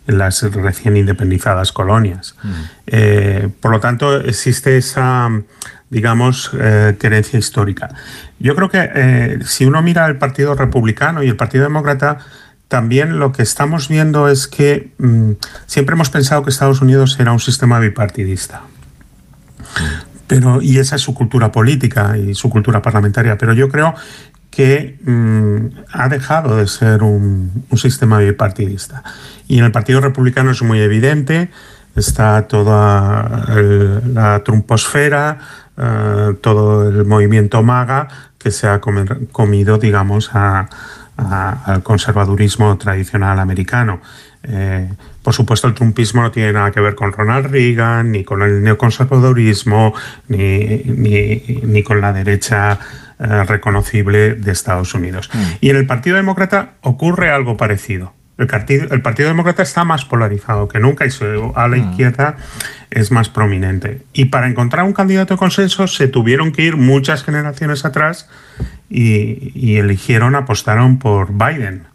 Las 0.07 0.41
recién 0.41 0.97
independizadas 0.97 1.71
colonias. 1.71 2.35
Mm. 2.41 2.51
Eh, 2.87 3.49
por 3.61 3.71
lo 3.71 3.79
tanto, 3.79 4.19
existe 4.19 4.77
esa, 4.77 5.29
digamos, 5.89 6.51
eh, 6.59 6.95
histórica. 7.33 7.89
Yo 8.39 8.55
creo 8.55 8.69
que 8.69 8.89
eh, 8.93 9.39
si 9.45 9.65
uno 9.65 9.81
mira 9.81 10.07
el 10.07 10.17
Partido 10.17 10.55
Republicano 10.55 11.23
y 11.23 11.27
el 11.27 11.35
Partido 11.35 11.65
Demócrata, 11.65 12.19
también 12.67 13.19
lo 13.19 13.31
que 13.31 13.43
estamos 13.43 13.87
viendo 13.87 14.27
es 14.27 14.47
que 14.47 14.91
mm, 14.97 15.31
siempre 15.65 15.93
hemos 15.93 16.09
pensado 16.09 16.43
que 16.43 16.49
Estados 16.49 16.81
Unidos 16.81 17.17
era 17.19 17.31
un 17.31 17.39
sistema 17.39 17.79
bipartidista. 17.79 18.63
Pero, 20.27 20.61
y 20.61 20.79
esa 20.79 20.97
es 20.97 21.01
su 21.01 21.13
cultura 21.13 21.51
política 21.51 22.17
y 22.17 22.35
su 22.35 22.49
cultura 22.49 22.81
parlamentaria. 22.81 23.37
Pero 23.37 23.53
yo 23.53 23.69
creo 23.69 23.95
que 24.57 24.97
mm, 25.03 25.85
ha 25.93 26.09
dejado 26.09 26.57
de 26.57 26.65
ser 26.65 27.03
un, 27.03 27.63
sistema 27.75 28.17
bipartidista. 28.17 29.03
Y 29.47 29.59
en 29.59 29.65
el 29.65 29.71
Partido 29.71 30.01
Republicano 30.01 30.49
es 30.49 30.63
muy 30.63 30.79
evidente, 30.79 31.51
está 31.95 32.47
toda 32.47 33.45
la 34.11 34.41
trumposfera, 34.43 35.37
eh, 35.77 36.33
todo 36.41 36.89
el 36.89 37.05
movimiento 37.05 37.61
MAGA 37.61 38.07
que 38.39 38.49
se 38.49 38.67
ha 38.67 38.81
comido, 38.81 39.77
digamos, 39.77 40.31
al 40.33 41.83
conservadurismo 41.83 42.79
tradicional 42.79 43.37
americano. 43.37 44.01
Eh, 44.41 44.89
por 45.21 45.35
supuesto, 45.35 45.67
el 45.67 45.75
trumpismo 45.75 46.23
no 46.23 46.31
tiene 46.31 46.53
nada 46.53 46.71
que 46.71 46.79
ver 46.79 46.95
con 46.95 47.11
Ronald 47.13 47.51
Reagan, 47.51 48.11
ni 48.11 48.23
con 48.23 48.41
el 48.41 48.63
neoconservadurismo, 48.63 49.93
ni, 50.29 50.81
ni, 51.63 51.83
con 51.83 52.01
la 52.01 52.11
derecha 52.11 52.79
eh, 53.19 53.43
reconocible 53.45 54.35
de 54.35 54.51
Estados 54.51 54.93
Unidos. 54.93 55.29
Mm. 55.33 55.43
Y 55.61 55.69
en 55.69 55.77
el 55.77 55.87
Partido 55.87 56.17
Demócrata 56.17 56.73
ocurre 56.81 57.31
algo 57.31 57.57
parecido. 57.57 58.13
El 58.37 58.45
partido, 58.45 58.87
el 58.93 59.01
partido 59.01 59.29
Demócrata 59.29 59.63
está 59.63 59.83
más 59.83 60.05
polarizado 60.05 60.67
que 60.67 60.79
nunca 60.79 61.05
y 61.07 61.09
a 61.55 61.67
la 61.67 61.77
mm. 61.77 61.89
izquierda 61.89 62.37
es 62.91 63.11
más 63.11 63.29
prominente. 63.29 64.03
Y 64.13 64.25
para 64.25 64.47
encontrar 64.47 64.85
un 64.85 64.93
candidato 64.93 65.33
de 65.33 65.37
consenso 65.39 65.87
se 65.87 66.07
tuvieron 66.07 66.51
que 66.51 66.61
ir 66.61 66.77
muchas 66.77 67.23
generaciones 67.23 67.85
atrás 67.85 68.29
y, 68.89 69.77
eligieron, 69.77 70.35
apostaron 70.35 70.99
por 70.99 71.33
Biden. 71.33 71.85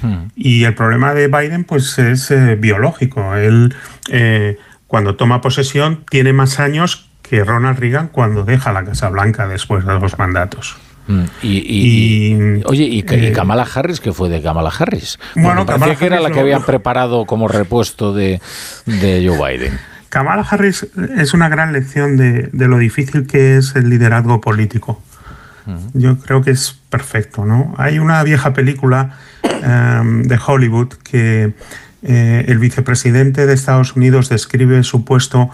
Mm. 0.00 0.28
Y 0.34 0.64
el 0.64 0.74
problema 0.74 1.12
de 1.12 1.28
Biden 1.28 1.64
pues 1.64 1.98
es 1.98 2.30
eh, 2.30 2.56
biológico. 2.56 3.36
Él 3.36 3.74
eh, 4.08 4.56
cuando 4.86 5.16
toma 5.16 5.42
posesión 5.42 6.04
tiene 6.08 6.32
más 6.32 6.58
años 6.58 7.09
que 7.30 7.44
Ronald 7.44 7.78
Reagan 7.78 8.08
cuando 8.08 8.42
deja 8.42 8.72
la 8.72 8.84
Casa 8.84 9.08
Blanca 9.08 9.46
después 9.46 9.86
de 9.86 9.92
dos 9.92 10.18
mandatos. 10.18 10.76
Mm, 11.06 11.24
y, 11.42 12.62
oye, 12.64 12.84
¿y, 12.84 13.04
eh, 13.08 13.32
Kamala 13.32 13.66
Harris 13.72 14.00
qué 14.00 14.12
fue 14.12 14.28
de 14.28 14.42
Kamala 14.42 14.72
Harris? 14.76 15.16
Bueno, 15.36 15.64
parecía 15.64 15.94
que 15.94 16.06
era 16.06 16.18
la 16.20 16.32
que 16.32 16.40
habían 16.40 16.64
preparado 16.64 17.26
como 17.26 17.46
repuesto 17.46 18.12
de, 18.12 18.40
Joe 18.84 19.56
Biden. 19.56 19.78
Kamala 20.08 20.42
Harris 20.42 20.88
es 21.18 21.32
una 21.32 21.48
gran 21.48 21.72
lección 21.72 22.16
de, 22.16 22.50
lo 22.52 22.78
difícil 22.78 23.28
que 23.28 23.56
es 23.58 23.76
el 23.76 23.88
liderazgo 23.88 24.40
político. 24.40 25.00
Yo 25.92 26.18
creo 26.18 26.42
que 26.42 26.50
es 26.50 26.80
perfecto, 26.88 27.44
¿no? 27.44 27.74
Hay 27.78 28.00
una 28.00 28.20
vieja 28.24 28.52
película 28.52 29.18
em, 29.44 30.24
de 30.24 30.36
Hollywood 30.44 30.94
que 31.04 31.52
eh, 32.02 32.44
el 32.48 32.58
vicepresidente 32.58 33.46
de 33.46 33.52
Estados 33.52 33.94
Unidos 33.94 34.30
describe 34.30 34.82
su 34.82 35.04
puesto 35.04 35.50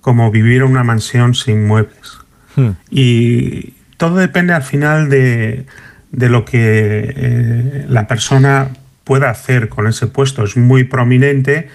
como 0.00 0.30
vivir 0.30 0.62
en 0.62 0.68
una 0.68 0.84
mansión 0.84 1.34
sin 1.34 1.66
muebles. 1.66 2.18
Hmm. 2.56 2.70
Y 2.90 3.74
todo 3.96 4.16
depende 4.16 4.54
al 4.54 4.62
final 4.62 5.10
de, 5.10 5.66
lo 6.10 6.44
que 6.44 7.14
eh, 7.16 7.86
la 7.88 8.06
persona 8.06 8.70
pueda 9.04 9.28
hacer 9.28 9.68
con 9.68 9.86
ese 9.86 10.06
puesto 10.06 10.44
es 10.44 10.56
muy 10.56 10.84
prominente, 10.84 11.68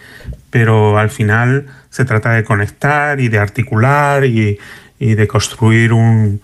pero 0.49 0.97
al 0.97 1.09
final 1.09 1.67
se 1.89 2.05
trata 2.05 2.31
de 2.31 2.43
conectar 2.43 3.19
y 3.19 3.27
de 3.27 3.39
articular 3.39 4.25
y, 4.25 4.57
de 4.99 5.27
construir 5.27 5.93
un, 5.93 6.41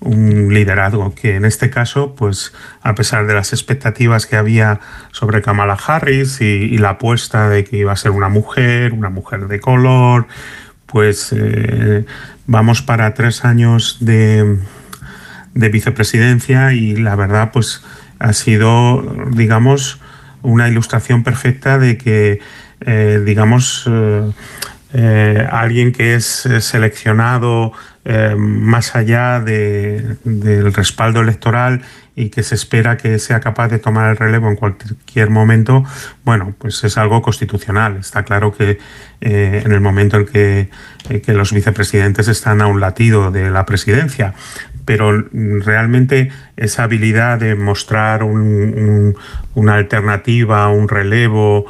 liderazgo 0.00 1.14
que 1.14 1.36
en 1.36 1.44
este 1.46 1.70
caso, 1.70 2.14
pues 2.14 2.52
a 2.82 2.94
pesar 2.94 3.26
de 3.26 3.34
las 3.34 3.52
expectativas 3.52 4.26
que 4.26 4.36
había 4.36 4.78
sobre 5.10 5.42
Kamala 5.42 5.78
Harris 5.86 6.40
y, 6.40 6.76
la 6.78 6.90
apuesta 6.90 7.48
de 7.48 7.64
que 7.64 7.78
iba 7.78 7.92
a 7.92 7.96
ser 7.96 8.10
una 8.10 8.28
mujer, 8.28 8.92
una 8.92 9.08
mujer 9.08 9.48
de 9.48 9.58
color, 9.58 10.26
pues 10.96 11.30
eh, 11.36 12.06
vamos 12.46 12.80
para 12.80 13.12
tres 13.12 13.44
años 13.44 13.98
de, 14.00 14.56
de 15.52 15.68
vicepresidencia 15.68 16.72
y 16.72 16.96
la 16.96 17.14
verdad 17.16 17.50
pues 17.52 17.82
ha 18.18 18.32
sido, 18.32 19.04
digamos, 19.32 20.00
una 20.40 20.70
ilustración 20.70 21.22
perfecta 21.22 21.78
de 21.78 21.98
que, 21.98 22.40
eh, 22.80 23.22
digamos, 23.26 23.84
eh, 24.94 25.46
alguien 25.52 25.92
que 25.92 26.14
es 26.14 26.48
seleccionado 26.60 27.74
más 28.36 28.94
allá 28.94 29.40
del 29.40 30.72
respaldo 30.72 31.20
electoral 31.20 31.82
y 32.14 32.30
que 32.30 32.42
se 32.42 32.54
espera 32.54 32.96
que 32.96 33.18
sea 33.18 33.40
capaz 33.40 33.68
de 33.68 33.78
tomar 33.78 34.10
el 34.10 34.16
relevo 34.16 34.48
en 34.48 34.56
cualquier 34.56 35.28
momento, 35.28 35.84
bueno, 36.24 36.54
pues 36.58 36.82
es 36.84 36.96
algo 36.98 37.20
constitucional. 37.20 37.96
Está 37.96 38.22
claro 38.22 38.52
que 38.52 38.78
en 39.20 39.72
el 39.72 39.80
momento 39.80 40.18
en 40.18 40.26
que, 40.26 40.70
que, 41.20 41.32
los 41.32 41.52
vicepresidentes 41.52 42.28
están 42.28 42.62
a 42.62 42.68
un 42.68 42.80
latido 42.80 43.30
de 43.30 43.50
la 43.50 43.66
presidencia, 43.66 44.34
pero 44.86 45.26
realmente 45.32 46.30
esa 46.56 46.84
habilidad 46.84 47.38
de 47.38 47.54
mostrar 47.56 48.22
una 48.22 49.74
alternativa, 49.74 50.68
un 50.68 50.88
relevo, 50.88 51.66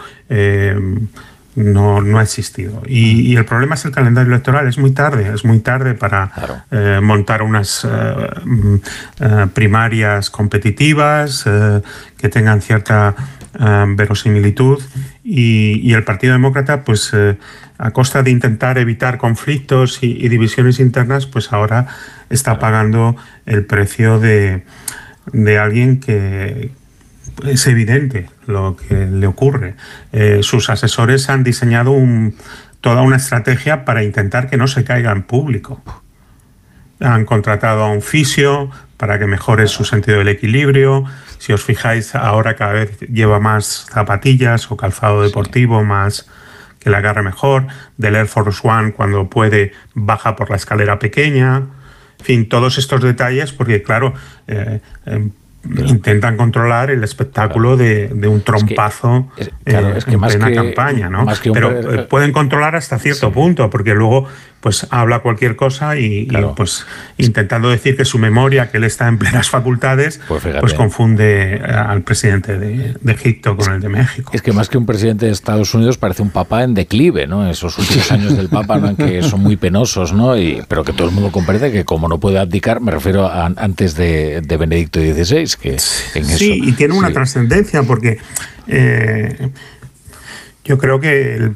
eh, 1.57 1.60
no, 1.62 2.18
ha 2.18 2.23
existido. 2.23 2.83
Y, 2.86 3.35
el 3.36 3.44
problema 3.44 3.75
es 3.75 3.85
el 3.85 3.93
calendario 3.93 4.33
electoral. 4.33 4.67
Es 4.68 4.78
muy 4.78 4.93
tarde, 4.93 5.33
es 5.35 5.44
muy 5.44 5.60
tarde 5.60 5.94
para 5.94 6.65
eh, 6.70 7.01
montar 7.02 7.43
unas 7.43 7.85
eh, 7.85 7.89
mm, 8.44 9.49
primarias 9.55 10.31
competitivas 10.31 11.44
que 12.17 12.28
tengan 12.28 12.60
cierta 12.60 13.15
verosimilitud. 13.89 14.83
Y, 15.25 15.93
el 15.94 16.05
Partido 16.05 16.35
Demócrata, 16.35 16.85
pues 16.85 17.12
a 17.78 17.91
costa 17.91 18.23
de 18.23 18.31
intentar 18.31 18.78
evitar 18.78 19.18
conflictos 19.18 19.99
y, 20.02 20.28
divisiones 20.28 20.78
internas, 20.78 21.26
pues 21.26 21.52
ahora 21.52 21.86
está 22.28 22.59
pagando 22.59 23.17
el 23.47 23.65
precio 23.65 24.18
de, 24.18 24.65
alguien 25.59 26.01
que 26.01 26.70
es 27.44 27.66
evidente 27.66 28.28
lo 28.47 28.76
que 28.76 29.06
le 29.06 29.26
ocurre. 29.26 29.74
Eh, 30.12 30.40
sus 30.42 30.70
asesores 30.70 31.28
han 31.28 31.44
diseñado 31.44 31.94
toda 32.81 33.02
una 33.02 33.16
estrategia 33.16 33.84
para 33.84 34.02
intentar 34.02 34.48
que 34.48 34.56
no 34.56 34.66
se 34.66 34.84
caiga 34.84 35.12
en 35.12 35.23
público. 35.23 35.82
Han 37.00 37.24
contratado 37.24 37.82
a 37.82 37.90
un 37.90 38.00
fisio 38.00 38.70
para 38.97 39.18
que 39.18 39.26
mejore 39.26 39.66
su 39.66 39.84
sentido 39.84 40.18
del 40.18 40.28
equilibrio. 40.28 41.05
Si 41.39 41.52
os 41.52 41.62
fijáis, 41.62 42.15
ahora 42.15 42.56
cada 42.56 42.73
vez 42.73 42.98
lleva 43.00 43.39
más 43.40 43.86
zapatillas 43.92 44.70
o 44.70 44.76
calzado 44.76 45.23
deportivo, 45.23 45.84
más 45.84 46.26
que 46.78 46.89
le 46.90 46.97
agarre 46.97 47.23
mejor, 47.23 47.66
del 47.97 48.15
Air 48.15 48.28
Force 48.28 48.60
One 48.66 48.92
cuando 48.92 49.28
puede 49.28 49.73
baja 49.94 50.36
por 50.36 50.48
la 50.48 50.56
escalera 50.56 50.98
pequeña, 50.98 51.65
en 52.18 52.24
fin, 52.24 52.48
todos 52.48 52.78
estos 52.78 53.02
detalles, 53.02 53.52
porque 53.52 53.82
claro, 53.82 54.15
eh, 54.47 54.81
intentan 55.86 56.36
controlar 56.36 56.90
el 56.90 57.04
espectáculo 57.04 57.76
de, 57.76 58.10
un 58.28 58.42
trompazo 58.42 59.28
en 59.64 60.20
plena 60.20 60.52
campaña, 60.52 61.08
¿no? 61.08 61.26
Pero 61.52 61.94
eh, 61.94 62.02
pueden 62.02 62.32
controlar 62.32 62.76
hasta 62.76 62.98
cierto 62.98 63.32
punto, 63.32 63.70
porque 63.70 63.94
luego 63.94 64.26
pues 64.66 64.84
habla 64.90 65.20
cualquier 65.20 65.54
cosa 65.54 65.96
y, 65.96 66.26
pues 66.56 66.84
intentando 67.18 67.70
decir 67.70 67.96
que 67.96 68.04
su 68.04 68.18
memoria, 68.18 68.68
que 68.68 68.78
él 68.78 68.82
está 68.82 69.06
en 69.06 69.16
plenas 69.16 69.48
facultades, 69.48 70.20
pues, 70.26 70.42
pues 70.58 70.74
confunde 70.74 71.62
al 71.64 72.02
presidente 72.02 72.58
de, 72.58 72.96
Egipto 73.06 73.56
con 73.56 73.74
el 73.74 73.80
de 73.80 73.88
México. 73.88 74.32
Es 74.34 74.42
que 74.42 74.50
más 74.50 74.68
que 74.68 74.76
un 74.76 74.84
presidente 74.84 75.26
de 75.26 75.30
Estados 75.30 75.72
Unidos 75.72 75.98
parece 75.98 76.22
un 76.22 76.30
papa 76.30 76.64
en 76.64 76.74
declive, 76.74 77.28
¿no? 77.28 77.48
Esos 77.48 77.78
últimos 77.78 78.10
años 78.10 78.36
del 78.36 78.48
papa, 78.48 78.78
¿no? 78.78 78.96
que 78.96 79.22
son 79.22 79.40
muy 79.40 79.56
penosos, 79.56 80.12
¿no? 80.12 80.36
Y, 80.36 80.60
pero 80.66 80.82
que 80.82 80.92
todo 80.92 81.06
el 81.06 81.14
mundo 81.14 81.30
comprende 81.30 81.70
que 81.70 81.84
como 81.84 82.08
no 82.08 82.18
puede 82.18 82.40
abdicar, 82.40 82.80
me 82.80 82.90
refiero 82.90 83.24
a 83.24 83.46
antes 83.46 83.94
de, 83.94 84.42
Benedicto 84.58 84.98
XVI, 84.98 85.46
que 85.62 85.76
en 86.16 86.24
Sí, 86.24 86.60
y 86.64 86.72
tiene 86.72 86.94
una 86.94 87.12
trascendencia 87.12 87.84
porque... 87.84 88.18
Eh, 88.66 89.48
yo 90.66 90.78
creo 90.78 90.98
que 90.98 91.52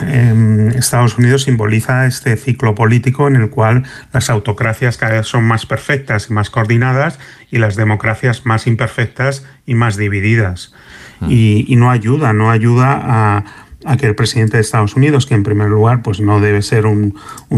em, 0.00 0.68
Estados 0.70 1.18
Unidos 1.18 1.42
simboliza 1.42 2.06
este 2.06 2.36
ciclo 2.36 2.74
político 2.74 3.28
en 3.28 3.36
el 3.36 3.50
cual 3.50 3.84
las 4.12 4.30
autocracias 4.30 4.96
cada 4.96 5.12
vez 5.12 5.26
son 5.26 5.44
más 5.44 5.66
perfectas 5.66 6.28
y 6.30 6.32
más 6.32 6.48
coordinadas 6.48 7.18
y 7.50 7.58
las 7.58 7.76
democracias 7.76 8.46
más 8.46 8.66
imperfectas 8.66 9.44
y 9.66 9.74
más 9.74 9.98
divididas. 9.98 10.72
Mm. 11.20 11.26
Y, 11.30 11.76
no 11.76 11.90
ayuda, 11.90 12.32
no 12.32 12.50
ayuda 12.50 13.44
a, 13.84 13.96
que 13.98 14.06
el 14.06 14.14
presidente 14.14 14.56
de 14.56 14.62
Estados 14.62 14.96
Unidos, 14.96 15.26
que 15.26 15.34
en 15.34 15.42
primer 15.42 15.68
lugar 15.68 16.02
pues 16.02 16.20
no 16.20 16.40
debe 16.40 16.62
ser 16.62 16.86
un, 16.86 17.14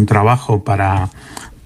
trabajo 0.07 0.65
para, 0.65 1.09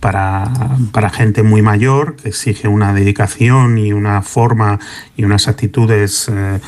para, 0.01 1.11
gente 1.11 1.43
muy 1.43 1.63
mayor, 1.63 2.17
que 2.17 2.29
exige 2.29 2.69
una 2.69 2.93
dedicación 2.93 3.79
y 3.79 3.95
una 3.95 4.21
forma 4.21 4.79
y 5.17 5.25
unas 5.25 5.49
actitudes 5.49 6.29
eh, 6.29 6.61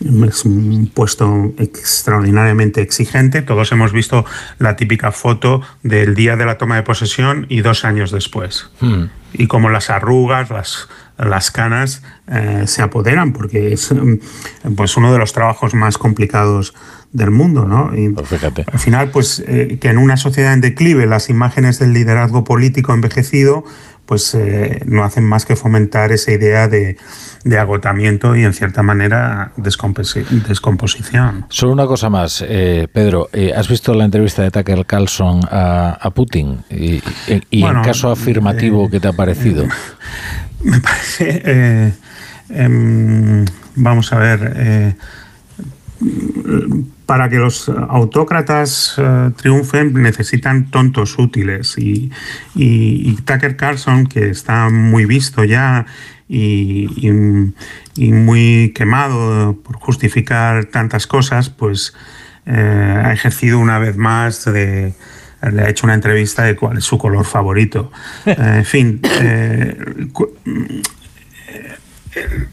es 0.00 0.44
un 0.44 0.90
puesto 0.92 1.52
extraordinariamente 1.58 2.80
exigente. 2.80 3.42
Todos 3.42 3.72
hemos 3.72 3.92
visto 3.92 4.24
la 4.58 4.76
típica 4.76 5.12
foto 5.12 5.62
del 5.82 6.14
día 6.14 6.36
de 6.36 6.46
la 6.46 6.58
toma 6.58 6.76
de 6.76 6.82
posesión 6.82 7.46
y 7.48 7.60
dos 7.60 7.84
años 7.84 8.10
después. 8.10 8.70
Hmm. 8.80 9.04
Y 9.32 9.46
como 9.46 9.70
las 9.70 9.90
arrugas, 9.90 10.50
las, 10.50 10.88
las 11.18 11.50
canas 11.50 12.02
eh, 12.30 12.64
se 12.66 12.82
apoderan, 12.82 13.32
porque 13.32 13.72
es 13.72 13.92
mm, 13.92 14.74
pues 14.76 14.96
uno 14.96 15.12
de 15.12 15.18
los 15.18 15.32
trabajos 15.32 15.74
más 15.74 15.98
complicados 15.98 16.74
del 17.12 17.30
mundo, 17.30 17.64
¿no? 17.64 17.92
Pues 18.14 18.42
al 18.42 18.78
final, 18.78 19.10
pues 19.10 19.42
eh, 19.46 19.78
que 19.80 19.88
en 19.88 19.98
una 19.98 20.16
sociedad 20.16 20.52
en 20.52 20.60
declive 20.60 21.06
las 21.06 21.30
imágenes 21.30 21.78
del 21.78 21.92
liderazgo 21.92 22.42
político 22.42 22.92
envejecido 22.92 23.64
pues 24.06 24.34
eh, 24.34 24.82
no 24.86 25.04
hacen 25.04 25.24
más 25.24 25.44
que 25.46 25.56
fomentar 25.56 26.12
esa 26.12 26.32
idea 26.32 26.68
de, 26.68 26.96
agotamiento 27.58 28.34
y 28.36 28.44
en 28.44 28.54
cierta 28.54 28.82
manera 28.82 29.52
descomposición. 29.56 31.46
Solo 31.50 31.72
una 31.72 31.86
cosa 31.86 32.08
más, 32.08 32.42
eh, 32.46 32.88
Pedro, 32.92 33.28
eh, 33.32 33.52
¿has 33.54 33.68
visto 33.68 33.92
la 33.94 34.04
entrevista 34.04 34.42
de 34.42 34.50
Tucker 34.50 34.86
Carlson 34.86 35.40
a, 35.50 36.10
Putin? 36.14 36.64
Y, 36.70 37.02
en 37.50 37.82
caso 37.82 38.10
afirmativo, 38.10 38.88
¿qué 38.90 38.98
te 39.00 39.08
ha 39.08 39.12
parecido? 39.12 39.66
Me 40.62 40.80
parece, 40.80 41.92
em, 42.48 43.44
vamos 43.74 44.12
a 44.12 44.18
ver, 44.18 44.96
para 47.06 47.28
que 47.28 47.36
los 47.36 47.68
autócratas 47.68 48.94
eh, 48.96 49.30
triunfen 49.36 49.92
necesitan 49.94 50.70
tontos 50.70 51.18
útiles 51.18 51.76
y, 51.78 52.10
Tucker 53.24 53.56
Carlson, 53.56 54.06
que 54.06 54.30
está 54.30 54.70
muy 54.70 55.04
visto 55.04 55.44
ya 55.44 55.86
y, 56.28 56.88
muy 57.96 58.72
quemado 58.74 59.58
por 59.62 59.76
justificar 59.76 60.66
tantas 60.66 61.06
cosas, 61.06 61.50
pues 61.50 61.94
eh, 62.46 63.02
ha 63.04 63.12
ejercido 63.12 63.58
una 63.58 63.78
vez 63.78 63.96
más 63.96 64.44
de, 64.44 64.94
le 65.52 65.62
ha 65.62 65.68
hecho 65.68 65.86
una 65.86 65.94
entrevista 65.94 66.44
de 66.44 66.56
cuál 66.56 66.78
es 66.78 66.84
su 66.84 66.98
color 66.98 67.24
favorito. 67.24 67.92
en 68.26 68.64
fin, 68.64 69.00
eh, 69.20 69.76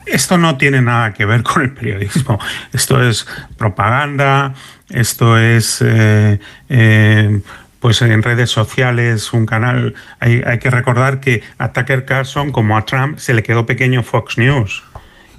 esto 0.05 0.37
no 0.37 0.57
tiene 0.57 0.81
nada 0.81 1.13
que 1.13 1.25
ver 1.25 1.43
con 1.43 1.61
el 1.61 1.71
periodismo. 1.71 2.39
Esto 2.73 3.01
es 3.03 3.27
propaganda, 3.57 4.53
esto 4.89 5.37
es... 5.37 5.81
Eh, 5.81 6.39
eh, 6.69 7.41
pues 7.81 7.99
en 8.03 8.21
redes 8.21 8.51
sociales, 8.51 9.33
un 9.33 9.47
canal. 9.47 9.95
Hay, 10.19 10.59
que 10.59 10.69
recordar 10.69 11.19
que 11.19 11.41
a 11.57 11.73
Tucker 11.73 12.05
Carlson, 12.05 12.51
como 12.51 12.77
a 12.77 12.85
Trump, 12.85 13.17
se 13.17 13.33
le 13.33 13.41
quedó 13.41 13.65
pequeño 13.65 14.03
Fox 14.03 14.37
News. 14.37 14.83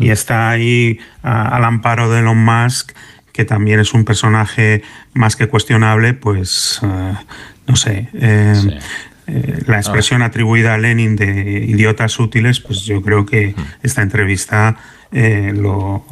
Y 0.01 0.10
está 0.10 0.51
ahí 0.51 0.99
al 1.23 1.65
amparo 1.65 2.10
de 2.10 2.18
Elon 2.18 2.44
Musk, 2.44 2.94
que 3.33 3.44
también 3.44 3.78
es 3.78 3.94
un 3.94 4.05
personaje 4.05 4.83
más 5.15 5.36
que 5.36 5.47
cuestionable, 5.47 6.15
pues 6.15 6.81
eh, 6.83 7.15
no 7.68 7.76
sé. 7.76 8.09
Eh, 8.15 8.81
la 9.26 9.76
expresión 9.76 10.23
atribuida 10.23 10.75
a 10.75 10.78
Lenin 10.78 11.17
de 11.17 11.65
idiotas 11.67 12.18
útiles, 12.18 12.60
pues 12.60 12.83
yo 12.84 13.01
creo 13.02 13.25
que 13.25 13.55
esta 13.83 14.02
entrevista 14.02 14.76
eh, 15.12 15.52
lo, 15.55 16.05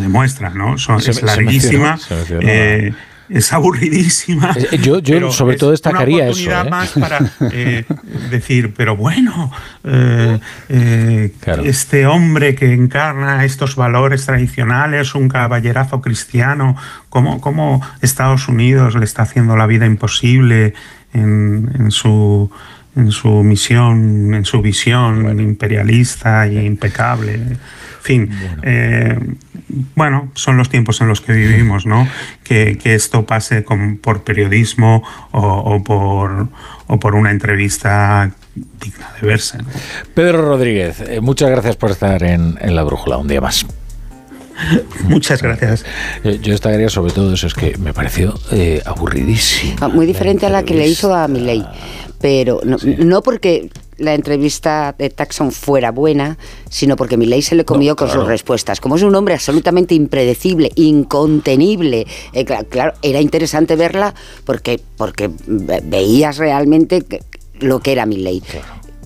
demuestra, 0.00 0.50
¿no? 0.50 0.76
es 0.76 1.22
larguísima. 1.22 1.98
Eh, 2.40 2.92
es 3.28 3.52
aburridísima. 3.52 4.54
Eh, 4.56 4.78
yo, 4.78 4.98
yo 4.98 5.30
sobre 5.32 5.56
todo 5.56 5.70
destacaría 5.70 6.28
eso. 6.28 6.50
¿eh? 6.50 6.70
más 6.70 6.90
para 6.92 7.18
eh, 7.52 7.84
decir, 8.30 8.74
pero 8.76 8.96
bueno, 8.96 9.50
este 11.64 12.06
hombre 12.06 12.54
que 12.54 12.72
encarna 12.72 13.44
estos 13.44 13.76
valores 13.76 14.26
tradicionales, 14.26 15.14
un 15.14 15.28
caballerazo 15.28 16.00
cristiano, 16.00 16.76
¿cómo, 17.08 17.40
cómo 17.40 17.82
Estados 18.02 18.48
Unidos 18.48 18.94
le 18.94 19.04
está 19.04 19.22
haciendo 19.22 19.56
la 19.56 19.66
vida 19.66 19.86
imposible 19.86 20.74
en, 21.14 21.90
su 21.90 22.50
en 22.96 23.10
su 23.10 23.28
misión, 23.42 24.34
en 24.34 24.44
su 24.44 24.60
visión 24.60 25.40
imperialista 25.40 26.46
e 26.46 26.64
impecable? 26.64 27.40
fin, 28.04 28.30
bueno. 29.94 30.30
son 30.34 30.58
los 30.58 30.68
tiempos 30.68 31.00
en 31.00 31.08
los 31.08 31.22
que 31.22 31.32
vivimos, 31.32 31.86
¿no? 31.86 32.06
Que, 32.42 32.78
esto 32.84 33.24
pase 33.24 33.64
por 34.02 34.22
periodismo 34.22 35.02
o, 35.32 35.82
por, 35.82 36.48
o 36.86 37.00
por 37.00 37.14
una 37.14 37.30
entrevista 37.30 38.30
digna 38.54 39.10
de 39.20 39.26
verse. 39.26 39.58
Pedro 40.14 40.42
Rodríguez, 40.42 41.00
eh, 41.00 41.20
muchas 41.20 41.50
gracias 41.50 41.76
por 41.76 41.90
estar 41.90 42.22
en, 42.22 42.56
La 42.60 42.82
Brújula 42.82 43.16
un 43.16 43.28
día 43.28 43.40
más. 43.40 43.66
Muchas 45.04 45.42
gracias. 45.42 45.84
Eh, 46.22 46.38
yo 46.42 46.52
destacaría 46.52 46.88
sobre 46.88 47.12
todo 47.12 47.34
eso, 47.34 47.46
es 47.46 47.54
que 47.54 47.76
me 47.78 47.92
pareció 47.92 48.34
eh, 48.52 48.82
aburridísimo. 48.84 49.76
Ah, 49.80 49.88
muy 49.88 50.06
diferente 50.06 50.46
a 50.46 50.50
la 50.50 50.62
que 50.62 50.74
le 50.74 50.86
hizo 50.86 51.14
a 51.14 51.28
Milei, 51.28 51.64
pero 52.20 52.60
no, 52.64 52.76
no 52.98 53.22
porque 53.22 53.70
la 53.96 54.14
entrevista 54.14 54.94
de 54.98 55.10
Taxon 55.10 55.52
fuera 55.52 55.90
buena, 55.92 56.36
sino 56.68 56.96
porque 56.96 57.16
Milei 57.16 57.42
se 57.42 57.54
le 57.54 57.64
comió 57.64 57.96
con 57.96 58.10
sus 58.10 58.26
respuestas. 58.26 58.80
Como 58.80 58.96
es 58.96 59.02
un 59.02 59.14
hombre 59.14 59.34
absolutamente 59.34 59.94
impredecible, 59.94 60.70
incontenible, 60.74 62.06
eh, 62.32 62.44
claro, 62.44 62.94
era 63.02 63.20
interesante 63.20 63.76
verla 63.76 64.14
porque, 64.44 64.80
porque 64.96 65.30
veías 65.46 66.38
realmente 66.38 67.04
lo 67.60 67.80
que 67.80 67.92
era 67.92 68.06
Milei 68.06 68.42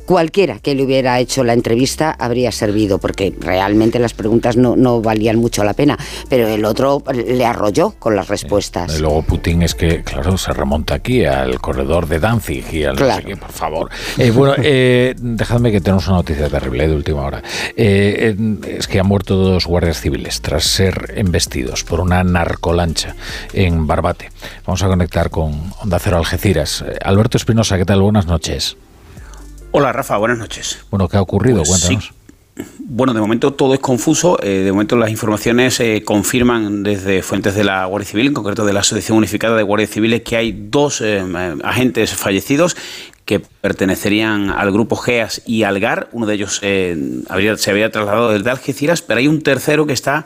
cualquiera 0.08 0.58
que 0.58 0.74
le 0.74 0.84
hubiera 0.84 1.20
hecho 1.20 1.44
la 1.44 1.52
entrevista 1.52 2.16
habría 2.18 2.50
servido, 2.50 2.96
porque 2.96 3.34
realmente 3.38 3.98
las 3.98 4.14
preguntas 4.14 4.56
no, 4.56 4.74
no 4.74 5.02
valían 5.02 5.36
mucho 5.36 5.64
la 5.64 5.74
pena, 5.74 5.98
pero 6.30 6.48
el 6.48 6.64
otro 6.64 7.02
le 7.12 7.44
arrolló 7.44 7.90
con 7.90 8.16
las 8.16 8.28
respuestas. 8.28 8.96
Y 8.96 9.02
luego 9.02 9.20
Putin 9.20 9.62
es 9.64 9.74
que, 9.74 10.02
claro, 10.02 10.38
se 10.38 10.54
remonta 10.54 10.94
aquí 10.94 11.26
al 11.26 11.60
corredor 11.60 12.08
de 12.08 12.20
Danzig 12.20 12.64
y 12.72 12.84
al 12.84 12.96
no 12.96 13.16
sé 13.16 13.22
qué, 13.22 13.36
por 13.36 13.52
favor. 13.52 13.90
Eh, 14.16 14.30
bueno, 14.30 14.54
eh, 14.56 15.14
dejadme 15.18 15.70
que 15.70 15.82
tenemos 15.82 16.08
una 16.08 16.16
noticia 16.16 16.48
terrible 16.48 16.88
de 16.88 16.96
última 16.96 17.26
hora. 17.26 17.42
Eh, 17.76 18.34
es 18.66 18.88
que 18.88 19.00
han 19.00 19.06
muerto 19.06 19.36
dos 19.36 19.66
guardias 19.66 20.00
civiles 20.00 20.40
tras 20.40 20.64
ser 20.64 21.12
embestidos 21.16 21.84
por 21.84 22.00
una 22.00 22.24
narcolancha 22.24 23.14
en 23.52 23.86
Barbate. 23.86 24.30
Vamos 24.64 24.82
a 24.82 24.86
conectar 24.86 25.28
con 25.28 25.74
Onda 25.82 25.98
Cero 25.98 26.16
Algeciras. 26.16 26.82
Alberto 27.04 27.36
Espinosa, 27.36 27.76
¿qué 27.76 27.84
tal? 27.84 28.00
Buenas 28.00 28.24
noches. 28.24 28.78
Hola 29.70 29.92
Rafa, 29.92 30.16
buenas 30.16 30.38
noches. 30.38 30.84
Bueno, 30.90 31.08
¿qué 31.08 31.16
ha 31.16 31.22
ocurrido? 31.22 31.62
Pues 31.62 31.86
Cuéntanos. 31.86 32.12
Bueno, 32.78 33.14
de 33.14 33.20
momento 33.20 33.52
todo 33.52 33.74
es 33.74 33.80
confuso. 33.80 34.38
Eh, 34.42 34.62
de 34.64 34.72
momento 34.72 34.96
las 34.96 35.10
informaciones 35.10 35.78
eh, 35.80 36.02
confirman 36.04 36.82
desde 36.82 37.22
fuentes 37.22 37.54
de 37.54 37.64
la 37.64 37.84
Guardia 37.84 38.08
Civil, 38.08 38.26
en 38.28 38.34
concreto 38.34 38.64
de 38.64 38.72
la 38.72 38.80
Asociación 38.80 39.18
Unificada 39.18 39.56
de 39.56 39.62
Guardias 39.62 39.90
Civiles, 39.90 40.22
que 40.22 40.36
hay 40.36 40.52
dos 40.52 41.00
eh, 41.00 41.22
agentes 41.62 42.14
fallecidos 42.14 42.76
que 43.28 43.40
pertenecerían 43.40 44.48
al 44.48 44.72
grupo 44.72 44.96
GEAS 44.96 45.42
y 45.44 45.64
Algar. 45.64 46.08
Uno 46.12 46.24
de 46.24 46.34
ellos 46.34 46.60
eh, 46.62 46.96
se 47.58 47.70
había 47.70 47.90
trasladado 47.90 48.32
desde 48.32 48.48
Algeciras, 48.48 49.02
pero 49.02 49.18
hay 49.18 49.28
un 49.28 49.42
tercero 49.42 49.86
que 49.86 49.92
está 49.92 50.24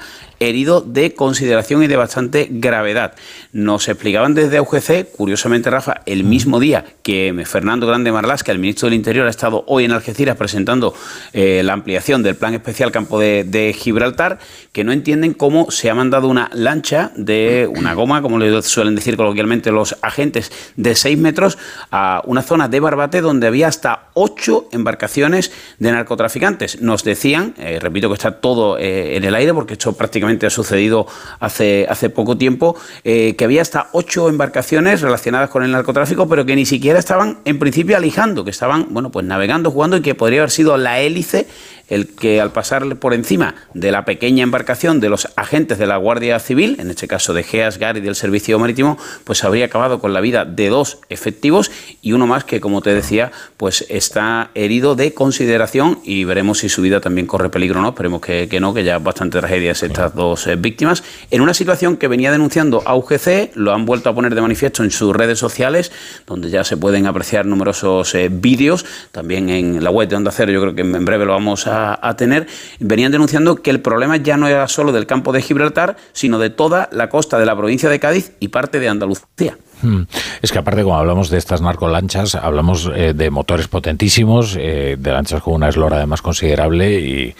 herido 0.48 0.80
de 0.80 1.14
consideración 1.14 1.82
y 1.82 1.86
de 1.86 1.96
bastante 1.96 2.48
gravedad. 2.50 3.14
Nos 3.52 3.88
explicaban 3.88 4.34
desde 4.34 4.60
UGC, 4.60 5.12
curiosamente, 5.16 5.70
Rafa, 5.70 6.02
el 6.06 6.24
mismo 6.24 6.60
día 6.60 6.84
que 7.02 7.42
Fernando 7.46 7.86
Grande 7.86 8.12
Marlasca, 8.12 8.52
el 8.52 8.58
ministro 8.58 8.86
del 8.86 8.94
Interior, 8.94 9.26
ha 9.26 9.30
estado 9.30 9.64
hoy 9.66 9.84
en 9.84 9.92
Algeciras 9.92 10.36
presentando 10.36 10.94
eh, 11.32 11.62
la 11.64 11.72
ampliación 11.72 12.22
del 12.22 12.36
Plan 12.36 12.54
Especial 12.54 12.92
Campo 12.92 13.18
de, 13.18 13.76
Gibraltar, 13.76 14.38
que 14.72 14.84
no 14.84 14.92
entienden 14.92 15.34
cómo 15.34 15.70
se 15.70 15.90
ha 15.90 15.94
mandado 15.94 16.28
una 16.28 16.50
lancha 16.52 17.12
de 17.16 17.68
una 17.74 17.94
goma, 17.94 18.22
como 18.22 18.38
le 18.38 18.62
suelen 18.62 18.94
decir 18.94 19.16
coloquialmente 19.16 19.70
los 19.70 19.96
agentes, 20.02 20.52
de 20.76 20.94
6 20.94 21.18
metros 21.18 21.58
a 21.90 22.22
una 22.26 22.42
zona 22.42 22.68
de 22.68 22.80
Barbate 22.92 23.22
donde 23.22 23.46
había 23.46 23.68
hasta 23.68 24.10
ocho 24.12 24.68
embarcaciones 24.70 25.50
de 25.78 25.92
narcotraficantes. 25.92 26.82
Nos 26.82 27.04
decían, 27.04 27.54
eh, 27.56 27.78
repito 27.80 28.08
que 28.08 28.14
está 28.14 28.40
todo 28.40 28.76
eh, 28.78 29.16
en 29.16 29.24
el 29.24 29.34
aire 29.34 29.54
porque 29.54 29.74
esto 29.74 29.94
prácticamente 29.94 30.46
ha 30.46 30.50
sucedido 30.50 31.06
hace, 31.40 31.86
hace 31.88 32.10
poco 32.10 32.36
tiempo, 32.36 32.76
eh, 33.02 33.34
que 33.36 33.44
había 33.44 33.62
hasta 33.62 33.88
ocho 33.92 34.28
embarcaciones 34.28 35.00
relacionadas 35.00 35.48
con 35.48 35.62
el 35.62 35.72
narcotráfico, 35.72 36.28
pero 36.28 36.44
que 36.44 36.54
ni 36.54 36.66
siquiera 36.66 36.98
estaban 36.98 37.38
en 37.46 37.58
principio 37.58 37.96
alijando, 37.96 38.44
que 38.44 38.50
estaban, 38.50 38.88
bueno, 38.90 39.10
pues 39.10 39.24
navegando, 39.24 39.70
jugando 39.70 39.96
y 39.96 40.02
que 40.02 40.14
podría 40.14 40.40
haber 40.40 40.50
sido 40.50 40.76
la 40.76 41.00
hélice 41.00 41.46
el 41.92 42.08
que 42.08 42.40
al 42.40 42.52
pasar 42.52 42.96
por 42.96 43.12
encima 43.12 43.54
de 43.74 43.92
la 43.92 44.06
pequeña 44.06 44.42
embarcación 44.42 44.98
de 44.98 45.10
los 45.10 45.28
agentes 45.36 45.78
de 45.78 45.86
la 45.86 45.98
Guardia 45.98 46.38
Civil, 46.38 46.76
en 46.80 46.88
este 46.88 47.06
caso 47.06 47.34
de 47.34 47.42
GEAS, 47.42 47.76
GAR 47.76 47.98
y 47.98 48.00
del 48.00 48.14
Servicio 48.14 48.58
Marítimo, 48.58 48.96
pues 49.24 49.44
habría 49.44 49.66
acabado 49.66 50.00
con 50.00 50.14
la 50.14 50.22
vida 50.22 50.46
de 50.46 50.70
dos 50.70 51.00
efectivos 51.10 51.70
y 52.00 52.12
uno 52.12 52.26
más 52.26 52.44
que, 52.44 52.62
como 52.62 52.80
te 52.80 52.94
decía, 52.94 53.30
pues 53.58 53.84
está 53.90 54.50
herido 54.54 54.94
de 54.94 55.12
consideración 55.12 55.98
y 56.02 56.24
veremos 56.24 56.60
si 56.60 56.70
su 56.70 56.80
vida 56.80 57.00
también 57.00 57.26
corre 57.26 57.50
peligro 57.50 57.80
o 57.80 57.82
no. 57.82 57.90
Esperemos 57.90 58.22
que, 58.22 58.58
no, 58.58 58.72
que 58.72 58.84
ya 58.84 58.98
bastante 58.98 59.38
tragedias 59.38 59.82
estas 59.82 60.14
dos 60.14 60.46
eh, 60.46 60.56
víctimas. 60.56 61.04
En 61.30 61.42
una 61.42 61.52
situación 61.52 61.98
que 61.98 62.08
venía 62.08 62.32
denunciando 62.32 62.82
a 62.86 62.94
UGC, 62.96 63.54
lo 63.54 63.74
han 63.74 63.84
vuelto 63.84 64.08
a 64.08 64.14
poner 64.14 64.34
de 64.34 64.40
manifiesto 64.40 64.82
en 64.82 64.90
sus 64.90 65.14
redes 65.14 65.38
sociales, 65.38 65.92
donde 66.26 66.48
ya 66.48 66.64
se 66.64 66.78
pueden 66.78 67.06
apreciar 67.06 67.44
numerosos 67.44 68.14
eh, 68.14 68.30
vídeos, 68.32 68.86
también 69.10 69.50
en 69.50 69.84
la 69.84 69.90
web 69.90 70.08
de 70.08 70.16
Onda 70.16 70.30
Cero, 70.30 70.50
yo 70.52 70.60
creo 70.62 70.74
que 70.74 70.80
en 70.80 71.04
breve 71.04 71.26
lo 71.26 71.32
vamos 71.32 71.66
a 71.66 71.81
a, 71.82 72.16
tener, 72.16 72.46
venían 72.80 73.12
denunciando 73.12 73.56
que 73.56 73.70
el 73.70 73.80
problema 73.80 74.16
ya 74.16 74.36
no 74.36 74.46
era 74.46 74.68
solo 74.68 74.92
del 74.92 75.06
campo 75.06 75.32
de 75.32 75.42
Gibraltar, 75.42 75.96
sino 76.12 76.38
de 76.38 76.50
toda 76.50 76.88
la 76.92 77.08
costa 77.08 77.38
de 77.38 77.46
la 77.46 77.56
provincia 77.56 77.88
de 77.88 78.00
Cádiz 78.00 78.32
y 78.40 78.48
parte 78.48 78.80
de 78.80 78.88
Andalucía. 78.88 79.56
Hmm. 79.82 80.02
Es 80.40 80.52
que 80.52 80.58
aparte, 80.58 80.82
como 80.82 80.96
hablamos 80.96 81.28
de 81.28 81.38
estas 81.38 81.60
narcolanchas, 81.60 82.34
hablamos 82.36 82.90
eh, 82.94 83.14
de 83.14 83.30
motores 83.30 83.68
potentísimos, 83.68 84.56
eh, 84.58 84.96
de 84.98 85.12
lanchas 85.12 85.42
con 85.42 85.54
una 85.54 85.68
eslora 85.68 85.96
además 85.96 86.22
considerable 86.22 87.00
y, 87.00 87.34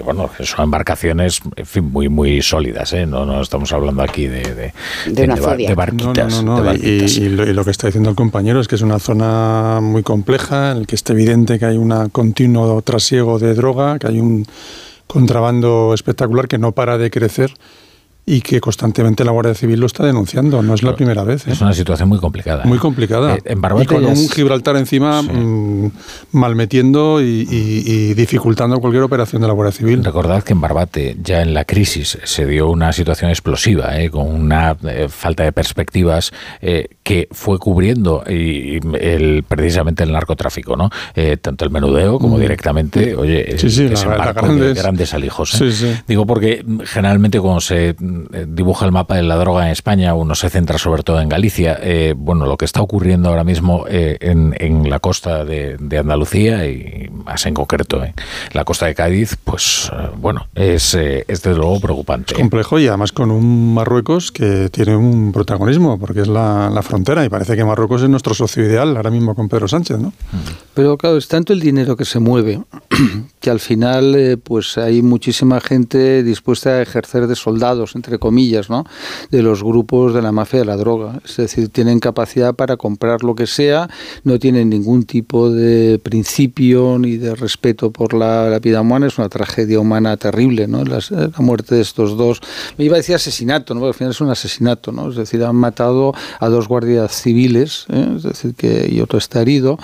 bueno, 0.00 0.30
son 0.40 0.64
embarcaciones, 0.64 1.40
en 1.56 1.66
fin, 1.66 1.84
muy 1.84 2.08
muy 2.08 2.40
sólidas. 2.42 2.92
¿eh? 2.92 3.06
No, 3.06 3.26
no 3.26 3.42
estamos 3.42 3.72
hablando 3.72 4.02
aquí 4.02 4.26
de, 4.26 4.42
de, 4.54 4.72
de, 5.06 5.74
barquitas. 5.74 6.42
y, 6.82 7.28
lo, 7.28 7.64
que 7.64 7.70
está 7.70 7.88
diciendo 7.88 8.10
el 8.10 8.16
compañero 8.16 8.60
es 8.60 8.68
que 8.68 8.76
es 8.76 8.82
una 8.82 8.98
zona 8.98 9.80
muy 9.82 10.02
compleja, 10.02 10.72
en 10.72 10.80
la 10.80 10.86
que 10.86 10.94
está 10.94 11.12
evidente 11.12 11.58
que 11.58 11.66
hay 11.66 11.76
un 11.76 12.08
continuo 12.10 12.80
trasiego 12.82 13.38
de 13.38 13.54
droga, 13.54 13.98
que 13.98 14.06
hay 14.06 14.20
un 14.20 14.46
contrabando 15.06 15.94
espectacular 15.94 16.46
que 16.48 16.58
no 16.58 16.72
para 16.72 16.98
de 16.98 17.10
crecer 17.10 17.54
y 18.28 18.42
que 18.42 18.60
constantemente 18.60 19.24
la 19.24 19.32
Guardia 19.32 19.54
Civil 19.54 19.80
lo 19.80 19.86
está 19.86 20.04
denunciando. 20.04 20.62
No 20.62 20.74
es 20.74 20.82
la 20.82 20.94
primera 20.94 21.24
vez. 21.24 21.46
Es 21.46 21.60
¿eh? 21.60 21.64
una 21.64 21.72
situación 21.72 22.10
muy 22.10 22.18
complicada. 22.18 22.64
Muy 22.64 22.76
¿eh? 22.76 22.80
complicada. 22.80 23.36
Eh, 23.36 23.42
en 23.46 23.58
y 23.58 23.86
con 23.86 24.04
un 24.04 24.28
Gibraltar 24.28 24.76
encima 24.76 25.22
mm, 25.22 25.90
malmetiendo 26.32 27.22
y, 27.22 28.14
dificultando 28.14 28.80
cualquier 28.80 29.02
operación 29.02 29.40
de 29.40 29.48
la 29.48 29.54
Guardia 29.54 29.72
Civil. 29.72 30.04
Recordad 30.04 30.42
que 30.42 30.52
en 30.52 30.60
Barbate, 30.60 31.16
ya 31.22 31.40
en 31.40 31.54
la 31.54 31.64
crisis, 31.64 32.18
se 32.22 32.46
dio 32.46 32.68
una 32.68 32.92
situación 32.92 33.30
explosiva, 33.30 33.92
con 34.10 34.26
una 34.26 34.76
falta 35.08 35.44
de 35.44 35.52
perspectivas 35.52 36.30
que 37.02 37.28
fue 37.30 37.58
cubriendo 37.58 38.24
y, 38.28 38.78
el, 39.00 39.44
precisamente 39.48 40.04
el 40.04 40.12
narcotráfico, 40.12 40.76
¿no? 40.76 40.90
tanto 41.40 41.64
el 41.64 41.70
menudeo 41.70 42.18
como 42.18 42.36
mm. 42.36 42.40
directamente, 42.40 43.14
oye, 43.14 43.56
sí, 43.58 43.70
sí, 43.70 43.88
grandes, 43.88 44.82
grandes 44.82 45.14
alijos. 45.14 45.62
Digo 46.06 46.26
porque 46.26 46.64
generalmente 46.84 47.40
cuando 47.40 47.60
se 47.60 47.78
eh, 47.88 47.94
dibuja 48.46 48.86
el 48.86 48.92
mapa 48.92 49.16
de 49.16 49.22
la 49.22 49.36
droga 49.36 49.66
en 49.66 49.72
España, 49.72 50.14
uno 50.14 50.34
se 50.34 50.50
centra 50.50 50.78
sobre 50.78 51.02
todo 51.02 51.20
en 51.20 51.28
Galicia. 51.28 51.78
Eh, 51.80 52.14
bueno, 52.16 52.46
lo 52.46 52.56
que 52.56 52.64
está 52.64 52.80
ocurriendo 52.80 53.28
ahora 53.28 53.44
mismo 53.44 53.84
eh, 53.88 54.18
en, 54.20 54.88
la 54.88 55.00
costa 55.00 55.44
de, 55.44 55.76
Andalucía 55.98 56.66
y 56.66 57.10
más 57.10 57.44
en 57.46 57.54
concreto 57.54 58.04
en 58.04 58.14
la 58.52 58.64
costa 58.64 58.86
de 58.86 58.94
Cádiz, 58.94 59.36
pues 59.42 59.90
bueno, 60.16 60.46
es, 60.54 60.94
es 60.94 61.42
desde 61.42 61.54
luego 61.54 61.80
preocupante. 61.80 62.34
Es 62.34 62.38
complejo 62.38 62.78
y 62.78 62.86
además 62.86 63.12
con 63.12 63.30
un 63.30 63.74
Marruecos 63.74 64.32
que 64.32 64.68
tiene 64.70 64.96
un 64.96 65.32
protagonismo, 65.32 65.98
porque 65.98 66.22
es 66.22 66.28
la, 66.28 66.80
frontera 66.82 67.24
y 67.24 67.28
parece 67.28 67.56
que 67.56 67.64
Marruecos 67.64 68.02
es 68.02 68.08
nuestro 68.08 68.34
socio 68.34 68.64
ideal 68.64 68.96
ahora 68.96 69.10
mismo 69.10 69.34
con 69.34 69.48
Pedro 69.48 69.68
Sánchez, 69.68 69.98
¿no? 69.98 70.12
Pero 70.74 70.96
claro, 70.96 71.16
es 71.16 71.28
tanto 71.28 71.52
el 71.52 71.60
dinero 71.60 71.96
que 71.96 72.04
se 72.04 72.20
mueve 72.20 72.62
que 73.40 73.50
al 73.50 73.60
final 73.60 74.40
pues 74.44 74.78
hay 74.78 75.02
muchísima 75.02 75.60
gente 75.60 76.22
dispuesta 76.22 76.70
a 76.70 76.82
ejercer 76.82 77.26
de 77.26 77.34
soldados 77.34 77.94
entre 77.96 78.07
entre 78.08 78.18
comillas, 78.18 78.70
¿no? 78.70 78.84
de 79.30 79.42
los 79.42 79.62
grupos 79.62 80.14
de 80.14 80.22
la 80.22 80.32
mafia 80.32 80.60
de 80.60 80.64
la 80.64 80.76
droga. 80.76 81.20
Es 81.24 81.36
decir, 81.36 81.68
tienen 81.68 82.00
capacidad 82.00 82.54
para 82.54 82.76
comprar 82.76 83.22
lo 83.22 83.34
que 83.34 83.46
sea, 83.46 83.88
no 84.24 84.38
tienen 84.38 84.70
ningún 84.70 85.04
tipo 85.04 85.50
de 85.50 85.98
principio 85.98 86.98
ni 86.98 87.16
de 87.16 87.34
respeto 87.34 87.90
por 87.90 88.14
la, 88.14 88.58
vida 88.60 88.80
humana. 88.80 89.06
Es 89.06 89.18
una 89.18 89.28
tragedia 89.28 89.78
humana 89.78 90.16
terrible, 90.16 90.66
¿no? 90.66 90.84
La, 90.84 91.00
muerte 91.38 91.74
de 91.74 91.82
estos 91.82 92.16
dos. 92.16 92.40
Me 92.76 92.84
iba 92.86 92.94
a 92.94 92.98
decir 92.98 93.14
asesinato, 93.14 93.74
¿no? 93.74 93.86
al 93.86 93.94
final 93.94 94.10
es 94.10 94.20
un 94.20 94.30
asesinato, 94.30 94.90
¿no? 94.90 95.10
Es 95.10 95.16
decir, 95.16 95.44
han 95.44 95.56
matado 95.56 96.12
a 96.40 96.48
dos 96.48 96.66
guardias 96.66 97.22
civiles, 97.22 97.86
¿eh? 97.90 98.14
es 98.16 98.22
decir, 98.22 98.54
que 98.54 98.88
y 98.90 99.00
otro 99.00 99.18
está 99.18 99.42
herido. 99.42 99.78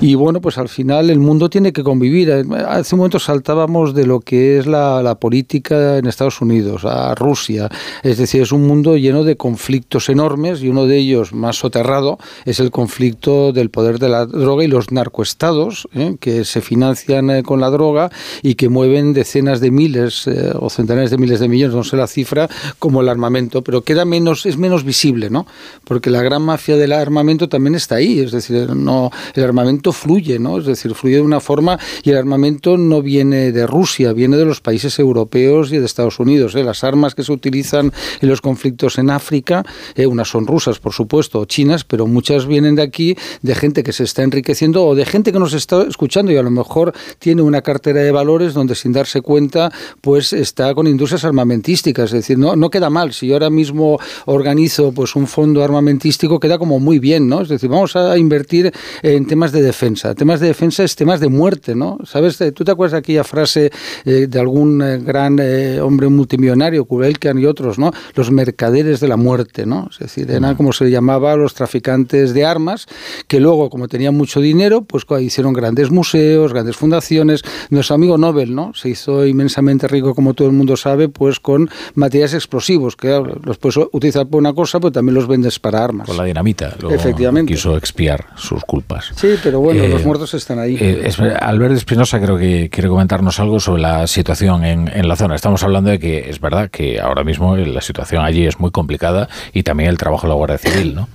Y 0.00 0.14
bueno, 0.14 0.40
pues 0.40 0.58
al 0.58 0.68
final 0.68 1.10
el 1.10 1.18
mundo 1.18 1.48
tiene 1.48 1.72
que 1.72 1.82
convivir. 1.82 2.30
Hace 2.30 2.94
un 2.94 2.98
momento 2.98 3.18
saltábamos 3.18 3.94
de 3.94 4.06
lo 4.06 4.20
que 4.20 4.58
es 4.58 4.66
la, 4.66 5.02
la 5.02 5.16
política 5.16 5.98
en 5.98 6.06
Estados 6.06 6.40
Unidos, 6.40 6.84
a 6.84 7.14
Rusia. 7.14 7.69
Es 8.02 8.18
decir, 8.18 8.42
es 8.42 8.52
un 8.52 8.66
mundo 8.66 8.96
lleno 8.96 9.24
de 9.24 9.36
conflictos 9.36 10.08
enormes 10.08 10.62
y 10.62 10.68
uno 10.68 10.86
de 10.86 10.98
ellos 10.98 11.32
más 11.32 11.56
soterrado 11.56 12.18
es 12.44 12.60
el 12.60 12.70
conflicto 12.70 13.52
del 13.52 13.70
poder 13.70 13.98
de 13.98 14.08
la 14.08 14.26
droga 14.26 14.64
y 14.64 14.68
los 14.68 14.92
narcoestados 14.92 15.88
¿eh? 15.94 16.16
que 16.20 16.44
se 16.44 16.60
financian 16.60 17.30
eh, 17.30 17.42
con 17.42 17.60
la 17.60 17.70
droga 17.70 18.10
y 18.42 18.54
que 18.54 18.68
mueven 18.68 19.12
decenas 19.12 19.60
de 19.60 19.70
miles 19.70 20.26
eh, 20.26 20.52
o 20.58 20.70
centenares 20.70 21.10
de 21.10 21.18
miles 21.18 21.40
de 21.40 21.48
millones, 21.48 21.74
no 21.74 21.84
sé 21.84 21.96
la 21.96 22.06
cifra, 22.06 22.48
como 22.78 23.00
el 23.00 23.08
armamento, 23.08 23.62
pero 23.62 23.82
queda 23.82 24.04
menos, 24.04 24.46
es 24.46 24.56
menos 24.56 24.84
visible, 24.84 25.30
¿no? 25.30 25.46
Porque 25.84 26.10
la 26.10 26.22
gran 26.22 26.42
mafia 26.42 26.76
del 26.76 26.92
armamento 26.92 27.48
también 27.48 27.74
está 27.74 27.96
ahí, 27.96 28.20
es 28.20 28.32
decir, 28.32 28.74
no, 28.74 29.10
el 29.34 29.44
armamento 29.44 29.92
fluye, 29.92 30.38
¿no? 30.38 30.58
Es 30.58 30.66
decir, 30.66 30.94
fluye 30.94 31.16
de 31.16 31.22
una 31.22 31.40
forma 31.40 31.78
y 32.02 32.10
el 32.10 32.16
armamento 32.16 32.76
no 32.76 33.02
viene 33.02 33.52
de 33.52 33.66
Rusia, 33.66 34.12
viene 34.12 34.36
de 34.36 34.44
los 34.44 34.60
países 34.60 34.98
europeos 34.98 35.72
y 35.72 35.78
de 35.78 35.86
Estados 35.86 36.18
Unidos. 36.18 36.54
Las 36.54 36.84
armas 36.84 37.14
que 37.14 37.22
se 37.22 37.32
utilizan 37.32 37.59
en 37.72 38.28
los 38.28 38.40
conflictos 38.40 38.98
en 38.98 39.10
África, 39.10 39.64
unas 39.96 40.28
son 40.28 40.46
rusas, 40.46 40.78
por 40.78 40.92
supuesto, 40.92 41.40
o 41.40 41.44
chinas, 41.44 41.84
pero 41.84 42.06
muchas 42.06 42.46
vienen 42.46 42.74
de 42.74 42.82
aquí, 42.82 43.16
de 43.42 43.54
gente 43.54 43.82
que 43.82 43.92
se 43.92 44.04
está 44.04 44.22
enriqueciendo 44.22 44.84
o 44.84 44.94
de 44.94 45.04
gente 45.04 45.32
que 45.32 45.38
nos 45.38 45.52
está 45.52 45.82
escuchando 45.82 46.32
y 46.32 46.36
a 46.36 46.42
lo 46.42 46.50
mejor 46.50 46.92
tiene 47.18 47.42
una 47.42 47.62
cartera 47.62 48.00
de 48.00 48.12
valores 48.12 48.54
donde 48.54 48.74
sin 48.74 48.92
darse 48.92 49.20
cuenta 49.20 49.72
pues 50.00 50.32
está 50.32 50.74
con 50.74 50.86
industrias 50.86 51.24
armamentísticas. 51.24 52.06
Es 52.06 52.12
decir, 52.12 52.38
no, 52.38 52.56
no 52.56 52.70
queda 52.70 52.90
mal. 52.90 53.12
Si 53.12 53.26
yo 53.26 53.34
ahora 53.34 53.50
mismo 53.50 53.98
organizo 54.26 54.92
pues 54.92 55.16
un 55.16 55.26
fondo 55.26 55.62
armamentístico, 55.62 56.40
queda 56.40 56.58
como 56.58 56.78
muy 56.78 56.98
bien, 56.98 57.28
¿no? 57.28 57.42
Es 57.42 57.48
decir, 57.48 57.68
vamos 57.68 57.96
a 57.96 58.16
invertir 58.18 58.72
en 59.02 59.26
temas 59.26 59.52
de 59.52 59.62
defensa. 59.62 60.14
Temas 60.14 60.40
de 60.40 60.48
defensa 60.48 60.84
es 60.84 60.96
temas 60.96 61.20
de 61.20 61.28
muerte, 61.28 61.74
¿no? 61.74 61.98
¿Sabes? 62.04 62.38
¿Tú 62.54 62.64
te 62.64 62.70
acuerdas 62.70 62.92
de 62.92 62.98
aquella 62.98 63.24
frase 63.24 63.70
eh, 64.04 64.26
de 64.28 64.40
algún 64.40 64.82
eh, 64.82 64.98
gran 64.98 65.38
eh, 65.40 65.80
hombre 65.80 66.08
multimillonario, 66.08 66.84
Kurelkan 66.84 67.39
y 67.40 67.46
otros, 67.46 67.78
¿no? 67.78 67.90
Los 68.14 68.30
mercaderes 68.30 69.00
de 69.00 69.08
la 69.08 69.16
muerte, 69.16 69.66
¿no? 69.66 69.88
Es 69.90 69.98
decir, 69.98 70.30
eran 70.30 70.54
como 70.54 70.72
se 70.72 70.90
llamaba 70.90 71.36
los 71.36 71.54
traficantes 71.54 72.34
de 72.34 72.44
armas, 72.44 72.86
que 73.26 73.40
luego, 73.40 73.70
como 73.70 73.88
tenían 73.88 74.16
mucho 74.16 74.40
dinero, 74.40 74.82
pues 74.82 75.04
hicieron 75.20 75.52
grandes 75.52 75.90
museos, 75.90 76.52
grandes 76.52 76.76
fundaciones. 76.76 77.42
Nuestro 77.70 77.94
amigo 77.94 78.18
Nobel, 78.18 78.54
¿no? 78.54 78.72
Se 78.74 78.90
hizo 78.90 79.26
inmensamente 79.26 79.88
rico, 79.88 80.14
como 80.14 80.34
todo 80.34 80.48
el 80.48 80.54
mundo 80.54 80.76
sabe, 80.76 81.08
pues 81.08 81.40
con 81.40 81.70
materiales 81.94 82.34
explosivos, 82.34 82.96
que 82.96 83.08
los 83.42 83.58
puedes 83.58 83.78
utilizar 83.92 84.26
para 84.26 84.38
una 84.38 84.52
cosa, 84.52 84.78
pero 84.80 84.92
también 84.92 85.14
los 85.14 85.26
vendes 85.26 85.58
para 85.58 85.82
armas. 85.82 86.06
Con 86.06 86.16
la 86.16 86.24
dinamita. 86.24 86.76
Efectivamente. 86.90 87.52
Quiso 87.52 87.76
expiar 87.76 88.26
sus 88.36 88.64
culpas. 88.64 89.12
Sí, 89.16 89.34
pero 89.42 89.60
bueno, 89.60 89.86
los 89.86 90.02
eh, 90.02 90.04
muertos 90.04 90.34
están 90.34 90.58
ahí. 90.58 90.76
Eh, 90.78 91.10
Albert 91.40 91.74
Espinosa 91.74 92.20
creo 92.20 92.36
que 92.36 92.68
quiere 92.70 92.88
comentarnos 92.88 93.40
algo 93.40 93.60
sobre 93.60 93.82
la 93.82 94.06
situación 94.06 94.64
en, 94.64 94.88
en 94.88 95.08
la 95.08 95.16
zona. 95.16 95.34
Estamos 95.34 95.62
hablando 95.62 95.90
de 95.90 95.98
que 95.98 96.30
es 96.30 96.40
verdad 96.40 96.70
que 96.70 97.00
ahora 97.00 97.24
mismo 97.24 97.29
la 97.38 97.80
situación 97.80 98.24
allí 98.24 98.46
es 98.46 98.58
muy 98.58 98.70
complicada 98.70 99.28
y 99.52 99.62
también 99.62 99.90
el 99.90 99.98
trabajo 99.98 100.22
de 100.22 100.28
la 100.30 100.34
Guardia 100.34 100.58
Civil, 100.58 100.94
¿no? 100.94 101.08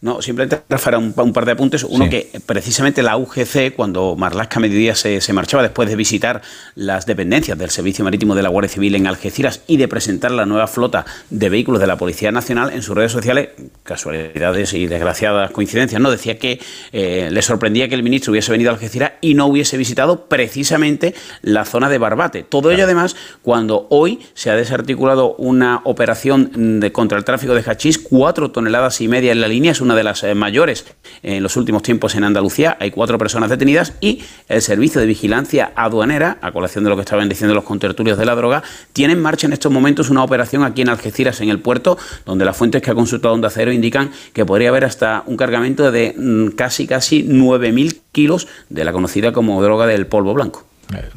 No, 0.00 0.22
simplemente 0.22 0.56
para 0.56 0.98
un, 0.98 1.12
un, 1.16 1.32
par 1.32 1.44
de 1.44 1.52
apuntes. 1.52 1.82
Uno 1.84 2.08
que 2.08 2.30
precisamente 2.46 3.02
la 3.02 3.16
UGC, 3.16 3.74
cuando 3.74 4.14
Marlaska 4.16 4.60
Mediodía 4.60 4.94
se, 4.94 5.20
se, 5.20 5.32
marchaba 5.32 5.62
después 5.62 5.88
de 5.88 5.96
visitar 5.96 6.40
las 6.76 7.04
dependencias 7.04 7.58
del 7.58 7.70
Servicio 7.70 8.04
Marítimo 8.04 8.34
de 8.34 8.42
la 8.42 8.48
Guardia 8.48 8.68
Civil 8.68 8.94
en 8.94 9.06
Algeciras 9.06 9.62
y 9.66 9.76
de 9.76 9.88
presentar 9.88 10.30
la 10.30 10.46
nueva 10.46 10.68
flota 10.68 11.04
de 11.30 11.48
vehículos 11.48 11.80
de 11.80 11.88
la 11.88 11.96
Policía 11.96 12.30
Nacional 12.30 12.72
en 12.72 12.82
sus 12.82 12.96
redes 12.96 13.10
sociales, 13.10 13.48
casualidades 13.82 14.72
y 14.74 14.86
desgraciadas 14.86 15.50
coincidencias, 15.50 16.00
no 16.00 16.10
decía 16.10 16.38
que 16.38 16.60
eh, 16.92 17.28
le 17.32 17.42
sorprendía 17.42 17.88
que 17.88 17.94
el 17.94 18.02
ministro 18.02 18.32
hubiese 18.32 18.52
venido 18.52 18.70
a 18.70 18.74
Algeciras 18.74 19.12
y 19.20 19.34
no 19.34 19.46
hubiese 19.46 19.76
visitado 19.76 20.26
precisamente 20.26 21.14
la 21.42 21.64
zona 21.64 21.88
de 21.88 21.98
Barbate. 21.98 22.44
Todo 22.44 22.70
ello 22.70 22.84
además 22.84 23.16
cuando 23.42 23.86
hoy 23.90 24.20
se 24.34 24.50
ha 24.50 24.56
desarticulado 24.56 25.34
una 25.36 25.80
operación 25.84 26.80
de, 26.80 26.92
contra 26.92 27.18
el 27.18 27.24
tráfico 27.24 27.54
de 27.54 27.62
hachís, 27.62 27.98
cuatro 27.98 28.50
toneladas 28.50 29.00
y 29.00 29.08
media 29.08 29.32
en 29.32 29.40
la 29.40 29.48
línea, 29.48 29.72
es 29.72 29.80
una 29.88 29.96
de 29.96 30.04
las 30.04 30.22
eh, 30.22 30.34
mayores 30.34 30.84
en 31.22 31.42
los 31.42 31.56
últimos 31.56 31.82
tiempos 31.82 32.14
en 32.14 32.22
Andalucía. 32.22 32.76
Hay 32.78 32.90
cuatro 32.90 33.16
personas 33.16 33.48
detenidas 33.48 33.94
y 34.02 34.22
el 34.48 34.60
Servicio 34.60 35.00
de 35.00 35.06
Vigilancia 35.06 35.72
Aduanera, 35.76 36.36
a 36.42 36.52
colación 36.52 36.84
de 36.84 36.90
lo 36.90 36.96
que 36.96 37.02
estaban 37.02 37.26
diciendo 37.26 37.54
los 37.54 37.64
contertulios 37.64 38.18
de 38.18 38.26
la 38.26 38.34
droga, 38.34 38.62
tiene 38.92 39.14
en 39.14 39.22
marcha 39.22 39.46
en 39.46 39.54
estos 39.54 39.72
momentos 39.72 40.10
una 40.10 40.22
operación 40.22 40.62
aquí 40.62 40.82
en 40.82 40.90
Algeciras, 40.90 41.40
en 41.40 41.48
el 41.48 41.60
puerto, 41.60 41.96
donde 42.26 42.44
las 42.44 42.54
fuentes 42.54 42.82
que 42.82 42.90
ha 42.90 42.94
consultado 42.94 43.32
Onda 43.32 43.48
Cero 43.48 43.72
indican 43.72 44.10
que 44.34 44.44
podría 44.44 44.68
haber 44.68 44.84
hasta 44.84 45.22
un 45.24 45.38
cargamento 45.38 45.90
de 45.90 46.14
mm, 46.14 46.48
casi, 46.48 46.86
casi 46.86 47.24
9.000 47.24 47.98
kilos 48.12 48.46
de 48.68 48.84
la 48.84 48.92
conocida 48.92 49.32
como 49.32 49.62
droga 49.62 49.86
del 49.86 50.06
polvo 50.06 50.34
blanco. 50.34 50.66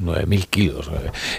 9.000 0.02 0.48
kilos. 0.48 0.90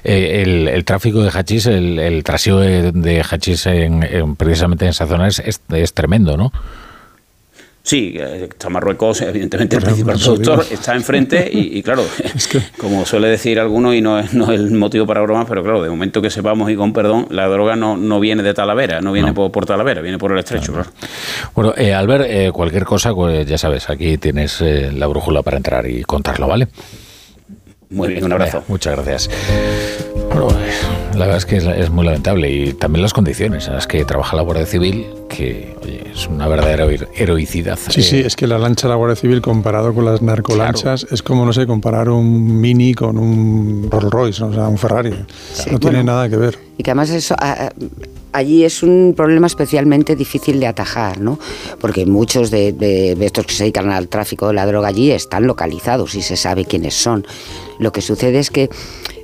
Eh, 0.05 0.43
el, 0.75 0.85
tráfico 0.85 1.23
de 1.23 1.31
hachís, 1.31 1.67
el, 1.67 1.99
el 1.99 2.25
traseo 2.25 2.59
de, 2.59 3.25
hachís 3.29 3.67
en, 3.67 4.37
precisamente 4.37 4.85
en 4.85 4.91
esa 4.91 5.07
zona 5.07 5.29
es, 5.29 5.43
es 5.69 5.95
tremendo, 5.95 6.37
¿no? 6.37 6.53
Sí, 7.83 8.17
está 8.17 8.69
Marruecos, 8.69 9.21
evidentemente 9.23 9.77
el 9.77 9.83
principal 9.83 10.17
productor 10.19 10.65
está 10.71 10.95
enfrente 10.95 11.49
y, 11.53 11.83
claro, 11.83 12.05
como 12.79 13.05
suele 13.05 13.29
decir 13.29 13.59
alguno 13.59 13.93
y 13.95 14.01
no 14.01 14.19
es, 14.19 14.35
no 14.35 14.53
el 14.53 14.71
motivo 14.73 15.07
para 15.07 15.21
bromas, 15.23 15.47
pero 15.49 15.63
claro, 15.63 15.83
de 15.83 15.91
momento 15.91 16.23
que 16.23 16.31
sepamos 16.31 16.71
y 16.71 16.77
con 16.77 16.93
perdón, 16.93 17.27
la 17.31 17.47
droga 17.49 17.77
no, 17.77 17.97
no 17.97 18.21
viene 18.21 18.43
de 18.43 18.55
Talavera, 18.55 19.01
no 19.01 19.13
viene 19.13 19.33
Por, 19.33 19.67
Talavera, 19.67 20.01
viene 20.01 20.19
por 20.19 20.33
el 20.33 20.39
estrecho. 20.39 20.73
Claro. 20.73 20.91
Bueno, 21.55 21.75
eh, 21.77 21.93
Albert, 21.93 22.25
eh, 22.29 22.51
cualquier 22.53 22.85
cosa, 22.85 23.15
pues 23.15 23.47
ya 23.47 23.59
sabes, 23.59 23.91
aquí 23.91 24.19
tienes 24.19 24.61
eh, 24.61 24.93
la 24.93 25.07
brújula 25.07 25.43
para 25.43 25.57
entrar 25.57 25.89
y 25.89 26.03
contarlo, 26.03 26.47
¿vale? 26.47 26.69
Muy 27.93 28.09
bien, 28.09 28.25
un 28.25 28.33
abrazo. 28.33 28.65
Muchas 28.69 28.95
gracias. 28.97 29.31
Bueno, 30.29 30.49
la 31.15 31.27
verdad 31.27 31.37
es 31.37 31.47
que 31.47 31.57
es, 31.57 31.91
muy 31.91 32.07
lamentable 32.07 32.51
y 32.51 32.73
también 32.73 33.03
las 33.03 33.13
condiciones 33.13 33.69
en 33.69 33.75
las 33.75 33.87
que 33.87 34.05
trabaja 34.05 34.35
la 34.35 34.43
Guardia 34.43 34.65
Civil, 34.65 35.07
que 35.29 35.77
oye, 35.83 36.03
es 36.13 36.27
una 36.27 36.49
verdadera 36.49 36.87
heroicidad. 37.15 37.79
Sí, 37.89 38.03
sí, 38.03 38.21
es 38.21 38.35
que 38.35 38.47
la 38.47 38.59
lancha 38.59 38.89
de 38.89 38.91
la 38.91 38.97
Guardia 38.97 39.17
Civil 39.17 39.43
comparado 39.43 39.93
con 39.95 40.07
las 40.07 40.23
narcolanchas 40.23 41.07
es 41.11 41.23
como, 41.23 41.45
no 41.45 41.53
sé, 41.53 41.67
comparar 41.67 42.09
un 42.09 42.61
Mini 42.61 42.95
con 42.95 43.19
un 43.19 43.89
Rolls 43.91 44.11
Royce, 44.11 44.45
o 44.45 44.53
sea, 44.53 44.69
un 44.69 44.79
Ferrari. 44.79 45.15
no 45.71 45.79
tiene 45.79 46.03
nada 46.03 46.29
que 46.29 46.37
ver. 46.37 46.59
Y 46.79 46.83
que 46.83 46.91
además 46.91 47.11
eso, 47.11 47.37
allí 48.33 48.65
es 48.65 48.83
un 48.83 49.15
problema 49.17 49.47
especialmente 49.47 50.17
difícil 50.17 50.61
de 50.61 50.67
atajar, 50.67 51.21
¿no? 51.21 51.39
Porque 51.81 52.07
muchos 52.07 52.51
de, 52.51 52.73
de, 52.73 53.13
estos 53.25 53.47
que 53.47 53.55
se 53.55 53.65
dedican 53.65 53.91
al 53.91 54.09
tráfico 54.09 54.49
de 54.49 54.55
la 54.55 54.67
droga 54.67 54.89
allí 54.89 55.11
están 55.11 55.47
localizados 55.47 56.15
y 56.15 56.23
se 56.23 56.37
sabe 56.37 56.65
quiénes 56.65 56.95
son. 56.95 57.27
Lo 57.79 57.93
que 57.93 58.01
sucede 58.01 58.39
es 58.39 58.51
que 58.51 58.71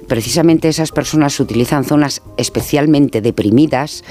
precisamente 0.07 0.69
esas 0.69 0.93
personas 0.93 1.39
utilizan 1.41 1.85
zonas 1.85 2.23
especialmente 2.37 3.21
deprimidas 3.21 4.05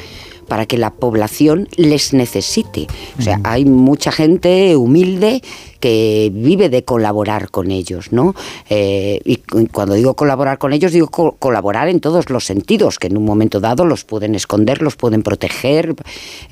para 0.47 0.65
que 0.65 0.77
la 0.77 0.93
población 0.93 1.67
les 1.75 2.13
necesite. 2.13 2.87
O 3.19 3.21
sea, 3.21 3.39
hay 3.43 3.65
mucha 3.65 4.11
gente 4.11 4.75
humilde 4.77 5.41
que 5.79 6.31
vive 6.33 6.69
de 6.69 6.83
colaborar 6.83 7.49
con 7.49 7.71
ellos, 7.71 8.11
¿no? 8.11 8.35
Eh, 8.69 9.19
y 9.25 9.37
cuando 9.67 9.95
digo 9.95 10.15
colaborar 10.15 10.57
con 10.57 10.73
ellos, 10.73 10.91
digo 10.91 11.07
colaborar 11.07 11.87
en 11.87 11.99
todos 11.99 12.29
los 12.29 12.45
sentidos, 12.45 12.99
que 12.99 13.07
en 13.07 13.17
un 13.17 13.25
momento 13.25 13.59
dado 13.59 13.85
los 13.85 14.03
pueden 14.03 14.35
esconder, 14.35 14.81
los 14.81 14.95
pueden 14.95 15.23
proteger. 15.23 15.95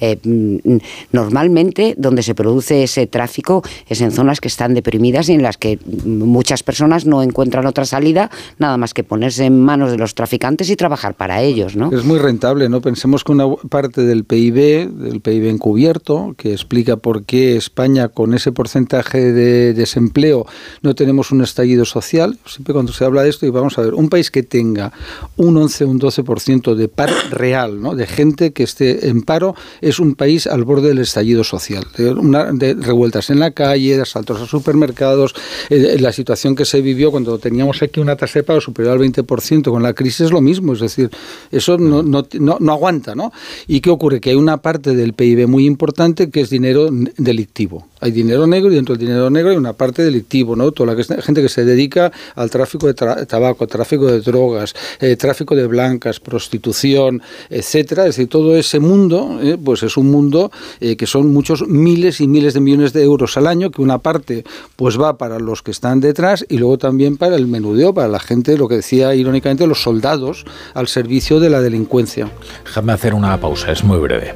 Eh, 0.01 0.17
mm, 0.23 0.77
normalmente, 1.11 1.95
donde 1.97 2.23
se 2.23 2.35
produce 2.35 2.83
ese 2.83 3.07
tráfico 3.07 3.63
es 3.87 4.01
en 4.01 4.11
zonas 4.11 4.39
que 4.39 4.47
están 4.47 4.73
deprimidas 4.73 5.29
y 5.29 5.33
en 5.33 5.43
las 5.43 5.57
que 5.57 5.79
muchas 6.05 6.63
personas 6.63 7.05
no 7.05 7.21
encuentran 7.23 7.65
otra 7.65 7.85
salida 7.85 8.29
nada 8.57 8.77
más 8.77 8.93
que 8.93 9.03
ponerse 9.03 9.45
en 9.45 9.59
manos 9.59 9.91
de 9.91 9.97
los 9.97 10.15
traficantes 10.15 10.69
y 10.69 10.75
trabajar 10.75 11.15
para 11.15 11.41
ellos, 11.41 11.75
¿no? 11.75 11.91
Es 11.91 12.03
muy 12.03 12.19
rentable, 12.19 12.69
¿no? 12.69 12.81
Pensemos 12.81 13.23
que 13.23 13.31
una 13.31 13.45
parte 13.69 14.01
del 14.01 14.23
PIB, 14.23 14.89
del 14.89 15.21
PIB 15.21 15.49
encubierto, 15.49 16.35
que 16.37 16.51
explica 16.51 16.97
por 16.97 17.23
qué 17.23 17.55
España 17.55 18.09
con 18.09 18.33
ese 18.33 18.51
porcentaje 18.51 19.14
de 19.17 19.73
desempleo, 19.73 20.45
no 20.81 20.95
tenemos 20.95 21.31
un 21.31 21.41
estallido 21.41 21.85
social. 21.85 22.37
Siempre 22.45 22.73
cuando 22.73 22.91
se 22.91 23.05
habla 23.05 23.23
de 23.23 23.29
esto, 23.29 23.45
y 23.45 23.49
vamos 23.49 23.77
a 23.77 23.81
ver, 23.81 23.93
un 23.93 24.09
país 24.09 24.31
que 24.31 24.43
tenga 24.43 24.91
un 25.37 25.57
11 25.57 25.85
o 25.85 25.89
un 25.89 25.99
12% 25.99 26.75
de 26.75 26.87
paro 26.87 27.13
real, 27.31 27.81
¿no? 27.81 27.95
de 27.95 28.07
gente 28.07 28.51
que 28.51 28.63
esté 28.63 29.07
en 29.09 29.21
paro, 29.21 29.55
es 29.81 29.99
un 29.99 30.15
país 30.15 30.47
al 30.47 30.63
borde 30.63 30.89
del 30.89 30.99
estallido 30.99 31.43
social. 31.43 31.85
De, 31.97 32.75
revueltas 32.75 33.29
en 33.29 33.39
la 33.39 33.51
calle, 33.51 33.95
de 33.95 34.01
asaltos 34.01 34.41
a 34.41 34.45
supermercados, 34.45 35.33
eh, 35.69 35.97
la 35.99 36.11
situación 36.11 36.55
que 36.55 36.65
se 36.65 36.81
vivió 36.81 37.11
cuando 37.11 37.37
teníamos 37.37 37.81
aquí 37.81 37.99
una 37.99 38.15
tasa 38.15 38.39
de 38.39 38.43
paro 38.43 38.61
superior 38.61 38.93
al 38.93 38.99
20% 38.99 39.63
con 39.69 39.83
la 39.83 39.93
crisis 39.93 40.21
es 40.21 40.31
lo 40.31 40.41
mismo, 40.41 40.73
es 40.73 40.79
decir, 40.79 41.09
eso 41.51 41.77
no, 41.77 42.03
no, 42.03 42.27
no, 42.39 42.57
no 42.59 42.71
aguanta. 42.71 43.05
¿no? 43.15 43.31
¿Y 43.67 43.81
qué 43.81 43.89
ocurre? 43.89 44.19
Que 44.19 44.31
hay 44.31 44.35
una 44.35 44.57
parte 44.57 44.95
del 44.95 45.13
PIB 45.13 45.47
muy 45.47 45.65
importante 45.65 46.29
que 46.29 46.41
es 46.41 46.49
dinero 46.49 46.89
delictivo. 47.17 47.87
Hay 47.99 48.11
dinero 48.11 48.47
negro 48.47 48.71
y 48.71 48.75
dentro 48.75 48.95
del 48.95 49.04
dinero 49.07 49.29
negro 49.29 49.51
hay 49.51 49.57
una 49.57 49.73
parte 49.73 50.03
delictivo, 50.03 50.55
¿no? 50.55 50.71
Toda 50.71 50.95
la 50.95 51.21
gente 51.21 51.41
que 51.41 51.49
se 51.49 51.65
dedica 51.65 52.11
al 52.35 52.49
tráfico 52.49 52.87
de 52.87 52.93
tabaco, 52.93 53.67
tráfico 53.67 54.05
de 54.07 54.21
drogas, 54.21 54.73
eh, 54.99 55.15
tráfico 55.15 55.55
de 55.55 55.67
blancas, 55.67 56.19
prostitución, 56.19 57.21
etcétera. 57.49 58.03
Es 58.03 58.15
decir, 58.15 58.29
todo 58.29 58.55
ese 58.55 58.79
mundo, 58.79 59.39
eh, 59.41 59.57
pues 59.63 59.83
es 59.83 59.97
un 59.97 60.11
mundo 60.11 60.51
eh, 60.79 60.95
que 60.95 61.07
son 61.07 61.31
muchos 61.31 61.67
miles 61.67 62.21
y 62.21 62.27
miles 62.27 62.53
de 62.53 62.59
millones 62.59 62.93
de 62.93 63.03
euros 63.03 63.37
al 63.37 63.47
año, 63.47 63.71
que 63.71 63.81
una 63.81 63.99
parte 63.99 64.43
pues 64.75 64.99
va 64.99 65.17
para 65.17 65.39
los 65.39 65.61
que 65.61 65.71
están 65.71 65.99
detrás 65.99 66.45
y 66.49 66.57
luego 66.57 66.77
también 66.77 67.17
para 67.17 67.35
el 67.35 67.47
menudeo, 67.47 67.93
para 67.93 68.07
la 68.07 68.19
gente, 68.19 68.57
lo 68.57 68.67
que 68.67 68.75
decía 68.75 69.15
irónicamente, 69.15 69.67
los 69.67 69.81
soldados 69.81 70.45
al 70.73 70.87
servicio 70.87 71.39
de 71.39 71.49
la 71.49 71.61
delincuencia. 71.61 72.29
Déjame 72.65 72.93
hacer 72.93 73.13
una 73.13 73.39
pausa, 73.39 73.71
es 73.71 73.83
muy 73.83 73.99
breve. 73.99 74.35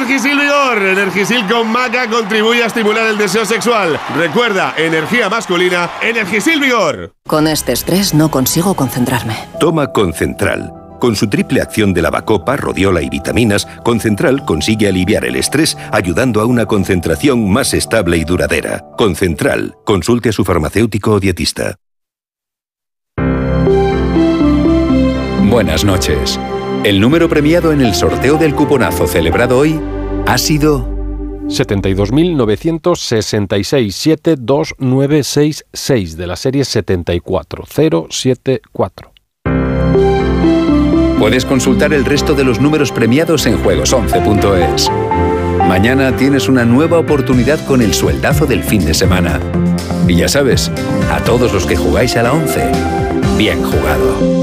Energisil 0.00 0.38
Vigor. 0.38 0.82
Energisil 0.82 1.46
con 1.46 1.70
maca 1.70 2.08
contribuye 2.08 2.62
a 2.62 2.66
estimular 2.66 3.06
el 3.06 3.18
deseo 3.18 3.44
sexual. 3.44 4.00
Recuerda, 4.16 4.72
energía 4.78 5.28
masculina, 5.28 5.90
Energisil 6.00 6.58
Vigor. 6.58 7.12
Con 7.26 7.46
este 7.46 7.72
estrés 7.72 8.14
no 8.14 8.30
consigo 8.30 8.74
concentrarme. 8.74 9.36
Toma 9.60 9.92
Concentral. 9.92 10.72
Con 11.00 11.16
su 11.16 11.28
triple 11.28 11.60
acción 11.60 11.92
de 11.92 12.00
lavacopa, 12.00 12.56
rodiola 12.56 13.02
y 13.02 13.10
vitaminas, 13.10 13.68
Concentral 13.84 14.46
consigue 14.46 14.88
aliviar 14.88 15.26
el 15.26 15.36
estrés 15.36 15.76
ayudando 15.92 16.40
a 16.40 16.46
una 16.46 16.64
concentración 16.64 17.50
más 17.50 17.74
estable 17.74 18.16
y 18.16 18.24
duradera. 18.24 18.82
Concentral. 18.96 19.76
Consulte 19.84 20.30
a 20.30 20.32
su 20.32 20.46
farmacéutico 20.46 21.12
o 21.12 21.20
dietista. 21.20 21.76
Buenas 25.50 25.84
noches. 25.84 26.40
El 26.82 26.98
número 26.98 27.28
premiado 27.28 27.72
en 27.72 27.82
el 27.82 27.94
sorteo 27.94 28.38
del 28.38 28.54
cuponazo 28.54 29.06
celebrado 29.06 29.58
hoy 29.58 29.78
ha 30.26 30.38
sido 30.38 30.88
72.966 31.48 33.90
72966 33.90 36.16
de 36.16 36.26
la 36.26 36.36
serie 36.36 36.64
74074. 36.64 39.12
Puedes 41.18 41.44
consultar 41.44 41.92
el 41.92 42.06
resto 42.06 42.32
de 42.32 42.44
los 42.44 42.62
números 42.62 42.92
premiados 42.92 43.44
en 43.44 43.62
juegos11.es. 43.62 44.90
Mañana 45.68 46.16
tienes 46.16 46.48
una 46.48 46.64
nueva 46.64 46.98
oportunidad 46.98 47.62
con 47.66 47.82
el 47.82 47.92
sueldazo 47.92 48.46
del 48.46 48.64
fin 48.64 48.86
de 48.86 48.94
semana. 48.94 49.38
Y 50.08 50.16
ya 50.16 50.30
sabes, 50.30 50.72
a 51.12 51.22
todos 51.24 51.52
los 51.52 51.66
que 51.66 51.76
jugáis 51.76 52.16
a 52.16 52.22
la 52.22 52.32
11, 52.32 52.72
bien 53.36 53.62
jugado. 53.62 54.39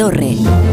La 0.00 0.69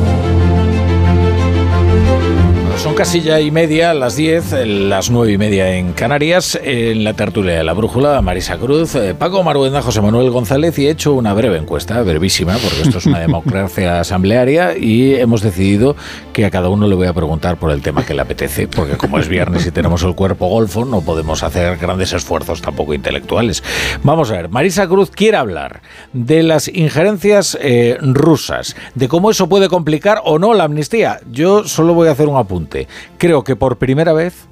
torre. 2.98 3.06
Son 3.06 3.22
casi 3.22 3.22
ya 3.22 3.40
y 3.40 3.52
media, 3.52 3.94
las 3.94 4.16
10, 4.16 4.68
las 4.68 5.10
nueve 5.10 5.34
y 5.34 5.38
media 5.38 5.76
en 5.76 5.94
Canarias, 5.94 6.60
en 6.62 7.04
la 7.04 7.14
tertulia 7.14 7.58
de 7.58 7.64
la 7.64 7.74
brújula, 7.74 8.22
Marisa 8.22 8.58
Cruz, 8.58 8.96
eh, 8.96 9.16
Paco 9.18 9.44
Maruenda, 9.44 9.82
José 9.82 10.02
Manuel 10.02 10.30
González 10.32 10.78
y 10.80 10.88
he 10.88 10.90
hecho 10.90 11.14
una 11.14 11.34
breve 11.34 11.58
encuesta, 11.58 12.02
brevísima, 12.02 12.54
porque 12.58 12.82
esto 12.82 12.98
es 12.98 13.06
una 13.06 13.20
democracia 13.28 14.00
asamblearia 14.00 14.78
y 14.78 15.16
hemos 15.16 15.42
decidido 15.42 15.96
que 16.34 16.46
a 16.46 16.52
cada 16.52 16.70
uno 16.70 16.88
le 16.88 16.96
voy 16.96 17.08
a 17.08 17.14
preguntar 17.14 17.58
por 17.58 17.72
el 17.72 17.82
tema 17.82 18.06
que 18.06 18.14
le 18.14 18.22
apetece, 18.22 18.68
porque 18.68 18.98
como 18.98 19.20
es 19.20 19.28
viernes 19.28 19.66
y 19.66 19.72
tenemos 19.72 20.04
el 20.04 20.16
cuerpo 20.16 20.48
golfo, 20.48 20.86
no 20.86 21.02
podemos 21.02 21.44
hacer 21.44 21.78
grandes 21.78 22.14
esfuerzos 22.14 22.62
tampoco 22.62 22.94
intelectuales. 22.94 23.64
Vamos 24.04 24.32
a 24.32 24.34
ver, 24.34 24.50
Marisa 24.50 24.88
Cruz 24.88 25.12
quiere 25.12 25.38
hablar 25.38 25.82
de 26.14 26.44
las 26.44 26.68
injerencias 26.68 27.58
eh, 27.62 27.98
rusas, 28.02 28.76
de 28.96 29.08
cómo 29.08 29.32
eso 29.32 29.48
puede 29.50 29.70
complicar 29.70 30.22
o 30.24 30.40
no 30.40 30.54
la 30.54 30.66
amnistía. 30.66 31.20
Yo 31.32 31.68
solo 31.68 31.94
voy 31.94 32.08
a 32.08 32.12
hacer 32.12 32.28
un 32.28 32.38
apunte. 32.38 32.87
Creo 33.18 33.44
que 33.44 33.56
por 33.56 33.78
primera 33.78 34.14
vez, 34.14 34.46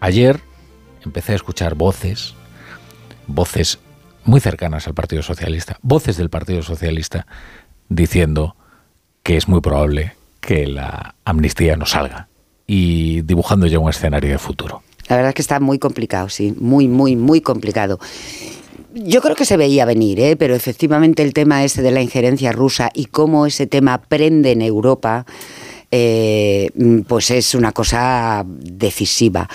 ayer, 0.00 0.40
empecé 1.04 1.32
a 1.32 1.36
escuchar 1.36 1.74
voces, 1.74 2.34
voces 3.26 3.78
muy 4.24 4.40
cercanas 4.40 4.86
al 4.86 4.94
Partido 4.94 5.22
Socialista, 5.22 5.78
voces 5.82 6.16
del 6.16 6.30
Partido 6.30 6.62
Socialista, 6.62 7.26
diciendo 7.88 8.56
que 9.22 9.36
es 9.36 9.48
muy 9.48 9.60
probable 9.60 10.14
que 10.40 10.66
la 10.66 11.14
amnistía 11.24 11.76
no 11.76 11.86
salga 11.86 12.28
y 12.66 13.22
dibujando 13.22 13.66
ya 13.66 13.78
un 13.78 13.90
escenario 13.90 14.30
de 14.30 14.38
futuro. 14.38 14.82
La 15.08 15.16
verdad 15.16 15.30
es 15.30 15.34
que 15.36 15.42
está 15.42 15.60
muy 15.60 15.78
complicado, 15.78 16.28
sí, 16.28 16.54
muy, 16.58 16.88
muy, 16.88 17.16
muy 17.16 17.40
complicado. 17.40 17.98
Yo 18.92 19.20
creo 19.20 19.36
que 19.36 19.44
se 19.44 19.56
veía 19.56 19.84
venir, 19.84 20.18
¿eh? 20.20 20.36
pero 20.36 20.54
efectivamente 20.54 21.22
el 21.22 21.32
tema 21.32 21.64
ese 21.64 21.82
de 21.82 21.90
la 21.90 22.02
injerencia 22.02 22.50
rusa 22.50 22.90
y 22.94 23.06
cómo 23.06 23.46
ese 23.46 23.66
tema 23.66 23.98
prende 24.02 24.52
en 24.52 24.62
Europa, 24.62 25.26
eh, 25.98 26.70
pues 27.08 27.30
es 27.30 27.54
una 27.54 27.72
cosa 27.72 28.44
decisiva. 28.46 29.48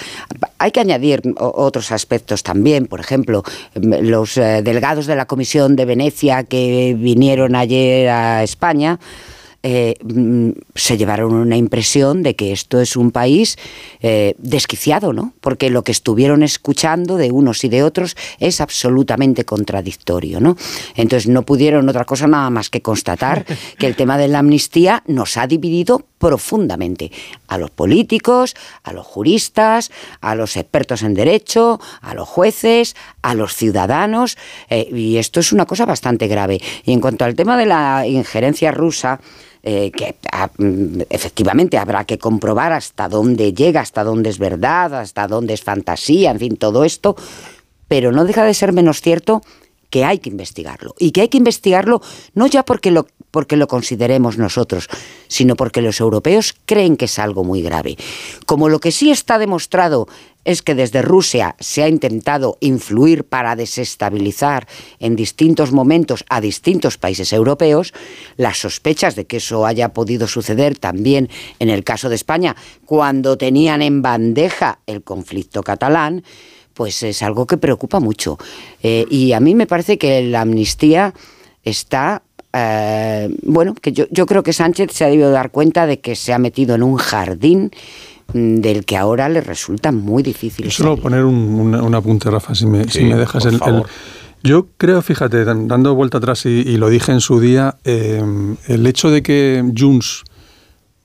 Hay 0.58 0.72
que 0.72 0.80
añadir 0.80 1.22
otros 1.38 1.92
aspectos 1.92 2.42
también, 2.42 2.88
por 2.88 3.00
ejemplo, 3.00 3.44
los 3.76 4.38
eh, 4.38 4.62
delegados 4.64 5.06
de 5.06 5.16
la 5.16 5.28
Comisión 5.28 5.76
de 5.76 5.86
Venecia 5.86 6.44
que 6.44 6.96
vinieron 6.98 7.56
ayer 7.56 8.10
a 8.10 8.42
España. 8.42 9.00
Eh, 9.64 9.94
se 10.74 10.98
llevaron 10.98 11.34
una 11.34 11.56
impresión 11.56 12.24
de 12.24 12.36
que 12.36 12.52
esto 12.52 12.82
es 12.82 12.96
un 12.96 13.12
país 13.12 13.58
eh, 14.00 14.34
desquiciado, 14.40 15.14
¿no? 15.14 15.34
Porque 15.40 15.70
lo 15.70 15.84
que 15.84 15.92
estuvieron 15.92 16.42
escuchando 16.42 17.18
de 17.18 17.32
unos 17.32 17.64
y 17.64 17.70
de 17.70 17.84
otros 17.84 18.18
es 18.40 18.60
absolutamente 18.60 19.46
contradictorio, 19.46 20.40
¿no? 20.40 20.58
Entonces 20.96 21.30
no 21.30 21.44
pudieron 21.44 21.88
otra 21.88 22.06
cosa 22.06 22.26
nada 22.26 22.50
más 22.50 22.72
que 22.72 22.82
constatar 22.82 23.46
que 23.78 23.86
el 23.86 23.96
tema 23.96 24.18
de 24.18 24.30
la 24.30 24.40
amnistía 24.40 25.04
nos 25.06 25.38
ha 25.38 25.46
dividido 25.46 26.06
profundamente 26.18 27.12
a 27.48 27.58
los 27.58 27.70
políticos, 27.70 28.56
a 28.84 28.94
los 28.94 29.06
juristas, 29.06 29.92
a 30.22 30.36
los 30.36 30.58
expertos 30.58 31.04
en 31.04 31.14
derecho, 31.14 31.80
a 32.02 32.14
los 32.14 32.28
jueces, 32.28 32.96
a 33.22 33.34
los 33.34 33.56
ciudadanos, 33.56 34.38
eh, 34.70 34.88
y 34.92 35.18
esto 35.18 35.40
es 35.40 35.52
una 35.52 35.66
cosa 35.66 35.86
bastante 35.86 36.28
grave. 36.28 36.62
Y 36.86 36.94
en 36.94 37.02
cuanto 37.02 37.26
al 37.26 37.36
tema 37.36 37.58
de 37.58 37.66
la 37.66 38.06
injerencia 38.08 38.72
rusa, 38.72 39.20
eh, 39.64 39.92
que 39.92 40.16
mm, 40.58 41.02
efectivamente 41.10 41.78
habrá 41.78 42.06
que 42.06 42.18
comprobar 42.18 42.74
hasta 42.74 43.08
dónde 43.08 43.54
llega, 43.54 43.82
hasta 43.82 44.04
dónde 44.04 44.30
es 44.30 44.40
verdad, 44.40 44.94
hasta 44.96 45.28
dónde 45.28 45.54
es 45.54 45.64
fantasía, 45.64 46.32
en 46.32 46.40
fin, 46.40 46.58
todo 46.58 46.84
esto, 46.84 47.16
pero 47.88 48.12
no 48.12 48.26
deja 48.26 48.44
de 48.44 48.54
ser 48.54 48.74
menos 48.74 49.02
cierto 49.02 49.42
que 49.90 50.06
hay 50.06 50.20
que 50.20 50.30
investigarlo 50.30 50.96
y 50.98 51.12
que 51.12 51.22
hay 51.22 51.28
que 51.28 51.38
investigarlo 51.38 52.02
no 52.34 52.48
ya 52.48 52.64
porque 52.64 52.92
lo 52.92 53.08
porque 53.32 53.56
lo 53.56 53.68
consideremos 53.68 54.38
nosotros, 54.38 54.90
sino 55.30 55.56
porque 55.56 55.82
los 55.82 56.00
europeos 56.02 56.54
creen 56.66 56.98
que 56.98 57.06
es 57.06 57.18
algo 57.18 57.46
muy 57.46 57.62
grave. 57.62 57.98
Como 58.46 58.68
lo 58.68 58.80
que 58.80 58.92
sí 58.92 59.10
está 59.10 59.40
demostrado 59.40 60.08
es 60.46 60.62
que 60.62 60.76
desde 60.76 61.02
Rusia 61.02 61.56
se 61.60 61.84
ha 61.84 61.88
intentado 61.88 62.58
influir 62.60 63.24
para 63.24 63.56
desestabilizar 63.56 64.68
en 65.00 65.16
distintos 65.16 65.72
momentos 65.72 66.26
a 66.30 66.42
distintos 66.42 66.98
países 66.98 67.34
europeos, 67.34 67.94
las 68.38 68.58
sospechas 68.58 69.16
de 69.16 69.26
que 69.26 69.38
eso 69.38 69.66
haya 69.66 69.94
podido 69.94 70.28
suceder 70.28 70.78
también 70.78 71.30
en 71.60 71.70
el 71.70 71.84
caso 71.84 72.10
de 72.10 72.16
España, 72.16 72.56
cuando 72.86 73.38
tenían 73.38 73.82
en 73.82 74.02
bandeja 74.02 74.80
el 74.88 75.04
conflicto 75.04 75.64
catalán, 75.64 76.24
pues 76.74 77.04
es 77.04 77.22
algo 77.22 77.46
que 77.46 77.58
preocupa 77.58 78.00
mucho. 78.00 78.38
Eh, 78.82 79.06
y 79.10 79.34
a 79.34 79.40
mí 79.40 79.56
me 79.56 79.68
parece 79.68 79.98
que 79.98 80.24
la 80.24 80.42
amnistía 80.42 81.14
está 81.64 82.24
eh, 82.54 83.30
bueno, 83.44 83.74
que 83.76 83.94
yo, 83.94 84.08
creo 84.26 84.44
que 84.44 84.54
Sánchez 84.54 84.92
se 84.92 85.06
ha 85.06 85.08
debido 85.08 85.32
dar 85.32 85.52
cuenta 85.52 85.88
de 85.88 86.00
que 86.00 86.16
se 86.16 86.34
ha 86.34 86.40
metido 86.40 86.76
en 86.76 86.84
un 86.84 86.98
jardín 86.98 87.72
del 88.34 88.86
que 88.86 88.98
ahora 88.98 89.30
le 89.30 89.42
resulta 89.42 89.92
muy 89.92 90.24
difícil. 90.24 90.66
Yo 90.66 90.72
solo 90.72 90.98
poner 90.98 91.24
un, 91.24 91.76
un, 91.76 91.96
apunte, 91.96 92.30
Rafa, 92.30 92.56
si 92.56 92.66
me, 92.66 92.86
si 92.86 93.04
me 93.04 93.16
dejas 93.16 93.46
el, 93.46 93.60
Yo 94.44 94.68
creo, 94.78 95.02
fíjate, 95.02 95.46
dando 95.46 95.96
vuelta 95.96 96.18
atrás 96.18 96.46
y, 96.46 96.78
lo 96.78 96.90
dije 96.90 97.12
en 97.12 97.22
su 97.22 97.40
día, 97.40 97.78
eh, 97.84 98.24
el 98.68 98.88
hecho 98.88 99.10
de 99.10 99.24
que 99.24 99.64
Junts 99.78 100.24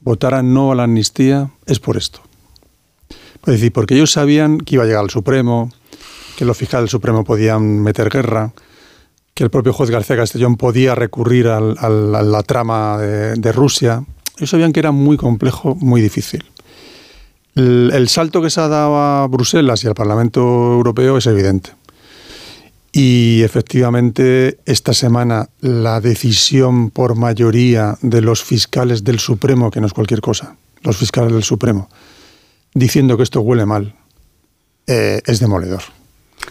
votara 0.01 0.43
no 0.43 0.73
a 0.73 0.75
la 0.75 0.85
amnistía 0.85 1.51
es 1.67 1.81
por 1.81 1.97
esto. 1.97 2.21
Es 3.47 3.55
decir, 3.55 3.73
porque 3.73 3.95
ellos 3.95 4.11
sabían 4.11 4.59
que 4.59 4.75
iba 4.75 4.85
a 4.85 4.87
llegar 4.87 5.03
al 5.03 5.11
Supremo, 5.11 5.71
que 6.37 6.45
los 6.45 6.57
fiscales 6.57 6.85
del 6.85 6.91
Supremo 6.91 7.25
podían 7.25 7.81
meter 7.81 8.11
guerra, 8.11 8.53
que 9.37 9.45
el 9.45 9.51
propio 9.51 9.73
juez 9.73 9.91
García 9.91 10.17
Castellón 10.17 10.57
podía 10.57 10.95
recurrir 10.95 11.49
a 11.49 11.61
la 11.61 12.43
trama 12.43 12.99
de, 12.99 13.53
Rusia. 13.53 14.03
Ellos 14.39 14.51
sabían 14.51 14.73
que 14.73 14.81
era 14.81 14.93
muy 14.93 15.19
complejo, 15.19 15.75
muy 15.75 16.01
difícil. 16.01 16.43
El, 17.57 18.09
salto 18.09 18.41
que 18.43 18.51
se 18.51 18.61
ha 18.61 18.69
dado 18.69 18.97
a 18.97 19.27
Bruselas 19.27 19.83
y 19.83 19.89
al 19.89 19.95
Parlamento 19.95 20.41
Europeo 20.41 21.17
es 21.17 21.27
evidente. 21.27 21.71
Y 22.93 23.43
efectivamente, 23.43 24.59
esta 24.65 24.95
semana 24.95 25.49
la 25.61 26.01
decisión 26.01 26.91
por 26.91 27.17
mayoría 27.17 27.99
de 28.01 28.21
los 28.21 28.45
fiscales 28.45 29.05
del 29.05 29.19
Supremo, 29.19 29.71
que 29.71 29.81
no 29.81 29.87
es 29.87 29.93
cualquier 29.93 30.21
cosa, 30.21 30.57
los 30.83 30.97
fiscales 30.97 31.33
del 31.33 31.43
Supremo, 31.43 31.89
diciendo 32.75 33.17
que 33.17 33.23
esto 33.23 33.41
huele 33.41 33.67
mal, 33.67 33.95
eh, 34.87 35.21
es 35.27 35.41
demoledor 35.41 35.83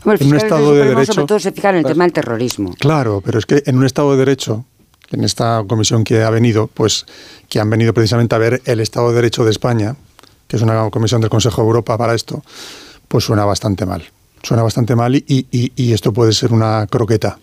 en 0.05 0.27
un 0.27 0.35
Estado 0.35 0.73
de 0.73 0.85
Derecho. 0.85 1.13
Sobre 1.13 1.27
todo 1.27 1.39
se 1.39 1.51
fija 1.51 1.69
en 1.69 1.77
el 1.77 1.85
tema 1.85 2.03
del 2.03 2.13
terrorismo. 2.13 2.73
Claro, 2.79 3.21
pero 3.23 3.39
es 3.39 3.45
que 3.45 3.63
en 3.65 3.77
un 3.77 3.85
Estado 3.85 4.11
de 4.11 4.17
Derecho, 4.17 4.65
en 5.11 5.23
esta 5.23 5.63
comisión 5.67 6.03
que 6.03 6.23
ha 6.23 6.29
venido, 6.29 6.67
pues 6.67 7.05
que 7.49 7.59
han 7.59 7.69
venido 7.69 7.93
precisamente 7.93 8.35
a 8.35 8.37
ver 8.37 8.61
el 8.65 8.79
Estado 8.79 9.09
de 9.09 9.15
Derecho 9.15 9.45
de 9.45 9.51
España, 9.51 9.95
que 10.47 10.57
es 10.57 10.61
una 10.61 10.89
comisión 10.89 11.21
del 11.21 11.29
Consejo 11.29 11.61
de 11.61 11.67
Europa 11.67 11.97
para 11.97 12.13
esto, 12.13 12.43
pues 13.07 13.23
suena 13.23 13.45
bastante 13.45 13.85
mal. 13.85 14.03
Suena 14.43 14.63
bastante 14.63 14.95
mal 14.95 15.15
y, 15.15 15.23
y, 15.27 15.93
esto 15.93 16.13
puede 16.13 16.31
ser 16.31 16.53
una 16.53 16.85
croqueta 16.85 17.39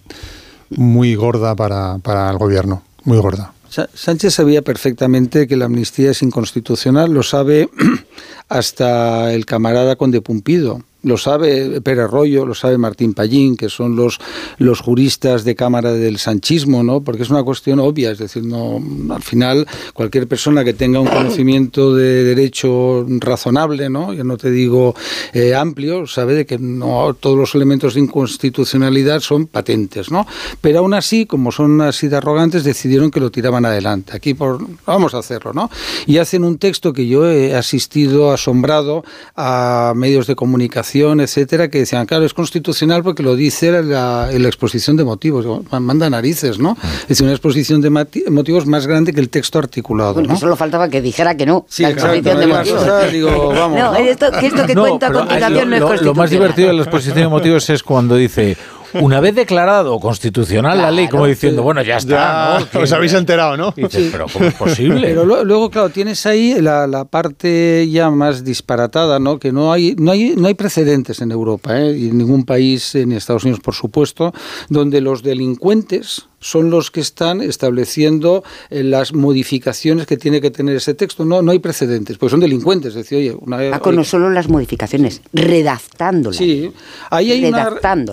muy 0.70 1.16
gorda 1.16 1.56
para, 1.56 1.98
para 1.98 2.30
el 2.30 2.38
gobierno, 2.38 2.84
muy 3.04 3.18
gorda. 3.18 3.52
Sánchez 3.94 4.34
sabía 4.34 4.62
perfectamente 4.62 5.48
que 5.48 5.56
la 5.56 5.64
amnistía 5.64 6.10
es 6.10 6.22
inconstitucional, 6.22 7.12
lo 7.12 7.22
sabe 7.22 7.70
hasta 8.52 9.32
el 9.32 9.46
camarada 9.46 9.96
Conde 9.96 10.20
Pumpido 10.20 10.82
lo 11.02 11.16
sabe 11.16 11.80
Pérez 11.80 12.10
Rollo, 12.10 12.46
lo 12.46 12.54
sabe 12.54 12.78
Martín 12.78 13.14
Pallín, 13.14 13.56
que 13.56 13.68
son 13.68 13.96
los, 13.96 14.18
los 14.58 14.80
juristas 14.80 15.44
de 15.44 15.56
Cámara 15.56 15.92
del 15.92 16.18
Sanchismo, 16.18 16.82
¿no? 16.82 17.00
Porque 17.00 17.22
es 17.22 17.30
una 17.30 17.42
cuestión 17.42 17.80
obvia, 17.80 18.12
es 18.12 18.18
decir, 18.18 18.44
no, 18.44 18.80
al 19.12 19.22
final 19.22 19.66
cualquier 19.94 20.28
persona 20.28 20.64
que 20.64 20.74
tenga 20.74 21.00
un 21.00 21.08
conocimiento 21.08 21.94
de 21.94 22.24
derecho 22.24 23.04
razonable, 23.18 23.90
¿no? 23.90 24.12
Yo 24.12 24.24
no 24.24 24.36
te 24.36 24.50
digo 24.50 24.94
eh, 25.32 25.54
amplio, 25.54 26.06
sabe 26.06 26.34
de 26.34 26.46
que 26.46 26.58
no 26.58 27.14
todos 27.18 27.36
los 27.36 27.54
elementos 27.54 27.94
de 27.94 28.00
inconstitucionalidad 28.00 29.20
son 29.20 29.46
patentes, 29.46 30.10
¿no? 30.10 30.26
Pero 30.60 30.80
aún 30.80 30.94
así, 30.94 31.26
como 31.26 31.50
son 31.50 31.80
así 31.80 32.06
de 32.08 32.16
arrogantes, 32.16 32.62
decidieron 32.62 33.10
que 33.10 33.18
lo 33.18 33.30
tiraban 33.30 33.64
adelante. 33.64 34.16
Aquí 34.16 34.34
por, 34.34 34.64
vamos 34.86 35.14
a 35.14 35.18
hacerlo, 35.18 35.52
¿no? 35.52 35.68
Y 36.06 36.18
hacen 36.18 36.44
un 36.44 36.58
texto 36.58 36.92
que 36.92 37.08
yo 37.08 37.28
he 37.28 37.56
asistido 37.56 38.30
asombrado 38.42 39.04
a 39.36 39.92
medios 39.94 40.26
de 40.26 40.34
comunicación 40.34 41.20
etcétera, 41.20 41.68
que 41.68 41.78
decían, 41.78 42.06
claro, 42.06 42.24
es 42.24 42.34
constitucional 42.34 43.02
porque 43.02 43.22
lo 43.22 43.36
dice 43.36 43.70
la, 43.82 44.28
la 44.32 44.48
exposición 44.48 44.96
de 44.96 45.04
motivos. 45.04 45.46
Manda 45.70 46.10
narices, 46.10 46.58
¿no? 46.58 46.76
Es 47.02 47.08
decir, 47.08 47.24
una 47.24 47.32
exposición 47.32 47.80
de 47.80 47.90
motivos 47.90 48.66
más 48.66 48.86
grande 48.86 49.12
que 49.12 49.20
el 49.20 49.28
texto 49.28 49.58
articulado. 49.58 50.14
Bueno, 50.14 50.30
¿no? 50.30 50.36
solo 50.36 50.56
faltaba 50.56 50.88
que 50.88 51.00
dijera 51.00 51.36
que 51.36 51.46
no. 51.46 51.64
Sí, 51.68 51.82
la 51.82 51.90
exposición 51.90 52.38
de 52.38 52.46
motivos. 52.46 53.12
digo, 53.12 53.48
vamos, 53.54 53.78
no, 53.78 53.94
esto, 53.94 54.30
que 54.32 54.46
esto 54.46 54.66
que 54.66 54.74
cuenta 54.74 55.06
a 55.06 55.12
continuación 55.12 55.70
no 55.70 55.76
es 55.76 55.82
constitucional. 55.82 56.04
Lo 56.04 56.14
más 56.14 56.30
divertido 56.30 56.68
de 56.68 56.74
la 56.74 56.82
exposición 56.82 57.16
de 57.16 57.28
motivos 57.28 57.70
es 57.70 57.82
cuando 57.82 58.16
dice 58.16 58.56
una 58.94 59.20
vez 59.20 59.34
declarado 59.34 59.98
constitucional 60.00 60.78
la 60.78 60.90
ley, 60.90 61.08
como 61.08 61.26
diciendo, 61.26 61.62
bueno, 61.62 61.82
ya 61.82 61.96
está. 61.96 62.66
¿no? 62.72 62.80
Os 62.80 62.92
habéis 62.92 63.14
enterado, 63.14 63.56
¿no? 63.56 63.74
pero 63.74 64.26
¿cómo 64.32 64.46
es 64.46 64.54
posible? 64.54 65.08
Pero 65.08 65.44
luego, 65.44 65.70
claro, 65.70 65.90
tienes 65.90 66.24
ahí 66.26 66.60
la, 66.60 66.86
la, 66.86 67.04
parte 67.04 67.88
ya 67.90 68.10
más 68.10 68.44
disparatada, 68.44 69.18
¿no? 69.18 69.38
Que 69.38 69.52
no 69.52 69.72
hay, 69.72 69.94
no 69.98 70.12
hay, 70.12 70.34
no 70.36 70.48
hay 70.48 70.54
precedentes 70.54 71.20
en 71.20 71.30
Europa, 71.30 71.78
¿eh? 71.80 71.96
y 71.96 72.08
en 72.08 72.18
ningún 72.18 72.44
país, 72.44 72.94
ni 72.94 73.14
Estados 73.14 73.44
Unidos, 73.44 73.60
por 73.60 73.74
supuesto, 73.74 74.32
donde 74.68 75.00
los 75.00 75.22
delincuentes 75.22 76.26
son 76.42 76.70
los 76.70 76.90
que 76.90 77.00
están 77.00 77.40
estableciendo 77.40 78.44
eh, 78.68 78.82
las 78.82 79.14
modificaciones 79.14 80.06
que 80.06 80.16
tiene 80.16 80.40
que 80.40 80.50
tener 80.50 80.76
ese 80.76 80.92
texto. 80.92 81.24
No, 81.24 81.40
no 81.40 81.52
hay 81.52 81.60
precedentes, 81.60 82.18
pues 82.18 82.30
son 82.30 82.40
delincuentes. 82.40 82.90
Es 82.90 82.94
decir, 82.96 83.18
oye, 83.18 83.36
una, 83.40 83.78
no 83.78 84.04
solo 84.04 84.28
las 84.28 84.48
modificaciones, 84.48 85.22
redactándolas. 85.32 86.36
Sí, 86.36 86.70
ahí, 87.10 87.32
hay 87.32 87.52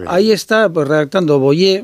ahí 0.07 0.31
está 0.31 0.71
pues, 0.71 0.87
redactando 0.87 1.39
Boyer, 1.39 1.83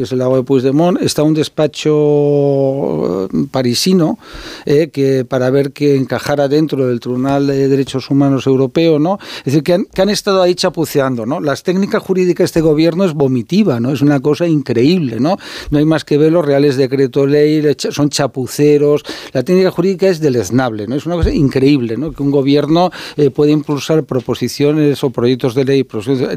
que 0.00 0.04
es 0.04 0.12
el 0.12 0.22
agua 0.22 0.38
de 0.38 0.44
Puigdemont, 0.44 0.98
está 1.02 1.22
un 1.22 1.34
despacho 1.34 3.26
eh, 3.26 3.46
parisino 3.50 4.18
eh, 4.64 4.88
que 4.88 5.26
para 5.26 5.50
ver 5.50 5.72
que 5.72 5.94
encajara 5.94 6.48
dentro 6.48 6.86
del 6.86 7.00
Tribunal 7.00 7.46
de 7.46 7.68
Derechos 7.68 8.08
Humanos 8.08 8.46
Europeo, 8.46 8.98
¿no? 8.98 9.18
Es 9.40 9.44
decir, 9.44 9.62
que 9.62 9.74
han, 9.74 9.84
que 9.84 10.00
han 10.00 10.08
estado 10.08 10.40
ahí 10.40 10.54
chapuceando, 10.54 11.26
¿no? 11.26 11.38
Las 11.38 11.64
técnicas 11.64 12.02
jurídicas 12.02 12.38
de 12.38 12.44
este 12.46 12.60
gobierno 12.62 13.04
es 13.04 13.12
vomitiva, 13.12 13.78
¿no? 13.78 13.92
Es 13.92 14.00
una 14.00 14.20
cosa 14.20 14.46
increíble, 14.46 15.20
¿no? 15.20 15.36
No 15.68 15.78
hay 15.78 15.84
más 15.84 16.06
que 16.06 16.16
ver 16.16 16.32
los 16.32 16.46
reales 16.46 16.78
decreto 16.78 17.26
ley, 17.26 17.62
son 17.90 18.08
chapuceros, 18.08 19.02
la 19.34 19.42
técnica 19.42 19.70
jurídica 19.70 20.08
es 20.08 20.18
deleznable, 20.20 20.86
¿no? 20.86 20.94
Es 20.94 21.04
una 21.04 21.16
cosa 21.16 21.30
increíble, 21.30 21.98
¿no? 21.98 22.12
Que 22.12 22.22
un 22.22 22.30
gobierno 22.30 22.90
eh, 23.18 23.28
puede 23.28 23.52
impulsar 23.52 24.04
proposiciones 24.04 25.04
o 25.04 25.10
proyectos 25.10 25.54
de 25.54 25.64
ley 25.66 25.86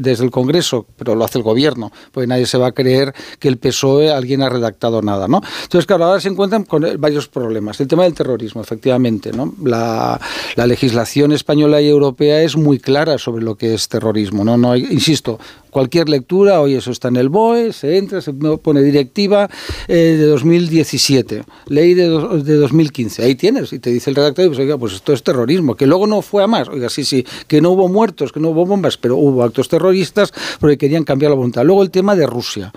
desde 0.02 0.24
el 0.24 0.30
Congreso, 0.30 0.86
pero 0.98 1.14
lo 1.14 1.24
hace 1.24 1.38
el 1.38 1.44
gobierno, 1.44 1.90
porque 2.12 2.26
nadie 2.26 2.44
se 2.44 2.58
va 2.58 2.66
a 2.66 2.72
creer 2.72 3.14
que 3.38 3.53
el 3.54 3.58
PSOE 3.58 4.10
alguien 4.10 4.42
ha 4.42 4.48
redactado 4.48 5.02
nada, 5.02 5.28
¿no? 5.28 5.40
Entonces, 5.62 5.86
claro, 5.86 6.04
ahora 6.04 6.20
se 6.20 6.28
encuentran 6.28 6.64
con 6.64 6.84
varios 6.98 7.28
problemas. 7.28 7.80
El 7.80 7.88
tema 7.88 8.04
del 8.04 8.14
terrorismo, 8.14 8.60
efectivamente, 8.60 9.32
¿no? 9.32 9.54
La, 9.62 10.20
legislación 10.66 11.32
española 11.32 11.80
y 11.82 11.88
europea 11.88 12.42
es 12.42 12.56
muy 12.56 12.78
clara 12.78 13.18
sobre 13.18 13.44
lo 13.44 13.54
que 13.54 13.74
es 13.74 13.88
terrorismo, 13.88 14.44
¿no? 14.44 14.56
no 14.56 14.72
hay, 14.72 14.86
insisto, 14.90 15.38
cualquier 15.70 16.08
lectura, 16.08 16.60
hoy 16.60 16.74
eso 16.74 16.90
está 16.90 17.08
en 17.08 17.16
el 17.16 17.28
BOE, 17.28 17.72
se 17.72 17.98
entra, 17.98 18.22
se 18.22 18.32
pone 18.32 18.80
directiva 18.80 19.50
eh, 19.88 20.16
de 20.18 20.24
2017, 20.24 21.42
ley 21.66 21.94
de, 21.94 22.08
de 22.08 22.54
2015, 22.56 23.24
ahí 23.24 23.34
tienes, 23.34 23.72
y 23.74 23.78
te 23.78 23.90
dice 23.90 24.08
el 24.08 24.16
redactor, 24.16 24.46
pues, 24.46 24.58
oiga, 24.58 24.78
pues 24.78 24.94
esto 24.94 25.12
es 25.12 25.22
terrorismo, 25.22 25.74
que 25.74 25.86
luego 25.86 26.06
no 26.06 26.22
fue 26.22 26.42
a 26.42 26.46
más, 26.46 26.68
oiga, 26.68 26.88
sí, 26.88 27.04
sí, 27.04 27.26
que 27.46 27.60
no 27.60 27.70
hubo 27.70 27.88
muertos, 27.88 28.32
que 28.32 28.40
no 28.40 28.50
hubo 28.50 28.64
bombas, 28.64 28.96
pero 28.96 29.16
hubo 29.16 29.42
actos 29.42 29.68
terroristas 29.68 30.32
porque 30.60 30.78
querían 30.78 31.04
cambiar 31.04 31.30
la 31.30 31.36
voluntad. 31.36 31.64
Luego 31.64 31.82
el 31.82 31.90
tema 31.90 32.16
de 32.16 32.26
Rusia. 32.26 32.72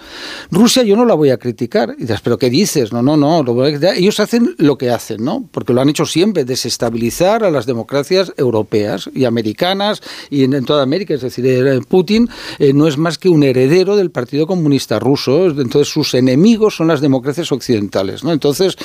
Rusia 0.52 0.67
yo 0.68 0.96
no 0.96 1.06
la 1.06 1.14
voy 1.14 1.30
a 1.30 1.38
criticar, 1.38 1.96
y 1.98 2.02
dices, 2.02 2.22
pero 2.22 2.38
¿qué 2.38 2.50
dices? 2.50 2.92
No, 2.92 3.02
no, 3.02 3.18
no, 3.18 3.44
ellos 3.66 4.20
hacen 4.20 4.56
lo 4.58 4.78
que 4.78 4.90
hacen, 4.90 5.24
¿no? 5.24 5.48
Porque 5.52 5.74
lo 5.74 5.82
han 5.82 5.90
hecho 5.90 6.06
siempre, 6.06 6.46
desestabilizar 6.46 7.44
a 7.44 7.52
las 7.52 7.66
democracias 7.66 8.34
europeas 8.38 9.10
y 9.14 9.26
americanas 9.26 10.02
y 10.30 10.44
en, 10.44 10.66
toda 10.66 10.84
América, 10.84 11.14
es 11.14 11.22
decir, 11.22 11.46
eh, 11.46 11.80
Putin 11.88 12.30
eh, 12.60 12.74
no 12.74 12.88
es 12.88 12.98
más 12.98 13.18
que 13.18 13.30
un 13.30 13.44
heredero 13.44 13.96
del 13.96 14.12
Partido 14.12 14.48
Comunista 14.48 15.00
Ruso, 15.00 15.48
entonces 15.48 15.88
sus 15.88 16.14
enemigos 16.14 16.76
son 16.76 16.88
las 16.88 17.02
democracias 17.02 17.52
occidentales, 17.52 18.24
¿no? 18.24 18.32
Entonces, 18.32 18.78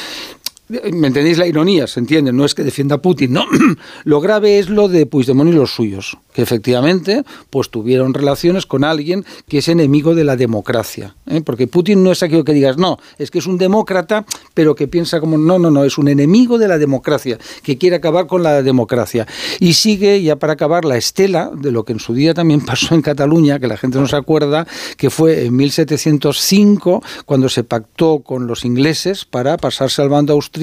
¿Me 0.93 1.09
entendéis 1.09 1.37
la 1.37 1.47
ironía? 1.47 1.87
¿Se 1.87 2.01
entiende? 2.01 2.33
No 2.33 2.47
es 2.47 2.55
que 2.55 2.65
defienda 2.65 2.95
a 2.95 3.03
Putin, 3.03 3.35
no. 3.35 3.45
lo 4.05 4.21
grave 4.21 4.59
es 4.59 4.71
lo 4.71 4.89
de 4.89 5.05
Puigdemont 5.05 5.51
y 5.51 5.53
los 5.53 5.75
suyos, 5.75 6.17
que 6.33 6.41
efectivamente 6.41 7.25
pues 7.51 7.69
tuvieron 7.69 8.15
relaciones 8.15 8.65
con 8.65 8.83
alguien 8.83 9.27
que 9.49 9.59
es 9.59 9.69
enemigo 9.69 10.15
de 10.15 10.25
la 10.25 10.37
democracia. 10.37 11.15
¿eh? 11.27 11.43
Porque 11.45 11.67
Putin 11.67 12.03
no 12.03 12.13
es 12.13 12.23
aquello 12.23 12.45
que 12.45 12.55
digas, 12.55 12.79
no, 12.79 12.99
es 13.19 13.31
que 13.31 13.41
es 13.41 13.47
un 13.47 13.59
demócrata, 13.59 14.25
pero 14.55 14.75
que 14.75 14.89
piensa 14.89 15.21
como, 15.21 15.37
no, 15.37 15.59
no, 15.59 15.71
no, 15.71 15.85
es 15.85 15.99
un 15.99 16.09
enemigo 16.09 16.57
de 16.57 16.69
la 16.69 16.79
democracia, 16.79 17.39
que 17.63 17.77
quiere 17.77 17.97
acabar 17.97 18.27
con 18.27 18.43
la 18.43 18.63
democracia. 18.63 19.27
Y 19.61 19.75
sigue, 19.75 20.23
ya 20.23 20.37
para 20.37 20.55
acabar, 20.55 20.87
la 20.87 20.97
estela 20.97 21.51
de 21.55 21.71
lo 21.71 21.85
que 21.85 21.93
en 21.93 22.01
su 22.01 22.15
día 22.15 22.33
también 22.33 22.61
pasó 22.65 22.95
en 22.95 23.03
Cataluña, 23.03 23.59
que 23.59 23.67
la 23.67 23.77
gente 23.77 23.99
no 23.99 24.09
se 24.09 24.17
acuerda, 24.17 24.67
que 24.97 25.11
fue 25.11 25.45
en 25.45 25.55
1705, 25.55 27.03
cuando 27.27 27.51
se 27.51 27.63
pactó 27.63 28.21
con 28.21 28.47
los 28.47 28.65
ingleses 28.65 29.27
para 29.27 29.59
pasarse 29.59 30.01
al 30.01 30.09
bando 30.09 30.33
austríaco 30.33 30.62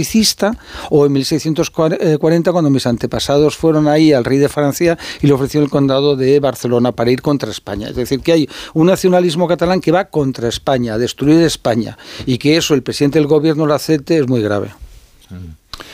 o 0.90 1.06
en 1.06 1.11
1640 1.14 2.52
cuando 2.52 2.69
mis 2.69 2.86
antepasados 2.86 3.56
fueron 3.56 3.88
ahí 3.88 4.14
al 4.14 4.26
rey 4.26 4.38
de 4.38 4.50
Francia 4.50 4.98
y 5.22 5.28
le 5.28 5.34
ofreció 5.34 5.61
el 5.61 5.69
condado 5.69 6.16
de 6.16 6.40
Barcelona 6.40 6.92
para 6.92 7.11
ir 7.11 7.22
contra 7.22 7.50
España. 7.50 7.90
Es 7.90 7.95
decir, 7.95 8.22
que 8.22 8.32
hay 8.32 8.50
un 8.74 8.88
nacionalismo 8.88 9.48
catalán 9.48 9.82
que 9.82 9.92
va 9.92 10.06
contra 10.06 10.48
España, 10.48 10.94
a 10.94 10.98
destruir 10.98 11.42
España, 11.42 11.98
y 12.26 12.38
que 12.38 12.58
eso 12.58 12.74
el 12.74 12.84
presidente 12.84 13.19
del 13.19 13.28
gobierno 13.28 13.66
lo 13.66 13.74
acepte 13.74 14.18
es 14.18 14.28
muy 14.28 14.42
grave. 14.42 14.72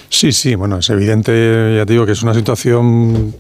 Sí, 0.09 0.31
sí, 0.31 0.55
bueno, 0.55 0.79
es 0.79 0.89
evidente, 0.89 1.75
ya 1.77 1.85
te 1.85 1.93
digo 1.93 2.05
que 2.05 2.13
es 2.13 2.23
una 2.23 2.33
situación 2.33 3.35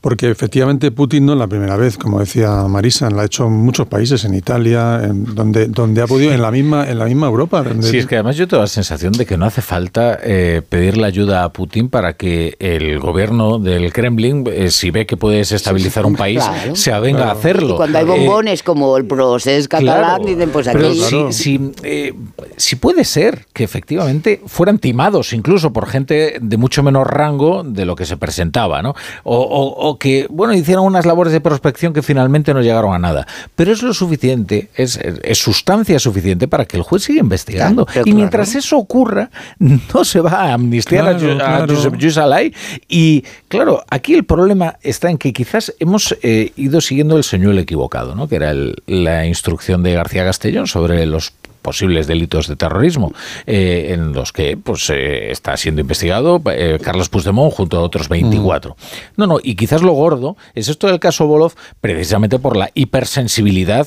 porque 0.00 0.30
efectivamente 0.30 0.90
Putin 0.90 1.26
no 1.26 1.32
es 1.34 1.38
la 1.38 1.46
primera 1.46 1.76
vez, 1.76 1.98
como 1.98 2.20
decía 2.20 2.50
Marisa, 2.68 3.10
la 3.10 3.22
ha 3.22 3.24
hecho 3.26 3.46
en 3.46 3.52
muchos 3.52 3.86
países, 3.86 4.24
en 4.24 4.34
Italia, 4.34 5.00
en 5.04 5.34
donde, 5.34 5.66
donde 5.66 6.02
ha 6.02 6.06
podido, 6.06 6.32
en 6.32 6.40
la 6.42 6.50
misma, 6.50 6.88
en 6.88 6.98
la 6.98 7.04
misma 7.04 7.26
Europa. 7.26 7.64
Sí, 7.80 7.98
es 7.98 8.06
que 8.06 8.16
además 8.16 8.36
yo 8.36 8.48
tengo 8.48 8.62
la 8.62 8.66
sensación 8.68 9.12
de 9.12 9.26
que 9.26 9.36
no 9.36 9.44
hace 9.46 9.62
falta 9.62 10.18
eh, 10.22 10.62
pedirle 10.68 11.06
ayuda 11.06 11.44
a 11.44 11.52
Putin 11.52 11.88
para 11.88 12.14
que 12.14 12.56
el 12.58 12.98
gobierno 12.98 13.58
del 13.58 13.92
Kremlin, 13.92 14.44
eh, 14.50 14.70
si 14.70 14.90
ve 14.90 15.06
que 15.06 15.16
puede 15.16 15.38
desestabilizar 15.38 16.06
un 16.06 16.16
país, 16.16 16.42
se 16.74 16.92
avenga 16.92 17.28
a 17.28 17.32
hacerlo. 17.32 17.74
Y 17.74 17.76
cuando 17.76 17.98
hay 17.98 18.04
Eh, 18.04 18.08
bombones 18.08 18.62
como 18.62 18.96
el 18.96 19.04
procés 19.06 19.68
catalán, 19.68 20.00
Claro, 20.00 20.24
dicen 20.24 20.50
pues 20.50 20.66
aquí. 20.68 20.76
pero 20.78 20.94
si, 20.94 21.32
si, 21.32 21.72
eh, 21.82 22.14
si 22.56 22.76
puede 22.76 23.04
ser 23.04 23.46
que 23.52 23.64
efectivamente 23.64 24.40
fueran 24.46 24.78
timados 24.78 25.32
incluso 25.32 25.72
por 25.72 25.86
gente 25.86 26.38
de 26.40 26.56
mucho 26.56 26.82
menor 26.82 27.12
rango 27.14 27.62
de 27.64 27.84
lo 27.84 27.94
que 27.96 28.06
se 28.06 28.16
presentaba, 28.16 28.82
¿no? 28.82 28.94
O, 29.24 29.36
o- 29.36 29.89
o 29.90 29.98
que, 29.98 30.26
bueno, 30.30 30.54
hicieron 30.54 30.84
unas 30.84 31.06
labores 31.06 31.32
de 31.32 31.40
prospección 31.40 31.92
que 31.92 32.02
finalmente 32.02 32.54
no 32.54 32.60
llegaron 32.62 32.94
a 32.94 32.98
nada. 32.98 33.26
Pero 33.56 33.72
es 33.72 33.82
lo 33.82 33.92
suficiente, 33.94 34.68
es, 34.74 34.96
es 34.96 35.38
sustancia 35.38 35.98
suficiente 35.98 36.48
para 36.48 36.64
que 36.64 36.76
el 36.76 36.82
juez 36.82 37.02
siga 37.04 37.20
investigando. 37.20 37.86
Claro, 37.86 38.02
y 38.08 38.12
mientras 38.14 38.54
eso 38.54 38.76
ocurra, 38.78 39.30
no 39.58 40.04
se 40.04 40.20
va 40.20 40.30
a 40.44 40.52
amnistiar 40.54 41.08
a 41.08 41.16
Claro, 41.16 41.34
a, 41.34 41.36
claro. 41.38 41.74
Josep 41.74 41.96
Lluís 41.96 42.16
Alay. 42.18 42.54
Y 42.88 43.24
claro, 43.48 43.82
aquí 43.90 44.14
el 44.14 44.24
problema 44.24 44.76
está 44.82 45.10
en 45.10 45.18
que 45.18 45.32
quizás 45.32 45.74
hemos 45.80 46.16
eh, 46.22 46.52
ido 46.56 46.80
siguiendo 46.80 47.16
el 47.16 47.24
señuelo 47.24 47.60
equivocado, 47.60 48.14
¿no? 48.14 48.28
que 48.28 48.36
era 48.36 48.50
el- 48.50 48.76
la 48.86 49.26
instrucción 49.26 49.82
de 49.82 49.92
García 49.94 50.24
Castellón 50.24 50.66
sobre 50.66 51.04
los 51.06 51.32
posibles 51.60 52.06
delitos 52.06 52.48
de 52.48 52.56
terrorismo 52.56 53.12
eh, 53.46 53.90
en 53.90 54.12
los 54.12 54.32
que 54.32 54.56
pues 54.56 54.90
eh, 54.90 55.30
está 55.30 55.56
siendo 55.56 55.80
investigado 55.80 56.42
eh, 56.52 56.78
Carlos 56.82 57.08
Puigdemont 57.08 57.52
junto 57.52 57.78
a 57.78 57.80
otros 57.80 58.08
24. 58.08 58.76
No, 59.16 59.26
no, 59.26 59.38
y 59.42 59.54
quizás 59.54 59.82
lo 59.82 59.92
gordo 59.92 60.36
es 60.54 60.68
esto 60.68 60.86
del 60.86 61.00
caso 61.00 61.26
Bolov 61.26 61.54
precisamente 61.80 62.38
por 62.38 62.56
la 62.56 62.70
hipersensibilidad 62.74 63.86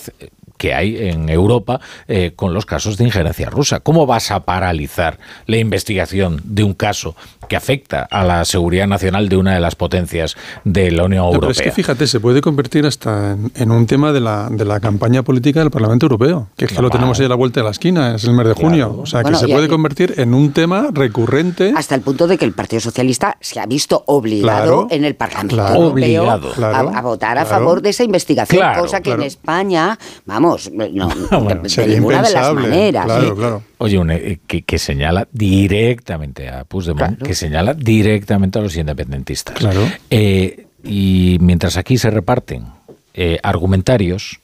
que 0.64 0.74
hay 0.74 1.10
en 1.10 1.28
Europa 1.28 1.82
eh, 2.08 2.32
con 2.38 2.54
los 2.54 2.66
casos 2.66 2.96
de 2.96 3.04
injerencia 3.04 3.50
rusa. 3.50 3.82
¿Cómo 3.82 4.06
vas 4.06 4.32
a 4.32 4.46
paralizar 4.46 5.20
la 5.46 5.58
investigación 5.58 6.40
de 6.46 6.64
un 6.64 6.74
caso 6.74 7.18
que 7.50 7.58
afecta 7.58 8.08
a 8.10 8.24
la 8.24 8.46
seguridad 8.46 8.88
nacional 8.88 9.28
de 9.28 9.36
una 9.36 9.54
de 9.54 9.60
las 9.60 9.76
potencias 9.76 10.38
de 10.64 10.90
la 10.92 11.04
Unión 11.04 11.26
No, 11.26 11.32
pero 11.32 11.48
Europea? 11.48 11.52
es 11.52 11.62
que 11.62 11.72
fíjate, 11.76 12.08
se 12.08 12.22
puede 12.22 12.40
convertir 12.40 12.86
hasta 12.86 13.34
en, 13.34 13.52
en 13.56 13.72
un 13.72 13.86
tema 13.88 14.14
de 14.14 14.22
la, 14.22 14.48
de 14.50 14.64
la 14.64 14.80
campaña 14.80 15.22
política 15.24 15.60
del 15.60 15.70
Parlamento 15.70 16.06
Europeo, 16.06 16.48
que 16.56 16.64
es 16.64 16.72
que 16.72 16.82
lo 16.82 16.90
tenemos 16.90 17.20
ahí 17.20 17.26
a 17.26 17.30
la 17.30 17.36
vuelta 17.36 17.60
de 17.60 17.66
la 17.66 17.72
esquina, 17.72 18.16
es 18.16 18.24
el 18.24 18.32
mes 18.34 18.48
de 18.48 18.54
junio. 18.54 18.96
O 19.02 19.06
sea, 19.06 19.22
Bueno, 19.22 19.38
que 19.38 19.46
se 19.46 19.52
puede 19.52 19.66
aquí- 19.66 19.72
convertir 19.74 20.14
en 20.16 20.34
un 20.34 20.54
tema 20.54 20.88
recurrente. 20.94 21.74
Hasta 21.76 21.96
el 21.96 22.02
punto 22.02 22.26
de 22.28 22.38
que 22.38 22.46
el 22.46 22.54
Partido 22.54 22.80
Socialista 22.80 23.36
se 23.42 23.60
ha 23.60 23.66
visto 23.66 24.02
obligado 24.08 24.44
Claro, 24.64 24.88
en 24.90 25.04
el 25.04 25.16
Parlamento 25.16 25.58
claro, 25.58 25.76
Europeo 25.76 25.92
obligado, 26.24 26.52
a- 26.52 26.56
claro, 26.56 26.92
a, 26.96 27.02
votar 27.02 27.38
a 27.38 27.46
favor 27.46 27.82
de 27.82 27.90
esa 27.90 28.06
investigación, 28.06 28.62
Claro, 28.62 28.82
cosa 28.84 29.00
que 29.00 29.10
claro. 29.10 29.22
en 29.24 29.28
España, 29.28 30.00
vamos, 30.26 30.53
no, 30.72 31.08
de, 31.64 31.88
ninguna 31.88 32.22
de 32.22 32.32
las 32.32 32.54
maneras. 32.54 33.06
claro, 33.06 33.28
¿eh? 33.28 33.36
claro. 33.36 33.64
Oye, 33.78 33.98
un, 33.98 34.12
eh, 34.12 34.40
que, 34.48 34.62
que 34.64 34.80
señala 34.80 35.28
directamente 35.32 36.50
a 36.50 36.64
Puigdemont, 36.64 37.22
que 37.22 37.36
señala 37.36 37.74
directamente 37.74 38.60
a 38.60 38.62
los 38.62 38.76
independentistas. 38.76 39.56
Claro. 39.56 39.82
Eh, 40.10 40.68
y 40.84 41.38
mientras 41.40 41.78
aquí 41.78 41.98
se 41.98 42.10
reparten 42.10 42.66
eh, 43.14 43.40
argumentarios 43.44 44.40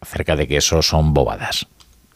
acerca 0.00 0.36
de 0.36 0.48
que 0.48 0.56
eso 0.56 0.82
son 0.82 1.14
bobadas. 1.14 1.66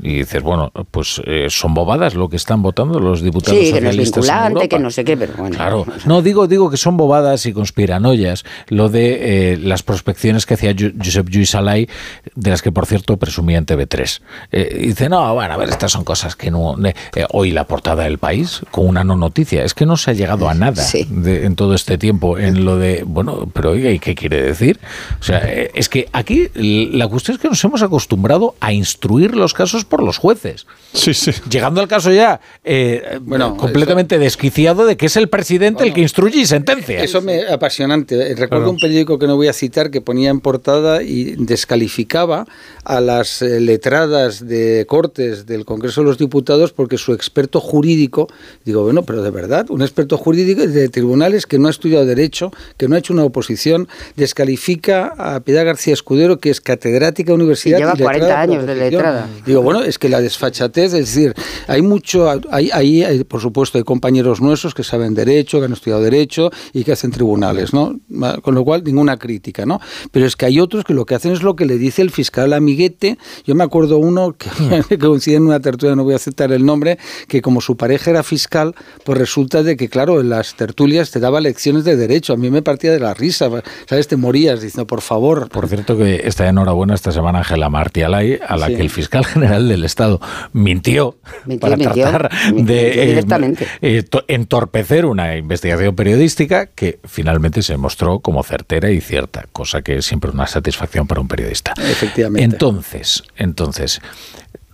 Y 0.03 0.19
dices, 0.19 0.43
bueno, 0.43 0.73
pues 0.91 1.20
eh, 1.27 1.47
son 1.51 1.75
bobadas 1.75 2.15
lo 2.15 2.29
que 2.29 2.37
están 2.37 2.62
votando 2.62 2.99
los 3.01 3.23
diputados 3.23 3.59
Sí, 3.59 3.67
que 3.73 3.81
no 3.81 3.91
es 3.91 3.97
socialistas 3.97 4.25
vinculante, 4.25 4.69
que 4.69 4.79
no 4.79 4.91
sé 4.91 5.05
qué, 5.05 5.17
pero 5.17 5.33
bueno. 5.37 5.57
Claro, 5.57 5.87
no 6.07 6.23
digo 6.23 6.47
digo 6.47 6.70
que 6.70 6.77
son 6.77 6.97
bobadas 6.97 7.47
y 7.47 7.53
conspiranoias 7.53 8.45
lo 8.69 8.89
de 8.89 9.53
eh, 9.53 9.57
las 9.59 9.83
prospecciones 9.83 10.47
que 10.47 10.55
hacía 10.55 10.75
Josep 10.75 11.29
Lluís 11.29 11.55
Alay, 11.55 11.89
de 12.35 12.51
las 12.51 12.62
que 12.62 12.73
por 12.73 12.87
cierto 12.87 13.17
presumía 13.17 13.59
en 13.59 13.67
TV3. 13.67 14.20
Eh, 14.53 14.79
dice, 14.87 15.09
no, 15.09 15.35
bueno, 15.35 15.55
a 15.55 15.57
ver, 15.57 15.69
estas 15.69 15.93
son 15.93 16.05
cosas 16.05 16.37
que 16.37 16.51
no... 16.51 16.77
eh, 16.85 17.27
hoy 17.33 17.51
la 17.51 17.65
portada 17.65 18.05
del 18.05 18.19
país 18.19 18.61
con 18.70 18.87
una 18.87 19.05
no 19.05 19.17
noticia, 19.17 19.65
es 19.65 19.75
que 19.75 19.87
no 19.87 19.97
se 19.97 20.11
ha 20.11 20.15
llegado 20.15 20.49
a 20.49 20.55
nada 20.55 20.83
de- 21.09 21.45
en 21.47 21.57
todo 21.57 21.75
este 21.75 21.99
tiempo 21.99 22.39
en 22.39 22.65
lo 22.65 22.77
de, 22.77 23.03
bueno, 23.07 23.49
pero 23.53 23.70
oiga, 23.70 23.91
¿y 23.91 23.99
qué 23.99 24.15
quiere 24.15 24.43
decir? 24.43 24.79
O 25.20 25.23
sea, 25.23 25.39
es 25.41 25.89
que 25.89 26.09
aquí 26.12 26.49
la 26.55 27.09
cuestión 27.09 27.37
es 27.37 27.41
que 27.43 27.49
nos 27.49 27.62
hemos 27.65 27.83
acostumbrado 27.83 28.55
a 28.61 28.73
instruir 28.73 29.35
los 29.35 29.55
casos 29.55 29.85
por 29.91 30.02
los 30.02 30.17
jueces. 30.17 30.67
Sí, 30.94 31.12
sí. 31.12 31.33
Llegando 31.51 31.83
al 31.83 31.89
caso 31.89 32.10
ya, 32.10 32.41
eh, 32.65 33.19
Bueno, 33.20 33.57
completamente 33.59 34.19
desquiciado 34.19 34.86
de 34.86 34.97
que 34.97 35.07
es 35.07 35.17
el 35.17 35.28
presidente 35.28 35.85
el 35.85 35.93
que 35.93 36.01
instruye 36.01 36.41
y 36.41 36.47
sentencia. 36.47 37.02
Eso 37.02 37.20
me 37.20 37.47
apasionante. 37.47 38.15
Eh, 38.15 38.35
Recuerdo 38.35 38.65
Claro. 38.65 38.70
un 38.70 38.78
periódico 38.78 39.19
que 39.19 39.27
no 39.27 39.36
voy 39.36 39.49
a 39.49 39.52
citar 39.52 39.91
que 39.91 40.01
ponía 40.01 40.31
en 40.31 40.41
portada 40.41 41.02
y 41.02 41.35
descalificaba 41.36 42.47
a 42.85 43.01
las 43.01 43.43
eh, 43.43 43.60
letradas 43.60 44.47
de 44.47 44.86
Cortes 44.89 45.44
del 45.47 45.65
Congreso 45.65 46.01
de 46.01 46.07
los 46.07 46.19
Diputados 46.19 46.73
porque 46.73 46.97
su 46.97 47.12
experto 47.12 47.60
jurídico, 47.60 48.28
digo, 48.65 48.83
bueno, 48.85 49.02
pero 49.02 49.23
de 49.23 49.31
verdad, 49.31 49.67
un 49.70 49.83
experto 49.83 50.17
jurídico 50.17 50.67
de 50.67 50.89
tribunales 50.89 51.47
que 51.47 51.59
no 51.59 51.69
ha 51.69 51.70
estudiado 51.70 52.07
derecho, 52.07 52.52
que 52.77 52.89
no 52.89 52.94
ha 52.94 52.99
hecho 52.99 53.12
una 53.12 53.25
oposición, 53.25 53.89
descalifica 54.17 55.12
a 55.19 55.41
Piedad 55.41 55.65
García 55.65 55.93
Escudero, 55.94 56.39
que 56.39 56.51
es 56.51 56.60
catedrática 56.60 57.33
de 57.33 57.35
universidad. 57.35 57.78
lleva 57.78 57.93
y 57.94 57.99
letrada 57.99 58.19
40 58.19 58.27
por 58.28 58.36
años 58.36 58.67
de 58.67 58.75
letrada. 58.77 59.28
Digo, 59.44 59.62
bueno, 59.62 59.80
es 59.83 59.99
que 59.99 60.09
la 60.09 60.20
desfachatez, 60.20 60.92
es 60.94 61.15
decir, 61.15 61.34
hay 61.67 61.83
mucho, 61.83 62.28
hay, 62.50 62.70
hay, 62.73 63.02
hay, 63.05 63.25
por 63.25 63.41
supuesto, 63.41 63.78
hay 63.78 63.84
compañeros 63.84 64.41
nuestros 64.41 64.75
que 64.75 64.83
saben 64.84 65.15
derecho, 65.15 65.59
que 65.59 65.67
han 65.67 65.73
estudiado 65.73 66.02
derecho 66.02 66.50
y 66.73 66.84
que 66.84 66.92
hacen 66.92 67.10
tribunales, 67.10 67.73
¿no? 67.73 67.99
Con 68.42 68.55
lo 68.55 68.65
cual, 68.65 68.83
ninguna 68.84 69.17
crítica, 69.18 69.67
¿no? 69.67 69.81
Pero 70.10 70.26
es 70.26 70.36
que 70.36 70.47
hay 70.47 70.60
otros 70.60 70.84
que 70.84 70.94
lo 70.94 71.07
que 71.07 71.15
hacen 71.15 71.33
es 71.33 71.42
lo 71.42 71.57
que 71.57 71.67
le 71.67 71.78
dice 71.78 72.02
el 72.02 72.10
fiscal 72.10 72.52
amiguete. 72.52 73.18
Yo 73.44 73.55
me 73.55 73.65
acuerdo 73.65 73.99
uno 73.99 74.34
que, 74.36 74.49
que 74.89 74.99
coincide 74.99 75.36
en 75.36 75.44
una 75.44 75.60
tertulia, 75.60 75.94
no 75.97 76.05
voy 76.05 76.15
a 76.15 76.17
aceptar 76.17 76.52
el 76.52 76.65
nombre, 76.65 76.99
que 77.28 77.42
como 77.42 77.60
su 77.60 77.76
pareja 77.76 78.10
era 78.10 78.23
fiscal, 78.23 78.75
pues 79.05 79.18
resulta 79.18 79.62
de 79.62 79.76
que, 79.76 79.89
claro, 79.89 80.20
en 80.20 80.28
las 80.31 80.55
tertulias 80.55 81.10
te 81.10 81.20
daba 81.20 81.41
lecciones 81.41 81.84
de 81.84 81.97
derecho. 81.97 82.33
A 82.33 82.36
mí 82.36 82.50
me 82.50 82.62
partía 82.62 82.92
de 82.92 83.00
la 83.00 83.15
risa, 83.15 83.49
¿sabes? 83.86 84.09
Te 84.09 84.17
morías 84.17 84.60
diciendo, 84.60 84.86
por 84.86 85.00
favor. 85.00 85.49
Por 85.49 85.68
cierto, 85.68 85.97
que 85.97 86.23
está 86.25 86.49
enhorabuena 86.49 86.94
esta 86.94 87.12
semana 87.12 87.39
Ángela 87.39 87.68
Martialay, 87.68 88.39
a 88.47 88.57
la 88.57 88.67
Sí. 88.67 88.76
que 88.76 88.83
el 88.83 88.91
fiscal 88.91 89.25
general 89.25 89.68
del 89.70 89.84
Estado 89.84 90.20
mintió, 90.52 91.16
Mintió, 91.47 91.60
para 91.60 91.76
mintió. 91.76 91.92
tratar 92.10 92.31
Mintió 92.52 92.65
de 92.74 93.02
eh, 93.02 93.07
directamente. 93.07 93.66
eh, 93.81 94.02
to- 94.02 94.24
entorpecer 94.28 95.07
una 95.07 95.36
investigación 95.36 95.94
periodística 95.97 96.66
que 96.66 96.99
finalmente 97.05 97.62
se 97.62 97.76
mostró 97.76 98.20
como 98.20 98.42
certera 98.42 98.90
y 98.90 99.00
cierta, 99.00 99.47
cosa 99.52 99.82
que 99.82 99.97
es 99.99 100.05
siempre 100.05 100.31
una 100.31 100.47
satisfacción 100.47 101.07
para 101.07 101.20
un 101.20 101.28
periodista. 101.28 101.73
Efectivamente. 101.78 102.44
Entonces, 102.44 103.23
entonces, 103.36 104.00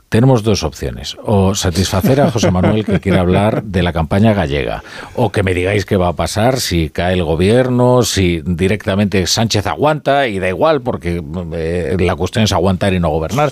tenemos 0.09 0.43
dos 0.43 0.62
opciones. 0.62 1.17
O 1.25 1.55
satisfacer 1.55 2.20
a 2.20 2.31
José 2.31 2.51
Manuel 2.51 2.85
que 2.85 3.01
quiere 3.01 3.18
hablar 3.18 3.62
de 3.65 3.83
la 3.83 3.93
campaña 3.93 4.35
gallega. 4.35 4.83
O 5.15 5.31
que 5.31 5.43
me 5.43 5.55
digáis 5.55 5.85
qué 5.85 5.97
va 5.97 6.09
a 6.09 6.12
pasar 6.12 6.60
si 6.60 6.91
cae 6.91 7.15
el 7.15 7.25
gobierno, 7.25 8.02
si 8.02 8.43
directamente 8.44 9.26
Sánchez 9.26 9.67
aguanta 9.67 10.28
y 10.28 10.39
da 10.39 10.49
igual 10.49 10.81
porque 10.81 11.23
eh, 11.55 11.97
la 11.99 12.15
cuestión 12.15 12.44
es 12.44 12.52
aguantar 12.52 12.94
y 12.94 13.01
no 13.01 13.09
gobernar. 13.10 13.51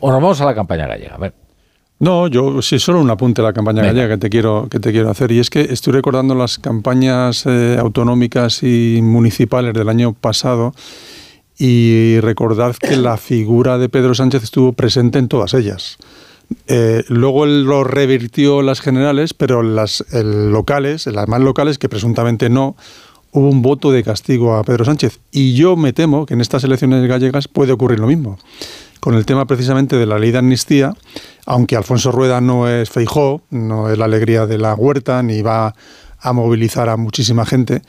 O 0.00 0.10
nos 0.10 0.20
vamos 0.20 0.40
a 0.40 0.44
la 0.44 0.54
campaña 0.54 0.86
gallega. 0.86 1.14
A 1.14 1.18
ver. 1.18 1.34
No, 2.00 2.26
yo 2.26 2.60
sí, 2.62 2.80
solo 2.80 3.00
un 3.00 3.08
apunte 3.10 3.42
a 3.42 3.44
la 3.44 3.52
campaña 3.52 3.82
Venga. 3.82 3.92
gallega 3.92 4.14
que 4.16 4.18
te 4.18 4.28
quiero 4.28 4.66
que 4.68 4.80
te 4.80 4.90
quiero 4.90 5.08
hacer 5.08 5.30
y 5.30 5.38
es 5.38 5.50
que 5.50 5.60
estoy 5.60 5.92
recordando 5.92 6.34
las 6.34 6.58
campañas 6.58 7.46
eh, 7.46 7.76
autonómicas 7.78 8.64
y 8.64 8.98
municipales 9.00 9.72
del 9.72 9.88
año 9.88 10.12
pasado 10.12 10.74
y 11.64 12.18
recordad 12.18 12.74
que 12.74 12.96
la 12.96 13.16
figura 13.16 13.78
de 13.78 13.88
Pedro 13.88 14.16
Sánchez 14.16 14.42
estuvo 14.42 14.72
presente 14.72 15.20
en 15.20 15.28
todas 15.28 15.54
ellas. 15.54 15.96
Eh, 16.66 17.04
luego 17.06 17.46
lo 17.46 17.84
revirtió 17.84 18.62
las 18.62 18.80
generales, 18.80 19.32
pero 19.32 19.62
las 19.62 20.04
el 20.10 20.50
locales, 20.50 21.06
las 21.06 21.28
más 21.28 21.40
locales, 21.40 21.78
que 21.78 21.88
presuntamente 21.88 22.50
no, 22.50 22.74
hubo 23.30 23.48
un 23.48 23.62
voto 23.62 23.92
de 23.92 24.02
castigo 24.02 24.56
a 24.56 24.64
Pedro 24.64 24.84
Sánchez. 24.84 25.20
Y 25.30 25.54
yo 25.54 25.76
me 25.76 25.92
temo 25.92 26.26
que 26.26 26.34
en 26.34 26.40
estas 26.40 26.64
elecciones 26.64 27.06
gallegas 27.06 27.46
puede 27.46 27.70
ocurrir 27.70 28.00
lo 28.00 28.08
mismo. 28.08 28.40
Con 28.98 29.14
el 29.14 29.24
tema 29.24 29.46
precisamente 29.46 29.94
de 29.94 30.06
la 30.06 30.18
ley 30.18 30.32
de 30.32 30.38
amnistía, 30.38 30.94
aunque 31.46 31.76
Alfonso 31.76 32.10
Rueda 32.10 32.40
no 32.40 32.68
es 32.68 32.90
Feijó, 32.90 33.40
no 33.50 33.88
es 33.88 33.96
la 33.98 34.06
alegría 34.06 34.46
de 34.46 34.58
la 34.58 34.74
huerta, 34.74 35.22
ni 35.22 35.42
va 35.42 35.76
a 36.18 36.32
movilizar 36.32 36.88
a 36.88 36.96
muchísima 36.96 37.46
gente, 37.46 37.82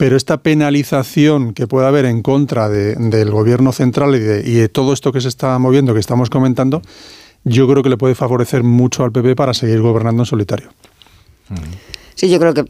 pero 0.00 0.16
esta 0.16 0.38
penalización 0.38 1.52
que 1.52 1.66
puede 1.66 1.86
haber 1.86 2.06
en 2.06 2.22
contra 2.22 2.70
de- 2.70 2.94
del 2.94 3.30
gobierno 3.30 3.70
central 3.70 4.14
y 4.14 4.18
de, 4.18 4.40
y 4.48 4.54
de 4.54 4.70
todo 4.70 4.94
esto 4.94 5.12
que 5.12 5.20
se 5.20 5.28
está 5.28 5.58
moviendo, 5.58 5.92
que 5.92 6.00
estamos 6.00 6.30
comentando, 6.30 6.80
yo 7.44 7.68
creo 7.68 7.82
que 7.82 7.90
le 7.90 7.98
puede 7.98 8.14
favorecer 8.14 8.62
mucho 8.62 9.04
al 9.04 9.12
PP 9.12 9.36
para 9.36 9.52
seguir 9.52 9.82
gobernando 9.82 10.22
en 10.22 10.26
solitario. 10.26 10.70
Sí, 12.14 12.30
yo 12.30 12.38
creo 12.40 12.54
que 12.54 12.64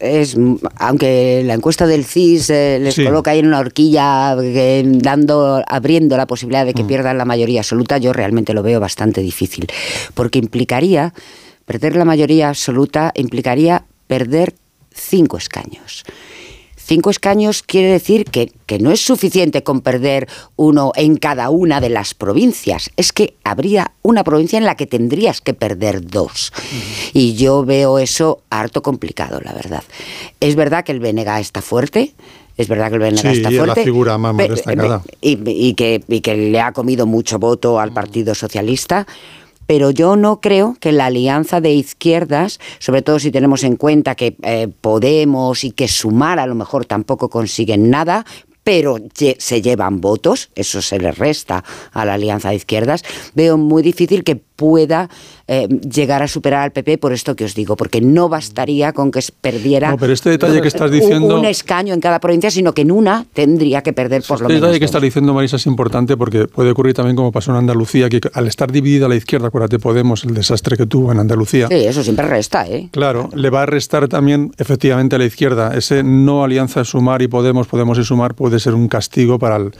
es, 0.00 0.36
aunque 0.74 1.44
la 1.44 1.54
encuesta 1.54 1.86
del 1.86 2.04
CIS 2.04 2.50
eh, 2.50 2.78
les 2.80 2.96
coloca 2.96 3.30
ahí 3.30 3.38
en 3.38 3.46
una 3.46 3.60
horquilla 3.60 4.34
eh, 4.42 4.82
dando, 4.84 5.62
abriendo 5.68 6.16
la 6.16 6.26
posibilidad 6.26 6.66
de 6.66 6.74
que 6.74 6.82
mm. 6.82 6.88
pierdan 6.88 7.16
la 7.16 7.24
mayoría 7.24 7.60
absoluta, 7.60 7.98
yo 7.98 8.12
realmente 8.12 8.54
lo 8.54 8.64
veo 8.64 8.80
bastante 8.80 9.20
difícil, 9.20 9.68
porque 10.14 10.40
implicaría 10.40 11.14
perder 11.64 11.94
la 11.94 12.04
mayoría 12.04 12.48
absoluta 12.48 13.12
implicaría 13.14 13.84
perder 14.08 14.54
cinco 14.92 15.36
escaños. 15.36 16.02
Cinco 16.84 17.10
escaños 17.10 17.62
quiere 17.62 17.92
decir 17.92 18.24
que, 18.24 18.50
no 18.80 18.90
es 18.90 19.00
suficiente 19.00 19.62
con 19.62 19.82
perder 19.82 20.28
uno 20.56 20.92
en 20.96 21.16
cada 21.16 21.50
una 21.50 21.80
de 21.80 21.90
las 21.90 22.14
provincias, 22.14 22.90
es 22.96 23.12
que 23.12 23.34
habría 23.44 23.92
una 24.02 24.24
provincia 24.24 24.58
en 24.58 24.64
la 24.64 24.76
que 24.76 24.86
tendrías 24.86 25.40
que 25.40 25.54
perder 25.54 26.06
dos. 26.06 26.52
Y 27.12 27.34
yo 27.34 27.64
veo 27.64 27.98
eso 27.98 28.40
harto 28.50 28.82
complicado, 28.82 29.40
la 29.44 29.52
verdad. 29.52 29.84
Es 30.40 30.56
verdad 30.56 30.84
que 30.84 30.92
el 30.92 31.00
BNG 31.00 31.28
está 31.38 31.60
fuerte, 31.60 32.14
es 32.56 32.68
verdad 32.68 32.88
que 32.88 32.96
el 32.96 33.00
BNG 33.00 33.26
está 33.26 33.50
fuerte. 33.50 33.66
la 33.66 33.84
figura 33.84 34.18
más. 34.18 34.34
Y, 35.20 35.74
que, 35.74 36.02
y 36.08 36.20
que 36.20 36.36
le 36.36 36.60
ha 36.60 36.72
comido 36.72 37.06
mucho 37.06 37.38
voto 37.38 37.78
al 37.78 37.92
Partido 37.92 38.34
Socialista 38.34 39.06
pero 39.72 39.90
yo 39.90 40.16
no 40.16 40.42
creo 40.42 40.76
que 40.78 40.92
la 40.92 41.06
alianza 41.06 41.62
de 41.62 41.72
izquierdas, 41.72 42.60
sobre 42.78 43.00
todo 43.00 43.18
si 43.18 43.30
tenemos 43.30 43.64
en 43.64 43.76
cuenta 43.76 44.14
que 44.14 44.36
eh, 44.42 44.68
Podemos 44.68 45.64
y 45.64 45.70
que 45.70 45.88
Sumar 45.88 46.38
a 46.38 46.46
lo 46.46 46.54
mejor 46.54 46.84
tampoco 46.84 47.30
consiguen 47.30 47.88
nada, 47.88 48.26
pero 48.64 48.98
se 49.14 49.62
llevan 49.62 50.02
votos, 50.02 50.50
eso 50.56 50.82
se 50.82 50.98
le 50.98 51.10
resta 51.10 51.64
a 51.92 52.04
la 52.04 52.12
alianza 52.12 52.50
de 52.50 52.56
izquierdas, 52.56 53.02
veo 53.34 53.56
muy 53.56 53.82
difícil 53.82 54.24
que 54.24 54.36
pueda 54.36 55.08
eh, 55.48 55.68
llegar 55.68 56.22
a 56.22 56.28
superar 56.28 56.62
al 56.62 56.72
PP 56.72 56.98
por 56.98 57.12
esto 57.12 57.36
que 57.36 57.44
os 57.44 57.54
digo, 57.54 57.76
porque 57.76 58.00
no 58.00 58.28
bastaría 58.28 58.92
con 58.92 59.10
que 59.10 59.20
perdiera 59.40 59.90
no, 59.90 59.98
pero 59.98 60.12
este 60.12 60.30
detalle 60.30 60.60
que 60.60 60.68
estás 60.68 60.90
diciendo, 60.90 61.38
un, 61.38 61.44
escaño 61.44 61.94
en 61.94 62.00
cada 62.00 62.20
provincia, 62.20 62.50
sino 62.50 62.72
que 62.72 62.82
en 62.82 62.90
una 62.90 63.26
tendría 63.32 63.82
que 63.82 63.92
perder 63.92 64.22
por 64.22 64.40
lo 64.40 64.46
este 64.46 64.54
menos. 64.54 64.54
Este 64.54 64.66
detalle 64.66 64.78
que 64.78 64.84
estás 64.84 65.02
diciendo, 65.02 65.34
Marisa, 65.34 65.56
es 65.56 65.66
importante 65.66 66.16
porque 66.16 66.46
puede 66.46 66.70
ocurrir 66.70 66.94
también 66.94 67.16
como 67.16 67.32
pasó 67.32 67.50
en 67.50 67.58
Andalucía, 67.58 68.08
que 68.08 68.20
al 68.32 68.46
estar 68.46 68.70
dividida 68.70 69.06
a 69.06 69.08
la 69.08 69.16
izquierda, 69.16 69.48
acuérdate 69.48 69.78
Podemos, 69.78 70.24
el 70.24 70.34
desastre 70.34 70.76
que 70.76 70.86
tuvo 70.86 71.12
en 71.12 71.18
Andalucía. 71.18 71.68
Sí, 71.68 71.74
eso 71.74 72.02
siempre 72.02 72.26
resta, 72.26 72.66
¿eh? 72.66 72.88
Claro, 72.92 73.30
le 73.34 73.50
va 73.50 73.62
a 73.62 73.66
restar 73.66 74.08
también 74.08 74.52
efectivamente 74.58 75.16
a 75.16 75.18
la 75.18 75.24
izquierda. 75.24 75.76
Ese 75.76 76.02
no 76.02 76.44
alianza 76.44 76.84
Sumar 76.84 77.22
y 77.22 77.28
Podemos, 77.28 77.66
Podemos 77.66 77.98
y 77.98 78.04
Sumar 78.04 78.34
puede 78.34 78.60
ser 78.60 78.74
un 78.74 78.88
castigo 78.88 79.38
para 79.38 79.56
el, 79.56 79.72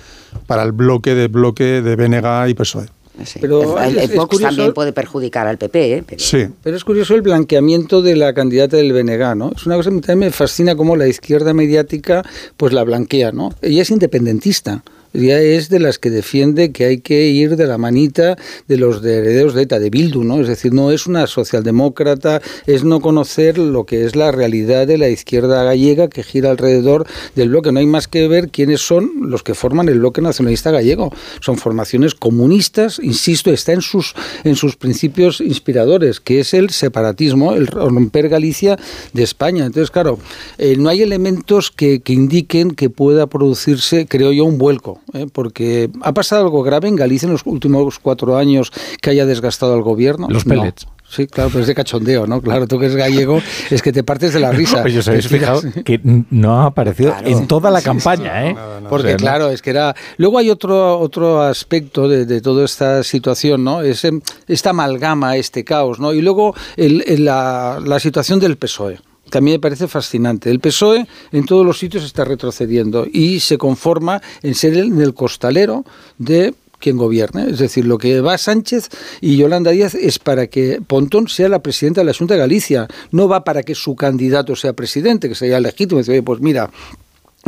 para 0.47 0.63
el 0.63 0.73
bloque 0.73 1.15
de 1.15 1.29
bloque 1.29 1.83
de 1.83 1.97
BNG 1.97 2.51
y 2.51 2.55
PSOE. 2.55 3.02
Pero 3.41 3.81
el, 3.81 4.09
Vox 4.17 4.41
también 4.41 4.73
puede 4.73 4.93
perjudicar 4.93 5.47
al 5.47 5.59
PP. 5.59 5.97
¿eh? 5.97 6.05
Pero... 6.07 6.23
Sí. 6.23 6.47
Pero 6.63 6.77
es 6.77 6.85
curioso 6.85 7.15
el 7.15 7.23
blanqueamiento 7.23 8.03
de 8.03 8.17
la 8.17 8.33
candidata 8.33 8.77
del 8.77 8.93
BNG, 8.93 9.37
¿no? 9.37 9.53
Es 9.55 9.67
una 9.67 9.77
cosa 9.77 9.91
que 9.91 9.97
también 9.97 10.19
me 10.19 10.31
fascina 10.31 10.77
cómo 10.77 10.97
la 10.97 11.07
izquierda 11.07 11.53
mediática 11.53 12.25
pues 12.57 12.73
la 12.73 12.83
blanquea, 12.85 13.33
¿no? 13.33 13.53
Ella 13.61 13.83
es 13.83 13.91
independentista 13.91 14.83
ya 15.13 15.39
es 15.41 15.69
de 15.69 15.81
las 15.81 15.99
que 15.99 16.11
defiende 16.11 16.73
que 16.73 16.85
hay 16.85 16.99
que 16.99 17.29
ir 17.29 17.57
de 17.57 17.67
la 17.67 17.79
manita 17.79 18.37
de 18.69 18.77
los 18.77 19.05
herederos 19.05 19.55
de 19.55 19.63
ETA, 19.63 19.79
de 19.79 19.91
Bildu, 19.91 20.25
¿no? 20.25 20.41
Es 20.41 20.49
decir, 20.49 20.73
no 20.73 20.91
es 20.91 21.07
una 21.07 21.27
socialdemócrata, 21.27 22.41
es 22.67 22.85
no 22.85 23.01
conocer 23.01 23.59
lo 23.59 23.85
que 23.85 24.05
es 24.05 24.17
la 24.17 24.33
realidad 24.33 24.87
de 24.87 24.99
la 24.99 25.09
izquierda 25.09 25.65
gallega 25.65 26.09
que 26.09 26.23
gira 26.23 26.51
alrededor 26.51 27.07
del 27.35 27.51
bloque. 27.51 27.73
No 27.73 27.81
hay 27.81 27.87
más 27.87 28.09
que 28.09 28.29
ver 28.29 28.49
quiénes 28.51 28.81
son 28.81 29.31
los 29.31 29.43
que 29.43 29.55
forman 29.55 29.89
el 29.89 29.99
bloque 29.99 30.23
nacionalista 30.23 30.71
gallego. 30.71 31.13
Son 31.41 31.57
formaciones 31.57 32.15
comunistas, 32.15 32.99
insisto, 33.03 33.51
está 33.53 33.73
en 33.73 33.83
sus, 33.83 34.15
en 34.45 34.57
sus 34.57 34.77
principios 34.77 35.41
inspiradores, 35.41 36.21
que 36.21 36.41
es 36.41 36.55
el 36.55 36.71
separatismo, 36.71 37.55
el 37.55 37.67
romper 37.67 38.29
Galicia 38.29 38.79
de 39.13 39.23
España. 39.23 39.67
Entonces, 39.67 39.91
claro, 39.91 40.19
eh, 40.59 40.77
no 40.79 40.89
hay 40.89 41.03
elementos 41.03 41.71
que, 41.71 42.01
que 42.01 42.13
indiquen 42.13 42.73
que 42.73 42.91
pueda 42.91 43.27
producirse, 43.27 44.07
creo 44.07 44.33
yo, 44.33 44.45
un 44.45 44.59
vuelco. 44.59 45.02
¿Eh? 45.13 45.27
porque 45.33 45.91
ha 46.03 46.13
pasado 46.13 46.43
algo 46.43 46.63
grave 46.63 46.89
en 46.89 46.97
Galicia 46.97 47.27
en 47.27 47.33
los 47.33 47.43
últimos 47.45 47.99
cuatro 47.99 48.37
años 48.37 48.73
que 49.01 49.11
haya 49.11 49.27
desgastado 49.27 49.75
al 49.75 49.83
gobierno. 49.83 50.29
Los 50.29 50.45
pellets. 50.45 50.87
Sí, 51.13 51.27
claro, 51.27 51.51
pero 51.51 51.61
es 51.61 51.67
de 51.67 51.75
cachondeo, 51.75 52.27
¿no? 52.27 52.41
Claro, 52.41 52.67
tú 52.67 52.79
que 52.79 52.87
eres 52.87 52.97
gallego, 52.97 53.43
es 53.71 53.83
que 53.83 53.93
te 53.93 54.03
partes 54.03 54.33
de 54.33 54.41
la 54.41 54.51
risa. 54.53 54.81
Pues 54.81 54.97
os 54.97 55.07
habéis 55.09 55.29
fijado 55.29 55.61
que 55.85 56.01
no 56.03 56.63
ha 56.63 56.67
aparecido 56.67 57.15
en 57.23 57.47
toda 57.47 57.71
la 57.71 57.83
campaña, 57.83 58.49
¿eh? 58.49 58.57
Porque, 58.89 59.17
claro, 59.17 59.51
es 59.51 59.61
que 59.61 59.71
era. 59.71 59.95
Luego 60.17 60.39
hay 60.39 60.49
otro, 60.49 60.99
otro 60.99 61.43
aspecto 61.43 62.09
de, 62.09 62.41
toda 62.41 62.65
esta 62.65 63.03
situación, 63.03 63.63
¿no? 63.63 63.83
Es 63.83 64.07
em, 64.07 64.23
esta 64.49 64.71
amalgama, 64.71 65.37
este 65.37 65.65
caos, 65.65 66.01
¿no? 66.01 66.15
Y 66.15 66.23
luego 66.23 66.55
la, 66.77 67.79
la 67.85 68.01
situación 68.01 68.41
del 68.41 68.57
PSOE 68.57 68.99
que 69.33 69.39
a 69.39 69.41
mí 69.41 69.51
me 69.51 69.59
parece 69.59 69.89
fascinante. 69.89 70.51
El 70.51 70.61
PSOE 70.61 71.07
en 71.33 71.47
todos 71.47 71.65
los 71.65 71.79
sitios 71.79 72.05
está 72.05 72.23
retrocediendo 72.25 73.07
y 73.11 73.41
se 73.41 73.57
conforma 73.57 74.21
en 74.43 74.55
ser 74.55 74.75
el, 74.77 75.01
el 75.01 75.15
costalero 75.15 75.87
de 76.19 76.55
quien 76.79 76.99
gobierne. 76.99 77.49
Es 77.49 77.59
decir, 77.59 77.87
lo 77.87 77.97
que 77.97 78.21
va 78.21 78.37
Sánchez 78.37 78.91
y 79.23 79.39
Yolanda 79.39 79.71
Díaz 79.71 79.95
es 79.95 80.19
para 80.19 80.49
que 80.49 80.83
Pontón 80.87 81.29
sea 81.29 81.49
la 81.49 81.63
presidenta 81.63 82.03
de 82.03 82.05
la 82.05 82.13
Junta 82.13 82.35
de 82.35 82.41
Galicia. 82.41 82.89
No 83.11 83.27
va 83.27 83.43
para 83.43 83.63
que 83.63 83.75
su 83.75 83.97
candidato 83.97 84.55
sea 84.55 84.75
presidente, 84.75 85.31
que 85.31 85.35
sería 85.35 85.61
legítimo. 85.61 86.01
Dice, 86.01 86.23
pues 86.23 86.41
mira, 86.41 86.71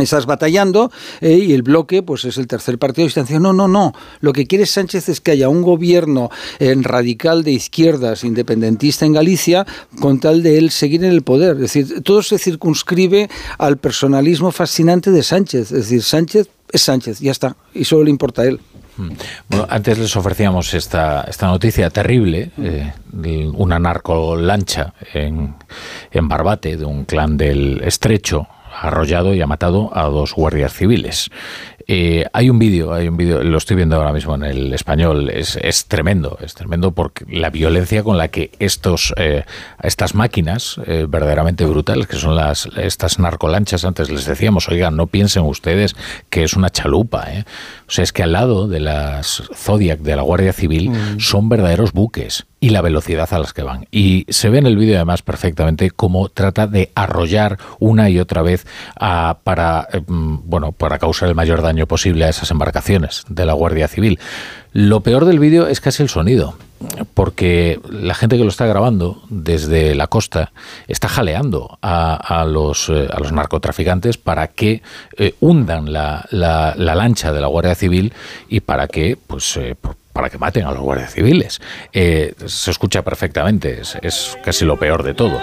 estás 0.03 0.27
batallando 0.27 0.91
eh, 1.21 1.35
y 1.35 1.53
el 1.53 1.63
bloque 1.63 2.03
pues 2.03 2.25
es 2.25 2.37
el 2.37 2.47
tercer 2.47 2.79
partido 2.79 3.07
distancia. 3.07 3.39
No, 3.39 3.53
no, 3.53 3.69
no. 3.69 3.93
Lo 4.21 4.33
que 4.33 4.47
quiere 4.47 4.67
Sánchez 4.67 5.09
es 5.09 5.21
que 5.21 5.31
haya 5.31 5.49
un 5.49 5.63
gobierno 5.63 6.31
en 6.59 6.83
radical 6.83 7.45
de 7.45 7.53
izquierdas 7.53 8.25
independentista 8.25 9.07
en 9.07 9.13
Galicia 9.13 9.67
con 10.01 10.19
tal 10.19 10.43
de 10.43 10.59
él 10.59 10.71
seguir 10.71 11.05
en 11.05 11.13
el 11.13 11.23
poder. 11.23 11.53
Es 11.55 11.73
decir, 11.73 12.03
todo 12.03 12.23
se 12.23 12.39
circunscribe 12.39 13.31
al 13.59 13.79
personalismo 13.79 14.51
fascinante 14.51 15.11
de 15.11 15.23
Sánchez. 15.23 15.71
Es 15.71 15.89
decir, 15.89 16.03
Sánchez 16.03 16.49
es 16.73 16.83
Sánchez, 16.83 17.21
ya 17.21 17.31
está. 17.31 17.57
Y 17.73 17.85
solo 17.85 18.05
le 18.05 18.11
importa 18.11 18.43
a 18.43 18.47
él. 18.47 18.61
Hmm. 18.97 19.11
Bueno, 19.49 19.67
antes 19.69 19.99
les 19.99 20.17
ofrecíamos 20.17 20.73
esta, 20.75 21.23
esta 21.23 21.47
noticia 21.47 21.91
terrible, 21.91 22.51
eh, 22.59 22.93
una 23.55 23.79
narcolancha 23.79 24.95
en, 25.13 25.55
en 26.13 26.29
Barbate 26.29 26.77
de 26.77 26.85
un 26.85 27.05
clan 27.05 27.37
del 27.37 27.81
Estrecho 27.83 28.47
arrollado 28.81 29.35
y 29.35 29.41
ha 29.41 29.47
matado 29.47 29.91
a 29.93 30.05
dos 30.05 30.35
guardias 30.35 30.73
civiles. 30.73 31.31
Eh, 31.87 32.25
hay 32.33 32.49
un 32.49 32.59
vídeo, 32.59 32.95
hay 32.95 33.09
un 33.09 33.17
vídeo, 33.17 33.43
lo 33.43 33.59
estoy 33.59 33.77
viendo 33.77 33.97
ahora 33.97 34.13
mismo 34.13 34.35
en 34.35 34.45
el 34.45 34.73
español, 34.73 35.29
es, 35.29 35.57
es 35.57 35.85
tremendo, 35.85 36.39
es 36.41 36.55
tremendo 36.55 36.93
porque 36.93 37.27
la 37.29 37.51
violencia 37.51 38.03
con 38.03 38.17
la 38.17 38.29
que 38.29 38.53
estos, 38.59 39.13
eh, 39.19 39.45
estas 39.83 40.15
máquinas 40.15 40.81
eh, 40.87 41.07
verdaderamente 41.07 41.67
brutales, 41.67 42.07
que 42.07 42.17
son 42.17 42.37
las 42.37 42.69
estas 42.77 43.19
narcolanchas, 43.19 43.85
antes 43.85 44.11
les 44.11 44.25
decíamos, 44.25 44.69
oigan, 44.69 44.97
no 44.97 45.09
piensen 45.09 45.43
ustedes 45.43 45.95
que 46.31 46.45
es 46.45 46.55
una 46.55 46.71
chalupa, 46.71 47.29
o 47.87 47.91
sea, 47.91 48.03
es 48.03 48.13
que 48.13 48.23
al 48.23 48.33
lado 48.33 48.67
de 48.67 48.81
las 48.81 49.43
Zodiac 49.55 50.01
de 50.01 50.17
la 50.17 50.23
Guardia 50.23 50.55
Civil 50.55 50.91
mm. 50.91 51.21
son 51.21 51.51
verdaderos 51.51 51.93
buques 51.93 52.47
y 52.65 52.71
la 52.71 52.81
velocidad 52.81 53.29
a 53.31 53.39
las 53.39 53.53
que 53.53 53.63
van. 53.63 53.87
Y 53.91 54.25
se 54.31 54.49
ve 54.49 54.57
en 54.57 54.67
el 54.67 54.79
vídeo 54.79 54.97
además 54.97 55.21
perfectamente 55.21 55.91
cómo 55.91 56.31
trata 56.31 56.67
de 56.67 56.91
arrollar 56.95 57.59
una 57.79 58.09
y 58.09 58.19
otra 58.19 58.41
vez 58.41 58.67
a, 58.99 59.37
para, 59.45 59.87
mm, 60.07 60.37
bueno, 60.45 60.73
para 60.73 60.99
causar 60.99 61.29
el 61.29 61.35
mayor 61.35 61.61
daño 61.61 61.87
posible 61.87 62.25
a 62.25 62.31
esas 62.31 62.51
embarcaciones 62.51 63.25
de 63.29 63.45
la 63.45 63.53
Guardia 63.53 63.87
Civil. 63.87 64.19
Lo 64.73 65.03
peor 65.03 65.27
del 65.27 65.41
vídeo 65.41 65.67
es 65.67 65.83
casi 65.83 66.03
el 66.03 66.09
sonido, 66.09 66.57
porque 67.13 67.81
la 67.87 68.15
gente 68.15 68.39
que 68.39 68.45
lo 68.45 68.49
está 68.49 68.65
grabando 68.65 69.21
desde 69.29 69.95
la 69.95 70.07
costa 70.07 70.53
está 70.89 71.11
jaleando 71.11 71.79
a, 71.83 72.47
los, 72.49 72.89
eh, 72.89 73.09
a 73.13 73.21
los, 73.21 73.31
narcotraficantes 73.31 74.17
para 74.17 74.47
que 74.47 74.81
eh, 75.19 75.35
hundan 75.41 75.93
la, 75.93 76.27
lancha 76.31 77.35
de 77.35 77.43
la 77.43 77.47
Guardia 77.49 77.75
Civil 77.75 78.15
y 78.49 78.61
para 78.61 78.89
que, 78.89 79.19
pues, 79.27 79.55
eh, 79.59 79.77
para 80.15 80.31
que 80.31 80.39
maten 80.39 80.65
a 80.65 80.71
los 80.71 80.81
guardias 80.81 81.13
civiles. 81.13 81.61
se 81.93 82.71
escucha 82.71 83.03
perfectamente, 83.03 83.83
es, 83.83 83.99
es, 84.01 84.39
casi 84.43 84.65
lo 84.65 84.79
peor 84.79 85.03
de 85.03 85.13
todo. 85.13 85.39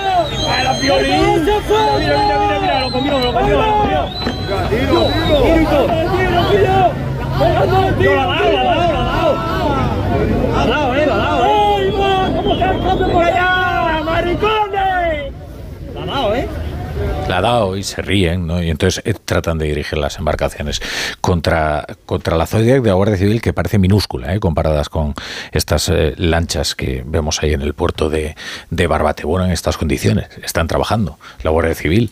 La 17.31 17.37
ha 17.37 17.41
dado 17.41 17.77
y 17.77 17.83
se 17.83 18.01
ríen, 18.01 18.45
¿no? 18.45 18.61
Y 18.61 18.69
entonces 18.69 19.01
eh, 19.05 19.13
tratan 19.13 19.57
de 19.57 19.65
dirigir 19.65 19.97
las 19.97 20.19
embarcaciones 20.19 20.81
contra, 21.21 21.85
contra 22.05 22.35
la 22.35 22.45
Zodiac 22.45 22.81
de 22.81 22.89
la 22.89 22.95
Guardia 22.95 23.15
Civil, 23.15 23.41
que 23.41 23.53
parece 23.53 23.79
minúscula, 23.79 24.35
¿eh? 24.35 24.39
comparadas 24.39 24.89
con 24.89 25.13
estas 25.53 25.87
eh, 25.87 26.13
lanchas 26.17 26.75
que 26.75 27.03
vemos 27.05 27.41
ahí 27.41 27.53
en 27.53 27.61
el 27.61 27.73
puerto 27.73 28.09
de, 28.09 28.35
de, 28.69 28.87
Barbate. 28.87 29.25
Bueno, 29.25 29.45
en 29.45 29.51
estas 29.51 29.77
condiciones 29.77 30.27
están 30.43 30.67
trabajando 30.67 31.17
la 31.43 31.51
Guardia 31.51 31.73
Civil 31.73 32.11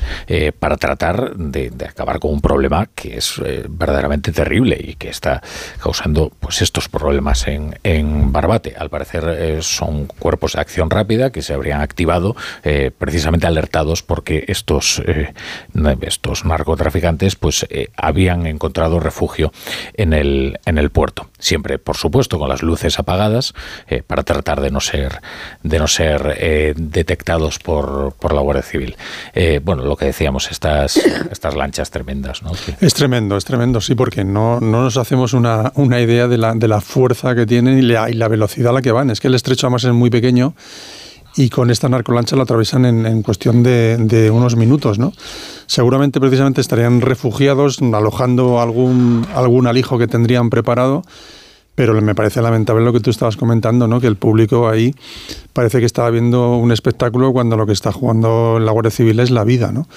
para 0.59 0.77
tratar 0.77 1.35
de, 1.35 1.71
acabar 1.87 2.19
con 2.19 2.31
un 2.31 2.41
problema 2.41 2.87
que 2.95 3.17
es 3.17 3.41
verdaderamente 3.67 4.31
terrible 4.31 4.77
y 4.79 4.95
que 4.95 5.09
está 5.09 5.41
causando 5.81 6.31
pues 6.39 6.61
estos 6.61 6.87
problemas 6.87 7.47
en, 7.47 7.77
en 7.83 8.31
Barbate. 8.31 8.75
Al 8.77 8.89
parecer 8.89 9.61
son 9.63 10.05
cuerpos 10.05 10.53
de 10.53 10.61
acción 10.61 10.89
rápida 10.89 11.31
que 11.31 11.41
se 11.41 11.53
habrían 11.53 11.81
activado 11.81 12.35
precisamente 12.97 13.47
alertados 13.47 14.03
porque 14.03 14.45
estos, 14.47 15.01
eh, 15.09 15.33
estos 16.01 16.45
narcotraficantes 16.45 17.35
pues 17.35 17.65
eh, 17.69 17.89
habían 17.95 18.45
encontrado 18.45 18.99
refugio 18.99 19.51
en 19.93 20.13
el, 20.13 20.59
en 20.65 20.77
el 20.77 20.89
puerto. 20.89 21.29
Siempre, 21.39 21.79
por 21.79 21.97
supuesto, 21.97 22.37
con 22.37 22.49
las 22.49 22.63
luces 22.63 22.99
apagadas 22.99 23.53
eh, 23.87 24.03
para 24.05 24.23
tratar 24.23 24.61
de 24.61 24.71
no 24.71 24.79
ser, 24.79 25.21
de 25.63 25.79
no 25.79 25.87
ser 25.87 26.75
detectados 26.75 27.59
por, 27.59 28.13
por, 28.19 28.33
la 28.33 28.41
Guardia 28.41 28.63
Civil. 28.63 28.95
bueno, 29.63 29.83
lo 29.83 29.95
que 29.95 30.05
decíamos, 30.05 30.51
estas, 30.51 30.97
estas 31.31 31.55
lanchas 31.55 31.91
tremendas. 31.91 32.43
¿no? 32.43 32.51
Es 32.81 32.93
tremendo, 32.93 33.37
es 33.37 33.45
tremendo, 33.45 33.81
sí, 33.81 33.95
porque 33.95 34.23
no, 34.23 34.59
no 34.59 34.83
nos 34.83 34.97
hacemos 34.97 35.33
una, 35.33 35.71
una 35.75 35.99
idea 35.99 36.27
de 36.27 36.37
la, 36.37 36.53
de 36.53 36.67
la 36.67 36.81
fuerza 36.81 37.35
que 37.35 37.45
tienen 37.45 37.79
y 37.79 37.81
la, 37.81 38.09
y 38.09 38.13
la 38.13 38.27
velocidad 38.27 38.71
a 38.71 38.73
la 38.73 38.81
que 38.81 38.91
van. 38.91 39.09
Es 39.09 39.19
que 39.19 39.27
el 39.27 39.35
estrecho 39.35 39.67
además 39.67 39.83
es 39.83 39.93
muy 39.93 40.09
pequeño 40.09 40.53
y 41.39 41.49
con 41.49 41.71
esta 41.71 41.87
narcolancha 41.87 42.35
lo 42.35 42.41
atraviesan 42.41 42.83
en, 42.83 43.23
cuestión 43.23 43.63
de, 43.63 44.29
unos 44.29 44.57
minutos. 44.57 44.99
¿no? 44.99 45.13
Seguramente 45.67 46.19
precisamente 46.19 46.59
estarían 46.59 46.99
refugiados 46.99 47.79
alojando 47.81 48.59
algún, 48.59 49.25
algún 49.33 49.65
alijo 49.65 49.97
que 49.97 50.07
tendrían 50.07 50.49
preparado, 50.49 51.01
pero 51.75 51.93
me 52.01 52.13
parece 52.13 52.41
lamentable 52.41 52.83
lo 52.83 52.91
que 52.91 52.99
tú 52.99 53.09
estabas 53.09 53.37
comentando, 53.37 53.87
¿no? 53.87 54.01
que 54.01 54.07
el 54.07 54.17
público 54.17 54.67
ahí 54.67 54.93
parece 55.53 55.79
que 55.79 55.85
estaba 55.85 56.09
viendo 56.09 56.57
un 56.57 56.73
espectáculo 56.73 57.31
cuando 57.31 57.55
lo 57.55 57.65
que 57.65 57.71
está 57.71 57.93
jugando 57.93 58.59
la 58.59 58.73
Guardia 58.73 58.91
Civil 58.91 59.21
es 59.21 59.31
la 59.31 59.45
vida. 59.45 59.71
¿no? 59.71 59.87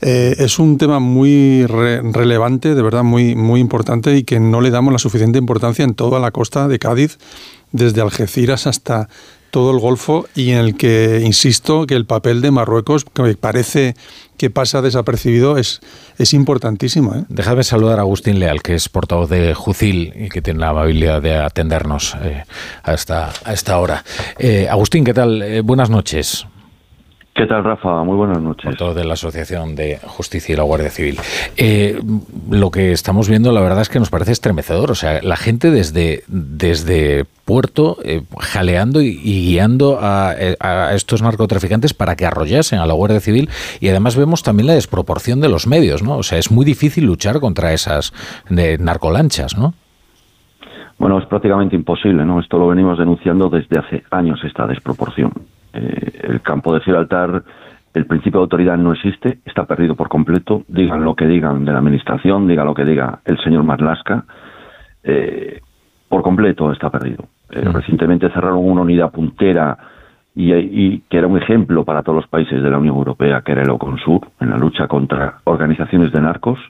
Eh, 0.00 0.34
es 0.38 0.58
un 0.58 0.78
tema 0.78 0.98
muy 0.98 1.64
relevante, 1.66 2.74
de 2.74 2.82
verdad 2.82 3.04
muy, 3.04 3.36
muy 3.36 3.60
importante 3.60 4.16
y 4.16 4.24
que 4.24 4.40
no 4.40 4.60
le 4.60 4.70
damos 4.70 4.92
la 4.92 4.98
suficiente 4.98 5.38
importancia 5.38 5.84
en 5.84 5.94
toda 5.94 6.18
la 6.18 6.32
costa 6.32 6.66
de 6.66 6.80
Cádiz, 6.80 7.18
desde 7.70 8.00
Algeciras 8.00 8.66
hasta 8.66 9.08
todo 9.50 9.72
el 9.72 9.78
Golfo 9.78 10.26
y 10.34 10.50
en 10.50 10.58
el 10.58 10.76
que, 10.76 11.22
insisto, 11.24 11.86
que 11.86 11.94
el 11.94 12.06
papel 12.06 12.40
de 12.40 12.50
Marruecos, 12.50 13.04
que 13.04 13.34
parece 13.34 13.94
que 14.36 14.50
pasa 14.50 14.82
desapercibido, 14.82 15.58
es, 15.58 15.80
es 16.18 16.32
importantísimo. 16.32 17.14
¿eh? 17.14 17.24
Déjame 17.28 17.64
saludar 17.64 17.98
a 17.98 18.02
Agustín 18.02 18.38
Leal, 18.38 18.62
que 18.62 18.74
es 18.74 18.88
portavoz 18.88 19.28
de 19.28 19.54
Jucil 19.54 20.12
y 20.16 20.28
que 20.28 20.40
tiene 20.42 20.60
la 20.60 20.68
amabilidad 20.68 21.20
de 21.20 21.36
atendernos 21.36 22.16
eh, 22.22 22.44
a, 22.82 22.94
esta, 22.94 23.32
a 23.44 23.52
esta 23.52 23.78
hora. 23.78 24.04
Eh, 24.38 24.68
Agustín, 24.70 25.04
¿qué 25.04 25.14
tal? 25.14 25.42
Eh, 25.42 25.60
buenas 25.60 25.90
noches. 25.90 26.46
¿Qué 27.38 27.46
tal, 27.46 27.62
Rafa? 27.62 28.02
Muy 28.02 28.16
buenas 28.16 28.42
noches. 28.42 28.76
Todo 28.76 28.94
de 28.94 29.04
la 29.04 29.12
Asociación 29.12 29.76
de 29.76 30.00
Justicia 30.02 30.54
y 30.54 30.56
la 30.56 30.64
Guardia 30.64 30.90
Civil. 30.90 31.18
Eh, 31.56 32.00
lo 32.50 32.72
que 32.72 32.90
estamos 32.90 33.28
viendo, 33.28 33.52
la 33.52 33.60
verdad 33.60 33.82
es 33.82 33.88
que 33.88 34.00
nos 34.00 34.10
parece 34.10 34.32
estremecedor. 34.32 34.90
O 34.90 34.96
sea, 34.96 35.22
la 35.22 35.36
gente 35.36 35.70
desde, 35.70 36.24
desde 36.26 37.26
Puerto 37.44 37.98
eh, 38.02 38.22
jaleando 38.40 39.00
y, 39.00 39.14
guiando 39.22 40.00
eh, 40.36 40.56
a, 40.58 40.94
estos 40.94 41.22
narcotraficantes 41.22 41.94
para 41.94 42.16
que 42.16 42.26
arrollasen 42.26 42.80
a 42.80 42.86
la 42.86 42.94
Guardia 42.94 43.20
Civil. 43.20 43.48
Y 43.78 43.88
además 43.88 44.16
vemos 44.16 44.42
también 44.42 44.66
la 44.66 44.74
desproporción 44.74 45.40
de 45.40 45.48
los 45.48 45.68
medios, 45.68 46.02
¿no? 46.02 46.16
O 46.16 46.24
sea, 46.24 46.38
es 46.38 46.50
muy 46.50 46.64
difícil 46.64 47.04
luchar 47.04 47.38
contra 47.38 47.72
esas 47.72 48.12
narcolanchas, 48.50 49.56
¿no? 49.56 49.74
Bueno, 50.98 51.20
es 51.20 51.26
prácticamente 51.26 51.76
imposible, 51.76 52.24
¿no? 52.24 52.40
Esto 52.40 52.58
lo 52.58 52.66
venimos 52.66 52.98
denunciando 52.98 53.48
desde 53.48 53.78
hace 53.78 54.02
años, 54.10 54.40
esta 54.42 54.66
desproporción. 54.66 55.32
Eh, 55.72 56.20
el 56.24 56.40
campo 56.40 56.74
de 56.74 56.80
Gibraltar, 56.80 57.42
el 57.94 58.06
principio 58.06 58.40
de 58.40 58.44
autoridad 58.44 58.76
no 58.76 58.92
existe, 58.92 59.38
está 59.44 59.64
perdido 59.64 59.94
por 59.94 60.08
completo. 60.08 60.64
Digan 60.68 61.04
lo 61.04 61.14
que 61.14 61.26
digan 61.26 61.64
de 61.64 61.72
la 61.72 61.78
administración, 61.78 62.46
diga 62.46 62.64
lo 62.64 62.74
que 62.74 62.84
diga 62.84 63.20
el 63.24 63.38
señor 63.38 63.64
Marlaska, 63.64 64.24
eh, 65.02 65.60
por 66.08 66.22
completo 66.22 66.72
está 66.72 66.90
perdido. 66.90 67.24
Eh, 67.50 67.64
mm. 67.68 67.72
Recientemente 67.72 68.30
cerraron 68.30 68.58
una 68.58 68.82
unidad 68.82 69.10
puntera 69.10 69.76
y, 70.34 71.00
que 71.00 71.18
era 71.18 71.26
un 71.26 71.36
ejemplo 71.36 71.84
para 71.84 72.02
todos 72.02 72.16
los 72.16 72.28
países 72.28 72.62
de 72.62 72.70
la 72.70 72.78
Unión 72.78 72.96
Europea, 72.96 73.42
que 73.44 73.52
era 73.52 73.62
el 73.62 73.70
Oconsur, 73.70 74.20
en 74.40 74.50
la 74.50 74.56
lucha 74.56 74.86
contra 74.86 75.38
organizaciones 75.44 76.12
de 76.12 76.20
narcos 76.20 76.60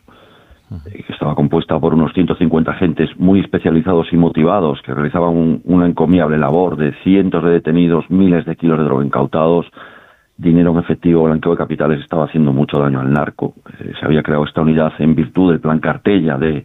que 0.84 1.12
estaba 1.12 1.34
compuesta 1.34 1.78
por 1.78 1.94
unos 1.94 2.12
150 2.12 2.70
agentes 2.70 3.10
muy 3.16 3.40
especializados 3.40 4.12
y 4.12 4.16
motivados 4.16 4.80
que 4.82 4.92
realizaban 4.92 5.60
una 5.64 5.86
encomiable 5.86 6.38
labor 6.38 6.76
de 6.76 6.92
cientos 7.02 7.42
de 7.44 7.50
detenidos, 7.50 8.10
miles 8.10 8.44
de 8.44 8.56
kilos 8.56 8.78
de 8.78 8.84
droga 8.84 9.04
incautados, 9.04 9.66
dinero 10.36 10.72
en 10.72 10.78
efectivo, 10.78 11.24
blanqueo 11.24 11.52
de 11.52 11.58
capitales, 11.58 12.00
estaba 12.00 12.24
haciendo 12.24 12.52
mucho 12.52 12.78
daño 12.78 13.00
al 13.00 13.12
narco. 13.12 13.54
Eh, 13.80 13.92
se 13.98 14.06
había 14.06 14.22
creado 14.22 14.44
esta 14.44 14.60
unidad 14.60 14.92
en 14.98 15.14
virtud 15.14 15.50
del 15.50 15.60
plan 15.60 15.80
Cartella 15.80 16.36
de, 16.36 16.64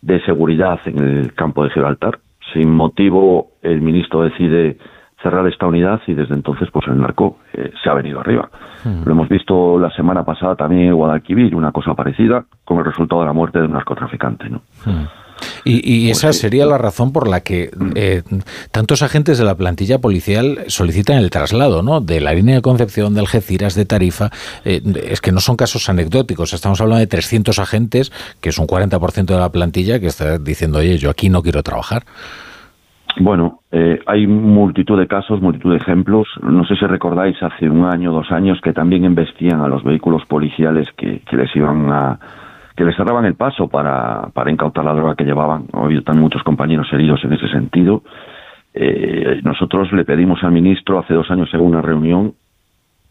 de 0.00 0.20
seguridad 0.24 0.80
en 0.86 0.98
el 0.98 1.34
campo 1.34 1.64
de 1.64 1.70
Gibraltar. 1.70 2.18
Sin 2.52 2.70
motivo, 2.70 3.52
el 3.62 3.80
ministro 3.80 4.22
decide 4.22 4.78
cerrar 5.22 5.46
esta 5.46 5.66
unidad 5.66 6.00
y 6.06 6.14
desde 6.14 6.34
entonces 6.34 6.68
pues 6.72 6.86
el 6.88 6.98
narco 6.98 7.38
eh, 7.52 7.72
se 7.82 7.90
ha 7.90 7.94
venido 7.94 8.20
arriba. 8.20 8.48
Hmm. 8.84 9.02
Lo 9.04 9.12
hemos 9.12 9.28
visto 9.28 9.78
la 9.78 9.90
semana 9.90 10.24
pasada 10.24 10.56
también 10.56 10.88
en 10.88 10.94
Guadalquivir, 10.94 11.54
una 11.54 11.72
cosa 11.72 11.94
parecida, 11.94 12.44
con 12.64 12.78
el 12.78 12.84
resultado 12.84 13.20
de 13.22 13.26
la 13.26 13.32
muerte 13.32 13.58
de 13.58 13.66
un 13.66 13.72
narcotraficante. 13.72 14.48
¿no? 14.48 14.62
Hmm. 14.84 15.06
Y, 15.64 16.10
esa 16.10 16.28
pues 16.28 16.38
sería 16.38 16.66
la 16.66 16.78
razón 16.78 17.12
por 17.12 17.28
la 17.28 17.40
que 17.40 17.70
eh, 17.94 18.22
tantos 18.70 19.02
agentes 19.02 19.38
de 19.38 19.44
la 19.44 19.54
plantilla 19.54 19.98
policial 19.98 20.64
solicitan 20.68 21.18
el 21.18 21.30
traslado, 21.30 21.82
¿no? 21.82 22.00
De 22.00 22.20
la 22.20 22.32
línea 22.32 22.56
de 22.56 22.62
Concepción, 22.62 23.14
de 23.14 23.20
Algeciras, 23.20 23.74
de 23.74 23.84
Tarifa. 23.84 24.30
Eh, 24.64 24.82
es 25.04 25.20
que 25.20 25.32
no 25.32 25.40
son 25.40 25.56
casos 25.56 25.88
anecdóticos. 25.88 26.52
Estamos 26.52 26.80
hablando 26.80 27.00
de 27.00 27.06
300 27.06 27.58
agentes, 27.58 28.12
que 28.40 28.50
es 28.50 28.58
un 28.58 28.66
40% 28.66 29.26
de 29.26 29.38
la 29.38 29.50
plantilla, 29.50 30.00
que 30.00 30.06
está 30.06 30.38
diciendo, 30.38 30.78
oye, 30.78 30.98
yo 30.98 31.10
aquí 31.10 31.28
no 31.28 31.42
quiero 31.42 31.62
trabajar. 31.62 32.04
Bueno, 33.18 33.60
eh, 33.70 33.98
hay 34.06 34.26
multitud 34.26 34.98
de 34.98 35.06
casos, 35.06 35.40
multitud 35.40 35.70
de 35.70 35.78
ejemplos. 35.78 36.28
No 36.42 36.64
sé 36.64 36.76
si 36.76 36.86
recordáis 36.86 37.42
hace 37.42 37.68
un 37.68 37.84
año, 37.84 38.12
dos 38.12 38.30
años, 38.30 38.60
que 38.62 38.72
también 38.72 39.04
investían 39.04 39.60
a 39.60 39.68
los 39.68 39.82
vehículos 39.82 40.24
policiales 40.26 40.88
que, 40.96 41.22
les 41.32 41.56
iban 41.56 41.90
a 41.90 42.18
que 42.76 42.84
les 42.84 42.96
cerraban 42.96 43.26
el 43.26 43.34
paso 43.34 43.68
para, 43.68 44.28
para 44.32 44.50
incautar 44.50 44.84
la 44.84 44.94
droga 44.94 45.14
que 45.14 45.24
llevaban. 45.24 45.66
Ha 45.72 45.84
habido 45.84 46.02
también 46.02 46.22
muchos 46.22 46.42
compañeros 46.42 46.90
heridos 46.92 47.22
en 47.24 47.32
ese 47.32 47.48
sentido. 47.48 48.02
Eh, 48.72 49.40
nosotros 49.42 49.92
le 49.92 50.04
pedimos 50.04 50.42
al 50.44 50.52
ministro 50.52 50.98
hace 50.98 51.12
dos 51.12 51.30
años 51.30 51.52
en 51.52 51.60
una 51.60 51.82
reunión 51.82 52.34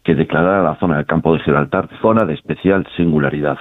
que 0.02 0.14
declarara 0.14 0.62
la 0.62 0.76
zona 0.76 0.96
del 0.96 1.06
campo 1.06 1.34
de 1.34 1.40
Gibraltar 1.40 1.88
zona 2.00 2.24
de 2.24 2.34
especial 2.34 2.86
singularidad 2.96 3.58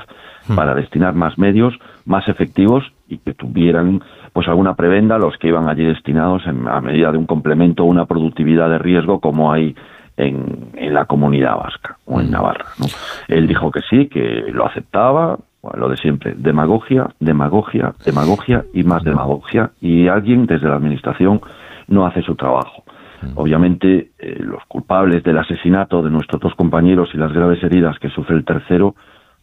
hmm. 0.47 0.55
para 0.55 0.73
destinar 0.73 1.13
más 1.13 1.37
medios, 1.37 1.77
más 2.05 2.27
efectivos 2.29 2.83
y 3.07 3.17
que 3.17 3.33
tuvieran 3.33 4.01
pues 4.33 4.47
alguna 4.47 4.75
prebenda 4.75 5.17
los 5.17 5.37
que 5.37 5.47
iban 5.47 5.69
allí 5.69 5.85
destinados 5.85 6.45
en, 6.45 6.67
a 6.67 6.81
medida 6.81 7.11
de 7.11 7.17
un 7.17 7.25
complemento 7.25 7.83
o 7.83 7.87
una 7.87 8.05
productividad 8.05 8.69
de 8.69 8.79
riesgo 8.79 9.19
como 9.19 9.51
hay 9.51 9.75
en, 10.17 10.69
en 10.75 10.93
la 10.93 11.05
comunidad 11.05 11.57
vasca 11.57 11.97
o 12.05 12.19
en 12.19 12.27
mm. 12.27 12.31
Navarra. 12.31 12.65
¿no? 12.77 12.85
Él 13.27 13.47
dijo 13.47 13.71
que 13.71 13.81
sí, 13.89 14.07
que 14.07 14.45
lo 14.51 14.65
aceptaba, 14.65 15.37
lo 15.75 15.89
de 15.89 15.97
siempre, 15.97 16.33
demagogia, 16.37 17.09
demagogia, 17.19 17.93
demagogia 18.05 18.65
y 18.73 18.83
más 18.83 19.03
demagogia, 19.03 19.71
y 19.81 20.07
alguien 20.07 20.45
desde 20.45 20.67
la 20.67 20.75
Administración 20.75 21.41
no 21.87 22.05
hace 22.05 22.21
su 22.21 22.35
trabajo. 22.35 22.83
Mm. 23.21 23.31
Obviamente, 23.35 24.11
eh, 24.19 24.37
los 24.39 24.63
culpables 24.65 25.23
del 25.23 25.37
asesinato 25.37 26.01
de 26.01 26.09
nuestros 26.09 26.41
dos 26.41 26.55
compañeros 26.55 27.09
y 27.13 27.17
las 27.17 27.33
graves 27.33 27.61
heridas 27.63 27.97
que 27.99 28.09
sufre 28.09 28.35
el 28.35 28.45
tercero 28.45 28.95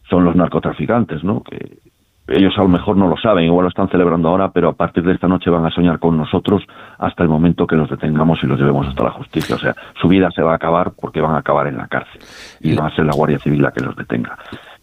son 0.09 0.25
los 0.25 0.37
narcotraficantes, 0.37 1.25
¿no? 1.25 1.43
Que 1.43 1.79
ellos 2.29 2.55
a 2.59 2.63
lo 2.63 2.69
mejor 2.69 2.97
no 2.97 3.09
lo 3.09 3.17
saben, 3.17 3.45
igual 3.45 3.65
lo 3.65 3.69
están 3.69 3.89
celebrando 3.89 4.29
ahora, 4.29 4.51
pero 4.51 4.69
a 4.69 4.73
partir 4.73 5.05
de 5.05 5.13
esta 5.13 5.29
noche 5.29 5.49
van 5.49 5.65
a 5.65 5.71
soñar 5.71 6.01
con 6.01 6.17
nosotros 6.17 6.63
hasta 6.99 7.23
el 7.23 7.29
momento 7.29 7.67
que 7.67 7.77
los 7.77 7.89
detengamos 7.89 8.43
y 8.43 8.47
los 8.47 8.59
llevemos 8.59 8.87
hasta 8.89 9.05
la 9.05 9.11
justicia. 9.11 9.55
O 9.55 9.59
sea, 9.59 9.75
su 10.01 10.09
vida 10.09 10.31
se 10.35 10.43
va 10.43 10.53
a 10.53 10.57
acabar 10.57 10.93
porque 11.01 11.21
van 11.21 11.35
a 11.35 11.39
acabar 11.39 11.69
en 11.69 11.77
la 11.77 11.87
cárcel 11.87 12.21
y 12.61 12.75
va 12.75 12.89
a 12.89 12.95
ser 12.97 13.07
la 13.07 13.15
Guardia 13.15 13.39
Civil 13.39 13.63
la 13.63 13.71
que 13.71 13.85
los 13.85 13.95
detenga. 13.95 14.37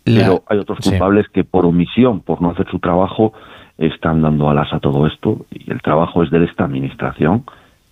Pero 0.05 0.43
hay 0.47 0.57
otros 0.57 0.79
culpables 0.79 1.27
que 1.29 1.43
por 1.43 1.65
omisión, 1.65 2.21
por 2.21 2.41
no 2.41 2.51
hacer 2.51 2.67
su 2.69 2.79
trabajo, 2.79 3.33
están 3.77 4.21
dando 4.21 4.49
alas 4.49 4.71
a 4.71 4.79
todo 4.79 5.05
esto 5.07 5.45
y 5.51 5.69
el 5.71 5.81
trabajo 5.81 6.23
es 6.23 6.29
de 6.29 6.43
esta 6.45 6.63
administración, 6.63 7.43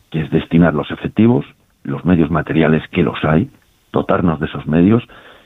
que 0.10 0.22
es 0.22 0.32
destinar 0.32 0.74
los 0.74 0.92
efectivos, 0.92 1.46
los 1.84 2.06
medios 2.06 2.32
materiales 2.32 2.84
que 2.92 3.04
los 3.04 3.18
hay, 3.24 3.50
dotarnos 3.92 4.40
de 4.40 4.46
esos 4.46 4.66
medios 4.68 5.04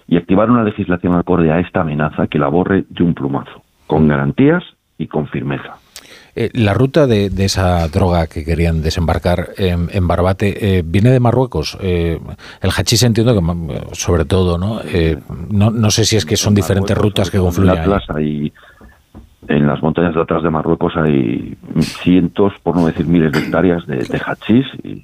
y 0.08 0.18
activar 0.18 0.52
una 0.52 0.64
legislación 0.64 1.16
acorde 1.16 1.52
a 1.52 1.60
esta 1.60 1.82
amenaza 1.82 2.28
que 2.28 2.38
la 2.38 2.48
borre 2.48 2.86
de 2.90 3.04
un 3.04 3.16
plumazo 3.16 3.65
con 3.88 4.08
garantías 4.08 4.64
y 4.98 5.08
con 5.08 5.28
firmeza. 5.28 5.76
Eh, 6.38 6.50
la 6.54 6.74
ruta 6.74 7.08
de, 7.08 7.32
esa 7.38 7.88
droga 7.88 8.28
que 8.28 8.44
querían 8.44 8.82
desembarcar 8.82 9.52
en, 9.58 10.08
Barbate 10.08 10.78
eh, 10.78 10.84
viene 10.86 11.10
de 11.10 11.20
Marruecos. 11.22 11.78
el 11.82 12.20
hachís 12.76 13.04
entiendo 13.04 13.34
que 13.34 13.96
sobre 13.96 14.26
todo, 14.26 14.58
¿no? 14.58 14.82
¿no? 15.50 15.72
No 15.72 15.92
sé 15.92 16.04
si 16.04 16.18
es 16.18 16.26
que 16.26 16.36
son 16.36 16.54
diferentes 16.54 16.98
rutas 16.98 17.32
que 17.32 17.38
confluyen. 17.38 17.80
Ahí 18.10 18.52
en 19.48 19.68
las 19.68 19.82
montañas 19.82 20.16
de 20.16 20.22
atrás 20.22 20.44
de 20.44 20.50
Marruecos 20.50 20.96
hay 20.98 21.56
cientos, 21.80 22.54
por 22.64 22.76
no 22.76 22.86
decir 22.86 23.06
miles 23.06 23.32
de 23.32 23.40
hectáreas 23.40 23.86
de, 23.86 23.98
de 23.98 24.22
hachís 24.26 24.66
y, 24.84 25.02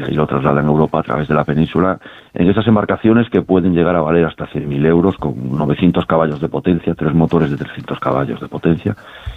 ahí 0.00 0.14
lo 0.14 0.26
trasladan 0.26 0.66
a 0.66 0.68
Europa 0.68 1.00
a 1.00 1.02
través 1.02 1.28
de 1.28 1.34
la 1.34 1.44
península 1.44 1.98
en 2.32 2.48
esas 2.48 2.66
embarcaciones 2.66 3.28
que 3.30 3.42
pueden 3.42 3.74
llegar 3.74 3.96
a 3.96 4.02
valer 4.02 4.24
hasta 4.24 4.46
100.000 4.46 4.86
euros 4.86 5.16
con 5.16 5.56
900 5.56 6.06
caballos 6.06 6.40
de 6.40 6.48
potencia, 6.48 6.94
tres 6.94 7.14
motores 7.14 7.50
de 7.50 7.56
300 7.56 7.98
caballos 8.00 8.40
de 8.40 8.48
potencia 8.48 8.96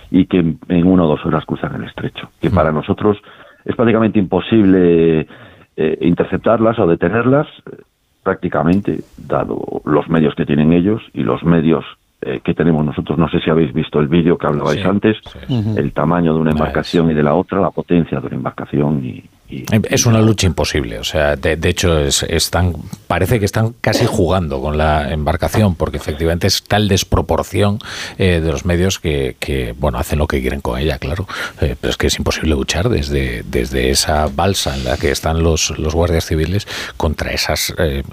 y 0.10 0.26
que 0.26 0.40
en, 0.40 0.88
una 0.88 1.04
o 1.04 1.08
dos 1.08 1.26
horas 1.26 1.46
cruzan 1.46 1.76
el 1.76 1.84
estrecho. 1.84 2.30
Que 2.42 2.50
para 2.50 2.72
nosotros 2.72 3.18
es 3.66 3.76
prácticamente 3.76 4.20
imposible 4.20 5.28
eh, 5.76 5.98
interceptarlas 6.02 6.80
o 6.80 6.88
detenerlas 6.88 7.48
eh, 7.48 7.82
prácticamente, 8.24 9.00
dado 9.18 9.82
los 9.86 10.10
medios 10.10 10.36
que 10.36 10.46
tienen 10.46 10.74
ellos 10.74 11.02
y 11.14 11.24
los 11.24 11.44
medios 11.44 11.86
eh, 12.22 12.42
que 12.44 12.54
tenemos 12.54 12.84
nosotros. 12.84 13.18
No 13.18 13.30
sé 13.30 13.40
si 13.40 13.50
habéis 13.50 13.74
visto 13.74 14.00
el 14.00 14.08
vídeo 14.08 14.38
que 14.38 14.48
hablabais 14.48 14.84
antes, 14.86 15.18
el 15.50 15.94
tamaño 15.94 16.34
de 16.34 16.40
una 16.40 16.52
embarcación 16.52 17.12
y 17.12 17.14
de 17.14 17.24
la 17.24 17.36
otra, 17.36 17.62
la 17.62 17.72
potencia 17.72 18.20
de 18.20 18.28
una 18.28 18.36
embarcación 18.36 19.06
y, 19.06 19.24
Es 19.50 20.06
una 20.06 20.20
lucha 20.20 20.46
imposible, 20.46 21.00
o 21.00 21.06
sea, 21.06 21.38
de, 21.38 21.58
hecho 21.70 21.98
es, 22.00 22.24
están, 22.24 22.74
parece 23.08 23.40
que 23.40 23.46
están 23.46 23.74
casi 23.80 24.06
jugando 24.06 24.60
con 24.60 24.78
la 24.78 25.14
embarcación, 25.14 25.76
porque 25.76 25.96
efectivamente 25.96 26.48
es 26.48 26.64
tal 26.64 26.90
desproporción 26.90 27.80
eh, 28.18 28.42
de 28.44 28.52
los 28.52 28.66
medios 28.66 29.00
que, 29.00 29.74
bueno, 29.80 30.00
hacen 30.00 30.20
lo 30.20 30.28
que 30.28 30.42
quieren 30.42 30.60
con 30.60 30.78
ella, 30.78 31.00
claro, 31.00 31.30
eh, 31.62 31.78
pero 31.80 31.92
es 31.92 31.96
que 31.96 32.08
es 32.08 32.18
imposible 32.18 32.56
luchar 32.56 32.90
desde, 32.90 33.44
desde 33.44 33.90
esa 33.90 34.28
balsa 34.28 34.76
en 34.76 34.84
la 34.84 34.98
que 34.98 35.12
están 35.12 35.42
los, 35.42 35.80
los 35.80 35.96
guardias 35.96 36.26
civiles 36.26 36.68
contra 36.98 37.32
esas 37.32 37.74
eh, 37.78 38.04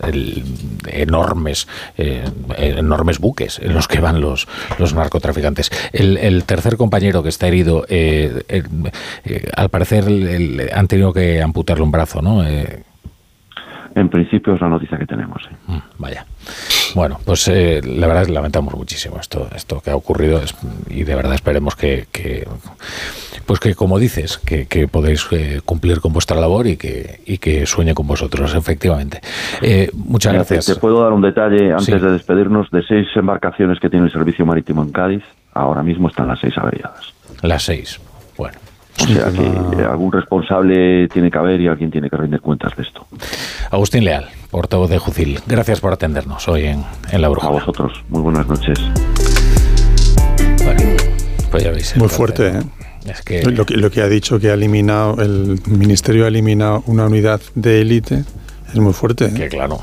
enormes, 0.86 1.66
enormes 1.96 3.18
buques 3.18 3.58
en 3.58 3.74
los 3.74 3.88
que 3.88 3.98
van 3.98 4.20
los, 4.20 4.46
los 4.78 4.94
narcotraficantes. 4.94 5.72
El, 5.92 6.44
tercer 6.44 6.76
compañero 6.76 7.24
que 7.24 7.28
está 7.28 7.48
herido, 7.48 7.86
al 9.56 9.68
parecer 9.70 10.04
han 10.72 10.86
tenido 10.86 11.12
que 11.12 11.23
amputarle 11.42 11.82
un 11.82 11.90
brazo, 11.90 12.22
¿no? 12.22 12.44
Eh, 12.44 12.82
en 13.94 14.08
principio 14.08 14.54
es 14.54 14.60
la 14.60 14.68
noticia 14.68 14.98
que 14.98 15.06
tenemos. 15.06 15.42
Mm, 15.68 15.78
vaya. 15.98 16.26
Bueno, 16.96 17.18
pues 17.24 17.46
eh, 17.48 17.80
la 17.84 18.06
verdad 18.06 18.22
es 18.22 18.28
que 18.28 18.34
lamentamos 18.34 18.74
muchísimo 18.74 19.18
esto, 19.20 19.48
esto 19.54 19.80
que 19.80 19.90
ha 19.90 19.96
ocurrido 19.96 20.40
y 20.88 21.04
de 21.04 21.14
verdad 21.14 21.34
esperemos 21.34 21.76
que, 21.76 22.06
pues 23.46 23.60
que 23.60 23.74
como 23.74 23.98
dices, 23.98 24.38
que, 24.38 24.88
podéis 24.88 25.26
eh, 25.30 25.60
cumplir 25.64 26.00
con 26.00 26.12
vuestra 26.12 26.36
labor 26.40 26.66
y 26.66 26.76
que, 26.76 27.20
y 27.24 27.38
que 27.38 27.66
sueñe 27.66 27.94
con 27.94 28.06
vosotros, 28.06 28.54
efectivamente. 28.54 29.20
muchas 29.94 30.34
gracias. 30.34 30.66
Te 30.66 30.76
puedo 30.76 31.02
dar 31.02 31.12
un 31.12 31.22
detalle 31.22 31.72
antes 31.72 32.02
de 32.02 32.10
despedirnos 32.10 32.70
de 32.70 32.82
seis 32.82 33.06
embarcaciones 33.14 33.78
que 33.78 33.88
tiene 33.90 34.06
el 34.06 34.12
servicio 34.12 34.44
marítimo 34.44 34.82
en 34.82 34.90
Cádiz. 34.90 35.22
Ahora 35.52 35.84
mismo 35.84 36.08
están 36.08 36.26
las 36.26 36.40
seis 36.40 36.54
averiadas. 36.58 37.14
Las 37.42 37.62
seis. 37.62 38.00
Bueno. 38.98 39.20
O 39.26 39.30
sea 39.30 39.32
que 39.76 39.82
algún 39.82 40.12
responsable 40.12 41.08
tiene 41.08 41.30
que 41.30 41.38
haber 41.38 41.60
y 41.60 41.68
alguien 41.68 41.90
tiene 41.90 42.08
que 42.08 42.16
rendir 42.16 42.40
cuentas 42.40 42.76
de 42.76 42.84
esto. 42.84 43.06
Agustín 43.70 44.04
Leal, 44.04 44.28
portavoz 44.50 44.88
de 44.88 44.98
Jucil, 44.98 45.40
gracias 45.46 45.80
por 45.80 45.92
atendernos 45.92 46.46
hoy 46.48 46.66
en, 46.66 46.84
en 47.10 47.20
La 47.20 47.28
Bruja. 47.28 47.48
A 47.48 47.50
vosotros, 47.50 47.92
muy 48.08 48.22
buenas 48.22 48.46
noches. 48.46 48.78
pues 51.50 51.62
ya 51.62 51.70
veis. 51.70 51.96
Muy 51.96 52.08
fuerte, 52.08 52.48
¿eh? 52.48 52.62
Es 53.06 53.22
que... 53.22 53.42
Lo, 53.42 53.66
que, 53.66 53.76
lo 53.76 53.90
que 53.90 54.00
ha 54.00 54.08
dicho 54.08 54.40
que 54.40 54.50
ha 54.50 54.54
eliminado, 54.54 55.20
el 55.20 55.60
Ministerio 55.66 56.24
ha 56.24 56.28
eliminado 56.28 56.82
una 56.86 57.06
unidad 57.06 57.40
de 57.54 57.80
élite, 57.82 58.24
es 58.68 58.76
muy 58.76 58.92
fuerte. 58.92 59.26
¿eh? 59.26 59.34
Que 59.34 59.48
claro. 59.48 59.78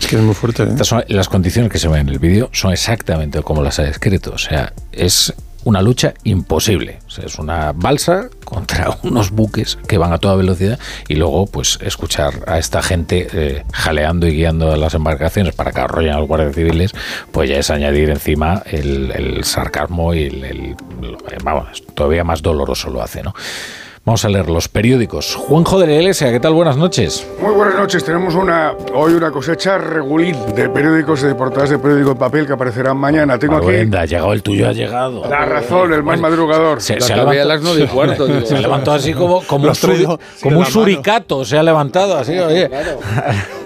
Es 0.00 0.06
que 0.08 0.16
es 0.16 0.22
muy 0.22 0.34
fuerte. 0.34 0.64
¿eh? 0.64 1.04
las 1.08 1.28
condiciones 1.28 1.70
que 1.70 1.78
se 1.78 1.88
ven 1.88 2.00
en 2.00 2.08
el 2.08 2.18
vídeo 2.18 2.48
son 2.52 2.72
exactamente 2.72 3.42
como 3.42 3.62
las 3.62 3.78
ha 3.78 3.82
descrito. 3.82 4.32
O 4.34 4.38
sea, 4.38 4.72
es 4.92 5.34
una 5.64 5.82
lucha 5.82 6.14
imposible. 6.24 7.00
es 7.22 7.38
una 7.38 7.72
balsa 7.72 8.28
contra 8.44 8.96
unos 9.02 9.30
buques 9.30 9.78
que 9.88 9.98
van 9.98 10.12
a 10.12 10.18
toda 10.18 10.36
velocidad 10.36 10.78
y 11.08 11.14
luego 11.14 11.46
pues 11.46 11.78
escuchar 11.82 12.44
a 12.46 12.58
esta 12.58 12.82
gente 12.82 13.28
eh, 13.32 13.64
jaleando 13.72 14.26
y 14.26 14.36
guiando 14.36 14.76
las 14.76 14.94
embarcaciones 14.94 15.54
para 15.54 15.72
que 15.72 15.80
arrollen 15.80 16.14
a 16.14 16.18
los 16.18 16.28
guardias 16.28 16.54
civiles, 16.54 16.92
pues 17.32 17.48
ya 17.48 17.56
es 17.56 17.70
añadir 17.70 18.10
encima 18.10 18.62
el, 18.66 19.42
sarcasmo 19.44 20.14
y 20.14 20.24
el, 20.24 20.76
vamos, 21.42 21.82
todavía 21.94 22.24
más 22.24 22.42
doloroso 22.42 22.90
lo 22.90 23.02
hace, 23.02 23.22
¿no? 23.22 23.34
Vamos 24.04 24.22
a 24.26 24.28
leer 24.28 24.50
los 24.50 24.68
periódicos. 24.68 25.34
Juanjo 25.34 25.80
de 25.80 25.86
la 25.86 25.94
Iglesia, 25.94 26.30
¿qué 26.30 26.38
tal? 26.38 26.52
Buenas 26.52 26.76
noches. 26.76 27.26
Muy 27.40 27.54
buenas 27.54 27.74
noches. 27.74 28.04
Tenemos 28.04 28.34
una 28.34 28.74
hoy 28.92 29.14
una 29.14 29.30
cosecha 29.30 29.78
regulín 29.78 30.36
de 30.54 30.68
periódicos 30.68 31.22
y 31.22 31.26
de 31.28 31.34
portadas 31.34 31.70
de 31.70 31.78
periódico 31.78 32.10
en 32.10 32.18
papel 32.18 32.46
que 32.46 32.52
aparecerán 32.52 32.98
mañana. 32.98 33.38
Tengo 33.38 33.56
aquí. 33.56 33.96
ha 33.96 34.04
llegado 34.04 34.34
el 34.34 34.42
tuyo, 34.42 34.68
ha 34.68 34.72
llegado. 34.72 35.26
La 35.26 35.46
razón, 35.46 35.94
el 35.94 36.02
más 36.02 36.20
madrugador. 36.20 36.82
Se, 36.82 37.00
se, 37.00 37.16
levantó, 37.16 37.40
a 37.40 37.44
las 37.46 37.62
nueve 37.62 37.84
y 37.84 37.86
cuarto, 37.86 38.26
se 38.46 38.58
levantó 38.58 38.92
así 38.92 39.14
como, 39.14 39.42
como, 39.42 39.68
un, 39.68 40.18
como 40.42 40.58
un 40.58 40.66
suricato, 40.66 41.42
se 41.46 41.56
ha 41.56 41.62
levantado 41.62 42.18
así, 42.18 42.38
oye. 42.38 42.70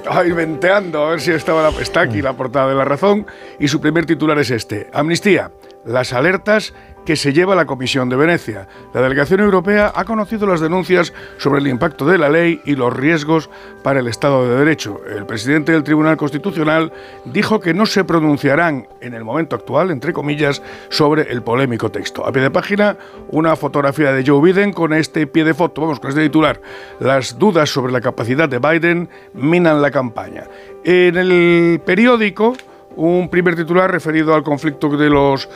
Ay, 0.08 0.30
venteando, 0.30 1.02
a 1.04 1.10
ver 1.10 1.20
si 1.20 1.32
estaba 1.32 1.70
está 1.80 2.02
aquí 2.02 2.22
la 2.22 2.34
portada 2.34 2.68
de 2.68 2.76
La 2.76 2.84
Razón 2.84 3.26
y 3.58 3.66
su 3.66 3.80
primer 3.80 4.06
titular 4.06 4.38
es 4.38 4.52
este. 4.52 4.88
Amnistía, 4.92 5.50
las 5.88 6.12
alertas 6.12 6.74
que 7.08 7.16
se 7.16 7.32
lleva 7.32 7.54
la 7.54 7.64
Comisión 7.64 8.10
de 8.10 8.16
Venecia. 8.16 8.68
La 8.92 9.00
delegación 9.00 9.40
europea 9.40 9.90
ha 9.94 10.04
conocido 10.04 10.46
las 10.46 10.60
denuncias 10.60 11.14
sobre 11.38 11.60
el 11.60 11.66
impacto 11.66 12.04
de 12.04 12.18
la 12.18 12.28
ley 12.28 12.60
y 12.66 12.74
los 12.74 12.94
riesgos 12.94 13.48
para 13.82 14.00
el 14.00 14.08
Estado 14.08 14.46
de 14.46 14.56
Derecho. 14.58 15.00
El 15.08 15.24
presidente 15.24 15.72
del 15.72 15.84
Tribunal 15.84 16.18
Constitucional 16.18 16.92
dijo 17.24 17.60
que 17.60 17.72
no 17.72 17.86
se 17.86 18.04
pronunciarán 18.04 18.88
en 19.00 19.14
el 19.14 19.24
momento 19.24 19.56
actual, 19.56 19.90
entre 19.90 20.12
comillas, 20.12 20.60
sobre 20.90 21.32
el 21.32 21.40
polémico 21.40 21.90
texto. 21.90 22.26
A 22.26 22.32
pie 22.32 22.42
de 22.42 22.50
página, 22.50 22.98
una 23.30 23.56
fotografía 23.56 24.12
de 24.12 24.22
Joe 24.26 24.42
Biden 24.42 24.74
con 24.74 24.92
este 24.92 25.26
pie 25.26 25.44
de 25.44 25.54
foto, 25.54 25.80
vamos, 25.80 26.00
con 26.00 26.10
este 26.10 26.24
titular. 26.24 26.60
Las 27.00 27.38
dudas 27.38 27.70
sobre 27.70 27.90
la 27.90 28.02
capacidad 28.02 28.50
de 28.50 28.58
Biden 28.58 29.08
minan 29.32 29.80
la 29.80 29.90
campaña. 29.90 30.44
En 30.84 31.16
el 31.16 31.80
periódico, 31.86 32.54
un 32.98 33.30
primer 33.30 33.54
titular 33.54 33.90
referido 33.90 34.34
al 34.34 34.42
conflicto 34.42 34.88
de 34.96 35.08
los 35.08 35.48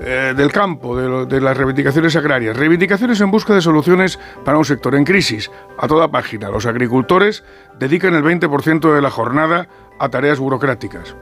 eh, 0.00 0.32
del 0.36 0.52
campo, 0.52 0.96
de, 0.96 1.40
las 1.40 1.56
reivindicaciones 1.56 2.14
agrarias. 2.14 2.56
Reivindicaciones 2.56 3.20
en 3.20 3.32
busca 3.32 3.52
de 3.52 3.60
soluciones 3.60 4.18
para 4.44 4.56
un 4.56 4.64
sector 4.64 4.94
en 4.94 5.04
crisis. 5.04 5.50
A 5.76 5.88
toda 5.88 6.08
página, 6.08 6.50
los 6.50 6.66
agricultores 6.66 7.42
dedican 7.80 8.14
el 8.14 8.22
20% 8.22 8.94
de 8.94 9.02
la 9.02 9.10
jornada 9.10 9.68
a 9.98 10.08
tareas 10.08 10.38
burocráticas. 10.38 11.16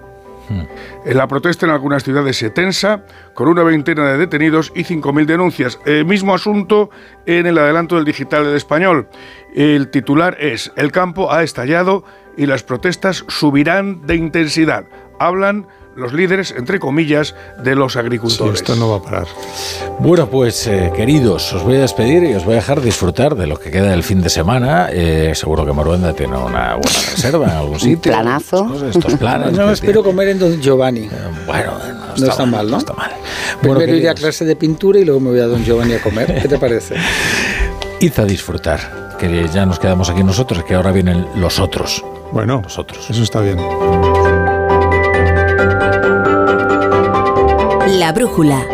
Hmm. 0.51 0.62
En 1.07 1.17
la 1.17 1.27
protesta 1.27 1.65
en 1.65 1.73
algunas 1.73 2.05
ciudades 2.05 2.36
se 2.36 2.51
tensa, 2.51 3.05
con 3.33 3.49
una 3.49 3.62
veintena 3.62 4.12
de 4.12 4.19
detenidos 4.19 4.70
y 4.75 4.85
5.000 4.85 5.25
denuncias. 5.25 5.81
El 5.86 6.05
mismo 6.05 6.35
asunto 6.35 6.91
en 7.25 7.47
el 7.47 7.57
adelanto 7.57 7.97
del 7.97 8.05
digital 8.05 8.45
del 8.45 8.57
español. 8.57 9.09
El 9.55 9.89
titular 9.89 10.36
es, 10.39 10.70
el 10.77 10.93
campo 10.93 11.33
ha 11.33 11.43
estallado 11.43 12.05
y 12.36 12.45
las 12.45 12.62
protestas 12.62 13.25
subirán 13.28 14.07
de 14.07 14.17
intensidad. 14.17 14.85
Hablan 15.19 15.67
los 15.97 16.12
líderes, 16.12 16.55
entre 16.57 16.78
comillas, 16.78 17.35
de 17.62 17.75
los 17.75 17.97
agricultores. 17.97 18.61
esto 18.61 18.77
no 18.77 18.91
va 18.91 18.97
a 18.97 19.03
parar. 19.03 19.27
Bueno, 19.99 20.28
pues 20.28 20.67
eh, 20.67 20.93
queridos, 20.95 21.53
os 21.55 21.62
voy 21.62 21.77
a 21.77 21.81
despedir 21.81 22.23
y 22.25 22.35
os 22.35 22.45
voy 22.45 22.53
a 22.53 22.57
dejar 22.57 22.83
disfrutar 22.83 23.35
de 23.35 23.47
lo 23.47 23.59
que 23.59 23.70
queda 23.70 23.91
del 23.91 24.03
fin 24.03 24.20
de 24.20 24.28
semana. 24.28 24.89
Eh, 24.93 25.33
seguro 25.35 25.65
que 25.65 25.73
Moruenda 25.73 26.12
tiene 26.12 26.36
una 26.36 26.75
buena 26.75 26.99
reserva 27.11 27.47
en 27.47 27.53
algún 27.53 27.81
sitio. 27.81 28.12
Un 28.12 28.19
planazo. 28.19 28.89
estos 28.91 29.15
planes. 29.15 29.53
no, 29.53 29.70
espero 29.70 30.03
comer 30.03 30.28
en 30.28 30.39
Don 30.39 30.61
Giovanni. 30.61 31.05
Eh, 31.05 31.11
bueno, 31.47 31.73
no 32.19 32.27
está, 32.27 32.45
mal, 32.45 32.67
¿no? 32.67 32.73
No 32.73 32.78
está 32.78 32.93
mal. 32.93 33.12
Primero 33.61 33.81
bueno, 33.81 33.95
iré 33.95 34.11
a 34.11 34.15
clase 34.15 34.45
de 34.45 34.55
pintura 34.55 34.99
y 34.99 35.05
luego 35.05 35.20
me 35.20 35.31
voy 35.31 35.41
a 35.41 35.47
Don 35.47 35.65
Giovanni 35.65 35.95
a 35.95 36.03
comer. 36.03 36.41
¿Qué 36.43 36.49
te 36.49 36.59
parece? 36.59 36.95
Id 38.01 38.12
a 38.19 38.25
disfrutar, 38.25 39.17
que 39.19 39.49
ya 39.49 39.65
nos 39.65 39.78
quedamos 39.78 40.11
aquí 40.11 40.23
nosotros, 40.23 40.62
que 40.65 40.75
ahora 40.75 40.93
vienen 40.93 41.27
los 41.36 41.59
otros. 41.59 42.05
Bueno, 42.33 42.61
los 42.62 42.78
otros. 42.78 43.09
Eso 43.09 43.23
está 43.23 43.41
bien. 43.41 43.57
La 48.07 48.12
brújula. 48.12 48.65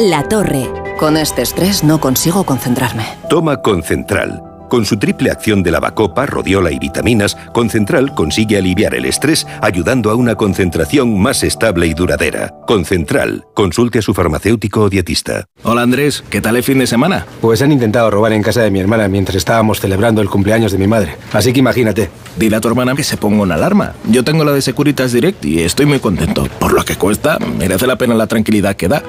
La 0.00 0.24
torre. 0.24 0.68
Con 0.98 1.16
este 1.16 1.42
estrés 1.42 1.84
no 1.84 2.00
consigo 2.00 2.42
concentrarme. 2.42 3.04
Toma 3.30 3.62
Concentral. 3.62 4.55
Con 4.68 4.84
su 4.84 4.98
triple 4.98 5.30
acción 5.30 5.62
de 5.62 5.70
lavacopa, 5.70 6.26
rodiola 6.26 6.72
y 6.72 6.78
vitaminas, 6.78 7.36
Concentral 7.52 8.14
consigue 8.14 8.58
aliviar 8.58 8.94
el 8.94 9.04
estrés 9.04 9.46
ayudando 9.62 10.10
a 10.10 10.16
una 10.16 10.34
concentración 10.34 11.20
más 11.20 11.44
estable 11.44 11.86
y 11.86 11.94
duradera. 11.94 12.52
Concentral. 12.66 13.44
Consulte 13.54 14.00
a 14.00 14.02
su 14.02 14.12
farmacéutico 14.12 14.82
o 14.82 14.90
dietista. 14.90 15.44
Hola 15.62 15.82
Andrés, 15.82 16.24
¿qué 16.28 16.40
tal 16.40 16.56
el 16.56 16.62
fin 16.62 16.78
de 16.78 16.86
semana? 16.86 17.26
Pues 17.40 17.62
han 17.62 17.72
intentado 17.72 18.10
robar 18.10 18.32
en 18.32 18.42
casa 18.42 18.62
de 18.62 18.70
mi 18.70 18.80
hermana 18.80 19.08
mientras 19.08 19.36
estábamos 19.36 19.80
celebrando 19.80 20.20
el 20.20 20.28
cumpleaños 20.28 20.72
de 20.72 20.78
mi 20.78 20.86
madre. 20.86 21.16
Así 21.32 21.52
que 21.52 21.60
imagínate. 21.60 22.10
Dile 22.36 22.56
a 22.56 22.60
tu 22.60 22.68
hermana 22.68 22.94
que 22.94 23.04
se 23.04 23.16
ponga 23.16 23.42
una 23.42 23.54
alarma. 23.54 23.94
Yo 24.10 24.24
tengo 24.24 24.44
la 24.44 24.52
de 24.52 24.62
Securitas 24.62 25.12
Direct 25.12 25.44
y 25.44 25.60
estoy 25.60 25.86
muy 25.86 26.00
contento. 26.00 26.48
Por 26.58 26.72
lo 26.72 26.84
que 26.84 26.96
cuesta, 26.96 27.38
merece 27.38 27.86
la 27.86 27.96
pena 27.96 28.14
la 28.14 28.26
tranquilidad 28.26 28.74
que 28.74 28.88
da. 28.88 29.02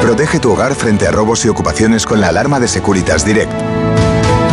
Protege 0.00 0.38
tu 0.38 0.52
hogar 0.52 0.74
frente 0.74 1.06
a 1.06 1.10
robos 1.10 1.44
y 1.44 1.48
ocupaciones 1.48 2.06
con 2.06 2.20
la 2.20 2.28
alarma 2.28 2.60
de 2.60 2.68
Securitas 2.68 3.24
Direct. 3.24 3.50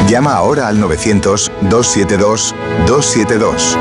Llama 0.07 0.35
ahora 0.35 0.67
al 0.67 0.79
900-272-272. 0.79 3.77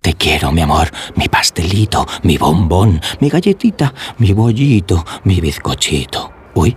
Te 0.00 0.14
quiero, 0.14 0.50
mi 0.52 0.62
amor, 0.62 0.90
mi 1.16 1.28
pastelito, 1.28 2.06
mi 2.22 2.38
bombón, 2.38 3.00
mi 3.20 3.28
galletita, 3.28 3.92
mi 4.18 4.32
bollito, 4.32 5.04
mi 5.24 5.40
bizcochito. 5.40 6.30
Uy, 6.54 6.76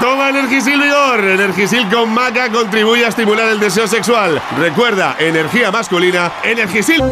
Toma 0.00 0.30
Energisil 0.30 0.80
Vigor. 0.80 1.20
Energisil 1.24 1.88
con 1.88 2.12
maca 2.12 2.50
contribuye 2.50 3.04
a 3.04 3.08
estimular 3.08 3.48
el 3.48 3.60
deseo 3.60 3.86
sexual. 3.86 4.40
Recuerda, 4.58 5.16
energía 5.18 5.70
masculina, 5.70 6.32
Energisil. 6.42 7.02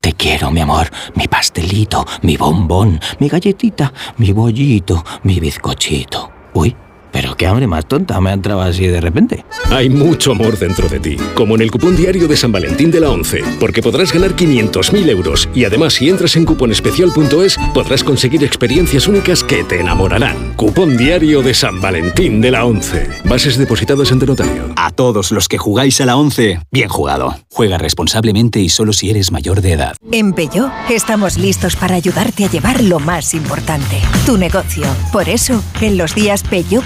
Te 0.00 0.14
quiero, 0.14 0.50
mi 0.50 0.60
amor, 0.60 0.90
mi 1.14 1.28
pastelito, 1.28 2.04
mi 2.22 2.36
bombón, 2.36 3.00
mi 3.20 3.28
galletita, 3.28 3.92
mi 4.16 4.32
bollito, 4.32 5.04
mi 5.22 5.38
bizcochito. 5.38 6.32
Uy, 6.54 6.76
pero 7.12 7.36
qué 7.36 7.46
hambre 7.46 7.66
más 7.66 7.86
tonta 7.86 8.20
me 8.20 8.30
ha 8.30 8.32
entrado 8.32 8.62
así 8.62 8.86
de 8.86 9.00
repente. 9.00 9.44
Hay 9.70 9.90
mucho 9.90 10.32
amor 10.32 10.58
dentro 10.58 10.88
de 10.88 10.98
ti, 10.98 11.16
como 11.34 11.54
en 11.54 11.62
el 11.62 11.70
cupón 11.70 11.96
diario 11.96 12.26
de 12.26 12.36
San 12.36 12.52
Valentín 12.52 12.90
de 12.90 13.00
la 13.00 13.10
11, 13.10 13.42
porque 13.60 13.82
podrás 13.82 14.12
ganar 14.12 14.34
500.000 14.34 15.08
euros 15.08 15.48
y 15.54 15.64
además 15.64 15.94
si 15.94 16.08
entras 16.08 16.36
en 16.36 16.44
cuponespecial.es 16.44 17.58
podrás 17.74 18.02
conseguir 18.02 18.44
experiencias 18.44 19.06
únicas 19.06 19.44
que 19.44 19.64
te 19.64 19.80
enamorarán. 19.80 20.54
Cupón 20.56 20.96
diario 20.96 21.42
de 21.42 21.54
San 21.54 21.80
Valentín 21.80 22.40
de 22.40 22.50
la 22.50 22.64
11. 22.64 23.08
Bases 23.24 23.58
depositadas 23.58 24.10
ante 24.12 24.26
notario. 24.26 24.72
A 24.76 24.90
todos 24.90 25.32
los 25.32 25.48
que 25.48 25.58
jugáis 25.58 26.00
a 26.00 26.06
la 26.06 26.16
11, 26.16 26.60
bien 26.70 26.88
jugado. 26.88 27.36
Juega 27.50 27.78
responsablemente 27.78 28.60
y 28.60 28.68
solo 28.68 28.92
si 28.92 29.10
eres 29.10 29.30
mayor 29.30 29.60
de 29.60 29.72
edad. 29.72 29.96
En 30.10 30.32
Peugeot 30.32 30.70
estamos 30.90 31.36
listos 31.36 31.76
para 31.76 31.94
ayudarte 31.94 32.44
a 32.44 32.50
llevar 32.50 32.82
lo 32.82 32.98
más 32.98 33.34
importante, 33.34 34.00
tu 34.24 34.38
negocio. 34.38 34.84
Por 35.12 35.28
eso, 35.28 35.62
en 35.80 35.98
los 35.98 36.14
días 36.14 36.42
Peugeot 36.42 36.84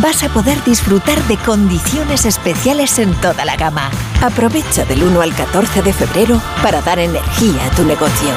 Vas 0.00 0.22
a 0.22 0.28
poder 0.28 0.62
disfrutar 0.64 1.22
de 1.24 1.36
condiciones 1.38 2.24
especiales 2.24 2.98
en 2.98 3.12
toda 3.20 3.44
la 3.44 3.56
gama. 3.56 3.90
Aprovecha 4.20 4.84
del 4.84 5.02
1 5.02 5.20
al 5.20 5.34
14 5.34 5.82
de 5.82 5.92
febrero 5.92 6.40
para 6.62 6.80
dar 6.82 6.98
energía 6.98 7.66
a 7.66 7.70
tu 7.76 7.84
negocio. 7.84 8.30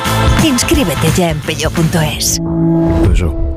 Inscríbete 0.44 1.12
ya 1.16 1.30
en. 1.30 2.40
Qué 3.04 3.55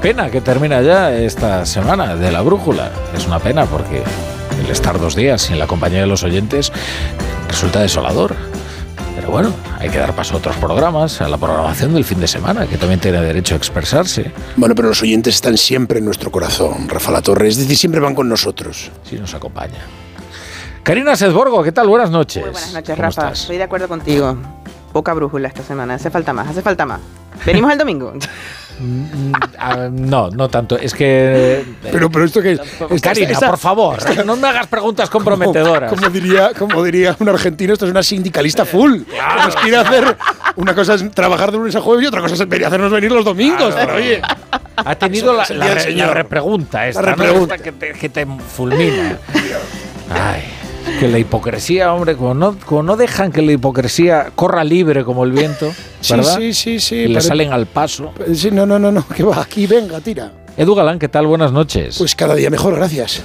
pena 0.00 0.30
que 0.30 0.40
termina 0.40 0.80
ya 0.80 1.12
esta 1.12 1.66
semana 1.66 2.16
de 2.16 2.32
la 2.32 2.40
brújula. 2.42 2.90
Es 3.14 3.26
una 3.26 3.38
pena 3.38 3.66
porque 3.66 4.02
el 4.62 4.70
estar 4.70 4.98
dos 4.98 5.14
días 5.14 5.42
sin 5.42 5.58
la 5.58 5.66
compañía 5.66 6.00
de 6.00 6.06
los 6.06 6.22
oyentes 6.22 6.72
resulta 7.48 7.80
desolador. 7.80 8.34
Pero 9.14 9.30
bueno, 9.30 9.52
hay 9.78 9.90
que 9.90 9.98
dar 9.98 10.14
paso 10.14 10.34
a 10.34 10.38
otros 10.38 10.56
programas, 10.56 11.20
a 11.20 11.28
la 11.28 11.36
programación 11.36 11.92
del 11.92 12.04
fin 12.04 12.20
de 12.20 12.28
semana, 12.28 12.66
que 12.66 12.78
también 12.78 13.00
tiene 13.00 13.20
derecho 13.20 13.54
a 13.54 13.58
expresarse. 13.58 14.32
Bueno, 14.56 14.74
pero 14.74 14.88
los 14.88 15.02
oyentes 15.02 15.34
están 15.34 15.58
siempre 15.58 15.98
en 15.98 16.06
nuestro 16.06 16.30
corazón, 16.30 16.88
Rafa 16.88 17.10
La 17.12 17.20
Torre, 17.20 17.48
es 17.48 17.58
decir, 17.58 17.76
siempre 17.76 18.00
van 18.00 18.14
con 18.14 18.28
nosotros. 18.28 18.90
Sí, 19.04 19.16
nos 19.16 19.34
acompaña. 19.34 19.80
Karina 20.82 21.14
Sedborgo, 21.16 21.62
¿qué 21.62 21.72
tal? 21.72 21.88
Buenas 21.88 22.10
noches. 22.10 22.42
Muy 22.42 22.52
buenas 22.52 22.72
noches, 22.72 22.96
¿Cómo 22.96 23.02
Rafa. 23.02 23.22
estás? 23.22 23.40
Estoy 23.42 23.58
de 23.58 23.64
acuerdo 23.64 23.88
contigo. 23.88 24.36
Poca 24.92 25.12
brújula 25.12 25.48
esta 25.48 25.62
semana. 25.62 25.94
Hace 25.94 26.10
falta 26.10 26.32
más, 26.32 26.48
hace 26.48 26.62
falta 26.62 26.86
más. 26.86 27.00
Venimos 27.44 27.70
el 27.72 27.78
domingo. 27.78 28.14
Mm, 28.82 29.32
ah, 29.58 29.88
no, 29.92 30.30
no 30.30 30.48
tanto. 30.48 30.76
Es 30.78 30.94
que. 30.94 31.62
Pero, 31.92 32.10
pero 32.10 32.24
esto 32.24 32.40
que 32.40 32.52
es. 32.52 32.60
Karina, 33.02 33.38
por 33.38 33.58
favor, 33.58 33.98
no 34.24 34.36
me 34.36 34.48
hagas 34.48 34.66
preguntas 34.68 35.10
comprometedoras. 35.10 35.92
Como, 35.92 36.08
diría, 36.08 36.52
como 36.58 36.82
diría 36.82 37.14
un 37.18 37.28
argentino, 37.28 37.74
esto 37.74 37.84
es 37.84 37.90
una 37.90 38.02
sindicalista 38.02 38.64
full. 38.64 39.02
Que 39.02 39.44
Nos 39.44 39.56
quiere 39.56 39.76
hacer. 39.76 40.16
Una 40.56 40.74
cosa 40.74 40.94
es 40.94 41.10
trabajar 41.12 41.52
de 41.52 41.58
lunes 41.58 41.76
a 41.76 41.80
jueves 41.80 42.04
y 42.04 42.06
otra 42.08 42.20
cosa 42.22 42.34
es 42.34 42.40
venir- 42.48 42.64
hacernos 42.66 42.90
venir 42.90 43.12
los 43.12 43.24
domingos. 43.24 43.74
Claro. 43.74 43.92
Pero 43.94 43.98
oye. 43.98 44.22
Ha 44.76 44.94
tenido 44.94 45.34
la, 45.34 45.44
la 45.50 45.74
re- 45.74 45.80
Señor. 45.80 46.08
la 46.08 46.14
repregunta 46.14 46.88
esta, 46.88 47.02
La 47.02 47.10
¿no? 47.10 47.16
repregunta. 47.16 47.54
Esta 47.56 47.64
que, 47.64 47.72
te, 47.72 47.92
que 47.92 48.08
te 48.08 48.26
fulmina. 48.26 49.18
Ay, 50.10 50.42
que 50.98 51.08
la 51.08 51.18
hipocresía, 51.18 51.92
hombre, 51.92 52.16
como 52.16 52.34
no, 52.34 52.56
como 52.66 52.82
no 52.82 52.96
dejan 52.96 53.30
que 53.32 53.42
la 53.42 53.52
hipocresía 53.52 54.30
corra 54.34 54.64
libre 54.64 55.04
como 55.04 55.24
el 55.24 55.32
viento, 55.32 55.72
Sí, 56.00 56.14
¿verdad? 56.14 56.36
sí, 56.38 56.54
sí, 56.54 56.80
sí. 56.80 56.96
Y 56.96 57.08
le 57.08 57.20
salen 57.20 57.52
al 57.52 57.66
paso. 57.66 58.12
Sí, 58.34 58.50
no, 58.50 58.66
no, 58.66 58.78
no, 58.78 58.90
no. 58.92 59.06
Que 59.14 59.22
va 59.22 59.40
aquí, 59.42 59.66
venga, 59.66 60.00
tira. 60.00 60.32
Edu 60.56 60.74
Galán, 60.74 60.98
¿qué 60.98 61.08
tal? 61.08 61.26
Buenas 61.26 61.52
noches. 61.52 61.96
Pues 61.98 62.14
cada 62.14 62.34
día 62.34 62.50
mejor, 62.50 62.74
gracias. 62.76 63.22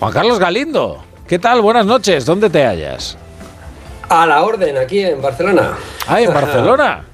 Juan 0.00 0.12
Carlos 0.12 0.38
Galindo, 0.38 1.02
¿qué 1.26 1.38
tal? 1.38 1.60
Buenas 1.62 1.86
noches. 1.86 2.24
¿Dónde 2.26 2.50
te 2.50 2.64
hallas? 2.64 3.16
A 4.08 4.26
la 4.26 4.42
orden, 4.42 4.76
aquí 4.76 5.00
en 5.00 5.20
Barcelona. 5.22 5.72
Ah, 6.06 6.20
en 6.20 6.32
Barcelona. 6.34 7.04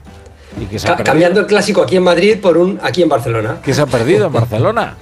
¿Y 0.60 0.78
se 0.78 0.86
ha 0.88 0.90
perdido? 0.96 1.04
cambiando 1.04 1.40
el 1.40 1.46
clásico 1.46 1.82
aquí 1.82 1.96
en 1.96 2.02
Madrid 2.02 2.38
por 2.40 2.58
un 2.58 2.78
aquí 2.82 3.02
en 3.02 3.08
Barcelona. 3.08 3.58
¿Qué 3.64 3.72
se 3.72 3.80
ha 3.82 3.86
perdido 3.86 4.26
en 4.26 4.32
Barcelona? 4.32 4.96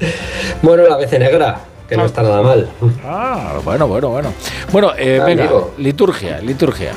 Bueno, 0.62 0.84
la 0.88 0.96
BC 0.96 1.18
negra, 1.18 1.58
que 1.88 1.96
no 1.96 2.04
está 2.04 2.22
nada 2.22 2.42
mal. 2.42 2.68
Ah, 3.04 3.58
bueno, 3.64 3.86
bueno, 3.86 4.08
bueno. 4.10 4.32
Bueno, 4.72 4.92
eh, 4.98 5.20
venga, 5.24 5.44
Amigo. 5.44 5.74
liturgia, 5.78 6.40
liturgia. 6.40 6.92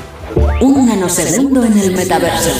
Un 0.60 0.86
nanosegundo 0.86 1.64
en 1.64 1.78
el 1.78 1.92
metaverso. 1.96 2.50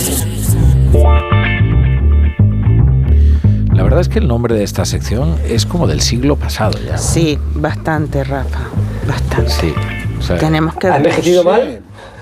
La 3.74 3.82
verdad 3.84 4.00
es 4.00 4.08
que 4.08 4.18
el 4.18 4.28
nombre 4.28 4.54
de 4.54 4.62
esta 4.64 4.84
sección 4.84 5.36
es 5.46 5.64
como 5.66 5.86
del 5.86 6.00
siglo 6.00 6.36
pasado 6.36 6.78
ya. 6.86 6.98
Sí, 6.98 7.38
bastante, 7.54 8.22
Rafa. 8.24 8.60
Bastante. 9.06 9.50
Sí. 9.50 9.72
o 10.18 10.22
sea, 10.22 10.36
Tenemos 10.38 10.74
que. 10.74 10.88
¿Ha 10.88 10.96
envejecido 10.98 11.44
mal? 11.44 11.80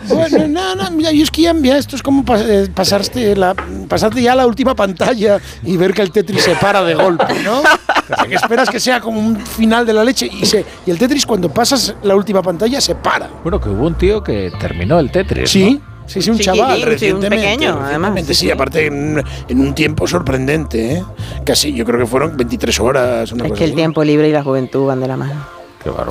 Bueno, 0.08 0.46
no, 0.48 0.74
no, 0.74 0.90
mira, 0.92 1.10
yo 1.12 1.22
es 1.22 1.30
que 1.30 1.42
ya, 1.42 1.50
esto 1.76 1.96
es 1.96 2.02
como 2.02 2.24
pas- 2.24 2.44
eh, 2.48 2.70
pasarte, 2.72 3.34
la, 3.36 3.54
pasarte 3.88 4.22
ya 4.22 4.32
a 4.32 4.36
la 4.36 4.46
última 4.46 4.74
pantalla 4.74 5.38
y 5.64 5.76
ver 5.76 5.92
que 5.92 6.00
el 6.00 6.12
Tetris 6.12 6.44
se 6.44 6.54
para 6.54 6.82
de 6.84 6.94
golpe, 6.94 7.26
¿no? 7.44 7.60
O 8.10 8.14
sea, 8.16 8.26
que 8.26 8.34
esperas 8.34 8.68
que 8.70 8.80
sea 8.80 9.00
como 9.00 9.20
un 9.20 9.36
final 9.36 9.84
de 9.86 9.92
la 9.92 10.04
leche 10.04 10.28
y, 10.32 10.46
se, 10.46 10.64
y 10.86 10.90
el 10.90 10.98
Tetris 10.98 11.26
cuando 11.26 11.48
pasas 11.50 11.94
la 12.02 12.14
última 12.16 12.42
pantalla 12.42 12.80
se 12.80 12.94
para. 12.94 13.28
Bueno, 13.42 13.60
que 13.60 13.68
hubo 13.68 13.86
un 13.86 13.94
tío 13.94 14.22
que 14.22 14.50
terminó 14.58 14.98
el 14.98 15.10
Tetris. 15.10 15.50
Sí, 15.50 15.74
¿no? 15.82 16.04
sí, 16.06 16.22
sí, 16.22 16.30
un 16.30 16.38
chaval, 16.38 16.76
sí, 16.78 16.82
un 16.84 16.88
recientemente. 16.88 17.36
pequeño, 17.46 17.68
además, 17.82 17.84
recientemente, 18.14 18.34
sí, 18.34 18.40
sí, 18.40 18.46
sí. 18.46 18.50
aparte 18.52 18.86
en, 18.86 19.22
en 19.48 19.60
un 19.60 19.74
tiempo 19.74 20.06
sorprendente, 20.06 20.92
¿eh? 20.94 21.04
Casi, 21.44 21.72
yo 21.74 21.84
creo 21.84 21.98
que 21.98 22.06
fueron 22.06 22.36
23 22.36 22.80
horas, 22.80 23.32
una 23.32 23.44
Es 23.44 23.50
cosa 23.50 23.58
que 23.58 23.64
el 23.64 23.70
así. 23.70 23.76
tiempo 23.76 24.02
libre 24.04 24.28
y 24.28 24.32
la 24.32 24.42
juventud 24.42 24.86
van 24.86 25.00
de 25.00 25.08
la 25.08 25.16
mano. 25.16 25.57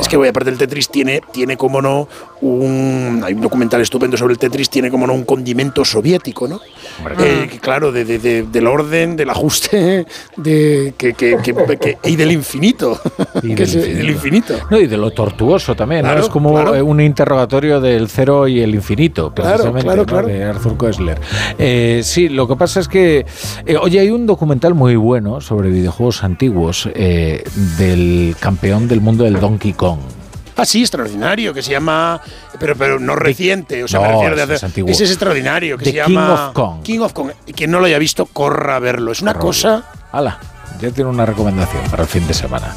Es 0.02 0.08
que, 0.08 0.18
voy 0.18 0.28
aparte 0.28 0.50
el 0.50 0.58
Tetris 0.58 0.90
tiene, 0.90 1.22
tiene 1.32 1.58
como 1.58 1.82
no, 1.82 2.08
un, 2.42 3.22
hay 3.26 3.34
un 3.34 3.42
documental 3.42 3.82
estupendo 3.82 4.18
sobre 4.18 4.34
el 4.34 4.40
Tetris, 4.40 4.70
tiene 4.70 4.90
como 4.92 5.08
no 5.08 5.14
un 5.14 5.24
condimento 5.26 5.84
soviético, 5.86 6.48
¿no? 6.48 6.60
Eh, 7.20 7.50
claro, 7.62 7.92
de, 7.92 8.06
de- 8.06 8.20
de- 8.20 8.44
del 8.44 8.68
orden, 8.68 9.16
del 9.16 9.30
ajuste, 9.30 10.06
de, 10.38 10.94
que, 10.98 11.14
que- 11.14 11.38
que- 11.44 11.78
que- 11.80 11.98
y 12.04 12.16
del 12.16 12.32
infinito. 12.32 13.00
Y 13.44 13.54
del 13.56 14.10
infinito. 14.10 14.56
No, 14.70 14.80
y 14.80 14.88
de 14.88 14.98
lo 14.98 15.12
tortuoso 15.12 15.76
también, 15.76 16.02
¿no? 16.04 16.10
Claro, 16.10 16.22
Es 16.24 16.30
como 16.30 16.52
claro. 16.54 16.76
eh, 16.76 16.82
un 16.82 17.00
interrogatorio 17.02 17.80
del 17.82 18.08
cero 18.10 18.48
y 18.48 18.62
el 18.62 18.74
infinito, 18.76 19.32
Claro, 19.34 19.72
precisamente, 19.74 20.06
claro, 20.06 20.28
¿no? 20.28 20.34
de 20.34 20.44
Arthur 20.44 20.78
Koestler. 20.78 21.20
Eh, 21.58 22.02
sí, 22.04 22.30
lo 22.30 22.48
que 22.48 22.56
pasa 22.56 22.80
es 22.80 22.88
que, 22.88 23.26
eh, 23.66 23.78
oye, 23.78 24.00
hay 24.00 24.10
un 24.10 24.26
documental 24.26 24.74
muy 24.74 24.96
bueno 24.96 25.42
sobre 25.42 25.70
videojuegos 25.70 26.24
antiguos 26.24 26.90
eh, 26.94 27.44
del 27.78 28.36
campeón 28.40 28.88
del 28.88 29.02
mundo 29.02 29.24
del 29.24 29.40
Donkey 29.40 29.67
Kong. 29.74 30.00
Ah, 30.56 30.66
sí, 30.66 30.82
extraordinario, 30.82 31.54
que 31.54 31.62
se 31.62 31.72
llama. 31.72 32.20
Pero, 32.60 32.76
pero 32.76 33.00
no 33.00 33.16
reciente, 33.16 33.84
o 33.84 33.88
sea, 33.88 34.00
me 34.00 34.08
No, 34.08 34.14
refiero 34.14 34.36
de 34.36 34.44
ese 34.44 34.54
es 34.56 34.64
antiguo. 34.64 34.90
Ese 34.92 35.04
es 35.04 35.12
extraordinario, 35.12 35.78
que 35.78 35.84
The 35.86 35.92
se 35.92 36.04
King 36.06 36.14
llama. 36.16 36.48
of 36.48 36.54
Kong. 36.54 36.82
King 36.82 37.00
of 37.02 37.14
Kong. 37.14 37.32
Y 37.46 37.54
quien 37.54 37.70
no 37.70 37.80
lo 37.80 37.86
haya 37.86 38.00
visto, 38.00 38.26
corra 38.26 38.78
a 38.78 38.80
verlo. 38.80 39.12
Es 39.12 39.22
una 39.22 39.36
cosa. 39.36 39.84
Hala, 40.12 40.40
ya 40.82 40.90
tiene 40.90 41.10
una 41.12 41.26
recomendación 41.28 41.84
para 41.92 42.04
el 42.04 42.10
fin 42.10 42.26
de 42.28 42.34
semana. 42.34 42.74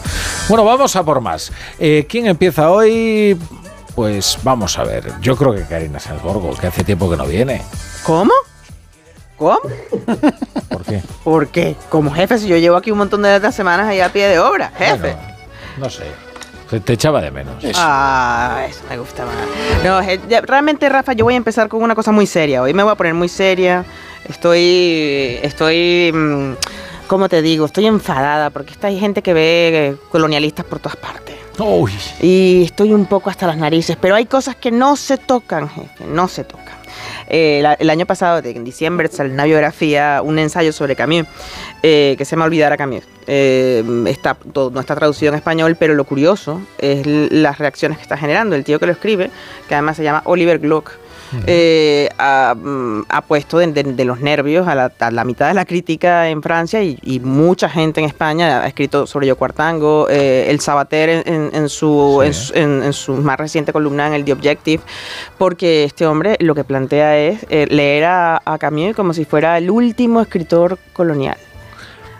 Bueno, 0.49 0.63
vamos 0.65 0.95
a 0.95 1.03
por 1.03 1.23
más. 1.23 1.51
Eh, 1.79 2.07
¿Quién 2.09 2.27
empieza 2.27 2.71
hoy? 2.71 3.39
Pues 3.95 4.39
vamos 4.43 4.79
a 4.79 4.85
ver. 4.85 5.13
Yo 5.23 5.35
creo 5.37 5.55
que 5.55 5.63
Karina 5.63 5.99
Salzborgo, 6.01 6.55
que 6.57 6.67
hace 6.67 6.85
tiempo 6.85 7.11
que 7.11 7.17
no 7.17 7.25
viene. 7.25 7.63
¿Cómo? 8.05 8.33
¿Cómo? 9.39 9.59
qué? 10.87 11.03
Porque 11.25 11.77
como 11.89 12.11
jefe, 12.11 12.39
si 12.39 12.47
yo 12.47 12.59
llevo 12.59 12.77
aquí 12.77 12.91
un 12.91 12.99
montón 12.99 13.23
de 13.23 13.39
las 13.41 13.55
semanas 13.55 13.89
ahí 13.89 14.01
a 14.01 14.13
pie 14.13 14.29
de 14.29 14.39
obra, 14.39 14.71
jefe. 14.77 15.17
No 15.79 15.89
sé. 15.89 16.05
Te 16.85 16.93
echaba 16.93 17.21
de 17.21 17.31
menos. 17.31 17.55
Ah, 17.75 18.65
eso 18.69 18.81
me 18.89 18.97
gusta 18.99 19.25
más. 19.27 19.35
No, 19.85 20.01
ya- 20.29 20.41
realmente, 20.43 20.89
Rafa, 20.89 21.13
yo 21.15 21.25
voy 21.25 21.35
a 21.35 21.37
empezar 21.37 21.69
con 21.69 21.83
una 21.83 21.95
cosa 21.97 22.13
muy 22.13 22.27
seria. 22.27 22.63
Hoy 22.63 22.73
me 22.75 22.83
voy 22.85 22.93
a 22.93 22.95
poner 22.95 23.15
muy 23.15 23.29
seria. 23.29 23.85
Estoy. 24.29 25.39
Estoy. 25.43 26.13
mm, 26.15 26.53
¿Cómo 27.09 27.29
te 27.29 27.43
digo? 27.43 27.67
Estoy 27.67 27.87
enfadada 27.87 28.51
porque 28.51 28.73
esta 28.73 28.87
hay 28.87 29.01
gente 29.01 29.21
que 29.23 29.35
ve 29.35 29.71
eh, 29.89 29.97
colonialistas 30.11 30.65
por 30.65 30.79
todas 30.79 30.97
partes. 30.97 31.35
Uy. 31.59 31.93
Y 32.23 32.63
estoy 32.65 32.93
un 32.93 33.07
poco 33.07 33.31
hasta 33.31 33.47
las 33.49 33.57
narices, 33.57 33.97
pero 34.01 34.15
hay 34.15 34.27
cosas 34.27 34.55
que 34.57 34.71
no 34.71 34.95
se 34.97 35.19
tocan, 35.19 35.69
jefe, 35.69 36.05
no 36.07 36.29
se 36.29 36.45
tocan. 36.45 36.80
Eh, 37.31 37.65
el 37.79 37.91
año 37.91 38.07
pasado, 38.07 38.43
en 38.45 38.65
diciembre, 38.65 39.09
salió 39.09 39.33
una 39.33 39.45
biografía, 39.45 40.21
un 40.23 40.39
ensayo 40.39 40.73
sobre 40.73 40.97
Camus, 40.97 41.27
eh, 41.83 42.17
que 42.19 42.25
se 42.25 42.33
llama 42.33 42.47
Olvidar 42.47 42.73
a 42.73 42.77
Camus. 42.77 43.05
Eh, 43.27 43.83
no 43.87 44.09
está 44.09 44.35
traducido 44.97 45.33
en 45.33 45.37
español, 45.37 45.77
pero 45.79 45.95
lo 45.95 46.05
curioso 46.05 46.61
es 46.79 47.07
las 47.07 47.59
reacciones 47.59 47.99
que 47.99 48.03
está 48.03 48.17
generando. 48.17 48.57
El 48.57 48.65
tío 48.65 48.81
que 48.81 48.87
lo 48.87 48.93
escribe, 48.93 49.31
que 49.69 49.75
además 49.75 49.97
se 49.97 50.03
llama 50.03 50.23
Oliver 50.25 50.61
Eh, 51.47 52.09
ha, 52.19 52.55
mm, 52.57 53.05
ha 53.09 53.21
puesto 53.23 53.59
de, 53.59 53.69
de- 53.73 53.83
de 53.83 54.05
los 54.05 54.21
nervios 54.21 54.67
a 54.69 54.75
la, 54.75 54.93
a 54.99 55.11
la 55.11 55.25
mitad 55.25 55.49
de 55.49 55.55
la 55.55 55.65
crítica 55.65 56.29
en 56.29 56.43
Francia 56.43 56.83
y, 56.83 56.99
y 57.03 57.21
mucha 57.21 57.69
gente 57.69 58.01
en 58.01 58.07
España 58.07 58.63
ha 58.63 58.67
escrito 58.67 59.07
sobre 59.07 59.27
Yo 59.27 59.37
Cuartango, 59.37 60.09
eh, 60.11 60.47
el 60.49 60.61
Sabater 60.61 61.09
en, 61.27 61.51
en- 61.53 61.69
su, 61.69 62.21
en, 62.25 62.35
su- 62.35 62.53
en- 62.55 62.83
en 62.83 62.93
su 62.93 63.13
más 63.15 63.39
reciente 63.39 63.73
columna 63.73 64.07
en 64.09 64.15
el 64.15 64.25
The 64.25 64.33
Objective, 64.33 64.83
porque 65.39 65.85
este 65.85 66.07
hombre 66.07 66.37
lo 66.41 66.55
que 66.55 66.65
plantea 66.65 67.17
es 67.19 67.47
eh, 67.49 67.67
leer 67.71 68.05
a, 68.05 68.43
a 68.45 68.59
Camus 68.59 68.95
como 68.97 69.13
si 69.13 69.25
fuera 69.25 69.57
el 69.59 69.71
último 69.71 70.21
escritor 70.21 70.79
colonial. 70.93 71.37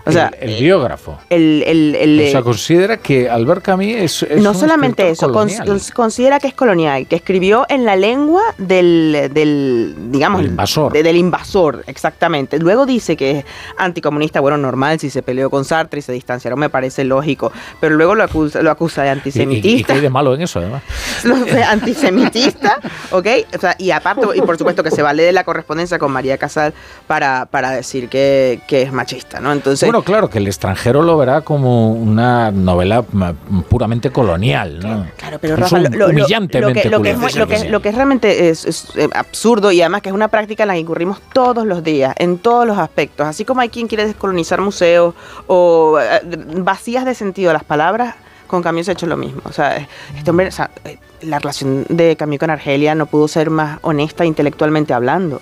O 0.07 0.13
sea, 0.13 0.33
el, 0.41 0.51
el 0.51 0.61
biógrafo. 0.63 1.19
el, 1.29 2.23
o 2.27 2.31
sea, 2.31 2.43
considera 2.43 2.97
que 2.97 3.29
Albert 3.29 3.63
Camus 3.63 3.87
es, 3.87 4.23
es 4.23 4.43
no 4.43 4.51
un 4.51 4.57
solamente 4.57 5.09
eso, 5.11 5.31
colonial. 5.33 5.81
considera 5.95 6.41
que 6.41 6.47
es 6.49 6.55
colonial, 6.55 7.07
que 7.07 7.17
escribió 7.17 7.67
en 7.69 7.85
la 7.85 7.97
lengua 7.97 8.43
del, 8.59 9.31
del 9.33 9.95
digamos, 10.11 10.41
Del 10.41 10.51
invasor. 10.51 10.93
de- 10.93 11.03
del 11.03 11.17
invasor, 11.17 11.85
exactamente. 11.87 12.59
Luego 12.59 12.87
dice 12.87 13.17
que 13.17 13.31
es 13.39 13.45
anticomunista, 13.77 14.41
bueno, 14.41 14.57
normal, 14.57 14.99
si 15.01 15.11
se 15.11 15.23
peleó 15.23 15.51
con 15.51 15.65
Sartre 15.65 16.01
y 16.01 16.03
se 16.03 16.13
distanciaron, 16.13 16.59
me 16.59 16.71
parece 16.71 17.05
lógico, 17.05 17.53
pero 17.81 17.95
luego 17.97 18.15
lo 18.15 18.23
acusa, 18.25 18.63
lo 18.63 18.71
acusa 18.71 19.03
de 19.03 19.09
¿Y, 19.09 19.11
y, 19.11 19.13
y 19.13 19.17
antisemitista. 19.19 19.87
qué 19.89 19.93
hay 19.95 20.01
de 20.01 20.11
malo 20.11 20.35
en 20.35 20.43
eso, 20.43 20.61
además? 20.61 20.83
lo 21.25 21.35
antisemitista, 21.69 22.79
¿ok? 23.11 23.27
O 23.57 23.61
sea, 23.61 23.75
y 23.79 23.91
aparte, 23.91 24.27
y 24.35 24.41
por 24.41 24.57
supuesto 24.59 24.83
que 24.83 24.91
se 24.91 25.03
vale 25.03 25.23
de 25.23 25.33
la 25.33 25.45
correspondencia 25.45 25.99
con 25.99 26.13
María 26.13 26.39
Casal 26.39 26.73
para, 27.07 27.47
para 27.47 27.71
decir 27.73 28.09
que, 28.09 28.61
que 28.67 28.83
es 28.83 28.93
machista, 28.93 29.41
¿no? 29.41 29.53
Entonces, 29.53 29.90
bueno, 29.93 30.05
claro, 30.05 30.31
que 30.31 30.39
el 30.39 30.47
extranjero 30.47 31.03
lo 31.03 31.17
verá 31.17 31.41
como 31.43 31.93
una 31.93 32.51
novela 32.51 33.03
puramente 33.69 34.11
colonial, 34.11 34.79
¿no? 34.81 35.07
Claro, 35.17 35.39
pero 35.41 35.57
Rafa, 35.57 35.79
lo, 35.79 35.89
lo- 35.91 35.99
lo- 35.99 36.07
humillantemente 36.09 36.89
lo 36.89 37.03
que, 37.03 37.11
lo, 37.11 37.21
que 37.21 37.27
es, 37.27 37.37
lo, 37.37 37.47
que, 37.47 37.69
lo 37.69 37.83
que 37.83 37.89
es 37.91 37.95
realmente 37.95 38.49
es, 38.49 38.65
es, 38.65 38.97
eh, 38.97 39.09
absurdo 39.15 39.73
y 39.73 39.81
además 39.81 40.03
que 40.03 40.09
es 40.09 40.15
una 40.15 40.29
práctica 40.29 40.65
en 40.65 40.69
la 40.69 40.75
que 40.75 40.81
incurrimos 40.81 41.21
todos 41.33 41.67
los 41.67 41.83
días, 41.83 42.15
en 42.19 42.39
todos 42.39 42.67
los 42.67 42.79
aspectos. 42.79 43.27
Así 43.27 43.45
como 43.45 43.61
hay 43.61 43.69
quien 43.69 43.87
quiere 43.89 44.07
descolonizar 44.07 44.61
museos 44.61 45.15
o 45.47 45.99
eh, 46.01 46.21
vacías 46.59 47.05
de 47.05 47.15
sentido 47.15 47.53
las 47.53 47.65
palabras, 47.65 48.15
con 48.47 48.63
Camus 48.63 48.87
se 48.87 48.91
ha 48.93 48.95
hecho 48.95 49.07
lo 49.07 49.17
mismo. 49.17 49.41
O 49.45 49.53
sea, 49.53 49.87
este 50.17 50.31
hombre, 50.31 50.49
o 50.49 50.53
sea, 50.53 50.71
eh, 50.85 50.99
la 51.23 51.39
relación 51.39 51.85
de 51.89 52.17
Camus 52.17 52.39
con 52.39 52.51
Argelia 52.51 52.95
no 52.95 53.07
pudo 53.07 53.29
ser 53.29 53.51
más 53.51 53.79
honesta 53.83 54.25
intelectualmente 54.25 54.93
hablando. 54.93 55.41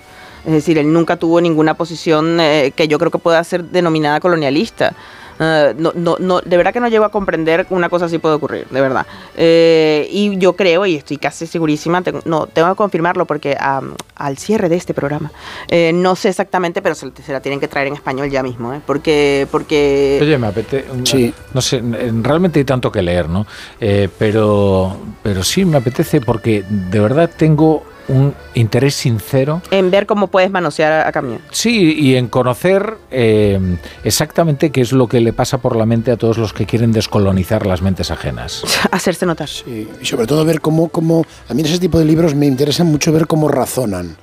Es 0.49 0.55
decir, 0.55 0.79
él 0.79 0.91
nunca 0.91 1.19
tuvo 1.19 1.43
ninguna 1.43 1.75
posición 1.75 2.41
eh, 2.41 2.73
que 2.75 2.89
yo 2.89 2.99
creo 2.99 3.11
que 3.11 3.19
pueda 3.19 3.45
ser 3.45 3.65
denominada 3.65 4.19
colonialista. 4.19 4.95
Eh, 5.39 5.75
no, 5.77 5.93
no, 5.95 6.17
no, 6.19 6.41
de 6.41 6.57
verdad 6.57 6.73
que 6.73 6.81
no 6.81 6.89
llego 6.89 7.05
a 7.05 7.11
comprender 7.11 7.67
una 7.69 7.91
cosa 7.91 8.07
así 8.07 8.17
puede 8.17 8.37
ocurrir, 8.37 8.67
de 8.71 8.81
verdad. 8.81 9.07
Eh, 9.37 10.09
y 10.11 10.39
yo 10.39 10.55
creo, 10.55 10.87
y 10.87 10.97
estoy 10.97 11.19
casi 11.19 11.47
segurísima, 11.47 12.01
tengo, 12.01 12.21
no, 12.25 12.47
tengo 12.47 12.71
que 12.71 12.77
confirmarlo 12.77 13.27
porque 13.27 13.57
am, 13.61 13.95
al 14.17 14.39
cierre 14.39 14.71
de 14.71 14.77
este 14.77 14.95
programa, 14.95 15.31
eh, 15.69 15.93
no 15.93 16.17
sé 16.17 16.31
exactamente, 16.31 16.81
pero 16.81 16.95
se, 16.95 17.13
se 17.25 17.33
la 17.33 17.41
tienen 17.41 17.61
que 17.61 17.69
traer 17.69 17.89
en 17.89 17.95
español 17.95 18.31
ya 18.31 18.43
mismo, 18.43 18.73
¿eh? 18.73 18.81
porque, 18.85 19.47
porque 19.51 20.19
Oye, 20.21 20.39
me 20.39 20.47
apetece. 20.47 21.35
No 21.53 21.61
sé, 21.61 21.83
realmente 22.23 22.59
hay 22.59 22.65
tanto 22.65 22.91
que 22.91 23.03
leer, 23.03 23.29
¿no? 23.29 23.47
Eh, 23.81 24.09
pero, 24.19 24.97
pero 25.23 25.45
sí 25.45 25.67
me 25.67 25.77
apetece 25.77 26.23
porque 26.23 26.65
de 26.69 27.01
verdad 27.01 27.31
tengo 27.37 27.85
un 28.09 28.35
interés 28.55 28.95
sincero. 28.95 29.63
en 29.71 29.91
ver 29.91 30.07
cómo 30.07 30.29
puedes 30.29 30.51
manosear 30.51 31.07
a, 31.07 31.13
Camus. 31.13 31.41
Sí, 31.51 31.95
y 31.99 32.17
en 32.17 32.29
conocer 32.29 32.97
eh, 33.11 33.59
exactamente 34.05 34.71
qué 34.71 34.81
es 34.81 34.93
lo 34.93 35.09
que 35.09 35.21
le 35.21 35.33
pasa 35.33 35.59
por 35.59 35.77
la 35.77 35.87
mente 35.87 36.11
a 36.11 36.17
todos 36.17 36.39
los 36.39 36.53
que 36.53 36.67
quieren 36.67 36.93
descolonizar 36.93 37.67
las 37.67 37.83
mentes 37.83 38.11
ajenas. 38.11 38.65
Hacerse 38.91 39.27
notar. 39.27 39.49
Y 39.67 40.05
sobre 40.05 40.27
todo 40.27 40.45
ver 40.45 40.61
cómo, 40.61 40.89
cómo, 40.89 41.25
a 41.49 41.55
mí 41.55 41.63
ese 41.63 41.79
tipo 41.79 41.99
de 41.99 42.05
libros 42.05 42.35
me 42.35 42.47
interesa 42.47 42.85
mucho 42.85 43.13
ver 43.13 43.27
cómo 43.27 43.49
razonan. 43.49 44.17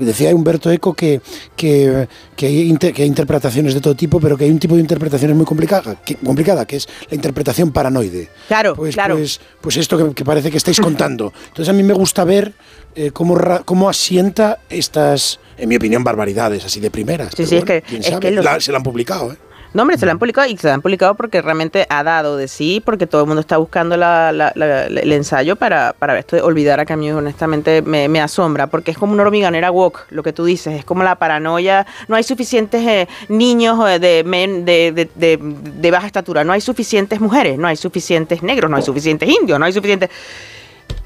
Decía 0.00 0.34
Humberto 0.34 0.70
Eco 0.70 0.94
que, 0.94 1.20
que, 1.56 2.08
que, 2.36 2.46
hay 2.46 2.68
inter- 2.68 2.92
que 2.92 3.02
hay 3.02 3.08
interpretaciones 3.08 3.74
de 3.74 3.80
todo 3.80 3.94
tipo, 3.94 4.18
pero 4.20 4.36
que 4.36 4.44
hay 4.44 4.50
un 4.50 4.58
tipo 4.58 4.74
de 4.74 4.80
interpretaciones 4.80 5.36
muy 5.36 5.46
complicada, 5.46 5.96
que, 6.04 6.16
complicada, 6.16 6.66
que 6.66 6.76
es 6.76 6.88
la 7.10 7.14
interpretación 7.14 7.70
paranoide. 7.70 8.28
Claro, 8.48 8.74
Pues, 8.74 8.94
claro. 8.94 9.16
pues, 9.16 9.40
pues 9.60 9.76
esto 9.76 10.12
que, 10.14 10.24
parece 10.24 10.50
que 10.50 10.56
estáis 10.56 10.80
contando. 10.80 11.32
Entonces 11.48 11.68
a 11.68 11.72
mí 11.72 11.82
me 11.82 11.92
gusta 11.92 12.24
ver 12.24 12.52
eh, 12.94 13.10
cómo, 13.12 13.38
cómo 13.64 13.88
asienta 13.88 14.58
estas, 14.68 15.38
en 15.58 15.68
mi 15.68 15.76
opinión, 15.76 16.02
barbaridades, 16.02 16.64
así 16.64 16.80
de 16.80 16.90
primeras. 16.90 17.32
Sí, 17.36 17.46
sí, 17.46 17.56
es 17.56 17.64
que- 17.64 17.82
es 17.88 18.10
los- 18.34 18.44
La- 18.44 18.60
se 18.60 18.72
la 18.72 18.78
han 18.78 18.84
publicado, 18.84 19.32
¿eh? 19.32 19.36
No, 19.72 19.82
hombre, 19.82 19.96
se 19.98 20.04
la 20.04 20.10
han 20.10 20.18
publicado 20.18 20.48
y 20.48 20.56
se 20.56 20.66
la 20.66 20.74
han 20.74 20.82
publicado 20.82 21.14
porque 21.14 21.40
realmente 21.40 21.86
ha 21.88 22.02
dado 22.02 22.36
de 22.36 22.48
sí, 22.48 22.82
porque 22.84 23.06
todo 23.06 23.20
el 23.20 23.28
mundo 23.28 23.40
está 23.40 23.56
buscando 23.56 23.96
la- 23.96 24.32
la- 24.32 24.50
la- 24.56 24.86
el 24.86 25.12
ensayo 25.12 25.54
para, 25.54 25.92
para 25.96 26.18
esto 26.18 26.34
de 26.34 26.42
olvidar 26.42 26.80
a 26.80 26.84
Camus. 26.86 27.12
Honestamente, 27.12 27.80
me, 27.80 28.08
me 28.08 28.20
asombra 28.20 28.66
porque 28.66 28.90
es 28.90 28.98
como 28.98 29.12
una 29.12 29.22
hormiganera 29.22 29.70
walk, 29.70 30.06
lo 30.10 30.24
que 30.24 30.32
tú 30.32 30.44
dices, 30.44 30.76
es 30.80 30.84
como 30.84 31.04
la 31.04 31.14
paranoia. 31.14 31.86
No 32.08 32.16
hay 32.16 32.24
suficientes 32.24 32.84
eh, 32.84 33.08
niños 33.28 33.78
eh, 33.88 34.00
de, 34.00 34.24
men- 34.24 34.64
de, 34.64 34.90
de- 34.90 35.10
de- 35.14 35.38
de 35.40 35.90
baja 35.92 36.06
estatura, 36.08 36.42
no 36.42 36.52
hay 36.52 36.60
suficientes 36.60 37.20
mujeres, 37.20 37.56
no 37.56 37.68
hay 37.68 37.76
suficientes 37.76 38.42
negros, 38.42 38.68
no 38.72 38.76
hay 38.76 38.82
suficientes 38.82 39.28
indios, 39.28 39.56
no 39.60 39.66
hay 39.66 39.72
suficientes. 39.72 40.10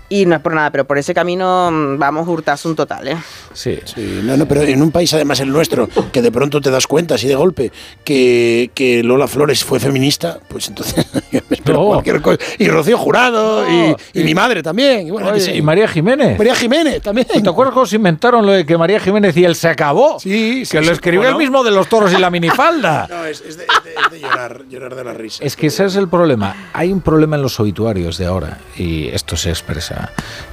Y 0.08 0.26
no 0.26 0.36
es 0.36 0.42
por 0.42 0.54
nada, 0.54 0.70
pero 0.70 0.84
por 0.84 0.98
ese 0.98 1.14
camino 1.14 1.70
mm, 1.72 1.98
vamos 1.98 2.28
hurtazo 2.28 2.68
un 2.68 2.76
total, 2.76 3.08
¿eh? 3.08 3.16
Sí. 3.52 3.78
Sí, 3.84 4.20
no, 4.22 4.36
no, 4.36 4.46
pero 4.46 4.62
en 4.62 4.82
un 4.82 4.90
país 4.90 5.12
además 5.14 5.40
el 5.40 5.48
nuestro, 5.50 5.88
que 6.12 6.20
de 6.22 6.30
pronto 6.30 6.60
te 6.60 6.70
das 6.70 6.86
cuenta 6.86 7.14
así 7.14 7.26
de 7.26 7.34
golpe 7.34 7.72
que, 8.04 8.70
que 8.74 9.02
Lola 9.02 9.26
Flores 9.26 9.64
fue 9.64 9.80
feminista, 9.80 10.38
pues 10.48 10.68
entonces 10.68 11.06
yo 11.32 11.40
me 11.48 11.56
espero 11.56 11.78
No. 11.80 11.86
cualquier 11.86 12.20
cosa. 12.20 12.38
Y 12.58 12.68
Rocío 12.68 12.98
Jurado, 12.98 13.64
y, 13.68 13.94
y 14.20 14.24
mi 14.24 14.34
madre 14.34 14.62
también. 14.62 15.06
Y, 15.06 15.10
bueno, 15.10 15.28
Oye, 15.28 15.36
qué 15.38 15.40
sé. 15.40 15.56
y 15.56 15.62
María 15.62 15.88
Jiménez. 15.88 16.36
María 16.38 16.54
Jiménez 16.54 17.00
también. 17.02 17.26
¿Te 17.26 17.48
acuerdas 17.48 17.72
cómo 17.74 17.86
se 17.86 17.96
inventaron 17.96 18.44
lo 18.44 18.52
de 18.52 18.66
que 18.66 18.76
María 18.76 19.00
Jiménez 19.00 19.36
y 19.36 19.44
él 19.44 19.54
se 19.56 19.68
acabó? 19.68 20.20
Sí, 20.20 20.64
Que 20.70 20.80
lo 20.82 20.92
escribió 20.92 21.22
¿cómo 21.22 21.28
el 21.28 21.32
no? 21.34 21.38
mismo 21.38 21.64
de 21.64 21.70
los 21.70 21.88
toros 21.88 22.12
y 22.12 22.18
la 22.18 22.30
minifalda. 22.30 23.08
No, 23.14 23.24
es, 23.24 23.40
es 23.40 23.56
de, 23.56 23.64
es 23.64 23.84
de- 23.84 23.94
es 24.04 24.10
de 24.10 24.20
llorar, 24.20 24.62
llorar 24.68 24.94
de 24.96 25.04
la 25.04 25.12
risa. 25.14 25.42
Es 25.44 25.56
que 25.56 25.68
ese 25.68 25.84
es 25.86 25.96
el 25.96 26.08
problema. 26.08 26.54
Hay 26.72 26.92
un 26.92 27.00
problema 27.00 27.36
en 27.36 27.42
los 27.42 27.58
obituarios 27.60 28.18
de 28.18 28.26
ahora 28.26 28.58
y 28.76 29.08
esto 29.08 29.36
se 29.36 29.50
expresa 29.50 29.93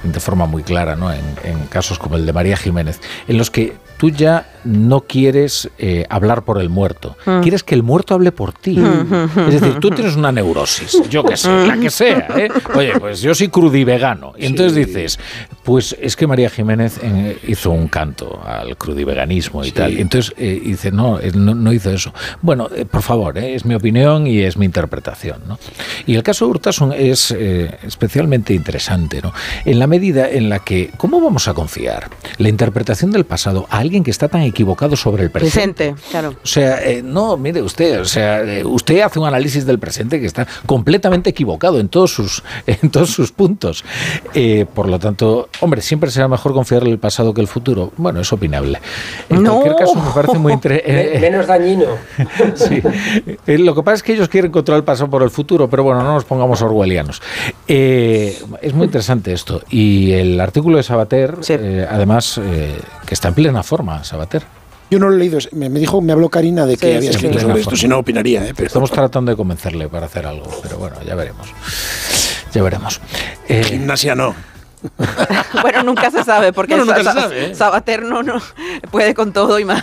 de 0.02 0.20
forma 0.20 0.46
muy 0.46 0.62
clara 0.62 0.96
¿no? 0.96 1.12
en, 1.12 1.24
en 1.44 1.66
casos 1.66 1.98
como 1.98 2.16
el 2.16 2.26
de 2.26 2.32
María 2.32 2.56
Jiménez, 2.56 3.00
en 3.28 3.38
los 3.38 3.50
que 3.50 3.76
tú 3.96 4.10
ya 4.10 4.51
no 4.64 5.02
quieres 5.02 5.68
eh, 5.78 6.06
hablar 6.08 6.42
por 6.44 6.60
el 6.60 6.68
muerto, 6.68 7.16
Mm. 7.26 7.40
quieres 7.42 7.62
que 7.62 7.74
el 7.74 7.82
muerto 7.82 8.14
hable 8.14 8.32
por 8.32 8.52
ti. 8.52 8.78
Es 9.48 9.60
decir, 9.60 9.78
tú 9.80 9.90
tienes 9.90 10.16
una 10.16 10.32
neurosis, 10.32 11.02
yo 11.10 11.24
que 11.24 11.36
sé, 11.36 11.66
la 11.66 11.76
que 11.78 11.90
sea. 11.90 12.26
¿eh? 12.36 12.48
Oye, 12.74 12.98
pues 12.98 13.20
yo 13.20 13.34
soy 13.34 13.48
crudivegano. 13.48 14.32
Y 14.36 14.46
entonces 14.46 14.74
dices, 14.86 15.18
pues 15.64 15.96
es 16.00 16.16
que 16.16 16.26
María 16.26 16.50
Jiménez 16.50 16.98
eh, 17.02 17.38
hizo 17.46 17.70
un 17.70 17.88
canto 17.88 18.40
al 18.44 18.76
crudiveganismo 18.76 19.64
y 19.64 19.70
tal. 19.72 19.92
Y 19.92 20.00
entonces 20.00 20.34
eh, 20.36 20.60
dice, 20.64 20.90
no, 20.90 21.18
no, 21.34 21.54
no 21.54 21.72
hizo 21.72 21.90
eso. 21.90 22.12
Bueno, 22.40 22.68
eh, 22.74 22.84
por 22.84 23.02
favor, 23.02 23.38
eh, 23.38 23.54
es 23.54 23.64
mi 23.64 23.74
opinión 23.74 24.26
y 24.26 24.40
es 24.40 24.56
mi 24.56 24.66
interpretación. 24.66 25.40
¿no? 25.46 25.58
Y 26.06 26.14
el 26.14 26.22
caso 26.22 26.44
de 26.46 26.50
Urtasun 26.52 26.92
es 26.92 27.30
eh, 27.36 27.78
especialmente 27.84 28.54
interesante, 28.54 29.20
¿no? 29.22 29.32
en 29.64 29.78
la 29.78 29.86
medida 29.86 30.28
en 30.30 30.48
la 30.48 30.58
que, 30.60 30.90
¿cómo 30.96 31.20
vamos 31.20 31.48
a 31.48 31.54
confiar 31.54 32.08
la 32.38 32.48
interpretación 32.48 33.10
del 33.12 33.24
pasado 33.24 33.66
a 33.70 33.78
alguien 33.78 34.02
que 34.04 34.10
está 34.10 34.28
tan 34.28 34.42
equivocado 34.52 34.96
sobre 34.96 35.24
el 35.24 35.30
presente? 35.30 35.52
Presente, 35.92 36.08
claro. 36.10 36.34
O 36.42 36.46
sea, 36.46 36.82
eh, 36.84 37.02
no, 37.02 37.36
mire 37.36 37.60
usted, 37.62 38.00
o 38.00 38.04
sea, 38.04 38.40
eh, 38.42 38.64
usted 38.64 39.00
hace 39.00 39.18
un 39.18 39.26
análisis 39.26 39.66
del 39.66 39.78
presente 39.78 40.20
que 40.20 40.26
está 40.26 40.46
completamente 40.66 41.30
equivocado 41.30 41.80
en 41.80 41.88
todos 41.88 42.12
sus, 42.12 42.42
en 42.66 42.90
todos 42.90 43.10
sus 43.10 43.32
puntos. 43.32 43.84
Eh, 44.34 44.66
por 44.72 44.88
lo 44.88 44.98
tanto, 44.98 45.48
hombre, 45.60 45.80
siempre 45.82 46.10
será 46.10 46.28
mejor 46.28 46.52
confiar 46.52 46.82
en 46.82 46.90
el 46.90 46.98
pasado 46.98 47.34
que 47.34 47.40
el 47.40 47.48
futuro. 47.48 47.92
Bueno, 47.96 48.20
es 48.20 48.32
opinable. 48.32 48.80
En 49.28 49.42
No. 49.42 49.60
cualquier 49.60 49.76
caso, 49.76 49.94
me 49.96 50.10
parece 50.12 50.38
muy 50.38 50.52
interesante. 50.52 51.18
Menos 51.20 51.46
dañino. 51.46 51.86
Sí. 52.54 52.82
Eh, 53.46 53.58
Lo 53.58 53.74
que 53.74 53.82
pasa 53.82 53.96
es 53.96 54.02
que 54.02 54.12
ellos 54.12 54.28
quieren 54.28 54.50
controlar 54.52 54.78
el 54.80 54.84
pasado 54.84 55.08
por 55.10 55.22
el 55.22 55.30
futuro, 55.30 55.68
pero 55.68 55.82
bueno, 55.84 56.02
no 56.02 56.14
nos 56.14 56.24
pongamos 56.24 56.60
orwellianos. 56.62 57.20
Eh, 57.66 58.38
es 58.60 58.74
muy 58.74 58.86
interesante 58.86 59.32
esto. 59.32 59.62
Y 59.70 60.12
el 60.12 60.40
artículo 60.40 60.76
de 60.76 60.82
Sabater, 60.82 61.36
eh, 61.48 61.86
además, 61.88 62.38
eh, 62.42 62.76
que 63.06 63.14
está 63.14 63.28
en 63.28 63.34
plena 63.34 63.62
forma, 63.62 64.04
Sabater. 64.04 64.41
Yo 64.92 64.98
no 64.98 65.08
lo 65.08 65.16
he 65.16 65.18
leído, 65.20 65.38
me, 65.52 65.70
me 65.70 65.80
dijo, 65.80 66.02
me 66.02 66.12
habló 66.12 66.28
Karina 66.28 66.66
de 66.66 66.76
que 66.76 66.90
Sí, 66.90 66.96
había 66.98 67.10
sí, 67.12 67.16
escrito 67.16 67.38
sí. 67.38 67.44
sobre 67.46 67.60
esto, 67.62 67.76
si 67.76 67.88
no 67.88 67.98
opinaría, 67.98 68.44
¿eh? 68.46 68.52
Pero- 68.54 68.66
Estamos 68.66 68.90
tratando 68.90 69.30
de 69.32 69.36
convencerle 69.38 69.88
para 69.88 70.04
hacer 70.04 70.26
algo, 70.26 70.50
pero 70.62 70.76
bueno, 70.76 70.96
ya 71.02 71.14
veremos. 71.14 71.48
Ya 72.52 72.62
veremos. 72.62 73.00
Eh, 73.48 73.64
Gimnasia 73.64 74.14
no. 74.14 74.34
Bueno, 75.62 75.82
nunca 75.82 76.10
se 76.10 76.22
sabe, 76.24 76.52
porque 76.52 76.74
Bueno, 76.76 76.92
nunca 76.92 77.02
Sa- 77.04 77.14
se 77.14 77.20
sabe, 77.22 77.46
¿eh? 77.46 77.54
Sabater 77.54 78.02
no, 78.02 78.22
no 78.22 78.34
puede 78.90 79.14
con 79.14 79.32
todo 79.32 79.58
y 79.58 79.64
más. 79.64 79.82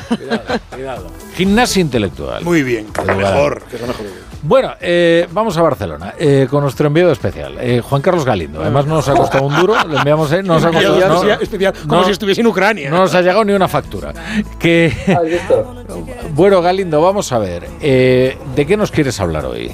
Gimnasia 1.36 1.82
intelectual. 1.82 2.44
Muy 2.44 2.62
bien, 2.62 2.86
que 2.94 3.02
es 3.02 3.08
lo 3.08 3.14
Eduardo. 3.14 3.34
mejor, 3.36 3.64
que 3.64 3.76
es 3.78 3.82
lo 3.82 3.88
mejor. 3.88 4.06
Bueno, 4.42 4.74
eh, 4.80 5.28
vamos 5.32 5.58
a 5.58 5.62
Barcelona 5.62 6.14
eh, 6.18 6.48
con 6.50 6.64
nuestro 6.64 6.88
enviado 6.88 7.12
especial, 7.12 7.58
eh, 7.60 7.82
Juan 7.82 8.02
Carlos 8.02 8.24
Galindo. 8.24 8.62
Además, 8.62 8.86
no 8.86 8.96
nos 8.96 9.10
ha 9.10 9.14
costado 9.14 9.44
un 9.46 9.54
duro, 9.56 9.76
le 9.86 9.98
enviamos, 9.98 10.32
eh, 10.32 10.42
no 10.42 10.54
nos 10.54 10.64
ha 10.66 10.72
costado 10.72 10.96
no- 11.00 11.16
especial- 11.16 11.42
especial, 11.42 11.74
como 11.88 11.96
no- 12.02 12.06
si 12.06 12.12
estuviese 12.12 12.42
en 12.42 12.48
Ucrania. 12.48 12.90
No 12.90 13.00
nos 13.00 13.14
ha 13.16 13.22
llegado 13.22 13.44
ni 13.44 13.52
una 13.54 13.68
factura. 13.68 14.14
Que, 14.58 14.94
bueno, 16.34 16.62
Galindo, 16.62 17.02
vamos 17.02 17.32
a 17.34 17.40
ver, 17.40 17.68
eh, 17.82 18.38
¿de 18.56 18.66
qué 18.66 18.78
nos 18.78 18.92
quieres 18.92 19.20
hablar 19.20 19.46
hoy? 19.46 19.74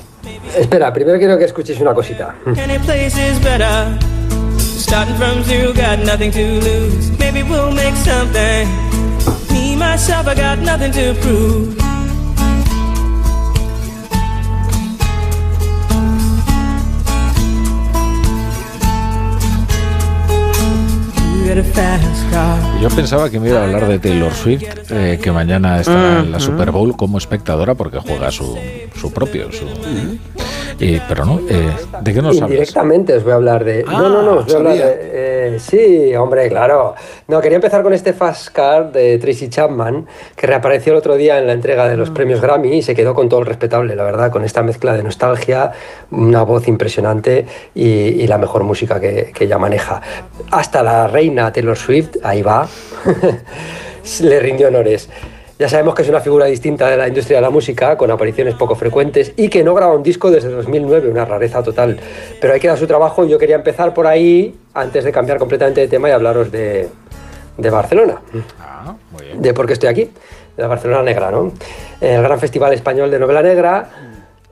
Espera, 0.57 0.91
primero 0.91 1.17
quiero 1.19 1.37
que 1.37 1.45
escuchéis 1.45 1.79
una 1.79 1.93
cosita. 1.93 2.35
Yo 22.81 22.89
pensaba 22.89 23.29
que 23.29 23.39
me 23.39 23.49
iba 23.49 23.61
a 23.61 23.63
hablar 23.63 23.87
de 23.87 23.99
Taylor 23.99 24.33
Swift, 24.33 24.63
eh, 24.89 25.19
que 25.21 25.31
mañana 25.31 25.79
estará 25.79 26.19
en 26.19 26.31
la 26.31 26.39
Super 26.39 26.71
Bowl 26.71 26.95
como 26.97 27.17
espectadora 27.17 27.75
porque 27.75 27.99
juega 27.99 28.31
su, 28.31 28.57
su 28.99 29.13
propio. 29.13 29.51
Su, 29.51 29.65
y- 30.79 30.99
pero 31.07 31.25
no, 31.25 31.39
eh, 31.49 31.71
¿de 32.01 32.13
qué 32.13 32.21
nos 32.21 32.35
hablas? 32.35 32.49
Indirectamente 32.51 33.13
os 33.13 33.23
voy 33.23 33.31
a 33.33 33.35
hablar 33.35 33.63
de. 33.63 33.83
Ah, 33.87 33.97
no, 33.99 34.09
no, 34.09 34.21
no, 34.21 34.31
os 34.39 34.45
voy 34.45 34.53
a 34.53 34.57
hablar 34.57 34.73
de. 34.75 34.81
eh, 34.99 35.57
sí, 35.59 36.15
hombre, 36.15 36.49
claro. 36.49 36.95
No, 37.27 37.39
quería 37.41 37.55
empezar 37.55 37.81
con 37.83 37.93
este 37.93 38.13
Fast 38.13 38.49
Car 38.49 38.91
de 38.91 39.17
Tracy 39.17 39.49
Chapman, 39.49 40.05
que 40.35 40.47
reapareció 40.47 40.93
el 40.93 40.97
otro 40.99 41.15
día 41.15 41.37
en 41.39 41.47
la 41.47 41.53
entrega 41.53 41.87
de 41.87 41.97
los 41.97 42.09
premios 42.09 42.41
Grammy 42.41 42.77
y 42.77 42.81
se 42.81 42.95
quedó 42.95 43.13
con 43.13 43.29
todo 43.29 43.39
el 43.41 43.45
respetable, 43.45 43.95
la 43.95 44.03
verdad, 44.03 44.31
con 44.31 44.43
esta 44.43 44.63
mezcla 44.63 44.93
de 44.93 45.03
nostalgia, 45.03 45.71
una 46.11 46.43
voz 46.43 46.67
impresionante 46.67 47.45
y, 47.73 47.83
y 47.85 48.27
la 48.27 48.37
mejor 48.37 48.63
música 48.63 48.99
que, 48.99 49.31
que 49.33 49.45
ella 49.45 49.57
maneja. 49.57 50.01
Hasta 50.51 50.83
la 50.83 51.07
reina 51.07 51.51
Taylor 51.51 51.77
Swift, 51.77 52.17
ahí 52.23 52.41
va, 52.41 52.67
le 54.21 54.39
rindió 54.39 54.67
honores. 54.67 55.09
Ya 55.57 55.69
sabemos 55.69 55.95
que 55.95 56.01
es 56.01 56.09
una 56.09 56.19
figura 56.19 56.45
distinta 56.47 56.89
de 56.89 56.97
la 56.97 57.07
industria 57.07 57.37
de 57.37 57.41
la 57.41 57.49
música, 57.49 57.95
con 57.97 58.11
apariciones 58.11 58.55
poco 58.55 58.75
frecuentes 58.75 59.31
y 59.37 59.47
que 59.47 59.63
no 59.63 59.73
graba 59.73 59.93
un 59.93 60.03
disco 60.03 60.29
desde 60.29 60.49
2009, 60.49 61.09
una 61.09 61.23
rareza 61.23 61.63
total. 61.63 61.97
Pero 62.41 62.53
hay 62.53 62.59
que 62.59 62.67
dar 62.67 62.77
su 62.77 62.87
trabajo 62.87 63.23
y 63.23 63.29
yo 63.29 63.39
quería 63.39 63.55
empezar 63.55 63.93
por 63.93 64.05
ahí 64.05 64.53
antes 64.73 65.05
de 65.05 65.11
cambiar 65.13 65.37
completamente 65.37 65.79
de 65.79 65.87
tema 65.87 66.09
y 66.09 66.11
hablaros 66.11 66.51
de, 66.51 66.89
de 67.57 67.69
Barcelona. 67.69 68.21
De 69.39 69.53
por 69.53 69.65
qué 69.65 69.73
estoy 69.73 69.87
aquí, 69.87 70.03
de 70.03 70.61
la 70.61 70.67
Barcelona 70.67 71.03
Negra, 71.03 71.31
¿no? 71.31 71.53
El 72.01 72.21
gran 72.21 72.39
festival 72.39 72.73
español 72.73 73.09
de 73.09 73.19
novela 73.19 73.41
negra. 73.41 73.89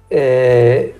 eh, 0.09 0.95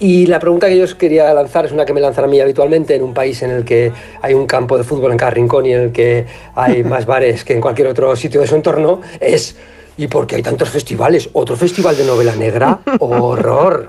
y 0.00 0.26
la 0.26 0.38
pregunta 0.38 0.68
que 0.68 0.76
yo 0.76 0.84
os 0.84 0.94
quería 0.94 1.32
lanzar 1.34 1.66
es 1.66 1.72
una 1.72 1.84
que 1.84 1.92
me 1.92 2.00
lanzan 2.00 2.24
a 2.24 2.28
mí 2.28 2.40
habitualmente 2.40 2.94
en 2.94 3.02
un 3.02 3.12
país 3.12 3.42
en 3.42 3.50
el 3.50 3.64
que 3.64 3.92
hay 4.22 4.34
un 4.34 4.46
campo 4.46 4.78
de 4.78 4.84
fútbol 4.84 5.10
en 5.10 5.18
cada 5.18 5.32
rincón 5.32 5.66
y 5.66 5.72
en 5.72 5.80
el 5.80 5.92
que 5.92 6.24
hay 6.54 6.84
más 6.84 7.06
bares 7.06 7.44
que 7.44 7.54
en 7.54 7.60
cualquier 7.60 7.88
otro 7.88 8.14
sitio 8.14 8.40
de 8.40 8.46
su 8.46 8.54
entorno, 8.54 9.00
es 9.18 9.56
¿y 9.96 10.06
por 10.06 10.26
qué 10.26 10.36
hay 10.36 10.42
tantos 10.42 10.70
festivales? 10.70 11.28
¿Otro 11.32 11.56
festival 11.56 11.96
de 11.96 12.04
novela 12.04 12.36
negra? 12.36 12.78
¡Horror! 13.00 13.88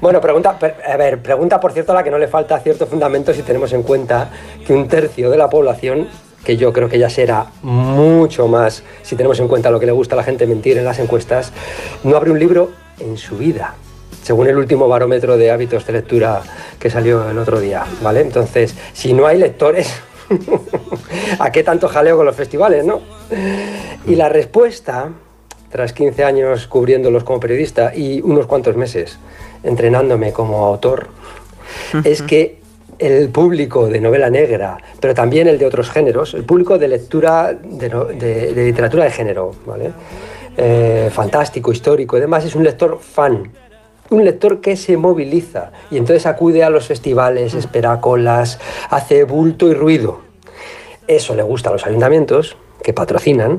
Bueno, 0.00 0.20
pregunta, 0.20 0.58
a 0.60 0.96
ver, 0.96 1.22
pregunta 1.22 1.60
por 1.60 1.72
cierto 1.72 1.92
a 1.92 1.94
la 1.94 2.02
que 2.02 2.10
no 2.10 2.18
le 2.18 2.26
falta 2.26 2.58
cierto 2.58 2.86
fundamento 2.86 3.32
si 3.32 3.42
tenemos 3.42 3.72
en 3.72 3.84
cuenta 3.84 4.30
que 4.66 4.72
un 4.72 4.88
tercio 4.88 5.30
de 5.30 5.36
la 5.36 5.48
población, 5.48 6.08
que 6.44 6.56
yo 6.56 6.72
creo 6.72 6.88
que 6.88 6.98
ya 6.98 7.08
será 7.08 7.46
mucho 7.62 8.48
más 8.48 8.82
si 9.02 9.14
tenemos 9.14 9.38
en 9.38 9.46
cuenta 9.46 9.70
lo 9.70 9.78
que 9.78 9.86
le 9.86 9.92
gusta 9.92 10.16
a 10.16 10.16
la 10.16 10.24
gente 10.24 10.46
mentir 10.46 10.76
en 10.76 10.84
las 10.84 10.98
encuestas, 10.98 11.52
no 12.02 12.16
abre 12.16 12.32
un 12.32 12.40
libro 12.40 12.72
en 12.98 13.16
su 13.16 13.36
vida, 13.36 13.76
según 14.22 14.46
el 14.48 14.56
último 14.56 14.88
barómetro 14.88 15.36
de 15.36 15.50
hábitos 15.50 15.86
de 15.86 15.92
lectura 15.94 16.42
que 16.78 16.90
salió 16.90 17.28
el 17.30 17.38
otro 17.38 17.60
día, 17.60 17.84
¿vale? 18.02 18.20
Entonces, 18.20 18.74
si 18.92 19.12
no 19.12 19.26
hay 19.26 19.38
lectores, 19.38 19.92
¿a 21.38 21.50
qué 21.50 21.62
tanto 21.62 21.88
jaleo 21.88 22.16
con 22.16 22.26
los 22.26 22.36
festivales, 22.36 22.84
no? 22.84 23.00
Y 24.06 24.14
la 24.16 24.28
respuesta, 24.28 25.10
tras 25.70 25.92
15 25.92 26.24
años 26.24 26.66
cubriéndolos 26.66 27.24
como 27.24 27.40
periodista 27.40 27.92
y 27.94 28.20
unos 28.22 28.46
cuantos 28.46 28.76
meses 28.76 29.18
entrenándome 29.62 30.32
como 30.32 30.64
autor, 30.66 31.08
es 32.04 32.22
que 32.22 32.60
el 32.98 33.30
público 33.30 33.88
de 33.88 34.00
novela 34.00 34.28
negra, 34.30 34.76
pero 35.00 35.14
también 35.14 35.48
el 35.48 35.58
de 35.58 35.66
otros 35.66 35.90
géneros, 35.90 36.34
el 36.34 36.44
público 36.44 36.76
de 36.78 36.88
lectura 36.88 37.54
de, 37.54 37.88
no- 37.88 38.04
de- 38.04 38.52
de 38.52 38.64
literatura 38.64 39.04
de 39.04 39.10
género, 39.10 39.52
¿vale? 39.66 39.90
Eh, 40.56 41.08
fantástico, 41.12 41.72
histórico 41.72 42.18
y 42.18 42.20
demás, 42.20 42.44
es 42.44 42.54
un 42.54 42.64
lector 42.64 42.98
fan. 43.00 43.50
Un 44.10 44.24
lector 44.24 44.60
que 44.60 44.76
se 44.76 44.96
moviliza 44.96 45.70
y 45.90 45.96
entonces 45.96 46.26
acude 46.26 46.62
a 46.64 46.70
los 46.70 46.86
festivales, 46.86 47.54
espera 47.54 48.00
colas, 48.00 48.58
hace 48.90 49.24
bulto 49.24 49.68
y 49.68 49.74
ruido. 49.74 50.20
Eso 51.06 51.34
le 51.34 51.42
gusta 51.42 51.70
a 51.70 51.72
los 51.72 51.86
ayuntamientos, 51.86 52.56
que 52.82 52.92
patrocinan, 52.92 53.58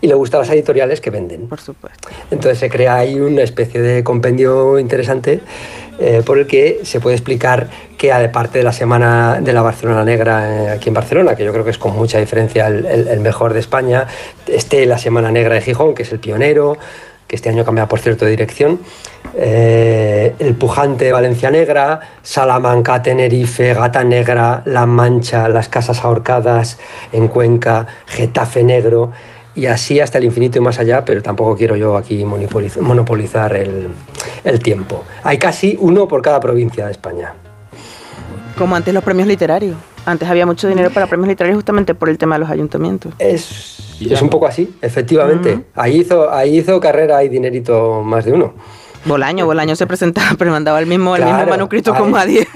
y 0.00 0.06
le 0.08 0.14
gusta 0.14 0.38
a 0.38 0.40
las 0.40 0.50
editoriales 0.50 1.00
que 1.00 1.10
venden. 1.10 1.46
Por 1.48 1.60
supuesto. 1.60 2.08
Entonces 2.30 2.58
se 2.58 2.68
crea 2.68 2.96
ahí 2.96 3.18
una 3.20 3.42
especie 3.42 3.80
de 3.80 4.02
compendio 4.02 4.78
interesante 4.78 5.40
eh, 5.98 6.22
por 6.26 6.38
el 6.38 6.46
que 6.46 6.80
se 6.82 6.98
puede 7.00 7.14
explicar 7.16 7.68
que 7.96 8.12
aparte 8.12 8.58
de 8.58 8.64
la 8.64 8.72
Semana 8.72 9.40
de 9.40 9.52
la 9.52 9.62
Barcelona 9.62 10.04
Negra 10.04 10.64
eh, 10.64 10.70
aquí 10.70 10.88
en 10.88 10.94
Barcelona, 10.94 11.34
que 11.36 11.44
yo 11.44 11.52
creo 11.52 11.64
que 11.64 11.70
es 11.70 11.78
con 11.78 11.94
mucha 11.96 12.18
diferencia 12.18 12.66
el, 12.66 12.84
el- 12.86 13.08
el 13.08 13.20
mejor 13.20 13.54
de 13.54 13.60
España, 13.60 14.06
esté 14.46 14.84
la 14.84 14.98
Semana 14.98 15.30
Negra 15.30 15.54
de 15.54 15.60
Gijón, 15.62 15.94
que 15.94 16.02
es 16.02 16.12
el 16.12 16.18
pionero, 16.18 16.76
que 17.26 17.36
este 17.36 17.48
año 17.48 17.64
cambia 17.64 17.86
por 17.88 17.98
cierto 18.00 18.24
de 18.24 18.30
dirección, 18.32 18.80
eh, 19.34 20.34
el 20.38 20.54
pujante 20.54 21.10
Valencia 21.12 21.50
Negra, 21.50 22.00
Salamanca, 22.22 23.02
Tenerife, 23.02 23.74
Gata 23.74 24.04
Negra, 24.04 24.62
La 24.64 24.86
Mancha, 24.86 25.48
las 25.48 25.68
Casas 25.68 26.04
Ahorcadas 26.04 26.78
en 27.12 27.28
Cuenca, 27.28 27.86
Getafe 28.06 28.62
Negro 28.62 29.12
y 29.54 29.66
así 29.66 30.00
hasta 30.00 30.18
el 30.18 30.24
infinito 30.24 30.58
y 30.58 30.60
más 30.60 30.78
allá, 30.78 31.04
pero 31.04 31.22
tampoco 31.22 31.56
quiero 31.56 31.76
yo 31.76 31.96
aquí 31.96 32.24
monopoliz- 32.24 32.80
monopolizar 32.80 33.56
el, 33.56 33.88
el 34.44 34.60
tiempo. 34.60 35.04
Hay 35.22 35.38
casi 35.38 35.76
uno 35.80 36.06
por 36.06 36.22
cada 36.22 36.38
provincia 36.40 36.86
de 36.86 36.92
España. 36.92 37.32
Como 38.56 38.76
antes 38.76 38.92
los 38.94 39.02
premios 39.02 39.26
literarios. 39.28 39.76
Antes 40.04 40.28
había 40.28 40.46
mucho 40.46 40.68
dinero 40.68 40.90
para 40.90 41.06
premios 41.06 41.28
literarios 41.28 41.56
justamente 41.56 41.94
por 41.94 42.08
el 42.08 42.16
tema 42.16 42.36
de 42.36 42.40
los 42.40 42.50
ayuntamientos. 42.50 43.12
Es, 43.18 43.85
es 44.00 44.22
un 44.22 44.28
poco 44.30 44.46
así, 44.46 44.74
efectivamente. 44.82 45.60
Ahí, 45.74 45.98
hizo, 46.00 46.30
ahí 46.32 46.58
hizo 46.58 46.78
carrera 46.80 47.22
y 47.24 47.28
dinerito 47.28 48.02
más 48.02 48.24
de 48.24 48.32
uno. 48.32 48.54
Bolaño, 49.04 49.46
Bolaño 49.46 49.76
se 49.76 49.86
presentaba, 49.86 50.30
pero 50.36 50.50
mandaba 50.50 50.80
el 50.80 50.86
mismo, 50.86 51.14
el 51.14 51.24
mismo 51.24 51.46
manuscrito 51.46 51.94
con 51.94 52.10
nadie. 52.10 52.46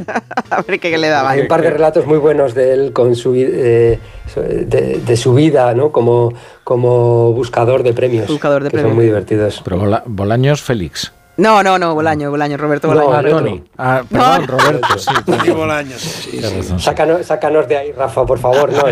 a 0.50 0.62
ver 0.62 0.80
qué 0.80 0.96
le 0.96 1.08
daba. 1.08 1.30
Hay 1.30 1.40
un 1.42 1.48
par 1.48 1.60
de 1.60 1.68
relatos 1.70 2.06
muy 2.06 2.16
buenos 2.16 2.54
de 2.54 2.72
él 2.72 2.92
con 2.94 3.14
su, 3.14 3.34
eh, 3.34 3.98
de, 4.34 5.00
de 5.04 5.16
su 5.18 5.34
vida 5.34 5.74
¿no? 5.74 5.92
como, 5.92 6.32
como 6.64 7.32
buscador 7.34 7.82
de 7.82 7.92
premios. 7.92 8.26
Buscador 8.26 8.62
de 8.64 8.70
que 8.70 8.76
premios. 8.78 8.90
Son 8.90 8.96
muy 8.96 9.04
divertidos. 9.04 9.60
Pero 9.62 9.76
Bola- 9.78 10.02
Bolaños 10.06 10.62
Félix. 10.62 11.12
No, 11.36 11.62
no, 11.62 11.78
no, 11.78 11.94
Bolaño, 11.94 12.30
Bolaño, 12.30 12.56
Roberto 12.56 12.92
No, 12.92 13.04
Bolaño. 13.04 13.28
Ah, 13.28 13.30
Tony. 13.30 13.64
Ah, 13.76 14.02
perdón, 14.10 14.46
Roberto, 14.48 14.98
sí. 14.98 15.10
Tony 15.26 15.50
Bolaños, 15.50 16.00
sí, 16.00 16.40
sí. 16.40 16.74
Sácanos, 16.78 17.26
sácanos 17.26 17.68
de 17.68 17.76
ahí, 17.76 17.92
Rafa, 17.92 18.24
por 18.26 18.38
favor. 18.38 18.72
¿no? 18.72 18.82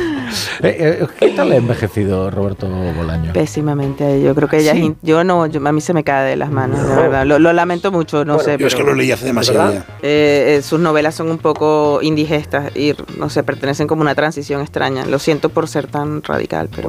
Eh, 0.60 0.98
eh, 1.00 1.06
¿Qué 1.18 1.28
tal 1.30 1.52
ha 1.52 1.56
envejecido 1.56 2.30
Roberto 2.30 2.68
Bolaño? 2.68 3.32
Pésimamente, 3.32 4.20
yo 4.20 4.34
creo 4.34 4.48
que 4.48 4.58
ella, 4.58 4.72
Sí. 4.74 4.94
yo 5.02 5.22
no, 5.24 5.46
yo- 5.46 5.66
a 5.66 5.72
mí 5.72 5.80
se 5.80 5.94
me 5.94 6.04
cae 6.04 6.28
de 6.30 6.36
las 6.36 6.50
manos, 6.50 6.86
de 6.86 6.94
verdad. 6.96 7.24
Lo, 7.24 7.38
lo 7.38 7.52
lamento 7.52 7.90
mucho, 7.92 8.24
no 8.24 8.34
Bueno, 8.34 8.44
sé. 8.52 8.58
yo 8.58 8.66
es 8.66 8.74
que 8.74 8.82
lo 8.82 8.94
leí 8.94 9.10
hace 9.12 9.24
demasiado 9.26 9.72
ya. 9.72 9.78
Eh, 10.02 10.56
eh, 10.58 10.62
sus 10.62 10.80
novelas 10.80 11.14
son 11.14 11.30
un 11.30 11.38
poco 11.38 12.00
indigestas 12.02 12.76
y 12.76 12.94
no 13.16 13.30
sé, 13.30 13.42
pertenecen 13.42 13.86
como 13.86 14.02
una 14.02 14.14
transición 14.14 14.60
extraña. 14.60 15.06
Lo 15.06 15.18
siento 15.18 15.48
por 15.48 15.66
ser 15.68 15.86
tan 15.86 16.22
radical, 16.22 16.68
pero, 16.74 16.88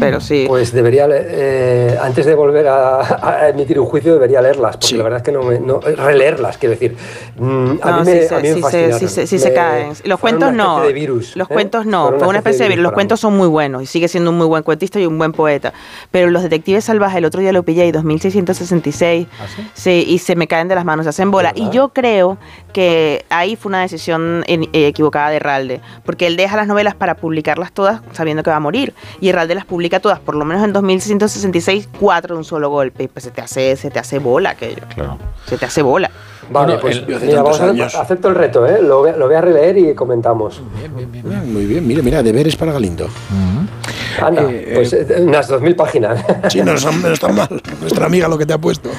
pero 0.00 0.20
sí. 0.20 0.44
Pues 0.48 0.72
debería, 0.72 1.06
eh, 1.10 1.98
antes 2.00 2.24
de 2.26 2.34
volver 2.34 2.68
a, 2.68 3.00
a 3.42 3.48
emitir 3.50 3.78
un 3.78 3.86
juicio, 3.86 4.14
debería 4.14 4.40
leerlas, 4.40 4.76
porque 4.78 4.96
la 4.96 5.02
verdad 5.04 5.18
es 5.18 5.22
que 5.24 5.32
no 5.32 5.42
me. 5.42 5.58
No, 5.60 5.80
releerlas, 5.80 6.56
quiero 6.58 6.72
decir. 6.72 6.96
Mm, 7.38 7.72
a 7.82 7.90
No, 7.90 8.00
mí 8.00 8.04
me, 8.06 8.22
sí 8.22 8.28
se- 8.28 8.34
a 8.34 8.38
mí 8.38 8.48
me 8.48 8.54
sí 8.54 8.62
se- 8.70 8.92
sí 8.98 9.08
se- 9.08 9.26
sí 9.26 9.38
se 9.38 9.48
Me- 9.50 9.54
caen. 9.54 9.92
Los 10.04 10.20
cuentos 10.20 10.52
no. 10.52 10.76
especie 10.78 10.86
de 10.88 11.00
virus, 11.00 11.36
Los 11.36 11.50
¿eh? 11.50 11.54
cuentos 11.54 11.84
no. 11.86 12.13
Fue 12.18 12.28
una 12.28 12.38
especie 12.38 12.58
parece 12.60 12.68
bien, 12.68 12.82
los 12.82 12.92
cuentos 12.92 13.20
son 13.20 13.36
muy 13.36 13.48
buenos 13.48 13.82
y 13.82 13.86
sigue 13.86 14.08
siendo 14.08 14.30
un 14.30 14.36
muy 14.38 14.46
buen 14.46 14.62
cuentista 14.62 14.98
y 15.00 15.06
un 15.06 15.18
buen 15.18 15.32
poeta. 15.32 15.72
Pero 16.10 16.30
los 16.30 16.42
detectives 16.42 16.84
salvajes, 16.84 17.18
el 17.18 17.24
otro 17.24 17.40
día 17.40 17.52
lo 17.52 17.62
pillé, 17.62 17.86
y 17.86 17.92
2666, 17.92 19.26
sí, 19.74 20.04
y 20.08 20.18
se 20.18 20.36
me 20.36 20.46
caen 20.46 20.68
de 20.68 20.74
las 20.74 20.84
manos, 20.84 21.04
se 21.04 21.10
hacen 21.10 21.30
bola. 21.30 21.52
Y 21.54 21.70
yo 21.70 21.88
creo 21.90 22.38
que 22.72 23.24
ahí 23.30 23.56
fue 23.56 23.70
una 23.70 23.80
decisión 23.80 24.44
en- 24.46 24.64
eh, 24.72 24.86
equivocada 24.88 25.30
de 25.30 25.36
Herralde, 25.36 25.80
porque 26.04 26.26
él 26.26 26.36
deja 26.36 26.56
las 26.56 26.66
novelas 26.66 26.94
para 26.94 27.14
publicarlas 27.16 27.72
todas 27.72 28.00
sabiendo 28.12 28.42
que 28.42 28.50
va 28.50 28.56
a 28.56 28.60
morir. 28.60 28.94
Y 29.20 29.28
Herralde 29.28 29.54
las 29.54 29.64
publica 29.64 30.00
todas, 30.00 30.18
por 30.20 30.34
lo 30.34 30.44
menos 30.44 30.62
en 30.64 30.72
2666, 30.72 31.88
cuatro 32.00 32.34
de 32.34 32.38
un 32.38 32.44
solo 32.44 32.68
golpe. 32.70 33.04
Y 33.04 33.08
pues 33.08 33.24
se 33.24 33.30
te 33.30 33.40
hace, 33.40 33.76
se 33.76 33.90
te 33.90 33.98
hace 33.98 34.18
bola 34.18 34.50
aquello. 34.50 34.82
Claro. 34.94 35.18
Se 35.46 35.56
te 35.58 35.64
hace 35.66 35.82
bola. 35.82 36.10
Vale, 36.50 36.74
Bueno, 36.74 36.80
pues 36.80 36.96
el- 36.96 37.20
mira, 37.26 37.42
vamos 37.42 37.60
a- 37.60 38.00
acepto 38.02 38.28
el 38.28 38.34
reto, 38.34 38.66
¿eh? 38.66 38.80
Lo, 38.82 38.98
voy 39.00 39.10
a- 39.10 39.16
lo 39.16 39.26
voy 39.26 39.34
a 39.34 39.40
releer 39.40 39.78
y 39.78 39.94
comentamos. 39.94 40.60
Muy 41.46 41.64
bien, 41.66 41.86
mira, 41.86 42.02
mira, 42.02 42.22
deberes 42.22 42.54
para 42.56 42.72
Galindo. 42.72 43.08
Anda, 44.22 44.48
pues 44.74 44.92
eh, 44.92 45.06
unas 45.20 45.48
2.000 45.50 45.74
páginas. 45.74 46.24
Sí, 46.48 46.60
no, 46.62 46.72
es- 46.74 46.84
no 46.84 47.08
está 47.08 47.28
mal. 47.28 47.48
Nuestra 47.80 48.06
amiga 48.06 48.28
lo 48.28 48.38
que 48.38 48.46
te 48.46 48.52
ha 48.52 48.58
puesto. 48.58 48.90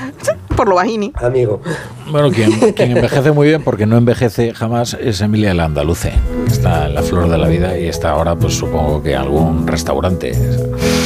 Por 0.56 0.68
lo 0.70 0.76
bajini. 0.76 1.12
Amigo. 1.16 1.62
Bueno, 2.10 2.32
quien, 2.32 2.52
quien 2.74 2.92
envejece 2.96 3.32
muy 3.32 3.48
bien, 3.48 3.64
porque 3.64 3.86
no 3.86 3.98
envejece 3.98 4.54
jamás, 4.54 4.96
es 5.00 5.20
Emilia 5.22 5.54
Landaluce. 5.54 6.14
Está 6.48 6.88
en 6.88 6.96
la 6.96 7.02
flor 7.02 7.30
de 7.30 7.38
la 7.38 7.48
vida 7.48 7.78
y 7.78 7.88
está 7.88 8.12
ahora, 8.12 8.36
pues 8.36 8.54
supongo 8.56 9.02
que 9.04 9.12
en 9.14 9.18
algún 9.20 9.68
restaurante, 9.68 10.32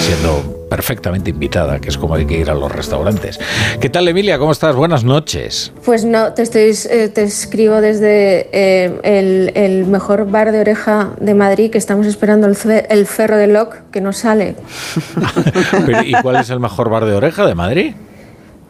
siendo 0.10 0.66
perfectamente 0.72 1.30
invitada, 1.30 1.80
que 1.80 1.90
es 1.90 1.98
como 1.98 2.16
hay 2.16 2.26
que 2.26 2.40
ir 2.40 2.50
a 2.50 2.56
los 2.56 2.72
restaurantes. 2.72 3.40
¿Qué 3.80 3.90
tal, 3.90 4.08
Emilia? 4.08 4.40
¿Cómo 4.40 4.52
estás? 4.52 4.76
Buenas 4.76 5.04
noches. 5.04 5.72
Pues 5.86 6.04
no, 6.04 6.34
te, 6.34 6.42
estoy, 6.42 6.76
eh, 6.90 7.10
te 7.10 7.22
escribo 7.22 7.80
desde 7.80 8.50
eh, 8.52 9.00
el, 9.04 9.52
el 9.54 9.86
mejor 9.86 10.30
bar 10.32 10.52
de 10.52 10.62
oreja 10.62 11.12
de 11.22 11.36
Madrid, 11.36 11.70
que 11.70 11.78
estamos 11.78 12.08
esperando 12.08 12.48
el, 12.48 12.56
fe- 12.56 12.88
el 12.90 13.06
ferro 13.06 13.38
de 13.38 13.46
Loc, 13.48 13.76
que 13.92 14.02
no 14.02 14.12
sale. 14.12 14.56
Pero, 15.86 16.02
¿Y 16.04 16.14
cuál 16.24 16.38
es 16.38 16.50
el 16.50 16.60
mejor 16.60 16.90
bar 16.90 17.06
de 17.06 17.14
oreja 17.14 17.46
de 17.46 17.54
Madrid? 17.54 17.94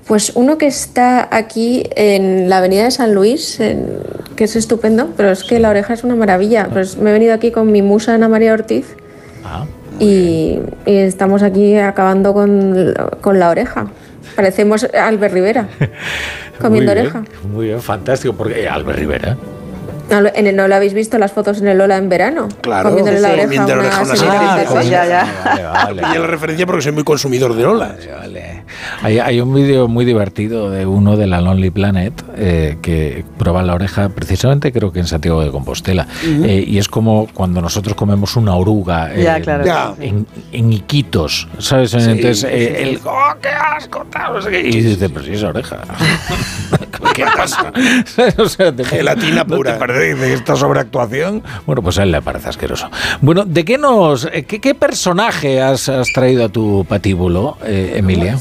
Pues 0.08 0.34
uno 0.36 0.58
que 0.58 0.68
está 0.68 1.30
aquí 1.32 1.84
en 1.96 2.50
la 2.50 2.58
avenida 2.58 2.84
de 2.84 2.92
San 2.92 3.14
Luis, 3.14 3.62
en- 3.62 3.98
que 4.36 4.44
es 4.44 4.58
estupendo, 4.58 5.10
pero 5.16 5.32
es 5.32 5.46
que 5.46 5.58
la 5.60 5.70
oreja 5.70 5.94
es 5.94 6.04
una 6.04 6.16
maravilla. 6.16 6.68
Pues 6.70 6.98
me 6.98 7.12
he 7.12 7.14
venido 7.14 7.34
aquí 7.34 7.52
con 7.52 7.72
mi 7.72 7.82
musa 7.82 8.16
Ana 8.16 8.28
María 8.28 8.52
Ortiz 8.52 8.86
Ah. 9.46 9.66
Y, 10.00 10.60
y 10.86 10.96
estamos 10.96 11.44
aquí 11.44 11.78
acabando 11.78 12.34
con, 12.34 12.94
con 13.22 13.40
la 13.40 13.50
oreja. 13.50 13.88
Parecemos 14.36 14.86
Albert 14.94 15.34
Rivera, 15.34 15.68
comiendo 16.60 16.92
Muy 16.94 17.02
bien, 17.02 17.16
oreja. 17.16 17.24
Muy 17.52 17.66
bien, 17.68 17.82
fantástico, 17.82 18.34
porque 18.36 18.64
eh, 18.64 18.70
Albert 18.70 19.00
Rivera. 19.00 19.38
No, 20.10 20.22
lo- 20.22 20.32
en 20.34 20.48
el, 20.48 20.56
¿No 20.56 20.68
lo 20.68 20.76
habéis 20.76 20.94
visto 20.94 21.18
las 21.18 21.32
fotos 21.32 21.62
en 21.62 21.68
el 21.68 21.78
Lola 21.78 21.98
en 21.98 22.10
verano? 22.10 22.48
Claro, 22.62 22.90
Comiéndole 22.90 23.20
la 23.20 23.28
sí, 23.30 23.34
oreja 23.36 23.62
a 23.62 23.66
una 23.66 23.74
oreja 23.76 23.98
a 24.00 24.04
una 24.04 24.16
señorita. 24.16 24.50
señorita. 24.50 24.72
Pues 24.74 24.90
ya, 24.90 25.06
ya. 25.06 25.28
Vale, 25.74 26.02
vale. 26.02 26.20
La 26.20 26.28
referencia 26.28 26.66
porque 26.66 26.82
soy 26.82 26.92
muy 26.92 27.04
consumidor 27.04 27.56
de 27.56 27.66
olas. 27.66 27.96
Hay, 29.02 29.20
hay 29.20 29.42
un 29.42 29.54
vídeo 29.54 29.88
muy 29.88 30.06
divertido 30.06 30.70
de 30.70 30.86
uno 30.86 31.16
de 31.18 31.28
la 31.28 31.42
Lonely 31.42 31.70
Planet 31.72 32.14
eh, 32.36 32.78
que 32.82 33.24
prueba 33.38 33.62
la 33.64 33.74
oreja, 33.74 34.10
precisamente 34.10 34.72
creo 34.72 34.92
que 34.92 35.00
en 35.00 35.08
Santiago 35.08 35.44
de 35.44 35.52
Compostela. 35.52 36.08
Ujú. 36.24 36.44
Eh, 36.46 36.64
y 36.68 36.78
es 36.78 36.88
como 36.88 37.28
cuando 37.34 37.62
nosotros 37.62 37.96
comemos 37.96 38.36
una 38.36 38.56
oruga 38.56 39.14
eh, 39.14 39.24
Ya, 39.24 39.40
claro. 39.42 39.66
Ya. 39.66 39.94
en, 40.00 40.26
en 40.52 40.74
Iquitos, 40.74 41.48
¿sabes? 41.60 41.92
Sí, 41.92 41.98
Entonces, 42.00 42.40
sí, 42.42 42.48
eh, 42.50 42.76
sí. 42.84 42.90
el 42.90 43.00
¡oh, 43.06 43.34
qué 43.42 43.50
asco! 43.50 44.06
tal, 44.12 44.34
no 44.34 44.42
sé 44.42 44.50
qué", 44.52 44.60
y 44.62 44.82
dices, 44.82 44.98
pero 45.14 45.26
si 45.26 45.34
es 45.34 45.44
oreja. 45.44 45.78
¿Qué 47.14 47.26
pasa? 47.36 47.72
o 48.38 48.46
sea, 48.48 48.74
te- 48.76 48.84
Gelatina 48.86 49.44
¿no 49.44 49.56
pura. 49.56 49.74
te 49.74 49.80
parece 50.00 50.28
que 50.28 50.34
esta 50.34 50.56
sobreactuación? 50.56 51.44
Bueno, 51.66 51.82
pues 51.82 51.98
a 52.00 52.04
él 52.04 52.12
le 52.12 52.22
parece 52.22 52.50
asqueroso. 52.50 52.90
Bueno, 53.22 53.46
¿de 53.46 53.66
qué 53.66 53.78
nos, 53.78 54.26
eh, 54.32 54.44
qué, 54.44 54.60
qué 54.60 54.76
personaje 54.76 55.62
has, 55.62 55.90
has 55.90 56.08
traído 56.14 56.46
a 56.46 56.50
tu 56.50 56.86
patíbulo, 56.88 57.58
eh, 57.66 57.94
Emilia? 57.98 58.38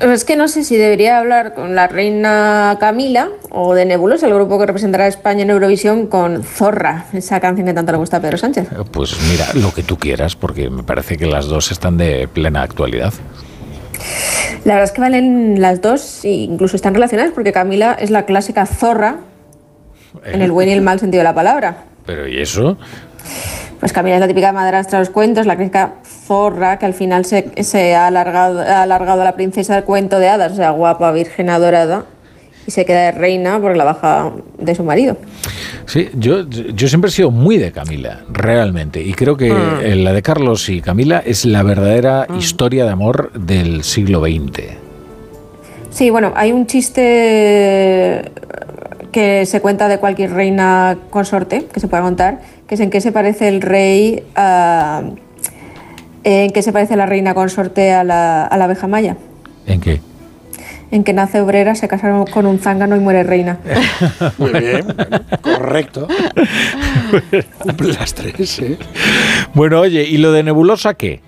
Es 0.00 0.24
que 0.24 0.36
no 0.36 0.48
sé 0.48 0.64
si 0.64 0.76
debería 0.76 1.18
hablar 1.18 1.54
con 1.54 1.74
la 1.74 1.86
reina 1.86 2.76
Camila 2.80 3.28
o 3.50 3.74
de 3.74 3.86
Nebulosa, 3.86 4.26
el 4.26 4.34
grupo 4.34 4.58
que 4.58 4.66
representará 4.66 5.04
a 5.04 5.06
España 5.06 5.42
en 5.42 5.50
Eurovisión, 5.50 6.08
con 6.08 6.42
Zorra, 6.42 7.06
esa 7.12 7.40
canción 7.40 7.66
que 7.66 7.74
tanto 7.74 7.92
le 7.92 7.98
gusta 7.98 8.16
a 8.16 8.20
Pedro 8.20 8.36
Sánchez. 8.36 8.68
Eh, 8.72 8.84
Pues 8.90 9.16
mira, 9.30 9.46
lo 9.54 9.72
que 9.72 9.82
tú 9.82 9.96
quieras, 9.96 10.36
porque 10.36 10.68
me 10.68 10.82
parece 10.82 11.16
que 11.16 11.26
las 11.26 11.46
dos 11.46 11.70
están 11.70 11.96
de 11.96 12.28
plena 12.28 12.62
actualidad. 12.62 13.12
La 14.64 14.74
verdad 14.74 14.84
es 14.84 14.92
que 14.92 15.00
valen 15.00 15.60
las 15.60 15.80
dos 15.80 16.24
e 16.24 16.30
incluso 16.30 16.74
están 16.76 16.94
relacionadas 16.94 17.32
porque 17.32 17.52
Camila 17.52 17.96
es 17.98 18.10
la 18.10 18.24
clásica 18.24 18.66
zorra 18.66 19.18
en 20.24 20.42
el 20.42 20.52
buen 20.52 20.68
y 20.68 20.72
el 20.72 20.82
mal 20.82 21.00
sentido 21.00 21.20
de 21.20 21.24
la 21.24 21.34
palabra. 21.34 21.84
Pero 22.06 22.28
¿y 22.28 22.40
eso? 22.40 22.76
Pues 23.80 23.92
Camila 23.92 24.16
es 24.16 24.20
la 24.20 24.28
típica 24.28 24.52
madrastra 24.52 24.98
de 24.98 25.04
los 25.06 25.10
cuentos, 25.12 25.46
la 25.46 25.56
clásica 25.56 25.94
zorra 26.26 26.78
que 26.78 26.86
al 26.86 26.94
final 26.94 27.24
se, 27.24 27.50
se 27.62 27.94
ha, 27.94 28.06
alargado, 28.06 28.60
ha 28.60 28.82
alargado 28.82 29.22
a 29.22 29.24
la 29.24 29.34
princesa 29.34 29.74
del 29.74 29.84
cuento 29.84 30.18
de 30.18 30.28
hadas, 30.28 30.52
o 30.52 30.56
sea, 30.56 30.70
guapa, 30.70 31.12
virgen 31.12 31.50
adorada, 31.50 32.06
y 32.66 32.70
se 32.70 32.86
queda 32.86 33.02
de 33.02 33.12
reina 33.12 33.60
por 33.60 33.76
la 33.76 33.84
baja 33.84 34.32
de 34.58 34.74
su 34.74 34.84
marido. 34.84 35.18
Sí, 35.84 36.08
yo, 36.14 36.48
yo 36.48 36.88
siempre 36.88 37.08
he 37.10 37.12
sido 37.12 37.30
muy 37.30 37.58
de 37.58 37.72
Camila, 37.72 38.20
realmente. 38.30 39.02
Y 39.02 39.12
creo 39.12 39.36
que 39.36 39.52
Mm. 39.52 40.02
la 40.02 40.14
de 40.14 40.22
Carlos 40.22 40.66
y 40.70 40.80
Camila 40.80 41.22
es 41.24 41.44
la 41.44 41.62
verdadera 41.62 42.26
historia 42.38 42.84
de 42.86 42.90
amor 42.90 43.32
del 43.32 43.84
siglo 43.84 44.20
XX. 44.22 44.62
Sí, 45.90 46.08
bueno, 46.08 46.32
hay 46.34 46.52
un 46.52 46.66
chiste 46.66 48.32
que 49.14 49.46
se 49.46 49.60
cuenta 49.60 49.86
de 49.86 49.98
cualquier 49.98 50.32
reina 50.32 50.98
consorte, 51.10 51.66
que 51.72 51.78
se 51.78 51.86
puede 51.86 52.02
contar, 52.02 52.40
que 52.66 52.74
es 52.74 52.80
en 52.80 52.90
qué 52.90 53.00
se 53.00 53.12
parece 53.12 53.46
el 53.46 53.62
rey 53.62 54.24
a... 54.34 55.02
En 56.24 56.50
qué 56.50 56.62
se 56.62 56.72
parece 56.72 56.96
la 56.96 57.06
reina 57.06 57.32
consorte 57.32 57.92
a 57.92 58.02
la, 58.02 58.44
a 58.44 58.56
la 58.56 58.64
abeja 58.64 58.88
maya. 58.88 59.16
¿En 59.68 59.80
qué? 59.80 60.00
En 60.90 61.04
que 61.04 61.12
nace 61.12 61.40
obrera, 61.40 61.76
se 61.76 61.86
casa 61.86 62.24
con 62.32 62.44
un 62.44 62.58
zángano 62.58 62.96
y 62.96 62.98
muere 62.98 63.22
reina. 63.22 63.60
Muy 64.38 64.50
bien, 64.50 64.84
correcto. 65.42 66.08
Cumple 67.60 67.92
las 68.00 68.14
tres, 68.14 68.58
¿eh? 68.58 68.78
Bueno, 69.54 69.78
oye, 69.78 70.02
¿y 70.02 70.16
lo 70.16 70.32
de 70.32 70.42
Nebulosa 70.42 70.94
qué? 70.94 71.20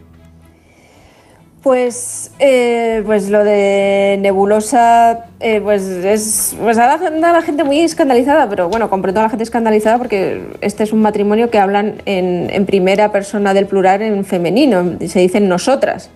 Pues, 1.67 2.31
eh, 2.39 3.03
pues 3.07 3.29
lo 3.29 3.43
de 3.43 4.19
Nebulosa, 4.21 5.25
eh, 5.41 5.61
pues 5.61 5.83
es, 5.83 6.55
pues 6.61 6.79
a 6.79 6.87
la, 6.87 7.09
a 7.09 7.33
la 7.33 7.43
gente 7.43 7.65
muy 7.65 7.81
escandalizada, 7.81 8.49
pero 8.49 8.69
bueno, 8.69 8.89
comprendo 8.89 9.19
a 9.19 9.25
la 9.25 9.31
gente 9.31 9.43
escandalizada 9.43 9.99
porque 9.99 10.47
este 10.61 10.85
es 10.85 10.93
un 10.93 11.03
matrimonio 11.03 11.51
que 11.51 11.59
hablan 11.59 12.01
en, 12.07 12.51
en 12.51 12.67
primera 12.67 13.11
persona 13.11 13.53
del 13.53 13.67
plural 13.67 14.01
en 14.01 14.25
femenino, 14.25 14.93
se 15.09 15.19
dicen 15.19 15.49
nosotras. 15.49 16.09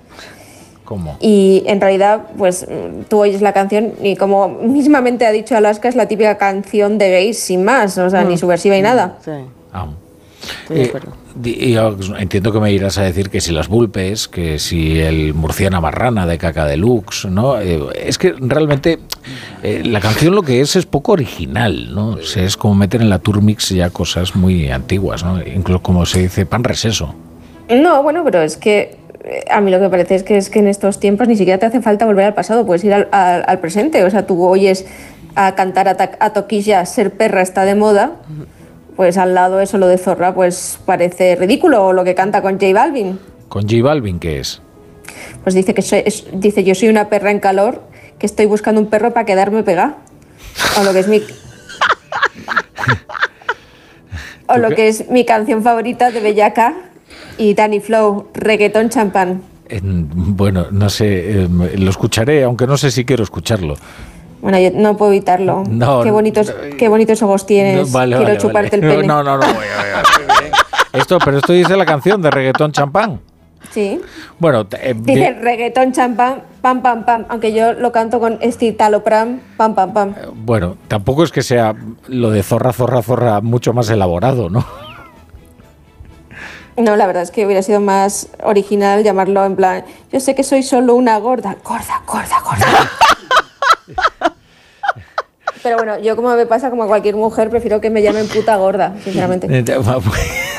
¿Cómo? 0.85 1.17
Y 1.19 1.65
en 1.67 1.81
realidad, 1.81 2.29
pues 2.39 2.69
tú 3.09 3.19
oyes 3.19 3.43
la 3.43 3.53
canción 3.53 3.95
y 4.01 4.15
como 4.15 4.47
mismamente 4.47 5.27
ha 5.27 5.33
dicho 5.33 5.57
Alaska, 5.57 5.89
es 5.89 5.97
la 5.97 6.07
típica 6.07 6.39
canción 6.39 6.97
de 6.97 7.11
gays 7.11 7.41
sin 7.41 7.65
más, 7.65 7.99
o 7.99 8.09
sea, 8.09 8.23
ni 8.23 8.39
subversiva 8.39 8.77
ni 8.77 8.83
nada. 8.83 9.17
Ah. 9.73 9.89
Estoy 10.63 10.77
de 10.77 10.83
Eh, 10.83 10.87
acuerdo. 10.89 11.13
y 11.45 11.73
yo 11.73 11.97
entiendo 12.19 12.53
que 12.53 12.61
me 12.61 12.73
irás 12.73 12.99
a 12.99 13.03
decir 13.03 13.31
que 13.31 13.41
si 13.41 13.53
las 13.53 13.69
vulpes, 13.69 14.27
que 14.29 14.59
si 14.59 14.99
el 15.01 15.35
murciana 15.35 15.81
marrana 15.81 16.27
de 16.27 16.39
caca 16.39 16.67
deluxe, 16.67 17.27
¿no? 17.27 17.61
Eh, 17.61 17.81
es 18.07 18.19
que 18.19 18.35
realmente 18.39 18.99
eh, 19.63 19.83
la 19.85 20.01
canción 20.01 20.35
lo 20.35 20.43
que 20.43 20.61
es 20.61 20.77
es 20.77 20.87
poco 20.87 21.13
original, 21.13 21.95
¿no? 21.95 22.11
O 22.11 22.23
sea, 22.23 22.45
es 22.45 22.57
como 22.57 22.75
meter 22.75 23.01
en 23.03 23.11
la 23.11 23.19
Turmix 23.19 23.69
ya 23.71 23.91
cosas 23.91 24.35
muy 24.35 24.71
antiguas, 24.71 25.23
¿no? 25.25 25.41
Incluso 25.43 25.83
como 25.83 26.07
se 26.07 26.21
dice 26.21 26.47
pan 26.47 26.65
reseso. 26.65 27.15
No, 27.69 28.03
bueno, 28.03 28.25
pero 28.25 28.43
es 28.43 28.57
que 28.57 28.99
eh, 29.25 29.45
a 29.51 29.61
mí 29.61 29.71
lo 29.71 29.77
que 29.77 29.85
me 29.85 29.91
parece 29.91 30.15
es 30.17 30.23
que 30.23 30.37
es 30.39 30.49
que 30.51 30.59
en 30.61 30.69
estos 30.69 30.99
tiempos 30.99 31.29
ni 31.29 31.37
siquiera 31.37 31.59
te 31.59 31.67
hace 31.67 31.81
falta 31.83 32.07
volver 32.07 32.25
al 32.25 32.35
pasado, 32.35 32.65
puedes 32.67 32.83
ir 32.85 32.95
al, 32.95 33.09
al- 33.13 33.45
al 33.47 33.59
presente. 33.61 34.03
O 34.05 34.11
sea, 34.11 34.27
tú 34.27 34.45
oyes 34.45 34.87
a 35.37 35.55
cantar 35.55 35.87
a, 35.89 35.97
a 36.19 36.33
toquilla 36.33 36.85
ser 36.87 37.13
perra 37.13 37.43
está 37.43 37.65
de 37.65 37.75
moda, 37.77 38.13
pues 39.01 39.17
al 39.17 39.35
lado 39.35 39.61
eso 39.61 39.79
lo 39.79 39.87
de 39.89 39.97
zorra 39.97 40.35
pues 40.35 40.79
parece 40.85 41.35
ridículo 41.35 41.87
o 41.87 41.93
lo 41.95 42.05
que 42.05 42.15
canta 42.15 42.43
con 42.43 42.61
J 42.61 42.75
Balvin. 42.75 43.19
¿Con 43.49 43.63
J 43.63 43.83
Balvin 43.83 44.19
qué 44.19 44.41
es? 44.41 44.61
Pues 45.43 45.55
dice 45.55 45.73
que 45.73 45.81
soy- 45.81 46.03
es- 46.05 46.27
dice 46.35 46.65
yo 46.65 46.75
soy 46.75 46.91
una 46.91 47.09
perra 47.09 47.31
en 47.31 47.41
calor 47.41 47.81
que 48.19 48.27
estoy 48.27 48.45
buscando 48.45 48.79
un 48.79 48.89
perro 48.89 49.15
para 49.15 49.25
quedarme 49.25 49.63
pegada. 49.63 49.97
O 50.79 50.85
lo 50.85 50.93
que 50.93 50.99
es 50.99 51.09
mi 51.09 51.23
o 54.49 54.59
lo 54.59 54.69
que 54.69 54.89
es 54.89 55.09
mi 55.09 55.25
canción 55.25 55.63
favorita 55.63 56.11
de 56.11 56.21
Bellaca 56.21 56.75
y 57.39 57.55
Danny 57.55 57.81
Flow, 57.81 58.29
reggaetón 58.35 58.91
champán. 58.91 59.41
En- 59.71 60.11
bueno, 60.37 60.67
no 60.73 60.91
sé, 60.91 61.45
eh, 61.45 61.49
lo 61.79 61.89
escucharé, 61.89 62.45
aunque 62.45 62.67
no 62.67 62.77
sé 62.77 62.91
si 62.91 63.07
quiero 63.07 63.25
escucharlo. 63.25 63.77
Bueno, 64.41 64.59
yo 64.59 64.71
no 64.73 64.97
puedo 64.97 65.13
evitarlo. 65.13 65.65
No, 65.69 66.03
qué 66.03 66.11
bonitos, 66.11 66.55
qué 66.79 66.89
bonitos 66.89 67.23
ojos 67.23 67.47
tienes. 67.47 67.89
No, 67.89 67.93
vale, 67.93 68.17
Quiero 68.17 68.29
vale, 68.31 68.39
chuparte 68.41 68.77
vale. 68.81 68.93
el 68.93 68.97
pene. 69.01 69.07
No, 69.09 69.23
no, 69.23 69.37
no. 69.37 69.47
voy 69.47 69.67
a 69.67 69.83
ver, 69.83 69.95
a 69.95 69.99
ver. 70.41 70.51
Esto, 70.93 71.19
pero 71.25 71.39
esto 71.39 71.53
dice 71.53 71.77
la 71.77 71.87
canción 71.87 72.21
de 72.21 72.31
reggaetón 72.33 72.73
champán. 72.73 73.21
Sí. 73.71 74.01
Bueno, 74.41 74.67
eh, 74.81 74.95
de- 74.97 75.13
Dice 75.15 75.33
reggaetón 75.41 75.93
champán, 75.93 76.43
pam, 76.61 76.83
pam, 76.83 77.05
pam. 77.05 77.27
Aunque 77.29 77.53
yo 77.53 77.75
lo 77.75 77.93
canto 77.93 78.19
con 78.19 78.39
escitalopram, 78.41 79.39
pam, 79.57 79.75
pam, 79.77 79.93
pam. 79.93 80.15
bueno, 80.35 80.77
tampoco 80.89 81.23
es 81.23 81.31
que 81.31 81.43
sea 81.43 81.77
lo 82.09 82.31
de 82.31 82.43
zorra, 82.43 82.73
zorra, 82.73 83.03
zorra 83.03 83.41
mucho 83.41 83.73
más 83.73 83.89
elaborado, 83.91 84.49
¿no? 84.51 84.65
No, 86.77 86.97
la 86.97 87.07
verdad 87.07 87.23
es 87.25 87.31
que 87.31 87.45
hubiera 87.45 87.63
sido 87.63 87.81
más 87.81 88.29
original 88.43 89.03
llamarlo 89.05 89.45
en 89.45 89.55
plan, 89.55 89.85
yo 90.11 90.19
sé 90.19 90.35
que 90.35 90.43
soy 90.43 90.63
solo 90.63 90.95
una 90.95 91.19
gorda, 91.19 91.57
gorda, 91.63 92.01
gorda, 92.07 92.41
gorda. 92.43 92.67
Pero 95.63 95.77
bueno, 95.77 95.99
yo 95.99 96.17
como 96.17 96.35
me 96.37 96.47
pasa 96.47 96.71
como 96.71 96.85
a 96.85 96.87
cualquier 96.87 97.17
mujer, 97.17 97.51
prefiero 97.51 97.83
que 97.83 97.91
me 97.91 98.03
llamen 98.03 98.27
puta 98.29 98.57
gorda, 98.57 98.95
sinceramente. 99.05 99.47
Eh, 99.51 99.63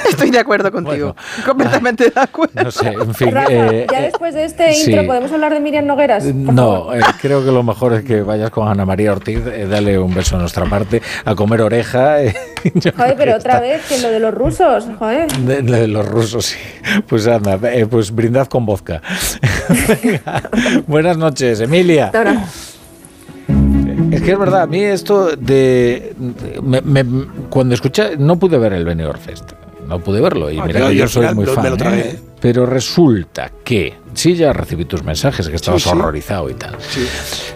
Estoy 0.07 0.29
de 0.29 0.39
acuerdo 0.39 0.71
contigo. 0.71 1.15
Completamente 1.45 2.11
de 2.11 2.19
acuerdo. 2.19 2.61
No 2.63 2.69
sé, 2.69 2.89
en 2.89 3.15
fin. 3.15 3.31
Rafa, 3.31 3.51
eh, 3.51 3.87
ya 3.89 3.99
eh, 3.99 4.03
después 4.03 4.35
de 4.35 4.43
este 4.43 4.73
sí. 4.73 4.91
intro, 4.91 5.07
¿podemos 5.07 5.31
hablar 5.31 5.53
de 5.53 5.59
Miriam 5.59 5.85
Nogueras? 5.87 6.25
No, 6.25 6.93
eh, 6.93 6.99
creo 7.19 7.43
que 7.43 7.51
lo 7.51 7.63
mejor 7.63 7.93
es 7.93 8.03
que 8.03 8.21
vayas 8.21 8.51
con 8.51 8.67
Ana 8.67 8.85
María 8.85 9.11
Ortiz, 9.13 9.39
eh, 9.47 9.65
dale 9.67 9.97
un 9.97 10.13
beso 10.13 10.35
a 10.35 10.39
nuestra 10.39 10.65
parte, 10.65 11.01
a 11.25 11.33
comer 11.33 11.61
oreja. 11.61 12.21
eh, 12.21 12.35
Joder, 12.95 13.15
pero 13.17 13.37
otra 13.37 13.53
está- 13.53 13.59
vez 13.61 13.81
que 13.87 13.97
lo 13.99 14.09
de 14.09 14.19
los 14.19 14.33
rusos, 14.33 14.85
joder. 14.99 15.31
De, 15.31 15.61
de 15.63 15.87
los 15.87 16.05
rusos, 16.07 16.45
sí. 16.47 16.57
Pues 17.07 17.25
anda, 17.27 17.57
eh, 17.71 17.87
pues 17.87 18.13
brindad 18.13 18.47
con 18.47 18.65
vodka. 18.67 19.01
Venga, 20.03 20.43
Buenas 20.87 21.17
noches, 21.17 21.59
Emilia. 21.61 22.07
Hasta 22.07 22.17
ahora. 22.19 22.45
Es 24.11 24.21
que 24.21 24.31
es 24.31 24.37
verdad, 24.39 24.63
a 24.63 24.67
mí 24.67 24.79
esto 24.83 25.35
de... 25.35 26.13
me- 26.61 26.81
me- 26.81 27.25
cuando 27.49 27.73
escuché, 27.75 28.17
no 28.17 28.37
pude 28.37 28.57
ver 28.57 28.73
el 28.73 28.85
Benidorm 28.85 29.19
Fest. 29.19 29.51
No 29.87 29.99
pude 29.99 30.21
verlo 30.21 30.49
y 30.51 30.59
Ah, 30.59 30.65
mira 30.65 30.79
yo- 30.81 30.87
que 30.89 30.95
yo 30.95 31.07
soy 31.07 31.33
muy 31.33 31.45
lo- 31.45 31.53
fan. 31.53 31.75
¿eh? 31.93 32.19
Pero 32.39 32.65
resulta 32.65 33.51
que, 33.63 33.93
sí, 34.13 34.35
ya 34.35 34.53
recibí 34.53 34.85
tus 34.85 35.03
mensajes, 35.03 35.47
que 35.49 35.55
estabas 35.55 35.83
sí. 35.83 35.89
horrorizado 35.89 36.49
y 36.49 36.53
tal. 36.55 36.75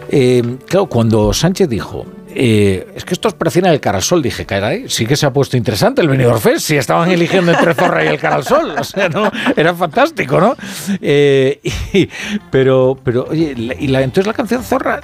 Eh, 0.09 0.58
claro, 0.67 0.85
cuando 0.88 1.34
Sánchez 1.34 1.69
dijo, 1.69 2.06
eh, 2.30 2.85
es 2.95 3.06
que 3.06 3.14
estos 3.14 3.34
parecían 3.34 3.66
el 3.67 3.80
Carasol, 3.80 4.22
dije, 4.22 4.45
caray, 4.45 4.90
sí 4.90 5.06
que 5.06 5.16
se 5.16 5.25
ha 5.25 5.34
puesto 5.34 5.56
interesante 5.58 6.01
el 6.01 6.09
Benidorm 6.09 6.40
Fest, 6.40 6.67
si 6.67 6.75
estaban 6.75 7.09
eligiendo 7.09 7.51
entre 7.53 7.74
Zorra 7.74 8.03
y 8.03 8.08
el 8.09 8.19
Carasol, 8.19 8.75
o 8.80 8.84
sea, 8.84 9.08
no, 9.09 9.32
era 9.56 9.74
fantástico, 9.74 10.40
¿no? 10.40 10.56
Eh, 11.01 11.59
y- 11.93 12.09
pero, 12.51 12.98
pero, 13.03 13.27
oye, 13.30 13.56
y 13.80 13.88
la, 13.88 14.01
entonces 14.01 14.27
la 14.27 14.34
canción 14.34 14.61
Zorra 14.64 15.01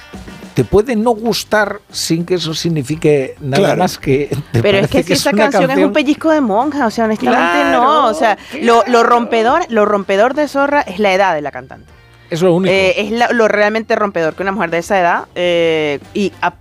te 0.54 0.64
puede 0.64 0.96
no 0.96 1.10
gustar 1.12 1.80
sin 1.90 2.24
que 2.26 2.34
eso 2.34 2.54
signifique 2.54 3.34
nada 3.40 3.62
Claro. 3.64 3.78
más 3.78 3.98
que... 3.98 4.28
te 4.52 4.62
Pero 4.62 4.78
es 4.78 4.88
que 4.90 5.02
si 5.02 5.12
esa 5.14 5.32
canción, 5.32 5.70
es 5.70 5.78
un 5.78 5.92
pellizco 5.92 6.30
de 6.30 6.40
monja, 6.40 6.86
o 6.86 6.90
sea, 6.90 7.04
honestamente 7.06 7.38
Claro, 7.40 7.80
no. 7.82 8.06
O 8.08 8.14
sea, 8.14 8.36
lo, 8.60 8.82
lo 8.86 9.02
rompedor, 9.02 9.62
lo 9.68 9.84
rompedor 9.84 10.34
de 10.34 10.48
Zorra 10.48 10.82
es 10.82 10.98
la 10.98 11.12
edad 11.14 11.34
de 11.34 11.40
la 11.42 11.50
cantante. 11.50 11.86
Es 12.30 12.40
lo 12.42 12.54
único. 12.54 12.72
Eh, 12.72 12.94
es 12.98 13.10
la- 13.12 13.30
lo 13.30 13.46
realmente 13.48 13.94
rompedor 13.94 14.34
que 14.34 14.42
una 14.42 14.52
mujer 14.52 14.70
de 14.70 14.78
esa 14.78 14.98
edad 14.98 15.24
eh, 15.34 15.98
y 16.14 16.32
a- 16.40 16.54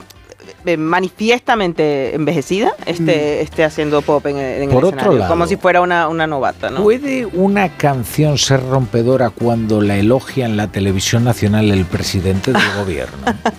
manifiestamente 0.77 2.15
envejecida 2.15 2.73
esté, 2.85 3.41
esté 3.41 3.64
haciendo 3.64 4.01
pop 4.01 4.25
en, 4.27 4.38
el- 4.38 4.64
en 4.64 4.69
Mm. 4.72 4.73
Por 4.73 4.83
el 4.83 4.88
otro 4.88 4.98
escenario, 4.99 5.19
lado, 5.19 5.31
como 5.31 5.48
si 5.48 5.57
fuera 5.57 5.81
una, 5.81 6.07
una 6.07 6.27
novata, 6.27 6.69
¿no? 6.69 6.81
¿Puede 6.83 7.25
una 7.25 7.69
canción 7.77 8.38
ser 8.38 8.61
rompedora 8.65 9.30
cuando 9.30 9.81
la 9.81 9.98
elogia 9.98 10.45
en 10.45 10.56
la 10.57 10.67
televisión 10.67 11.23
nacional 11.23 11.69
el 11.72 11.85
presidente 11.85 12.53
del 12.53 12.61
gobierno? 12.77 13.17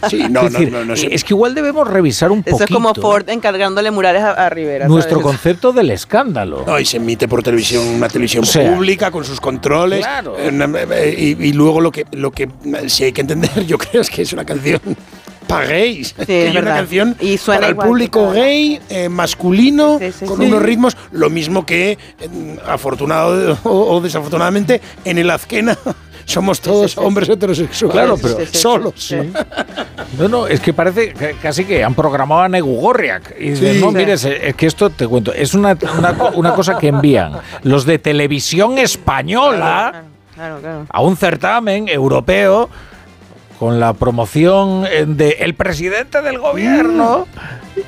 Sí, 0.09 0.25
no, 0.31 0.43
es 0.47 0.53
no, 0.53 0.59
decir, 0.59 0.73
no, 0.73 0.85
no. 0.85 0.95
Es 0.95 1.25
que 1.25 1.35
igual 1.35 1.55
debemos 1.55 1.87
revisar 1.89 2.31
un 2.33 2.39
Eso 2.41 2.51
poquito 2.57 2.65
es 2.65 2.71
como 2.71 2.95
Ford 2.95 3.29
encargándole 3.29 3.91
murales 3.91 4.23
a, 4.23 4.33
a 4.33 4.49
Rivera. 4.49 4.89
nuestro 4.89 5.17
¿sabes? 5.19 5.25
concepto 5.27 5.73
del 5.73 5.91
escándalo. 5.91 6.65
No, 6.67 6.79
y 6.79 6.85
se 6.85 6.97
emite 6.99 7.29
por 7.29 7.43
televisión, 7.43 7.87
una 7.87 8.09
televisión 8.09 8.45
O 8.45 8.47
sea, 8.47 8.75
pública 8.75 9.11
con 9.11 9.25
sus 9.25 9.41
controles. 9.41 10.01
Claro. 10.01 10.37
Eh, 10.39 10.51
eh, 10.93 11.15
Y, 11.39 11.49
y 11.49 11.53
luego 11.53 11.81
lo 11.81 11.91
que, 11.93 12.07
lo 12.13 12.31
que 12.31 12.45
eh, 12.45 12.89
sí 12.89 13.05
hay 13.05 13.13
que 13.13 13.21
entender, 13.23 13.51
yo 13.67 13.77
creo, 13.79 14.03
es 14.03 14.11
que 14.11 14.23
es 14.23 14.33
una 14.33 14.45
canción 14.45 14.81
para 15.47 15.67
gays. 15.67 16.13
Que 16.15 16.45
es 16.47 16.51
una 16.53 16.61
verdad. 16.61 16.77
canción 16.77 17.17
Y 17.21 17.37
suena 17.39 17.61
para 17.61 17.69
el 17.69 17.75
igual, 17.75 17.89
público 17.89 18.31
gay, 18.33 18.81
eh, 18.89 19.09
masculino, 19.09 19.99
Sí, 19.99 20.13
sí, 20.13 20.25
con 20.27 20.39
sí. 20.39 20.47
unos 20.47 20.63
ritmos, 20.63 20.97
lo 21.13 21.31
mismo 21.31 21.65
que, 21.67 21.93
eh, 21.93 22.59
afortunado 22.67 23.59
o, 23.65 23.95
o 23.97 24.01
desafortunadamente, 24.01 24.81
en 25.05 25.19
el 25.19 25.31
Azquena 25.31 25.77
somos 26.25 26.61
todos 26.61 26.97
hombres 26.99 27.29
heterosexuales. 27.29 27.93
Claro, 27.93 28.17
pero- 28.21 28.37
Sí, 28.37 28.43
sí, 28.47 28.51
sí, 28.53 28.59
solos. 28.59 29.15
No, 30.19 30.29
no, 30.29 30.47
es 30.47 30.61
que 30.61 30.73
parece 30.73 31.13
que- 31.15 31.35
casi 31.43 31.65
que 31.65 31.83
han 31.83 31.95
programado 31.95 32.43
a 32.43 32.49
Negu 32.49 32.81
Gorriak. 32.81 33.35
Y 33.41 33.51
dicen, 33.51 33.75
Sí. 33.75 33.81
no, 33.81 33.91
Sí. 33.91 33.97
mire, 33.97 34.13
es 34.13 34.55
que 34.57 34.67
esto 34.67 34.91
te 34.91 35.07
cuento, 35.09 35.33
es 35.33 35.55
una, 35.55 35.77
una, 35.99 36.17
co- 36.17 36.31
una 36.35 36.55
cosa 36.55 36.79
que 36.79 36.89
envían 36.89 37.33
los 37.63 37.85
de 37.87 37.99
televisión 37.99 38.79
española 38.79 40.05
Claro, 40.35 40.61
claro. 40.61 40.87
a 40.89 41.01
un 41.03 41.17
certamen 41.17 41.89
europeo 41.89 42.69
con 43.63 43.79
la 43.79 43.93
promoción 43.93 44.85
eh, 44.91 45.05
de 45.07 45.37
el 45.39 45.55
presidente 45.55 46.21
del 46.21 46.41
gobierno. 46.41 47.29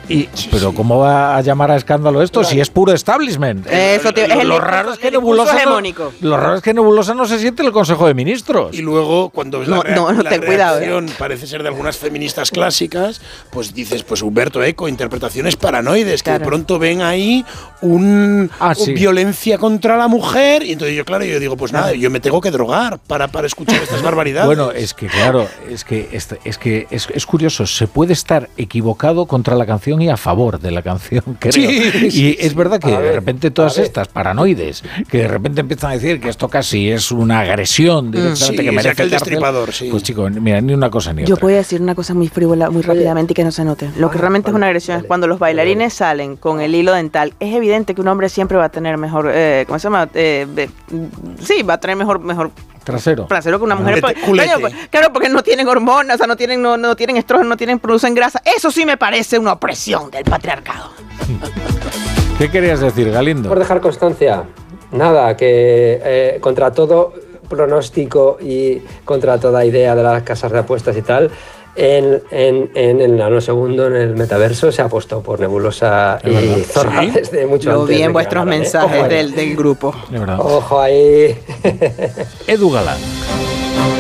Y, 0.08 0.28
pero 0.50 0.72
¿cómo 0.72 0.98
va 0.98 1.36
a 1.36 1.40
llamar 1.40 1.70
a 1.70 1.76
escándalo 1.76 2.22
esto 2.22 2.44
si 2.44 2.60
es 2.60 2.70
puro 2.70 2.92
establishment? 2.92 3.66
Eso 3.66 4.10
lo, 4.10 4.16
es 4.22 4.30
el 4.30 4.48
lo 4.48 4.58
raro 4.60 4.92
es 4.92 4.98
que 4.98 5.10
Nebulosa 5.10 5.52
no, 5.52 5.58
hegemónico. 5.58 6.12
lo 6.20 6.36
raro 6.36 6.56
es 6.56 6.62
que 6.62 6.72
Nebulosa 6.74 7.14
no 7.14 7.26
se 7.26 7.38
siente 7.38 7.62
en 7.62 7.66
el 7.68 7.72
Consejo 7.72 8.06
de 8.06 8.14
Ministros. 8.14 8.74
Y 8.76 8.82
luego, 8.82 9.30
cuando 9.30 9.60
ves 9.60 9.68
No, 9.68 9.76
la, 9.76 9.82
rea- 9.82 9.94
no, 9.96 10.12
no, 10.12 10.22
la 10.22 10.30
ten 10.30 10.42
cuidado, 10.42 10.76
¿eh? 10.76 10.80
reacción, 10.80 11.10
parece 11.18 11.46
ser 11.46 11.62
de 11.62 11.68
algunas 11.68 11.96
feministas 11.96 12.50
clásicas, 12.50 13.20
pues 13.50 13.74
dices, 13.74 14.02
pues 14.02 14.22
Humberto 14.22 14.62
Eco, 14.62 14.88
interpretaciones 14.88 15.56
paranoides, 15.56 16.22
que 16.22 16.32
de 16.32 16.40
pronto 16.40 16.78
ven 16.78 17.02
ahí 17.02 17.44
un, 17.80 18.50
Ah, 18.60 18.74
un 18.78 18.84
sí. 18.86 18.92
violencia 18.94 19.58
contra 19.58 19.96
la 19.96 20.08
mujer, 20.08 20.62
y 20.64 20.72
entonces 20.72 20.96
yo, 20.96 21.04
claro, 21.04 21.24
yo 21.24 21.38
digo, 21.40 21.56
pues 21.56 21.72
nada, 21.72 21.92
yo 21.92 22.10
me 22.10 22.20
tengo 22.20 22.40
que 22.40 22.50
drogar 22.50 22.98
para, 23.06 23.28
para 23.28 23.46
escuchar 23.46 23.82
estas 23.82 24.02
barbaridades. 24.02 24.46
Bueno, 24.46 24.70
es 24.70 24.94
que 24.94 25.06
claro, 25.06 25.46
es 25.70 25.84
que 25.84 26.08
es, 26.12 26.28
es 26.44 26.58
que 26.58 26.86
es, 26.90 27.08
es 27.12 27.26
curioso, 27.26 27.66
se 27.66 27.86
puede 27.86 28.12
estar 28.12 28.48
equivocado 28.56 29.26
contra 29.26 29.54
la 29.56 29.66
canción 29.74 30.00
y 30.02 30.08
a 30.08 30.16
favor 30.16 30.58
de 30.60 30.70
la 30.70 30.82
canción, 30.82 31.22
creo. 31.38 31.52
Sí, 31.52 31.64
y 32.06 32.10
sí, 32.10 32.36
es 32.38 32.54
verdad 32.54 32.80
que 32.80 32.94
A 32.94 33.00
de 33.00 33.12
repente 33.12 33.50
todas 33.50 33.78
estas 33.78 34.08
paranoides, 34.08 34.82
que 35.10 35.18
de 35.18 35.28
repente 35.28 35.60
empiezan 35.60 35.90
a 35.90 35.94
decir 35.94 36.20
que 36.20 36.28
esto 36.28 36.48
casi 36.48 36.90
es 36.90 37.10
una 37.12 37.40
agresión 37.40 38.10
directamente 38.10 38.44
Sí, 38.58 38.64
que 38.64 38.70
merece 38.72 38.88
cárcel, 38.88 39.10
destripador, 39.10 39.72
sí. 39.72 39.88
Pues 39.90 40.02
chico, 40.02 40.28
mira, 40.30 40.60
ni 40.60 40.74
una 40.74 40.90
cosa 40.90 41.12
ni 41.12 41.24
Yo 41.24 41.34
otra. 41.34 41.44
voy 41.46 41.54
a 41.54 41.58
decir 41.58 41.80
una 41.82 41.94
cosa 41.94 42.14
muy 42.14 42.28
frívola, 42.28 42.70
muy 42.70 42.82
rápidamente 42.82 43.32
y 43.32 43.34
que 43.34 43.44
no 43.44 43.52
se 43.52 43.64
note. 43.64 43.90
Lo 43.98 44.10
que 44.10 44.18
realmente 44.18 44.50
es 44.50 44.56
una 44.56 44.66
agresión 44.66 44.98
es 44.98 45.04
cuando 45.04 45.26
los 45.26 45.38
bailarines 45.38 45.92
salen 45.94 46.36
con 46.36 46.60
el 46.60 46.74
hilo 46.74 46.92
dental. 46.92 47.34
Es 47.40 47.54
evidente 47.54 47.94
que 47.94 48.00
un 48.00 48.08
hombre 48.08 48.28
siempre 48.28 48.56
va 48.56 48.66
a 48.66 48.68
tener 48.70 48.96
mejor, 48.98 49.30
eh, 49.34 49.64
¿cómo 49.66 49.78
se 49.78 49.84
llama? 49.84 50.08
Eh, 50.14 50.46
de- 50.54 50.68
sí, 51.40 51.62
va 51.62 51.74
a 51.74 51.80
tener 51.80 51.96
mejor, 51.96 52.20
mejor 52.20 52.50
Trasero. 52.84 53.24
trasero 53.26 53.58
que 53.58 53.64
una 53.64 53.74
mujer. 53.74 54.00
Porque- 54.00 54.20
culete. 54.20 54.52
Coño, 54.52 54.60
pues, 54.60 54.74
claro, 54.90 55.12
porque 55.12 55.28
no 55.28 55.42
tienen 55.42 55.66
hormonas, 55.66 56.16
o 56.16 56.18
sea, 56.18 56.26
no 56.26 56.36
tienen, 56.36 56.60
no, 56.62 56.76
no 56.76 56.94
tienen 56.94 57.16
estrógeno, 57.16 57.48
no 57.48 57.56
tienen, 57.56 57.78
producen 57.78 58.14
grasa. 58.14 58.40
Eso 58.44 58.70
sí 58.70 58.84
me 58.84 58.96
parece 58.96 59.38
una 59.38 59.52
opresión 59.52 60.10
del 60.10 60.24
patriarcado. 60.24 60.90
¿Qué 62.38 62.50
querías 62.50 62.80
decir, 62.80 63.10
Galindo? 63.10 63.48
Por 63.48 63.58
dejar 63.58 63.80
constancia, 63.80 64.44
nada, 64.90 65.36
que 65.36 66.00
eh, 66.04 66.38
contra 66.40 66.72
todo 66.72 67.14
pronóstico 67.48 68.38
y 68.40 68.80
contra 69.04 69.38
toda 69.38 69.64
idea 69.64 69.94
de 69.94 70.02
las 70.02 70.22
casas 70.22 70.50
de 70.52 70.58
apuestas 70.58 70.96
y 70.96 71.02
tal, 71.02 71.30
en, 71.76 72.22
en, 72.30 72.70
en 72.74 73.00
el 73.00 73.16
nanosegundo, 73.16 73.86
en 73.88 73.96
el 73.96 74.14
metaverso, 74.16 74.70
se 74.70 74.82
ha 74.82 74.88
puesto 74.88 75.20
por 75.22 75.40
Nebulosa 75.40 76.18
verdad. 76.22 76.40
y 76.42 76.60
Zorra 76.62 77.00
Sí. 77.02 77.10
desde 77.10 77.46
mucho 77.46 77.72
Lo 77.72 77.80
antes 77.82 77.96
vi 77.96 78.02
en 78.02 78.12
vuestros 78.12 78.42
¿eh? 78.44 78.46
mensajes 78.48 79.02
ahí. 79.02 79.08
del, 79.08 79.34
del 79.34 79.56
grupo. 79.56 79.94
De. 80.10 80.18
Ojo 80.20 80.80
ahí. 80.80 81.36
Edu 82.46 82.70
Galán. 82.70 82.98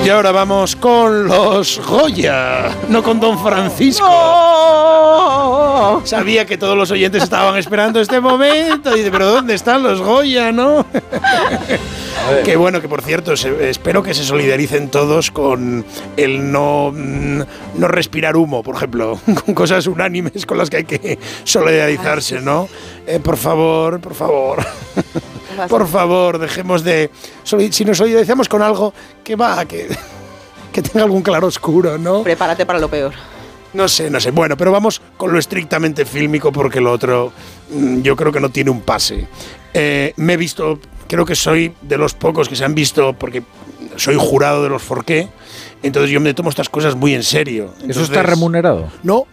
Y 0.04 0.08
ahora 0.10 0.32
vamos 0.32 0.76
con 0.76 1.26
los 1.26 1.80
Goya, 1.86 2.68
no 2.88 3.02
con 3.02 3.18
Don 3.20 3.38
Francisco. 3.38 4.04
Sabía 6.04 6.44
que 6.44 6.58
todos 6.58 6.76
los 6.76 6.90
oyentes 6.90 7.22
estaban 7.22 7.56
esperando 7.56 8.00
este 8.00 8.20
momento. 8.20 8.94
Y 8.94 8.98
dice, 8.98 9.10
pero 9.10 9.30
¿dónde 9.30 9.54
están 9.54 9.82
los 9.82 10.02
Goya, 10.02 10.52
no? 10.52 10.84
que 12.44 12.56
bueno, 12.56 12.80
que 12.80 12.88
por 12.88 13.02
cierto, 13.02 13.32
espero 13.32 14.02
que 14.02 14.14
se 14.14 14.24
solidaricen 14.24 14.90
todos 14.90 15.30
con 15.30 15.84
el 16.16 16.52
no, 16.52 16.92
mm, 16.94 17.40
no 17.76 17.88
respirar 17.88 18.36
humo, 18.36 18.62
por 18.62 18.76
ejemplo, 18.76 19.18
con 19.44 19.54
cosas 19.54 19.86
unánimes 19.86 20.44
con 20.46 20.58
las 20.58 20.70
que 20.70 20.78
hay 20.78 20.84
que 20.84 21.18
solidarizarse, 21.44 22.40
¿no? 22.40 22.68
Eh, 23.06 23.20
por 23.20 23.36
favor, 23.36 24.00
por 24.00 24.14
favor. 24.14 24.64
Por 25.68 25.88
favor, 25.88 26.38
dejemos 26.38 26.84
de. 26.84 27.10
Si 27.70 27.84
nos 27.84 27.98
solidarizamos 27.98 28.48
con 28.48 28.62
algo 28.62 28.92
que 29.22 29.36
va, 29.36 29.64
que, 29.64 29.88
que 30.72 30.82
tenga 30.82 31.04
algún 31.04 31.22
claroscuro, 31.22 31.98
¿no? 31.98 32.22
Prepárate 32.22 32.66
para 32.66 32.78
lo 32.78 32.88
peor. 32.88 33.12
No 33.74 33.88
sé, 33.88 34.08
no 34.08 34.20
sé. 34.20 34.30
Bueno, 34.30 34.56
pero 34.56 34.70
vamos 34.70 35.02
con 35.16 35.32
lo 35.32 35.38
estrictamente 35.38 36.04
fílmico 36.04 36.52
porque 36.52 36.80
lo 36.80 36.92
otro 36.92 37.32
mm, 37.70 38.02
yo 38.02 38.14
creo 38.16 38.32
que 38.32 38.40
no 38.40 38.48
tiene 38.48 38.70
un 38.70 38.80
pase. 38.80 39.26
Eh, 39.74 40.12
me 40.16 40.34
he 40.34 40.36
visto, 40.36 40.78
creo 41.08 41.26
que 41.26 41.34
soy 41.34 41.74
de 41.82 41.98
los 41.98 42.14
pocos 42.14 42.48
que 42.48 42.54
se 42.54 42.64
han 42.64 42.74
visto 42.74 43.12
porque 43.14 43.42
soy 43.96 44.16
jurado 44.18 44.62
de 44.62 44.68
los 44.68 44.82
Forqué, 44.82 45.28
entonces 45.82 46.10
yo 46.10 46.20
me 46.20 46.32
tomo 46.34 46.50
estas 46.50 46.68
cosas 46.68 46.94
muy 46.94 47.14
en 47.14 47.22
serio. 47.22 47.74
¿Eso 47.86 48.02
está 48.02 48.22
remunerado? 48.22 48.88
No, 49.02 49.26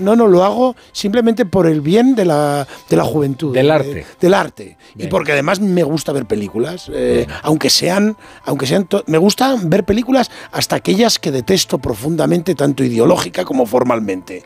no, 0.00 0.16
no, 0.16 0.26
lo 0.26 0.44
hago 0.44 0.74
simplemente 0.92 1.44
por 1.44 1.66
el 1.66 1.80
bien 1.80 2.14
de 2.14 2.24
la, 2.24 2.66
de 2.88 2.96
la 2.96 3.04
juventud. 3.04 3.54
Del 3.54 3.66
de- 3.66 3.72
arte. 3.72 4.06
del 4.20 4.34
arte. 4.34 4.76
Y 4.96 5.06
porque 5.06 5.32
además 5.32 5.60
me 5.60 5.82
gusta 5.84 6.12
ver 6.12 6.26
películas, 6.26 6.90
eh, 6.92 7.26
aunque 7.42 7.70
sean, 7.70 8.16
aunque 8.44 8.66
sean, 8.66 8.88
me 9.06 9.18
gusta 9.18 9.56
ver 9.62 9.84
películas 9.84 10.30
hasta 10.52 10.76
aquellas 10.76 11.18
que 11.18 11.30
detesto 11.30 11.78
profundamente, 11.78 12.54
tanto 12.54 12.82
ideológica 12.82 13.44
como 13.44 13.66
formalmente 13.66 14.44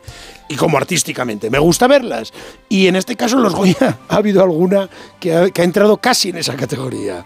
y 0.48 0.56
como 0.56 0.76
artísticamente. 0.76 1.48
Me 1.50 1.58
gusta 1.58 1.86
verlas. 1.86 2.32
Y 2.68 2.86
en 2.88 2.96
este 2.96 3.16
caso, 3.16 3.38
los 3.38 3.54
Goya, 3.54 3.98
ha 4.08 4.16
habido 4.16 4.42
alguna 4.42 4.88
que 5.18 5.34
ha, 5.34 5.50
que 5.50 5.62
ha 5.62 5.64
entrado 5.64 5.96
casi 5.96 6.28
en 6.28 6.36
esa 6.36 6.54
categoría. 6.56 7.24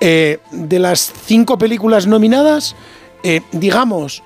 Eh, 0.00 0.38
de 0.50 0.78
las 0.78 1.12
cinco 1.24 1.56
películas 1.56 2.06
nominadas, 2.06 2.74
eh, 3.22 3.42
digamos 3.52 4.22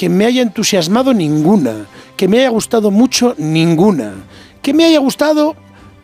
que 0.00 0.08
me 0.08 0.24
haya 0.24 0.40
entusiasmado 0.40 1.12
ninguna, 1.12 1.84
que 2.16 2.26
me 2.26 2.38
haya 2.38 2.48
gustado 2.48 2.90
mucho 2.90 3.34
ninguna, 3.36 4.14
que 4.62 4.72
me 4.72 4.86
haya 4.86 4.98
gustado 4.98 5.54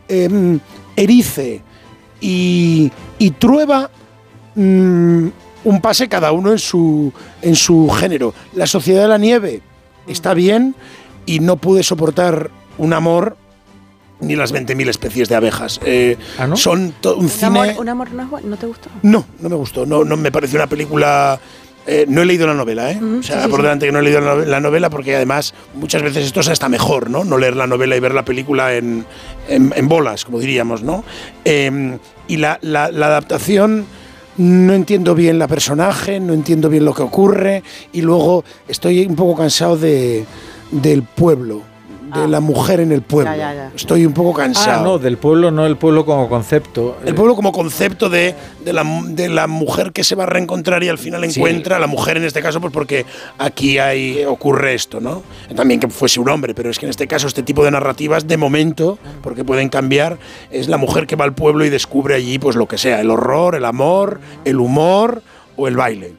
em, 0.07 0.60
Erice 0.97 1.62
y, 2.20 2.92
y 3.18 3.31
Trueba 3.31 3.91
mm, 4.55 5.28
un 5.65 5.81
pase 5.81 6.10
cada 6.10 6.31
uno 6.33 6.52
en 6.52 6.58
su, 6.58 7.10
en 7.41 7.57
su 7.57 7.89
género. 7.89 8.34
La 8.52 8.66
Sociedad 8.66 9.00
de 9.00 9.08
la 9.08 9.16
Nieve 9.16 9.62
está 10.07 10.34
bien 10.34 10.75
y 11.25 11.41
no 11.41 11.57
pude 11.57 11.83
soportar 11.83 12.50
un 12.76 12.92
amor 12.92 13.39
ni 14.20 14.36
las 14.36 14.52
20.000 14.52 14.91
especies 14.91 15.31
de 15.31 15.36
abejas. 15.36 15.81
Eh, 15.86 16.18
Son 16.57 16.92
to- 17.00 17.16
un 17.16 17.25
¿Un 17.25 17.28
cine... 17.31 17.47
amor, 17.70 17.75
un 17.81 17.89
amor 17.89 18.12
no, 18.12 18.23
es 18.25 18.28
bueno? 18.31 18.49
¿No 18.49 18.57
te 18.58 18.66
gustó? 18.66 18.91
No, 19.02 19.25
no 19.41 19.49
me 19.49 19.57
gustó. 19.57 19.86
No, 19.86 20.05
no 20.05 20.18
me 20.18 20.31
pareció 20.31 20.58
una 20.58 20.66
película. 20.66 21.41
Eh, 21.86 22.05
no 22.08 22.23
he 22.23 22.26
leído 22.26 22.47
la 22.47 22.55
novela, 22.55 22.90
¿eh? 22.90 23.00
o 23.02 23.23
sea, 23.23 23.44
sí, 23.44 23.48
por 23.48 23.58
sí. 23.60 23.62
delante 23.62 23.86
que 23.86 23.92
no 23.92 24.00
he 24.00 24.02
leído 24.02 24.20
la 24.20 24.34
nove- 24.34 24.44
la 24.47 24.60
novela, 24.60 24.90
porque 24.90 25.15
además 25.16 25.55
muchas 25.74 26.02
veces 26.02 26.24
esto 26.26 26.40
es 26.40 26.48
hasta 26.48 26.68
mejor, 26.68 27.10
¿no? 27.10 27.24
No 27.24 27.39
leer 27.39 27.56
la 27.56 27.66
novela 27.66 27.97
y 27.97 28.00
ver 28.00 28.15
la 28.15 28.24
película 28.24 28.74
en, 28.74 29.05
en- 29.48 29.73
en 29.76 29.89
bolas, 29.89 30.24
como 30.24 30.39
diríamos, 30.40 30.82
¿no? 30.82 31.05
Eh, 31.44 31.98
y 32.28 32.36
la, 32.39 32.58
la- 32.62 32.90
la 32.90 33.06
adaptación. 33.06 33.86
No 34.39 34.74
entiendo 34.74 35.15
bien 35.15 35.39
la 35.39 35.48
personaje, 35.48 36.20
no 36.20 36.34
entiendo 36.34 36.68
bien 36.68 36.84
lo 36.84 36.92
que 36.92 37.00
ocurre 37.00 37.62
y 37.94 38.02
luego 38.02 38.44
estoy 38.68 39.06
un 39.06 39.16
poco 39.16 39.34
cansado 39.34 39.78
de, 39.78 40.26
del 40.70 41.05
pueblo, 41.05 41.62
de 42.14 42.28
la 42.28 42.40
mujer 42.40 42.80
en 42.80 42.92
el 42.92 43.02
pueblo. 43.02 43.30
Ya, 43.32 43.36
ya, 43.36 43.54
ya. 43.54 43.72
Estoy 43.74 44.06
un 44.06 44.12
poco 44.12 44.32
cansado. 44.32 44.80
Ah, 44.80 44.82
no, 44.84 44.98
del 44.98 45.16
pueblo, 45.18 45.50
no 45.50 45.66
el 45.66 45.76
pueblo 45.76 46.04
como 46.06 46.28
concepto. 46.28 46.96
El 47.04 47.14
pueblo 47.14 47.34
como 47.34 47.52
concepto 47.52 48.08
de, 48.08 48.34
de, 48.64 48.72
la, 48.72 48.84
de 49.08 49.28
la 49.28 49.46
mujer 49.46 49.92
que 49.92 50.04
se 50.04 50.14
va 50.14 50.24
a 50.24 50.26
reencontrar 50.26 50.82
y 50.84 50.88
al 50.88 50.98
final 50.98 51.24
Sí. 51.30 51.40
encuentra, 51.40 51.78
la 51.78 51.86
mujer 51.86 52.16
en 52.16 52.24
este 52.24 52.40
caso, 52.42 52.60
pues 52.60 52.72
porque 52.72 53.06
aquí 53.38 53.78
hay, 53.78 54.24
ocurre 54.24 54.74
esto, 54.74 55.00
¿no? 55.00 55.22
También 55.54 55.80
que 55.80 55.88
fuese 55.88 56.20
un 56.20 56.28
hombre, 56.28 56.54
pero 56.54 56.70
es 56.70 56.78
que 56.78 56.86
en 56.86 56.90
este 56.90 57.06
caso 57.06 57.26
este 57.26 57.42
tipo 57.42 57.64
de 57.64 57.70
narrativas, 57.70 58.26
de 58.26 58.36
momento, 58.36 58.98
porque 59.22 59.44
pueden 59.44 59.68
cambiar, 59.68 60.18
es 60.50 60.68
la 60.68 60.76
mujer 60.76 61.06
que 61.06 61.16
va 61.16 61.24
al 61.24 61.34
pueblo 61.34 61.64
y 61.64 61.70
descubre 61.70 62.14
allí 62.14 62.38
pues 62.38 62.56
lo 62.56 62.66
que 62.68 62.78
sea, 62.78 63.00
el 63.00 63.10
horror, 63.10 63.54
el 63.54 63.64
amor, 63.64 64.20
el 64.44 64.60
humor 64.60 65.22
o 65.56 65.68
el 65.68 65.76
baile. 65.76 66.14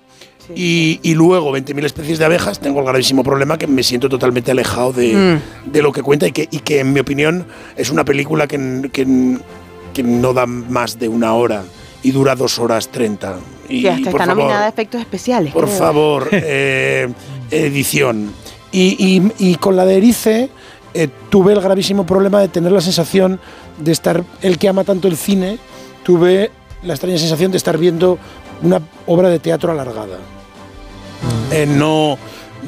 Y, 0.56 1.00
y 1.04 1.14
luego 1.14 1.52
20.000 1.56 1.86
especies 1.86 2.20
de 2.20 2.26
abejas, 2.26 2.60
tengo 2.60 2.80
el 2.80 2.86
gravísimo 2.86 3.24
problema 3.24 3.58
que 3.58 3.68
me 3.68 3.84
siento 3.84 4.08
totalmente 4.10 4.52
alejado 4.52 4.94
de, 4.94 5.14
Mm. 5.66 5.72
de 5.72 5.82
lo 5.82 5.92
que 5.92 6.02
cuenta 6.02 6.28
y 6.28 6.32
que, 6.32 6.48
y 6.50 6.60
que 6.60 6.80
en 6.80 6.94
mi 6.94 7.00
opinión 7.00 7.46
es 7.76 7.90
una 7.90 8.06
película 8.06 8.48
que, 8.48 8.90
que, 8.94 9.38
que 9.94 10.04
no 10.04 10.34
da 10.34 10.46
más 10.46 11.00
de 11.00 11.10
una 11.10 11.34
hora 11.34 11.64
y 12.04 12.12
dura 12.12 12.36
dos 12.36 12.60
horas 12.60 12.90
treinta. 12.90 13.38
Y, 13.68 13.82
Sí, 13.82 13.88
hasta 13.88 14.10
está 14.10 14.26
favor, 14.26 14.38
nominada 14.38 14.66
a 14.66 14.70
efectos 14.70 15.02
especiales. 15.02 15.52
por 15.54 15.66
creo. 15.66 15.76
favor, 15.78 16.30
eh, 16.32 17.10
edición. 17.52 18.32
Y, 18.72 18.96
y- 19.40 19.50
y 19.52 19.56
con 19.56 19.76
la 19.76 19.86
de 19.86 19.98
Erice 19.98 20.50
eh, 20.94 21.10
tuve 21.30 21.54
el 21.54 21.62
gravísimo 21.62 22.06
problema 22.06 22.40
de 22.40 22.48
tener 22.48 22.72
la 22.72 22.82
sensación 22.82 23.40
de 23.80 23.92
estar, 23.92 24.24
el 24.42 24.58
que 24.58 24.70
ama 24.70 24.84
tanto 24.84 25.08
el 25.08 25.18
cine, 25.18 25.58
tuve 26.04 26.52
la 26.84 26.94
extraña 26.94 27.18
sensación 27.18 27.52
de 27.52 27.58
estar 27.58 27.78
viendo 27.78 28.18
una 28.64 28.82
obra 29.06 29.30
de 29.30 29.40
teatro 29.40 29.72
alargada. 29.72 30.18
Eh, 31.52 31.66
no, 31.66 32.18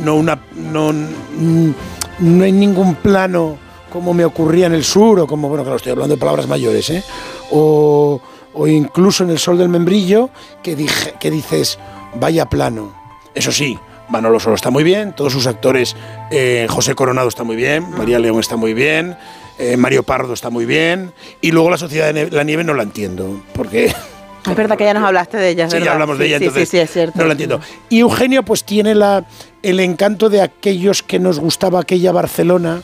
no, 0.03 0.15
una, 0.15 0.39
no, 0.55 0.91
mm, 0.91 1.71
no 2.19 2.43
hay 2.43 2.51
ningún 2.51 2.95
plano 2.95 3.57
como 3.91 4.13
me 4.13 4.23
ocurría 4.23 4.67
en 4.67 4.73
el 4.73 4.83
sur, 4.83 5.19
o 5.19 5.27
como, 5.27 5.49
bueno, 5.49 5.63
claro, 5.63 5.77
estoy 5.77 5.91
hablando 5.91 6.15
de 6.15 6.19
palabras 6.19 6.47
mayores, 6.47 6.89
¿eh? 6.91 7.03
o, 7.51 8.21
o 8.53 8.67
incluso 8.67 9.23
en 9.23 9.31
El 9.31 9.39
Sol 9.39 9.57
del 9.57 9.69
Membrillo, 9.69 10.29
que, 10.61 10.75
dije, 10.75 11.15
que 11.19 11.31
dices, 11.31 11.79
vaya 12.13 12.45
plano. 12.45 12.93
Eso 13.33 13.51
sí, 13.51 13.77
Manolo 14.09 14.39
Solo 14.39 14.55
está 14.55 14.69
muy 14.69 14.83
bien, 14.83 15.13
todos 15.13 15.33
sus 15.33 15.47
actores, 15.47 15.95
eh, 16.31 16.67
José 16.69 16.95
Coronado 16.95 17.27
está 17.27 17.43
muy 17.43 17.55
bien, 17.55 17.89
María 17.91 18.19
León 18.19 18.39
está 18.39 18.55
muy 18.55 18.73
bien, 18.73 19.17
eh, 19.57 19.77
Mario 19.77 20.03
Pardo 20.03 20.33
está 20.33 20.49
muy 20.49 20.65
bien, 20.65 21.13
y 21.41 21.51
luego 21.51 21.69
la 21.69 21.77
Sociedad 21.77 22.13
de 22.13 22.29
la 22.29 22.43
Nieve 22.43 22.63
no 22.63 22.73
la 22.73 22.83
entiendo, 22.83 23.41
porque 23.53 23.93
Es 24.47 24.55
verdad 24.55 24.77
que 24.77 24.85
ya 24.85 24.93
nos 24.93 25.03
hablaste 25.03 25.37
de 25.37 25.49
ella, 25.49 25.65
Sí, 25.67 25.73
ya 25.73 25.79
verdad. 25.79 25.93
hablamos 25.93 26.17
de 26.17 26.23
Sí, 26.25 26.29
ella, 26.29 26.37
sí, 26.39 26.43
entonces 26.45 26.69
Sí, 26.69 26.77
sí, 26.77 26.81
es 26.81 26.91
cierto. 26.91 27.19
no 27.19 27.25
la 27.25 27.31
entiendo. 27.31 27.59
Y 27.89 27.99
Eugenio 27.99 28.43
pues 28.43 28.63
tiene 28.63 28.95
la, 28.95 29.25
el 29.63 29.79
encanto 29.79 30.29
de 30.29 30.41
aquellos 30.41 31.03
que 31.03 31.19
nos 31.19 31.39
gustaba 31.39 31.79
aquella 31.81 32.11
Barcelona. 32.11 32.81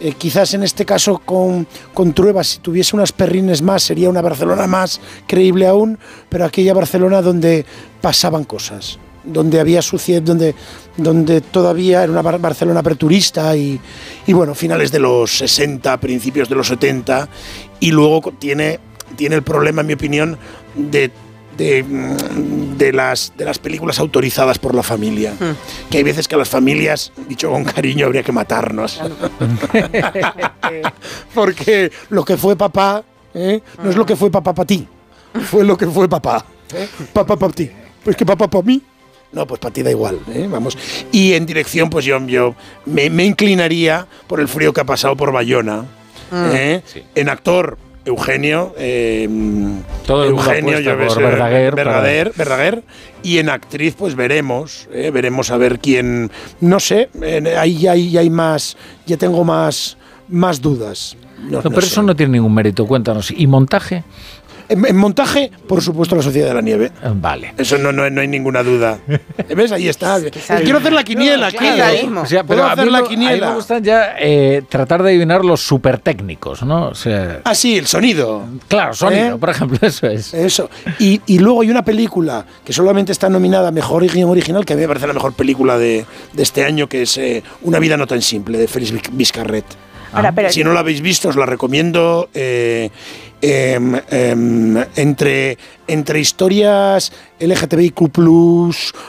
Eh, 0.00 0.14
quizás 0.18 0.52
en 0.54 0.64
este 0.64 0.84
caso 0.84 1.18
con, 1.24 1.66
con 1.94 2.12
Trueba, 2.12 2.42
si 2.42 2.58
tuviese 2.58 2.96
unas 2.96 3.12
perrines 3.12 3.62
más, 3.62 3.84
sería 3.84 4.10
una 4.10 4.20
Barcelona 4.20 4.66
más 4.66 5.00
creíble 5.28 5.66
aún, 5.66 5.98
pero 6.28 6.44
aquella 6.44 6.74
Barcelona 6.74 7.22
donde 7.22 7.64
pasaban 8.00 8.42
cosas, 8.42 8.98
donde 9.22 9.60
había 9.60 9.80
suciedad, 9.80 10.20
donde, 10.22 10.56
donde 10.96 11.40
todavía 11.40 12.02
era 12.02 12.10
una 12.10 12.20
Bar- 12.22 12.40
Barcelona 12.40 12.80
aperturista 12.80 13.56
y, 13.56 13.80
y 14.26 14.32
bueno, 14.32 14.56
finales 14.56 14.90
de 14.90 14.98
los 14.98 15.36
60, 15.38 15.96
principios 16.00 16.48
de 16.48 16.56
los 16.56 16.66
70, 16.66 17.28
y 17.78 17.92
luego 17.92 18.32
tiene, 18.40 18.80
tiene 19.14 19.36
el 19.36 19.42
problema, 19.44 19.82
en 19.82 19.86
mi 19.86 19.92
opinión, 19.92 20.36
de, 20.74 21.10
de, 21.56 21.82
mm, 21.82 22.76
de 22.76 22.92
las, 22.92 23.32
de 23.36 23.44
las 23.44 23.58
películas 23.58 23.98
autorizadas 23.98 24.58
por 24.58 24.74
la 24.74 24.82
familia. 24.82 25.34
Que 25.90 25.98
hay 25.98 26.02
veces 26.02 26.28
que 26.28 26.34
a 26.34 26.38
las 26.38 26.48
familias, 26.48 27.12
dicho 27.28 27.50
con 27.50 27.64
cariño, 27.64 28.06
habría 28.06 28.22
que 28.22 28.32
matarnos. 28.32 29.00
Porque 31.34 31.90
lo 32.10 32.24
que 32.24 32.36
fue 32.36 32.56
papá 32.56 33.04
¿eh? 33.34 33.60
no 33.82 33.90
es 33.90 33.96
lo 33.96 34.06
que 34.06 34.16
fue 34.16 34.30
papá 34.30 34.54
para 34.54 34.66
ti, 34.66 34.86
fue 35.44 35.64
lo 35.64 35.76
que 35.76 35.86
fue 35.86 36.08
papá. 36.08 36.44
¿eh? 36.74 36.88
Papá 37.12 37.36
para 37.36 37.52
ti. 37.52 37.70
Pues 38.04 38.16
que 38.16 38.26
papá 38.26 38.48
para 38.48 38.64
mí. 38.64 38.82
No, 39.32 39.46
pues 39.46 39.60
para 39.60 39.72
ti 39.72 39.82
da 39.82 39.90
igual, 39.90 40.20
¿eh? 40.28 40.46
vamos. 40.50 40.76
Y 41.10 41.32
en 41.32 41.46
dirección, 41.46 41.88
pues 41.88 42.04
yo, 42.04 42.20
yo 42.26 42.54
me, 42.84 43.08
me 43.08 43.24
inclinaría 43.24 44.06
por 44.26 44.40
el 44.40 44.48
frío 44.48 44.74
que 44.74 44.82
ha 44.82 44.84
pasado 44.84 45.16
por 45.16 45.32
Bayona. 45.32 45.86
Mm. 46.30 46.50
¿eh? 46.52 46.82
En 47.14 47.28
actor, 47.30 47.78
Eugenio. 48.04 48.74
eh, 48.78 49.28
Todo 50.06 50.24
Eugenio, 50.24 50.80
yo 50.80 50.96
por 50.98 51.22
Verdaguer 51.22 51.74
Verdaguer, 51.74 52.32
Verdaguer. 52.36 52.82
Y 53.22 53.38
en 53.38 53.48
actriz, 53.48 53.94
pues 53.96 54.14
veremos. 54.14 54.88
¿eh? 54.92 55.10
Veremos 55.12 55.50
a 55.50 55.56
ver 55.56 55.78
quién. 55.78 56.30
No 56.60 56.80
sé, 56.80 57.08
eh, 57.22 57.54
ahí 57.58 57.78
ya 57.78 57.92
hay, 57.92 58.16
hay 58.16 58.30
más. 58.30 58.76
Ya 59.06 59.16
tengo 59.16 59.44
más, 59.44 59.96
más 60.28 60.60
dudas. 60.60 61.16
No, 61.42 61.50
No, 61.50 61.62
no 61.62 61.70
pero 61.70 61.82
sé. 61.82 61.88
eso 61.88 62.02
no 62.02 62.14
tiene 62.14 62.32
ningún 62.32 62.54
mérito, 62.54 62.86
cuéntanos. 62.86 63.30
¿Y 63.30 63.46
montaje? 63.46 64.04
En, 64.68 64.84
en 64.86 64.96
montaje, 64.96 65.50
por 65.68 65.82
supuesto, 65.82 66.14
la 66.16 66.22
Sociedad 66.22 66.48
de 66.48 66.54
la 66.54 66.60
Nieve. 66.60 66.90
Vale. 67.14 67.54
Eso 67.58 67.78
no, 67.78 67.92
no, 67.92 68.08
no 68.08 68.20
hay 68.20 68.28
ninguna 68.28 68.62
duda. 68.62 68.98
¿Ves? 69.56 69.72
Ahí 69.72 69.88
está. 69.88 70.18
Quiero 70.62 70.78
hacer 70.78 70.92
la 70.92 71.04
quiniela. 71.04 71.50
No, 71.50 71.58
claro. 71.58 72.20
O 72.22 72.26
sea, 72.26 72.44
pero 72.44 72.64
a 72.64 72.72
hacer 72.72 72.86
mí 72.86 72.90
la 72.90 72.98
me- 73.00 73.06
a 73.06 73.08
mí 73.08 73.14
quiniela. 73.16 73.48
me 73.50 73.54
gustan 73.56 73.82
ya 73.84 74.14
eh, 74.18 74.62
tratar 74.68 75.02
de 75.02 75.10
adivinar 75.10 75.44
los 75.44 75.60
super 75.60 75.98
técnicos, 75.98 76.62
¿no? 76.62 76.88
O 76.88 76.94
sea, 76.94 77.40
Ah, 77.44 77.54
sí, 77.54 77.76
el 77.78 77.86
sonido. 77.86 78.44
claro, 78.68 78.94
sonido, 78.94 79.36
¿Eh? 79.36 79.38
por 79.38 79.50
ejemplo, 79.50 79.78
eso 79.86 80.06
es. 80.06 80.32
Eso. 80.34 80.70
Y, 80.98 81.20
y 81.26 81.38
luego 81.38 81.62
hay 81.62 81.70
una 81.70 81.84
película 81.84 82.44
que 82.64 82.72
solamente 82.72 83.12
está 83.12 83.28
nominada 83.28 83.68
a 83.68 83.70
Mejor 83.72 84.06
Guión 84.06 84.30
Original, 84.30 84.64
que 84.64 84.72
a 84.72 84.76
mí 84.76 84.82
me 84.82 84.88
parece 84.88 85.06
la 85.06 85.12
mejor 85.12 85.32
película 85.34 85.78
de, 85.78 86.04
de 86.32 86.42
este 86.42 86.64
año, 86.64 86.88
que 86.88 87.02
es 87.02 87.16
eh, 87.18 87.42
Una 87.62 87.78
vida 87.78 87.96
no 87.96 88.06
tan 88.06 88.22
simple, 88.22 88.58
de 88.58 88.68
Félix 88.68 88.92
Vizcarret. 89.12 89.64
Ahora, 90.12 90.32
pero- 90.32 90.50
si 90.52 90.62
no 90.62 90.72
la 90.72 90.80
habéis 90.80 91.00
visto, 91.00 91.28
os 91.30 91.36
la 91.36 91.46
recomiendo. 91.46 92.28
eh, 92.34 92.90
em, 93.42 93.94
em, 94.10 94.76
entre, 94.96 95.58
entre 95.88 96.20
historias 96.20 97.12
LGTBIQ, 97.40 98.08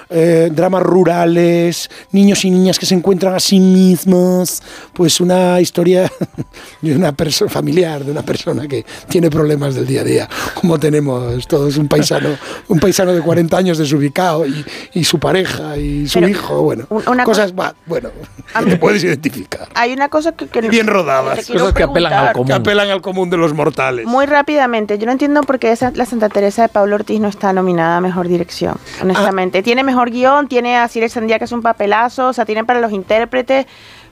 eh, 0.09 0.49
dramas 0.51 0.81
rurales, 0.81 1.87
niños 2.11 2.43
y 2.45 2.49
niñas 2.49 2.79
que 2.79 2.87
se 2.87 2.95
encuentran 2.95 3.35
a 3.35 3.39
sí 3.39 3.59
mismos, 3.59 4.61
pues 4.93 5.21
una 5.21 5.61
historia 5.61 6.11
de 6.81 6.95
una 6.95 7.11
persona 7.11 7.51
familiar, 7.51 8.03
de 8.03 8.11
una 8.11 8.23
persona 8.23 8.67
que 8.67 8.83
tiene 9.07 9.29
problemas 9.29 9.75
del 9.75 9.85
día 9.85 10.01
a 10.01 10.03
día, 10.03 10.29
como 10.55 10.79
tenemos 10.79 11.47
todos 11.47 11.77
un 11.77 11.87
paisano, 11.87 12.29
un 12.69 12.79
paisano 12.79 13.13
de 13.13 13.21
40 13.21 13.55
años 13.55 13.77
desubicado 13.77 14.47
y, 14.47 14.65
y 14.95 15.03
su 15.03 15.19
pareja 15.19 15.77
y 15.77 16.07
su 16.07 16.15
Pero, 16.19 16.29
hijo, 16.29 16.61
bueno, 16.63 16.85
un- 16.89 17.03
una 17.07 17.23
cosas, 17.23 17.53
va, 17.53 17.75
bueno, 17.85 18.09
que 18.57 18.65
te 18.71 18.77
puedes 18.77 19.03
identificar. 19.03 19.67
Hay 19.75 19.93
una 19.93 20.09
cosa 20.09 20.31
que, 20.31 20.47
que 20.47 20.61
Bien 20.61 20.87
rodadas, 20.87 21.37
te 21.39 21.45
quiero 21.45 21.71
preguntar. 21.71 22.33
que 22.45 22.53
apelan 22.53 22.89
al 22.89 23.01
común 23.03 23.29
de 23.29 23.37
los 23.37 23.53
mortales. 23.53 24.07
Muy 24.07 24.22
rápidamente, 24.25 24.97
yo 24.97 25.05
no 25.05 25.11
entiendo 25.11 25.41
por 25.41 25.59
qué 25.59 25.71
esa- 25.71 25.91
la 25.95 26.05
Santa 26.05 26.29
Teresa 26.29 26.63
de 26.63 26.69
Pablo 26.69 26.95
Ortiz 26.95 27.19
no 27.19 27.27
está 27.27 27.53
nominada 27.53 27.97
a 27.97 28.01
Mejor 28.01 28.27
Dirección, 28.27 28.75
honestamente. 29.01 29.63
Tiene 29.63 29.83
mejor 29.83 30.09
guion, 30.11 30.47
tiene 30.47 30.77
a 30.77 30.87
Cire 30.87 31.09
Sandía, 31.09 31.37
que 31.39 31.45
es 31.45 31.51
un 31.51 31.61
papelazo, 31.61 32.27
o 32.29 32.33
sea, 32.33 32.45
tiene 32.45 32.63
para 32.63 32.79
los 32.79 32.91
intérpretes, 32.91 33.65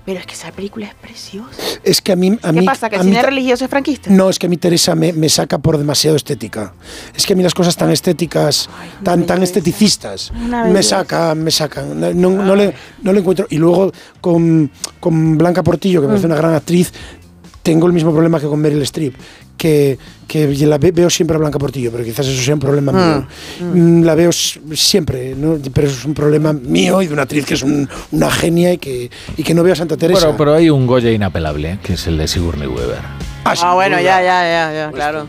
Pero 0.04 0.20
es 0.20 0.26
que 0.26 0.34
esa 0.34 0.52
película 0.52 0.88
es 0.88 0.96
preciosa. 0.96 1.62
Es 1.84 2.02
que 2.02 2.12
a 2.12 2.16
mí... 2.16 2.36
A 2.42 2.52
¿Qué 2.52 2.60
mí, 2.62 2.66
pasa? 2.66 2.90
¿Que 2.90 2.96
el 2.96 3.04
cine 3.04 3.22
religioso 3.22 3.66
es 3.66 3.70
franquista? 3.70 4.10
No, 4.10 4.32
es 4.32 4.40
que 4.40 4.48
a 4.48 4.50
mí 4.50 4.58
Teresa 4.58 4.96
me, 4.96 5.14
me 5.14 5.30
saca 5.30 5.60
por 5.60 5.78
demasiado 5.78 6.18
estética. 6.18 6.74
Es 7.16 7.28
que 7.28 7.34
a 7.34 7.36
mí 7.36 7.44
las 7.44 7.54
cosas 7.54 7.78
tan 7.78 7.92
estéticas, 7.92 8.68
tan, 9.04 9.28
tan 9.28 9.44
esteticistas, 9.44 10.32
me 10.34 10.82
sacan, 10.82 11.44
me 11.44 11.52
sacan. 11.52 12.00
No, 12.02 12.12
no- 12.32 12.44
no 12.44 12.56
le, 12.56 12.74
no 13.04 13.14
le 13.14 13.20
encuentro. 13.20 13.46
Y 13.52 13.58
luego 13.58 13.92
con, 14.22 14.72
con 15.00 15.38
Blanca 15.38 15.62
Portillo, 15.62 16.02
que 16.02 16.08
me 16.08 16.14
parece 16.14 16.26
Mm. 16.28 16.32
una 16.32 16.36
gran 16.42 16.56
actriz, 16.56 16.92
tengo 17.62 17.86
el 17.86 17.94
mismo 17.94 18.12
problema 18.12 18.40
que 18.40 18.48
con 18.48 18.60
Meryl 18.60 18.82
Streep. 18.82 19.14
Que, 19.62 20.00
que 20.28 20.48
la 20.66 20.80
ve- 20.80 20.92
veo 20.92 21.08
siempre 21.08 21.36
a 21.36 21.40
Blanca 21.40 21.60
Portillo, 21.60 21.92
pero 21.92 22.04
quizás 22.04 22.26
eso 22.26 22.42
sea 22.42 22.56
un 22.56 22.60
problema 22.60 22.92
mío. 22.92 23.28
Mm, 23.76 24.02
La 24.04 24.16
veo 24.16 24.32
siempre, 24.32 25.36
¿no? 25.36 25.60
pero 25.72 25.86
eso 25.88 26.00
es 26.00 26.06
un 26.06 26.16
problema 26.16 26.52
mío 26.52 27.00
y 27.04 27.06
de 27.06 27.14
una 27.14 27.22
actriz 27.24 27.46
que 27.46 27.54
es 27.54 27.62
un- 27.62 27.88
una 28.12 28.32
genia 28.32 28.74
y 28.74 28.80
que, 28.80 29.12
y 29.38 29.44
que 29.44 29.54
no 29.54 29.62
veo 29.62 29.74
a 29.74 29.76
Santa 29.76 29.98
Teresa. 29.98 30.20
Bueno, 30.26 30.38
pero 30.38 30.56
hay 30.56 30.72
un 30.72 30.88
Goya 30.88 31.12
inapelable, 31.12 31.78
que 31.84 31.94
es 31.94 32.08
el 32.08 32.18
de 32.18 32.28
Sigourney 32.28 32.68
Weaver. 32.68 32.98
Ah, 33.46 33.74
bueno, 33.76 33.98
ya, 34.02 34.20
ya, 34.24 34.42
ya, 34.44 34.74
ya, 34.74 34.92
claro. 34.92 35.28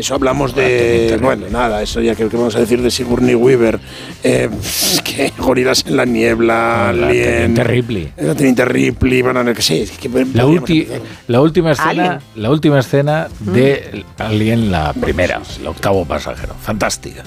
Eso 0.00 0.14
hablamos 0.14 0.54
de. 0.54 1.18
Bueno, 1.20 1.46
nada, 1.50 1.82
eso 1.82 2.00
ya 2.00 2.14
creo 2.14 2.28
que 2.30 2.36
vamos 2.36 2.56
a 2.56 2.60
decir 2.60 2.80
de 2.82 2.90
Sigourney 2.90 3.34
Weaver. 3.34 3.78
Eh, 4.24 4.48
que 5.04 5.32
Gorilas 5.38 5.84
en 5.86 5.96
la 5.96 6.04
Niebla, 6.06 6.92
La 6.94 7.08
Alien. 7.08 7.24
Teniente 7.54 7.64
Ripley. 7.64 8.12
La 8.16 8.34
Teniente 8.34 8.64
Ripley, 8.64 9.22
bueno, 9.22 9.44
no, 9.44 9.52
que 9.54 9.62
sí. 9.62 9.84
que 10.00 10.08
La, 10.32 10.46
ulti- 10.46 10.86
la 11.28 11.40
última 11.40 11.72
escena, 11.72 11.90
Alien. 11.90 12.18
la 12.36 12.50
última 12.50 12.78
escena 12.80 13.28
de 13.40 14.04
Alien, 14.18 14.70
la 14.72 14.92
primera, 14.94 15.40
el 15.60 15.66
octavo 15.66 16.04
pasajero. 16.04 16.54
Fantástica. 16.60 17.22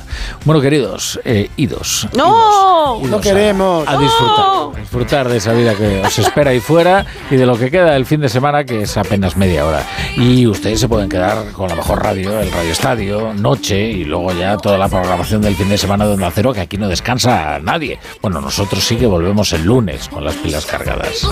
Bueno, 0.46 0.60
queridos, 0.62 1.20
eh, 1.26 1.50
idos. 1.58 2.08
¡No! 2.16 2.98
idos 3.00 3.10
No 3.12 3.18
a- 3.18 3.22
queremos. 3.22 3.88
A, 3.88 3.98
disfrutar, 4.00 4.46
a 4.76 4.80
disfrutar 4.80 5.30
de 5.30 5.38
esa 5.38 5.54
vida 5.54 5.76
que 5.76 6.02
os 6.06 6.18
espera 6.20 6.52
ahí 6.52 6.60
fuera 6.60 7.06
y 7.30 7.36
de 7.36 7.46
lo 7.46 7.58
que 7.58 7.70
queda 7.70 7.92
del 7.92 8.06
fin 8.06 8.20
de 8.22 8.30
semana, 8.30 8.64
que 8.64 8.82
es 8.82 8.98
apenas 8.98 9.38
media 9.38 9.66
hora. 9.66 9.86
Y 10.18 10.48
ustedes 10.48 10.80
se 10.80 10.88
pueden 10.88 11.10
quedar 11.10 11.52
con 11.52 11.70
la 11.70 11.76
mejor 11.76 12.02
radio, 12.04 12.40
el 12.40 12.52
Radio 12.52 12.63
Estadio, 12.72 13.34
noche 13.34 13.90
y 13.90 14.04
luego 14.06 14.34
ya 14.34 14.58
toda 14.58 14.78
la 14.78 14.88
programación 14.88 15.42
del 15.42 15.56
fin 15.56 15.70
de 15.70 15.78
semana 15.78 16.06
de 16.06 16.14
Onda 16.14 16.32
Cero, 16.34 16.54
que 16.54 16.62
aquí 16.62 16.78
no 16.78 16.88
descansa 16.88 17.60
nadie. 17.60 18.00
Bueno, 18.22 18.42
nosotros 18.42 18.84
sí 18.84 18.96
que 18.96 19.06
volvemos 19.06 19.52
el 19.54 19.64
lunes 19.64 20.08
con 20.10 20.24
las 20.24 20.36
pilas 20.36 20.66
cargadas. 20.66 21.28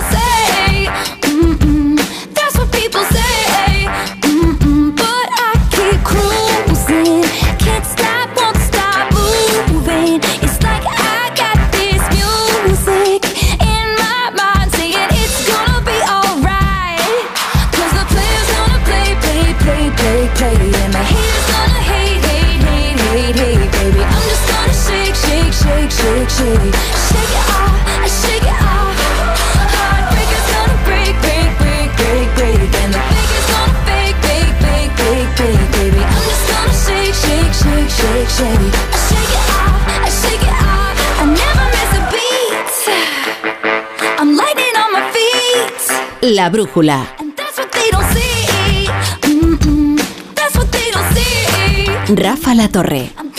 Shake, 25.98 26.30
shake, 26.38 26.74
shake, 27.06 27.32
it 27.38 27.46
off, 27.52 27.76
I 28.00 28.08
shake 28.08 28.46
it 28.52 28.58
off. 28.72 28.96
Heartbreaker's 29.76 30.46
gonna 30.52 30.78
break, 30.88 31.14
break, 31.24 31.50
break, 31.60 31.88
break, 32.00 32.28
break, 32.38 32.70
and 32.82 32.90
the 32.96 33.02
fakers 33.12 33.46
gonna 33.52 33.76
fake, 33.88 34.16
fake, 34.24 34.54
fake, 34.64 34.92
fake, 35.00 35.30
fake, 35.38 35.66
baby. 35.76 36.00
I'm 36.00 36.22
just 36.28 36.44
gonna 36.50 36.74
shake, 36.86 37.14
shake, 37.24 37.52
shake, 37.60 37.90
shake, 37.98 38.30
shake, 38.36 38.72
I 38.72 39.00
shake 39.08 39.32
it 39.36 39.44
off, 39.60 39.80
I 40.06 40.10
shake 40.22 40.44
it 40.48 40.56
off. 40.64 40.96
I 41.20 41.24
never 41.42 41.64
miss 41.74 41.92
a 41.98 42.02
beat. 42.12 42.72
I'm 44.20 44.30
lightning 44.40 44.74
on 44.82 44.88
my 44.96 45.04
feet. 45.14 45.80
La 46.36 46.48
brújula. 46.48 46.98
Rafa 52.14 52.54
La 52.54 52.68
Torre. 52.68 53.31